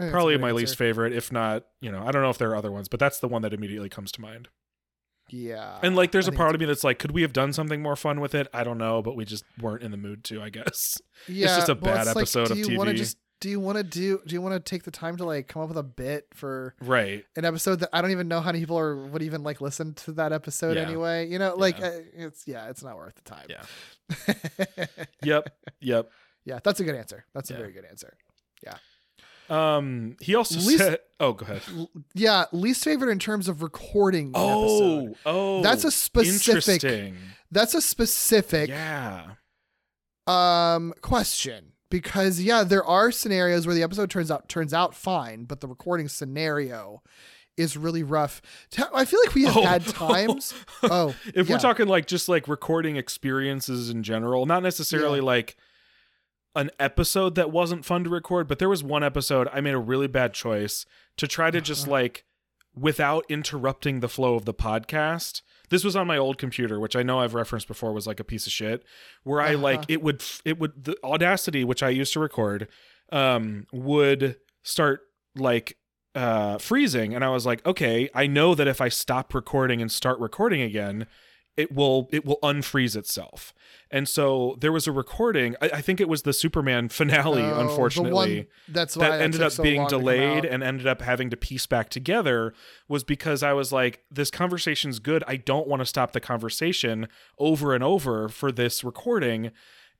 think 0.00 0.12
that's 0.12 0.12
probably 0.12 0.38
my 0.38 0.48
answer. 0.48 0.56
least 0.56 0.76
favorite. 0.76 1.12
If 1.12 1.32
not, 1.32 1.64
you 1.80 1.92
know, 1.92 2.02
I 2.04 2.10
don't 2.10 2.22
know 2.22 2.30
if 2.30 2.38
there 2.38 2.50
are 2.50 2.56
other 2.56 2.72
ones, 2.72 2.88
but 2.88 3.00
that's 3.00 3.20
the 3.20 3.28
one 3.28 3.42
that 3.42 3.52
immediately 3.52 3.88
comes 3.88 4.12
to 4.12 4.20
mind. 4.20 4.48
Yeah. 5.28 5.78
And 5.82 5.94
like, 5.94 6.10
there's 6.10 6.28
I 6.28 6.32
a 6.32 6.34
part 6.34 6.54
of 6.54 6.60
me 6.60 6.66
that's 6.66 6.84
like, 6.84 6.98
could 6.98 7.12
we 7.12 7.22
have 7.22 7.32
done 7.32 7.52
something 7.52 7.82
more 7.82 7.96
fun 7.96 8.20
with 8.20 8.34
it? 8.34 8.48
I 8.52 8.64
don't 8.64 8.78
know, 8.78 9.02
but 9.02 9.14
we 9.14 9.24
just 9.24 9.44
weren't 9.60 9.82
in 9.82 9.90
the 9.90 9.96
mood 9.96 10.24
to. 10.24 10.42
I 10.42 10.50
guess. 10.50 11.00
yeah, 11.28 11.46
it's 11.46 11.56
just 11.56 11.68
a 11.68 11.74
well, 11.74 11.94
bad 11.94 12.06
like, 12.06 12.16
episode 12.16 12.48
do 12.48 12.52
of 12.52 12.58
TV. 12.58 13.16
Do 13.40 13.48
you 13.48 13.58
want 13.58 13.78
to 13.78 13.84
do 13.84 14.20
do 14.26 14.34
you 14.34 14.40
want 14.42 14.54
to 14.54 14.60
take 14.60 14.82
the 14.84 14.90
time 14.90 15.16
to 15.16 15.24
like 15.24 15.48
come 15.48 15.62
up 15.62 15.68
with 15.68 15.78
a 15.78 15.82
bit 15.82 16.26
for 16.34 16.74
Right. 16.80 17.24
an 17.36 17.44
episode 17.44 17.80
that 17.80 17.88
I 17.92 18.02
don't 18.02 18.10
even 18.10 18.28
know 18.28 18.40
how 18.40 18.46
many 18.48 18.60
people 18.60 18.78
are 18.78 18.94
would 18.96 19.22
even 19.22 19.42
like 19.42 19.60
listen 19.60 19.94
to 19.94 20.12
that 20.12 20.32
episode 20.32 20.76
Yeah. 20.76 20.82
anyway. 20.82 21.28
You 21.28 21.38
know, 21.38 21.54
like 21.56 21.78
Yeah. 21.78 21.86
uh, 21.86 22.00
it's 22.14 22.46
yeah, 22.46 22.68
it's 22.68 22.82
not 22.82 22.96
worth 22.96 23.14
the 23.14 23.22
time. 23.22 23.46
Yeah. 23.48 24.86
Yep. 25.22 25.48
Yep. 25.80 26.10
yeah, 26.44 26.58
that's 26.62 26.80
a 26.80 26.84
good 26.84 26.94
answer. 26.94 27.24
That's 27.34 27.50
a 27.50 27.54
very 27.54 27.72
good 27.72 27.84
answer. 27.84 28.16
Yeah 28.62 28.76
um. 29.48 30.16
He 30.20 30.34
also 30.36 30.56
Least- 30.60 30.78
said. 30.78 30.98
Oh, 31.18 31.32
go 31.32 31.44
ahead. 31.44 31.60
L- 31.76 31.90
Yeah, 32.14 32.44
least 32.52 32.82
favorite 32.84 33.10
in 33.10 33.18
terms 33.18 33.48
of 33.48 33.62
recording. 33.62 34.30
Oh. 34.34 35.00
episode. 35.08 35.16
Oh. 35.26 35.62
That's 35.62 35.82
a 35.84 35.90
specific- 35.90 36.46
Interesting. 36.84 37.16
that's 37.50 37.74
a 37.74 37.80
specific 37.82 38.68
Yeah. 38.70 39.32
um 40.26 40.94
question 41.02 41.72
because 41.90 42.40
yeah, 42.40 42.64
there 42.64 42.84
are 42.84 43.10
scenarios 43.12 43.66
where 43.66 43.74
the 43.74 43.82
episode 43.82 44.10
turns 44.10 44.30
out 44.30 44.48
turns 44.48 44.72
out 44.72 44.94
fine, 44.94 45.44
but 45.44 45.60
the 45.60 45.68
recording 45.68 46.08
scenario 46.08 47.02
is 47.56 47.76
really 47.76 48.02
rough. 48.02 48.40
I 48.94 49.04
feel 49.04 49.20
like 49.26 49.34
we 49.34 49.44
have 49.44 49.56
Oh. 49.56 49.62
had 49.62 49.84
times. 49.86 50.54
Oh, 50.82 51.14
if 51.34 51.48
yeah. 51.48 51.54
we're 51.56 51.60
talking 51.60 51.88
like 51.88 52.06
just 52.06 52.28
like 52.28 52.48
recording 52.48 52.96
experiences 52.96 53.90
in 53.90 54.02
general, 54.02 54.46
not 54.46 54.62
necessarily 54.62 55.18
Yeah. 55.18 55.24
like 55.26 55.56
an 56.56 56.70
episode 56.80 57.34
that 57.36 57.50
wasn't 57.52 57.84
fun 57.84 58.02
to 58.04 58.10
record, 58.10 58.48
but 58.48 58.58
there 58.58 58.68
was 58.68 58.82
one 58.82 59.04
episode 59.04 59.48
I 59.52 59.60
made 59.60 59.74
a 59.74 59.78
really 59.78 60.08
bad 60.08 60.32
choice 60.32 60.86
to 61.16 61.28
try 61.28 61.50
to 61.50 61.60
just 61.60 61.82
Uh-huh. 61.82 61.92
like 61.92 62.24
without 62.74 63.24
interrupting 63.28 64.00
the 64.00 64.08
flow 64.08 64.34
of 64.36 64.44
the 64.46 64.54
podcast. 64.54 65.42
This 65.70 65.84
was 65.84 65.96
on 65.96 66.06
my 66.06 66.18
old 66.18 66.36
computer, 66.38 66.78
which 66.80 66.96
I 66.96 67.02
know 67.02 67.20
I've 67.20 67.34
referenced 67.34 67.68
before 67.68 67.92
was 67.92 68.06
like 68.06 68.20
a 68.20 68.24
piece 68.24 68.46
of 68.46 68.52
shit, 68.52 68.84
where 69.22 69.40
I 69.40 69.54
like 69.54 69.78
Uh-huh. 69.80 69.86
it 69.88 70.02
would 70.02 70.22
it 70.44 70.58
would 70.58 70.84
the 70.84 70.96
Audacity, 71.04 71.64
which 71.64 71.82
I 71.82 71.88
used 71.90 72.12
to 72.14 72.20
record, 72.20 72.68
um 73.12 73.66
would 73.72 74.36
start 74.62 75.00
like 75.36 75.76
uh 76.14 76.58
freezing 76.58 77.14
and 77.14 77.24
I 77.24 77.28
was 77.30 77.46
like, 77.46 77.64
okay, 77.64 78.10
I 78.14 78.26
know 78.26 78.54
that 78.56 78.66
if 78.68 78.80
I 78.80 78.88
stop 78.88 79.32
recording 79.32 79.80
and 79.80 79.90
start 79.90 80.18
recording 80.18 80.60
again, 80.60 81.06
it 81.60 81.72
will 81.74 82.08
it 82.10 82.24
will 82.24 82.38
unfreeze 82.42 82.96
itself. 82.96 83.52
And 83.90 84.08
so 84.08 84.56
there 84.60 84.72
was 84.72 84.86
a 84.86 84.92
recording. 84.92 85.56
I, 85.60 85.70
I 85.74 85.80
think 85.80 86.00
it 86.00 86.08
was 86.08 86.22
the 86.22 86.32
Superman 86.32 86.88
finale, 87.00 87.42
Oh, 87.42 87.60
unfortunately 87.60 88.48
that's 88.68 88.96
why 88.96 89.10
that 89.10 89.20
ended 89.20 89.42
up 89.42 89.52
so 89.52 89.62
being 89.62 89.80
long 89.80 89.88
to 89.88 89.96
come 89.96 90.00
delayed 90.02 90.44
and 90.44 90.62
ended 90.62 90.86
up 90.86 91.02
having 91.02 91.28
to 91.30 91.36
piece 91.36 91.66
back 91.66 91.90
together 91.90 92.54
was 92.88 93.04
because 93.04 93.42
I 93.42 93.52
was 93.52 93.72
like, 93.72 94.02
this 94.10 94.30
conversation's 94.30 94.98
good. 94.98 95.22
I 95.26 95.36
don't 95.36 95.68
want 95.68 95.80
to 95.80 95.86
stop 95.86 96.12
the 96.12 96.20
conversation 96.20 97.08
over 97.38 97.74
and 97.74 97.84
over 97.84 98.28
for 98.28 98.50
this 98.50 98.82
recording. 98.82 99.50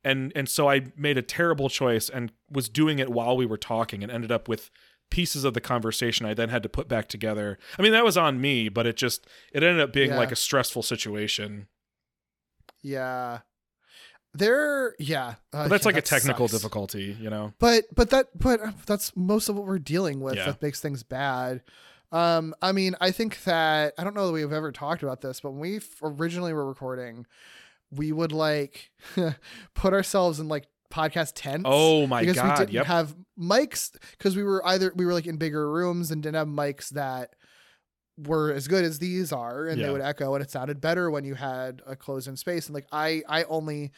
And 0.03 0.33
and 0.35 0.49
so 0.49 0.71
I 0.71 0.87
made 0.97 1.19
a 1.19 1.23
terrible 1.23 1.69
choice 1.69 2.09
and 2.09 2.33
was 2.51 2.71
doing 2.71 2.99
it 2.99 3.11
while 3.11 3.37
we 3.37 3.45
were 3.45 3.59
talking 3.59 4.03
and 4.03 4.11
ended 4.11 4.33
up 4.33 4.49
with 4.49 4.71
pieces 5.11 5.45
of 5.45 5.55
the 5.55 5.61
conversation 5.61 6.25
I 6.27 6.35
then 6.35 6.49
had 6.49 6.63
to 6.63 6.69
put 6.69 6.89
back 6.89 7.09
together. 7.09 7.59
I 7.79 7.83
mean, 7.83 7.93
that 7.93 8.05
was 8.05 8.17
on 8.17 8.41
me, 8.41 8.69
but 8.69 8.87
it 8.87 8.97
just 8.97 9.27
it 9.53 9.63
ended 9.63 9.81
up 9.83 9.93
being 9.93 10.11
Yeah. 10.11 10.19
like 10.19 10.33
a 10.33 10.37
stressful 10.37 10.83
situation. 10.83 11.67
Yeah. 12.83 13.41
There, 14.33 14.95
yeah. 14.99 15.35
Uh, 15.53 15.65
But 15.65 15.69
that's 15.71 15.85
yeah, 15.85 15.89
like 15.89 15.97
a 15.97 16.03
technical 16.03 16.47
sucks. 16.49 16.61
difficulty, 16.63 17.17
you 17.21 17.31
know. 17.31 17.53
But 17.59 17.85
but 17.95 18.11
that 18.11 18.29
but 18.39 18.61
uh, 18.61 18.73
that's 18.87 19.15
most 19.17 19.49
of 19.49 19.57
what 19.57 19.67
we're 19.67 19.79
dealing 19.81 20.21
with 20.21 20.37
Yeah. 20.37 20.47
that 20.47 20.63
makes 20.63 20.81
things 20.81 21.03
bad. 21.03 21.63
Um, 22.13 22.55
I 22.63 22.73
mean, 22.73 22.95
I 23.01 23.11
think 23.11 23.43
that 23.45 23.95
I 23.99 24.05
don't 24.05 24.15
know 24.15 24.27
that 24.27 24.33
we've 24.33 24.53
ever 24.53 24.73
talked 24.73 25.03
about 25.03 25.21
this, 25.21 25.41
but 25.41 25.51
when 25.51 25.61
we 25.61 25.77
f- 25.77 25.85
originally 26.03 26.53
were 26.53 26.67
recording, 26.67 27.27
we 27.91 28.13
would 28.13 28.33
like 28.33 28.91
put 29.75 29.93
ourselves 29.93 30.39
in 30.41 30.49
like 30.49 30.67
podcast 30.91 31.33
tents. 31.35 31.65
Oh 31.67 32.07
my 32.07 32.21
because 32.21 32.43
we 32.43 32.51
didn't 32.57 32.73
yep. 32.73 32.87
have 32.87 33.15
mics 33.39 33.93
because 34.13 34.37
we 34.37 34.43
were 34.43 34.65
either 34.67 34.93
we 34.95 35.07
were 35.07 35.15
like 35.15 35.27
in 35.27 35.37
bigger 35.37 35.71
rooms 35.71 36.11
and 36.11 36.23
didn't 36.23 36.37
have 36.37 36.49
mics 36.49 36.91
that 36.91 37.35
were 38.19 38.53
as 38.53 38.69
good 38.69 38.85
as 38.85 38.99
these 38.99 39.33
are 39.33 39.67
and 39.67 39.79
Yeah. 39.81 39.87
they 39.87 39.93
would 39.93 40.03
echo 40.03 40.35
and 40.35 40.45
it 40.45 40.51
sounded 40.51 40.81
better 40.81 41.11
when 41.11 41.25
you 41.25 41.35
had 41.35 41.81
a 41.87 41.97
closed 41.97 42.29
in 42.29 42.37
space 42.37 42.67
and 42.67 42.75
like 42.75 42.87
I 42.93 43.23
I 43.29 43.45
only 43.45 43.93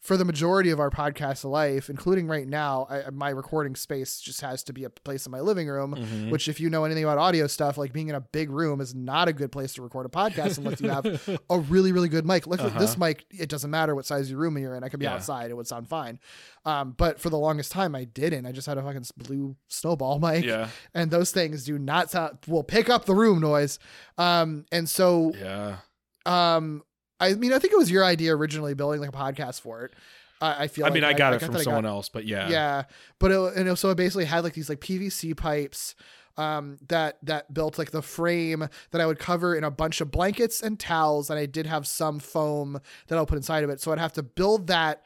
for 0.00 0.16
the 0.16 0.24
majority 0.24 0.70
of 0.70 0.78
our 0.78 0.90
podcast 0.90 1.44
life, 1.44 1.90
including 1.90 2.28
right 2.28 2.46
now, 2.46 2.86
I, 2.88 3.10
my 3.10 3.30
recording 3.30 3.74
space 3.74 4.20
just 4.20 4.40
has 4.40 4.62
to 4.64 4.72
be 4.72 4.84
a 4.84 4.90
place 4.90 5.26
in 5.26 5.32
my 5.32 5.40
living 5.40 5.66
room. 5.66 5.94
Mhm. 5.96 6.30
Which, 6.30 6.48
if 6.48 6.60
you 6.60 6.70
know 6.70 6.84
anything 6.84 7.02
about 7.02 7.18
audio 7.18 7.48
stuff, 7.48 7.76
like 7.76 7.92
being 7.92 8.08
in 8.08 8.14
a 8.14 8.20
big 8.20 8.50
room 8.50 8.80
is 8.80 8.94
not 8.94 9.26
a 9.26 9.32
good 9.32 9.50
place 9.50 9.74
to 9.74 9.82
record 9.82 10.06
a 10.06 10.08
podcast 10.08 10.58
unless 10.58 10.80
you 10.80 10.90
have 10.90 11.04
a 11.50 11.58
really, 11.58 11.90
really 11.90 12.08
good 12.08 12.24
mic. 12.24 12.46
Look 12.46 12.60
at 12.60 12.78
this 12.78 12.92
Uh-huh. 12.92 13.06
mic; 13.06 13.24
it 13.30 13.48
doesn't 13.48 13.70
matter 13.70 13.94
what 13.96 14.06
size 14.06 14.30
your 14.30 14.38
room 14.38 14.56
you're 14.58 14.76
in. 14.76 14.84
I 14.84 14.88
could 14.88 15.00
be 15.00 15.04
Yeah. 15.06 15.14
outside; 15.14 15.50
it 15.50 15.54
would 15.56 15.66
sound 15.66 15.88
fine. 15.88 16.20
Um, 16.64 16.94
but 16.96 17.18
for 17.20 17.28
the 17.30 17.38
longest 17.38 17.72
time, 17.72 17.94
I 17.96 18.04
didn't. 18.04 18.46
I 18.46 18.52
just 18.52 18.66
had 18.68 18.78
a 18.78 18.82
fucking 18.82 19.04
blue 19.16 19.56
snowball 19.68 20.18
mic, 20.20 20.44
Yeah. 20.44 20.68
and 20.94 21.10
those 21.10 21.32
things 21.32 21.64
do 21.64 21.78
not 21.78 22.10
sound 22.10 22.38
will 22.46 22.62
pick 22.64 22.88
up 22.88 23.06
the 23.06 23.14
room 23.14 23.40
noise. 23.40 23.78
Um, 24.18 24.66
and 24.70 24.88
so 24.88 25.32
Yeah. 25.34 25.78
um, 26.26 26.82
I 27.20 27.34
mean, 27.34 27.52
I 27.52 27.58
think 27.58 27.72
it 27.72 27.78
was 27.78 27.90
your 27.90 28.04
idea 28.04 28.34
originally 28.34 28.74
building 28.74 29.00
like 29.00 29.10
a 29.10 29.12
podcast 29.12 29.60
for 29.60 29.84
it. 29.84 29.94
I, 30.40 30.64
I 30.64 30.68
feel. 30.68 30.84
I 30.86 30.90
mean, 30.90 31.02
like 31.02 31.14
I 31.14 31.18
got 31.18 31.34
it 31.34 31.40
from 31.40 31.54
I 31.54 31.58
got- 31.58 31.64
someone 31.64 31.86
else, 31.86 32.08
but 32.08 32.24
yeah. 32.26 32.48
Yeah, 32.48 32.84
but 33.18 33.30
it, 33.30 33.56
and 33.56 33.68
it, 33.68 33.76
so 33.76 33.90
it 33.90 33.96
basically 33.96 34.26
had 34.26 34.44
like 34.44 34.52
these 34.54 34.68
like 34.68 34.80
PVC 34.80 35.36
pipes 35.36 35.94
um 36.38 36.76
that 36.88 37.16
that 37.22 37.54
built 37.54 37.78
like 37.78 37.92
the 37.92 38.02
frame 38.02 38.68
that 38.90 39.00
I 39.00 39.06
would 39.06 39.18
cover 39.18 39.54
in 39.54 39.64
a 39.64 39.70
bunch 39.70 40.02
of 40.02 40.10
blankets 40.10 40.60
and 40.60 40.78
towels 40.78 41.30
and 41.30 41.38
I 41.38 41.46
did 41.46 41.64
have 41.66 41.86
some 41.86 42.18
foam 42.18 42.78
that 43.06 43.16
I'll 43.16 43.24
put 43.24 43.36
inside 43.36 43.64
of 43.64 43.70
it 43.70 43.80
so 43.80 43.90
I'd 43.90 43.98
have 43.98 44.12
to 44.12 44.22
build 44.22 44.66
that 44.66 45.02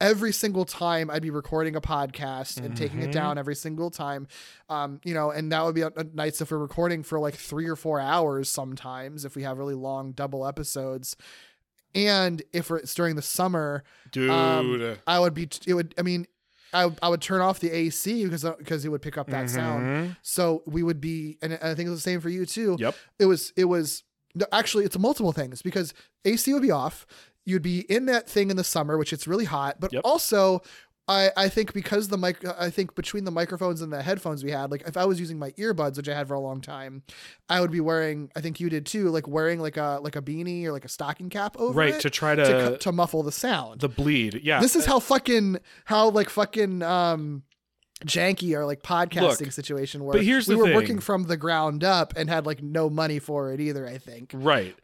every 0.00 0.32
single 0.32 0.64
time 0.64 1.10
I'd 1.10 1.22
be 1.22 1.30
recording 1.30 1.74
a 1.74 1.80
podcast 1.80 2.58
and 2.64 2.76
taking 2.76 3.02
it 3.02 3.08
Mhm. 3.10 3.12
down 3.12 3.38
every 3.38 3.56
single 3.56 3.90
time 3.90 4.28
um 4.68 5.00
you 5.04 5.12
know 5.12 5.30
and 5.30 5.50
that 5.50 5.64
would 5.64 5.74
be 5.74 5.82
nights 6.14 6.40
if 6.40 6.50
we're 6.52 6.58
recording 6.58 7.02
for 7.02 7.18
like 7.18 7.34
3 7.34 7.66
or 7.68 7.74
4 7.76 7.98
hours 7.98 8.48
sometimes 8.48 9.24
if 9.24 9.34
we 9.34 9.42
have 9.42 9.58
really 9.58 9.74
long 9.74 10.12
double 10.12 10.46
episodes 10.46 11.16
and 11.94 12.42
if 12.52 12.70
it's 12.70 12.94
during 12.94 13.16
the 13.16 13.22
summer 13.22 13.82
Dude. 14.12 14.30
um, 14.30 14.96
I 15.06 15.18
would 15.18 15.34
be 15.34 15.48
it 15.66 15.74
would 15.74 15.94
I 15.98 16.02
mean 16.02 16.26
I, 16.72 16.92
I 17.02 17.08
would 17.08 17.22
turn 17.22 17.40
off 17.40 17.60
the 17.60 17.70
AC 17.70 18.24
because 18.24 18.44
because 18.58 18.84
it 18.84 18.90
would 18.90 19.00
pick 19.00 19.16
up 19.16 19.30
that 19.30 19.48
sound. 19.48 19.86
Mhm. 19.86 20.16
So 20.20 20.62
we 20.66 20.82
would 20.82 21.00
be 21.00 21.38
and 21.40 21.54
I 21.54 21.74
think 21.74 21.86
it 21.86 21.90
was 21.90 22.00
the 22.00 22.10
same 22.10 22.20
for 22.20 22.28
you 22.28 22.44
too. 22.44 22.76
Yep. 22.78 22.94
It 23.18 23.24
was 23.24 23.54
it 23.56 23.64
was 23.64 24.02
actually 24.52 24.84
it's 24.84 24.98
multiple 24.98 25.32
things 25.32 25.62
because 25.62 25.94
AC 26.26 26.52
would 26.52 26.60
be 26.62 26.70
off. 26.70 27.06
You'd 27.48 27.62
be 27.62 27.80
in 27.90 28.06
that 28.06 28.28
thing 28.28 28.50
in 28.50 28.56
the 28.56 28.64
summer, 28.64 28.98
which 28.98 29.12
it's 29.12 29.26
really 29.26 29.46
hot, 29.46 29.80
but 29.80 29.92
Yep. 29.92 30.02
also 30.04 30.62
I, 31.10 31.30
I 31.38 31.48
think 31.48 31.72
because 31.72 32.08
the 32.08 32.18
mic 32.18 32.44
I 32.58 32.68
think 32.68 32.94
between 32.94 33.24
the 33.24 33.30
microphones 33.30 33.80
and 33.80 33.90
the 33.90 34.02
headphones 34.02 34.44
we 34.44 34.50
had, 34.50 34.70
like 34.70 34.82
if 34.86 34.94
I 34.98 35.06
was 35.06 35.18
using 35.18 35.38
my 35.38 35.52
earbuds, 35.52 35.96
which 35.96 36.06
I 36.06 36.14
had 36.14 36.28
for 36.28 36.34
a 36.34 36.40
long 36.40 36.60
time, 36.60 37.02
I 37.48 37.62
would 37.62 37.70
be 37.70 37.80
wearing 37.80 38.30
I 38.36 38.42
think 38.42 38.60
you 38.60 38.68
did 38.68 38.84
too, 38.84 39.08
like 39.08 39.26
wearing 39.26 39.58
like 39.58 39.78
a 39.78 40.00
like 40.02 40.16
a 40.16 40.20
beanie 40.20 40.64
or 40.66 40.72
like 40.72 40.84
a 40.84 40.88
stocking 40.90 41.30
cap 41.30 41.56
over 41.58 41.78
Right, 41.78 41.94
it 41.94 42.00
to 42.02 42.10
try 42.10 42.34
to, 42.34 42.44
to, 42.44 42.76
to 42.76 42.92
muffle 42.92 43.22
the 43.22 43.32
sound 43.32 43.80
the 43.80 43.88
bleed. 43.88 44.42
Yeah. 44.44 44.60
this 44.60 44.76
is 44.76 44.84
how 44.84 45.00
fucking 45.00 45.56
how 45.86 46.10
like 46.10 46.28
fucking 46.28 46.82
um 46.82 47.42
janky 48.04 48.54
our 48.56 48.64
like 48.64 48.82
podcasting 48.82 49.40
Look, 49.46 49.52
situation 49.52 50.04
where 50.04 50.12
but 50.12 50.24
here's 50.24 50.46
we 50.46 50.54
were 50.54 50.66
thing. 50.66 50.74
working 50.74 50.98
from 51.00 51.24
the 51.24 51.36
ground 51.36 51.82
up 51.82 52.12
and 52.16 52.28
had 52.28 52.46
like 52.46 52.62
no 52.62 52.88
money 52.88 53.18
for 53.18 53.50
it 53.52 53.60
either 53.60 53.88
i 53.88 53.98
think 53.98 54.30
Right. 54.34 54.76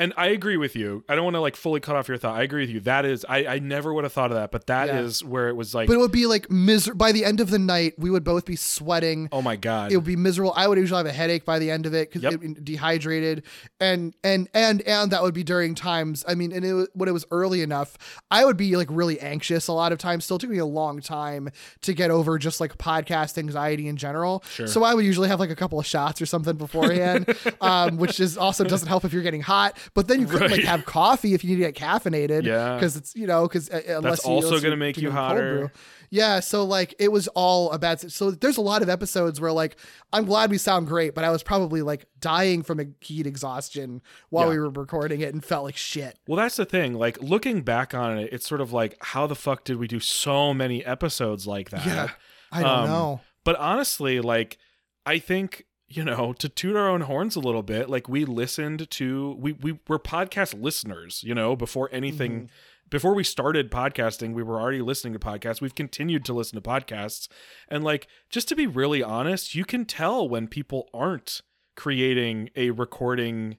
And 0.00 0.12
I 0.16 0.28
agree 0.28 0.56
with 0.56 0.74
you. 0.74 1.04
I 1.08 1.14
don't 1.14 1.22
want 1.24 1.34
to 1.34 1.40
like 1.40 1.54
fully 1.54 1.78
cut 1.78 1.94
off 1.94 2.08
your 2.08 2.16
thought. 2.16 2.34
I 2.36 2.42
agree 2.42 2.62
with 2.62 2.70
you. 2.70 2.80
That 2.80 3.04
is 3.04 3.24
I, 3.28 3.46
I 3.46 3.58
never 3.60 3.94
would 3.94 4.02
have 4.04 4.12
thought 4.12 4.30
of 4.32 4.36
that, 4.36 4.50
but 4.50 4.66
that 4.66 4.88
is 4.88 5.20
Yeah. 5.22 5.28
where 5.28 5.48
it 5.48 5.54
was 5.54 5.74
like 5.74 5.86
but 5.86 5.94
it 5.94 5.98
would 5.98 6.10
be 6.10 6.26
like 6.26 6.50
miser 6.50 6.94
by 6.94 7.12
the 7.12 7.24
end 7.24 7.38
of 7.40 7.50
the 7.50 7.58
night 7.58 7.94
we 7.98 8.10
would 8.10 8.24
both 8.24 8.44
be 8.46 8.56
sweating 8.56 9.28
oh 9.30 9.42
my 9.42 9.54
god. 9.56 9.92
it 9.92 9.96
would 9.96 10.04
be 10.04 10.16
miserable 10.16 10.52
i 10.56 10.66
would 10.66 10.78
usually 10.78 10.96
have 10.98 11.06
a 11.06 11.12
headache 11.12 11.44
by 11.44 11.58
the 11.58 11.70
end 11.70 11.84
of 11.86 11.94
it 11.94 12.08
because 12.08 12.22
Yep. 12.22 12.32
it 12.32 12.40
be 12.40 12.54
dehydrated 12.74 13.42
and 13.78 14.14
and 14.24 14.48
and 14.54 14.80
and 14.82 15.10
that 15.12 15.22
would 15.22 15.34
be 15.34 15.42
during 15.44 15.74
times 15.74 16.24
i 16.26 16.34
mean 16.34 16.50
and 16.52 16.64
it, 16.64 16.88
when 16.94 17.08
it 17.08 17.12
was 17.12 17.24
early 17.30 17.60
enough 17.62 17.96
i 18.30 18.44
would 18.44 18.56
be 18.56 18.76
like 18.76 18.88
really 18.90 19.20
anxious 19.20 19.68
a 19.68 19.72
lot 19.72 19.92
of 19.92 19.98
times 19.98 20.24
still 20.24 20.38
took 20.38 20.50
me 20.50 20.58
a 20.58 20.64
long 20.66 21.00
time 21.00 21.50
to 21.82 21.92
get 21.92 22.10
over 22.10 22.38
just 22.38 22.60
like 22.60 22.76
podcast 22.78 23.36
anxiety 23.38 23.86
in 23.86 23.96
general 23.96 24.42
Sure. 24.50 24.66
so 24.66 24.82
i 24.82 24.94
would 24.94 25.04
usually 25.04 25.28
have 25.28 25.40
like 25.40 25.50
a 25.50 25.56
couple 25.56 25.78
of 25.78 25.84
shots 25.86 26.22
or 26.22 26.26
something 26.26 26.56
beforehand 26.56 27.34
um, 27.60 27.96
which 27.98 28.18
is 28.18 28.36
also 28.38 28.64
doesn't 28.64 28.88
help 28.88 29.04
if 29.04 29.12
you're 29.12 29.22
getting 29.22 29.42
hot 29.42 29.76
but 29.94 30.08
then 30.08 30.20
you 30.20 30.26
couldn't 30.26 30.50
like 30.50 30.62
have 30.64 30.84
coffee 30.86 31.34
if 31.34 31.42
you 31.44 31.50
need 31.56 31.64
to 31.64 31.72
get 31.72 31.74
caffeinated 31.74 32.44
Yeah. 32.44 32.74
because 32.74 32.96
it's 32.96 33.14
you 33.14 33.26
know 33.26 33.46
because 33.48 33.70
uh, 33.70 33.80
unless 33.88 34.24
you- 34.24 34.30
also 34.32 34.60
gonna 34.60 34.76
make 34.76 34.96
you 34.96 35.10
hotter. 35.10 35.72
Yeah, 36.12 36.40
so 36.40 36.64
like 36.64 36.94
it 36.98 37.12
was 37.12 37.28
all 37.28 37.70
about 37.70 38.00
so 38.00 38.32
there's 38.32 38.56
a 38.56 38.60
lot 38.62 38.82
of 38.82 38.88
episodes 38.88 39.40
where 39.40 39.52
like 39.52 39.76
I'm 40.12 40.24
glad 40.24 40.50
we 40.50 40.58
sound 40.58 40.88
great, 40.88 41.14
but 41.14 41.22
I 41.22 41.30
was 41.30 41.42
probably 41.44 41.82
like 41.82 42.06
dying 42.18 42.62
from 42.64 42.80
a 42.80 42.86
heat 43.00 43.26
exhaustion 43.28 44.02
while 44.28 44.46
Yeah. 44.46 44.50
we 44.54 44.58
were 44.58 44.70
recording 44.70 45.20
it 45.20 45.32
and 45.32 45.44
felt 45.44 45.64
like 45.64 45.76
shit. 45.76 46.18
Well, 46.26 46.36
that's 46.36 46.56
the 46.56 46.64
thing. 46.64 46.94
Like 46.94 47.20
looking 47.22 47.62
back 47.62 47.94
on 47.94 48.18
it, 48.18 48.30
it's 48.32 48.48
sort 48.48 48.60
of 48.60 48.72
like 48.72 48.96
how 49.00 49.28
the 49.28 49.36
fuck 49.36 49.62
did 49.62 49.76
we 49.76 49.86
do 49.86 50.00
so 50.00 50.52
many 50.52 50.84
episodes 50.84 51.46
like 51.46 51.70
that? 51.70 51.86
Yeah, 51.86 52.08
I 52.50 52.62
don't 52.62 52.70
Um, 52.70 52.86
know. 52.88 53.20
But 53.44 53.54
honestly, 53.56 54.20
like 54.20 54.58
I 55.06 55.20
think 55.20 55.64
you 55.90 56.04
know 56.04 56.32
to 56.34 56.48
toot 56.48 56.76
our 56.76 56.88
own 56.88 57.02
horns 57.02 57.36
a 57.36 57.40
little 57.40 57.62
bit. 57.62 57.90
Like 57.90 58.08
we 58.08 58.24
listened 58.24 58.88
to 58.90 59.36
we 59.38 59.52
we 59.52 59.78
were 59.88 59.98
podcast 59.98 60.60
listeners. 60.60 61.22
You 61.24 61.34
know 61.34 61.56
before 61.56 61.88
anything. 61.92 62.32
Mm-hmm. 62.32 62.46
Before 62.88 63.14
we 63.14 63.22
started 63.22 63.70
podcasting, 63.70 64.34
we 64.34 64.42
were 64.42 64.60
already 64.60 64.82
listening 64.82 65.12
to 65.12 65.20
podcasts. 65.20 65.60
We've 65.60 65.74
continued 65.74 66.24
to 66.24 66.32
listen 66.32 66.60
to 66.60 66.68
podcasts. 66.68 67.28
And 67.68 67.84
like 67.84 68.08
just 68.30 68.48
to 68.48 68.56
be 68.56 68.66
really 68.66 69.02
honest, 69.02 69.54
you 69.54 69.64
can 69.64 69.84
tell 69.84 70.28
when 70.28 70.48
people 70.48 70.88
aren't 70.92 71.42
creating 71.76 72.50
a 72.56 72.70
recording 72.70 73.58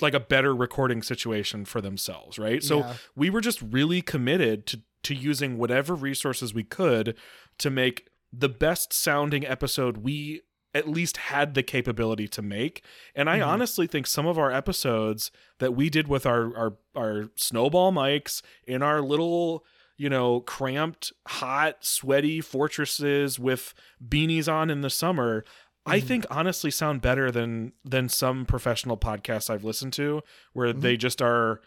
like 0.00 0.14
a 0.14 0.20
better 0.20 0.54
recording 0.54 1.02
situation 1.02 1.64
for 1.64 1.80
themselves, 1.80 2.38
right? 2.38 2.62
So 2.62 2.78
Yeah. 2.78 2.94
we 3.16 3.30
were 3.30 3.40
just 3.40 3.60
really 3.62 4.00
committed 4.02 4.66
to 4.66 4.80
to 5.02 5.14
using 5.14 5.56
whatever 5.58 5.94
resources 5.94 6.52
we 6.52 6.64
could 6.64 7.16
to 7.58 7.70
make 7.70 8.08
the 8.32 8.48
best 8.48 8.92
sounding 8.92 9.46
episode 9.46 9.98
we 9.98 10.42
at 10.76 10.88
least 10.88 11.16
had 11.16 11.54
the 11.54 11.62
capability 11.62 12.28
to 12.28 12.42
make. 12.42 12.82
And 13.14 13.28
I 13.30 13.38
Mhm. 13.40 13.46
honestly 13.46 13.86
think 13.86 14.06
some 14.06 14.26
of 14.26 14.38
our 14.38 14.52
episodes 14.52 15.30
that 15.58 15.74
we 15.74 15.90
did 15.90 16.06
with 16.08 16.26
our 16.26 16.56
our 16.56 16.76
our 16.94 17.30
snowball 17.36 17.92
mics 17.92 18.42
in 18.66 18.82
our 18.82 19.00
little 19.00 19.64
you 19.98 20.10
know, 20.10 20.40
cramped, 20.40 21.10
hot, 21.26 21.82
sweaty 21.82 22.42
fortresses 22.42 23.38
with 23.38 23.72
beanies 24.06 24.46
on 24.46 24.68
in 24.68 24.82
the 24.82 24.90
summer, 24.90 25.42
I 25.86 25.98
Mm-hmm. 25.98 26.06
think 26.08 26.26
honestly 26.30 26.70
sound 26.70 27.00
better 27.00 27.30
than 27.30 27.72
than 27.82 28.10
some 28.10 28.44
professional 28.44 28.98
podcasts 28.98 29.48
I've 29.48 29.64
listened 29.64 29.94
to 29.94 30.20
where 30.52 30.68
Mm-hmm. 30.72 30.80
they 30.80 30.96
just 30.98 31.22
are 31.22 31.62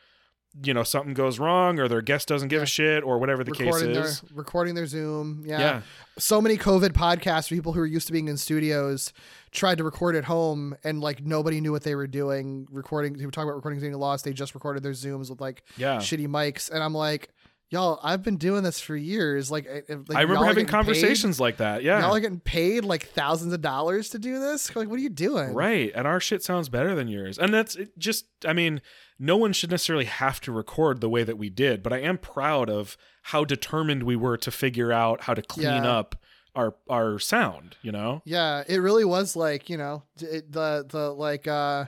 you 0.63 0.73
know, 0.73 0.83
something 0.83 1.13
goes 1.13 1.37
wrong 1.39 1.79
or 1.79 1.87
their 1.87 2.01
guest 2.01 2.27
doesn't 2.27 2.47
give 2.49 2.59
Yeah. 2.59 2.63
a 2.63 2.67
shit 2.67 3.03
or 3.03 3.19
whatever 3.19 3.43
the 3.43 3.51
case 3.51 3.65
recording 3.67 3.93
their 3.93 4.03
is. 4.03 4.23
recording 4.33 4.75
their 4.75 4.87
Zoom. 4.87 5.43
Yeah. 5.45 5.59
Yeah. 5.59 5.81
So 6.17 6.41
many 6.41 6.57
COVID 6.57 6.89
podcasts, 6.89 7.49
people 7.49 7.73
who 7.73 7.79
are 7.81 7.85
used 7.85 8.07
to 8.07 8.13
being 8.13 8.27
in 8.27 8.35
studios 8.35 9.13
tried 9.51 9.77
to 9.77 9.83
record 9.83 10.15
at 10.15 10.25
home 10.25 10.75
and 10.83 11.01
like 11.01 11.23
nobody 11.23 11.61
knew 11.61 11.71
what 11.71 11.83
they 11.83 11.95
were 11.95 12.07
doing. 12.07 12.67
Recording, 12.71 13.13
they 13.13 13.25
were 13.25 13.31
talking 13.31 13.47
about 13.49 13.55
recording 13.57 13.79
getting 13.79 13.95
lost. 13.95 14.25
They 14.25 14.33
just 14.33 14.53
recorded 14.53 14.83
their 14.83 14.91
Zooms 14.93 15.29
with 15.29 15.39
like 15.39 15.63
Yeah. 15.77 15.97
shitty 15.97 16.27
mics. 16.27 16.69
And 16.71 16.83
I'm 16.83 16.93
like, 16.95 17.29
y'all, 17.69 17.99
I've 18.03 18.23
been 18.23 18.37
doing 18.37 18.63
this 18.63 18.79
for 18.79 18.95
years. 18.95 19.49
Like, 19.51 19.67
I- 19.67 19.83
like 20.07 20.17
I 20.17 20.21
remember 20.21 20.45
having 20.45 20.65
conversations 20.65 21.39
like 21.39 21.57
that. 21.57 21.83
Yeah. 21.83 21.99
Y'all 22.01 22.15
are 22.15 22.19
getting 22.19 22.39
paid 22.39 22.83
like 22.85 23.07
thousands 23.07 23.53
of 23.53 23.61
dollars 23.61 24.09
to 24.09 24.19
do 24.19 24.39
this. 24.39 24.75
Like, 24.75 24.89
what 24.89 24.95
are 24.99 25.03
you 25.03 25.09
doing? 25.09 25.53
Right. 25.53 25.91
And 25.95 26.07
our 26.07 26.19
shit 26.19 26.43
sounds 26.43 26.69
better 26.69 26.95
than 26.95 27.07
yours. 27.07 27.37
And 27.37 27.53
that's 27.53 27.75
it 27.75 27.97
just, 27.97 28.25
I 28.45 28.53
mean, 28.53 28.81
no 29.19 29.37
one 29.37 29.53
should 29.53 29.71
necessarily 29.71 30.05
have 30.05 30.39
to 30.41 30.51
record 30.51 31.01
the 31.01 31.09
way 31.09 31.23
that 31.23 31.37
we 31.37 31.49
did, 31.49 31.83
but 31.83 31.91
I 31.93 31.99
am 31.99 32.17
proud 32.17 32.69
of 32.69 32.97
how 33.23 33.43
determined 33.45 34.03
we 34.03 34.15
were 34.15 34.37
to 34.37 34.49
figure 34.51 34.91
out 34.91 35.21
how 35.21 35.33
to 35.33 35.41
clean 35.41 35.67
Yeah. 35.67 35.91
up 35.91 36.15
our 36.55 36.75
our 36.89 37.19
sound, 37.19 37.75
you 37.83 37.91
know? 37.91 38.21
Yeah, 38.25 38.63
it 38.67 38.77
really 38.77 39.05
was 39.05 39.35
like 39.35 39.69
you 39.69 39.77
know 39.77 40.03
it, 40.19 40.51
the 40.51 40.83
the 40.89 41.11
like 41.11 41.47
uh 41.47 41.85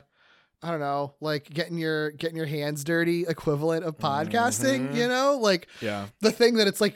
I 0.64 0.70
don't 0.72 0.80
know 0.80 1.16
like 1.22 1.50
getting 1.50 1.78
your 1.78 2.12
getting 2.12 2.38
your 2.38 2.46
hands 2.46 2.84
dirty 2.84 3.26
equivalent 3.28 3.84
of 3.86 3.98
podcasting. 3.98 4.90
Mhm. 4.92 4.96
You 4.96 5.08
know, 5.08 5.38
like 5.42 5.68
Yeah. 5.82 6.08
the 6.22 6.32
thing 6.32 6.56
that 6.56 6.68
it's 6.68 6.80
like 6.82 6.96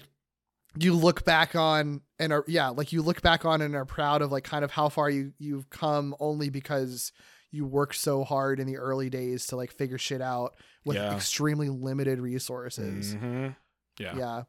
you 0.77 0.93
look 0.93 1.23
back 1.25 1.55
on 1.55 2.01
and 2.19 2.31
are 2.33 2.43
yeah 2.47 2.69
like 2.69 2.91
you 2.91 3.01
look 3.01 3.21
back 3.21 3.45
on 3.45 3.61
and 3.61 3.75
are 3.75 3.85
proud 3.85 4.21
of 4.21 4.31
like 4.31 4.43
kind 4.43 4.63
of 4.65 4.71
how 4.71 4.89
far 4.89 5.09
you 5.09 5.33
you've 5.39 5.69
come 5.69 6.15
only 6.19 6.49
because 6.49 7.11
you 7.51 7.65
worked 7.65 7.95
so 7.95 8.23
hard 8.25 8.59
in 8.59 8.67
the 8.67 8.77
early 8.77 9.09
days 9.09 9.47
to 9.47 9.55
like 9.55 9.71
figure 9.71 9.97
shit 9.97 10.21
out 10.21 10.55
with 10.83 10.97
Yeah. 10.97 11.15
extremely 11.15 11.69
limited 11.69 12.19
resources. 12.19 13.15
Mhm. 13.15 13.55
Yeah. 13.97 14.15
Yeah. 14.17 14.43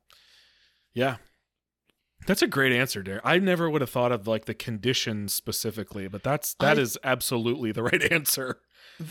Yeah. 0.92 1.16
That's 2.26 2.42
a 2.42 2.46
great 2.48 2.72
answer, 2.72 3.02
Derek. 3.02 3.22
I 3.24 3.38
never 3.38 3.70
would 3.70 3.80
have 3.82 3.90
thought 3.90 4.10
of 4.10 4.26
like 4.26 4.46
the 4.46 4.54
conditions 4.54 5.32
specifically, 5.32 6.08
but 6.08 6.22
that's 6.24 6.54
that 6.54 6.78
I- 6.78 6.80
is 6.80 6.98
absolutely 7.04 7.70
the 7.72 7.84
right 7.84 8.02
answer. 8.12 8.60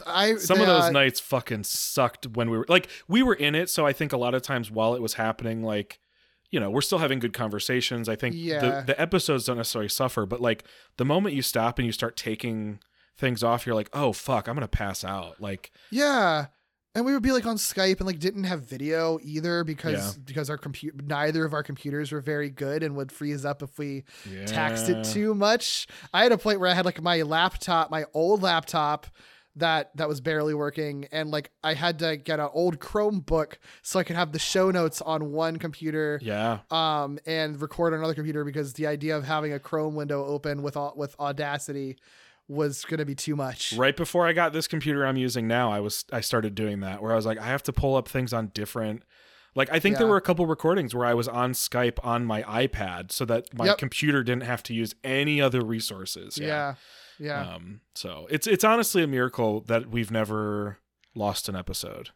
I 0.06 0.36
Some 0.36 0.60
of 0.60 0.68
those 0.68 0.84
uh, 0.86 0.92
nights 0.92 1.20
fucking 1.20 1.64
sucked 1.64 2.28
when 2.28 2.50
we 2.50 2.58
were 2.58 2.66
like 2.70 2.88
we 3.08 3.22
were 3.24 3.36
in 3.36 3.56
it, 3.56 3.70
so 3.70 3.86
I 3.86 3.94
think 3.94 4.14
a 4.14 4.18
lot 4.18 4.34
of 4.34 4.42
times 4.42 4.72
while 4.72 4.96
it 4.96 5.02
was 5.02 5.16
happening, 5.16 5.64
like 5.64 6.00
you 6.52 6.60
know, 6.60 6.70
we're 6.70 6.82
still 6.82 7.00
having 7.00 7.20
good 7.20 7.34
conversations. 7.34 8.08
I 8.08 8.16
think 8.16 8.36
Yeah. 8.38 8.60
the 8.60 8.84
the 8.88 9.02
episodes 9.02 9.46
don't 9.46 9.58
necessarily 9.58 9.90
suffer, 9.90 10.26
but 10.26 10.42
like 10.42 10.64
the 10.98 11.06
moment 11.06 11.36
you 11.36 11.42
stop 11.42 11.80
and 11.80 11.86
you 11.86 11.92
start 11.92 12.16
taking 12.16 12.80
things 13.18 13.44
off, 13.44 13.66
you're 13.66 13.76
like, 13.76 13.90
oh 13.94 14.14
fuck, 14.14 14.48
I'm 14.48 14.56
gonna 14.56 14.68
pass 14.68 15.04
out. 15.04 15.42
Like 15.42 15.72
Yeah. 15.92 16.48
And 16.94 17.06
we 17.06 17.12
would 17.12 17.24
be 17.24 17.34
like 17.34 17.46
on 17.46 17.58
Skype 17.58 17.98
and 17.98 18.08
like 18.08 18.20
didn't 18.20 18.46
have 18.46 18.62
video 18.62 19.20
either 19.22 19.66
because 19.66 20.16
Yeah. 20.16 20.24
because 20.24 20.50
our 20.50 20.58
computer 20.58 20.96
neither 21.04 21.44
of 21.44 21.54
our 21.54 21.64
computers 21.64 22.14
were 22.14 22.22
very 22.22 22.50
good 22.50 22.84
and 22.84 22.96
would 22.96 23.12
freeze 23.12 23.44
up 23.44 23.62
if 23.62 23.78
we 23.78 24.06
yeah. 24.32 24.46
taxed 24.46 24.88
it 24.88 25.04
too 25.04 25.36
much. 25.36 25.88
I 26.14 26.24
had 26.24 26.32
a 26.32 26.38
point 26.38 26.62
where 26.62 26.70
I 26.70 26.74
had 26.74 26.86
like 26.86 27.02
my 27.02 27.22
laptop, 27.24 27.92
my 27.92 28.06
old 28.14 28.44
laptop 28.44 29.08
that 29.58 29.96
that 29.96 30.08
was 30.10 30.20
barely 30.20 30.54
working 30.54 31.08
and 31.12 31.32
like 31.32 31.50
I 31.64 31.76
had 31.76 32.00
to 32.00 32.18
get 32.18 32.40
an 32.42 32.50
old 32.54 32.80
Chromebook 32.80 33.54
so 33.82 34.00
I 34.00 34.04
could 34.04 34.16
have 34.18 34.32
the 34.34 34.40
show 34.40 34.70
notes 34.72 35.02
on 35.02 35.32
one 35.32 35.58
computer 35.58 36.20
Yeah. 36.22 36.60
um 36.72 37.20
and 37.26 37.62
record 37.62 37.94
on 37.94 38.00
another 38.00 38.14
computer 38.16 38.44
because 38.44 38.74
the 38.74 38.88
idea 38.88 39.16
of 39.16 39.24
having 39.24 39.54
a 39.54 39.60
Chrome 39.60 39.96
window 39.96 40.26
open 40.26 40.62
with 40.62 40.78
with 40.96 41.18
Audacity 41.20 41.98
was 42.48 42.86
going 42.86 43.00
to 43.00 43.06
be 43.06 43.16
too 43.16 43.36
much. 43.36 43.74
Right 43.76 43.96
before 43.98 44.28
I 44.28 44.34
got 44.34 44.54
this 44.54 44.68
computer 44.68 45.04
I'm 45.06 45.18
using 45.18 45.48
now, 45.48 45.72
I 45.72 45.80
was 45.80 46.06
I 46.12 46.22
started 46.22 46.54
doing 46.54 46.82
that 46.82 47.02
where 47.02 47.12
I 47.12 47.16
was 47.16 47.26
like, 47.26 47.40
I 47.40 47.46
have 47.48 47.64
to 47.64 47.74
pull 47.74 47.96
up 47.96 48.08
things 48.08 48.34
on 48.34 48.48
different 48.54 49.04
like 49.56 49.72
I 49.72 49.80
think 49.80 49.98
there 49.98 50.06
were 50.08 50.18
a 50.18 50.22
couple 50.22 50.46
recordings 50.46 50.94
where 50.94 51.06
I 51.06 51.14
was 51.14 51.30
on 51.30 51.54
Skype 51.54 51.98
on 52.04 52.26
my 52.26 52.44
iPad 52.44 53.12
so 53.14 53.24
that 53.26 53.54
my 53.54 53.68
Yep. 53.68 53.78
computer 53.78 54.22
didn't 54.22 54.44
have 54.44 54.62
to 54.64 54.74
use 54.74 54.94
any 55.04 55.40
other 55.42 55.62
resources. 55.64 56.38
Yeah. 56.38 56.48
Yeah. 56.48 56.74
Um 57.22 57.82
so 57.96 58.28
it's 58.30 58.48
it's 58.48 58.64
honestly 58.64 59.04
a 59.04 59.08
miracle 59.08 59.62
that 59.62 59.90
we've 59.90 60.12
never 60.12 60.80
lost 61.16 61.48
an 61.50 61.56
episode. 61.56 62.10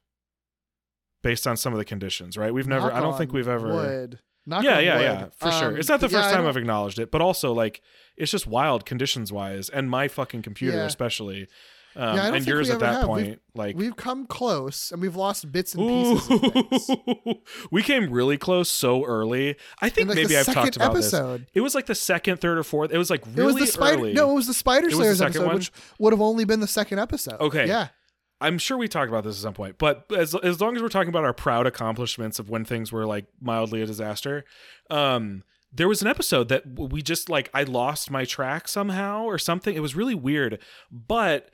Based 1.22 1.46
on 1.46 1.58
some 1.58 1.74
of 1.74 1.80
the 1.80 1.86
conditions, 1.86 2.38
right? 2.38 2.54
We've 2.54 2.68
never 2.68 2.88
Knock 2.88 2.94
I 2.94 3.00
don't 3.02 3.18
think 3.18 3.34
we've 3.34 3.48
ever 3.48 3.74
would. 3.76 4.20
Knock 4.46 4.64
yeah, 4.64 4.80
yeah, 4.80 4.96
wood. 4.96 5.04
yeah, 5.04 5.26
for 5.36 5.52
sure. 5.52 5.68
Um, 5.70 5.78
It's 5.78 5.90
not 5.90 6.00
the 6.00 6.08
first 6.10 6.30
I 6.30 6.32
time 6.34 6.48
I've 6.48 6.56
acknowledged 6.58 6.98
it, 6.98 7.12
but 7.12 7.22
also 7.22 7.52
like 7.54 7.82
it's 8.16 8.32
just 8.32 8.48
wild 8.48 8.86
conditions 8.86 9.32
wise, 9.32 9.70
and 9.70 9.90
my 9.90 10.08
fucking 10.08 10.42
computer 10.44 10.78
Yeah. 10.78 10.86
especially, 10.86 11.48
um, 11.96 12.04
Yeah, 12.04 12.12
I 12.12 12.16
don't 12.16 12.26
and 12.26 12.34
think 12.44 12.48
yours 12.48 12.68
we 12.68 12.74
at 12.74 12.80
that 12.80 12.94
have. 12.94 13.10
We've- 13.10 13.28
point, 13.28 13.42
like 13.56 13.76
We've 13.76 13.96
come 13.96 14.26
close 14.26 14.92
and 14.92 15.02
we've 15.02 15.16
lost 15.16 15.52
bits 15.52 15.76
and 15.76 15.88
pieces 15.88 16.90
of 16.90 17.38
we 17.72 17.84
came 17.84 18.10
really 18.12 18.38
close 18.38 18.70
so 18.70 19.04
early. 19.06 19.56
I 19.82 19.90
think 19.90 20.08
like, 20.08 20.16
maybe 20.16 20.38
I've 20.38 20.46
talked 20.46 20.76
about 20.78 20.92
episode. 20.92 21.42
this. 21.42 21.50
It 21.56 21.62
was 21.62 21.76
like 21.76 21.86
the 21.88 21.96
second, 21.96 22.38
third, 22.40 22.58
or 22.58 22.64
fourth. 22.64 22.92
It 22.92 22.98
was 22.98 23.10
like 23.10 23.22
it 23.22 23.28
really 23.36 23.54
was 23.54 23.66
the 23.66 23.68
spider 23.68 23.98
early. 24.00 24.14
No, 24.14 24.32
it 24.32 24.36
was 24.36 24.48
the 24.48 24.54
Spider 24.54 24.88
It 24.88 24.92
the 24.92 24.96
Slayers 24.98 25.22
episode, 25.22 25.46
one? 25.46 25.56
which 25.56 25.72
would 25.98 26.14
have 26.14 26.22
only 26.22 26.46
been 26.46 26.60
the 26.60 26.68
second 26.68 27.00
episode. 27.00 27.40
Okay. 27.42 27.68
Yeah. 27.68 27.90
I'm 28.42 28.58
sure 28.58 28.78
we 28.78 28.88
talked 28.88 29.10
about 29.10 29.26
this 29.26 29.36
at 29.38 29.42
some 29.42 29.54
point, 29.54 29.78
but 29.78 30.06
as 30.16 30.34
as 30.36 30.62
long 30.62 30.76
as 30.78 30.82
we're 30.82 30.88
talking 30.88 31.10
about 31.10 31.26
our 31.26 31.34
proud 31.34 31.68
accomplishments 31.68 32.40
of 32.40 32.50
when 32.50 32.64
things 32.64 32.90
were 32.90 33.06
like 33.06 33.26
mildly 33.42 33.82
a 33.82 33.86
disaster, 33.86 34.46
um, 34.90 35.44
there 35.74 35.90
was 35.90 36.02
an 36.02 36.08
episode 36.08 36.48
that 36.48 36.64
we 36.80 37.02
just 37.02 37.30
like 37.30 37.50
I 37.54 37.64
lost 37.64 38.10
my 38.10 38.24
track 38.24 38.70
somehow 38.70 39.26
or 39.26 39.38
something. 39.38 39.76
It 39.76 39.82
was 39.82 39.94
really 39.94 40.16
weird, 40.16 40.60
but 40.90 41.50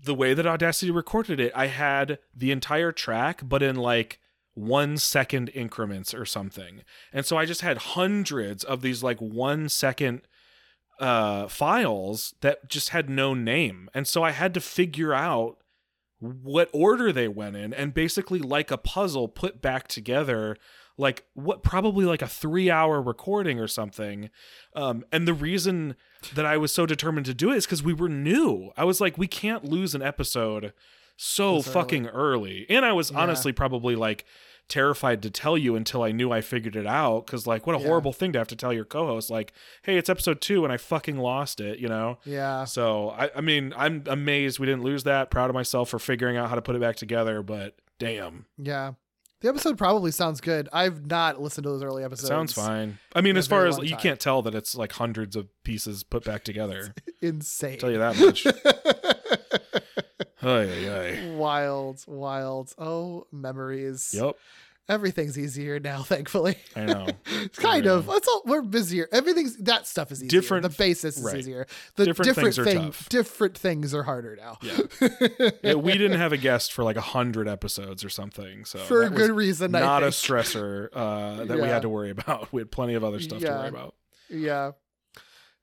the 0.00 0.14
way 0.14 0.34
that 0.34 0.46
Audacity 0.46 0.90
recorded 0.90 1.40
it, 1.40 1.52
I 1.54 1.66
had 1.68 2.18
the 2.34 2.50
entire 2.50 2.92
track, 2.92 3.40
but 3.42 3.62
in 3.62 3.76
like 3.76 4.20
one 4.54 4.96
second 4.96 5.50
increments 5.54 6.14
or 6.14 6.24
something, 6.24 6.82
and 7.12 7.24
so 7.26 7.36
I 7.36 7.46
just 7.46 7.60
had 7.60 7.78
hundreds 7.78 8.64
of 8.64 8.82
these 8.82 9.02
like 9.02 9.18
one 9.18 9.68
second 9.68 10.22
uh 10.98 11.46
files 11.48 12.34
that 12.40 12.68
just 12.68 12.90
had 12.90 13.10
no 13.10 13.34
name. 13.34 13.90
And 13.94 14.06
so 14.06 14.22
i 14.22 14.30
had 14.30 14.54
to 14.54 14.60
figure 14.60 15.12
out 15.12 15.58
what 16.18 16.70
order 16.72 17.12
they 17.12 17.28
went 17.28 17.56
in 17.56 17.74
and 17.74 17.92
basically 17.92 18.38
like 18.38 18.70
a 18.70 18.78
puzzle 18.78 19.28
put 19.28 19.60
back 19.60 19.86
together 19.86 20.56
like 20.96 21.24
what 21.34 21.62
probably 21.62 22.06
like 22.06 22.22
a 22.22 22.26
3 22.26 22.70
hour 22.70 23.02
recording 23.02 23.60
or 23.60 23.68
something. 23.68 24.30
Um 24.74 25.04
and 25.12 25.28
the 25.28 25.34
reason 25.34 25.96
that 26.34 26.46
I 26.46 26.56
was 26.56 26.72
so 26.72 26.86
determined 26.86 27.26
to 27.26 27.34
do 27.34 27.50
it 27.52 27.56
is 27.56 27.66
cuz 27.66 27.82
we 27.82 27.92
were 27.94 28.08
new 28.08 28.72
I 28.76 28.84
was 28.84 29.00
like 29.00 29.16
we 29.18 29.26
can't 29.26 29.64
lose 29.64 29.94
an 29.94 30.02
episode 30.02 30.72
so 31.16 31.56
This 31.56 31.66
early. 31.68 31.74
fucking 31.74 32.06
early 32.08 32.66
and 32.68 32.84
I 32.84 32.92
was 32.92 33.10
Yeah. 33.10 33.18
honestly 33.20 33.52
probably 33.52 33.96
like 33.96 34.24
terrified 34.68 35.22
to 35.22 35.30
tell 35.30 35.56
you 35.56 35.76
until 35.76 36.02
I 36.02 36.10
knew 36.10 36.32
I 36.32 36.40
figured 36.40 36.74
it 36.74 36.86
out 36.88 37.26
cuz 37.28 37.46
like 37.46 37.66
what 37.66 37.76
a 37.76 37.78
Yeah. 37.78 37.86
horrible 37.86 38.12
thing 38.12 38.32
to 38.32 38.38
have 38.38 38.48
to 38.48 38.56
tell 38.56 38.72
your 38.72 38.84
co-host 38.84 39.30
like 39.30 39.52
hey 39.82 39.96
it's 39.96 40.08
episode 40.08 40.40
2 40.40 40.64
and 40.64 40.72
I 40.72 40.76
fucking 40.76 41.18
lost 41.18 41.60
it 41.60 41.78
you 41.78 41.88
know 41.88 42.18
Yeah. 42.24 42.64
so 42.64 43.10
I, 43.10 43.30
I 43.36 43.40
mean, 43.40 43.72
I'm 43.76 44.02
amazed 44.08 44.58
we 44.58 44.66
didn't 44.66 44.82
lose 44.82 45.04
that. 45.04 45.30
Proud 45.30 45.50
of 45.50 45.54
myself 45.54 45.88
for 45.90 45.98
figuring 46.00 46.36
out 46.36 46.48
how 46.48 46.56
to 46.56 46.62
put 46.62 46.74
it 46.74 46.80
back 46.80 46.96
together. 46.96 47.42
But 47.42 47.76
damn, 47.98 48.46
Yeah. 48.58 48.92
The 49.42 49.48
episode 49.48 49.76
probably 49.76 50.10
sounds 50.12 50.40
good. 50.40 50.68
I've 50.72 51.06
not 51.06 51.40
listened 51.42 51.64
to 51.64 51.70
those 51.70 51.82
early 51.82 52.02
it 52.02 52.06
episodes. 52.06 52.28
sounds 52.28 52.52
fine. 52.54 52.98
I 53.14 53.20
mean, 53.20 53.36
as 53.36 53.46
far 53.46 53.66
as 53.66 53.78
you 53.78 53.90
time. 53.90 53.98
can't 54.00 54.20
tell 54.20 54.40
that 54.42 54.54
it's 54.54 54.74
like 54.74 54.92
hundreds 54.92 55.36
of 55.36 55.48
pieces 55.62 56.02
put 56.04 56.24
back 56.24 56.42
together. 56.44 56.94
Insane. 57.20 57.78
tell 57.78 57.90
you 57.90 57.98
that 57.98 58.18
much. 58.18 58.46
Ay, 60.42 60.68
ay, 60.70 60.88
ay. 60.88 61.30
wild, 61.34 62.04
wild. 62.06 62.72
Oh, 62.78 63.26
memories. 63.32 64.14
Yep, 64.16 64.36
Everything's 64.88 65.36
easier 65.36 65.80
now, 65.80 66.02
thankfully. 66.02 66.56
I 66.76 66.84
know. 66.84 67.06
It's 67.26 67.58
kind 67.58 67.86
of. 67.86 68.06
That's 68.06 68.26
all. 68.28 68.42
We're 68.46 68.62
busier. 68.62 69.08
Everything's 69.12 69.56
that 69.58 69.86
stuff 69.86 70.10
is 70.12 70.22
easier. 70.22 70.40
Different- 70.40 70.62
The 70.62 70.68
basis 70.70 71.16
is 71.18 71.24
right. 71.24 71.36
easier. 71.36 71.66
The 71.96 72.04
Different 72.04 72.26
different, 72.28 72.54
things 72.54 72.68
are 72.68 72.74
tough. 72.86 73.08
different 73.08 73.58
things 73.58 73.94
are 73.94 74.02
harder 74.04 74.36
now. 74.36 74.58
Yeah. 74.62 74.78
Yeah, 75.62 75.74
we 75.74 75.92
didn't 75.92 76.18
have 76.18 76.32
a 76.32 76.36
guest 76.36 76.72
for 76.72 76.82
like 76.84 76.96
a 76.96 77.00
hundred 77.00 77.48
episodes 77.48 78.04
or 78.04 78.08
something. 78.08 78.64
So 78.64 78.78
For 78.80 79.02
a 79.02 79.10
good 79.10 79.30
reason. 79.30 79.72
Not 79.72 80.02
a 80.04 80.08
stressor 80.08 80.88
uh, 80.92 81.44
that 81.44 81.56
we 81.60 81.66
had 81.68 81.82
to 81.82 81.88
worry 81.88 82.10
about. 82.16 82.52
We 82.52 82.60
had 82.60 82.70
plenty 82.70 82.94
of 82.94 83.02
other 83.04 83.18
stuff 83.20 83.40
to 83.40 83.48
worry 83.48 83.68
about. 83.68 83.94
Yeah. 84.30 84.72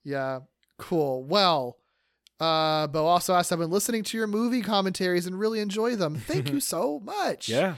Yeah. 0.03 0.39
Cool. 0.77 1.23
Well, 1.23 1.77
uh, 2.39 2.87
Bo 2.87 3.05
also 3.05 3.33
asked, 3.35 3.51
I've 3.53 3.59
been 3.59 3.69
listening 3.71 4.03
to 4.03 4.17
your 4.17 4.27
movie 4.27 4.61
commentaries 4.61 5.25
and 5.25 5.39
really 5.39 5.59
enjoy 5.59 5.95
them. 5.95 6.15
Thank 6.15 6.49
you 6.51 6.59
so 6.59 6.99
much. 6.99 7.47
Yeah. 7.47 7.75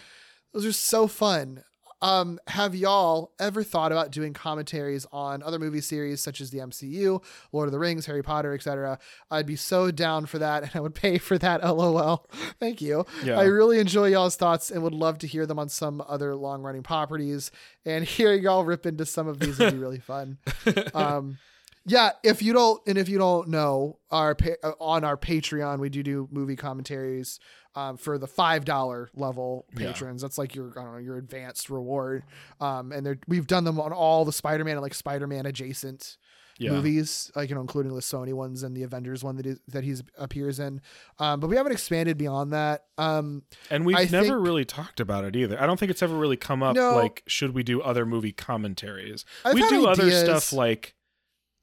Those 0.55 0.65
are 0.65 0.71
so 0.71 1.07
fun. 1.07 1.65
Um, 2.01 2.39
have 2.47 2.75
y'all 2.75 3.33
ever 3.41 3.61
thought 3.61 3.91
about 3.91 4.11
doing 4.11 4.31
commentaries 4.31 5.05
on 5.11 5.43
other 5.43 5.59
movie 5.59 5.81
series 5.81 6.21
such 6.21 6.39
as 6.39 6.49
the 6.49 6.59
MCU, 6.59 7.21
Lord 7.51 7.67
of 7.67 7.73
the 7.73 7.79
Rings, 7.79 8.05
Harry 8.05 8.23
Potter, 8.23 8.53
etc.? 8.53 8.97
I'd 9.29 9.45
be 9.45 9.57
so 9.57 9.91
down 9.91 10.27
for 10.27 10.39
that 10.39 10.63
and 10.63 10.71
I 10.73 10.79
would 10.79 10.95
pay 10.95 11.17
for 11.17 11.37
that. 11.39 11.61
LOL. 11.65 12.25
Thank 12.57 12.81
you. 12.81 13.05
Yeah. 13.21 13.37
I 13.37 13.43
really 13.45 13.79
enjoy 13.79 14.07
y'all's 14.07 14.37
thoughts 14.37 14.71
and 14.71 14.81
would 14.81 14.93
love 14.93 15.17
to 15.19 15.27
hear 15.27 15.45
them 15.45 15.59
on 15.59 15.67
some 15.67 16.01
other 16.07 16.35
long 16.35 16.61
running 16.61 16.83
properties. 16.83 17.51
And 17.85 18.05
hearing 18.05 18.43
y'all 18.43 18.63
rip 18.63 18.85
into 18.85 19.05
some 19.05 19.27
of 19.27 19.39
these 19.39 19.59
would 19.59 19.73
be 19.73 19.79
really 19.79 19.99
fun. 19.99 20.37
Um, 20.93 21.37
yeah, 21.85 22.11
if 22.23 22.41
you 22.41 22.53
don't, 22.53 22.81
and 22.87 22.97
if 22.97 23.07
you 23.09 23.17
don't 23.17 23.49
know, 23.49 23.99
our 24.11 24.35
pa- 24.35 24.57
uh, 24.63 24.71
on 24.79 25.03
our 25.03 25.17
Patreon, 25.17 25.79
we 25.79 25.89
do 25.89 26.01
do 26.03 26.27
movie 26.31 26.55
commentaries 26.55 27.39
um, 27.75 27.97
for 27.97 28.17
the 28.17 28.27
five 28.27 28.65
dollar 28.65 29.09
level 29.15 29.65
Yeah. 29.77 29.87
patrons. 29.91 30.21
That's 30.21 30.37
like 30.37 30.55
your 30.55 30.71
I 30.77 30.83
don't 30.83 30.93
know 30.93 30.97
your 30.99 31.17
advanced 31.17 31.69
reward. 31.69 32.23
Um, 32.59 32.91
and 32.91 33.17
we've 33.27 33.47
done 33.47 33.63
them 33.65 33.79
on 33.79 33.91
all 33.93 34.25
the 34.25 34.31
Spider 34.33 34.63
Man 34.63 34.73
and 34.73 34.81
like 34.81 34.93
Spider 34.93 35.27
Man 35.27 35.45
adjacent 35.45 36.17
Yeah. 36.57 36.71
movies, 36.71 37.31
like 37.35 37.49
you 37.49 37.55
know, 37.55 37.61
including 37.61 37.93
the 37.93 37.99
Sony 38.01 38.33
ones 38.33 38.63
and 38.63 38.75
the 38.77 38.83
Avengers 38.83 39.23
one 39.25 39.35
that 39.35 39.45
is, 39.45 39.59
that 39.67 39.83
he's 39.83 40.01
appears 40.17 40.57
in. 40.57 40.79
Um, 41.19 41.41
but 41.41 41.47
we 41.49 41.57
haven't 41.57 41.73
expanded 41.73 42.17
beyond 42.17 42.53
that. 42.53 42.85
Um, 42.97 43.43
And 43.69 43.85
we've 43.85 43.97
I 43.97 44.05
never 44.05 44.27
think- 44.29 44.45
really 44.47 44.63
talked 44.65 45.01
about 45.01 45.25
it 45.25 45.35
either. 45.35 45.61
I 45.61 45.65
don't 45.67 45.77
think 45.77 45.91
it's 45.91 46.01
ever 46.01 46.15
really 46.17 46.37
come 46.37 46.63
up 46.63 46.75
No. 46.77 46.95
like 46.95 47.23
should 47.27 47.53
we 47.53 47.61
do 47.61 47.81
other 47.81 48.05
movie 48.05 48.31
commentaries? 48.31 49.25
I've 49.43 49.53
we 49.53 49.67
do 49.67 49.85
other 49.85 50.09
stuff 50.11 50.53
like 50.53 50.95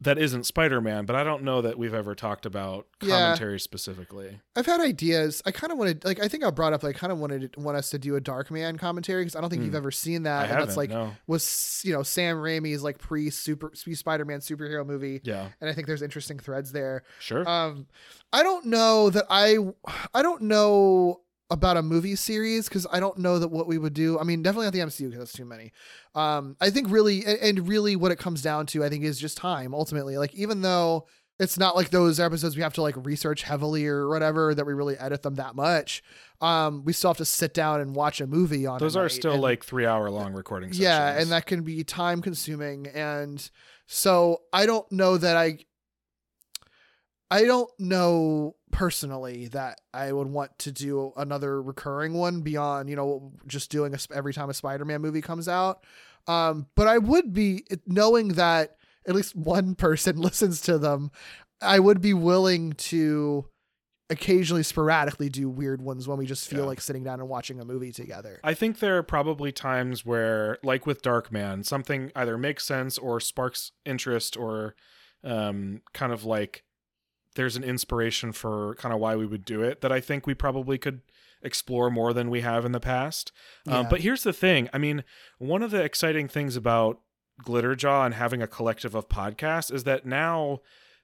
that 0.03 0.19
isn't 0.19 0.45
Spider-Man, 0.45 1.05
but 1.07 1.17
I 1.17 1.25
don't 1.25 1.43
know 1.43 1.63
that 1.63 1.79
we've 1.79 1.95
ever 1.95 2.15
talked 2.15 2.45
about 2.47 2.87
Yeah. 3.03 3.19
commentary 3.19 3.59
specifically. 3.61 4.41
I've 4.57 4.67
had 4.67 4.81
ideas. 4.81 5.43
I 5.47 5.51
kind 5.51 5.73
of 5.73 5.79
wanted, 5.79 6.05
like, 6.05 6.23
I 6.23 6.29
think 6.29 6.45
I 6.45 6.51
brought 6.51 6.73
up, 6.73 6.83
like, 6.83 6.97
kind 6.97 7.13
of 7.13 7.19
wanted 7.19 7.57
want 7.57 7.77
us 7.77 7.91
to 7.91 7.99
do 7.99 8.17
a 8.17 8.21
Darkman 8.21 8.79
commentary 8.79 9.23
because 9.23 9.37
I 9.37 9.41
don't 9.41 9.51
think 9.51 9.61
Hmm. 9.63 9.67
you've 9.67 9.75
ever 9.75 9.91
seen 9.91 10.23
I 10.27 10.31
that. 10.47 10.51
and 10.51 10.61
that's 10.61 10.77
like 10.77 10.91
no. 10.91 11.13
was 11.27 11.81
you 11.85 11.93
know 11.93 12.03
Sam 12.03 12.37
Raimi's 12.37 12.83
like 12.83 12.99
pre 12.99 13.31
super 13.31 13.73
Spider 13.75 14.25
Man 14.25 14.41
superhero 14.41 14.85
movie, 14.87 15.21
Yeah. 15.25 15.49
and 15.61 15.69
I 15.71 15.73
think 15.73 15.87
there's 15.87 16.03
interesting 16.03 16.39
threads 16.39 16.73
there. 16.73 17.03
Sure. 17.21 17.49
Um, 17.49 17.87
I 18.33 18.43
don't 18.43 18.67
know 18.67 19.11
that 19.11 19.27
I, 19.31 19.57
I 20.15 20.23
don't 20.23 20.43
know 20.43 21.21
about 21.51 21.77
a 21.77 21.83
movie 21.83 22.17
series 22.17 22.69
because 22.69 22.87
I 22.91 22.99
don't 23.01 23.19
know 23.19 23.39
that 23.39 23.49
what 23.49 23.67
we 23.67 23.77
would 23.79 23.95
do. 23.95 24.19
I 24.19 24.25
mean, 24.25 24.43
definitely 24.43 24.67
not 24.67 24.73
the 24.73 24.79
MCU 24.81 25.07
because 25.11 25.19
that's 25.19 25.33
too 25.33 25.45
many. 25.45 25.73
Um, 26.15 26.57
I 26.61 26.71
think 26.71 26.91
really, 26.91 27.25
and, 27.27 27.39
and 27.39 27.69
really, 27.69 27.95
what 27.97 28.11
it 28.13 28.19
comes 28.19 28.41
down 28.43 28.67
to, 28.67 28.83
I 28.85 28.89
think, 28.89 29.05
is 29.05 29.19
just 29.19 29.37
time. 29.37 29.75
Ultimately, 29.75 30.17
like 30.17 30.35
even 30.35 30.63
though 30.63 31.07
it's 31.39 31.59
not 31.59 31.75
like 31.75 31.91
those 31.91 32.21
episodes 32.21 32.57
we 32.57 32.63
have 32.63 32.75
to 32.75 32.83
like 32.83 32.95
research 33.05 33.43
heavily 33.43 33.87
or 33.87 34.09
whatever 34.09 34.55
that 34.55 34.65
we 34.65 34.73
really 34.75 34.97
edit 34.99 35.23
them 35.23 35.35
that 35.37 35.55
much. 35.57 36.03
Um, 36.41 36.85
we 36.85 36.93
still 36.93 37.11
have 37.11 37.17
to 37.19 37.25
sit 37.25 37.53
down 37.55 37.81
and 37.81 37.97
watch 37.97 38.21
a 38.21 38.27
movie 38.27 38.65
on. 38.67 38.79
Those 38.79 38.97
are 38.97 39.09
still 39.09 39.33
and- 39.33 39.43
like 39.43 39.65
three 39.65 39.87
hour 39.87 40.11
long 40.11 40.33
recording 40.35 40.71
sessions. 40.71 40.83
yeah, 40.85 41.19
and 41.19 41.31
that 41.33 41.47
can 41.47 41.63
be 41.65 41.83
time 41.85 42.23
consuming 42.23 42.87
and 42.89 43.51
So 43.87 44.43
I 44.53 44.67
don't 44.67 44.91
know 44.93 45.17
that 45.17 45.37
I 45.37 45.59
I 47.31 47.45
don't 47.45 47.71
know 47.79 48.57
personally 48.73 49.47
that 49.49 49.81
I 49.95 50.11
would 50.11 50.27
want 50.27 50.59
to 50.61 50.73
do 50.73 51.13
another 51.17 51.63
recurring 51.63 52.15
one 52.15 52.41
beyond, 52.41 52.89
you 52.91 52.97
know, 52.97 53.33
just 53.47 53.71
doing 53.71 53.95
a, 53.95 53.99
every 54.13 54.33
time 54.35 54.51
a 54.51 54.55
Spider-Man 54.55 55.01
movie 55.01 55.21
comes 55.23 55.47
out. 55.49 55.85
Um, 56.27 56.67
but 56.75 56.89
I 56.89 56.99
would 56.99 57.33
be 57.33 57.65
knowing 57.87 58.29
that 58.31 58.77
at 59.07 59.15
least 59.15 59.37
one 59.37 59.75
person 59.77 60.17
listens 60.21 60.61
to 60.63 60.79
them. 60.79 61.13
I 61.61 61.79
would 61.79 62.01
be 62.01 62.15
willing 62.15 62.73
to 62.73 63.47
occasionally 64.11 64.63
sporadically 64.63 65.29
do 65.31 65.49
weird 65.49 65.81
ones 65.81 66.07
when 66.09 66.19
we 66.19 66.27
just 66.27 66.49
feel 66.49 66.61
Yeah. 66.61 66.67
like 66.67 66.81
sitting 66.81 67.03
down 67.05 67.21
and 67.21 67.29
watching 67.29 67.61
a 67.61 67.65
movie 67.65 67.93
together. 67.93 68.41
I 68.45 68.53
think 68.53 68.79
there 68.81 68.99
are 68.99 69.03
probably 69.03 69.53
times 69.53 70.05
where, 70.05 70.59
like 70.63 70.87
with 70.87 71.03
Darkman, 71.03 71.65
something 71.65 72.11
either 72.15 72.37
makes 72.37 72.65
sense 72.67 72.99
or 72.99 73.21
sparks 73.21 73.73
interest 73.87 74.37
or 74.37 74.75
um, 75.25 75.83
kind 75.95 76.13
of 76.13 76.25
like 76.25 76.65
there's 77.35 77.57
an 77.57 77.65
inspiration 77.65 78.33
for 78.33 78.75
kind 78.77 78.95
of 78.95 79.01
why 79.01 79.17
we 79.17 79.27
would 79.27 79.45
do 79.45 79.63
it 79.63 79.81
that 79.81 79.93
I 79.93 80.01
think 80.01 80.27
we 80.27 80.35
probably 80.35 80.79
could 80.79 81.01
explore 81.43 81.91
more 81.91 82.13
than 82.13 82.31
we 82.31 82.41
have 82.43 82.65
in 82.65 82.73
the 82.73 82.81
past. 82.81 83.33
Um, 83.67 83.87
but 83.89 84.01
here's 84.01 84.23
the 84.23 84.33
thing 84.33 84.69
I 84.73 84.79
mean, 84.79 85.05
one 85.39 85.63
of 85.63 85.71
the 85.71 85.83
exciting 85.83 86.29
things 86.29 86.57
about 86.57 87.01
Glitterjaw 87.45 88.07
and 88.07 88.15
having 88.15 88.43
a 88.43 88.47
collective 88.47 88.95
of 88.95 89.09
podcasts 89.09 89.73
is 89.73 89.85
that 89.85 90.07
now 90.07 90.61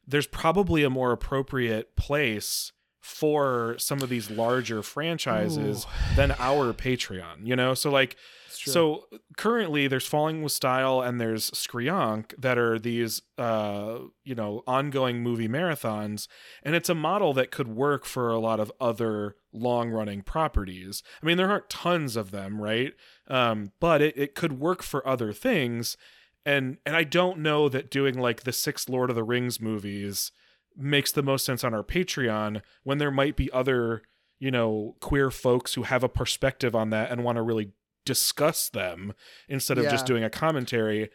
there's 0.06 0.26
probably 0.26 0.84
a 0.84 0.90
more 0.90 1.12
appropriate 1.12 1.96
place 1.96 2.72
for 3.08 3.74
some 3.78 4.02
of 4.02 4.10
these 4.10 4.30
larger 4.30 4.82
franchises 4.82 5.86
than 6.14 6.30
our 6.38 6.74
Patreon, 6.74 7.38
you 7.42 7.56
know? 7.56 7.72
So 7.72 7.90
like 7.90 8.16
so 8.50 9.06
currently 9.38 9.88
there's 9.88 10.06
Falling 10.06 10.42
with 10.42 10.52
Style 10.52 11.00
and 11.00 11.18
there's 11.18 11.50
Skrionk 11.52 12.34
that 12.38 12.58
are 12.58 12.78
these 12.78 13.22
uh 13.38 13.98
you 14.24 14.34
know 14.34 14.62
ongoing 14.66 15.22
movie 15.22 15.48
marathons 15.48 16.28
and 16.62 16.74
it's 16.74 16.90
a 16.90 16.94
model 16.94 17.32
that 17.32 17.50
could 17.50 17.68
work 17.68 18.04
for 18.04 18.28
a 18.30 18.38
lot 18.38 18.60
of 18.60 18.70
other 18.78 19.36
long 19.54 19.88
running 19.90 20.20
properties. 20.20 21.02
I 21.22 21.26
mean 21.26 21.38
there 21.38 21.50
aren't 21.50 21.70
tons 21.70 22.14
of 22.14 22.30
them, 22.30 22.60
right? 22.60 22.92
Um 23.26 23.72
but 23.80 24.02
it, 24.02 24.18
it 24.18 24.34
could 24.34 24.60
work 24.60 24.82
for 24.82 25.06
other 25.08 25.32
things 25.32 25.96
and 26.44 26.76
and 26.84 26.94
I 26.94 27.04
don't 27.04 27.38
know 27.38 27.70
that 27.70 27.90
doing 27.90 28.18
like 28.18 28.42
the 28.42 28.52
six 28.52 28.86
Lord 28.86 29.08
of 29.08 29.16
the 29.16 29.24
Rings 29.24 29.60
movies 29.62 30.30
makes 30.78 31.10
the 31.12 31.22
most 31.22 31.44
sense 31.44 31.64
on 31.64 31.74
our 31.74 31.82
Patreon 31.82 32.62
when 32.84 32.98
there 32.98 33.10
might 33.10 33.34
be 33.36 33.50
other, 33.52 34.02
you 34.38 34.50
know, 34.50 34.94
queer 35.00 35.30
folks 35.30 35.74
who 35.74 35.82
have 35.82 36.04
a 36.04 36.08
perspective 36.08 36.74
on 36.76 36.90
that 36.90 37.10
and 37.10 37.24
want 37.24 37.36
to 37.36 37.42
really 37.42 37.72
discuss 38.06 38.68
them 38.70 39.12
instead 39.48 39.76
of 39.76 39.84
just 39.90 40.06
doing 40.06 40.24
a 40.24 40.30
commentary 40.30 41.10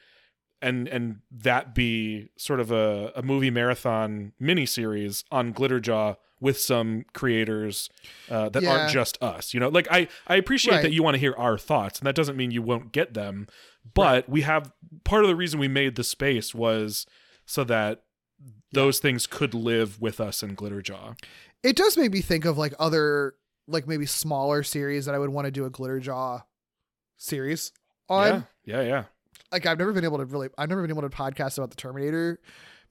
and 0.62 0.88
and 0.88 1.18
that 1.32 1.74
be 1.76 2.30
sort 2.38 2.60
of 2.60 2.72
a, 2.72 3.12
a 3.16 3.22
movie 3.24 3.50
marathon 3.50 4.32
miniseries 4.42 5.24
on 5.32 5.54
Glitterjaw 5.54 6.16
with 6.40 6.58
some 6.60 7.04
creators 7.14 7.90
uh, 8.30 8.50
that 8.50 8.64
Yeah. 8.64 8.70
aren't 8.72 8.90
just 8.92 9.22
us. 9.24 9.54
You 9.54 9.60
know, 9.60 9.70
like 9.70 9.88
I 9.90 10.08
I 10.28 10.36
appreciate 10.36 10.76
Right. 10.76 10.82
that 10.84 10.94
you 10.94 11.02
want 11.04 11.16
to 11.16 11.20
hear 11.20 11.34
our 11.38 11.58
thoughts, 11.58 12.00
and 12.00 12.06
that 12.08 12.16
doesn't 12.16 12.38
mean 12.38 12.52
you 12.52 12.62
won't 12.62 12.92
get 12.92 13.14
them. 13.14 13.48
But 13.94 14.30
we 14.30 14.42
have 14.42 14.72
part 15.04 15.24
of 15.24 15.30
the 15.30 15.36
reason 15.36 15.60
we 15.60 15.68
made 15.68 15.96
the 15.96 16.04
space 16.04 16.54
was 16.56 17.06
so 17.46 17.64
that 17.66 18.03
those 18.74 19.00
things 19.00 19.28
could 19.28 19.54
live 19.54 20.02
with 20.02 20.20
us 20.20 20.44
in 20.44 20.56
Glitterjaw. 20.56 21.18
it 21.64 21.76
does 21.76 21.98
make 21.98 22.12
me 22.12 22.22
think 22.22 22.46
of 22.46 22.58
like 22.58 22.74
other 22.80 23.36
like 23.68 23.88
maybe 23.88 24.06
smaller 24.06 24.64
series 24.64 25.06
that 25.06 25.16
I 25.16 25.20
would 25.20 25.30
want 25.30 25.46
to 25.46 25.52
do 25.52 25.66
a 25.66 25.70
Glitterjaw 25.72 26.44
series 27.18 27.72
on. 28.10 28.46
yeah, 28.66 28.82
yeah, 28.82 28.88
yeah. 28.88 29.04
Like 29.52 29.66
I've 29.66 29.78
never 29.78 29.94
been 29.94 30.04
able 30.04 30.18
to 30.18 30.26
really 30.26 30.50
I've 30.58 30.70
never 30.70 30.82
been 30.82 30.92
able 30.92 31.04
to 31.04 31.10
podcast 31.10 31.58
about 31.58 31.70
the 31.70 31.76
Terminator 31.76 32.40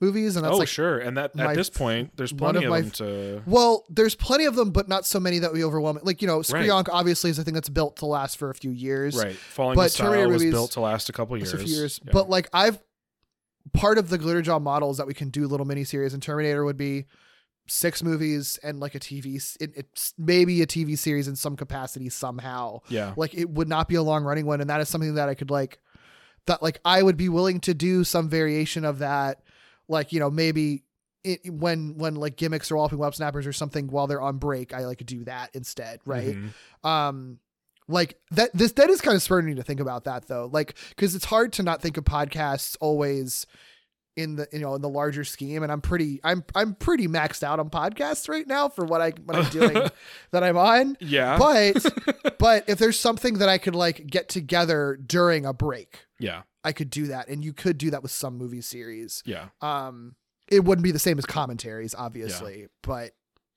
movies 0.01 0.37
and 0.37 0.45
that's 0.45 0.55
oh, 0.55 0.59
like 0.59 0.69
sure. 0.69 0.99
And 0.99 1.17
that 1.17 1.35
my 1.35 1.51
at 1.51 1.57
this 1.57 1.71
point, 1.71 2.17
there's 2.17 2.33
plenty 2.33 2.59
of 2.59 2.65
of, 2.65 2.71
my 2.71 2.81
them 2.81 2.91
to. 2.93 3.43
well, 3.47 3.85
there's 3.89 4.15
plenty 4.15 4.45
of 4.45 4.57
them, 4.57 4.71
but 4.71 4.89
not 4.89 5.07
so 5.07 5.21
many 5.21 5.39
that 5.39 5.53
we 5.53 5.65
overwhelm. 5.65 5.99
Like 6.03 6.21
you 6.21 6.29
know, 6.29 6.41
Skrionk 6.41 6.89
obviously 6.91 7.31
is 7.31 7.39
a 7.39 7.45
thing 7.45 7.55
that's 7.55 7.69
built 7.69 7.97
to 7.99 8.07
last 8.07 8.37
for 8.37 8.51
a 8.51 8.55
few 8.55 8.71
years. 8.71 9.17
Right, 9.17 9.35
Falling 9.35 9.77
But 9.77 9.93
Style 9.93 10.07
Terminator 10.09 10.29
was 10.29 10.43
movies- 10.43 10.55
built 10.55 10.71
to 10.73 10.81
last 10.81 11.09
a 11.09 11.13
couple 11.13 11.37
years. 11.37 11.55
A 11.55 11.59
few 11.59 11.75
years. 11.75 12.01
Yeah. 12.05 12.13
But 12.13 12.29
like 12.29 12.49
I've 12.53 12.79
part 13.75 13.99
of 13.99 14.09
the 14.09 14.19
Glitterjaw 14.19 14.61
model 14.61 14.91
is 14.91 14.97
that 14.99 15.07
we 15.07 15.15
can 15.15 15.31
do 15.31 15.47
little 15.47 15.67
mini 15.67 15.85
series, 15.85 16.15
and 16.15 16.23
Terminator 16.23 16.65
would 16.65 16.77
be 16.77 17.07
six 17.69 18.03
movies 18.03 18.59
and 18.63 18.81
like 18.81 18.95
a 18.95 19.01
TV, 19.01 19.37
it, 19.61 19.71
it's 19.77 20.15
maybe 20.19 20.63
a 20.63 20.67
TV 20.67 20.99
series 20.99 21.29
in 21.29 21.37
some 21.37 21.57
capacity 21.57 22.09
somehow. 22.09 22.81
yeah, 22.89 23.15
Like 23.17 23.35
it 23.35 23.49
would 23.51 23.69
not 23.69 23.89
be 23.89 23.95
a 23.95 24.03
long 24.03 24.25
running 24.25 24.47
one, 24.47 24.61
and 24.61 24.69
that 24.69 24.81
is 24.81 24.89
something 24.89 25.15
that 25.15 25.29
I 25.29 25.35
could 25.35 25.51
like, 25.51 25.79
that 26.47 26.63
like 26.63 26.81
I 26.85 27.03
would 27.03 27.17
be 27.17 27.29
willing 27.29 27.61
to 27.61 27.75
do 27.75 28.05
some 28.05 28.29
variation 28.29 28.85
of 28.85 28.99
that, 28.99 29.43
like 29.89 30.13
you 30.13 30.21
know 30.21 30.31
maybe. 30.31 30.85
It, 31.25 31.55
when 31.55 31.95
when 31.99 32.17
like 32.17 32.37
gimmicks 32.37 32.69
or 32.73 32.77
walloping 32.79 32.99
web 32.99 33.15
snappers 33.15 33.47
or 33.47 33.53
something 33.53 33.87
while 33.87 34.09
they're 34.09 34.21
on 34.21 34.39
break, 34.39 34.75
I 34.75 34.87
like 34.87 35.07
do 35.07 35.23
that 35.23 35.51
instead, 35.55 36.01
right? 36.05 36.35
Mhm. 36.37 36.89
um 36.89 37.39
like 37.93 38.19
that 38.31 38.51
this 38.55 38.73
that 38.73 38.91
is 38.91 39.01
kind 39.01 39.15
of 39.15 39.23
spurring 39.23 39.47
me 39.47 39.55
to 39.55 39.63
think 39.63 39.81
about 39.81 40.05
that 40.05 40.27
though. 40.27 40.49
Like 40.53 40.77
because 40.91 41.15
it's 41.15 41.27
hard 41.27 41.53
to 41.55 41.63
not 41.63 41.81
think 41.81 41.97
of 41.97 42.05
podcasts 42.05 42.77
always 42.81 43.47
in 44.17 44.37
the 44.37 44.47
you 44.53 44.59
know 44.59 44.75
in 44.75 44.83
the 44.83 44.89
larger 44.89 45.25
scheme 45.25 45.63
and 45.63 45.73
i'm 45.73 45.81
pretty 45.81 46.21
i'm 46.23 46.45
i'm 46.55 46.75
pretty 46.75 47.09
maxed 47.09 47.43
out 47.43 47.59
on 47.59 47.71
podcasts 47.71 48.29
right 48.29 48.47
now 48.47 48.69
for 48.69 48.85
what 48.85 49.01
i 49.01 49.11
what 49.25 49.37
i'm 49.37 49.51
doing 49.51 49.73
that 50.33 50.45
i'm 50.45 50.59
on. 50.59 50.97
Yeah. 51.01 51.39
but 51.39 52.37
but 52.39 52.65
if 52.69 52.79
there's 52.79 52.99
something 52.99 53.39
that 53.39 53.49
i 53.49 53.57
could 53.57 53.75
like 53.75 54.07
get 54.07 54.29
together 54.29 54.99
during 55.07 55.47
a 55.47 55.55
break 55.55 56.07
yeah, 56.19 56.43
i 56.63 56.73
could 56.73 56.91
do 56.91 57.07
that 57.07 57.29
and 57.29 57.43
you 57.43 57.55
could 57.55 57.79
do 57.79 57.91
that 57.91 58.03
with 58.03 58.13
some 58.13 58.37
movie 58.37 58.61
series. 58.61 59.23
Yeah, 59.25 59.47
um 59.63 60.15
it 60.49 60.63
wouldn't 60.63 60.85
be 60.85 60.93
the 60.93 60.99
same 60.99 61.19
as 61.19 61.25
commentaries 61.25 61.95
obviously 61.97 62.67
but 62.83 63.13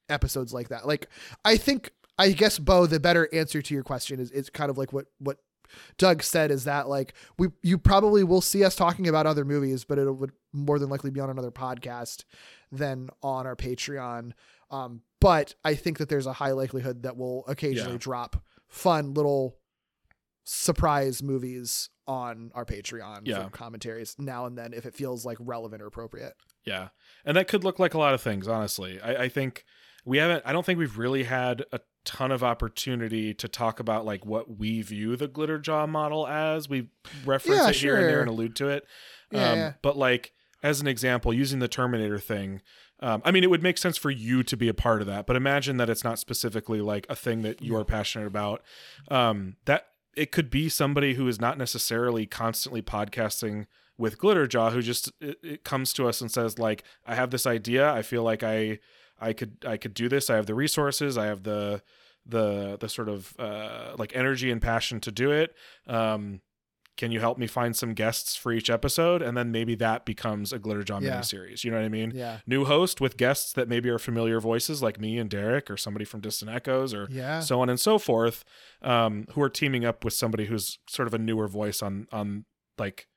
episodes 0.08 0.54
like 0.54 0.70
that. 0.70 0.88
Like 0.88 1.10
i 1.44 1.58
think 1.58 1.92
i 2.18 2.32
guess 2.32 2.60
bo 2.60 2.86
the 2.86 3.00
better 3.00 3.28
answer 3.34 3.62
to 3.62 3.74
your 3.74 3.84
question 3.84 4.20
is 4.20 4.32
is 4.32 4.50
kind 4.50 4.70
of 4.70 4.78
like 4.78 4.94
what 4.94 5.06
what 5.20 5.38
doug 5.98 6.22
said 6.24 6.52
is 6.52 6.64
that 6.66 6.88
like 6.88 7.14
we 7.38 7.48
you 7.64 7.78
probably 7.78 8.24
will 8.24 8.42
see 8.42 8.64
us 8.64 8.76
talking 8.76 9.08
about 9.08 9.26
other 9.26 9.44
movies 9.44 9.84
but 9.84 9.98
it 9.98 10.12
would 10.12 10.32
more 10.54 10.80
than 10.80 10.90
likely 10.90 11.10
be 11.12 11.20
on 11.20 11.30
another 11.30 11.52
podcast 11.52 12.24
than 12.72 13.10
on 13.24 13.46
our 13.48 13.56
patreon 13.56 14.32
um 14.72 15.02
but 15.20 15.56
i 15.66 15.74
think 15.74 15.98
that 15.98 16.08
there's 16.08 16.28
a 16.28 16.34
high 16.34 16.52
likelihood 16.52 17.04
that 17.04 17.18
we'll 17.18 17.44
occasionally 17.48 17.94
Yeah. 17.94 17.98
drop 18.00 18.44
fun 18.68 19.14
little 19.14 19.58
surprise 20.44 21.24
movies 21.24 21.90
on 22.08 22.52
our 22.54 22.66
patreon 22.66 23.22
Yeah. 23.24 23.44
for 23.46 23.50
commentaries 23.50 24.16
now 24.20 24.46
and 24.46 24.56
then 24.58 24.74
if 24.74 24.86
it 24.86 24.94
feels 24.94 25.26
like 25.26 25.38
relevant 25.40 25.82
or 25.82 25.88
appropriate 25.88 26.36
yeah. 26.68 26.88
And 27.24 27.38
that 27.38 27.48
could 27.48 27.64
look 27.64 27.78
like 27.78 27.94
a 27.94 28.00
lot 28.00 28.16
of 28.16 28.22
things, 28.22 28.48
honestly. 28.48 29.00
I, 29.00 29.26
I 29.26 29.30
think 29.30 29.66
we 30.04 30.18
haven't. 30.18 30.42
I 30.48 30.52
don't 30.52 30.66
think 30.66 30.80
we've 30.80 30.98
really 30.98 31.22
had 31.22 31.64
a 31.72 31.80
ton 32.06 32.32
of 32.32 32.44
opportunity 32.44 33.34
to 33.34 33.48
talk 33.48 33.80
about 33.80 34.06
like 34.06 34.26
what 34.26 34.58
we 34.58 34.82
view 34.82 35.16
the 35.16 35.28
Glitterjaw 35.28 35.90
model 35.90 36.28
as. 36.28 36.70
We 36.70 36.88
reference 37.26 37.62
Yeah, 37.62 37.70
it 37.70 37.76
here 37.76 37.96
and 37.98 38.06
there 38.06 38.22
and 38.22 38.30
allude 38.30 38.56
to 38.58 38.70
it. 38.70 38.86
Yeah, 39.32 39.52
um, 39.52 39.58
yeah. 39.58 39.74
But 39.82 39.98
like 39.98 40.34
as 40.64 40.82
an 40.82 40.88
example, 40.88 41.34
using 41.34 41.60
the 41.60 41.68
Terminator 41.68 42.20
thing. 42.20 42.62
Um, 43.02 43.22
I 43.26 43.32
mean, 43.32 43.44
it 43.44 43.50
would 43.50 43.62
make 43.62 43.78
sense 43.78 43.98
for 43.98 44.10
you 44.10 44.42
to 44.44 44.56
be 44.56 44.70
a 44.70 44.74
part 44.74 45.02
of 45.02 45.08
that, 45.08 45.28
but 45.28 45.36
imagine 45.36 45.78
that 45.78 45.90
it's 45.90 46.04
not 46.04 46.18
specifically 46.18 46.80
like 46.80 47.06
a 47.10 47.16
thing 47.16 47.42
that 47.42 47.62
you 47.62 47.76
are 47.76 47.84
passionate 47.84 48.26
about. 48.26 48.64
Um, 49.10 49.58
that 49.66 49.88
it 50.16 50.32
could 50.32 50.50
be 50.50 50.70
somebody 50.70 51.16
who 51.16 51.28
is 51.28 51.40
not 51.40 51.58
necessarily 51.58 52.26
constantly 52.26 52.82
podcasting 52.82 53.68
with 53.98 54.18
Glitterjaw, 54.18 54.72
who 54.72 54.82
just 54.82 55.12
it, 55.20 55.38
it 55.44 55.64
comes 55.64 55.94
to 55.94 56.08
us 56.08 56.22
and 56.22 56.32
says 56.32 56.58
like, 56.58 56.84
"I 57.06 57.16
have 57.16 57.32
this 57.32 57.46
idea. 57.46 57.92
I 57.92 58.02
feel 58.02 58.24
like 58.24 58.44
I 58.44 58.80
I 59.20 59.34
could 59.34 59.58
I 59.66 59.78
could 59.78 59.94
do 59.94 60.10
this. 60.10 60.30
I 60.30 60.36
have 60.36 60.46
the 60.46 60.56
resources. 60.56 61.18
I 61.18 61.26
have 61.26 61.44
the 61.44 61.82
the 62.26 62.78
the 62.80 62.90
sort 62.90 63.10
of 63.10 63.34
uh, 63.40 63.96
like 63.98 64.16
energy 64.16 64.52
and 64.52 64.62
passion 64.62 65.00
to 65.02 65.12
do 65.12 65.32
it. 65.32 65.54
Um, 65.88 66.42
can 66.98 67.12
you 67.12 67.20
help 67.20 67.38
me 67.38 67.46
find 67.46 67.76
some 67.76 67.94
guests 67.94 68.38
for 68.38 68.54
each 68.54 68.70
episode? 68.70 69.22
And 69.22 69.36
then 69.36 69.52
maybe 69.52 69.76
that 69.76 70.06
becomes 70.06 70.54
a 70.54 70.60
Glitterjaw 70.60 71.02
Yeah. 71.02 71.20
miniseries. 71.20 71.66
You 71.66 71.72
know 71.72 71.78
what 71.78 71.86
I 71.86 71.90
mean? 71.90 72.12
yeah 72.16 72.38
New 72.48 72.64
host 72.64 73.02
with 73.02 73.18
guests 73.18 73.52
that 73.54 73.68
maybe 73.68 73.90
are 73.90 74.00
familiar 74.00 74.40
voices 74.40 74.82
like 74.82 74.98
me 74.98 75.18
and 75.18 75.30
Derek 75.30 75.70
or 75.70 75.76
somebody 75.76 76.06
from 76.06 76.22
Distant 76.22 76.50
Echoes 76.52 76.94
or 76.94 77.08
Yeah. 77.12 77.42
so 77.42 77.60
on 77.60 77.70
and 77.70 77.80
so 77.80 77.98
forth, 78.00 78.46
um, 78.82 79.26
who 79.34 79.42
are 79.42 79.50
teaming 79.50 79.84
up 79.84 80.06
with 80.06 80.14
somebody 80.14 80.46
who's 80.46 80.80
sort 80.88 81.08
of 81.08 81.14
a 81.14 81.18
newer 81.18 81.50
voice 81.50 81.82
on 81.84 82.08
on 82.14 82.46
like 82.78 83.08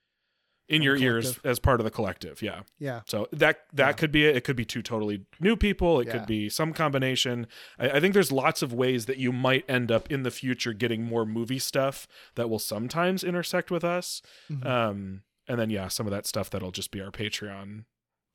in 0.68 0.82
your 0.82 0.96
the 0.98 1.04
ears 1.04 1.38
as 1.44 1.58
part 1.58 1.80
of 1.80 1.84
the 1.84 1.90
collective. 1.90 2.42
Yeah. 2.42 2.60
yeah 2.78 3.00
So 3.06 3.26
that 3.32 3.60
that 3.72 3.86
Yeah. 3.86 3.92
could 3.92 4.12
be 4.12 4.26
it. 4.26 4.36
It 4.36 4.44
could 4.44 4.56
be 4.56 4.64
two 4.64 4.82
totally 4.82 5.24
new 5.40 5.56
people. 5.56 6.00
It 6.00 6.06
Yeah. 6.08 6.18
could 6.18 6.26
be 6.26 6.48
some 6.48 6.72
combination. 6.72 7.46
I, 7.78 7.90
I 7.92 8.00
think 8.00 8.12
there's 8.14 8.30
lots 8.30 8.60
of 8.62 8.72
ways 8.72 9.06
that 9.06 9.16
you 9.18 9.32
might 9.32 9.64
end 9.68 9.90
up 9.90 10.10
in 10.10 10.22
the 10.24 10.30
future 10.30 10.72
getting 10.72 11.02
more 11.04 11.24
movie 11.24 11.58
stuff 11.58 12.06
that 12.34 12.50
will 12.50 12.58
sometimes 12.58 13.24
intersect 13.24 13.70
with 13.70 13.82
us. 13.84 14.20
Mhm. 14.50 14.66
Um, 14.66 15.22
and 15.46 15.58
then 15.58 15.70
yeah, 15.70 15.88
some 15.88 16.06
of 16.06 16.10
that 16.10 16.26
stuff 16.26 16.50
that'll 16.50 16.70
just 16.72 16.90
be 16.90 17.00
our 17.00 17.10
Patreon 17.10 17.84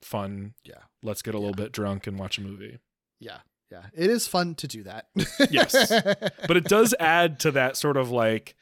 fun. 0.01 0.55
Yeah. 0.63 0.81
Let's 1.03 1.21
get 1.21 1.35
a 1.35 1.39
little 1.39 1.53
bit 1.53 1.71
drunk 1.71 2.07
and 2.07 2.17
watch 2.17 2.37
a 2.37 2.41
movie. 2.41 2.79
Yeah. 3.19 3.39
Yeah. 3.71 3.83
It 3.93 4.09
is 4.09 4.27
fun 4.27 4.55
to 4.55 4.67
do 4.67 4.83
that. 4.83 5.07
Yes. 5.49 5.73
But 6.47 6.57
it 6.57 6.65
does 6.65 6.93
add 6.99 7.39
to 7.41 7.51
that 7.51 7.77
sort 7.77 7.97
of 7.97 8.09
like 8.11 8.55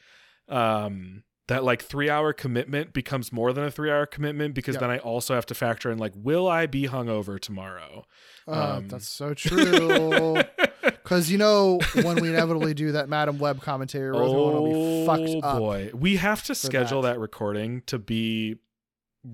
um 0.48 1.22
that 1.48 1.64
like 1.64 1.82
three 1.82 2.08
hour 2.08 2.32
commitment 2.32 2.92
becomes 2.92 3.32
more 3.32 3.52
than 3.52 3.64
a 3.64 3.70
three 3.70 3.90
hour 3.90 4.06
commitment 4.06 4.54
because 4.54 4.74
Yep. 4.76 4.80
then 4.80 4.90
I 4.90 4.98
also 4.98 5.34
have 5.34 5.46
to 5.46 5.54
factor 5.54 5.90
in 5.90 5.98
like, 5.98 6.12
will 6.16 6.48
I 6.48 6.66
be 6.66 6.86
hungover 6.88 7.38
tomorrow? 7.40 8.04
Uh, 8.46 8.76
Um, 8.76 8.88
that's 8.88 9.08
so 9.08 9.34
true. 9.34 10.40
Because 10.82 11.30
you 11.30 11.36
know 11.38 11.78
when 12.02 12.20
we 12.22 12.28
inevitably 12.30 12.74
do 12.74 12.92
that 12.92 13.08
Madam 13.08 13.38
Web 13.38 13.60
commentary, 13.60 14.10
Rosemont 14.10 14.54
will 14.62 14.64
be 14.72 15.06
fucked 15.06 15.44
up. 15.44 15.54
Oh, 15.56 15.58
boy, 15.58 15.90
we 15.92 16.16
have 16.16 16.42
to 16.44 16.54
schedule 16.54 17.02
that. 17.02 17.14
that. 17.14 17.18
recording 17.20 17.82
to 17.86 17.98
be 17.98 18.56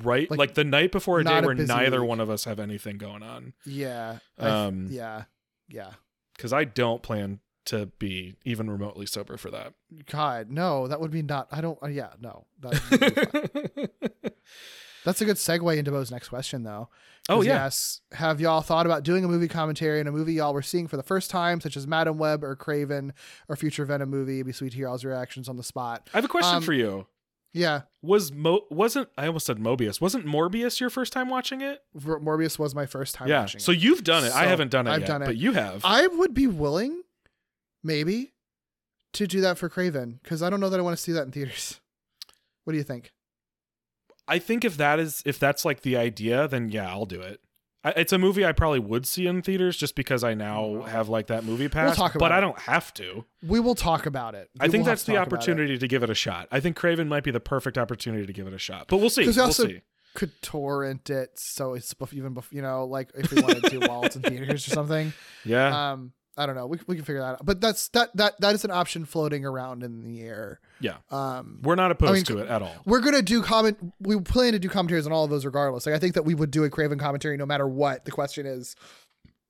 right 0.03 0.31
like, 0.31 0.39
Like, 0.39 0.55
the 0.55 0.65
night 0.65 0.93
before 0.93 1.21
a 1.21 1.25
day 1.25 1.39
a 1.39 1.43
where 1.43 1.55
neither 1.55 2.01
week. 2.01 2.09
one 2.09 2.21
of 2.21 2.31
us 2.31 2.45
have 2.45 2.59
anything 2.59 2.99
going 2.99 3.23
on. 3.23 3.53
Yeah. 3.65 4.19
Um, 4.39 4.89
yeah. 4.91 5.25
Yeah. 5.69 5.91
Because 6.37 6.53
I 6.53 6.65
don't 6.65 7.03
plan 7.03 7.41
to 7.69 7.87
be 7.99 8.37
even 8.45 8.71
remotely 8.71 9.07
sober 9.07 9.37
for 9.37 9.51
that. 9.51 9.73
God, 10.11 10.51
no, 10.51 10.87
that 10.89 11.01
would 11.01 11.11
be 11.11 11.23
not. 11.23 11.49
I 11.51 11.61
don't. 11.61 11.79
Uh, 11.83 11.87
yeah, 11.89 12.11
no. 12.21 12.47
That 12.61 12.91
would 12.91 13.75
be 13.75 13.87
fun. 13.87 14.33
That's 15.05 15.21
a 15.21 15.25
good 15.25 15.37
segue 15.37 15.77
into 15.77 15.91
Bo's 15.91 16.11
next 16.11 16.29
question, 16.29 16.65
though. 16.65 16.89
Oh 17.31 17.41
yeah. 17.43 17.65
Yes. 17.65 18.01
Have 18.13 18.41
y'all 18.41 18.61
thought 18.63 18.85
about 18.87 19.05
doing 19.05 19.25
a 19.25 19.29
movie 19.29 19.49
commentary 19.49 20.01
on 20.01 20.07
a 20.07 20.13
movie 20.13 20.35
y'all 20.35 20.53
were 20.55 20.63
seeing 20.63 20.87
for 20.89 20.97
the 20.97 21.03
first 21.03 21.31
time, 21.31 21.61
such 21.61 21.77
as 21.77 21.87
Madam 21.87 22.19
Web 22.19 22.43
or 22.43 22.57
Kraven 22.57 23.13
or 23.49 23.57
future 23.57 23.85
Venom 23.85 24.11
movie? 24.11 24.37
It'd 24.37 24.47
be 24.47 24.53
sweet 24.53 24.71
to 24.71 24.77
hear 24.77 24.89
y'all's 24.89 25.05
reactions 25.05 25.49
on 25.49 25.57
the 25.57 25.63
spot. 25.63 26.09
I 26.13 26.19
have 26.19 26.25
a 26.25 26.29
question 26.29 26.57
Um, 26.57 26.63
for 26.63 26.73
you. 26.73 27.07
Yeah. 27.53 27.83
Was 28.03 28.33
Mo 28.33 28.63
wasn't 28.71 29.09
I 29.17 29.27
almost 29.27 29.47
said 29.47 29.59
Mobius? 29.59 30.01
Wasn't 30.01 30.27
Morbius 30.27 30.81
your 30.81 30.91
first 30.91 31.13
time 31.13 31.29
watching 31.31 31.61
it? 31.61 31.83
Morbius 31.97 32.59
was 32.59 32.75
my 32.75 32.85
first 32.87 33.15
time 33.15 33.29
yeah. 33.29 33.47
So 33.47 33.73
it. 33.73 33.79
you've 33.79 34.05
done 34.05 34.25
it. 34.25 34.33
I 34.33 34.45
haven't 34.47 34.71
done 34.71 34.87
it 34.87 34.91
I've 34.91 35.01
yet, 35.01 35.07
done 35.09 35.23
it. 35.23 35.27
but 35.27 35.37
you 35.37 35.53
have. 35.53 35.81
I 35.85 36.07
would 36.07 36.35
be 36.35 36.47
willing, 36.47 37.03
maybe, 37.83 38.33
to 39.15 39.27
do 39.27 39.41
that 39.41 39.59
for 39.59 39.69
Kraven 39.69 40.23
because 40.23 40.43
I 40.43 40.51
don't 40.51 40.61
know 40.61 40.69
that 40.71 40.79
I 40.79 40.83
want 40.83 40.97
to 40.97 41.03
see 41.03 41.13
that 41.13 41.23
in 41.25 41.33
theaters. 41.33 41.81
What 42.65 42.73
do 42.73 42.77
you 42.77 42.85
think? 42.85 43.13
I 44.27 44.39
think 44.39 44.63
if 44.63 44.77
that 44.77 44.99
is 44.99 45.23
if 45.25 45.39
that's 45.39 45.65
like 45.65 45.81
the 45.81 45.97
idea, 45.97 46.47
then 46.49 46.69
yeah, 46.69 46.87
I'll 46.91 47.07
do 47.07 47.21
it. 47.23 47.41
I, 47.83 47.91
it's 47.93 48.13
a 48.13 48.19
movie 48.19 48.45
I 48.45 48.53
probably 48.53 48.79
would 48.81 49.07
see 49.07 49.27
in 49.27 49.41
theaters 49.41 49.77
just 49.79 49.95
because 49.95 50.23
I 50.23 50.35
now 50.35 50.83
have 50.83 51.09
like 51.09 51.29
that 51.29 51.45
movie 51.45 51.69
pass. 51.69 51.97
talk 51.97 52.13
but 52.19 52.31
I 52.31 52.41
don't 52.41 52.59
have 52.59 52.93
to. 52.95 53.25
We 53.43 53.59
will 53.59 53.75
talk 53.75 54.05
about 54.05 54.35
it. 54.35 54.51
I 54.61 54.69
think 54.69 54.85
that's 54.85 55.05
the 55.05 55.15
talk 55.15 55.29
about 55.29 55.33
it. 55.33 55.37
opportunity 55.39 55.79
to 55.79 55.89
give 55.89 56.03
it 56.03 56.11
a 56.11 56.15
shot. 56.15 56.47
I 56.53 56.61
think 56.61 56.77
Kraven 56.77 57.09
might 57.09 57.25
be 57.25 57.31
the 57.31 57.41
perfect 57.41 57.79
opportunity 57.79 58.27
to 58.27 58.33
give 58.35 58.47
it 58.47 58.53
a 58.53 58.59
shot. 58.59 58.89
But 58.89 58.99
we'll 58.99 59.09
see. 59.09 59.23
we 59.23 59.29
We'll 59.29 59.47
also- 59.47 59.67
see. 59.67 59.81
could 60.15 60.33
torrent 60.43 61.09
it 61.09 61.31
so 61.39 61.73
it's 61.75 61.95
even 62.13 62.35
bef- 62.35 62.53
you 62.53 62.61
know 62.61 62.85
like 62.85 63.11
if 63.15 63.31
we 63.33 63.41
wanted 63.41 63.65
to 63.65 63.79
while 63.87 64.03
it's 64.03 64.17
in 64.17 64.23
theaters 64.23 64.67
or 64.67 64.71
something 64.73 65.13
Yeah. 65.45 65.93
um 65.93 66.13
i 66.39 66.47
don't 66.47 66.55
know 66.55 66.67
we, 66.67 66.79
we 66.87 66.97
can 66.97 67.05
figure 67.05 67.21
that 67.21 67.33
out 67.35 67.45
but 67.45 67.61
that's 67.61 67.89
that 67.91 68.09
that 68.17 68.41
that 68.41 68.55
is 68.55 68.65
an 68.65 68.71
option 68.71 69.05
floating 69.05 69.45
around 69.45 69.83
in 69.83 70.03
the 70.03 70.23
air 70.23 70.61
yeah. 70.81 70.95
um 71.11 71.59
We're 71.63 71.75
not 71.75 71.91
opposed 71.91 72.13
mean, 72.15 72.25
to 72.25 72.39
it 72.39 72.49
at 72.49 72.63
all. 72.63 72.75
we're 72.87 73.01
gonna 73.01 73.21
do 73.23 73.43
comment 73.43 73.77
we 74.01 74.19
plan 74.21 74.53
to 74.53 74.59
do 74.59 74.69
commentaries 74.69 75.07
on 75.07 75.13
all 75.13 75.25
of 75.25 75.31
those 75.31 75.45
regardless 75.45 75.85
like 75.87 75.95
i 75.95 75.99
think 75.99 76.15
that 76.15 76.25
we 76.25 76.35
would 76.35 76.51
do 76.51 76.65
a 76.65 76.71
kraven 76.71 76.99
commentary 76.99 77.37
no 77.37 77.47
matter 77.47 77.67
what 77.69 78.05
the 78.05 78.11
question 78.11 78.47
is 78.47 78.75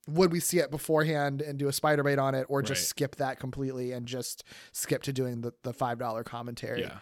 would 0.07 0.31
we 0.31 0.39
see 0.39 0.57
it 0.57 0.71
beforehand 0.71 1.41
and 1.41 1.59
do 1.59 1.67
a 1.67 1.73
spider 1.73 2.01
bait 2.03 2.17
on 2.17 2.33
it 2.33 2.45
or 2.49 2.61
just 2.63 2.79
Right. 2.81 2.87
skip 2.87 3.15
that 3.17 3.39
completely 3.39 3.91
and 3.91 4.07
just 4.07 4.43
skip 4.71 5.03
to 5.03 5.13
doing 5.13 5.41
the, 5.41 5.53
the 5.63 5.71
five 5.73 5.99
dollar 5.99 6.23
commentary 6.23 6.81
Yeah. 6.81 6.97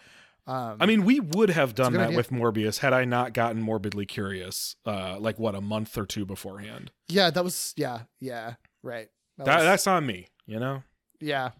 um 0.46 0.76
I 0.78 0.84
mean, 0.86 1.04
we 1.04 1.18
would 1.20 1.48
have 1.50 1.74
done 1.74 1.94
that 1.94 2.08
idea. 2.08 2.16
with 2.18 2.28
Morbius 2.30 2.78
had 2.80 2.92
I 2.92 3.04
not 3.06 3.32
gotten 3.32 3.62
morbidly 3.62 4.04
curious, 4.06 4.76
uh, 4.84 5.18
like 5.18 5.38
what 5.38 5.54
a 5.54 5.60
month 5.62 5.96
or 5.96 6.04
two 6.04 6.26
beforehand. 6.26 6.90
yeah 7.08 7.30
that 7.30 7.42
was 7.44 7.72
yeah 7.78 8.00
yeah 8.20 8.54
right 8.82 9.08
that 9.38 9.44
That, 9.46 9.56
was- 9.56 9.64
that's 9.64 9.86
on 9.86 10.04
me, 10.06 10.28
you 10.46 10.60
know. 10.60 10.82
yeah 11.20 11.50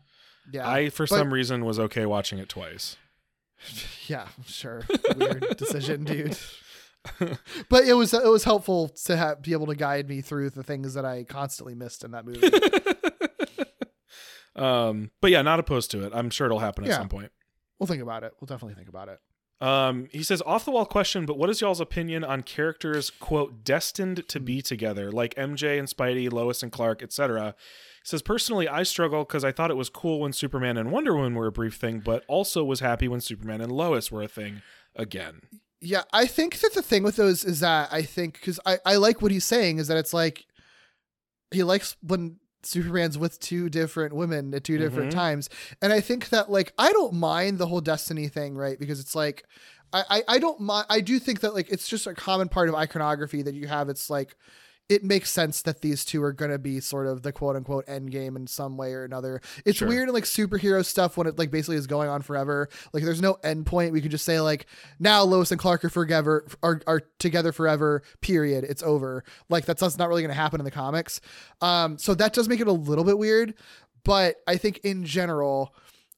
yeah 0.52 0.68
I, 0.68 0.90
for 0.90 1.04
But- 1.06 1.16
some 1.18 1.32
reason, 1.32 1.64
was 1.64 1.78
okay 1.78 2.06
watching 2.06 2.38
it 2.38 2.48
twice. 2.48 2.96
Yeah, 4.06 4.28
sure. 4.46 4.82
Weird 5.16 5.44
decision, 5.58 6.04
dude. 6.04 6.38
but 7.68 7.84
it 7.84 7.92
was 7.94 8.14
it 8.14 8.24
was 8.24 8.44
helpful 8.44 8.88
to 9.04 9.16
have, 9.16 9.42
be 9.42 9.52
able 9.52 9.66
to 9.66 9.74
guide 9.74 10.08
me 10.08 10.20
through 10.22 10.50
the 10.50 10.62
things 10.62 10.94
that 10.94 11.04
I 11.04 11.24
constantly 11.24 11.74
missed 11.74 12.04
in 12.04 12.12
that 12.12 12.24
movie. 12.24 12.48
um, 14.56 15.10
but 15.20 15.30
yeah, 15.30 15.42
not 15.42 15.60
opposed 15.60 15.90
to 15.92 16.04
it. 16.06 16.12
I'm 16.14 16.30
sure 16.30 16.46
it'll 16.46 16.58
happen 16.58 16.84
at 16.84 16.90
Yeah. 16.90 16.96
some 16.98 17.08
point. 17.08 17.30
we'll 17.78 17.86
think 17.86 18.02
about 18.02 18.22
it. 18.24 18.32
We'll 18.40 18.46
definitely 18.46 18.74
think 18.74 18.88
about 18.88 19.08
it. 19.08 19.20
Um, 19.60 20.08
he 20.12 20.22
says 20.22 20.40
off 20.46 20.64
the 20.64 20.70
wall 20.70 20.86
question, 20.86 21.26
but 21.26 21.36
what 21.36 21.50
is 21.50 21.60
y'all's 21.60 21.80
opinion 21.80 22.22
on 22.22 22.42
characters 22.42 23.10
quote 23.10 23.64
destined 23.64 24.28
to 24.28 24.38
be 24.38 24.62
together, 24.62 25.10
like 25.10 25.34
MJ 25.34 25.78
and 25.78 25.88
Spidey, 25.88 26.32
Lois 26.32 26.62
and 26.62 26.70
Clark, 26.70 27.02
etc. 27.02 27.54
He 28.02 28.08
says 28.08 28.22
personally, 28.22 28.68
I 28.68 28.84
struggle 28.84 29.24
because 29.24 29.44
I 29.44 29.50
thought 29.50 29.70
it 29.72 29.76
was 29.76 29.90
cool 29.90 30.20
when 30.20 30.32
Superman 30.32 30.76
and 30.76 30.92
Wonder 30.92 31.14
Woman 31.14 31.34
were 31.34 31.48
a 31.48 31.52
brief 31.52 31.74
thing, 31.74 32.00
but 32.00 32.24
also 32.28 32.62
was 32.62 32.80
happy 32.80 33.08
when 33.08 33.20
Superman 33.20 33.60
and 33.60 33.72
Lois 33.72 34.12
were 34.12 34.22
a 34.22 34.28
thing 34.28 34.62
again. 34.94 35.42
Yeah, 35.80 36.02
I 36.12 36.26
think 36.26 36.58
that 36.60 36.74
the 36.74 36.82
thing 36.82 37.02
with 37.02 37.16
those 37.16 37.44
is 37.44 37.60
that 37.60 37.88
I 37.92 38.02
think 38.02 38.34
because 38.34 38.60
I, 38.64 38.78
I 38.84 38.96
like 38.96 39.22
what 39.22 39.32
he's 39.32 39.44
saying 39.44 39.78
is 39.78 39.88
that 39.88 39.96
it's 39.96 40.14
like 40.14 40.46
he 41.50 41.62
likes 41.62 41.96
when 42.02 42.36
Superman's 42.68 43.16
with 43.18 43.40
two 43.40 43.68
different 43.68 44.14
women 44.14 44.52
at 44.54 44.64
2 44.64 44.78
different 44.78 45.10
Mhm. 45.10 45.14
times. 45.16 45.50
And 45.80 45.92
I 45.92 46.00
think 46.00 46.28
that 46.28 46.50
like 46.50 46.72
I 46.78 46.92
don't 46.92 47.14
mind 47.14 47.58
the 47.58 47.66
whole 47.66 47.80
destiny 47.80 48.28
thing, 48.28 48.54
right? 48.54 48.78
Because 48.78 49.00
it's 49.00 49.14
like 49.14 49.44
I, 49.92 50.04
I, 50.10 50.22
I 50.34 50.38
don't 50.38 50.60
mind 50.60 50.86
I 50.90 51.00
do 51.00 51.18
think 51.18 51.40
that 51.40 51.54
like 51.54 51.70
it's 51.70 51.88
just 51.88 52.06
a 52.06 52.14
common 52.14 52.48
part 52.48 52.68
of 52.68 52.74
iconography 52.74 53.42
that 53.42 53.54
you 53.54 53.66
have. 53.68 53.88
It's 53.88 54.10
like 54.10 54.36
it 54.88 55.04
makes 55.04 55.30
sense 55.30 55.60
that 55.62 55.82
these 55.82 56.04
two 56.04 56.22
are 56.22 56.32
gonna 56.32 56.58
be 56.58 56.80
sort 56.80 57.06
of 57.06 57.22
the 57.22 57.30
quote 57.32 57.56
unquote 57.56 57.84
end 57.86 58.10
game 58.10 58.36
in 58.36 58.46
some 58.46 58.76
way 58.76 58.92
or 58.94 59.04
another. 59.04 59.40
It's 59.64 59.78
Sure. 59.78 59.88
weird 59.88 60.08
in 60.08 60.14
like 60.14 60.24
superhero 60.24 60.84
stuff 60.84 61.16
when 61.16 61.26
it 61.26 61.38
like 61.38 61.50
basically 61.50 61.76
is 61.76 61.86
going 61.86 62.08
on 62.08 62.22
forever. 62.22 62.68
Like 62.92 63.04
there's 63.04 63.20
no 63.20 63.34
end 63.44 63.66
point. 63.66 63.92
We 63.92 64.00
can 64.00 64.10
just 64.10 64.24
say 64.24 64.40
like 64.40 64.66
now 64.98 65.22
Lois 65.24 65.50
and 65.50 65.60
Clark 65.60 65.84
are 65.84 65.90
forever 65.90 66.46
are, 66.62 66.80
are 66.86 67.02
together 67.18 67.52
forever. 67.52 68.02
Period. 68.22 68.64
It's 68.64 68.82
over. 68.82 69.24
Like 69.50 69.66
that's, 69.66 69.80
that's 69.80 69.98
not 69.98 70.08
really 70.08 70.22
gonna 70.22 70.34
happen 70.34 70.60
in 70.60 70.64
the 70.64 70.70
comics. 70.70 71.20
Um, 71.60 71.98
so 71.98 72.14
that 72.14 72.32
does 72.32 72.48
make 72.48 72.60
it 72.60 72.66
a 72.68 72.72
little 72.72 73.04
bit 73.04 73.18
weird. 73.18 73.54
But 74.04 74.36
I 74.46 74.56
think 74.56 74.78
in 74.84 75.04
general, 75.04 75.74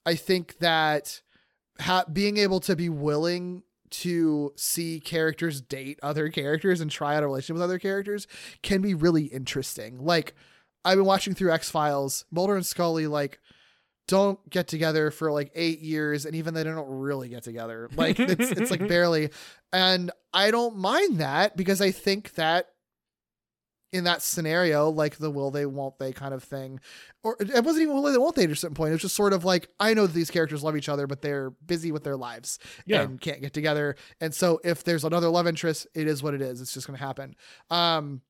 I 0.07 0.15
think 0.15 0.59
that 0.59 1.23
ha- 1.81 2.05
being 2.13 2.37
able 2.37 2.61
to 2.61 2.77
be 2.77 2.89
willing 2.89 3.65
to 3.91 4.53
see 4.57 5.01
characters 5.01 5.61
date 5.61 5.99
other 6.03 6.29
characters 6.29 6.81
and 6.81 6.91
try 6.91 7.17
out 7.17 7.23
a 7.23 7.27
relationship 7.27 7.55
with 7.55 7.63
other 7.63 7.79
characters 7.79 8.27
can 8.63 8.81
be 8.81 8.95
really 8.95 9.25
interesting. 9.25 9.99
Like 10.05 10.35
I've 10.85 10.97
been 10.97 11.07
watching 11.07 11.35
through 11.35 11.53
X 11.53 11.71
Files, 11.71 12.25
Mulder 12.31 12.57
and 12.57 12.67
Scully 12.67 13.07
like 13.07 13.41
don't 14.11 14.51
get 14.51 14.67
together 14.67 15.13
for 15.13 15.31
like 15.31 15.53
eight 15.55 15.81
years, 15.81 16.27
and 16.27 16.35
even 16.35 16.53
they 16.53 16.65
don't 16.65 16.89
really 16.89 17.29
get 17.29 17.45
together. 17.45 17.89
Like 17.95 18.19
it's 18.19 18.51
it's 18.51 18.71
like 18.71 18.89
barely, 18.89 19.31
and 19.73 20.11
I 20.35 20.51
don't 20.51 20.77
mind 20.77 21.19
that 21.19 21.57
because 21.57 21.81
I 21.81 21.93
think 21.93 22.35
that 22.35 22.71
in 23.93 24.05
that 24.05 24.23
scenario, 24.23 24.89
like 24.89 25.17
the 25.17 25.31
will 25.31 25.51
they, 25.51 25.67
won't 25.67 25.99
they 25.99 26.13
kind 26.13 26.33
of 26.33 26.45
thing, 26.45 26.79
or 27.25 27.37
it 27.41 27.65
wasn't 27.65 27.83
even 27.83 27.95
will 27.95 28.03
they, 28.03 28.17
won't 28.19 28.37
they 28.37 28.45
at 28.45 28.51
a 28.51 28.55
certain 28.57 28.75
point. 28.75 28.91
It 28.91 28.93
was 28.95 29.03
just 29.03 29.17
sort 29.17 29.33
of 29.33 29.45
like 29.45 29.69
I 29.81 29.95
know 29.95 30.07
that 30.07 30.13
these 30.13 30.31
characters 30.31 30.63
love 30.63 30.77
each 30.77 30.89
other, 30.89 31.07
but 31.07 31.23
they're 31.23 31.51
busy 31.51 31.91
with 31.91 32.05
their 32.05 32.17
lives 32.17 32.59
Yeah. 32.87 33.03
and 33.03 33.21
can't 33.21 33.41
get 33.41 33.53
together. 33.53 33.97
And 34.21 34.33
so 34.35 34.61
if 34.63 34.85
there's 34.85 35.05
another 35.05 35.29
love 35.29 35.47
interest, 35.47 35.87
it 35.95 36.07
is 36.07 36.23
what 36.23 36.35
it 36.35 36.41
is. 36.43 36.61
It's 36.61 36.73
just 36.73 36.87
going 36.87 36.99
to 36.99 37.05
happen. 37.05 37.35
Um, 37.69 38.21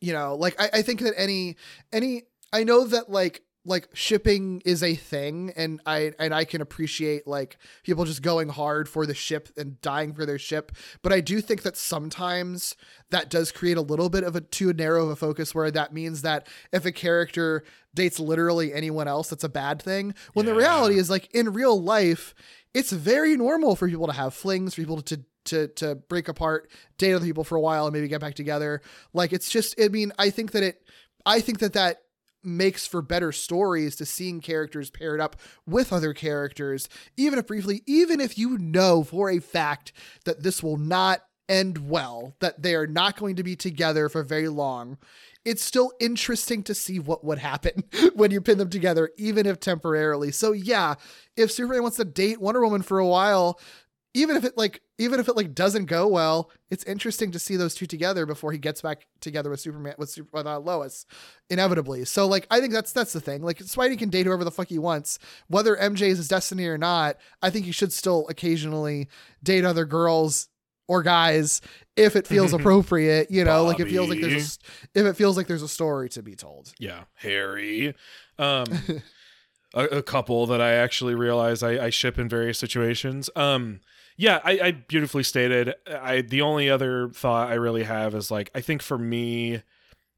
you 0.00 0.12
know, 0.12 0.34
like 0.34 0.60
I, 0.60 0.70
I 0.78 0.82
think 0.82 1.00
that 1.00 1.14
any 1.16 1.56
any 1.92 2.24
I 2.52 2.64
know 2.64 2.84
that 2.84 3.10
like 3.10 3.42
like 3.64 3.88
shipping 3.92 4.62
is 4.64 4.82
a 4.82 4.94
thing 4.94 5.52
and 5.54 5.80
I 5.84 6.12
and 6.18 6.34
I 6.34 6.44
can 6.44 6.62
appreciate 6.62 7.26
like 7.26 7.58
people 7.82 8.06
just 8.06 8.22
going 8.22 8.48
hard 8.48 8.88
for 8.88 9.04
the 9.04 9.14
ship 9.14 9.50
and 9.56 9.80
dying 9.82 10.14
for 10.14 10.24
their 10.24 10.38
ship. 10.38 10.72
But 11.02 11.12
I 11.12 11.20
do 11.20 11.40
think 11.42 11.62
that 11.62 11.76
sometimes 11.76 12.74
that 13.10 13.28
does 13.28 13.52
create 13.52 13.76
a 13.76 13.82
little 13.82 14.08
bit 14.08 14.24
of 14.24 14.34
a 14.34 14.40
too 14.40 14.72
narrow 14.72 15.04
of 15.04 15.10
a 15.10 15.16
focus 15.16 15.54
where 15.54 15.70
that 15.70 15.92
means 15.92 16.22
that 16.22 16.48
if 16.72 16.86
a 16.86 16.92
character 16.92 17.62
dates 17.94 18.18
literally 18.18 18.72
anyone 18.72 19.08
else 19.08 19.28
that's 19.28 19.44
a 19.44 19.48
bad 19.48 19.82
thing. 19.82 20.14
When 20.32 20.46
the 20.46 20.54
reality 20.54 20.96
is 20.96 21.10
like 21.10 21.32
in 21.34 21.52
real 21.52 21.80
life 21.80 22.34
it's 22.72 22.92
very 22.92 23.36
normal 23.36 23.76
for 23.76 23.88
people 23.88 24.06
to 24.06 24.12
have 24.12 24.32
flings 24.32 24.74
for 24.74 24.80
people 24.80 25.02
to 25.02 25.20
to 25.44 25.68
to 25.68 25.96
break 25.96 26.28
apart 26.28 26.70
date 26.96 27.12
other 27.12 27.26
people 27.26 27.44
for 27.44 27.56
a 27.56 27.60
while 27.60 27.86
and 27.86 27.92
maybe 27.92 28.08
get 28.08 28.20
back 28.22 28.34
together. 28.34 28.80
Like 29.12 29.34
it's 29.34 29.50
just 29.50 29.78
i 29.78 29.88
mean 29.88 30.12
i 30.18 30.30
think 30.30 30.52
that 30.52 30.62
it 30.62 30.82
i 31.26 31.40
think 31.40 31.58
that 31.58 31.74
that 31.74 32.02
makes 32.42 32.86
for 32.86 33.02
better 33.02 33.32
stories 33.32 33.96
to 33.96 34.06
seeing 34.06 34.40
characters 34.40 34.90
paired 34.90 35.20
up 35.20 35.36
with 35.66 35.92
other 35.92 36.12
characters. 36.12 36.88
Even 37.16 37.38
if 37.38 37.46
briefly 37.46 37.82
even 37.86 38.20
if 38.20 38.38
you 38.38 38.58
know 38.58 39.02
for 39.02 39.30
a 39.30 39.38
fact 39.38 39.92
that 40.24 40.42
this 40.42 40.62
will 40.62 40.76
not 40.76 41.22
end 41.48 41.90
well 41.90 42.36
that 42.38 42.62
they 42.62 42.76
are 42.76 42.86
not 42.86 43.18
going 43.18 43.34
to 43.34 43.42
be 43.42 43.56
together 43.56 44.08
for 44.08 44.22
very 44.22 44.48
long 44.48 44.96
it's 45.44 45.64
still 45.64 45.92
interesting 46.00 46.62
to 46.62 46.74
see 46.74 46.98
what 46.98 47.24
would 47.24 47.38
happen 47.38 47.82
when 48.14 48.30
you 48.30 48.40
pin 48.40 48.58
them 48.58 48.70
together 48.70 49.10
even 49.16 49.46
if 49.46 49.58
temporarily. 49.58 50.30
So 50.30 50.52
yeah 50.52 50.94
if 51.36 51.50
superman 51.50 51.82
wants 51.82 51.96
to 51.96 52.04
date 52.04 52.40
wonder 52.40 52.62
woman 52.62 52.82
for 52.82 52.98
a 52.98 53.06
while 53.06 53.58
even 54.14 54.36
if 54.36 54.44
it 54.44 54.56
like 54.56 54.80
even 55.00 55.18
if 55.18 55.28
it 55.28 55.36
like 55.36 55.54
doesn't 55.54 55.86
go 55.86 56.06
well, 56.06 56.50
it's 56.70 56.84
interesting 56.84 57.30
to 57.32 57.38
see 57.38 57.56
those 57.56 57.74
two 57.74 57.86
together 57.86 58.26
before 58.26 58.52
he 58.52 58.58
gets 58.58 58.82
back 58.82 59.06
together 59.20 59.48
with 59.48 59.58
Superman 59.58 59.94
with, 59.96 60.10
Super, 60.10 60.28
with 60.32 60.46
uh, 60.46 60.58
Lois, 60.58 61.06
inevitably. 61.48 62.04
So 62.04 62.26
like 62.26 62.46
I 62.50 62.60
think 62.60 62.72
that's 62.74 62.92
that's 62.92 63.14
the 63.14 63.20
thing. 63.20 63.42
Like 63.42 63.58
Spidey 63.58 63.98
can 63.98 64.10
date 64.10 64.26
whoever 64.26 64.44
the 64.44 64.50
fuck 64.50 64.68
he 64.68 64.78
wants, 64.78 65.18
whether 65.48 65.74
MJ 65.74 66.08
is 66.08 66.18
his 66.18 66.28
destiny 66.28 66.66
or 66.66 66.76
not. 66.76 67.16
I 67.40 67.48
think 67.48 67.64
he 67.64 67.72
should 67.72 67.92
still 67.92 68.26
occasionally 68.28 69.08
date 69.42 69.64
other 69.64 69.86
girls 69.86 70.48
or 70.86 71.02
guys 71.02 71.62
if 71.96 72.14
it 72.14 72.26
feels 72.26 72.52
appropriate. 72.52 73.30
You 73.30 73.44
know, 73.44 73.64
like 73.64 73.80
it 73.80 73.88
feels 73.88 74.10
like 74.10 74.20
there's 74.20 74.58
a, 74.94 75.00
if 75.00 75.06
it 75.06 75.16
feels 75.16 75.38
like 75.38 75.46
there's 75.46 75.62
a 75.62 75.68
story 75.68 76.10
to 76.10 76.22
be 76.22 76.34
told. 76.34 76.74
Yeah, 76.78 77.04
Harry. 77.14 77.94
Um, 78.38 78.66
a, 79.74 79.84
a 79.84 80.02
couple 80.02 80.46
that 80.46 80.60
I 80.60 80.72
actually 80.74 81.14
realize 81.14 81.62
I, 81.62 81.86
I 81.86 81.90
ship 81.90 82.18
in 82.18 82.28
various 82.28 82.58
situations. 82.58 83.30
Um, 83.34 83.80
yeah, 84.20 84.38
I, 84.44 84.60
I 84.60 84.70
beautifully 84.72 85.22
stated. 85.22 85.74
I 85.90 86.20
the 86.20 86.42
only 86.42 86.68
other 86.68 87.08
thought 87.08 87.48
I 87.48 87.54
really 87.54 87.84
have 87.84 88.14
is 88.14 88.30
like 88.30 88.50
I 88.54 88.60
think 88.60 88.82
for 88.82 88.98
me, 88.98 89.62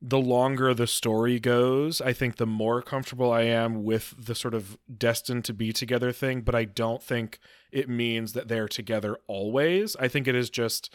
the 0.01 0.19
longer 0.19 0.75
the 0.75 0.89
story 0.89 1.39
goes, 1.39 2.01
I 2.01 2.13
think 2.13 2.37
the 2.37 2.47
more 2.47 2.83
comfortable 2.83 3.31
I 3.31 3.43
am 3.43 3.85
with 3.85 4.13
the 4.19 4.35
sort 4.35 4.55
of 4.55 4.77
destined 4.99 5.45
to 5.45 5.55
be 5.55 5.73
together 5.73 6.11
thing. 6.11 6.41
But 6.41 6.57
I 6.57 6.65
don't 6.65 7.01
think 7.01 7.39
it 7.71 7.89
means 7.89 8.33
that 8.33 8.49
they're 8.49 8.67
together 8.67 9.19
always. 9.29 9.95
I 9.95 10.09
think 10.09 10.27
it 10.27 10.35
is 10.35 10.51
just 10.51 10.93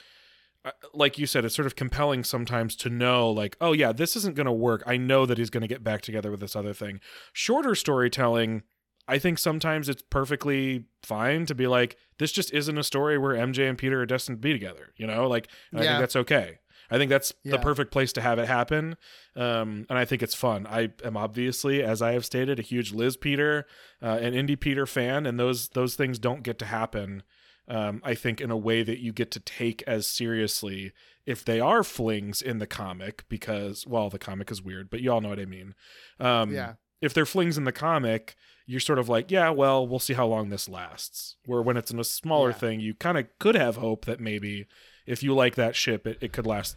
uh, 0.66 0.72
like 0.94 1.18
you 1.18 1.26
said, 1.26 1.46
it's 1.46 1.56
sort 1.56 1.66
of 1.66 1.78
compelling 1.78 2.26
sometimes 2.26 2.76
to 2.76 2.90
know, 2.90 3.32
like, 3.32 3.56
oh 3.62 3.72
yeah, 3.72 3.94
this 3.94 4.18
isn't 4.18 4.36
going 4.36 4.48
to 4.48 4.52
work. 4.52 4.84
I 4.86 4.98
know 4.98 5.26
that 5.26 5.38
he's 5.38 5.50
going 5.50 5.62
to 5.62 5.68
get 5.68 5.82
back 5.82 6.02
together 6.02 6.30
with 6.30 6.42
this 6.42 6.58
other 6.58 6.74
thing. 6.74 7.00
Shorter 7.32 7.74
storytelling, 7.74 8.64
I 9.08 9.20
think 9.20 9.40
sometimes 9.40 9.88
it's 9.90 10.04
perfectly 10.10 10.86
fine 11.04 11.46
to 11.46 11.56
be 11.56 11.68
like, 11.68 11.98
this 12.20 12.32
just 12.32 12.54
isn't 12.54 12.78
a 12.78 12.84
story 12.84 13.18
where 13.18 13.36
MJ 13.36 13.70
and 13.70 13.78
Peter 13.78 14.02
are 14.02 14.06
destined 14.06 14.38
to 14.38 14.42
be 14.42 14.54
together. 14.54 14.94
You 14.98 15.08
know, 15.08 15.28
like, 15.28 15.48
and 15.72 15.80
I 15.80 15.84
think 15.84 16.00
that's 16.02 16.16
okay. 16.18 16.60
I 16.90 16.98
think 16.98 17.10
that's 17.10 17.34
the 17.44 17.58
perfect 17.64 17.92
place 17.92 18.14
to 18.14 18.22
have 18.22 18.40
it 18.40 18.48
happen. 18.48 18.96
Um, 19.36 19.86
and 19.90 19.98
I 20.00 20.06
think 20.06 20.24
it's 20.24 20.36
fun. 20.36 20.66
I 20.68 20.90
am 21.04 21.18
obviously, 21.18 21.84
as 21.84 22.02
I 22.02 22.14
have 22.14 22.26
stated, 22.26 22.60
a 22.60 22.62
huge 22.62 22.94
Liz 22.94 23.18
Peter, 23.18 23.66
uh, 24.02 24.20
an 24.22 24.34
Indy 24.34 24.56
Peter 24.56 24.86
fan, 24.86 25.26
and 25.26 25.40
those 25.40 25.70
those 25.70 25.96
things 25.96 26.18
don't 26.20 26.44
get 26.44 26.58
to 26.60 26.66
happen. 26.66 27.24
Um, 27.68 28.02
I 28.06 28.16
think 28.16 28.40
in 28.40 28.52
a 28.52 28.58
way 28.58 28.84
that 28.84 29.00
you 29.00 29.12
get 29.12 29.32
to 29.32 29.42
take 29.42 29.84
as 29.86 30.08
seriously 30.08 30.94
if 31.26 31.44
they 31.44 31.60
are 31.60 31.84
flings 31.84 32.42
in 32.42 32.60
the 32.60 32.68
comic, 32.68 33.26
because 33.28 33.86
well, 33.86 34.10
the 34.10 34.18
comic 34.18 34.50
is 34.50 34.62
weird, 34.62 34.90
but 34.90 35.02
you 35.02 35.12
all 35.12 35.20
know 35.20 35.28
what 35.28 35.40
I 35.40 35.46
mean. 35.46 35.76
Um, 36.22 36.54
Yeah. 36.54 36.74
If 37.02 37.14
they're 37.14 37.26
flings 37.26 37.58
in 37.58 37.64
the 37.64 37.72
comic, 37.72 38.36
you're 38.66 38.80
sort 38.80 39.00
of 39.00 39.08
like, 39.08 39.30
yeah, 39.32 39.50
well, 39.50 39.88
we'll 39.88 40.00
see 40.00 40.14
how 40.14 40.26
long 40.28 40.50
this 40.50 40.68
lasts. 40.68 41.36
Where 41.46 41.62
when 41.62 41.78
it's 41.78 41.92
in 41.92 42.00
a 42.00 42.04
smaller 42.04 42.50
Yeah. 42.50 42.56
thing, 42.58 42.80
you 42.80 42.94
kind 42.96 43.18
of 43.18 43.28
could 43.40 43.56
have 43.56 43.78
hope 43.78 44.06
that 44.06 44.20
maybe 44.20 44.66
if 45.06 45.22
you 45.24 45.34
like 45.36 45.56
that 45.56 45.76
ship, 45.76 46.06
it, 46.08 46.18
it 46.22 46.34
could 46.34 46.46
last 46.48 46.76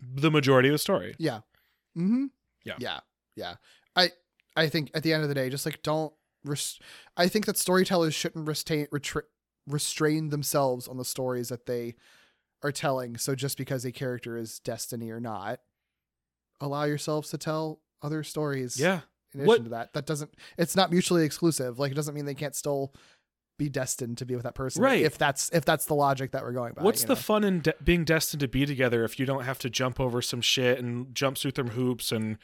the 0.00 0.30
majority 0.30 0.68
of 0.68 0.72
the 0.72 0.78
story. 0.78 1.14
Yeah. 1.18 1.40
Mm-hmm. 1.96 2.26
Yeah. 2.64 2.74
Yeah. 2.78 3.00
Yeah. 3.34 3.54
I 3.94 4.10
I 4.56 4.68
think 4.68 4.90
at 4.94 5.02
the 5.02 5.12
end 5.12 5.22
of 5.22 5.28
the 5.28 5.34
day, 5.34 5.48
just 5.50 5.66
like 5.66 5.82
don't 5.82 6.12
I 7.16 7.28
think 7.28 7.46
that 7.46 7.56
storytellers 7.56 8.14
shouldn't 8.14 8.46
restrain 8.46 8.86
retra- 8.92 9.22
restrain 9.66 10.28
themselves 10.30 10.86
on 10.86 10.96
the 10.96 11.04
stories 11.04 11.48
that 11.48 11.66
they 11.66 11.94
are 12.62 12.72
telling. 12.72 13.16
So 13.18 13.34
just 13.34 13.58
because 13.58 13.84
a 13.84 13.92
character 13.92 14.36
is 14.36 14.60
destiny 14.60 15.10
or 15.10 15.20
not, 15.20 15.60
allow 16.60 16.84
yourselves 16.84 17.30
to 17.30 17.38
tell 17.38 17.80
other 18.02 18.22
stories. 18.22 18.78
Yeah. 18.78 19.00
In 19.36 19.42
addition 19.42 19.46
What- 19.46 19.64
to 19.64 19.70
that, 19.70 19.92
that 19.94 20.06
doesn't. 20.06 20.34
It's 20.58 20.74
not 20.76 20.90
mutually 20.90 21.24
exclusive. 21.24 21.78
Like 21.78 21.92
it 21.92 21.94
doesn't 21.94 22.14
mean 22.14 22.24
they 22.24 22.34
can't 22.34 22.54
still 22.56 22.92
be 23.58 23.68
destined 23.70 24.18
to 24.18 24.26
be 24.26 24.34
with 24.34 24.44
that 24.44 24.54
person. 24.54 24.82
Right. 24.82 25.00
If 25.02 25.16
that's 25.16 25.50
if 25.50 25.64
that's 25.64 25.86
the 25.86 25.94
logic 25.94 26.32
that 26.32 26.42
we're 26.42 26.52
going 26.52 26.74
by. 26.74 26.82
What's 26.82 27.04
the 27.04 27.14
know? 27.14 27.20
fun 27.20 27.42
in 27.42 27.60
de- 27.60 27.74
being 27.82 28.04
destined 28.04 28.40
to 28.40 28.48
be 28.48 28.66
together 28.66 29.02
if 29.02 29.18
you 29.18 29.24
don't 29.24 29.44
have 29.44 29.58
to 29.60 29.70
jump 29.70 29.98
over 29.98 30.20
some 30.20 30.42
shit 30.42 30.78
and 30.78 31.14
jump 31.14 31.38
through 31.38 31.52
some 31.56 31.68
hoops 31.68 32.12
and 32.12 32.36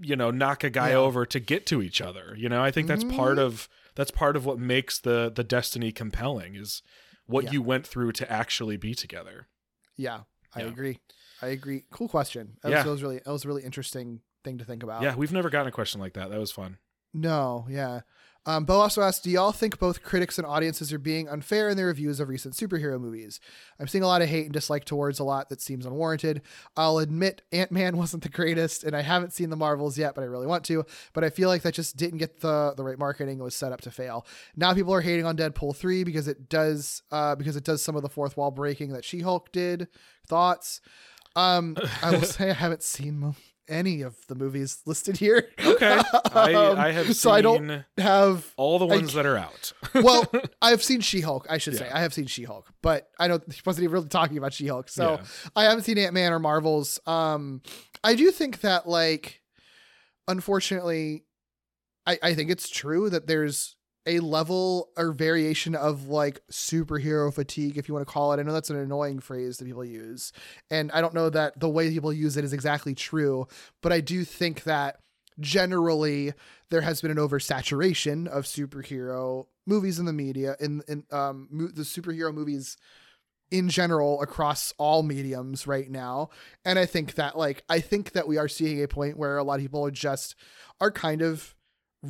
you 0.00 0.16
know 0.16 0.30
knock 0.30 0.64
a 0.64 0.70
guy 0.70 0.90
Yeah. 0.90 0.96
over 0.96 1.26
to 1.26 1.38
get 1.38 1.66
to 1.66 1.82
each 1.82 2.00
other? 2.00 2.34
You 2.38 2.48
know, 2.48 2.62
I 2.62 2.70
think 2.70 2.88
that's 2.88 3.04
part 3.04 3.36
Mhm. 3.36 3.40
of 3.42 3.68
that's 3.94 4.10
part 4.10 4.36
of 4.36 4.46
what 4.46 4.58
makes 4.58 4.98
the 4.98 5.30
the 5.34 5.44
destiny 5.44 5.92
compelling 5.92 6.54
is 6.54 6.82
what 7.26 7.44
Yeah. 7.44 7.50
you 7.52 7.62
went 7.62 7.86
through 7.86 8.12
to 8.12 8.32
actually 8.32 8.78
be 8.78 8.94
together. 8.94 9.48
Yeah, 9.96 10.22
I 10.54 10.60
Yeah. 10.62 10.68
agree. 10.68 10.98
I 11.42 11.48
agree. 11.48 11.84
Cool 11.90 12.08
question. 12.08 12.56
That, 12.62 12.70
Yeah. 12.70 12.76
was, 12.78 12.84
that 12.84 12.90
was 12.90 13.02
really 13.02 13.18
that 13.18 13.30
was 13.32 13.44
really 13.44 13.62
interesting 13.64 14.22
thing 14.44 14.58
to 14.58 14.64
think 14.64 14.82
about. 14.82 15.02
Yeah, 15.02 15.14
we've 15.16 15.32
never 15.32 15.50
gotten 15.50 15.68
a 15.68 15.72
question 15.72 16.00
like 16.00 16.12
that. 16.14 16.30
That 16.30 16.38
was 16.38 16.52
fun. 16.52 16.78
No, 17.12 17.66
yeah. 17.68 18.00
Um, 18.46 18.66
Bo 18.66 18.74
also 18.80 19.00
asked, 19.00 19.24
"Do 19.24 19.30
y'all 19.30 19.52
think 19.52 19.78
both 19.78 20.02
critics 20.02 20.36
and 20.36 20.46
audiences 20.46 20.92
are 20.92 20.98
being 20.98 21.30
unfair 21.30 21.70
in 21.70 21.78
their 21.78 21.86
reviews 21.86 22.20
of 22.20 22.28
recent 22.28 22.52
superhero 22.52 23.00
movies? 23.00 23.40
I'm 23.80 23.86
seeing 23.88 24.04
a 24.04 24.06
lot 24.06 24.20
of 24.20 24.28
hate 24.28 24.44
and 24.44 24.52
dislike 24.52 24.84
towards 24.84 25.18
a 25.18 25.24
lot 25.24 25.48
that 25.48 25.62
seems 25.62 25.86
unwarranted. 25.86 26.42
I'll 26.76 26.98
admit 26.98 27.40
Ant 27.52 27.72
Man 27.72 27.96
wasn't 28.02 28.22
the 28.22 28.28
greatest, 28.28 28.84
and 28.84 28.94
I 28.94 29.00
haven't 29.00 29.32
seen 29.32 29.48
the 29.48 29.56
Marvels 29.56 29.96
yet, 29.96 30.14
but 30.14 30.20
I 30.20 30.26
really 30.26 30.46
want 30.46 30.62
to. 30.66 30.84
But 31.14 31.24
I 31.24 31.30
feel 31.30 31.48
like 31.48 31.62
that 31.62 31.72
just 31.72 31.96
didn't 31.96 32.18
get 32.18 32.40
the 32.40 32.74
the 32.76 32.84
right 32.84 32.98
marketing. 32.98 33.38
It 33.38 33.42
was 33.42 33.54
set 33.54 33.72
up 33.72 33.80
to 33.82 33.90
fail. 33.90 34.26
Now 34.56 34.74
people 34.74 34.92
are 34.92 35.00
hating 35.00 35.24
on 35.24 35.38
Deadpool 35.38 35.74
three 35.76 36.04
because 36.04 36.28
it 36.28 36.50
does 36.50 37.02
uh, 37.10 37.36
because 37.36 37.56
it 37.56 37.64
does 37.64 37.80
some 37.80 37.96
of 37.96 38.02
the 38.02 38.10
fourth 38.10 38.36
wall 38.36 38.50
breaking 38.50 38.92
that 38.92 39.06
She 39.06 39.20
Hulk 39.20 39.52
did. 39.52 39.88
Thoughts? 40.26 40.82
Um, 41.34 41.78
I 42.02 42.10
will 42.10 42.22
say 42.24 42.50
I 42.50 42.54
haven't 42.54 42.82
seen 42.82 43.20
mo- 43.20 43.36
any 43.68 44.02
of 44.02 44.16
the 44.28 44.34
movies 44.34 44.78
listed 44.86 45.16
here. 45.16 45.48
Okay, 45.64 46.00
I, 46.34 46.54
Um, 46.54 46.78
I 46.78 46.92
have 46.92 47.14
so 47.16 47.30
I 47.30 47.40
don't 47.40 47.84
have 47.98 48.52
all 48.56 48.78
the 48.78 48.86
I 48.86 48.96
ones 48.96 49.14
that 49.14 49.26
are 49.26 49.36
out. 49.36 49.72
well, 49.94 50.30
I've 50.62 50.82
seen 50.82 51.00
She 51.00 51.20
Hulk. 51.20 51.46
I 51.48 51.58
should 51.58 51.76
say 51.76 51.88
I 51.88 52.00
have 52.00 52.12
seen 52.14 52.26
She 52.26 52.44
Hulk, 52.44 52.68
but 52.82 53.08
I 53.18 53.28
don't. 53.28 53.42
He 53.52 53.60
wasn't 53.64 53.84
even 53.84 53.94
really 53.94 54.08
talking 54.08 54.38
about 54.38 54.52
She 54.52 54.66
Hulk, 54.66 54.88
so 54.88 55.12
Yeah. 55.12 55.24
I 55.56 55.64
haven't 55.64 55.84
seen 55.84 55.98
Ant 55.98 56.14
Man 56.14 56.32
or 56.32 56.38
Marvels. 56.38 56.98
Um, 57.06 57.62
I 58.02 58.14
do 58.14 58.30
think 58.30 58.60
that 58.60 58.88
like, 58.88 59.40
unfortunately, 60.28 61.24
I 62.06 62.18
I 62.22 62.34
think 62.34 62.50
it's 62.50 62.68
true 62.68 63.10
that 63.10 63.26
there's 63.26 63.76
a 64.06 64.20
level 64.20 64.90
or 64.96 65.12
variation 65.12 65.74
of 65.74 66.08
like 66.08 66.40
superhero 66.50 67.32
fatigue, 67.32 67.78
if 67.78 67.88
you 67.88 67.94
want 67.94 68.06
to 68.06 68.12
call 68.12 68.32
it. 68.32 68.40
I 68.40 68.42
know 68.42 68.52
that's 68.52 68.70
an 68.70 68.76
annoying 68.76 69.20
phrase 69.20 69.58
that 69.58 69.64
people 69.64 69.84
use, 69.84 70.32
and 70.70 70.90
I 70.92 71.00
don't 71.00 71.14
know 71.14 71.30
that 71.30 71.58
the 71.58 71.68
way 71.68 71.90
people 71.90 72.12
use 72.12 72.36
it 72.36 72.44
is 72.44 72.52
exactly 72.52 72.94
true, 72.94 73.46
but 73.82 73.92
I 73.92 74.00
do 74.00 74.24
think 74.24 74.64
that 74.64 75.00
generally 75.40 76.32
there 76.70 76.82
has 76.82 77.00
been 77.00 77.10
an 77.10 77.16
oversaturation 77.16 78.26
of 78.28 78.44
superhero 78.44 79.46
movies 79.66 79.98
in 79.98 80.06
the 80.06 80.12
media 80.12 80.56
in 80.60 80.82
in 80.88 81.04
um 81.10 81.48
mo- 81.50 81.68
the 81.68 81.82
superhero 81.82 82.32
movies 82.32 82.76
in 83.50 83.68
general 83.68 84.20
across 84.22 84.72
all 84.78 85.02
mediums 85.02 85.66
right 85.66 85.90
now 85.90 86.28
and 86.64 86.78
i 86.78 86.86
think 86.86 87.14
that 87.14 87.36
like 87.36 87.62
i 87.68 87.80
think 87.80 88.12
that 88.12 88.28
we 88.28 88.36
are 88.36 88.48
seeing 88.48 88.82
a 88.82 88.88
point 88.88 89.16
where 89.16 89.36
a 89.36 89.44
lot 89.44 89.54
of 89.54 89.60
people 89.60 89.84
are 89.84 89.90
just 89.90 90.34
are 90.80 90.90
kind 90.90 91.22
of 91.22 91.53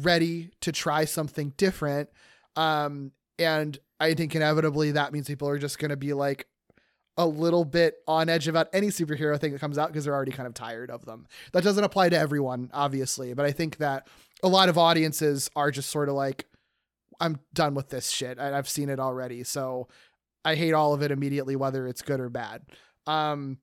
ready 0.02 0.50
to 0.60 0.72
try 0.72 1.04
something 1.04 1.52
different 1.56 2.08
um 2.56 3.12
and 3.38 3.78
i 4.00 4.14
think 4.14 4.34
inevitably 4.34 4.92
that 4.92 5.12
means 5.12 5.26
people 5.26 5.48
are 5.48 5.58
just 5.58 5.78
going 5.78 5.90
to 5.90 5.96
be 5.96 6.12
like 6.12 6.46
a 7.16 7.26
little 7.26 7.64
bit 7.64 7.96
on 8.08 8.28
edge 8.28 8.48
about 8.48 8.68
any 8.72 8.88
superhero 8.88 9.38
thing 9.38 9.52
that 9.52 9.60
comes 9.60 9.78
out 9.78 9.88
because 9.88 10.04
they're 10.04 10.14
already 10.14 10.32
kind 10.32 10.46
of 10.46 10.54
tired 10.54 10.90
of 10.90 11.04
them. 11.04 11.26
That 11.52 11.62
doesn't 11.62 11.84
apply 11.84 12.08
to 12.08 12.18
everyone, 12.18 12.70
obviously, 12.72 13.34
but 13.34 13.46
I 13.46 13.52
think 13.52 13.76
that 13.76 14.08
a 14.42 14.48
lot 14.48 14.68
of 14.68 14.76
audiences 14.76 15.48
are 15.54 15.70
just 15.70 15.90
sort 15.90 16.08
of 16.08 16.16
like, 16.16 16.46
I'm 17.20 17.38
done 17.52 17.74
with 17.74 17.88
this 17.90 18.10
shit. 18.10 18.40
I've 18.40 18.68
seen 18.68 18.88
it 18.88 18.98
already. 18.98 19.44
So 19.44 19.88
I 20.44 20.56
hate 20.56 20.72
all 20.72 20.92
of 20.92 21.02
it 21.02 21.12
immediately, 21.12 21.54
whether 21.54 21.86
it's 21.86 22.02
good 22.02 22.18
or 22.18 22.28
bad. 22.28 22.62
Um, 23.06 23.58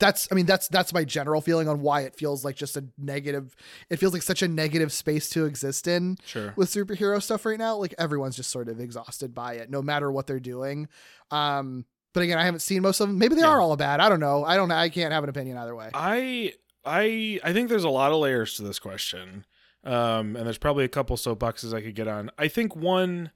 that's, 0.00 0.26
I 0.32 0.34
mean, 0.34 0.46
that's, 0.46 0.66
that's 0.68 0.92
my 0.92 1.04
general 1.04 1.40
feeling 1.40 1.68
on 1.68 1.80
why 1.80 2.00
it 2.00 2.16
feels 2.16 2.44
like 2.44 2.56
just 2.56 2.76
a 2.76 2.84
negative, 2.98 3.54
it 3.88 3.96
feels 3.98 4.12
like 4.12 4.22
such 4.22 4.42
a 4.42 4.48
negative 4.48 4.92
space 4.92 5.28
to 5.30 5.44
exist 5.46 5.86
in 5.86 6.16
Sure. 6.26 6.52
with 6.56 6.70
superhero 6.70 7.22
stuff 7.22 7.46
right 7.46 7.58
now. 7.58 7.76
Like 7.76 7.94
everyone's 7.98 8.34
just 8.36 8.50
sort 8.50 8.68
of 8.68 8.80
exhausted 8.80 9.32
by 9.34 9.54
it, 9.54 9.70
no 9.70 9.80
matter 9.82 10.10
what 10.10 10.26
they're 10.26 10.40
doing. 10.40 10.88
Um, 11.30 11.84
but 12.12 12.22
again, 12.24 12.38
I 12.38 12.44
haven't 12.44 12.60
seen 12.60 12.82
most 12.82 12.98
of 13.00 13.06
them. 13.08 13.18
Maybe 13.18 13.36
they 13.36 13.42
Yeah. 13.42 13.50
are 13.50 13.60
all 13.60 13.76
bad. 13.76 14.00
I 14.00 14.08
don't 14.08 14.18
know. 14.18 14.44
I 14.44 14.56
don't. 14.56 14.72
I 14.72 14.88
can't 14.88 15.12
have 15.12 15.22
an 15.22 15.30
opinion 15.30 15.56
either 15.56 15.76
way. 15.76 15.90
I 15.94 16.54
I 16.84 17.38
I 17.44 17.52
think 17.52 17.68
there's 17.68 17.84
a 17.84 17.88
lot 17.90 18.10
of 18.10 18.18
layers 18.18 18.54
to 18.54 18.62
this 18.62 18.80
question. 18.80 19.44
Um 19.84 20.34
and 20.34 20.44
there's 20.46 20.58
probably 20.58 20.84
a 20.84 20.88
couple 20.88 21.16
soapboxes 21.16 21.72
I 21.72 21.80
could 21.82 21.94
get 21.94 22.08
on. 22.08 22.30
I 22.36 22.48
think 22.48 22.74
one 22.74 23.30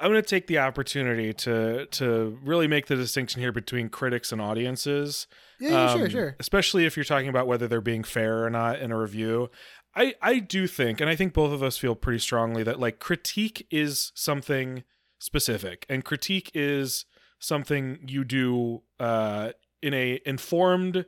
I'm 0.00 0.10
going 0.10 0.22
to 0.22 0.26
take 0.26 0.46
the 0.46 0.58
opportunity 0.58 1.34
to 1.34 1.84
to 1.84 2.38
really 2.42 2.66
make 2.66 2.86
the 2.86 2.96
distinction 2.96 3.42
here 3.42 3.52
between 3.52 3.90
critics 3.90 4.32
and 4.32 4.40
audiences. 4.40 5.26
Yeah, 5.58 5.70
yeah, 5.70 5.94
sure, 5.94 6.04
Um, 6.04 6.10
sure. 6.10 6.36
Especially 6.38 6.86
if 6.86 6.96
you're 6.96 7.04
talking 7.04 7.28
about 7.28 7.46
whether 7.46 7.66
they're 7.66 7.80
being 7.80 8.04
fair 8.04 8.44
or 8.44 8.50
not 8.50 8.78
in 8.80 8.92
a 8.92 8.98
review. 8.98 9.50
I 9.94 10.14
I 10.20 10.38
do 10.38 10.66
think 10.66 11.00
and 11.00 11.08
I 11.08 11.16
think 11.16 11.32
both 11.32 11.52
of 11.52 11.62
us 11.62 11.78
feel 11.78 11.94
pretty 11.94 12.18
strongly 12.18 12.62
that 12.62 12.78
like 12.78 12.98
critique 12.98 13.66
is 13.70 14.12
something 14.14 14.84
specific 15.18 15.86
and 15.88 16.04
critique 16.04 16.50
is 16.52 17.06
something 17.38 17.98
you 18.06 18.22
do 18.22 18.82
uh 19.00 19.52
in 19.82 19.94
a 19.94 20.20
informed 20.26 21.06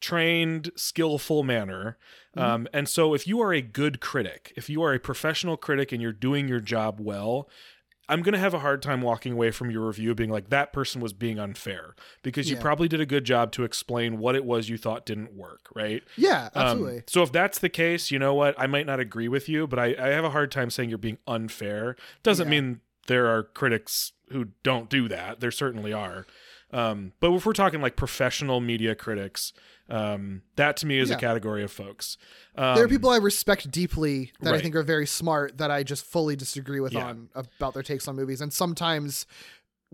trained 0.00 0.70
skillful 0.76 1.42
manner 1.42 1.96
um, 2.36 2.66
and 2.72 2.88
so 2.88 3.14
if 3.14 3.26
you 3.26 3.40
are 3.40 3.52
a 3.52 3.60
good 3.60 4.00
critic 4.00 4.52
if 4.56 4.70
you 4.70 4.82
are 4.82 4.94
a 4.94 4.98
professional 4.98 5.56
critic 5.56 5.92
and 5.92 6.00
you're 6.02 6.12
doing 6.12 6.48
your 6.48 6.60
job 6.60 6.98
well 7.00 7.48
I'm 8.12 8.22
going 8.22 8.34
to 8.34 8.38
have 8.38 8.54
a 8.54 8.58
hard 8.58 8.82
time 8.82 9.00
walking 9.02 9.32
away 9.32 9.50
from 9.50 9.70
your 9.70 9.86
review 9.86 10.14
being 10.14 10.30
like 10.30 10.50
that 10.50 10.72
person 10.72 11.00
was 11.00 11.12
being 11.12 11.38
unfair 11.38 11.94
because 12.22 12.50
you 12.50 12.56
Yeah. 12.56 12.62
probably 12.62 12.86
did 12.88 13.00
a 13.00 13.06
good 13.06 13.24
job 13.24 13.52
to 13.52 13.64
explain 13.64 14.18
what 14.18 14.34
it 14.36 14.44
was 14.44 14.68
you 14.68 14.76
thought 14.76 15.06
didn't 15.06 15.34
work, 15.34 15.68
right? 15.74 16.02
Yeah, 16.16 16.50
Um, 16.54 16.62
absolutely. 16.66 17.02
so 17.06 17.22
if 17.22 17.32
that's 17.32 17.58
the 17.58 17.68
case, 17.68 18.10
you 18.10 18.18
know 18.18 18.34
what? 18.34 18.54
I 18.58 18.66
might 18.66 18.86
not 18.86 19.00
agree 19.00 19.28
with 19.28 19.48
you, 19.48 19.66
but 19.66 19.78
I, 19.78 19.94
I 19.98 20.08
have 20.08 20.24
a 20.24 20.30
hard 20.30 20.52
time 20.52 20.70
saying 20.70 20.88
you're 20.90 20.98
being 20.98 21.18
unfair. 21.26 21.96
Doesn't 22.22 22.46
Yeah. 22.46 22.50
mean 22.60 22.80
there 23.06 23.26
are 23.26 23.42
critics 23.42 24.12
who 24.30 24.48
don't 24.62 24.88
do 24.88 25.08
that. 25.08 25.40
There 25.40 25.50
certainly 25.50 25.92
are. 25.92 26.26
Um, 26.72 27.12
but 27.20 27.32
if 27.32 27.44
we're 27.44 27.52
talking 27.52 27.80
like 27.82 27.96
professional 27.96 28.60
media 28.60 28.94
critics, 28.94 29.52
um, 29.90 30.42
that 30.56 30.76
to 30.78 30.86
me 30.86 30.98
is 30.98 31.10
Yeah. 31.10 31.16
a 31.16 31.18
category 31.18 31.62
of 31.62 31.70
folks. 31.70 32.16
Um, 32.56 32.74
there 32.76 32.84
are 32.84 32.88
people 32.88 33.10
I 33.10 33.16
respect 33.18 33.70
deeply 33.70 34.32
that 34.40 34.54
I 34.54 34.60
think 34.60 34.74
are 34.74 34.82
very 34.82 35.06
smart 35.06 35.58
that 35.58 35.70
I 35.70 35.82
just 35.82 36.04
fully 36.04 36.34
disagree 36.36 36.80
with 36.80 36.92
Yeah. 36.94 37.04
on 37.06 37.28
about 37.34 37.74
their 37.74 37.82
takes 37.82 38.08
on 38.08 38.16
movies, 38.16 38.40
and 38.40 38.52
sometimes 38.52 39.26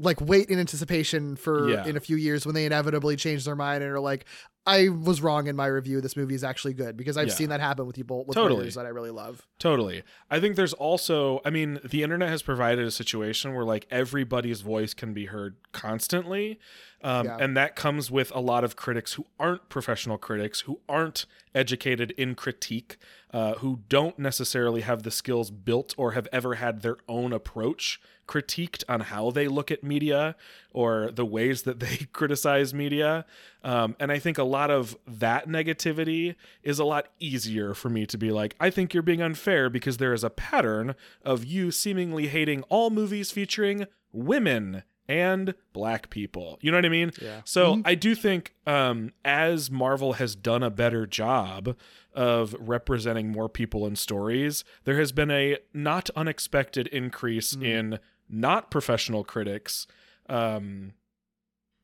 like 0.00 0.20
wait 0.20 0.48
in 0.48 0.60
anticipation 0.60 1.34
for 1.34 1.70
Yeah. 1.70 1.84
in 1.84 1.97
a 1.97 2.00
few 2.00 2.16
years 2.16 2.47
when 2.47 2.55
they 2.55 2.65
inevitably 2.65 3.16
change 3.16 3.44
their 3.44 3.57
mind 3.57 3.82
and 3.82 3.92
are 3.92 3.98
like, 3.98 4.24
I 4.68 4.88
was 4.90 5.22
wrong 5.22 5.47
in 5.47 5.56
my 5.56 5.66
review. 5.66 6.00
This 6.02 6.14
movie 6.14 6.34
is 6.34 6.44
actually 6.44 6.74
good 6.74 6.94
because 6.97 7.16
I've 7.16 7.28
Yeah. 7.28 7.34
seen 7.34 7.48
that 7.48 7.60
happen 7.60 7.86
with 7.86 7.97
people 7.97 8.24
with 8.26 8.34
Totally. 8.34 8.68
that 8.68 8.84
I 8.84 8.90
really 8.90 9.10
love. 9.10 9.47
Totally. 9.58 10.02
I 10.30 10.40
think 10.40 10.56
there's 10.56 10.74
also, 10.74 11.40
I 11.44 11.48
mean, 11.50 11.80
the 11.82 12.02
internet 12.02 12.28
has 12.28 12.42
provided 12.42 12.84
a 12.86 12.90
situation 12.90 13.55
where 13.55 13.64
like 13.64 13.86
everybody's 13.90 14.60
voice 14.60 14.92
can 14.92 15.14
be 15.14 15.26
heard 15.26 15.56
constantly. 15.72 16.58
Um, 17.02 17.26
Yeah. 17.26 17.38
And 17.40 17.56
that 17.56 17.76
comes 17.76 18.10
with 18.10 18.30
a 18.34 18.40
lot 18.40 18.62
of 18.62 18.76
critics 18.76 19.14
who 19.14 19.24
aren't 19.40 19.68
professional 19.70 20.18
critics, 20.18 20.60
who 20.60 20.80
aren't 20.88 21.24
educated 21.55 22.10
in 22.18 22.34
critique, 22.34 22.98
uh, 23.32 23.55
who 23.55 23.80
don't 23.88 24.18
necessarily 24.18 24.82
have 24.82 25.02
the 25.02 25.10
skills 25.10 25.50
built 25.50 25.94
or 25.97 26.12
have 26.12 26.28
ever 26.32 26.55
had 26.56 26.82
their 26.82 26.97
own 27.08 27.32
approach 27.32 28.00
critiqued 28.26 28.84
on 28.88 29.00
how 29.00 29.30
they 29.30 29.48
look 29.48 29.70
at 29.70 29.82
media 29.82 30.36
or 30.72 31.10
the 31.10 31.24
ways 31.24 31.62
that 31.62 31.80
they 31.80 31.97
criticize 32.12 32.74
media. 32.74 33.24
Um, 33.64 33.97
and 33.98 34.12
I 34.12 34.18
think 34.18 34.38
a 34.38 34.44
lot 34.44 34.70
of 34.70 34.97
that 35.06 35.48
negativity 35.48 36.34
is 36.62 36.78
a 36.78 36.84
lot 36.84 37.08
easier 37.18 37.74
for 37.74 37.88
me 37.88 38.06
to 38.06 38.18
be 38.18 38.30
like, 38.30 38.55
I 38.60 38.70
think 38.70 38.94
you're 38.94 39.02
being 39.02 39.22
unfair 39.22 39.70
because 39.70 39.97
there 39.97 40.12
is 40.12 40.24
a 40.24 40.30
pattern 40.30 40.94
of 41.24 41.44
you 41.44 41.70
seemingly 41.70 42.28
hating 42.28 42.62
all 42.64 42.90
movies 42.90 43.30
featuring 43.30 43.86
women 44.12 44.82
and 45.08 45.55
black 45.72 46.10
people. 46.10 46.58
You 46.60 46.70
know 46.70 46.76
what 46.76 46.84
I 46.84 46.90
mean? 46.90 47.12
Yeah. 47.20 47.40
So 47.44 47.80
I 47.84 47.94
do 47.94 48.14
think 48.14 48.55
um, 48.66 49.12
as 49.24 49.70
Marvel 49.70 50.14
has 50.14 50.36
done 50.36 50.62
a 50.62 50.70
better 50.70 51.06
job 51.06 51.76
of 52.14 52.55
representing 52.58 53.32
more 53.32 53.48
people 53.48 53.86
and 53.86 53.98
stories, 53.98 54.64
there 54.84 54.98
has 54.98 55.12
been 55.12 55.30
a 55.30 55.56
not 55.72 56.10
unexpected 56.14 56.88
increase 56.88 57.56
in 57.56 57.98
not 58.28 58.70
professional 58.70 59.24
critics 59.24 59.86
um, 60.28 60.92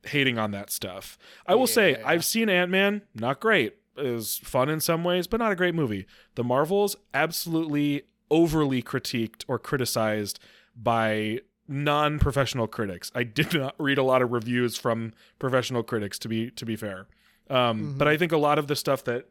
hating 0.05 0.39
on 0.39 0.51
that 0.53 0.71
stuff. 0.71 1.19
I 1.47 1.55
will 1.55 1.67
say 1.67 1.93
Yeah. 1.93 2.03
I've 2.05 2.25
seen 2.25 2.49
Ant 2.49 2.71
Man, 2.71 3.03
not 3.15 3.41
great. 3.41 3.77
Is 3.97 4.39
fun 4.39 4.69
in 4.69 4.81
some 4.81 5.05
ways, 5.05 5.27
but 5.29 5.39
not 5.39 5.53
a 5.53 5.57
great 5.57 5.75
movie. 5.75 6.05
The 6.35 6.43
Marvels 6.45 6.97
absolutely 7.15 8.03
overly 8.31 8.83
critiqued 8.83 9.45
or 9.47 9.59
criticized 9.59 10.41
by 10.75 11.41
non-professional 11.69 12.67
critics. 12.67 13.13
I 13.15 13.23
did 13.23 13.55
not 13.55 13.75
read 13.79 13.99
a 13.99 14.03
lot 14.03 14.21
of 14.23 14.33
reviews 14.33 14.77
from 14.77 15.13
professional 15.39 15.83
critics 15.83 16.19
to 16.21 16.29
be 16.29 16.51
to 16.51 16.67
be 16.67 16.75
fair. 16.77 17.07
Um, 17.51 17.97
But 17.99 18.09
I 18.09 18.17
think 18.17 18.33
a 18.33 18.37
lot 18.39 18.59
of 18.59 18.67
the 18.67 18.77
stuff 18.77 19.05
that 19.05 19.29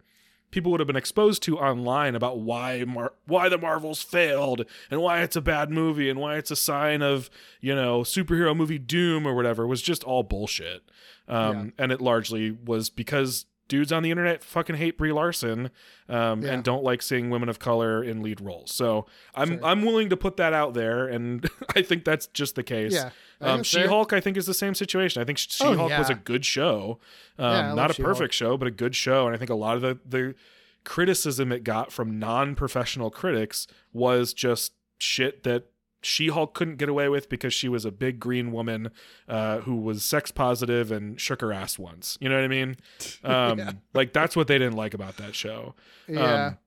people 0.53 0.71
would 0.71 0.79
have 0.79 0.87
been 0.87 0.95
exposed 0.95 1.43
to 1.43 1.57
online 1.57 2.15
about 2.15 2.39
why 2.39 2.85
Mar- 2.85 3.13
why 3.25 3.49
the 3.49 3.57
Marvels 3.57 4.01
failed 4.01 4.65
and 4.89 5.01
why 5.01 5.21
it's 5.21 5.35
a 5.35 5.41
bad 5.41 5.69
movie 5.71 6.09
and 6.09 6.19
why 6.19 6.37
it's 6.37 6.51
a 6.51 6.55
sign 6.55 7.01
of 7.01 7.29
you 7.59 7.75
know 7.75 8.01
superhero 8.01 8.55
movie 8.55 8.79
doom 8.79 9.27
or 9.27 9.33
whatever 9.35 9.67
was 9.67 9.81
just 9.81 10.03
all 10.03 10.23
bullshit. 10.23 10.83
Um, 11.27 11.73
And 11.77 11.91
it 11.91 11.99
largely 12.01 12.51
was 12.51 12.89
because 12.89 13.45
dudes 13.67 13.91
on 13.91 14.03
the 14.03 14.11
internet 14.11 14.43
fucking 14.43 14.75
hate 14.75 14.97
Brie 14.97 15.11
Larson 15.13 15.69
um, 16.09 16.41
Yeah. 16.41 16.53
and 16.53 16.63
don't 16.63 16.83
like 16.83 17.01
seeing 17.01 17.29
women 17.29 17.47
of 17.49 17.59
color 17.59 18.03
in 18.03 18.21
lead 18.21 18.41
roles. 18.41 18.73
So 18.73 19.05
I'm 19.35 19.59
I'm 19.63 19.83
willing 19.83 20.09
to 20.09 20.17
put 20.17 20.37
that 20.37 20.53
out 20.53 20.73
there, 20.73 21.07
and 21.07 21.49
I 21.75 21.81
think 21.81 22.03
that's 22.05 22.27
just 22.27 22.55
the 22.55 22.63
case. 22.63 22.93
Yeah, 22.93 23.09
Um, 23.41 23.63
She 23.63 23.81
Hulk 23.85 24.13
I 24.13 24.19
think, 24.19 24.37
is 24.37 24.45
the 24.45 24.53
same 24.53 24.75
situation. 24.75 25.21
I 25.21 25.25
think 25.25 25.37
She 25.37 25.63
Oh, 25.63 25.75
Hulk 25.75 25.97
was 25.97 26.09
a 26.09 26.15
good 26.15 26.45
show, 26.45 26.99
um, 27.39 27.51
Yeah, 27.51 27.73
not 27.73 27.91
a 27.91 27.93
She-Hulk. 27.93 28.15
perfect 28.17 28.33
show, 28.33 28.57
but 28.57 28.67
a 28.67 28.71
good 28.71 28.95
show. 28.95 29.25
And 29.27 29.35
I 29.35 29.37
think 29.39 29.49
a 29.49 29.55
lot 29.55 29.75
of 29.77 29.81
the 29.81 29.97
the 30.05 30.35
criticism 30.83 31.51
it 31.51 31.63
got 31.63 31.91
from 31.91 32.19
non-professional 32.19 33.09
critics 33.09 33.67
was 33.93 34.33
just 34.33 34.73
shit 34.97 35.43
that 35.43 35.65
She-Hulk 36.05 36.53
couldn't 36.53 36.77
get 36.77 36.89
away 36.89 37.09
with 37.09 37.29
because 37.29 37.53
she 37.53 37.67
was 37.69 37.85
a 37.85 37.91
big 37.91 38.19
green 38.19 38.51
woman 38.51 38.91
uh, 39.27 39.59
who 39.59 39.75
was 39.75 40.03
sex 40.03 40.31
positive 40.31 40.91
and 40.91 41.19
shook 41.19 41.41
her 41.41 41.51
ass 41.53 41.79
once. 41.79 42.17
You 42.21 42.29
know 42.29 42.35
what 42.35 42.43
I 42.43 42.47
mean? 42.47 42.75
Um, 43.23 43.57
Like 43.93 44.13
that's 44.13 44.35
what 44.35 44.47
they 44.47 44.57
didn't 44.57 44.75
like 44.75 44.93
about 44.93 45.17
that 45.17 45.35
show. 45.35 45.75
Yeah. 46.07 46.45
Um, 46.47 46.57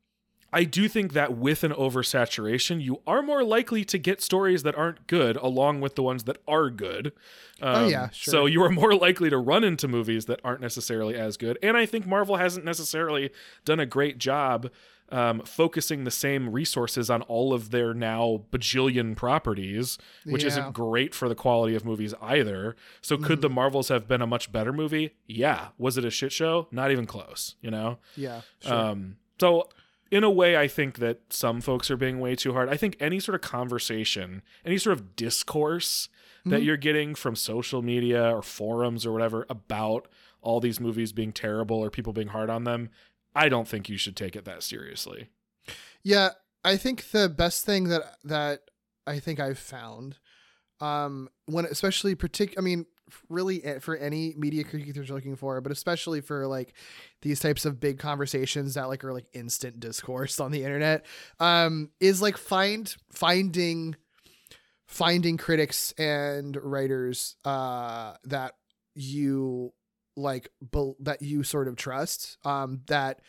I 0.53 0.65
do 0.65 0.89
think 0.89 1.13
that 1.13 1.37
with 1.37 1.65
an 1.65 1.73
oversaturation, 1.73 2.81
you 2.81 3.03
are 3.07 3.21
more 3.21 3.43
likely 3.45 3.85
to 3.87 3.99
get 3.99 4.23
stories 4.23 4.63
that 4.63 4.75
aren't 4.77 5.07
good 5.07 5.37
along 5.37 5.81
with 5.81 5.97
the 5.97 6.03
ones 6.03 6.25
that 6.25 6.39
are 6.49 6.71
good. 6.71 7.09
Um, 7.61 7.85
Oh, 7.85 7.89
yeah, 7.89 8.09
sure. 8.11 8.33
So 8.33 8.47
you 8.47 8.63
are 8.63 8.71
more 8.71 8.95
likely 9.07 9.29
to 9.29 9.37
run 9.39 9.65
into 9.65 9.89
movies 9.89 10.27
that 10.27 10.41
aren't 10.45 10.61
necessarily 10.61 11.15
as 11.17 11.37
good. 11.37 11.59
And 11.63 11.77
I 11.77 11.85
think 11.85 12.07
Marvel 12.07 12.37
hasn't 12.37 12.65
necessarily 12.65 13.31
done 13.65 13.81
a 13.81 13.87
great 13.87 14.19
job 14.19 14.71
um, 15.11 15.41
focusing 15.45 16.05
the 16.05 16.11
same 16.11 16.51
resources 16.51 17.09
on 17.11 17.23
all 17.23 17.53
of 17.55 17.71
their 17.71 17.95
now 17.95 18.43
bajillion 18.51 19.15
properties, 19.17 19.99
which 20.25 20.43
Yeah. 20.43 20.49
isn't 20.49 20.73
great 20.73 21.15
for 21.15 21.29
the 21.29 21.35
quality 21.35 21.75
of 21.75 21.85
movies 21.85 22.13
either. 22.21 22.75
So 23.01 23.17
could 23.17 23.39
Mm-hmm. 23.39 23.41
the 23.43 23.51
Marvels 23.51 23.89
have 23.89 24.09
been 24.09 24.21
a 24.23 24.27
much 24.27 24.51
better 24.51 24.73
movie? 24.73 25.15
Yeah. 25.27 25.69
Was 25.79 25.97
it 25.97 26.05
a 26.05 26.11
shit 26.11 26.33
show? 26.33 26.67
Not 26.71 26.91
even 26.91 27.07
close, 27.07 27.55
you 27.61 27.71
know? 27.71 27.99
yeah. 28.17 28.41
Sure. 28.61 28.75
Um, 28.75 29.17
so 29.41 29.69
in 30.11 30.25
a 30.25 30.31
way, 30.31 30.57
I 30.57 30.69
think 30.69 30.99
that 30.99 31.21
some 31.31 31.61
folks 31.61 31.91
are 31.91 31.97
being 31.97 32.21
way 32.21 32.35
too 32.37 32.53
hard. 32.53 32.69
I 32.69 32.77
think 32.77 32.97
any 33.01 33.19
sort 33.21 33.35
of 33.35 33.41
conversation, 33.41 34.43
any 34.65 34.79
sort 34.79 34.97
of 34.99 35.17
discourse 35.17 36.09
that 36.47 36.63
you're 36.63 36.77
getting 36.77 37.17
from 37.17 37.35
social 37.35 37.83
media 37.83 38.33
or 38.33 38.41
forums 38.41 39.05
or 39.05 39.11
whatever 39.13 39.45
about 39.51 40.07
all 40.43 40.61
these 40.61 40.79
movies 40.79 41.11
being 41.13 41.33
terrible 41.33 41.77
or 41.79 41.91
people 41.91 42.13
being 42.13 42.29
hard 42.29 42.49
on 42.49 42.63
them, 42.63 42.89
I 43.37 43.51
don't 43.51 43.69
think 43.69 43.89
you 43.89 43.99
should 43.99 44.17
take 44.17 44.35
it 44.35 44.47
that 44.47 44.63
seriously. 44.63 45.29
Yeah, 46.03 46.31
I 46.65 46.79
think 46.79 47.11
the 47.11 47.29
best 47.29 47.67
thing 47.67 47.85
that 47.91 48.17
that 48.25 48.61
I 49.07 49.21
think 49.21 49.39
I've 49.39 49.59
found, 49.59 50.17
um, 50.81 51.29
when 51.45 51.67
especially 51.67 52.17
partic, 52.17 52.55
I 52.57 52.63
mean, 52.63 52.87
really 53.29 53.63
eh, 53.63 53.79
for 53.79 53.95
any 53.97 54.35
media 54.39 54.65
critique 54.65 54.95
that 54.95 55.07
you're 55.07 55.17
looking 55.17 55.37
for, 55.37 55.61
but 55.61 55.71
especially 55.71 56.23
for 56.23 56.47
like 56.47 56.75
these 57.21 57.39
types 57.39 57.67
of 57.67 57.79
big 57.79 57.99
conversations 57.99 58.75
that 58.75 58.89
like 58.89 59.05
are 59.05 59.13
like 59.13 59.27
instant 59.35 59.81
discourse 59.81 60.41
on 60.41 60.51
the 60.51 60.65
internet, 60.65 61.05
um, 61.39 61.91
is 62.01 62.23
like 62.23 62.39
find 62.39 62.97
finding 63.13 63.97
finding 64.87 65.37
critics 65.37 65.93
and 65.99 66.57
writers 66.63 67.35
uh 67.45 68.15
that 68.23 68.53
you 68.95 69.73
like 70.17 70.51
bel 70.61 70.97
that 71.01 71.23
you 71.23 71.43
sort 71.43 71.69
of 71.69 71.77
trust 71.77 72.39
um 72.45 72.81
that 72.87 73.21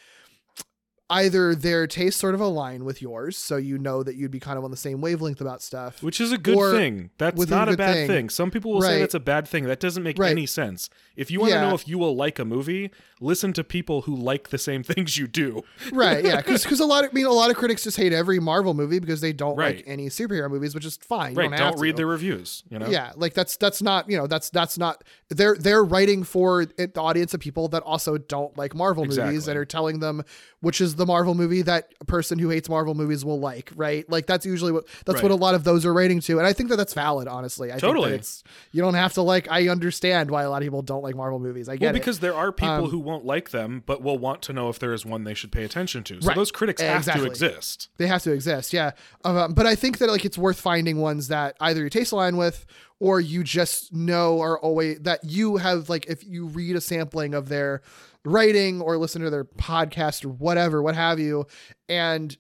either 1.10 1.56
their 1.56 1.88
tastes 1.88 2.20
sort 2.20 2.36
of 2.36 2.42
align 2.42 2.84
with 2.84 3.02
yours 3.02 3.38
so 3.38 3.56
you 3.56 3.78
know 3.78 4.04
that 4.04 4.16
you'd 4.16 4.30
be 4.30 4.42
kind 4.42 4.58
of 4.58 4.66
on 4.66 4.72
the 4.72 4.76
same 4.78 5.00
wavelength 5.00 5.40
about 5.40 5.62
stuff 5.62 6.04
Which 6.04 6.20
is 6.20 6.34
a 6.34 6.38
good 6.38 6.72
thing. 6.76 7.12
That's 7.18 7.48
not 7.48 7.70
a 7.70 7.78
bad 7.78 7.94
thing. 7.94 8.08
thing. 8.08 8.30
Some 8.30 8.52
people 8.52 8.74
will 8.74 8.82
say 8.82 8.96
Right. 8.96 9.00
that's 9.00 9.14
a 9.16 9.20
bad 9.22 9.48
thing. 9.48 9.64
That 9.66 9.80
doesn't 9.80 10.04
make 10.04 10.20
Right. 10.20 10.32
any 10.32 10.46
sense. 10.46 10.90
If 11.16 11.32
you 11.32 11.40
want 11.40 11.54
to 11.54 11.62
know 11.62 11.74
if 11.74 11.88
you 11.88 11.98
will 11.98 12.14
like 12.16 12.40
a 12.40 12.46
movie, 12.46 12.92
listen 13.22 13.54
to 13.54 13.64
people 13.64 14.02
who 14.02 14.14
like 14.16 14.50
the 14.50 14.58
same 14.58 14.84
things 14.92 15.18
you 15.18 15.28
do. 15.28 15.64
right 15.94 16.26
yeah 16.26 16.36
because 16.46 16.80
a 16.80 16.86
lot 16.86 17.06
of 17.06 17.12
I 17.12 17.14
mean 17.14 17.26
a 17.26 17.32
lot 17.32 17.50
of 17.52 17.56
critics 17.56 17.84
just 17.86 17.96
hate 17.98 18.12
every 18.12 18.40
marvel 18.40 18.74
movie 18.74 19.00
because 19.00 19.22
they 19.22 19.32
don't 19.34 19.56
Right. 19.56 19.78
like 19.78 19.86
any 19.88 20.08
superhero 20.10 20.50
movies 20.50 20.76
which 20.76 20.86
is 20.86 20.98
fine 20.98 21.32
you 21.36 21.38
right. 21.40 21.50
don't, 21.52 21.72
Don't, 21.72 21.80
read 21.80 21.92
to. 21.92 21.98
their 21.98 22.08
reviews, 22.08 22.64
you 22.70 22.80
know? 22.80 22.88
yeah 22.90 23.14
like 23.16 23.34
that's 23.34 23.56
that's 23.56 23.82
not 23.82 24.10
you 24.10 24.18
know 24.18 24.28
that's 24.28 24.50
that's 24.50 24.78
not 24.78 25.04
they're 25.30 25.56
they're 25.56 25.84
writing 25.86 26.24
for 26.26 26.66
the 26.66 26.92
audience 26.98 27.34
of 27.34 27.40
people 27.40 27.70
that 27.70 27.82
also 27.84 28.18
don't 28.18 28.58
like 28.58 28.76
marvel 28.76 29.04
movies 29.06 29.18
Exactly. 29.18 29.52
and 29.52 29.58
are 29.58 29.66
telling 29.66 30.00
them 30.00 30.22
which 30.60 30.82
is 30.82 30.97
the 30.98 31.06
marvel 31.06 31.34
movie 31.36 31.62
that 31.62 31.94
a 32.02 32.06
person 32.06 32.38
who 32.40 32.50
hates 32.50 32.68
marvel 32.68 32.94
movies 32.96 33.24
will 33.24 33.40
like 33.40 33.72
right 33.76 34.10
like 34.10 34.26
that's 34.26 34.46
usually 34.46 34.72
what 34.72 34.86
that's 35.06 35.22
what 35.22 35.32
a 35.32 35.36
lot 35.36 35.56
of 35.56 35.64
those 35.64 35.86
are 35.86 35.94
rating 35.94 36.20
to 36.20 36.38
and 36.38 36.46
i 36.48 36.52
think 36.54 36.70
that 36.70 36.76
that's 36.76 36.94
valid 36.94 37.28
honestly 37.28 37.72
i 37.72 37.78
Totally. 37.78 38.10
think 38.10 38.20
it's 38.22 38.44
you 38.72 38.82
don't 38.82 38.96
have 38.96 39.14
to 39.14 39.22
like 39.22 39.50
i 39.50 39.68
understand 39.70 40.30
why 40.32 40.44
a 40.44 40.50
lot 40.50 40.58
of 40.62 40.66
people 40.66 40.82
don't 40.82 41.04
like 41.04 41.16
marvel 41.16 41.40
movies 41.40 41.70
i 41.70 41.76
get 41.76 41.86
Well, 41.88 41.90
it 41.92 42.00
because 42.00 42.20
there 42.20 42.36
are 42.36 42.52
people 42.52 42.68
Um, 42.86 42.90
who 42.90 43.00
won't 43.00 43.26
like 43.26 43.52
them, 43.52 43.84
but 43.86 44.02
will 44.02 44.18
want 44.18 44.42
to 44.44 44.54
know 44.54 44.70
if 44.70 44.80
there 44.80 44.94
is 44.94 45.06
one 45.06 45.24
they 45.24 45.34
should 45.34 45.52
pay 45.52 45.64
attention 45.64 46.04
to. 46.06 46.22
So 46.22 46.28
Right. 46.28 46.36
those 46.36 46.52
critics 46.52 46.82
have 46.82 46.98
Exactly. 46.98 47.26
to 47.26 47.30
exist. 47.30 47.90
They 47.98 48.08
have 48.08 48.24
to 48.24 48.32
exist, 48.32 48.74
yeah. 48.74 48.92
Um, 49.24 49.54
but 49.54 49.66
I 49.66 49.76
think 49.76 50.00
that 50.00 50.10
like 50.10 50.26
it's 50.26 50.38
worth 50.38 50.60
finding 50.60 50.98
ones 50.98 51.28
that 51.30 51.56
either 51.62 51.80
your 51.82 51.90
taste 51.90 52.12
align 52.12 52.36
with, 52.38 52.66
or 53.00 53.20
you 53.22 53.44
just 53.44 53.94
know 53.94 54.42
are 54.42 54.58
always 54.60 55.00
that 55.02 55.24
you 55.24 55.58
have 55.58 55.88
like 55.90 56.08
if 56.08 56.24
you 56.26 56.48
read 56.48 56.76
a 56.76 56.82
sampling 56.82 57.34
of 57.36 57.48
their 57.50 57.82
writing 58.28 58.82
or 58.82 58.98
listen 58.98 59.22
to 59.22 59.30
their 59.30 59.46
podcast 59.46 60.26
or 60.26 60.30
whatever, 60.30 60.82
what 60.82 60.96
have 60.96 61.20
you, 61.20 61.46
and 61.90 62.38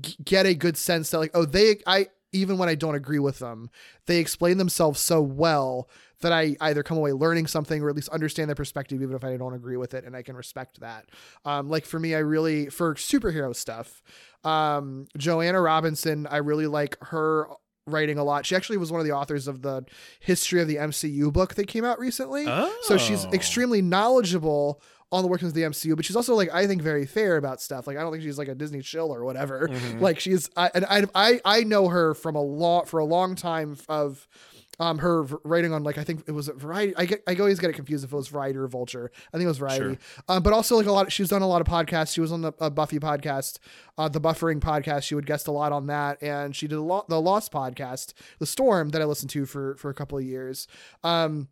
g- 0.00 0.16
get 0.24 0.46
a 0.46 0.54
good 0.54 0.76
sense 0.76 1.10
that 1.10 1.18
like 1.18 1.30
oh 1.34 1.44
they 1.44 1.80
I 1.86 2.08
even 2.32 2.58
when 2.58 2.68
I 2.68 2.76
don't 2.76 2.94
agree 2.94 3.18
with 3.18 3.40
them, 3.40 3.70
they 4.06 4.18
explain 4.18 4.58
themselves 4.58 5.00
so 5.00 5.20
well 5.20 5.88
that 6.20 6.32
I 6.32 6.54
either 6.60 6.82
come 6.84 6.96
away 6.98 7.12
learning 7.12 7.48
something 7.48 7.82
or 7.82 7.88
at 7.88 7.96
least 7.96 8.08
understand 8.10 8.48
their 8.48 8.54
perspective, 8.54 9.02
even 9.02 9.16
if 9.16 9.24
I 9.24 9.36
don't 9.36 9.54
agree 9.54 9.76
with 9.78 9.94
it, 9.94 10.04
and 10.04 10.14
I 10.14 10.22
can 10.22 10.36
respect 10.36 10.78
that. 10.80 11.06
Um, 11.44 11.68
like 11.68 11.84
for 11.86 11.98
me, 11.98 12.14
I 12.14 12.18
really 12.18 12.66
for 12.68 12.94
superhero 12.94 13.56
stuff, 13.56 14.00
um, 14.44 15.06
Joanna 15.16 15.60
Robinson, 15.60 16.26
I 16.30 16.36
really 16.36 16.66
like 16.68 16.96
her 17.06 17.48
writing 17.86 18.18
a 18.18 18.22
lot. 18.22 18.46
She 18.46 18.54
actually 18.54 18.76
was 18.76 18.92
one 18.92 19.00
of 19.00 19.06
the 19.06 19.12
authors 19.12 19.48
of 19.48 19.62
the 19.62 19.84
history 20.20 20.60
of 20.60 20.68
the 20.68 20.76
MCU 20.76 21.32
book 21.32 21.54
that 21.56 21.66
came 21.66 21.84
out 21.84 21.98
recently. 21.98 22.44
So 22.82 22.96
she's 22.96 23.24
Oh. 23.24 23.32
extremely 23.32 23.82
knowledgeable 23.82 24.80
on 25.12 25.22
the 25.22 25.28
workings 25.28 25.50
of 25.50 25.54
the 25.54 25.62
MCU, 25.62 25.96
but 25.96 26.04
she's 26.04 26.16
also 26.16 26.34
like 26.34 26.52
I 26.52 26.66
think 26.66 26.82
very 26.82 27.06
fair 27.06 27.36
about 27.36 27.60
stuff. 27.60 27.86
Like 27.86 27.96
I 27.96 28.00
don't 28.00 28.12
think 28.12 28.22
she's 28.22 28.38
like 28.38 28.48
a 28.48 28.54
Disney 28.54 28.82
shill 28.82 29.12
or 29.12 29.24
whatever. 29.24 29.68
Mm-hmm. 29.68 30.00
Like 30.00 30.20
she's 30.20 30.48
I 30.56 30.70
and 30.74 30.86
I, 30.86 31.04
I 31.14 31.40
I 31.44 31.64
know 31.64 31.88
her 31.88 32.14
from 32.14 32.36
a 32.36 32.42
lot 32.42 32.88
for 32.88 32.98
a 33.00 33.04
long 33.04 33.34
time 33.34 33.76
of 33.88 34.28
um 34.78 34.98
her 34.98 35.22
writing 35.44 35.72
on 35.72 35.82
like 35.82 35.98
I 35.98 36.04
think 36.04 36.24
it 36.28 36.32
was 36.32 36.48
a 36.48 36.52
Variety. 36.52 36.94
I 36.96 37.06
get 37.06 37.22
I 37.26 37.34
always 37.34 37.58
get 37.58 37.70
it 37.70 37.72
confused 37.74 38.04
if 38.04 38.12
it 38.12 38.16
was 38.16 38.28
Variety 38.28 38.58
or 38.58 38.68
Vulture. 38.68 39.10
I 39.32 39.36
think 39.36 39.44
it 39.44 39.48
was 39.48 39.58
Variety. 39.58 39.98
Um, 40.28 40.42
but 40.44 40.52
also 40.52 40.76
like 40.76 40.86
a 40.86 40.92
lot. 40.92 41.10
she's 41.10 41.28
done 41.28 41.42
a 41.42 41.48
lot 41.48 41.60
of 41.60 41.66
podcasts. 41.66 42.14
She 42.14 42.20
was 42.20 42.30
on 42.30 42.42
the 42.42 42.52
uh, 42.60 42.70
Buffy 42.70 43.00
podcast, 43.00 43.58
uh, 43.98 44.08
the 44.08 44.20
Buffering 44.20 44.60
podcast. 44.60 45.02
She 45.02 45.16
would 45.16 45.26
guest 45.26 45.48
a 45.48 45.52
lot 45.52 45.72
on 45.72 45.86
that, 45.88 46.22
and 46.22 46.54
she 46.54 46.68
did 46.68 46.78
a 46.78 46.82
lot 46.82 47.08
the 47.08 47.20
Lost 47.20 47.52
podcast, 47.52 48.12
The 48.38 48.46
Storm, 48.46 48.90
that 48.90 49.02
I 49.02 49.06
listened 49.06 49.30
to 49.30 49.44
for 49.44 49.74
for 49.76 49.90
a 49.90 49.94
couple 49.94 50.18
of 50.18 50.24
years. 50.24 50.68
Um, 51.02 51.48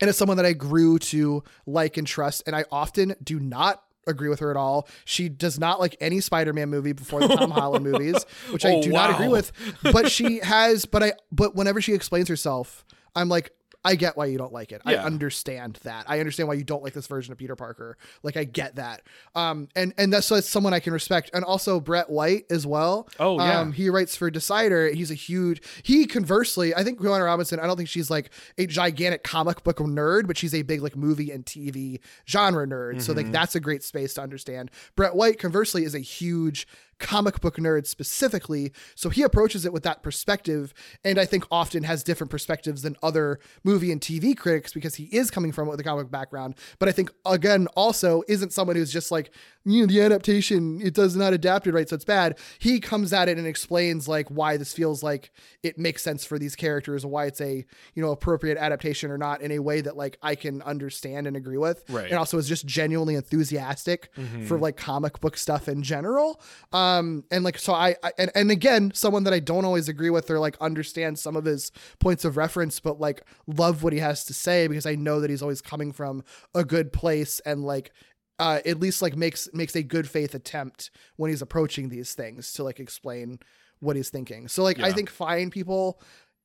and 0.00 0.08
it's 0.08 0.18
someone 0.18 0.36
that 0.36 0.46
I 0.46 0.52
grew 0.52 0.98
to 0.98 1.42
like 1.66 1.96
and 1.96 2.06
trust. 2.06 2.42
And 2.46 2.54
I 2.54 2.64
often 2.70 3.14
do 3.22 3.38
not 3.40 3.82
agree 4.06 4.28
with 4.28 4.38
her 4.40 4.50
at 4.50 4.56
all. 4.56 4.88
She 5.04 5.28
does 5.28 5.58
not 5.58 5.80
like 5.80 5.96
any 6.00 6.20
Spider-Man 6.20 6.68
movie 6.68 6.92
before 6.92 7.20
the 7.20 7.28
Tom 7.34 7.50
Holland 7.50 7.84
movies, 7.90 8.24
which 8.50 8.64
I 8.64 8.74
Oh, 8.74 8.82
do 8.82 8.90
not 8.90 9.10
agree 9.10 9.28
with. 9.28 9.50
But 9.82 10.10
she 10.12 10.38
has, 10.38 10.84
but 10.86 11.02
I, 11.02 11.12
but 11.32 11.56
whenever 11.56 11.80
she 11.80 11.92
explains 11.92 12.28
herself, 12.28 12.84
I'm 13.16 13.28
like, 13.28 13.50
I 13.86 13.94
get 13.94 14.16
why 14.16 14.26
you 14.26 14.36
don't 14.38 14.52
like 14.52 14.72
it. 14.72 14.82
I 14.84 14.96
understand 14.96 15.78
that. 15.84 16.04
I 16.08 16.18
understand 16.20 16.48
why 16.48 16.54
you 16.54 16.64
don't 16.64 16.82
like 16.82 16.92
this 16.92 17.06
version 17.06 17.32
of 17.32 17.38
Peter 17.38 17.56
Parker. 17.56 17.96
Like 18.22 18.36
I 18.36 18.44
get 18.44 18.76
that. 18.76 19.02
Um, 19.34 19.68
and 19.76 19.94
and 19.96 20.12
that's, 20.12 20.26
so 20.26 20.34
that's 20.34 20.48
someone 20.48 20.74
I 20.74 20.80
can 20.80 20.92
respect. 20.92 21.30
And 21.32 21.44
also 21.44 21.80
Brett 21.80 22.10
White 22.10 22.44
as 22.50 22.66
well. 22.66 23.08
Oh, 23.18 23.38
yeah. 23.38 23.60
Um, 23.60 23.72
he 23.72 23.88
writes 23.88 24.16
for 24.16 24.30
Decider. 24.30 24.88
He's 24.88 25.10
a 25.10 25.14
huge. 25.14 25.62
He 25.82 26.06
conversely, 26.06 26.74
I 26.74 26.82
think 26.84 27.00
Joanna 27.00 27.24
Robinson. 27.24 27.60
I 27.60 27.66
don't 27.66 27.76
think 27.76 27.88
she's 27.88 28.10
like 28.10 28.30
a 28.58 28.66
gigantic 28.66 29.22
comic 29.22 29.62
book 29.64 29.78
nerd, 29.78 30.26
but 30.26 30.36
she's 30.36 30.54
a 30.54 30.62
big 30.62 30.82
like 30.82 30.96
movie 30.96 31.30
and 31.30 31.44
TV 31.46 32.00
genre 32.28 32.66
nerd. 32.66 33.00
So 33.02 33.12
Mm-hmm. 33.12 33.16
like 33.24 33.32
that's 33.32 33.54
a 33.54 33.60
great 33.60 33.82
space 33.82 34.14
to 34.14 34.22
understand. 34.22 34.70
Brett 34.96 35.14
White 35.14 35.38
conversely 35.38 35.84
is 35.84 35.94
a 35.94 36.00
huge 36.00 36.66
comic 36.98 37.40
book 37.40 37.56
nerds 37.56 37.86
specifically. 37.88 38.72
So 38.94 39.10
he 39.10 39.22
approaches 39.22 39.66
it 39.66 39.72
with 39.72 39.82
that 39.82 40.02
perspective, 40.02 40.72
and 41.04 41.18
I 41.18 41.24
think 41.26 41.44
often 41.50 41.82
has 41.82 42.02
different 42.02 42.30
perspectives 42.30 42.82
than 42.82 42.96
other 43.02 43.38
movie 43.64 43.92
and 43.92 44.00
TV 44.00 44.36
critics 44.36 44.72
because 44.72 44.94
he 44.94 45.04
is 45.04 45.30
coming 45.30 45.52
from 45.52 45.68
it 45.68 45.72
with 45.72 45.80
a 45.80 45.84
comic 45.84 46.10
background. 46.10 46.54
But 46.78 46.88
I 46.88 46.92
think 46.92 47.10
again 47.26 47.66
also 47.76 48.22
isn't 48.28 48.52
someone 48.52 48.76
who's 48.76 48.92
just 48.92 49.10
like 49.10 49.30
you 49.64 49.80
know 49.80 49.86
the 49.86 50.00
adaptation 50.00 50.80
it 50.80 50.94
does 50.94 51.16
not 51.16 51.32
adapt 51.32 51.66
it 51.66 51.72
right, 51.72 51.88
so 51.88 51.96
it's 51.96 52.04
bad. 52.04 52.38
He 52.58 52.80
comes 52.80 53.12
at 53.12 53.28
it 53.28 53.36
and 53.36 53.46
explains 53.46 54.08
like 54.08 54.28
why 54.28 54.56
this 54.56 54.72
feels 54.72 55.02
like 55.02 55.32
it 55.62 55.78
makes 55.78 56.02
sense 56.02 56.24
for 56.24 56.38
these 56.38 56.56
characters, 56.56 57.04
and 57.04 57.12
why 57.12 57.26
it's 57.26 57.40
a 57.40 57.64
you 57.94 58.02
know 58.02 58.10
appropriate 58.12 58.56
adaptation 58.58 59.10
or 59.10 59.18
not 59.18 59.42
in 59.42 59.52
a 59.52 59.58
way 59.58 59.80
that 59.82 59.96
like 59.96 60.16
I 60.22 60.34
can 60.34 60.62
understand 60.62 61.26
and 61.26 61.36
agree 61.36 61.58
with, 61.58 61.84
Right. 61.90 62.08
and 62.08 62.18
also 62.18 62.38
is 62.38 62.48
just 62.48 62.64
genuinely 62.66 63.16
enthusiastic 63.16 64.10
for 64.46 64.58
like 64.58 64.76
comic 64.76 65.20
book 65.20 65.36
stuff 65.36 65.68
in 65.68 65.82
general. 65.82 66.40
Um, 66.72 66.85
and 67.30 67.44
like 67.44 67.58
so 67.58 67.72
I, 67.72 67.96
I 68.02 68.12
and, 68.18 68.30
and 68.34 68.50
again, 68.50 68.92
someone 68.94 69.24
that 69.24 69.32
I 69.32 69.40
don't 69.40 69.64
always 69.64 69.88
agree 69.88 70.10
with 70.10 70.30
or 70.30 70.38
like 70.38 70.56
understand 70.60 71.18
some 71.18 71.36
of 71.36 71.44
his 71.44 71.72
points 71.98 72.24
of 72.24 72.36
reference, 72.36 72.80
but 72.80 73.00
like 73.00 73.22
love 73.46 73.82
what 73.82 73.92
he 73.92 73.98
has 73.98 74.24
to 74.26 74.34
say 74.34 74.66
because 74.66 74.86
I 74.86 74.94
know 74.94 75.20
that 75.20 75.30
he's 75.30 75.42
always 75.42 75.60
coming 75.60 75.92
from 75.92 76.24
a 76.54 76.64
good 76.64 76.92
place 76.92 77.40
and 77.40 77.64
like 77.64 77.92
uh, 78.38 78.60
at 78.66 78.80
least 78.80 79.02
like 79.02 79.16
makes 79.16 79.48
makes 79.52 79.74
a 79.74 79.82
good 79.82 80.08
faith 80.08 80.34
attempt 80.34 80.90
when 81.16 81.30
he's 81.30 81.42
approaching 81.42 81.88
these 81.88 82.14
things 82.14 82.52
to 82.52 82.64
like 82.64 82.80
explain 82.80 83.38
what 83.80 83.96
he's 83.96 84.10
thinking. 84.10 84.48
So 84.48 84.62
like 84.62 84.80
I 84.80 84.92
think 84.92 85.10
find 85.10 85.50
people 85.50 86.00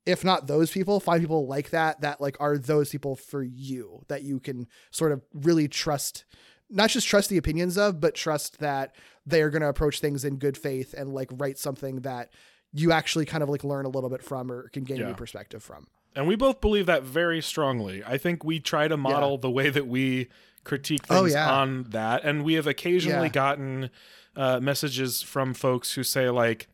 if 0.05 0.23
not 0.23 0.47
those 0.47 0.71
people, 0.71 0.99
find 0.99 1.21
people 1.21 1.47
like 1.47 1.69
that 1.71 2.01
that 2.01 2.21
like 2.21 2.37
are 2.39 2.57
those 2.57 2.89
people 2.89 3.15
for 3.15 3.43
you 3.43 4.03
that 4.07 4.23
you 4.23 4.39
can 4.39 4.67
sort 4.89 5.11
of 5.11 5.21
really 5.33 5.67
trust 5.67 6.25
not 6.71 6.89
just 6.89 7.07
trust 7.07 7.29
the 7.29 7.37
opinions 7.37 7.77
of, 7.77 7.99
but 7.99 8.15
trust 8.15 8.59
that 8.59 8.95
they 9.25 9.41
are 9.41 9.49
going 9.49 9.61
to 9.61 9.67
approach 9.67 9.99
things 9.99 10.25
in 10.25 10.37
good 10.37 10.57
faith 10.57 10.93
and 10.97 11.13
like 11.13 11.29
write 11.33 11.57
something 11.57 11.97
that 12.01 12.31
you 12.73 12.91
actually 12.91 13.25
kind 13.25 13.43
of 13.43 13.49
like 13.49 13.63
learn 13.63 13.85
a 13.85 13.89
little 13.89 14.09
bit 14.09 14.23
from 14.23 14.51
or 14.51 14.69
can 14.69 14.83
gain 14.83 14.97
Yeah. 14.99 15.07
new 15.07 15.13
perspective 15.13 15.61
from. 15.63 15.87
And 16.15 16.27
we 16.27 16.35
both 16.35 16.59
believe 16.61 16.85
that 16.87 17.03
very 17.03 17.41
strongly. 17.41 18.03
I 18.03 18.17
think 18.17 18.43
we 18.43 18.59
try 18.59 18.87
to 18.87 18.97
model 18.97 19.37
the 19.37 19.51
way 19.51 19.69
that 19.69 19.87
we 19.87 20.27
critique 20.63 21.01
Oh, 21.09 21.21
things 21.23 21.33
yeah. 21.33 21.51
on 21.53 21.83
that. 21.89 22.23
And 22.23 22.43
we 22.43 22.53
have 22.55 22.67
occasionally 22.67 23.27
Yeah. 23.27 23.33
gotten 23.33 23.89
uh, 24.35 24.59
messages 24.61 25.21
from 25.21 25.53
folks 25.53 25.93
who 25.95 26.03
say, 26.03 26.29
like, 26.29 26.67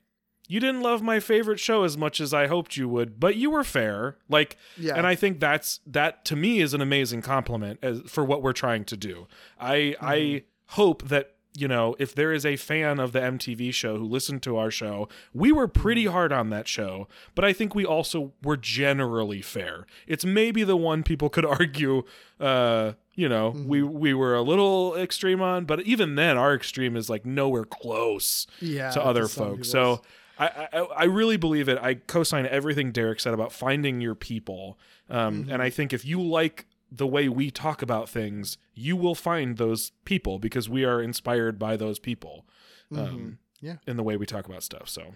you 0.47 0.59
didn't 0.59 0.81
love 0.81 1.01
my 1.01 1.19
favorite 1.19 1.59
show 1.59 1.83
as 1.83 1.97
much 1.97 2.21
as 2.21 2.33
I 2.33 2.45
hoped 2.47 2.77
you 2.77 2.87
would, 2.87 3.19
but 3.19 3.35
you 3.35 3.49
were 3.49 3.63
fair. 3.63 4.17
Like, 4.29 4.57
Yeah. 4.77 4.93
and 4.95 5.05
I 5.07 5.15
think 5.15 5.39
that's 5.39 5.79
that 5.87 6.23
to 6.25 6.35
me 6.35 6.59
is 6.59 6.73
an 6.75 6.81
amazing 6.81 7.21
compliment 7.23 7.79
as, 7.81 8.01
for 8.07 8.23
what 8.23 8.41
we're 8.43 8.53
trying 8.53 8.85
to 8.85 8.95
do. 8.97 9.27
I 9.59 9.95
I 9.99 10.17
Mm-hmm. 10.17 10.45
hope 10.75 11.07
that 11.09 11.33
you 11.57 11.67
know 11.67 11.95
if 11.99 12.13
there 12.13 12.31
is 12.31 12.45
a 12.45 12.55
fan 12.55 12.99
of 12.99 13.11
the 13.11 13.19
MTV 13.19 13.73
show 13.73 13.97
who 13.97 14.05
listened 14.05 14.43
to 14.43 14.57
our 14.57 14.69
show, 14.71 15.09
we 15.33 15.51
were 15.51 15.67
pretty 15.67 16.05
hard 16.05 16.31
on 16.31 16.49
that 16.51 16.67
show, 16.67 17.07
but 17.35 17.43
I 17.43 17.51
think 17.53 17.73
we 17.75 17.85
also 17.85 18.31
were 18.43 18.57
generally 18.57 19.41
fair. 19.41 19.85
It's 20.07 20.23
maybe 20.25 20.63
the 20.63 20.77
one 20.77 21.03
people 21.03 21.29
could 21.29 21.45
argue. 21.59 22.03
Uh, 22.39 22.93
you 23.15 23.27
know, 23.27 23.51
Mm-hmm. 23.53 23.67
we 23.67 23.81
we 23.83 24.13
were 24.13 24.35
a 24.35 24.43
little 24.43 24.95
extreme 24.95 25.41
on, 25.41 25.65
but 25.65 25.81
even 25.81 26.15
then, 26.15 26.37
our 26.37 26.53
extreme 26.53 26.95
is 26.95 27.09
like 27.09 27.25
nowhere 27.25 27.65
close 27.65 28.45
Yeah, 28.61 28.91
to 28.91 29.03
other 29.03 29.27
folks. 29.27 29.69
So 29.69 30.01
I, 30.37 30.67
I 30.71 30.77
I 30.79 31.03
really 31.05 31.37
believe 31.37 31.67
it. 31.67 31.79
I 31.81 31.95
co-sign 31.95 32.45
everything 32.45 32.91
Derek 32.91 33.19
said 33.19 33.33
about 33.33 33.51
finding 33.51 34.01
your 34.01 34.13
people. 34.15 34.77
Um, 35.09 35.17
Mm-hmm. 35.43 35.51
and 35.51 35.61
I 35.63 35.69
think 35.71 35.93
if 35.93 36.05
you 36.05 36.21
like 36.21 36.67
the 36.91 37.07
way 37.07 37.27
we 37.29 37.51
talk 37.51 37.81
about 37.81 38.07
things, 38.09 38.57
you 38.73 38.95
will 38.95 39.15
find 39.15 39.57
those 39.57 39.91
people 40.05 40.39
because 40.39 40.69
we 40.69 40.85
are 40.85 41.01
inspired 41.01 41.57
by 41.59 41.75
those 41.77 41.99
people. 41.99 42.45
Um, 42.91 42.97
Mm-hmm. 42.97 43.29
Yeah. 43.59 43.75
in 43.87 43.97
the 43.97 44.03
way 44.03 44.15
we 44.17 44.25
talk 44.27 44.45
about 44.45 44.61
stuff. 44.63 44.87
So 44.87 45.13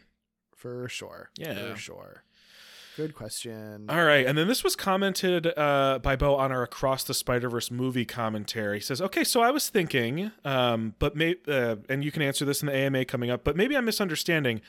For 0.56 0.90
sure. 0.90 1.30
Yeah. 1.38 1.72
For 1.74 1.78
sure. 1.78 2.24
Good 2.98 3.16
question. 3.16 3.86
All 3.90 4.04
right, 4.04 4.26
and 4.26 4.38
then 4.38 4.48
this 4.50 4.64
was 4.66 4.76
commented 4.76 5.48
uh, 5.58 6.00
by 6.04 6.18
Bo 6.18 6.36
on 6.36 6.52
our 6.52 6.62
Across 6.64 7.06
the 7.06 7.14
Spider 7.14 7.50
Verse 7.50 7.72
movie 7.72 8.04
commentary. 8.04 8.80
He 8.80 8.84
says, 8.84 9.02
"Okay, 9.02 9.24
so 9.24 9.40
I 9.42 9.50
was 9.52 9.70
thinking, 9.70 10.32
um, 10.44 10.96
but 11.00 11.16
may 11.16 11.36
uh, 11.48 11.78
and 11.88 12.04
you 12.04 12.12
can 12.12 12.22
answer 12.22 12.44
this 12.44 12.62
in 12.62 12.66
the 12.66 12.76
AMA 12.76 13.06
coming 13.06 13.30
up, 13.32 13.46
but 13.46 13.56
maybe 13.56 13.78
I'm 13.78 13.86
misunderstanding. 13.86 14.60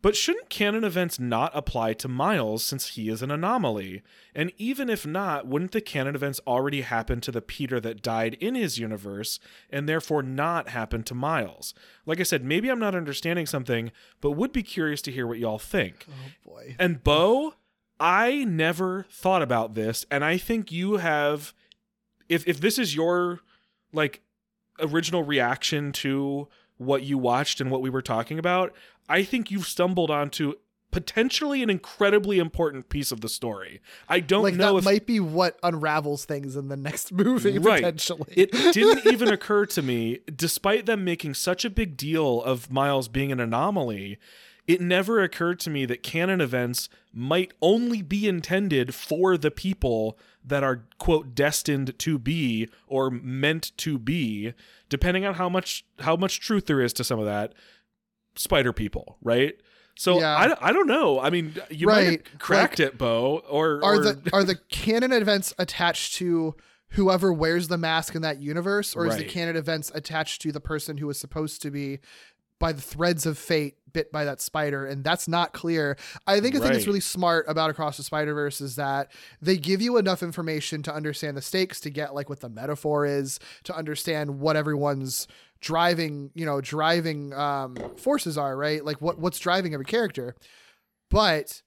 But 0.00 0.16
shouldn't 0.16 0.48
canon 0.48 0.84
events 0.84 1.18
not 1.18 1.50
apply 1.54 1.92
to 1.94 2.08
Miles 2.08 2.64
since 2.64 2.90
he 2.90 3.08
is 3.08 3.20
an 3.20 3.32
anomaly? 3.32 4.02
And 4.32 4.52
even 4.56 4.88
if 4.88 5.04
not, 5.04 5.46
wouldn't 5.46 5.72
the 5.72 5.80
canon 5.80 6.14
events 6.14 6.40
already 6.46 6.82
happen 6.82 7.20
to 7.22 7.32
the 7.32 7.42
Peter 7.42 7.80
that 7.80 8.00
died 8.00 8.34
in 8.34 8.54
his 8.54 8.78
universe 8.78 9.40
and 9.70 9.88
therefore 9.88 10.22
not 10.22 10.68
happen 10.68 11.02
to 11.02 11.14
Miles? 11.14 11.74
Like 12.06 12.20
I 12.20 12.22
said, 12.22 12.44
maybe 12.44 12.68
I'm 12.68 12.78
not 12.78 12.94
understanding 12.94 13.46
something, 13.46 13.90
but 14.20 14.32
would 14.32 14.52
be 14.52 14.62
curious 14.62 15.02
to 15.02 15.12
hear 15.12 15.26
what 15.26 15.38
y'all 15.38 15.58
think." 15.58 16.06
oh 16.08 16.48
boy. 16.48 16.76
And 16.78 17.02
Bo, 17.02 17.54
I 17.98 18.44
never 18.44 19.06
thought 19.10 19.42
about 19.42 19.74
this, 19.74 20.06
and 20.10 20.24
I 20.24 20.38
think 20.38 20.70
you 20.70 20.98
have. 20.98 21.54
If 22.28 22.46
if 22.46 22.60
this 22.60 22.78
is 22.78 22.94
your 22.94 23.40
like 23.92 24.20
original 24.78 25.24
reaction 25.24 25.90
to 25.90 26.46
what 26.76 27.02
you 27.02 27.18
watched 27.18 27.60
and 27.60 27.70
what 27.70 27.82
we 27.82 27.90
were 27.90 28.02
talking 28.02 28.38
about, 28.38 28.72
I 29.08 29.22
think 29.22 29.50
you've 29.50 29.66
stumbled 29.66 30.10
onto 30.10 30.54
potentially 30.90 31.62
an 31.62 31.68
incredibly 31.68 32.38
important 32.38 32.88
piece 32.88 33.12
of 33.12 33.20
the 33.20 33.28
story. 33.28 33.80
I 34.08 34.20
don't 34.20 34.42
Like 34.42 34.54
know 34.54 34.72
that 34.72 34.78
if 34.78 34.84
might 34.84 35.06
be 35.06 35.20
what 35.20 35.58
unravels 35.62 36.24
things 36.24 36.56
in 36.56 36.68
the 36.68 36.76
next 36.78 37.12
movie 37.12 37.58
Right. 37.58 37.76
potentially. 37.82 38.32
it 38.34 38.50
didn't 38.52 39.06
even 39.12 39.28
occur 39.28 39.66
to 39.66 39.82
me, 39.82 40.20
despite 40.34 40.86
them 40.86 41.04
making 41.04 41.34
such 41.34 41.64
a 41.66 41.70
big 41.70 41.96
deal 41.98 42.42
of 42.42 42.70
Miles 42.72 43.08
being 43.08 43.30
an 43.30 43.38
anomaly, 43.38 44.18
it 44.66 44.80
never 44.80 45.22
occurred 45.22 45.60
to 45.60 45.70
me 45.70 45.84
that 45.86 46.02
canon 46.02 46.40
events 46.40 46.88
might 47.12 47.52
only 47.60 48.00
be 48.02 48.26
intended 48.26 48.94
for 48.94 49.36
the 49.36 49.50
people 49.50 50.18
that 50.44 50.62
are, 50.62 50.84
quote, 50.98 51.34
destined 51.34 51.98
to 51.98 52.18
be 52.18 52.68
or 52.86 53.10
meant 53.10 53.72
to 53.78 53.98
be, 53.98 54.52
depending 54.88 55.24
on 55.26 55.34
how 55.34 55.48
much 55.50 55.84
how 56.00 56.16
much 56.16 56.40
truth 56.40 56.64
there 56.66 56.80
is 56.80 56.92
to 56.94 57.04
some 57.04 57.18
of 57.18 57.24
that, 57.26 57.52
spider 58.38 58.72
people, 58.72 59.16
right? 59.22 59.54
So 59.96 60.20
Yeah. 60.20 60.34
I, 60.60 60.68
I 60.68 60.72
don't 60.72 60.86
know. 60.86 61.20
I 61.20 61.30
mean, 61.30 61.54
you 61.70 61.86
might 61.88 62.02
have 62.04 62.38
cracked 62.38 62.78
it, 62.80 62.96
Bo, 62.96 63.42
or, 63.48 63.84
are 63.84 63.96
or 63.96 63.98
the 64.00 64.30
are 64.32 64.44
the 64.44 64.54
canon 64.70 65.12
events 65.12 65.52
attached 65.58 66.14
to 66.14 66.54
whoever 66.92 67.32
wears 67.32 67.68
the 67.68 67.76
mask 67.78 68.14
in 68.14 68.22
that 68.22 68.40
universe 68.40 68.96
or 68.96 69.06
is 69.06 69.16
the 69.16 69.24
canon 69.24 69.56
events 69.56 69.90
attached 69.94 70.40
to 70.42 70.52
the 70.52 70.60
person 70.60 70.96
who 70.98 71.06
was 71.06 71.18
supposed 71.18 71.60
to 71.62 71.70
be 71.70 71.98
by 72.58 72.72
the 72.72 72.80
threads 72.80 73.26
of 73.26 73.36
fate 73.38 73.76
bit 73.92 74.10
by 74.10 74.24
that 74.24 74.40
spider 74.40 74.86
and 74.86 75.04
that's 75.04 75.28
not 75.28 75.52
clear 75.52 75.96
i 76.26 76.40
think 76.40 76.54
the 76.54 76.60
thing 76.60 76.68
that's 76.72 76.78
Right. 76.80 76.86
really 76.86 77.00
smart 77.00 77.44
about 77.48 77.68
across 77.70 77.96
the 77.98 78.02
spider 78.02 78.32
verse 78.34 78.60
is 78.60 78.76
that 78.76 79.10
they 79.40 79.56
give 79.58 79.80
you 79.82 79.96
enough 79.98 80.22
information 80.22 80.82
to 80.84 80.94
understand 80.94 81.36
the 81.36 81.42
stakes 81.42 81.78
to 81.80 81.90
get 81.90 82.14
like 82.14 82.28
what 82.30 82.40
the 82.40 82.48
metaphor 82.48 83.04
is 83.06 83.38
to 83.64 83.74
understand 83.76 84.40
what 84.40 84.56
everyone's 84.56 85.26
driving 85.60 86.30
you 86.34 86.46
know 86.46 86.60
driving 86.60 87.32
um 87.34 87.76
forces 87.96 88.38
are 88.38 88.56
right 88.56 88.84
like 88.84 89.00
what 89.00 89.18
what's 89.18 89.38
driving 89.38 89.74
every 89.74 89.84
character 89.84 90.34
but 91.10 91.62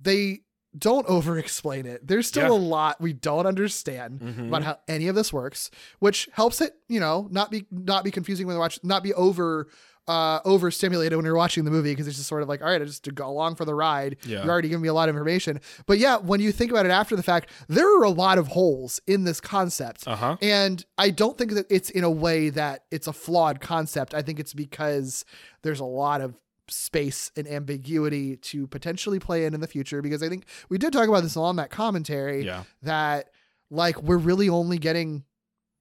they 0.00 0.40
don't 0.78 1.06
over 1.08 1.38
explain 1.38 1.86
it 1.86 2.06
there's 2.06 2.26
still 2.28 2.44
Yeah. 2.44 2.50
a 2.52 2.60
lot 2.60 3.00
we 3.00 3.12
don't 3.12 3.46
understand 3.46 4.20
Mhm. 4.20 4.48
about 4.48 4.62
how 4.62 4.78
any 4.86 5.08
of 5.08 5.14
this 5.16 5.32
works 5.32 5.70
which 5.98 6.28
helps 6.32 6.60
it 6.60 6.74
you 6.88 7.00
know 7.00 7.26
not 7.30 7.50
be 7.50 7.66
not 7.70 8.04
be 8.04 8.10
confusing 8.10 8.46
when 8.46 8.54
they 8.54 8.60
watch 8.60 8.78
not 8.84 9.02
be 9.02 9.12
over 9.14 9.68
uh 10.08 10.40
overstimulated 10.44 11.14
when 11.16 11.24
you're 11.24 11.36
watching 11.36 11.64
the 11.64 11.70
movie 11.70 11.92
because 11.92 12.08
it's 12.08 12.16
just 12.16 12.28
sort 12.28 12.42
of 12.42 12.48
like 12.48 12.62
all 12.62 12.68
right 12.68 12.80
I 12.82 12.84
just 12.84 13.04
to 13.04 13.12
go 13.12 13.28
along 13.28 13.54
for 13.56 13.64
the 13.64 13.74
ride 13.74 14.16
Yeah. 14.24 14.42
you're 14.42 14.50
already 14.50 14.68
giving 14.68 14.82
me 14.82 14.88
a 14.88 14.94
lot 14.94 15.08
of 15.08 15.14
information 15.14 15.60
but 15.86 15.98
yeah 15.98 16.16
when 16.16 16.40
you 16.40 16.50
think 16.50 16.70
about 16.70 16.86
it 16.86 16.90
after 16.90 17.14
the 17.14 17.22
fact 17.22 17.50
there 17.68 17.86
are 17.98 18.04
a 18.04 18.10
lot 18.10 18.38
of 18.38 18.48
holes 18.48 19.00
in 19.06 19.24
this 19.24 19.40
concept 19.40 20.08
Uh-huh. 20.08 20.36
and 20.42 20.84
I 20.96 21.10
don't 21.10 21.36
think 21.38 21.52
that 21.52 21.66
it's 21.70 21.90
in 21.90 22.04
a 22.04 22.10
way 22.10 22.48
that 22.50 22.84
it's 22.90 23.06
a 23.06 23.12
flawed 23.12 23.60
concept. 23.60 24.14
I 24.14 24.22
think 24.22 24.40
it's 24.40 24.54
because 24.54 25.24
there's 25.62 25.80
a 25.80 25.84
lot 25.84 26.20
of 26.22 26.34
space 26.68 27.30
and 27.36 27.46
ambiguity 27.46 28.36
to 28.36 28.66
potentially 28.66 29.18
play 29.18 29.44
in 29.44 29.54
in 29.54 29.60
the 29.60 29.66
future. 29.66 30.02
Because 30.02 30.22
I 30.22 30.28
think 30.28 30.44
we 30.68 30.76
did 30.78 30.92
talk 30.92 31.08
about 31.08 31.22
this 31.22 31.36
on 31.36 31.56
that 31.56 31.70
commentary 31.70 32.44
Yeah. 32.44 32.64
that 32.82 33.30
like 33.70 34.02
we're 34.02 34.16
really 34.18 34.48
only 34.48 34.78
getting 34.78 35.24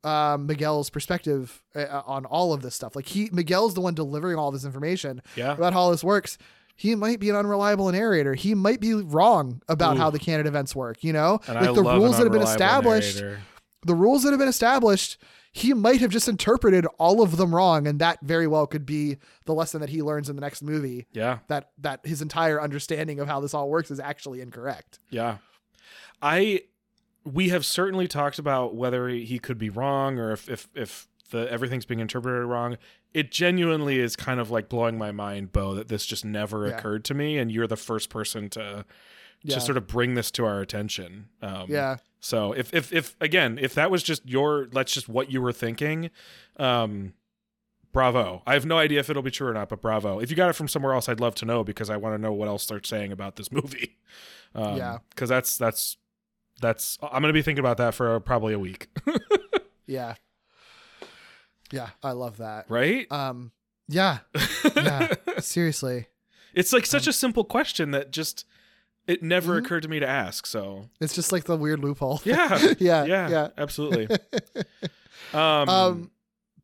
um, 0.08 0.46
Miguel's 0.48 0.90
perspective 0.90 1.62
uh, 1.76 2.02
on 2.06 2.26
all 2.26 2.54
of 2.54 2.62
this 2.62 2.76
stuff. 2.76 2.96
Like 2.96 3.08
he 3.08 3.30
Miguel's 3.32 3.74
the 3.74 3.82
one 3.82 3.94
delivering 3.94 4.38
all 4.38 4.52
this 4.52 4.66
information 4.66 5.22
Yeah. 5.36 5.54
about 5.54 5.74
how 5.74 5.92
this 5.92 6.04
works. 6.04 6.38
He 6.76 6.94
might 6.96 7.20
be 7.20 7.30
an 7.32 7.36
unreliable 7.36 7.92
narrator. 7.92 8.36
He 8.36 8.54
might 8.54 8.80
be 8.80 8.94
wrong 8.94 9.62
about 9.68 9.96
Ooh. 9.96 10.00
how 10.00 10.10
the 10.12 10.20
canon 10.20 10.46
events 10.48 10.76
work. 10.76 11.04
You 11.04 11.14
know, 11.14 11.40
And 11.48 11.56
like 11.56 11.70
I 11.70 11.74
the 11.74 11.84
rules 11.84 12.18
that 12.18 12.24
have 12.24 12.32
been 12.32 12.42
established 12.44 13.20
narrator. 13.22 13.40
the 13.86 13.96
rules 13.96 14.24
that 14.24 14.30
have 14.32 14.40
been 14.40 14.48
established, 14.48 15.18
he 15.52 15.74
might 15.74 16.02
have 16.02 16.12
just 16.12 16.28
interpreted 16.30 16.86
all 17.00 17.24
of 17.24 17.38
them 17.38 17.56
wrong, 17.56 17.88
and 17.88 17.98
that 18.00 18.20
very 18.22 18.46
well 18.46 18.68
could 18.68 18.86
be 18.86 19.18
the 19.46 19.54
lesson 19.56 19.82
that 19.82 19.90
he 19.90 20.04
learns 20.04 20.30
in 20.30 20.36
the 20.36 20.42
next 20.42 20.62
movie. 20.62 21.08
Yeah. 21.14 21.40
That 21.48 21.72
that 21.80 22.06
his 22.06 22.22
entire 22.22 22.62
understanding 22.62 23.20
of 23.20 23.28
how 23.28 23.40
this 23.40 23.56
all 23.56 23.70
works 23.70 23.90
is 23.90 24.00
actually 24.00 24.42
incorrect. 24.42 25.00
Yeah. 25.10 25.38
I 26.22 26.62
we 27.34 27.50
have 27.50 27.66
certainly 27.66 28.08
talked 28.08 28.40
about 28.40 28.76
whether 28.76 29.08
he 29.10 29.40
could 29.40 29.58
be 29.58 29.70
wrong 29.70 30.18
or 30.20 30.32
if 30.32 30.50
if 30.50 30.68
if 30.74 31.08
the 31.32 31.52
everything's 31.52 31.86
being 31.86 32.00
interpreted 32.00 32.46
wrong. 32.46 32.78
It 33.14 33.32
genuinely 33.32 34.00
is 34.00 34.16
kind 34.16 34.40
of 34.40 34.52
like 34.52 34.70
blowing 34.70 34.98
my 34.98 35.12
mind, 35.12 35.52
Bo, 35.52 35.74
that 35.76 35.88
this 35.88 36.06
just 36.06 36.24
never 36.24 36.68
Yeah. 36.68 36.76
occurred 36.78 37.04
to 37.06 37.14
me 37.14 37.38
and 37.38 37.52
you're 37.52 37.68
the 37.68 37.76
first 37.78 38.10
person 38.10 38.50
to 38.52 38.86
Yeah. 39.44 39.56
to 39.56 39.62
sort 39.62 39.78
of 39.78 39.88
bring 39.88 40.14
this 40.16 40.32
to 40.32 40.46
our 40.46 40.62
attention. 40.62 41.30
Um 41.42 41.66
Yeah, 41.70 41.98
so 42.20 42.54
if 42.54 42.74
if 42.74 42.94
if 42.94 43.16
again, 43.20 43.58
if 43.62 43.74
that 43.76 43.92
was 43.92 44.04
just 44.04 44.26
your 44.28 44.68
that's 44.72 44.94
just 44.94 45.10
what 45.10 45.32
you 45.32 45.42
were 45.42 45.54
thinking, 45.54 46.10
um 46.58 47.14
bravo. 47.92 48.44
I 48.46 48.54
have 48.54 48.66
no 48.66 48.78
idea 48.78 49.00
if 49.00 49.10
it'll 49.10 49.24
be 49.24 49.32
true 49.32 49.48
or 49.48 49.54
not, 49.54 49.70
but 49.70 49.82
bravo. 49.82 50.20
If 50.20 50.30
you 50.30 50.36
got 50.36 50.50
it 50.50 50.54
from 50.54 50.68
somewhere 50.68 50.94
else, 50.94 51.10
I'd 51.10 51.20
love 51.20 51.36
to 51.36 51.46
know 51.46 51.64
because 51.64 51.90
I 51.90 51.98
want 51.98 52.14
to 52.14 52.18
know 52.22 52.32
what 52.34 52.48
else 52.48 52.66
they're 52.68 52.84
saying 52.84 53.12
about 53.12 53.36
this 53.36 53.52
movie. 53.52 53.98
Um, 54.56 54.78
Yeah. 54.78 55.00
because 55.10 55.28
that's 55.30 55.58
that's 55.58 55.98
that's 56.62 56.98
I'm 57.02 57.22
gonna 57.22 57.34
be 57.34 57.42
thinking 57.42 57.60
about 57.60 57.78
that 57.78 57.94
for 57.94 58.20
probably 58.20 58.54
a 58.54 58.60
week, 58.60 58.88
yeah, 59.86 60.16
yeah. 61.72 61.90
I 62.04 62.12
love 62.12 62.38
that. 62.38 62.66
right? 62.70 63.12
Um, 63.12 63.52
yeah, 63.88 64.20
yeah. 64.76 65.14
seriously, 65.40 66.08
it's 66.54 66.74
like 66.74 66.86
such 66.86 67.08
a 67.08 67.14
simple 67.14 67.44
question 67.44 67.92
that 67.92 68.12
just 68.12 68.46
it 69.08 69.24
never 69.24 69.56
Mhm. 69.56 69.66
occurred 69.66 69.84
to 69.84 69.88
me 69.90 70.00
to 70.00 70.08
ask. 70.08 70.46
So 70.46 70.90
it's 71.00 71.16
just 71.16 71.32
like 71.32 71.46
the 71.46 71.56
weird 71.56 71.80
loophole. 71.80 72.22
yeah, 72.26 72.58
yeah, 72.80 73.06
yeah, 73.06 73.30
yeah. 73.30 73.48
absolutely. 73.58 74.08
Um, 75.34 75.70
Um, 75.70 76.12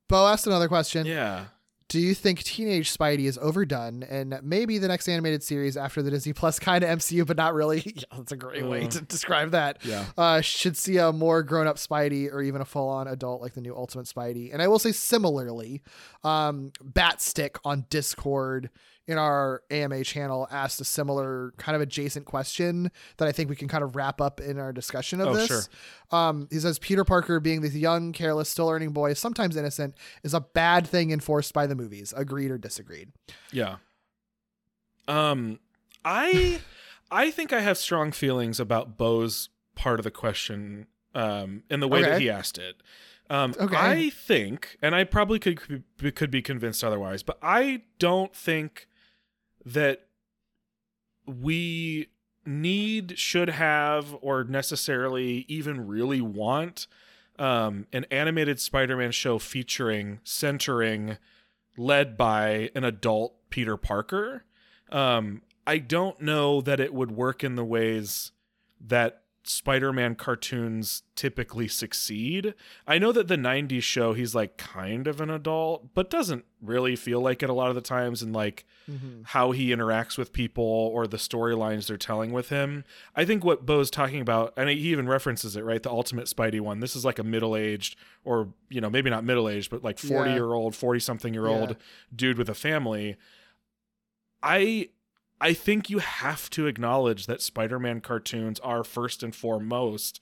Bo 0.09 0.27
asked 0.27 0.47
another 0.47 0.67
question. 0.67 1.05
yeah. 1.05 1.45
Do 1.89 1.99
you 1.99 2.15
think 2.15 2.41
Teenage 2.43 2.95
Spidey 2.95 3.25
is 3.25 3.37
overdone 3.37 4.03
and 4.03 4.39
maybe 4.41 4.77
the 4.79 4.87
next 4.87 5.07
animated 5.07 5.43
series 5.43 5.77
after 5.77 6.01
the 6.01 6.09
Disney 6.09 6.33
Plus 6.33 6.57
kind 6.57 6.83
of 6.83 6.89
MCU, 6.99 7.25
but 7.27 7.37
not 7.37 7.53
really? 7.53 7.81
Yeah, 7.95 8.17
that's 8.17 8.31
a 8.31 8.35
great 8.37 8.65
way 8.65 8.85
Uh, 8.85 8.89
to 8.89 9.01
describe 9.01 9.51
that. 9.51 9.77
Yeah. 9.85 10.05
Uh, 10.17 10.41
should 10.41 10.75
see 10.75 10.97
a 10.97 11.11
more 11.11 11.43
grown 11.43 11.67
up 11.67 11.75
Spidey 11.77 12.31
or 12.31 12.41
even 12.41 12.61
a 12.61 12.65
full 12.65 12.89
on 12.89 13.07
adult 13.07 13.41
like 13.41 13.53
the 13.53 13.61
new 13.61 13.75
Ultimate 13.75 14.07
Spidey. 14.07 14.51
And 14.51 14.61
I 14.61 14.67
will 14.67 14.79
say 14.79 14.91
similarly, 14.91 15.81
um, 16.23 16.71
Batstick 16.83 17.57
on 17.63 17.85
Discord 17.89 18.69
in 19.07 19.17
our 19.17 19.61
AMA 19.69 20.03
channel 20.05 20.47
asked 20.49 20.79
a 20.79 20.85
similar 20.85 21.53
kind 21.57 21.75
of 21.75 21.81
adjacent 21.81 22.25
question 22.25 22.89
that 23.17 23.27
I 23.27 23.31
think 23.33 23.49
we 23.49 23.55
can 23.57 23.67
kind 23.67 23.83
of 23.83 23.95
wrap 23.97 24.21
up 24.21 24.39
in 24.39 24.57
our 24.57 24.71
discussion 24.71 25.19
of 25.19 25.27
Oh, 25.27 25.33
this. 25.35 25.47
sure. 25.47 25.61
Um, 26.11 26.47
he 26.49 26.59
says 26.59 26.79
Peter 26.79 27.03
Parker 27.03 27.39
being 27.41 27.59
this 27.61 27.75
young, 27.75 28.13
careless, 28.13 28.47
still 28.49 28.67
learning 28.67 28.91
boy, 28.91 29.13
sometimes 29.13 29.57
innocent, 29.57 29.95
is 30.23 30.33
a 30.33 30.39
bad 30.39 30.87
thing 30.87 31.11
enforced 31.11 31.53
by 31.53 31.67
the 31.67 31.75
movies. 31.75 32.13
Agreed 32.15 32.49
or 32.51 32.57
disagreed? 32.57 33.11
Yeah. 33.51 33.77
Um 35.07 35.59
I 36.05 36.61
I 37.11 37.31
think 37.31 37.53
I 37.53 37.59
have 37.61 37.77
strong 37.77 38.11
feelings 38.11 38.59
about 38.59 38.97
Bo's 38.97 39.49
part 39.75 39.99
of 39.99 40.03
the 40.03 40.11
question 40.11 40.87
um 41.13 41.63
in 41.69 41.79
the 41.79 41.87
way 41.87 42.01
that 42.01 42.21
he 42.21 42.29
asked 42.29 42.57
it. 42.57 42.75
Um 43.29 43.53
Okay. 43.59 43.75
I 43.75 44.09
think 44.11 44.77
and 44.81 44.95
I 44.95 45.03
probably 45.03 45.39
could 45.39 45.83
could 46.15 46.31
be 46.31 46.41
convinced 46.41 46.83
otherwise, 46.83 47.23
but 47.23 47.37
I 47.41 47.83
don't 47.99 48.33
think 48.35 48.87
that 49.65 50.07
we 51.25 52.07
need 52.45 53.17
should 53.17 53.49
have 53.49 54.15
or 54.21 54.43
necessarily 54.43 55.45
even 55.47 55.87
really 55.87 56.19
want 56.19 56.87
um 57.39 57.87
an 57.93 58.05
animated 58.11 58.59
Spider-Man 58.59 59.11
show 59.11 59.39
featuring 59.39 60.19
centering 60.23 61.17
led 61.77 62.17
by 62.17 62.69
an 62.75 62.83
adult 62.83 63.33
Peter 63.49 63.77
Parker. 63.77 64.43
Um, 64.91 65.41
I 65.65 65.77
don't 65.77 66.21
know 66.21 66.61
that 66.61 66.79
it 66.79 66.93
would 66.93 67.11
work 67.11 67.43
in 67.43 67.55
the 67.55 67.63
ways 67.63 68.31
that 68.79 69.22
Spider-Man 69.45 70.15
cartoons 70.15 71.03
typically 71.15 71.67
succeed. 71.67 72.53
I 72.87 72.97
know 72.97 73.11
that 73.11 73.27
the 73.27 73.35
90s 73.35 73.83
show 73.83 74.13
he's 74.13 74.33
like 74.33 74.57
kind 74.57 75.05
of 75.07 75.19
an 75.19 75.29
adult, 75.29 75.93
but 75.93 76.09
doesn't 76.09 76.45
really 76.61 76.95
feel 76.95 77.19
like 77.19 77.43
it 77.43 77.49
a 77.49 77.53
lot 77.53 77.69
of 77.69 77.75
the 77.75 77.81
times 77.81 78.21
and 78.21 78.33
like 78.33 78.65
mm-hmm. 78.89 79.23
how 79.25 79.51
he 79.51 79.69
interacts 79.69 80.17
with 80.17 80.31
people 80.31 80.63
or 80.63 81.07
the 81.07 81.17
storylines 81.17 81.87
they're 81.87 81.97
telling 81.97 82.31
with 82.31 82.49
him. 82.49 82.85
I 83.15 83.25
think 83.25 83.43
what 83.43 83.65
Bo's 83.65 83.91
talking 83.91 84.21
about, 84.21 84.53
and 84.55 84.69
he 84.69 84.75
even 84.91 85.07
references 85.07 85.55
it, 85.55 85.63
right? 85.63 85.83
The 85.83 85.91
Ultimate 85.91 86.25
Spidey 86.25 86.61
one. 86.61 86.79
This 86.79 86.95
is 86.95 87.03
like 87.03 87.19
a 87.19 87.23
middle-aged, 87.23 87.97
or 88.23 88.53
you 88.69 88.79
know, 88.81 88.89
maybe 88.89 89.09
not 89.09 89.23
middle-aged, 89.23 89.69
but 89.69 89.83
like 89.83 89.99
forty-year-old, 89.99 90.75
forty-something-year-old 90.75 91.69
Yeah. 91.71 91.75
dude 92.15 92.37
with 92.37 92.49
a 92.49 92.55
family. 92.55 93.17
I 94.41 94.89
I 95.43 95.53
think 95.53 95.89
you 95.89 95.99
have 95.99 96.49
to 96.51 96.67
acknowledge 96.67 97.25
that 97.27 97.41
Spider-Man 97.41 98.01
cartoons 98.01 98.59
are 98.61 98.83
first 98.83 99.21
and 99.23 99.35
foremost 99.35 100.19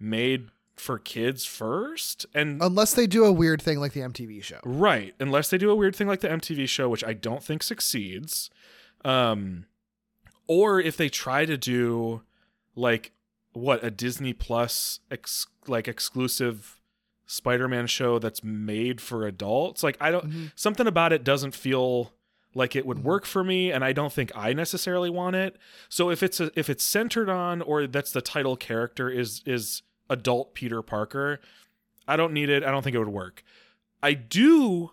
made 0.00 0.48
for 0.74 0.98
kids 0.98 1.44
first, 1.44 2.26
and 2.34 2.60
Unless 2.60 2.94
they 2.94 3.06
do 3.06 3.24
a 3.24 3.30
weird 3.32 3.62
thing 3.62 3.78
like 3.78 3.92
the 3.92 4.00
MTV 4.00 4.42
show. 4.42 4.58
Right, 4.64 5.14
unless 5.20 5.50
they 5.50 5.58
do 5.58 5.70
a 5.70 5.74
weird 5.76 5.94
thing 5.94 6.08
like 6.08 6.20
the 6.20 6.28
MTV 6.28 6.68
show, 6.68 6.88
which 6.88 7.04
I 7.04 7.12
don't 7.12 7.44
think 7.44 7.62
succeeds. 7.62 8.50
Um 9.04 9.66
or 10.46 10.80
if 10.80 10.96
they 10.96 11.08
try 11.08 11.44
to 11.46 11.56
do 11.56 12.22
like 12.74 13.12
what 13.52 13.84
a 13.84 13.90
Disney 13.90 14.32
Plus 14.32 15.00
ex- 15.10 15.46
like 15.68 15.86
exclusive 15.86 16.80
Spider-Man 17.26 17.86
show 17.86 18.18
that's 18.18 18.42
made 18.42 19.00
for 19.00 19.26
adults. 19.26 19.82
Like 19.82 19.96
I 20.00 20.10
don't 20.10 20.28
Mhm. 20.30 20.52
something 20.56 20.86
about 20.86 21.12
it 21.12 21.22
doesn't 21.22 21.54
feel 21.54 22.12
like 22.54 22.76
it 22.76 22.86
would 22.86 23.04
work 23.04 23.24
for 23.26 23.42
me 23.42 23.70
and 23.70 23.84
I 23.84 23.92
don't 23.92 24.12
think 24.12 24.32
I 24.34 24.52
necessarily 24.52 25.10
want 25.10 25.36
it. 25.36 25.56
So 25.88 26.10
if 26.10 26.22
it's 26.22 26.40
a, 26.40 26.50
if 26.56 26.70
it's 26.70 26.84
centered 26.84 27.28
on 27.28 27.62
or 27.62 27.86
that's 27.86 28.12
the 28.12 28.22
title 28.22 28.56
character 28.56 29.10
is 29.10 29.42
is 29.44 29.82
adult 30.08 30.54
Peter 30.54 30.82
Parker, 30.82 31.40
I 32.06 32.16
don't 32.16 32.32
need 32.32 32.48
it. 32.48 32.62
I 32.62 32.70
don't 32.70 32.82
think 32.82 32.94
it 32.94 33.00
would 33.00 33.08
work. 33.08 33.42
I 34.02 34.12
do 34.14 34.92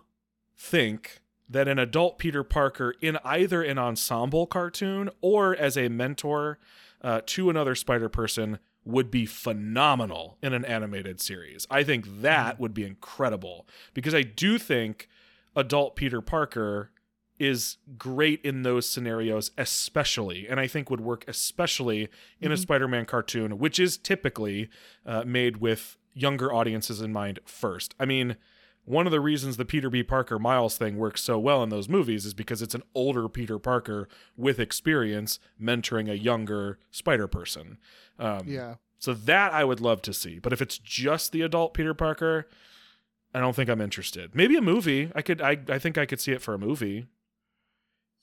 think 0.56 1.20
that 1.48 1.68
an 1.68 1.78
adult 1.78 2.18
Peter 2.18 2.42
Parker 2.42 2.94
in 3.00 3.18
either 3.24 3.62
an 3.62 3.78
ensemble 3.78 4.46
cartoon 4.46 5.10
or 5.20 5.54
as 5.54 5.76
a 5.76 5.88
mentor 5.88 6.58
uh, 7.02 7.20
to 7.26 7.50
another 7.50 7.74
Spider 7.74 8.08
Person 8.08 8.58
would 8.84 9.10
be 9.10 9.26
phenomenal 9.26 10.38
in 10.42 10.52
an 10.52 10.64
animated 10.64 11.20
series. 11.20 11.66
I 11.70 11.84
think 11.84 12.22
that 12.22 12.58
would 12.58 12.74
be 12.74 12.84
incredible 12.84 13.66
because 13.94 14.14
I 14.14 14.22
do 14.22 14.58
think 14.58 15.08
adult 15.54 15.94
Peter 15.94 16.20
Parker 16.20 16.90
is 17.38 17.78
great 17.98 18.40
in 18.44 18.62
those 18.62 18.88
scenarios, 18.88 19.50
especially, 19.58 20.46
and 20.48 20.60
I 20.60 20.66
think 20.66 20.90
would 20.90 21.00
work 21.00 21.24
especially 21.26 22.08
in 22.40 22.52
a 22.52 22.56
Spider 22.56 22.86
Man 22.86 23.04
cartoon, 23.04 23.58
which 23.58 23.78
is 23.78 23.96
typically 23.96 24.68
uh, 25.04 25.24
made 25.26 25.56
with 25.56 25.96
younger 26.14 26.52
audiences 26.52 27.00
in 27.00 27.12
mind 27.12 27.40
first. 27.44 27.94
I 27.98 28.04
mean, 28.04 28.36
one 28.84 29.06
of 29.06 29.12
the 29.12 29.20
reasons 29.20 29.56
the 29.56 29.64
Peter 29.64 29.88
B. 29.88 30.02
Parker 30.02 30.38
Miles 30.38 30.76
thing 30.76 30.96
works 30.96 31.22
so 31.22 31.38
well 31.38 31.62
in 31.62 31.68
those 31.68 31.88
movies 31.88 32.26
is 32.26 32.34
because 32.34 32.62
it's 32.62 32.74
an 32.74 32.82
older 32.94 33.28
Peter 33.28 33.58
Parker 33.58 34.08
with 34.36 34.58
experience 34.58 35.38
mentoring 35.60 36.10
a 36.10 36.18
younger 36.18 36.78
Spider 36.90 37.28
person. 37.28 37.78
Um, 38.18 38.42
Yeah. 38.46 38.74
So 38.98 39.14
that 39.14 39.52
I 39.52 39.64
would 39.64 39.80
love 39.80 40.00
to 40.02 40.12
see. 40.12 40.38
But 40.38 40.52
if 40.52 40.62
it's 40.62 40.78
just 40.78 41.32
the 41.32 41.42
adult 41.42 41.74
Peter 41.74 41.92
Parker, 41.92 42.46
I 43.34 43.40
don't 43.40 43.56
think 43.56 43.68
I'm 43.68 43.80
interested. 43.80 44.34
Maybe 44.34 44.56
a 44.56 44.62
movie. 44.62 45.10
I 45.14 45.22
could. 45.22 45.40
I. 45.40 45.58
I 45.68 45.78
think 45.78 45.98
I 45.98 46.06
could 46.06 46.20
see 46.20 46.32
it 46.32 46.42
for 46.42 46.54
a 46.54 46.58
movie. 46.58 47.06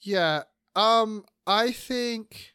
Yeah. 0.02 0.44
Um, 0.76 1.26
I 1.48 1.72
think 1.72 2.54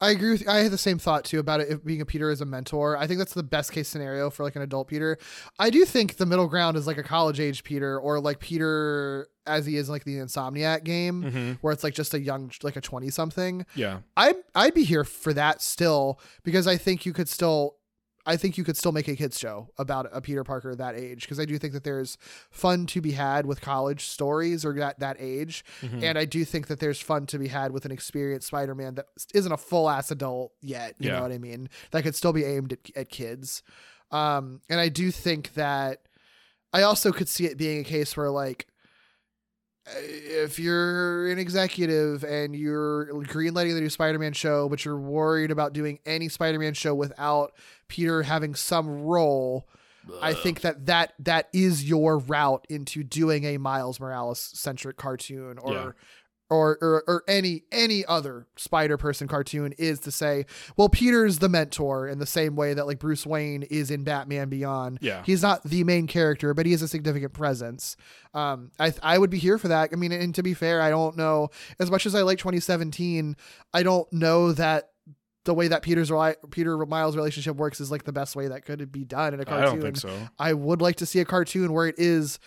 I 0.00 0.10
agree 0.12 0.30
with 0.30 0.48
I 0.48 0.58
had 0.58 0.72
the 0.72 0.78
same 0.78 0.98
thought 0.98 1.24
too 1.24 1.38
about 1.40 1.60
it 1.60 1.84
being 1.84 2.00
a 2.00 2.06
Peter 2.06 2.30
as 2.30 2.40
a 2.40 2.46
mentor. 2.46 2.96
I 2.96 3.06
think 3.06 3.18
that's 3.18 3.34
the 3.34 3.42
best 3.42 3.72
case 3.72 3.88
scenario 3.88 4.30
for 4.30 4.44
like 4.44 4.56
an 4.56 4.62
adult 4.62 4.88
Peter. 4.88 5.18
I 5.58 5.68
do 5.68 5.84
think 5.84 6.16
the 6.16 6.24
middle 6.24 6.46
ground 6.46 6.76
is 6.78 6.86
like 6.86 6.96
a 6.96 7.02
college 7.02 7.38
age 7.40 7.64
Peter 7.64 7.98
or 7.98 8.20
like 8.20 8.38
Peter 8.40 9.28
as 9.46 9.66
he 9.66 9.76
is 9.76 9.88
in, 9.88 9.92
like 9.92 10.04
the 10.04 10.16
Insomniac 10.16 10.84
game 10.84 11.22
Mm-hmm. 11.24 11.52
where 11.60 11.72
it's 11.72 11.84
like 11.84 11.94
just 11.94 12.14
a 12.14 12.20
young 12.20 12.50
like 12.62 12.76
a 12.76 12.80
20 12.80 13.10
something. 13.10 13.66
Yeah. 13.74 13.98
I 14.16 14.34
I'd 14.54 14.72
be 14.74 14.84
here 14.84 15.04
for 15.04 15.34
that 15.34 15.60
still 15.60 16.18
because 16.44 16.66
I 16.66 16.76
think 16.78 17.04
you 17.04 17.12
could 17.12 17.28
still 17.28 17.76
I 18.30 18.36
think 18.36 18.56
you 18.56 18.64
could 18.64 18.76
still 18.76 18.92
make 18.92 19.08
a 19.08 19.16
kids 19.16 19.38
show 19.38 19.68
about 19.78 20.08
a 20.12 20.20
Peter 20.20 20.44
Parker 20.44 20.74
that 20.74 20.94
age 20.94 21.22
because 21.22 21.40
I 21.40 21.44
do 21.44 21.58
think 21.58 21.72
that 21.72 21.84
there's 21.84 22.16
fun 22.50 22.86
to 22.86 23.00
be 23.00 23.12
had 23.12 23.44
with 23.46 23.60
college 23.60 24.04
stories 24.06 24.64
or 24.64 24.72
that 24.74 25.00
that 25.00 25.16
age, 25.18 25.64
Mhm. 25.82 26.02
and 26.02 26.16
I 26.18 26.24
do 26.26 26.44
think 26.44 26.68
that 26.68 26.78
there's 26.80 27.00
fun 27.00 27.26
to 27.26 27.38
be 27.38 27.48
had 27.48 27.72
with 27.72 27.84
an 27.84 27.90
experienced 27.90 28.46
Spider-Man 28.48 28.94
that 28.94 29.06
isn't 29.34 29.50
a 29.52 29.56
full 29.56 29.90
ass 29.90 30.10
adult 30.10 30.52
yet. 30.62 30.94
You 30.98 31.08
Yeah. 31.08 31.16
know 31.16 31.22
what 31.22 31.32
I 31.32 31.38
mean? 31.38 31.68
That 31.90 32.02
could 32.04 32.14
still 32.14 32.32
be 32.32 32.44
aimed 32.44 32.72
at, 32.74 32.78
at 32.94 33.08
kids. 33.10 33.62
Um, 34.12 34.60
and 34.68 34.78
I 34.80 34.88
do 34.88 35.10
think 35.10 35.54
that 35.54 36.02
I 36.72 36.82
also 36.82 37.10
could 37.12 37.28
see 37.28 37.46
it 37.46 37.56
being 37.56 37.80
a 37.80 37.84
case 37.84 38.16
where 38.16 38.30
like 38.30 38.66
if 39.86 40.58
you're 40.58 41.28
an 41.30 41.38
executive 41.38 42.22
and 42.22 42.54
you're 42.54 43.06
greenlighting 43.24 43.74
the 43.74 43.80
new 43.80 43.88
Spider-Man 43.90 44.32
show, 44.34 44.68
but 44.68 44.84
you're 44.84 44.98
worried 44.98 45.50
about 45.50 45.72
doing 45.72 45.98
any 46.06 46.28
Spider-Man 46.28 46.74
show 46.74 46.94
without 46.94 47.52
Peter 47.90 48.22
having 48.22 48.54
some 48.54 49.02
role, 49.02 49.68
I 50.22 50.32
think 50.32 50.62
that 50.62 50.86
that 50.86 51.12
that 51.18 51.48
is 51.52 51.88
your 51.88 52.18
route 52.18 52.66
into 52.70 53.02
doing 53.04 53.44
a 53.44 53.58
Miles 53.58 54.00
Morales 54.00 54.40
centric 54.40 54.96
cartoon 54.96 55.58
or. 55.58 55.72
Yeah. 55.72 55.90
Or, 56.52 56.78
or, 56.82 57.04
or 57.06 57.22
any 57.28 57.62
any 57.70 58.04
other 58.04 58.48
Spider 58.56 58.96
Person 58.96 59.28
cartoon 59.28 59.72
is 59.78 60.00
to 60.00 60.10
say, 60.10 60.46
well, 60.76 60.88
Peter's 60.88 61.38
the 61.38 61.48
mentor 61.48 62.08
in 62.08 62.18
the 62.18 62.26
same 62.26 62.56
way 62.56 62.74
that 62.74 62.88
like 62.88 62.98
Bruce 62.98 63.24
Wayne 63.24 63.62
is 63.62 63.88
in 63.88 64.02
Batman 64.02 64.48
Beyond. 64.48 64.98
Yeah. 65.00 65.22
he's 65.24 65.42
not 65.42 65.62
the 65.62 65.84
main 65.84 66.08
character, 66.08 66.52
but 66.52 66.66
he 66.66 66.72
is 66.72 66.82
a 66.82 66.88
significant 66.88 67.34
presence. 67.34 67.96
Um, 68.34 68.72
I 68.80 68.92
I 69.00 69.16
would 69.16 69.30
be 69.30 69.38
here 69.38 69.58
for 69.58 69.68
that. 69.68 69.90
I 69.92 69.94
mean, 69.94 70.10
and 70.10 70.34
to 70.34 70.42
be 70.42 70.54
fair, 70.54 70.82
I 70.82 70.90
don't 70.90 71.16
know 71.16 71.50
as 71.78 71.88
much 71.88 72.04
as 72.04 72.16
I 72.16 72.22
like 72.22 72.38
2017. 72.38 73.36
I 73.72 73.84
don't 73.84 74.12
know 74.12 74.50
that 74.50 74.90
the 75.44 75.54
way 75.54 75.68
that 75.68 75.82
Peter's 75.82 76.10
Peter 76.50 76.76
Miles 76.86 77.16
relationship 77.16 77.56
works 77.56 77.80
is 77.80 77.90
like 77.90 78.04
the 78.04 78.12
best 78.12 78.36
way 78.36 78.48
that 78.48 78.64
could 78.64 78.92
be 78.92 79.04
done 79.04 79.32
in 79.34 79.40
a 79.40 79.44
cartoon. 79.44 79.62
I 79.68 79.70
don't 79.72 79.80
think 79.82 79.96
so. 79.96 80.28
I 80.38 80.52
would 80.52 80.82
like 80.82 80.96
to 80.96 81.06
see 81.06 81.18
a 81.20 81.24
cartoon 81.24 81.72
where 81.72 81.86
it 81.86 81.94
is 81.98 82.38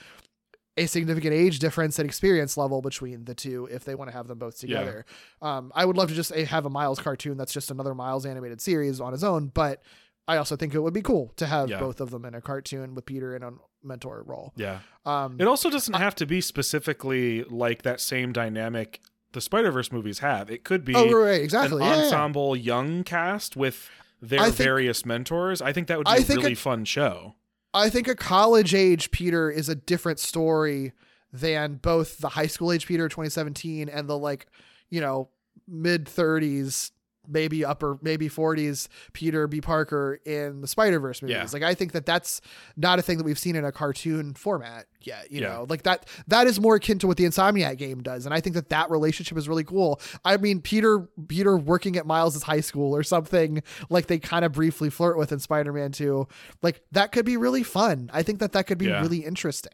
a 0.77 0.85
significant 0.87 1.33
age 1.33 1.59
difference 1.59 1.99
and 1.99 2.07
experience 2.07 2.57
level 2.57 2.81
between 2.81 3.25
the 3.25 3.35
two 3.35 3.67
if 3.71 3.85
they 3.85 3.93
want 3.95 4.09
to 4.09 4.15
have 4.17 4.27
them 4.27 4.39
both 4.39 4.63
Yeah. 4.63 4.79
together. 4.79 5.05
Um, 5.41 5.71
I 5.75 5.85
would 5.85 5.97
love 5.97 6.09
to 6.09 6.15
just 6.15 6.31
eh, 6.35 6.45
have 6.45 6.65
a 6.65 6.69
Miles 6.69 6.99
cartoon 6.99 7.37
that's 7.37 7.53
just 7.53 7.69
another 7.69 7.93
Miles 7.93 8.25
animated 8.25 8.59
series 8.61 8.99
on 8.99 9.11
his 9.11 9.23
own, 9.23 9.47
but 9.53 9.83
I 10.27 10.37
also 10.37 10.55
think 10.55 10.73
it 10.73 10.79
would 10.79 10.93
be 10.93 11.01
cool 11.03 11.31
to 11.35 11.45
have 11.45 11.69
Yeah. 11.69 11.79
both 11.79 11.99
of 12.01 12.09
them 12.09 12.25
in 12.25 12.33
a 12.33 12.41
cartoon 12.41 12.95
with 12.95 13.05
Peter 13.05 13.35
in 13.35 13.43
a 13.43 13.51
mentor 13.83 14.23
role. 14.25 14.53
Yeah. 14.55 14.79
Um, 15.05 15.35
It 15.39 15.47
also 15.47 15.69
doesn't 15.69 15.93
have 15.93 16.15
to 16.15 16.25
be 16.25 16.41
specifically 16.41 17.43
like 17.43 17.81
that 17.83 17.99
same 17.99 18.31
dynamic 18.33 19.01
the 19.33 19.41
Spider 19.41 19.71
Verse 19.71 19.91
movies 19.91 20.19
have. 20.19 20.49
It 20.49 20.63
could 20.63 20.85
be 20.85 20.95
oh, 20.95 21.11
right, 21.11 21.41
exactly. 21.41 21.81
an 21.81 21.87
Yeah, 21.87 21.89
yeah, 21.93 21.97
yeah. 21.99 22.03
ensemble 22.05 22.55
young 22.55 23.03
cast 23.03 23.55
with 23.55 23.89
their 24.21 24.43
think- 24.45 24.55
various 24.55 25.05
mentors. 25.05 25.61
I 25.61 25.73
think 25.73 25.87
that 25.87 25.97
would 25.97 26.05
be 26.05 26.11
I 26.11 26.17
a 26.17 26.25
really 26.25 26.51
it- 26.53 26.57
fun 26.57 26.85
show. 26.85 27.35
I 27.75 27.89
think 27.89 28.07
a 28.07 28.15
college 28.15 28.75
age 28.75 29.09
Peter 29.11 29.49
is 29.49 29.67
a 29.67 29.73
different 29.75 30.19
story 30.19 30.93
than 31.31 31.75
both 31.81 32.19
the 32.19 32.29
high 32.29 32.45
school 32.45 32.71
age 32.71 32.85
Peter 32.85 33.09
2017 33.09 33.89
and 33.89 34.07
the 34.07 34.15
like, 34.17 34.45
you 34.91 35.01
know, 35.01 35.29
mid 35.67 36.05
30s, 36.05 36.91
maybe 37.27 37.63
upper, 37.63 37.97
maybe 38.01 38.29
40s 38.29 38.87
Peter 39.13 39.47
B. 39.47 39.61
Parker 39.61 40.19
in 40.25 40.61
the 40.61 40.67
Spider 40.67 40.99
Verse 40.99 41.21
movies. 41.21 41.35
Yeah. 41.35 41.47
Like, 41.51 41.63
I 41.63 41.73
think 41.73 41.91
that 41.93 42.05
that's 42.05 42.41
not 42.77 42.99
a 42.99 43.01
thing 43.01 43.17
that 43.17 43.23
we've 43.23 43.39
seen 43.39 43.55
in 43.55 43.63
a 43.65 43.71
cartoon 43.71 44.33
format 44.33 44.85
yet. 45.01 45.31
You 45.31 45.41
Yeah. 45.41 45.47
know, 45.49 45.65
like 45.69 45.83
that, 45.83 46.07
that 46.27 46.47
is 46.47 46.59
more 46.59 46.75
akin 46.75 46.99
to 46.99 47.07
what 47.07 47.17
the 47.17 47.25
Insomniac 47.25 47.77
game 47.77 48.01
does. 48.03 48.25
And 48.25 48.33
I 48.33 48.41
think 48.41 48.55
that 48.55 48.69
that 48.69 48.89
relationship 48.91 49.37
is 49.37 49.47
really 49.47 49.63
cool. 49.63 50.01
I 50.25 50.37
mean, 50.37 50.61
Peter, 50.61 51.07
Peter 51.27 51.57
working 51.57 51.95
at 51.97 52.05
Miles's 52.05 52.43
high 52.43 52.61
school 52.61 52.95
or 52.95 53.03
something 53.03 53.63
like 53.89 54.07
they 54.07 54.19
kind 54.19 54.43
of 54.45 54.51
briefly 54.51 54.89
flirt 54.89 55.17
with 55.17 55.31
in 55.31 55.39
Spider 55.39 55.73
Man 55.73 55.91
2, 55.91 56.27
like 56.61 56.81
that 56.91 57.11
could 57.11 57.25
be 57.25 57.37
really 57.37 57.63
fun. 57.63 58.09
I 58.13 58.23
think 58.23 58.39
that 58.39 58.51
that 58.53 58.67
could 58.67 58.77
be 58.77 58.85
Yeah. 58.87 59.01
really 59.01 59.19
interesting. 59.19 59.73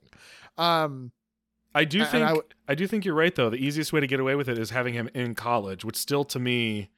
Um, 0.57 1.11
I 1.73 1.85
do 1.85 2.03
think 2.03 2.25
I 2.25 2.35
I, 2.67 2.75
do 2.75 2.87
think 2.87 3.05
you're 3.05 3.13
right 3.15 3.33
though. 3.33 3.49
The 3.51 3.57
easiest 3.57 3.93
way 3.93 3.99
to 3.99 4.07
get 4.07 4.19
away 4.19 4.33
with 4.35 4.49
it 4.49 4.57
is 4.57 4.71
having 4.71 4.95
him 4.95 5.07
in 5.13 5.35
college, 5.35 5.85
which 5.85 5.95
still 5.95 6.23
to 6.25 6.39
me 6.39 6.89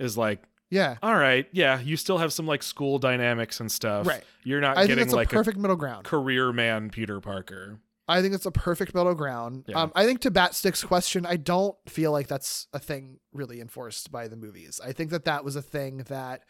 is 0.00 0.18
like, 0.18 0.42
yeah. 0.70 0.96
all 1.02 1.14
right, 1.14 1.46
yeah, 1.52 1.80
you 1.80 1.96
still 1.96 2.18
have 2.18 2.32
some 2.32 2.46
like 2.46 2.62
school 2.62 2.98
dynamics 2.98 3.60
and 3.60 3.70
stuff. 3.70 4.06
Right. 4.06 4.24
You're 4.42 4.60
not 4.60 4.76
I 4.78 4.86
think 4.86 4.98
getting 4.98 5.12
a 5.12 5.16
like 5.16 5.28
perfect 5.28 5.58
middle 5.58 5.76
ground. 5.76 6.04
career 6.04 6.52
man 6.52 6.90
Peter 6.90 7.20
Parker. 7.20 7.78
I 8.08 8.22
think 8.22 8.34
it's 8.34 8.46
a 8.46 8.50
perfect 8.50 8.92
middle 8.94 9.14
ground. 9.14 9.66
Yeah. 9.68 9.82
Um, 9.82 9.92
I 9.94 10.04
think 10.04 10.20
to 10.22 10.32
Batstick's 10.32 10.82
question, 10.82 11.24
I 11.24 11.36
don't 11.36 11.76
feel 11.86 12.10
like 12.10 12.26
that's 12.26 12.66
a 12.72 12.80
thing 12.80 13.20
really 13.32 13.60
enforced 13.60 14.10
by 14.10 14.26
the 14.26 14.34
movies. 14.34 14.80
I 14.84 14.92
think 14.92 15.10
that 15.10 15.26
that 15.26 15.44
was 15.44 15.54
a 15.54 15.62
thing 15.62 15.98
that 16.08 16.42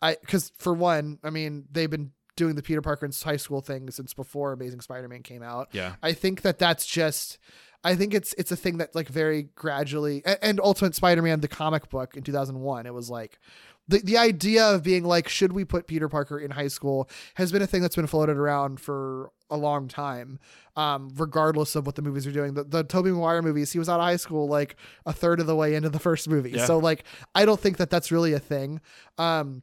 I, 0.00 0.16
because 0.20 0.52
for 0.58 0.72
one, 0.72 1.18
I 1.24 1.30
mean, 1.30 1.64
they've 1.72 1.90
been 1.90 2.12
doing 2.36 2.54
the 2.54 2.62
Peter 2.62 2.80
Parker 2.80 3.06
in 3.06 3.12
high 3.24 3.36
school 3.36 3.60
thing 3.60 3.90
since 3.90 4.14
before 4.14 4.52
Amazing 4.52 4.82
Spider-Man 4.82 5.22
came 5.22 5.42
out. 5.42 5.68
Yeah. 5.72 5.94
I 6.02 6.12
think 6.12 6.42
that 6.42 6.58
that's 6.58 6.86
just. 6.86 7.38
I 7.84 7.94
think 7.94 8.14
it's 8.14 8.34
it's 8.38 8.50
a 8.50 8.56
thing 8.56 8.78
that 8.78 8.94
like 8.94 9.08
very 9.08 9.44
gradually 9.54 10.22
and, 10.24 10.38
and 10.42 10.60
Ultimate 10.60 10.94
Spider-Man 10.94 11.40
the 11.40 11.48
comic 11.48 11.88
book 11.90 12.16
in 12.16 12.22
2001 12.22 12.86
it 12.86 12.94
was 12.94 13.10
like 13.10 13.38
the 13.86 13.98
the 13.98 14.16
idea 14.16 14.64
of 14.64 14.82
being 14.82 15.04
like 15.04 15.28
should 15.28 15.52
we 15.52 15.64
put 15.64 15.86
Peter 15.86 16.08
Parker 16.08 16.38
in 16.38 16.50
high 16.50 16.68
school 16.68 17.08
has 17.34 17.52
been 17.52 17.62
a 17.62 17.66
thing 17.66 17.82
that's 17.82 17.96
been 17.96 18.06
floated 18.06 18.36
around 18.38 18.80
for 18.80 19.30
a 19.50 19.56
long 19.56 19.88
time 19.88 20.38
um 20.76 21.10
regardless 21.16 21.76
of 21.76 21.84
what 21.86 21.94
the 21.94 22.02
movies 22.02 22.26
are 22.26 22.32
doing. 22.32 22.54
The 22.54 22.64
the 22.64 22.82
Tobey 22.84 23.10
Maguire 23.10 23.42
movies 23.42 23.72
he 23.72 23.78
was 23.78 23.88
out 23.88 24.00
of 24.00 24.06
high 24.06 24.16
school 24.16 24.48
like 24.48 24.76
a 25.04 25.12
third 25.12 25.38
of 25.40 25.46
the 25.46 25.54
way 25.54 25.74
into 25.74 25.90
the 25.90 25.98
first 25.98 26.28
movie. 26.28 26.52
Yeah. 26.52 26.64
so 26.64 26.78
like 26.78 27.04
I 27.34 27.44
don't 27.44 27.60
think 27.60 27.76
that 27.76 27.90
that's 27.90 28.10
really 28.10 28.32
a 28.32 28.40
thing. 28.40 28.80
Um 29.18 29.62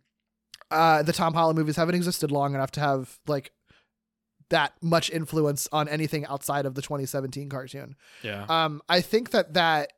uh 0.69 1.01
the 1.01 1.13
Tom 1.13 1.33
Holland 1.33 1.57
movies 1.57 1.75
haven't 1.75 1.95
existed 1.95 2.31
long 2.31 2.53
enough 2.53 2.71
to 2.71 2.79
have 2.79 3.19
like 3.27 3.51
that 4.51 4.73
much 4.81 5.09
influence 5.09 5.67
on 5.71 5.89
anything 5.89 6.25
outside 6.27 6.65
of 6.65 6.75
the 6.75 6.81
2017 6.81 7.49
cartoon. 7.49 7.95
Yeah. 8.23 8.45
Um, 8.47 8.81
I 8.87 9.01
think 9.01 9.31
that 9.31 9.55
that 9.55 9.91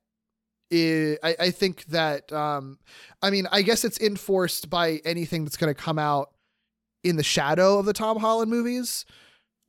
is, 0.71 1.17
I, 1.23 1.35
I 1.39 1.51
think 1.51 1.85
that, 1.85 2.31
um, 2.31 2.79
I 3.21 3.29
mean, 3.29 3.47
I 3.51 3.61
guess 3.61 3.83
it's 3.85 3.99
enforced 3.99 4.69
by 4.69 5.01
anything 5.05 5.43
that's 5.43 5.57
going 5.57 5.73
to 5.73 5.79
come 5.79 5.99
out 5.99 6.31
in 7.03 7.15
the 7.17 7.23
shadow 7.23 7.77
of 7.79 7.85
the 7.85 7.93
Tom 7.93 8.17
Holland 8.17 8.49
movies. 8.49 9.05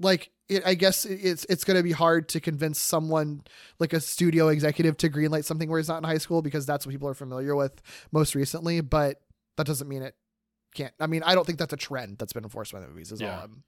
Like, 0.00 0.30
it, 0.48 0.62
I 0.66 0.74
guess 0.74 1.06
it's 1.06 1.46
it's 1.48 1.64
going 1.64 1.78
to 1.78 1.82
be 1.82 1.92
hard 1.92 2.28
to 2.30 2.40
convince 2.40 2.78
someone 2.78 3.42
like 3.78 3.92
a 3.94 4.00
studio 4.00 4.48
executive 4.48 4.96
to 4.98 5.08
greenlight 5.08 5.44
something 5.44 5.70
where 5.70 5.78
he's 5.80 5.88
not 5.88 5.98
in 5.98 6.04
high 6.04 6.18
school 6.18 6.42
because 6.42 6.66
that's 6.66 6.84
what 6.84 6.92
people 6.92 7.08
are 7.08 7.14
familiar 7.14 7.56
with 7.56 7.80
most 8.12 8.34
recently. 8.34 8.82
But 8.82 9.20
that 9.56 9.66
doesn't 9.66 9.88
mean 9.88 10.02
it 10.02 10.14
can't. 10.74 10.92
I 11.00 11.06
mean, 11.06 11.22
I 11.24 11.34
don't 11.34 11.46
think 11.46 11.58
that's 11.58 11.72
a 11.72 11.78
trend 11.78 12.18
that's 12.18 12.34
been 12.34 12.44
enforced 12.44 12.72
by 12.72 12.80
the 12.80 12.88
movies. 12.88 13.10
Is 13.10 13.22
Yeah. 13.22 13.36
all 13.38 13.44
I'm 13.44 13.62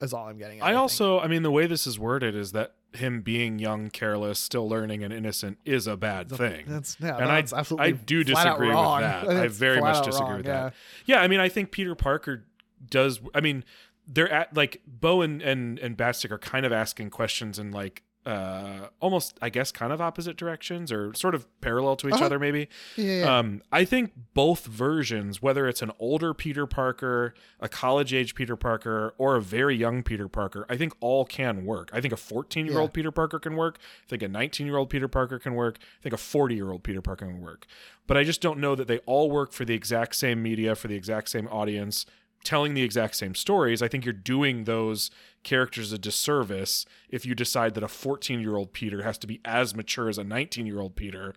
is 0.00 0.12
all 0.12 0.28
I'm 0.28 0.38
getting. 0.38 0.60
At, 0.60 0.64
I 0.64 0.68
think. 0.70 0.80
also, 0.80 1.20
I 1.20 1.26
mean, 1.26 1.42
the 1.42 1.50
way 1.50 1.66
this 1.66 1.86
is 1.86 1.98
worded 1.98 2.34
is 2.34 2.52
that 2.52 2.74
him 2.92 3.22
being 3.22 3.58
young, 3.58 3.90
careless, 3.90 4.38
still 4.38 4.68
learning, 4.68 5.04
and 5.04 5.12
innocent 5.12 5.58
is 5.64 5.86
a 5.86 5.96
bad 5.96 6.30
thing. 6.30 6.64
That's 6.66 6.96
yeah, 7.00 7.16
and 7.16 7.30
I, 7.30 7.38
absolutely 7.38 7.86
I 7.86 7.90
do 7.92 8.24
disagree 8.24 8.68
with 8.68 8.76
that. 8.76 9.28
I 9.28 9.48
very 9.48 9.80
much 9.80 10.04
disagree 10.04 10.28
wrong, 10.28 10.36
with 10.38 10.46
yeah. 10.46 10.62
that. 10.64 10.74
Yeah, 11.06 11.20
I 11.20 11.28
mean, 11.28 11.40
I 11.40 11.48
think 11.48 11.70
Peter 11.70 11.94
Parker 11.94 12.44
does. 12.88 13.20
I 13.34 13.40
mean, 13.40 13.64
they're 14.06 14.30
at 14.30 14.54
like 14.56 14.82
Bo 14.86 15.22
and 15.22 15.40
and 15.42 15.78
and 15.78 15.96
Batstick 15.96 16.30
are 16.30 16.38
kind 16.38 16.66
of 16.66 16.72
asking 16.72 17.10
questions 17.10 17.58
and 17.58 17.72
like 17.72 18.02
uh 18.26 18.88
almost 19.00 19.38
I 19.40 19.48
guess 19.48 19.72
kind 19.72 19.92
of 19.94 20.00
opposite 20.02 20.36
directions 20.36 20.92
or 20.92 21.14
sort 21.14 21.34
of 21.34 21.46
parallel 21.62 21.96
to 21.96 22.08
each 22.08 22.14
Uh-huh. 22.14 22.26
other 22.26 22.38
maybe. 22.38 22.68
Yeah, 22.96 23.14
yeah. 23.20 23.38
Um 23.38 23.62
I 23.72 23.86
think 23.86 24.12
both 24.34 24.66
versions 24.66 25.40
whether 25.40 25.66
it's 25.66 25.80
an 25.80 25.90
older 25.98 26.34
Peter 26.34 26.66
Parker, 26.66 27.32
a 27.60 27.68
college 27.68 28.12
age 28.12 28.34
Peter 28.34 28.56
Parker 28.56 29.14
or 29.16 29.36
a 29.36 29.40
very 29.40 29.74
young 29.74 30.02
Peter 30.02 30.28
Parker, 30.28 30.66
I 30.68 30.76
think 30.76 30.92
all 31.00 31.24
can 31.24 31.64
work. 31.64 31.88
I 31.94 32.00
think 32.02 32.12
a 32.12 32.16
14-year-old 32.16 32.90
Yeah. 32.90 32.94
Peter 32.94 33.10
Parker 33.10 33.38
can 33.38 33.56
work. 33.56 33.78
I 34.06 34.08
think 34.10 34.22
a 34.22 34.28
19-year-old 34.28 34.90
Peter 34.90 35.08
Parker 35.08 35.38
can 35.38 35.54
work. 35.54 35.78
I 35.80 36.02
think 36.02 36.12
a 36.12 36.18
40-year-old 36.18 36.82
Peter 36.82 37.00
Parker 37.00 37.24
can 37.26 37.40
work. 37.40 37.66
But 38.06 38.16
I 38.18 38.24
just 38.24 38.40
don't 38.42 38.58
know 38.58 38.74
that 38.74 38.86
they 38.86 38.98
all 39.06 39.30
work 39.30 39.52
for 39.52 39.64
the 39.64 39.74
exact 39.74 40.14
same 40.16 40.42
media 40.42 40.74
for 40.74 40.88
the 40.88 40.94
exact 40.96 41.30
same 41.30 41.46
audience 41.48 42.04
telling 42.44 42.74
the 42.74 42.82
exact 42.82 43.16
same 43.16 43.34
stories, 43.34 43.82
I 43.82 43.88
think 43.88 44.04
you're 44.04 44.12
doing 44.14 44.64
those 44.64 45.10
characters 45.42 45.92
a 45.92 45.98
disservice 45.98 46.86
if 47.08 47.24
you 47.26 47.34
decide 47.34 47.74
that 47.74 47.82
a 47.82 47.88
14 47.88 48.40
year 48.40 48.56
old 48.56 48.72
Peter 48.72 49.02
has 49.02 49.18
to 49.18 49.26
be 49.26 49.40
as 49.44 49.74
mature 49.74 50.08
as 50.08 50.18
a 50.18 50.24
19 50.24 50.66
year 50.66 50.80
old 50.80 50.96
Peter 50.96 51.34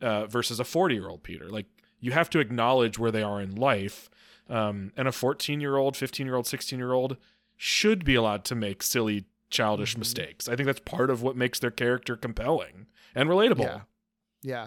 uh, 0.00 0.26
versus 0.26 0.58
a 0.60 0.64
40 0.64 0.94
year 0.94 1.08
old 1.08 1.22
Peter. 1.22 1.48
Like 1.48 1.66
you 2.00 2.12
have 2.12 2.30
to 2.30 2.38
acknowledge 2.38 2.98
where 2.98 3.10
they 3.10 3.22
are 3.22 3.40
in 3.40 3.54
life. 3.54 4.08
Um, 4.48 4.92
and 4.96 5.08
a 5.08 5.12
14 5.12 5.60
year 5.60 5.76
old, 5.76 5.96
15 5.96 6.24
year 6.26 6.36
old, 6.36 6.46
16 6.46 6.78
year 6.78 6.92
old 6.92 7.16
should 7.56 8.04
be 8.04 8.14
allowed 8.14 8.44
to 8.44 8.54
make 8.54 8.82
silly, 8.82 9.24
childish 9.50 9.92
Mm-hmm. 9.92 10.00
mistakes. 10.00 10.48
I 10.48 10.54
think 10.56 10.66
that's 10.66 10.80
part 10.80 11.10
of 11.10 11.22
what 11.22 11.36
makes 11.36 11.58
their 11.58 11.70
character 11.70 12.16
compelling 12.16 12.86
and 13.14 13.28
relatable. 13.28 13.60
Yeah. 13.60 13.80
Yeah. 14.42 14.66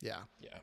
Yeah. 0.00 0.18
Yeah. 0.40 0.58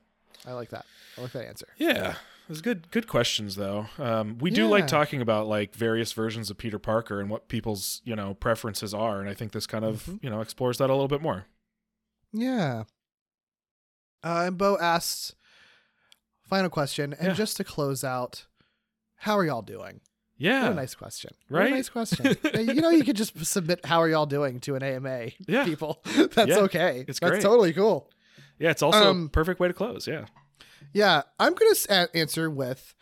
I 0.45 0.53
like 0.53 0.69
that. 0.69 0.85
I 1.17 1.21
like 1.21 1.31
that 1.33 1.45
answer. 1.47 1.67
Yeah. 1.77 2.15
Was 2.49 2.61
good 2.61 2.89
good 2.91 3.07
questions 3.07 3.55
though. 3.55 3.85
Um, 3.99 4.37
we 4.39 4.49
do 4.49 4.67
like 4.67 4.87
talking 4.87 5.21
about 5.21 5.47
like 5.47 5.75
various 5.75 6.11
versions 6.13 6.49
of 6.49 6.57
Peter 6.57 6.79
Parker 6.79 7.21
and 7.21 7.29
what 7.29 7.47
people's, 7.47 8.01
you 8.03 8.15
know, 8.15 8.33
preferences 8.33 8.91
are. 8.93 9.19
And 9.21 9.29
I 9.29 9.35
think 9.35 9.51
this 9.51 9.67
kind 9.67 9.85
of, 9.85 10.03
Mm-hmm. 10.03 10.15
you 10.23 10.29
know, 10.31 10.41
explores 10.41 10.79
that 10.79 10.89
a 10.89 10.93
little 10.93 11.07
bit 11.07 11.21
more. 11.21 11.45
Yeah. 12.33 12.83
Uh, 14.23 14.43
and 14.47 14.57
Bo 14.57 14.77
asked, 14.79 15.35
final 16.43 16.69
question, 16.69 17.13
and 17.13 17.29
Yeah. 17.29 17.33
just 17.33 17.55
to 17.57 17.63
close 17.63 18.03
out, 18.03 18.47
how 19.17 19.37
are 19.37 19.45
y'all 19.45 19.61
doing? 19.61 20.01
Yeah. 20.37 20.63
What 20.63 20.71
a 20.71 20.75
nice 20.75 20.95
question. 20.95 21.31
What 21.49 21.59
a 21.59 21.61
Right? 21.65 21.71
nice 21.71 21.89
question. 21.89 22.35
You 22.55 22.81
know, 22.81 22.89
you 22.89 23.03
could 23.03 23.15
just 23.17 23.45
submit 23.45 23.85
"How 23.85 24.01
are 24.01 24.09
y'all 24.09 24.25
doing" 24.25 24.59
to 24.61 24.75
an 24.75 24.81
AMA. 24.83 25.27
Yeah. 25.47 25.65
people. 25.65 26.01
That's 26.33 26.49
Yeah. 26.49 26.57
okay. 26.61 27.05
It's 27.07 27.19
That's 27.19 27.31
great. 27.31 27.41
totally 27.43 27.73
cool. 27.73 28.09
Yeah, 28.57 28.71
it's 28.71 28.81
also 28.81 29.11
Um, 29.11 29.25
a 29.25 29.29
perfect 29.29 29.59
way 29.59 29.67
to 29.67 29.73
close. 29.73 30.07
Yeah. 30.07 30.25
Yeah, 30.93 31.21
I'm 31.39 31.53
gonna 31.53 31.71
s- 31.71 31.87
a- 31.89 32.15
answer 32.15 32.49
with, 32.49 32.93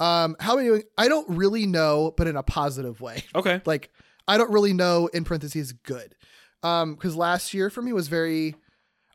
um, 0.00 0.36
how 0.40 0.56
doing? 0.64 0.82
I 0.98 1.08
don't 1.08 1.28
really 1.28 1.66
know, 1.66 2.12
but 2.16 2.26
in 2.26 2.36
a 2.36 2.42
positive 2.42 3.00
way. 3.00 3.24
Okay. 3.34 3.60
like 3.66 3.90
I 4.28 4.36
don't 4.38 4.50
really 4.52 4.72
know 4.72 5.08
in 5.08 5.24
parentheses 5.24 5.72
good. 5.72 6.14
Um, 6.62 6.94
because 6.94 7.16
last 7.16 7.54
year 7.54 7.70
for 7.70 7.82
me 7.82 7.92
was 7.92 8.08
very 8.08 8.54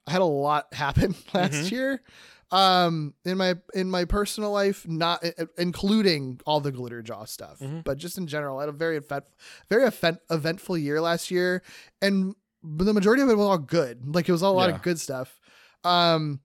I 0.05 0.11
had 0.11 0.21
a 0.21 0.25
lot 0.25 0.73
happen 0.73 1.15
last 1.33 1.53
Mhm. 1.53 1.71
year. 1.71 2.01
Um, 2.49 3.13
in 3.25 3.37
my 3.37 3.55
in 3.73 3.91
my 3.91 4.05
personal 4.05 4.51
life, 4.51 4.87
not 4.87 5.21
i- 5.23 5.33
including 5.57 6.39
all 6.45 6.61
the 6.61 6.71
Glitterjaw 6.71 7.27
stuff, 7.27 7.59
Mhm. 7.59 7.83
but 7.83 7.97
just 7.97 8.17
in 8.17 8.25
general, 8.25 8.57
I 8.59 8.61
had 8.61 8.69
a 8.69 8.73
very 8.73 8.95
event, 8.95 9.25
very 9.69 9.83
event, 9.83 10.19
eventful 10.29 10.77
year 10.77 11.01
last 11.01 11.29
year, 11.29 11.61
and 12.01 12.35
the 12.63 12.93
majority 12.93 13.21
of 13.21 13.29
it 13.29 13.35
was 13.37 13.45
all 13.45 13.57
good. 13.57 14.15
Like 14.15 14.29
it 14.29 14.31
was 14.31 14.43
all 14.43 14.53
a 14.53 14.55
lot 14.57 14.69
Yeah. 14.69 14.75
of 14.75 14.81
good 14.81 14.97
stuff. 14.99 15.39
Um, 15.83 16.39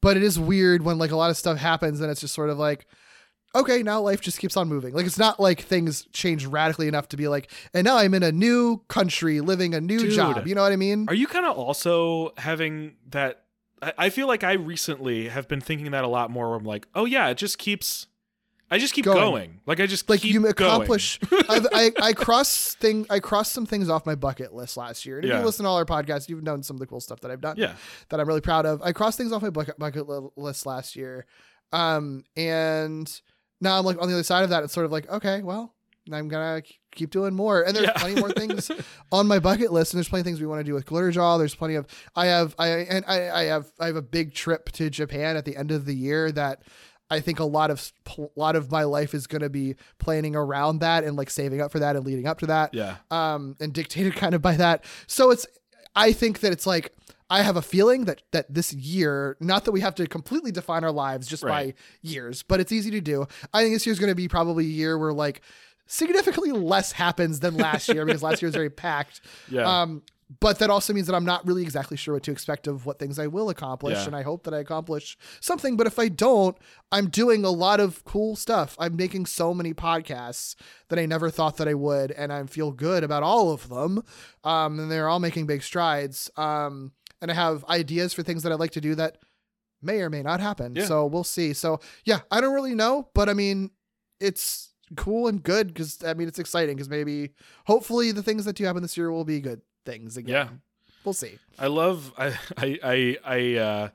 but 0.00 0.16
it 0.16 0.22
is 0.22 0.38
weird 0.38 0.82
when 0.82 0.98
like 0.98 1.10
a 1.10 1.16
lot 1.16 1.30
of 1.30 1.36
stuff 1.36 1.58
happens 1.58 2.00
and 2.00 2.10
it's 2.10 2.20
just 2.20 2.34
sort 2.34 2.50
of 2.50 2.58
like 2.58 2.86
okay, 3.54 3.82
now 3.82 4.00
life 4.00 4.20
just 4.20 4.38
keeps 4.38 4.56
on 4.56 4.68
moving. 4.68 4.94
Like 4.94 5.06
it's 5.06 5.18
not 5.18 5.40
like 5.40 5.62
things 5.62 6.06
change 6.12 6.46
radically 6.46 6.88
enough 6.88 7.08
to 7.10 7.16
be 7.16 7.28
like, 7.28 7.50
and 7.74 7.84
now 7.84 7.96
I'm 7.96 8.14
in 8.14 8.22
a 8.22 8.32
new 8.32 8.82
country, 8.88 9.40
living 9.40 9.74
a 9.74 9.80
new 9.80 9.98
Dude. 9.98 10.12
job. 10.12 10.46
You 10.46 10.54
know 10.54 10.62
what 10.62 10.72
I 10.72 10.76
mean? 10.76 11.06
Are 11.08 11.14
you 11.14 11.26
kind 11.26 11.46
of 11.46 11.56
also 11.56 12.32
having 12.36 12.96
that? 13.10 13.44
I, 13.80 13.92
I 13.98 14.10
feel 14.10 14.26
like 14.26 14.44
I 14.44 14.52
recently 14.52 15.28
have 15.28 15.48
been 15.48 15.60
thinking 15.60 15.90
that 15.92 16.04
a 16.04 16.08
lot 16.08 16.30
more. 16.30 16.50
Where 16.50 16.58
I'm 16.58 16.64
like, 16.64 16.86
oh 16.94 17.04
yeah, 17.04 17.28
it 17.28 17.38
just 17.38 17.58
keeps. 17.58 18.06
I 18.70 18.78
just 18.78 18.92
keep 18.92 19.04
Going. 19.06 19.16
going. 19.18 19.60
Like 19.66 19.80
I 19.80 19.86
just 19.86 20.10
like 20.10 20.20
keep 20.20 20.34
you 20.34 20.46
accomplish. 20.46 21.18
I've, 21.48 21.66
I 21.72 21.90
I 22.02 22.12
cross 22.12 22.74
thing. 22.74 23.06
I 23.08 23.18
crossed 23.18 23.52
some 23.52 23.64
things 23.64 23.88
off 23.88 24.04
my 24.04 24.14
bucket 24.14 24.52
list 24.54 24.76
last 24.76 25.06
year. 25.06 25.16
And 25.16 25.24
if 25.24 25.30
Yeah. 25.30 25.40
you 25.40 25.46
listen 25.46 25.64
to 25.64 25.68
all 25.70 25.76
our 25.78 25.86
podcasts, 25.86 26.28
you've 26.28 26.42
known 26.42 26.62
some 26.62 26.76
of 26.76 26.80
the 26.80 26.86
cool 26.86 27.00
stuff 27.00 27.20
that 27.20 27.30
I've 27.30 27.40
done. 27.40 27.56
Yeah. 27.56 27.74
that 28.10 28.20
I'm 28.20 28.28
really 28.28 28.42
proud 28.42 28.66
of. 28.66 28.82
I 28.82 28.92
crossed 28.92 29.16
things 29.16 29.32
off 29.32 29.40
my 29.42 29.50
bucket 29.50 29.78
bucket 29.78 30.06
list 30.36 30.66
last 30.66 30.96
year, 30.96 31.24
um, 31.72 32.24
and 32.36 33.20
now 33.60 33.78
I'm 33.78 33.84
like 33.84 34.00
on 34.00 34.08
the 34.08 34.14
other 34.14 34.22
side 34.22 34.44
of 34.44 34.50
that. 34.50 34.62
It's 34.64 34.72
sort 34.72 34.86
of 34.86 34.92
like, 34.92 35.08
okay, 35.10 35.42
well, 35.42 35.74
I'm 36.12 36.28
gonna 36.28 36.62
keep 36.92 37.10
doing 37.10 37.34
more, 37.34 37.62
and 37.62 37.74
there's 37.74 37.86
Yeah. 37.86 37.92
plenty 37.98 38.20
more 38.20 38.32
things 38.32 38.70
on 39.12 39.26
my 39.26 39.38
bucket 39.38 39.72
list, 39.72 39.92
and 39.94 39.98
there's 39.98 40.08
plenty 40.08 40.20
of 40.20 40.26
things 40.26 40.40
we 40.40 40.46
want 40.46 40.60
to 40.60 40.64
do 40.64 40.74
with 40.74 40.84
Glitterjaw. 40.86 41.38
There's 41.38 41.54
plenty 41.54 41.74
of 41.76 41.86
I 42.14 42.26
have 42.26 42.54
I 42.58 42.68
and 42.68 43.04
I, 43.06 43.30
I 43.30 43.42
have 43.44 43.66
I 43.80 43.86
have 43.86 43.96
a 43.96 44.02
big 44.02 44.34
trip 44.34 44.70
to 44.72 44.90
Japan 44.90 45.36
at 45.38 45.44
the 45.46 45.56
end 45.56 45.70
of 45.70 45.86
the 45.86 45.94
year 45.94 46.30
that. 46.32 46.62
I 47.10 47.20
think 47.20 47.40
a 47.40 47.44
lot 47.44 47.70
of 47.70 47.92
a 48.18 48.26
lot 48.36 48.54
of 48.56 48.70
my 48.70 48.84
life 48.84 49.14
is 49.14 49.26
going 49.26 49.40
to 49.42 49.48
be 49.48 49.76
planning 49.98 50.36
around 50.36 50.80
that 50.80 51.04
and 51.04 51.16
like 51.16 51.30
saving 51.30 51.60
up 51.60 51.72
for 51.72 51.78
that 51.78 51.96
and 51.96 52.04
leading 52.04 52.26
up 52.26 52.38
to 52.40 52.46
that 52.46 52.74
Yeah. 52.74 52.96
um, 53.10 53.56
and 53.60 53.72
dictated 53.72 54.14
kind 54.22 54.34
of 54.34 54.42
by 54.42 54.56
that. 54.56 54.84
So 55.06 55.30
it's, 55.30 55.46
I 55.96 56.12
think 56.12 56.40
that 56.40 56.52
it's 56.52 56.66
like, 56.66 56.92
I 57.30 57.42
have 57.42 57.56
a 57.56 57.62
feeling 57.62 58.04
that 58.06 58.22
that 58.32 58.52
this 58.52 58.72
year, 58.72 59.36
not 59.40 59.64
that 59.66 59.72
we 59.72 59.80
have 59.80 59.94
to 59.96 60.06
completely 60.06 60.50
define 60.52 60.84
our 60.84 60.92
lives 60.92 61.26
just 61.26 61.42
Right. 61.42 61.74
by 61.76 61.82
years, 62.02 62.42
but 62.42 62.60
it's 62.60 62.72
easy 62.72 62.90
to 62.92 63.00
do. 63.00 63.26
I 63.54 63.62
think 63.62 63.74
this 63.74 63.84
year's 63.86 63.98
going 63.98 64.10
to 64.10 64.14
be 64.14 64.28
probably 64.28 64.64
a 64.64 64.68
year 64.68 64.96
where 64.98 65.12
like 65.12 65.40
significantly 65.86 66.52
less 66.52 66.92
happens 66.92 67.40
than 67.40 67.56
last 67.56 67.88
year 67.88 68.04
because 68.04 68.22
last 68.22 68.42
year 68.42 68.48
was 68.48 68.54
very 68.54 68.70
packed. 68.70 69.20
Yeah. 69.50 69.62
Um, 69.82 70.02
but 70.40 70.58
that 70.58 70.68
also 70.68 70.92
means 70.92 71.06
that 71.06 71.14
I'm 71.16 71.24
not 71.24 71.46
really 71.46 71.62
exactly 71.62 71.96
sure 71.96 72.14
what 72.14 72.22
to 72.24 72.30
expect 72.30 72.66
of 72.66 72.84
what 72.84 72.98
things 72.98 73.18
I 73.18 73.26
will 73.28 73.48
accomplish, 73.48 73.94
Yeah. 73.96 74.04
and 74.06 74.14
I 74.16 74.22
hope 74.22 74.44
that 74.44 74.52
I 74.52 74.58
accomplish 74.58 75.16
something. 75.40 75.76
But 75.76 75.86
if 75.86 75.98
I 75.98 76.08
don't, 76.08 76.56
I'm 76.92 77.08
doing 77.08 77.44
a 77.44 77.50
lot 77.50 77.80
of 77.80 78.04
cool 78.04 78.36
stuff. 78.36 78.76
I'm 78.78 78.94
making 78.96 79.24
so 79.26 79.54
many 79.54 79.72
podcasts 79.72 80.54
that 80.88 80.98
I 80.98 81.06
never 81.06 81.30
thought 81.30 81.56
that 81.56 81.66
I 81.68 81.74
would, 81.74 82.10
and 82.10 82.30
I 82.32 82.44
feel 82.44 82.72
good 82.72 83.04
about 83.04 83.22
all 83.22 83.52
of 83.52 83.70
them. 83.70 84.02
Um, 84.44 84.78
and 84.78 84.90
they're 84.90 85.08
all 85.08 85.18
making 85.20 85.46
big 85.46 85.62
strides. 85.62 86.30
Um, 86.36 86.92
and 87.22 87.30
I 87.30 87.34
have 87.34 87.64
ideas 87.64 88.12
for 88.12 88.22
things 88.22 88.42
that 88.42 88.52
I'd 88.52 88.60
like 88.60 88.72
to 88.72 88.80
do 88.82 88.94
that 88.96 89.18
may 89.80 90.00
or 90.02 90.10
may 90.10 90.22
not 90.22 90.40
happen. 90.40 90.74
Yeah. 90.76 90.84
So 90.84 91.06
we'll 91.06 91.24
see. 91.24 91.52
So 91.54 91.80
yeah, 92.04 92.20
I 92.30 92.40
don't 92.42 92.54
really 92.54 92.74
know, 92.74 93.08
but 93.14 93.28
I 93.30 93.32
mean, 93.32 93.70
it's 94.20 94.74
cool 94.96 95.26
and 95.26 95.42
good 95.42 95.68
because 95.68 96.02
I 96.04 96.12
mean, 96.14 96.28
it's 96.28 96.38
exciting 96.38 96.76
because 96.76 96.88
maybe, 96.90 97.30
hopefully, 97.66 98.12
the 98.12 98.22
things 98.22 98.44
that 98.44 98.56
do 98.56 98.64
happen 98.64 98.82
this 98.82 98.96
year 98.96 99.10
will 99.10 99.24
be 99.24 99.40
good 99.40 99.62
things 99.84 100.16
again. 100.16 100.32
Yeah. 100.32 100.48
We'll 101.04 101.12
see. 101.14 101.38
I 101.58 101.68
love 101.68 102.12
I 102.18 102.38
I 102.56 102.78
I 102.82 103.16
I 103.24 103.54
uh 103.56 103.88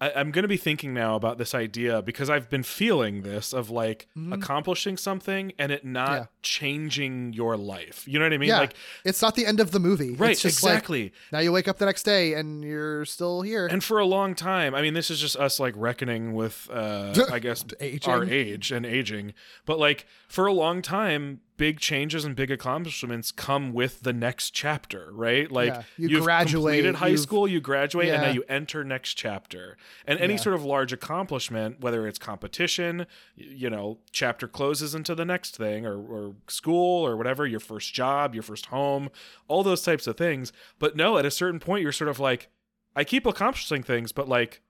I, 0.00 0.10
I'm 0.16 0.32
gonna 0.32 0.48
be 0.48 0.56
thinking 0.56 0.92
now 0.92 1.14
about 1.14 1.38
this 1.38 1.54
idea 1.54 2.02
because 2.02 2.28
I've 2.28 2.50
been 2.50 2.64
feeling 2.64 3.22
this 3.22 3.52
of 3.52 3.70
like 3.70 4.08
Mhm. 4.18 4.34
accomplishing 4.34 4.96
something 4.96 5.52
and 5.56 5.70
it 5.70 5.84
not 5.84 6.10
Yeah. 6.12 6.24
changing 6.42 7.32
your 7.32 7.56
life. 7.56 8.02
You 8.08 8.18
know 8.18 8.24
what 8.24 8.32
I 8.32 8.38
mean? 8.38 8.48
yeah. 8.48 8.58
Like 8.58 8.74
it's 9.04 9.22
not 9.22 9.36
the 9.36 9.46
end 9.46 9.60
of 9.60 9.70
the 9.70 9.78
movie. 9.78 10.14
right, 10.16 10.32
It's 10.32 10.42
just 10.42 10.64
like, 10.64 10.72
exactly. 10.72 11.12
now 11.30 11.38
you 11.38 11.52
wake 11.52 11.68
up 11.68 11.78
the 11.78 11.86
next 11.86 12.02
day 12.02 12.34
and 12.34 12.64
you're 12.64 13.04
still 13.04 13.42
here. 13.42 13.68
and 13.68 13.84
for 13.84 14.00
a 14.00 14.04
long 14.04 14.34
time, 14.34 14.74
I 14.74 14.82
mean, 14.82 14.94
this 14.94 15.12
is 15.12 15.20
just 15.20 15.36
us 15.36 15.60
like 15.60 15.74
reckoning 15.76 16.34
with, 16.34 16.68
uh, 16.72 17.14
I 17.32 17.38
guess, 17.38 17.64
Aging. 17.80 18.12
our 18.12 18.24
age 18.24 18.72
and 18.72 18.84
aging. 18.84 19.32
But 19.64 19.78
like 19.78 20.06
for 20.26 20.46
a 20.48 20.52
long 20.52 20.82
time, 20.82 21.40
big 21.56 21.78
changes 21.78 22.24
and 22.24 22.34
big 22.34 22.50
accomplishments 22.50 23.30
come 23.30 23.72
with 23.72 24.02
the 24.02 24.12
next 24.12 24.50
chapter, 24.50 25.10
right? 25.12 25.50
Like 25.50 25.74
Yeah, 25.74 25.82
you 25.96 26.08
you've 26.08 26.24
graduate, 26.24 26.52
completed 26.52 26.96
high 26.96 27.14
school, 27.14 27.46
you 27.46 27.60
graduate, 27.60 28.08
and 28.08 28.22
now 28.22 28.28
you 28.28 28.44
enter 28.48 28.82
next 28.82 29.14
chapter. 29.14 29.76
And 30.06 30.18
any 30.18 30.34
Yeah. 30.34 30.40
sort 30.40 30.54
of 30.56 30.64
large 30.64 30.92
accomplishment, 30.92 31.80
whether 31.80 32.06
it's 32.08 32.18
competition, 32.18 33.06
you 33.36 33.70
know, 33.70 33.98
chapter 34.10 34.48
closes 34.48 34.94
into 34.94 35.14
the 35.14 35.24
next 35.24 35.56
thing, 35.56 35.86
or, 35.86 35.96
or 35.96 36.34
school, 36.48 37.06
or 37.06 37.16
whatever, 37.16 37.46
your 37.46 37.60
first 37.60 37.94
job, 37.94 38.34
your 38.34 38.42
first 38.42 38.66
home, 38.66 39.10
all 39.46 39.62
those 39.62 39.82
types 39.82 40.06
of 40.06 40.16
things. 40.16 40.52
But 40.78 40.96
no, 40.96 41.18
at 41.18 41.24
a 41.24 41.30
certain 41.30 41.60
point, 41.60 41.82
you're 41.82 41.92
sort 41.92 42.10
of 42.10 42.18
like, 42.18 42.48
I 42.96 43.04
keep 43.04 43.26
accomplishing 43.26 43.82
things, 43.82 44.12
but 44.12 44.28
like 44.28 44.60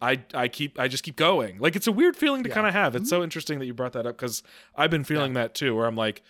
I 0.00 0.22
I 0.34 0.48
keep 0.48 0.78
I 0.78 0.88
just 0.88 1.04
keep 1.04 1.16
going. 1.16 1.58
Like 1.58 1.76
it's 1.76 1.86
a 1.86 1.92
weird 1.92 2.16
feeling 2.16 2.42
to 2.44 2.48
Yeah. 2.48 2.54
kind 2.54 2.66
of 2.66 2.74
have. 2.74 2.94
It's 2.94 3.04
mm-hmm. 3.04 3.20
so 3.20 3.22
interesting 3.22 3.58
that 3.58 3.66
you 3.66 3.74
brought 3.74 3.92
that 3.92 4.06
up 4.06 4.16
because 4.16 4.42
I've 4.76 4.90
been 4.90 5.04
feeling 5.04 5.34
that 5.34 5.54
too. 5.54 5.74
Where 5.74 5.86
I'm 5.86 5.96
like, 5.96 6.22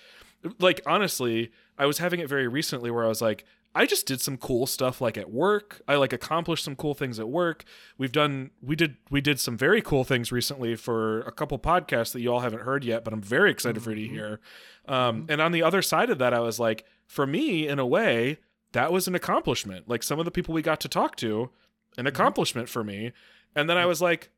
like 0.59 0.81
honestly, 0.87 1.51
I 1.79 1.87
was 1.87 1.99
having 1.99 2.21
it 2.21 2.29
very 2.29 2.49
recently 2.49 2.91
where 2.91 3.05
I 3.05 3.09
was 3.09 3.21
like, 3.21 3.45
I 3.75 3.87
just 3.87 4.07
did 4.07 4.21
some 4.21 4.37
cool 4.37 4.67
stuff 4.67 5.01
like 5.01 5.17
at 5.17 5.31
work. 5.31 5.83
I 5.87 5.97
like 5.97 6.13
accomplished 6.13 6.65
some 6.65 6.75
cool 6.75 6.95
things 6.95 7.21
at 7.21 7.29
work. 7.29 7.65
We've 7.97 8.13
done 8.13 8.51
we 8.63 8.75
did 8.75 8.97
we 9.11 9.21
did 9.21 9.39
some 9.39 9.57
very 9.57 9.83
cool 9.83 10.05
things 10.05 10.33
recently 10.33 10.75
for 10.75 11.21
a 11.21 11.33
couple 11.33 11.59
podcasts 11.59 12.13
that 12.13 12.21
you 12.21 12.33
all 12.33 12.41
haven't 12.41 12.63
heard 12.63 12.85
yet, 12.85 13.05
but 13.05 13.13
I'm 13.13 13.23
very 13.23 13.51
excited 13.51 13.83
for 13.83 13.91
you 13.91 13.97
to 13.97 14.03
mm-hmm. 14.03 14.15
hear. 14.15 14.41
Um, 14.87 15.23
mm-hmm. 15.23 15.33
And 15.33 15.41
on 15.41 15.53
the 15.53 15.63
other 15.63 15.83
side 15.83 16.11
of 16.11 16.19
that, 16.19 16.33
I 16.33 16.41
was 16.41 16.59
like, 16.59 16.85
for 17.07 17.27
me, 17.27 17.69
in 17.69 17.79
a 17.79 17.87
way, 17.87 18.39
that 18.73 18.93
was 18.93 19.07
an 19.07 19.15
accomplishment. 19.15 19.89
Like 19.89 20.03
some 20.03 20.19
of 20.19 20.25
the 20.25 20.31
people 20.31 20.55
we 20.55 20.63
got 20.63 20.81
to 20.81 20.89
talk 20.89 21.17
to, 21.17 21.51
an 21.97 22.07
accomplishment 22.07 22.69
for 22.69 22.83
me. 22.83 23.13
And 23.55 23.69
then 23.69 23.77
I 23.77 23.87
was 23.87 24.01
like, 24.01 24.31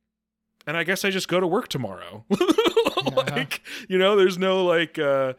and 0.67 0.77
I 0.77 0.85
guess 0.85 1.05
I 1.05 1.11
just 1.11 1.29
go 1.29 1.41
to 1.41 1.47
work 1.47 1.69
tomorrow. 1.69 2.25
like, 3.17 3.63
you 3.89 3.99
know, 3.99 4.17
there's 4.17 4.39
no 4.39 4.65
like 4.65 4.99
uh 4.99 5.35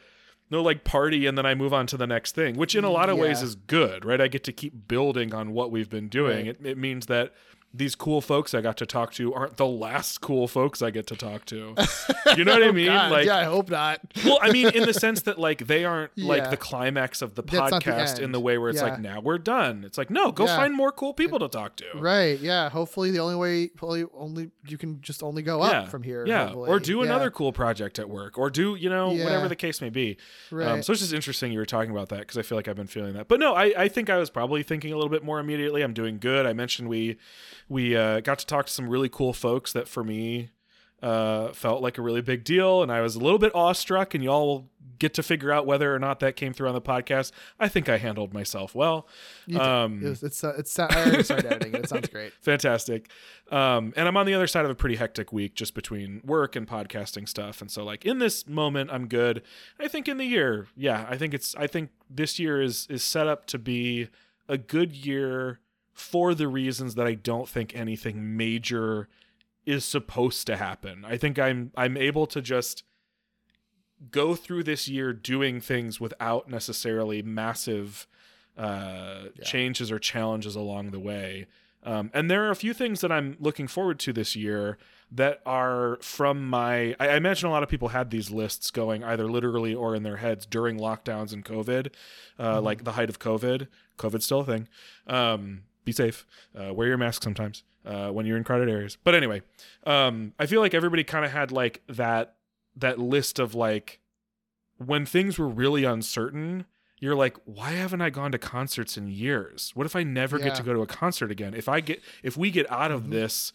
no 0.50 0.61
like 0.61 0.83
party 0.83 1.25
and 1.25 1.38
then 1.38 1.45
I 1.45 1.56
move 1.56 1.74
on 1.74 1.88
to 1.88 1.98
the 1.98 2.08
next 2.08 2.35
thing, 2.35 2.56
which 2.58 2.75
in 2.75 2.83
a 2.83 2.90
lot 2.90 3.09
of 3.09 3.17
ways 3.17 3.41
is 3.41 3.56
good, 3.56 4.03
right? 4.03 4.19
I 4.19 4.27
get 4.27 4.43
to 4.45 4.51
keep 4.51 4.88
building 4.88 5.33
on 5.33 5.53
what 5.53 5.72
we've 5.72 5.90
been 5.90 6.09
doing. 6.09 6.48
Right. 6.48 6.58
It, 6.59 6.66
it 6.66 6.77
means 6.77 7.06
that 7.06 7.33
these 7.74 7.95
cool 7.95 8.19
folks 8.22 8.53
I 8.53 8.59
got 8.61 8.75
to 8.77 8.85
talk 8.85 9.14
to 9.14 9.33
aren't 9.33 9.56
the 9.58 9.66
last 9.66 10.19
cool 10.22 10.48
folks 10.48 10.82
I 10.82 10.90
get 10.91 11.08
to 11.08 11.16
talk 11.16 11.45
to. 11.45 11.75
You 12.38 12.45
know 12.45 12.53
what 12.53 12.64
I 12.64 12.72
mean? 12.72 12.88
Oh, 12.88 12.93
God, 12.93 13.11
like 13.11 13.25
yeah, 13.25 13.38
I 13.40 13.43
hope 13.43 13.69
not. 13.69 14.00
well, 14.24 14.40
I 14.41 14.51
mean, 14.51 14.69
in 14.69 14.83
the 14.83 14.93
sense 15.06 15.24
that 15.24 15.38
like 15.38 15.67
they 15.67 15.83
aren't 15.83 16.17
like 16.17 16.43
Yeah. 16.43 16.50
the 16.50 16.56
climax 16.58 17.22
of 17.22 17.35
the 17.35 17.41
That's 17.41 17.72
not 17.72 17.83
the 17.83 17.91
podcast 17.91 18.17
in 18.19 18.25
end. 18.25 18.33
the 18.33 18.40
way 18.40 18.58
where 18.58 18.69
it's 18.69 18.80
Yeah. 18.82 18.90
like 18.90 19.00
now 19.01 19.19
we're 19.19 19.38
done. 19.38 19.83
It's 19.85 19.98
like 19.98 20.09
no, 20.09 20.32
go 20.32 20.45
Yeah. 20.45 20.56
find 20.56 20.74
more 20.74 20.91
cool 20.93 21.14
people 21.14 21.40
to 21.40 21.50
talk 21.50 21.75
to. 21.77 21.85
Right. 21.95 22.40
Yeah. 22.40 22.69
Hopefully, 22.69 23.11
the 23.11 23.19
only 23.19 23.35
way, 23.35 23.67
probably 23.67 24.06
only 24.14 24.51
you 24.66 24.77
can 24.77 25.01
just 25.01 25.22
only 25.24 25.41
go 25.41 25.61
up 25.61 25.90
from 25.90 26.03
here. 26.03 26.25
Yeah, 26.25 26.45
hopefully. 26.45 26.69
or 26.69 26.80
do 26.80 26.98
Yeah. 27.00 27.03
another 27.06 27.30
cool 27.32 27.51
project 27.51 28.00
at 28.00 28.08
work, 28.09 28.38
or 28.38 28.50
do 28.50 28.75
you 28.75 28.90
know 28.90 29.11
Yeah. 29.11 29.25
whatever 29.25 29.50
the 29.50 29.56
case 29.58 29.82
may 29.82 29.90
be. 29.90 30.16
Um, 30.53 30.58
Right. 30.58 30.85
so 30.85 30.93
it's 30.93 31.01
just 31.01 31.14
interesting 31.14 31.51
you 31.51 31.59
were 31.59 31.66
talking 31.66 31.91
about 31.91 32.08
that 32.09 32.19
because 32.19 32.38
I 32.38 32.43
feel 32.43 32.58
like 32.58 32.69
I've 32.69 32.77
been 32.77 32.88
feeling 32.88 33.14
that. 33.16 33.27
But 33.27 33.40
no, 33.41 33.53
I, 33.56 33.74
I 33.77 33.88
think 33.90 34.09
I 34.09 34.17
was 34.17 34.30
probably 34.30 34.64
thinking 34.64 34.93
a 34.93 34.95
little 34.95 35.09
bit 35.11 35.24
more 35.24 35.40
immediately. 35.40 35.82
I'm 35.82 35.93
doing 35.93 36.17
good. 36.17 36.45
I 36.45 36.53
mentioned 36.53 36.88
we 36.88 37.17
we 37.72 37.95
uh, 37.95 38.19
got 38.19 38.38
to 38.40 38.45
talk 38.45 38.66
to 38.66 38.72
some 38.72 38.90
really 38.90 39.08
cool 39.08 39.32
folks 39.32 39.72
that 39.72 39.88
for 39.88 40.03
me 40.03 40.50
uh, 41.01 41.53
felt 41.53 41.82
like 41.82 41.98
a 41.98 42.01
really 42.01 42.22
big 42.22 42.43
deal, 42.43 42.83
and 42.83 42.91
I 42.91 43.01
was 43.01 43.16
a 43.16 43.19
little 43.19 43.40
bit 43.40 43.56
awestruck. 43.56 44.14
And 44.14 44.24
y'all 44.24 44.45
will 44.45 44.69
get 45.00 45.14
to 45.16 45.24
figure 45.24 45.51
out 45.51 45.66
whether 45.66 45.95
or 45.95 45.98
not 45.98 46.19
that 46.19 46.35
came 46.35 46.53
through 46.53 46.67
on 46.67 46.75
the 46.75 46.82
podcast. 46.82 47.32
I 47.59 47.69
think 47.69 47.90
I 47.90 47.98
handled 47.98 48.33
myself 48.33 48.75
well. 48.75 49.08
Um, 49.58 50.03
It 50.03 50.09
was, 50.09 50.22
it's 50.22 50.43
uh, 50.43 50.53
it's. 50.58 50.77
I 50.77 50.85
already 50.88 51.24
started 51.24 51.45
editing 51.45 51.74
it. 51.74 51.85
It 51.85 51.90
sounds 51.90 52.09
great. 52.09 52.33
fantastic 52.41 53.09
um 53.51 53.93
and 53.98 54.08
i'm 54.08 54.16
on 54.16 54.25
the 54.25 54.33
other 54.33 54.48
side 54.48 54.64
of 54.64 54.72
a 54.72 54.75
pretty 54.75 54.95
hectic 54.95 55.33
week 55.33 55.56
just 55.56 55.74
between 55.74 56.22
work 56.24 56.56
and 56.56 56.67
podcasting 56.67 57.27
stuff 57.27 57.59
and 57.61 57.69
so 57.69 57.83
like 57.83 58.06
in 58.06 58.19
this 58.19 58.48
moment 58.48 58.90
i'm 58.91 59.08
good 59.08 59.41
i 59.80 59.88
think 59.88 60.08
in 60.08 60.17
the 60.17 60.25
year 60.25 60.67
yeah 60.75 61.06
i 61.09 61.17
think 61.17 61.33
it's 61.33 61.53
i 61.58 61.67
think 61.67 61.90
this 62.09 62.40
year 62.40 62.61
is 62.61 62.88
is 62.90 63.03
set 63.03 63.27
up 63.27 63.45
to 63.45 63.59
be 63.59 64.08
a 64.48 64.58
good 64.58 64.93
year 64.93 65.59
for 65.93 66.33
the 66.33 66.47
reasons 66.47 66.95
that 66.95 67.07
i 67.07 67.13
don't 67.13 67.49
think 67.49 67.75
anything 67.75 68.35
major 68.37 69.07
is 69.65 69.85
supposed 69.85 70.47
to 70.47 70.57
happen 70.57 71.05
i 71.05 71.17
think 71.17 71.37
i'm 71.37 71.71
i'm 71.75 71.97
able 71.97 72.25
to 72.25 72.41
just 72.41 72.83
go 74.09 74.35
through 74.35 74.63
this 74.63 74.87
year 74.87 75.13
doing 75.13 75.61
things 75.61 75.99
without 75.99 76.49
necessarily 76.49 77.21
massive 77.21 78.07
uh, 78.57 79.25
changes 79.43 79.91
or 79.91 79.99
challenges 79.99 80.55
along 80.55 80.91
the 80.91 80.99
way. 80.99 81.47
Um, 81.83 82.11
and 82.13 82.29
there 82.29 82.45
are 82.45 82.51
a 82.51 82.55
few 82.55 82.73
things 82.73 83.01
that 83.01 83.11
I'm 83.11 83.37
looking 83.39 83.67
forward 83.67 83.99
to 83.99 84.13
this 84.13 84.35
year 84.35 84.77
that 85.11 85.41
are 85.45 85.97
from 86.01 86.47
my. 86.47 86.95
I, 86.99 87.09
I 87.09 87.15
imagine 87.15 87.49
a 87.49 87.51
lot 87.51 87.63
of 87.63 87.69
people 87.69 87.89
had 87.89 88.11
these 88.11 88.29
lists 88.29 88.71
going 88.71 89.03
either 89.03 89.25
literally 89.25 89.73
or 89.73 89.95
in 89.95 90.03
their 90.03 90.17
heads 90.17 90.45
during 90.45 90.79
lockdowns 90.79 91.33
and 91.33 91.43
COVID, 91.43 91.91
uh, 92.39 92.61
like 92.61 92.83
the 92.83 92.93
height 92.93 93.09
of 93.09 93.19
COVID. 93.19 93.67
COVID's 93.97 94.25
still 94.25 94.41
a 94.41 94.45
thing. 94.45 94.67
Um, 95.07 95.63
be 95.83 95.91
safe. 95.91 96.25
Uh, 96.59 96.73
wear 96.73 96.87
your 96.87 96.97
mask 96.97 97.23
sometimes 97.23 97.63
uh, 97.85 98.09
when 98.09 98.25
you're 98.25 98.37
in 98.37 98.43
crowded 98.43 98.69
areas. 98.69 98.97
But 99.03 99.15
anyway, 99.15 99.41
um, 99.85 100.33
I 100.39 100.45
feel 100.45 100.61
like 100.61 100.73
everybody 100.73 101.03
kind 101.03 101.25
of 101.25 101.31
had 101.31 101.51
like 101.51 101.81
that 101.87 102.35
that 102.75 102.99
list 102.99 103.39
of 103.39 103.53
like 103.55 103.99
when 104.77 105.05
things 105.05 105.37
were 105.37 105.47
really 105.47 105.83
uncertain 105.83 106.65
you're 106.99 107.15
like 107.15 107.35
why 107.45 107.71
haven't 107.71 108.01
i 108.01 108.09
gone 108.09 108.31
to 108.31 108.37
concerts 108.37 108.97
in 108.97 109.07
years 109.07 109.71
what 109.73 109.85
if 109.85 109.95
i 109.95 110.03
never 110.03 110.39
get 110.39 110.55
to 110.55 110.63
go 110.63 110.73
to 110.73 110.81
a 110.81 110.87
concert 110.87 111.31
again 111.31 111.53
if 111.53 111.67
i 111.67 111.79
get 111.79 112.01
if 112.23 112.37
we 112.37 112.49
get 112.49 112.69
out 112.71 112.91
of 112.91 113.09
this 113.09 113.51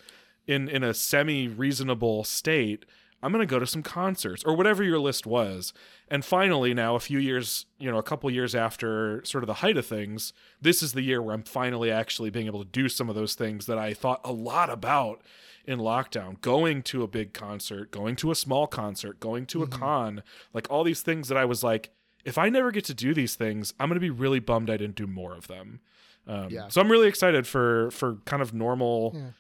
in 0.47 0.69
in 0.69 0.83
a 0.83 0.93
semi 0.93 1.49
reasonable 1.49 2.25
state 2.25 2.85
i'm 3.27 3.33
going 3.33 3.47
to 3.47 3.51
go 3.51 3.59
to 3.59 3.67
some 3.67 3.83
concerts 3.83 4.45
or 4.45 4.55
whatever 4.57 4.83
your 4.85 4.99
list 4.99 5.27
was 5.27 5.73
and 6.09 6.25
finally 6.25 6.73
now 6.73 6.95
a 6.95 7.01
few 7.01 7.19
years 7.19 7.67
you 7.79 7.91
know 7.91 7.99
a 7.99 8.03
couple 8.03 8.31
years 8.31 8.55
after 8.55 9.23
sort 9.25 9.43
of 9.43 9.49
the 9.49 9.55
height 9.55 9.77
of 9.77 9.85
things 9.85 10.33
this 10.61 10.83
is 10.83 10.93
the 10.93 11.03
year 11.03 11.21
where 11.21 11.35
i'm 11.35 11.43
finally 11.43 11.91
actually 11.91 12.31
being 12.31 12.47
able 12.47 12.63
to 12.65 12.71
do 12.71 12.89
some 12.89 13.09
of 13.09 13.15
those 13.15 13.35
things 13.35 13.67
that 13.67 13.79
i 13.79 13.93
thought 13.93 14.21
a 14.25 14.33
lot 14.33 14.71
about 14.71 15.21
in 15.67 15.79
lockdown 15.81 16.41
going 16.41 16.81
to 16.83 17.03
a 17.03 17.09
big 17.09 17.33
concert 17.33 17.91
going 17.91 18.15
to 18.15 18.31
a 18.31 18.35
small 18.35 18.67
concert 18.69 19.19
going 19.19 19.45
to 19.45 19.63
a 19.63 19.67
con 19.67 20.23
like 20.55 20.67
all 20.71 20.85
these 20.85 21.03
things 21.03 21.29
that 21.29 21.37
i 21.37 21.45
was 21.45 21.65
like 21.65 21.91
if 22.25 22.39
i 22.39 22.49
never 22.49 22.71
get 22.71 22.85
to 22.85 22.95
do 22.95 23.13
these 23.13 23.35
things 23.35 23.75
i'm 23.81 23.89
going 23.89 23.97
to 23.97 24.01
be 24.01 24.11
really 24.11 24.39
bummed 24.39 24.71
i 24.71 24.77
didn't 24.77 24.95
do 24.95 25.07
more 25.09 25.35
of 25.35 25.49
them 25.49 25.81
um, 26.29 26.49
Yeah. 26.51 26.69
so 26.69 26.81
i'm 26.81 26.91
really 26.91 27.09
excited 27.09 27.47
for 27.49 27.91
for 27.91 28.17
kind 28.25 28.43
of 28.43 28.55
normal 28.55 29.13
Yeah. 29.15 29.31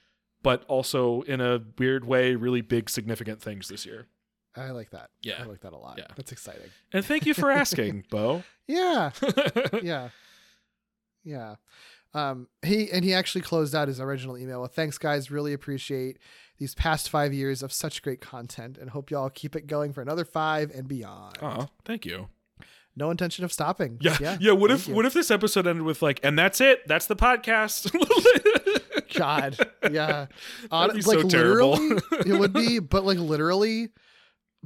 But 0.47 0.65
also 0.68 1.23
in 1.23 1.41
a 1.41 1.60
weird 1.76 2.05
way 2.05 2.36
really 2.36 2.60
big 2.60 2.89
significant 2.89 3.42
things 3.42 3.66
this 3.68 3.84
year 3.84 4.07
I 4.58 4.70
like 4.70 4.89
that. 4.92 5.10
Yeah. 5.23 5.42
I 5.42 5.44
like 5.44 5.60
that 5.60 5.75
a 5.75 5.76
lot. 5.76 5.97
Yeah. 5.99 6.07
That's 6.16 6.33
exciting. 6.33 6.70
and 6.92 7.05
thank 7.05 7.26
you 7.26 7.34
for 7.34 7.50
asking 7.50 8.05
bo 8.10 8.42
Yeah. 8.66 9.10
yeah. 9.83 10.08
Yeah. 11.25 11.57
Um, 12.15 12.49
he 12.62 12.91
and 12.91 13.05
he 13.05 13.12
actually 13.12 13.42
closed 13.42 13.75
out 13.75 13.89
his 13.89 14.00
original 14.00 14.39
email 14.39 14.62
with 14.62 14.73
thanks 14.73 14.97
guys, 14.97 15.31
really 15.31 15.52
appreciate 15.52 16.18
these 16.58 16.75
past 16.75 17.10
five 17.10 17.34
years 17.34 17.62
of 17.62 17.73
such 17.73 18.00
great 18.00 18.20
content 18.23 18.78
and 18.78 18.91
hope 18.91 19.10
y'all 19.10 19.28
keep 19.28 19.57
it 19.57 19.66
going 19.66 19.92
for 19.92 20.00
another 20.00 20.25
five 20.25 20.70
and 20.70 20.89
beyond. 20.89 21.36
oh 21.42 21.68
thank 21.84 22.07
you 22.07 22.28
No 22.97 23.10
intention 23.10 23.44
of 23.44 23.52
stopping. 23.52 23.99
yeah 24.00 24.39
yeah, 24.41 24.52
what 24.52 24.70
thank 24.70 24.81
if 24.81 24.89
you. 24.89 24.94
what 24.94 25.05
if 25.07 25.12
this 25.12 25.31
episode 25.31 25.66
ended 25.66 25.84
with 25.84 26.00
like 26.02 26.18
and 26.23 26.39
that's 26.39 26.60
it 26.60 26.86
that's 26.89 27.07
the 27.07 27.16
podcast 27.16 27.92
God, 29.16 29.57
yeah. 29.91 30.26
That'd 30.70 30.97
be 30.97 31.02
like 31.02 31.20
so 31.20 31.28
terrible. 31.28 31.76
it 31.78 32.39
would 32.39 32.52
be, 32.52 32.78
but 32.81 33.05
like 33.05 33.18
literally, 33.18 33.89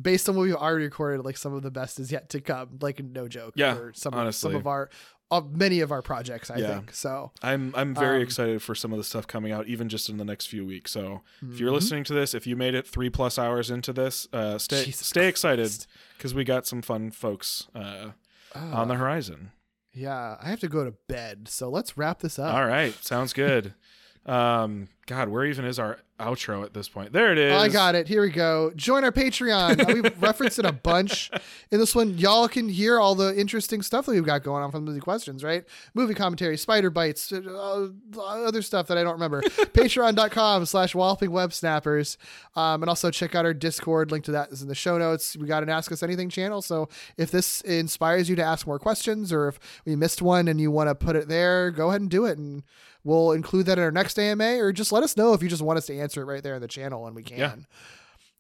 based 0.01 0.29
on 0.29 0.37
what 0.37 0.43
we've 0.43 0.55
already 0.55 0.85
recorded, 0.85 1.25
like 1.25 1.37
some 1.37 1.53
of 1.55 1.63
the 1.63 1.71
best 1.71 1.99
is 2.01 2.11
yet 2.13 2.29
to 2.31 2.41
come. 2.41 2.79
Like 2.81 3.03
no 3.03 3.29
joke. 3.29 3.55
Yeah, 3.57 3.75
for 3.75 3.93
some 3.95 4.15
honestly. 4.15 4.51
some 4.53 4.57
of 4.57 4.67
our 4.67 4.89
of 5.33 5.55
many 5.55 5.79
of 5.81 5.93
our 5.93 6.03
projects. 6.03 6.51
I 6.51 6.57
Yeah. 6.57 6.75
think 6.75 6.93
so. 6.93 7.31
I'm 7.43 7.73
I'm 7.77 7.95
very 7.95 8.17
Um, 8.17 8.23
excited 8.23 8.63
for 8.63 8.75
some 8.75 8.93
of 8.93 8.99
the 8.99 9.05
stuff 9.05 9.27
coming 9.29 9.53
out, 9.53 9.69
even 9.69 9.89
just 9.89 10.09
in 10.09 10.17
the 10.17 10.25
next 10.25 10.47
few 10.47 10.67
weeks. 10.67 10.91
So 10.91 11.23
if 11.41 11.47
Mm-hmm. 11.49 11.57
you're 11.59 11.71
listening 11.73 12.03
to 12.05 12.15
this, 12.15 12.35
if 12.35 12.47
you 12.49 12.57
made 12.57 12.75
it 12.75 12.87
three 12.87 13.11
plus 13.11 13.39
hours 13.39 13.71
into 13.71 13.93
this, 13.93 14.27
uh, 14.33 14.59
stay 14.59 14.85
Jesus 14.85 15.07
stay 15.07 15.29
excited 15.29 15.87
because 16.19 16.35
we 16.35 16.43
got 16.45 16.67
some 16.67 16.83
fun 16.83 17.11
folks 17.13 17.69
uh, 17.77 18.11
on 18.55 18.73
Ah. 18.75 18.85
the 18.87 18.95
horizon. 18.97 19.53
Yeah, 19.93 20.37
I 20.41 20.49
have 20.51 20.61
to 20.61 20.69
go 20.69 20.85
to 20.85 20.93
bed, 21.09 21.49
so 21.49 21.69
let's 21.69 21.97
wrap 21.97 22.21
this 22.21 22.39
up. 22.39 22.53
All 22.55 22.67
right, 22.67 22.93
sounds 23.05 23.33
good. 23.33 23.75
um, 24.27 24.89
God, 25.07 25.29
where 25.29 25.45
even 25.45 25.65
is 25.65 25.79
our 25.79 25.99
outro 26.21 26.65
at 26.65 26.73
this 26.73 26.89
point? 26.89 27.13
There 27.13 27.33
it 27.33 27.39
is. 27.39 27.53
I 27.53 27.69
got 27.69 27.97
it. 27.97 28.07
Here 28.07 28.23
we 28.23 28.31
go. 28.31 28.71
Join 28.77 29.03
our 29.03 29.11
Patreon. 29.11 29.81
Uh, 29.81 29.93
We've 29.93 30.23
referenced 30.23 30.59
it 30.61 30.65
a 30.67 30.71
bunch. 30.73 31.31
In 31.73 31.81
this 31.81 31.95
one, 31.97 32.17
y'all 32.17 32.47
can 32.47 32.69
hear 32.69 33.01
all 33.01 33.17
the 33.17 33.37
interesting 33.37 33.83
stuff 33.83 34.07
that 34.07 34.13
we've 34.13 34.25
got 34.25 34.45
going 34.45 34.63
on 34.63 34.71
from 34.71 34.87
the 34.87 35.01
questions, 35.01 35.43
right? 35.43 35.65
Movie 35.95 36.15
commentary, 36.15 36.57
spider 36.57 36.91
bites, 36.91 37.33
uh, 37.33 37.89
other 38.21 38.63
stuff 38.63 38.87
that 38.87 38.99
I 38.99 39.03
don't 39.03 39.15
remember. 39.15 39.41
Patreon.com 39.91 40.67
slash 40.67 40.95
walloping 40.95 41.33
web 41.33 41.53
snappers. 41.53 42.17
Um, 42.55 42.83
and 42.83 42.89
also 42.89 43.11
check 43.11 43.35
out 43.35 43.45
our 43.45 43.55
Discord. 43.55 44.13
Link 44.13 44.25
to 44.27 44.33
that 44.33 44.51
is 44.51 44.63
in 44.63 44.69
the 44.69 44.75
show 44.77 44.97
notes. 44.97 45.37
We 45.37 45.47
got 45.47 45.63
an 45.65 45.71
Ask 45.71 45.91
Us 45.91 46.03
Anything 46.05 46.29
channel. 46.29 46.63
So 46.63 46.89
if 47.17 47.31
this 47.33 47.63
inspires 47.63 48.29
you 48.31 48.37
to 48.37 48.45
ask 48.45 48.67
more 48.67 48.79
questions 48.79 49.33
or 49.33 49.49
if 49.49 49.59
we 49.85 49.97
missed 49.97 50.23
one 50.23 50.47
and 50.47 50.61
you 50.61 50.71
want 50.71 50.89
to 50.89 50.95
put 50.95 51.17
it 51.17 51.27
there, 51.27 51.71
go 51.73 51.89
ahead 51.89 52.01
and 52.01 52.11
do 52.11 52.27
it. 52.27 52.39
And 52.39 52.63
we'll 53.03 53.33
include 53.33 53.67
that 53.67 53.79
in 53.79 53.85
our 53.85 53.91
next 53.91 54.19
AMA 54.19 54.59
or 54.59 54.73
just 54.73 54.90
let 54.93 55.03
us 55.03 55.17
know 55.17 55.33
if 55.33 55.43
you 55.43 55.49
just 55.49 55.63
want 55.63 55.79
us 55.79 55.87
to 55.87 55.99
answer 55.99 56.23
it 56.23 56.25
right 56.27 56.43
there 56.43 56.55
in 56.55 56.61
the 56.61 56.69
channel 56.69 57.07
and 57.07 57.15
we 57.17 57.23
can. 57.23 57.39
Yeah. 57.39 57.55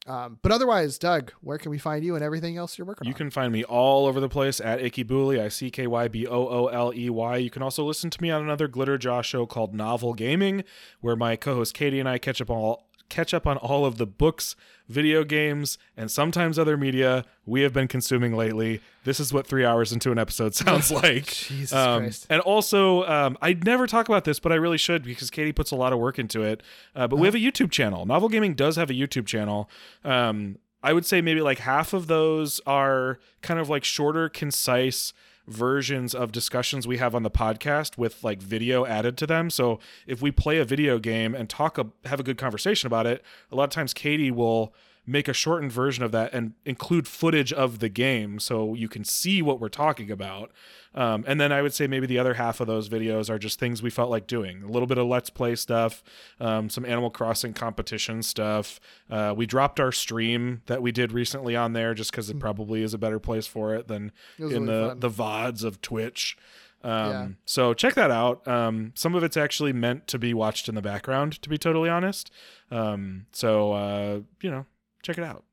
Um, 0.06 0.38
but 0.40 0.50
otherwise, 0.50 0.98
Doug, 0.98 1.30
where 1.42 1.58
can 1.58 1.70
we 1.70 1.78
find 1.78 2.02
you 2.02 2.14
and 2.14 2.24
everything 2.24 2.56
else 2.56 2.78
you're 2.78 2.86
working 2.86 3.04
You 3.06 3.10
on? 3.10 3.12
You 3.12 3.16
can 3.16 3.30
find 3.30 3.52
me 3.52 3.64
all 3.64 4.06
over 4.06 4.18
the 4.18 4.30
place 4.30 4.58
at 4.58 4.82
Icky 4.82 5.04
Booley, 5.04 5.38
I 5.38 5.48
C 5.48 5.70
K 5.70 5.86
Y 5.86 6.08
B 6.08 6.26
O 6.26 6.48
O 6.48 6.66
L 6.68 6.92
E 6.94 7.10
Y. 7.10 7.36
You 7.36 7.50
can 7.50 7.62
also 7.62 7.84
listen 7.84 8.08
to 8.08 8.22
me 8.22 8.30
on 8.30 8.42
another 8.42 8.66
Glitterjaw 8.66 9.22
show 9.22 9.44
called 9.44 9.74
Novel 9.74 10.14
Gaming, 10.14 10.64
where 11.00 11.16
my 11.16 11.36
co-host 11.36 11.74
Katie 11.74 12.00
and 12.00 12.08
I 12.08 12.16
catch 12.16 12.40
up 12.40 12.50
on 12.50 12.56
all 12.56 12.89
catch 13.10 13.34
up 13.34 13.46
on 13.46 13.56
all 13.58 13.84
of 13.84 13.98
the 13.98 14.06
books, 14.06 14.56
video 14.88 15.22
games, 15.24 15.76
and 15.96 16.10
sometimes 16.10 16.58
other 16.58 16.76
media 16.76 17.24
we 17.44 17.60
have 17.62 17.72
been 17.72 17.88
consuming 17.88 18.34
lately. 18.34 18.80
This 19.04 19.20
is 19.20 19.32
what 19.32 19.46
three 19.46 19.64
hours 19.64 19.92
into 19.92 20.10
an 20.12 20.18
episode 20.18 20.54
sounds 20.64 20.90
like. 21.02 21.26
Jesus 21.26 21.72
Um, 21.72 22.02
Christ. 22.02 22.26
And 22.30 22.40
also, 22.40 23.04
um, 23.04 23.36
I 23.42 23.52
never 23.52 23.86
talk 23.86 24.08
about 24.08 24.24
this, 24.24 24.40
but 24.40 24.52
I 24.52 24.54
really 24.54 24.78
should 24.78 25.02
because 25.02 25.30
Katie 25.30 25.52
puts 25.52 25.70
a 25.70 25.76
lot 25.76 25.92
of 25.92 25.98
work 25.98 26.18
into 26.18 26.42
it. 26.42 26.62
Uh, 26.96 27.06
but 27.06 27.16
we 27.16 27.26
have 27.26 27.34
a 27.34 27.38
YouTube 27.38 27.70
channel. 27.70 28.06
Novel 28.06 28.28
Gaming 28.30 28.54
does 28.54 28.76
have 28.76 28.88
a 28.88 28.94
YouTube 28.94 29.26
channel. 29.26 29.68
Um, 30.04 30.56
I 30.82 30.94
would 30.94 31.04
say 31.04 31.20
maybe 31.20 31.42
like 31.42 31.58
half 31.58 31.92
of 31.92 32.06
those 32.06 32.58
are 32.66 33.18
kind 33.42 33.60
of 33.60 33.68
like 33.68 33.84
shorter, 33.84 34.30
concise 34.30 35.12
versions 35.46 36.14
of 36.14 36.32
discussions 36.32 36.86
we 36.86 36.98
have 36.98 37.14
on 37.14 37.22
the 37.22 37.30
podcast 37.30 37.98
with 37.98 38.22
like 38.22 38.40
video 38.40 38.86
added 38.86 39.16
to 39.18 39.26
them. 39.26 39.50
So 39.50 39.78
if 40.06 40.22
we 40.22 40.30
play 40.30 40.58
a 40.58 40.64
video 40.64 40.98
game 40.98 41.34
and 41.34 41.48
talk, 41.48 41.78
a, 41.78 41.86
have 42.04 42.20
a 42.20 42.22
good 42.22 42.38
conversation 42.38 42.86
about 42.86 43.06
it, 43.06 43.22
a 43.50 43.56
lot 43.56 43.64
of 43.64 43.70
times 43.70 43.92
Katie 43.94 44.30
will 44.30 44.72
make 45.06 45.28
a 45.28 45.32
shortened 45.32 45.72
version 45.72 46.04
of 46.04 46.12
that 46.12 46.32
and 46.32 46.52
include 46.64 47.08
footage 47.08 47.52
of 47.52 47.78
the 47.80 47.88
game 47.88 48.38
so 48.38 48.74
you 48.74 48.88
can 48.88 49.02
see 49.04 49.42
what 49.42 49.58
we're 49.60 49.68
talking 49.68 50.10
about. 50.10 50.52
Um, 50.94 51.24
and 51.26 51.40
then 51.40 51.52
I 51.52 51.62
would 51.62 51.72
say 51.72 51.86
maybe 51.86 52.06
the 52.06 52.18
other 52.18 52.34
half 52.34 52.60
of 52.60 52.66
those 52.66 52.88
videos 52.88 53.30
are 53.30 53.38
just 53.38 53.58
things 53.58 53.82
we 53.82 53.90
felt 53.90 54.10
like 54.10 54.26
doing. 54.26 54.62
A 54.62 54.66
little 54.68 54.86
bit 54.86 54.98
of 54.98 55.06
Let's 55.06 55.30
Play 55.30 55.56
stuff, 55.56 56.02
um, 56.38 56.68
some 56.68 56.84
Animal 56.84 57.10
Crossing 57.10 57.54
competition 57.54 58.22
stuff. 58.22 58.78
Uh, 59.10 59.32
we 59.36 59.46
dropped 59.46 59.80
our 59.80 59.92
stream 59.92 60.62
that 60.66 60.82
we 60.82 60.92
did 60.92 61.12
recently 61.12 61.56
on 61.56 61.72
there 61.72 61.94
just 61.94 62.10
because 62.10 62.28
it 62.30 62.38
probably 62.38 62.82
is 62.82 62.92
a 62.94 62.98
better 62.98 63.18
place 63.18 63.46
for 63.46 63.74
it 63.74 63.88
than 63.88 64.12
It 64.38 64.44
in 64.44 64.64
really 64.64 64.66
the, 64.66 64.88
fun. 64.90 65.00
the 65.00 65.10
VODs 65.10 65.64
of 65.64 65.80
Twitch. 65.80 66.36
Um, 66.82 66.90
Yeah. 67.10 67.28
So 67.44 67.74
check 67.74 67.94
that 67.94 68.10
out. 68.10 68.46
Um, 68.48 68.92
some 68.94 69.14
of 69.14 69.22
it's 69.22 69.36
actually 69.36 69.72
meant 69.72 70.06
to 70.08 70.18
be 70.18 70.32
watched 70.34 70.68
in 70.68 70.74
the 70.74 70.82
background, 70.82 71.40
to 71.42 71.48
be 71.48 71.58
totally 71.58 71.88
honest. 71.90 72.30
Um, 72.70 73.26
so 73.32 73.72
uh, 73.72 74.20
you 74.40 74.50
know, 74.50 74.66
check 75.02 75.18
it 75.18 75.24
out. 75.24 75.44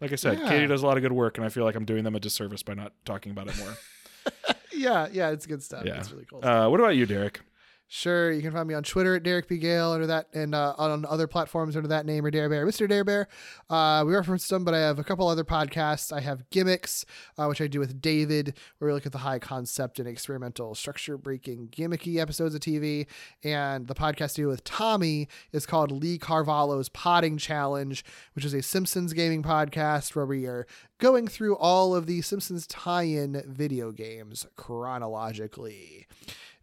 Like 0.00 0.12
I 0.12 0.16
said, 0.16 0.38
Yeah. 0.38 0.48
Katie 0.48 0.66
does 0.66 0.82
a 0.82 0.86
lot 0.86 0.96
of 0.96 1.02
good 1.02 1.12
work, 1.12 1.38
and 1.38 1.44
I 1.46 1.48
feel 1.48 1.64
like 1.64 1.74
I'm 1.74 1.84
doing 1.86 2.04
them 2.04 2.14
a 2.14 2.20
disservice 2.20 2.62
by 2.62 2.74
not 2.74 2.92
talking 3.04 3.32
about 3.32 3.48
it 3.48 3.56
more. 3.58 3.74
Yeah, 4.72 5.08
yeah, 5.10 5.30
it's 5.30 5.46
good 5.46 5.62
stuff. 5.62 5.84
yeah. 5.86 5.96
It's 5.98 6.12
really 6.12 6.26
cool. 6.28 6.44
Uh, 6.44 6.68
what 6.68 6.78
about 6.80 6.96
you, 6.96 7.06
Derek? 7.06 7.40
Sure, 7.88 8.32
you 8.32 8.42
can 8.42 8.50
find 8.50 8.66
me 8.66 8.74
on 8.74 8.82
Twitter 8.82 9.14
at 9.14 9.22
Derek 9.22 9.46
B. 9.46 9.58
Gale 9.58 9.92
under 9.92 10.08
that, 10.08 10.26
and 10.34 10.56
uh, 10.56 10.74
on 10.76 11.06
other 11.06 11.28
platforms 11.28 11.76
under 11.76 11.88
that 11.88 12.04
name 12.04 12.24
or 12.24 12.32
Dare 12.32 12.48
Bear, 12.48 12.66
Mr. 12.66 12.88
Dare 12.88 13.04
Bear. 13.04 13.28
Uh, 13.70 14.02
we 14.04 14.12
referenced 14.12 14.50
them, 14.50 14.64
but 14.64 14.74
I 14.74 14.80
have 14.80 14.98
a 14.98 15.04
couple 15.04 15.28
other 15.28 15.44
podcasts. 15.44 16.12
I 16.12 16.18
have 16.20 16.50
Gimmicks, 16.50 17.04
uh, 17.38 17.46
which 17.46 17.60
I 17.60 17.68
do 17.68 17.78
with 17.78 18.02
David, 18.02 18.54
where 18.78 18.88
we 18.88 18.92
look 18.92 19.06
at 19.06 19.12
the 19.12 19.18
high 19.18 19.38
concept 19.38 20.00
and 20.00 20.08
experimental 20.08 20.74
structure 20.74 21.16
breaking 21.16 21.68
gimmicky 21.68 22.18
episodes 22.18 22.56
of 22.56 22.60
TV. 22.60 23.06
And 23.44 23.86
the 23.86 23.94
podcast 23.94 24.36
I 24.36 24.42
do 24.42 24.48
with 24.48 24.64
Tommy 24.64 25.28
is 25.52 25.64
called 25.64 25.92
Lee 25.92 26.18
Carvalho's 26.18 26.88
Putting 26.88 27.38
Challenge, 27.38 28.04
which 28.34 28.44
is 28.44 28.52
a 28.52 28.62
Simpsons 28.62 29.12
gaming 29.12 29.44
podcast 29.44 30.16
where 30.16 30.26
we 30.26 30.46
are 30.46 30.66
going 30.98 31.28
through 31.28 31.56
all 31.56 31.94
of 31.94 32.06
the 32.06 32.20
Simpsons 32.20 32.66
tie-in 32.66 33.44
video 33.46 33.92
games 33.92 34.44
chronologically. 34.56 36.08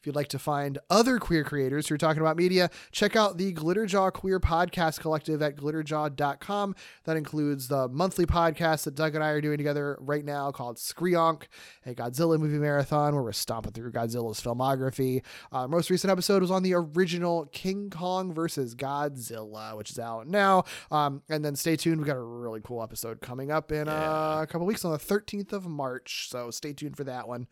If 0.04 0.08
you'd 0.08 0.18
like 0.18 0.28
to 0.30 0.40
find 0.40 0.80
other 0.90 1.18
queer 1.18 1.46
creators 1.46 1.88
who 1.88 1.96
are 1.96 1.98
talking 1.98 2.20
about 2.20 2.36
media, 2.36 2.70
check 2.92 3.16
out 3.16 3.38
the 3.38 3.54
Glitterjaw 3.54 4.12
Queer 4.12 4.38
Podcast 4.38 5.00
Collective 5.00 5.42
at 5.42 5.56
glitterjaw.com. 5.56 6.76
That 7.06 7.16
includes 7.16 7.70
the 7.70 7.88
monthly 7.88 8.26
podcast 8.26 8.84
that 8.84 8.96
Doug 8.96 9.16
and 9.16 9.24
I 9.24 9.30
are 9.30 9.40
doing 9.40 9.56
together 9.56 9.98
right 10.02 10.26
now 10.26 10.52
called 10.52 10.76
Skrionk, 10.76 11.44
a 11.86 11.96
Godzilla 11.96 12.38
movie 12.38 12.58
marathon 12.58 13.14
where 13.14 13.24
we're 13.24 13.32
stomping 13.32 13.72
through 13.72 13.94
Godzilla's 13.94 14.42
filmography. 14.42 15.24
Our 15.54 15.70
most 15.70 15.90
recent 15.90 16.12
episode 16.12 16.42
was 16.42 16.52
on 16.52 16.64
the 16.64 16.74
original 16.74 17.46
King 17.54 17.90
Kong 17.90 18.34
versus 18.34 18.76
Godzilla, 18.76 19.78
which 19.78 19.90
is 19.90 20.00
out 20.00 20.28
now. 20.28 20.66
Um, 20.92 21.22
and 21.30 21.46
then 21.46 21.56
stay 21.56 21.78
tuned. 21.78 22.00
We've 22.00 22.08
got 22.08 22.18
a 22.18 22.22
really 22.22 22.60
cool 22.62 22.84
episode 22.84 23.22
coming 23.22 23.52
up 23.52 23.72
in 23.72 23.88
uh, 23.88 24.40
a 24.42 24.48
couple 24.48 24.68
weeks 24.68 24.84
on 24.84 24.92
the 24.92 24.98
13th 24.98 25.54
of 25.54 25.66
March. 25.66 26.28
So 26.30 26.52
stay 26.52 26.74
tuned 26.74 26.98
for 26.98 27.06
that 27.06 27.26
one. 27.26 27.48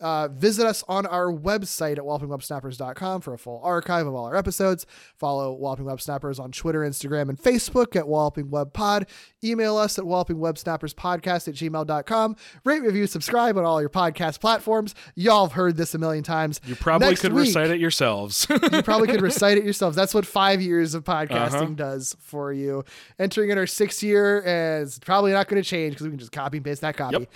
Uh, 0.00 0.28
visit 0.28 0.64
us 0.66 0.84
on 0.88 1.06
our 1.06 1.26
website 1.32 1.92
at 1.98 2.04
wallopingwebsnappers.com 2.04 3.20
for 3.20 3.34
a 3.34 3.38
full 3.38 3.60
archive 3.64 4.06
of 4.06 4.14
all 4.14 4.26
our 4.26 4.36
episodes. 4.36 4.86
Follow 5.18 5.52
Walloping 5.52 5.86
Web 5.86 6.00
Snappers 6.00 6.38
on 6.38 6.52
Twitter, 6.52 6.80
Instagram, 6.80 7.28
and 7.28 7.38
Facebook 7.38 7.96
at 7.96 8.06
Walloping 8.06 8.48
Web 8.50 8.72
Pod. 8.72 9.06
Email 9.42 9.76
us 9.76 9.98
at 9.98 10.04
wallopingwebsnapperspodcast 10.04 11.48
at 11.48 11.54
gmail.com. 11.54 12.36
Rate, 12.64 12.82
review, 12.82 13.06
subscribe 13.06 13.56
on 13.56 13.64
all 13.64 13.80
your 13.80 13.90
podcast 13.90 14.40
platforms. 14.40 14.94
Y'all 15.14 15.46
have 15.46 15.52
heard 15.52 15.76
this 15.76 15.94
a 15.94 15.98
million 15.98 16.24
times. 16.24 16.60
You 16.64 16.76
probably 16.76 17.08
Next 17.08 17.20
could 17.22 17.32
week- 17.32 17.46
recite 17.46 17.70
it 17.70 17.80
yourselves. 17.80 18.46
you 18.72 18.82
probably 18.82 19.08
could 19.08 19.22
recite 19.22 19.58
it 19.58 19.64
yourselves. 19.64 19.96
That's 19.96 20.14
what 20.14 20.26
five 20.26 20.60
years 20.62 20.94
of 20.94 21.04
podcasting 21.04 21.54
Uh-huh. 21.54 21.64
does 21.74 22.16
for 22.20 22.52
you. 22.52 22.84
Entering 23.18 23.50
in 23.50 23.58
our 23.58 23.66
sixth 23.66 24.02
year, 24.02 24.38
it's 24.82 24.98
probably 24.98 25.32
not 25.32 25.48
going 25.48 25.62
to 25.62 25.68
change 25.68 25.94
because 25.94 26.04
we 26.06 26.10
can 26.10 26.18
just 26.18 26.32
copy 26.32 26.58
and 26.58 26.64
paste 26.64 26.82
that 26.82 26.96
copy. 26.96 27.18
Yep. 27.18 27.32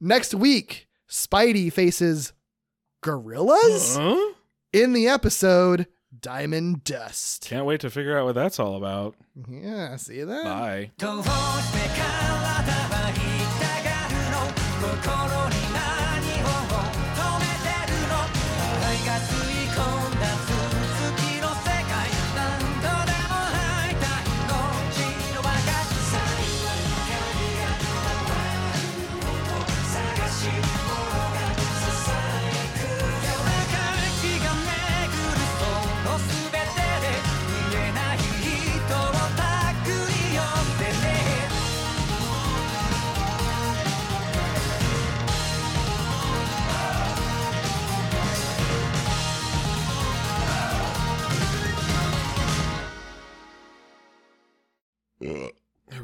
Next 0.00 0.34
week, 0.34 0.86
Spidey 1.10 1.72
faces 1.72 2.32
gorillas 3.02 3.96
Huh? 3.96 4.32
in 4.72 4.92
the 4.92 5.08
episode 5.08 5.86
Diamond 6.18 6.82
Dust. 6.84 7.46
Can't 7.48 7.66
wait 7.66 7.80
to 7.80 7.90
figure 7.90 8.16
out 8.18 8.24
what 8.26 8.34
that's 8.34 8.58
all 8.58 8.76
about. 8.76 9.14
Yeah, 9.50 9.96
see 9.96 10.16
you 10.16 10.26
then. 10.26 10.44
Bye. 10.44 10.90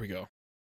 We 0.03 0.09
go. 0.09 0.32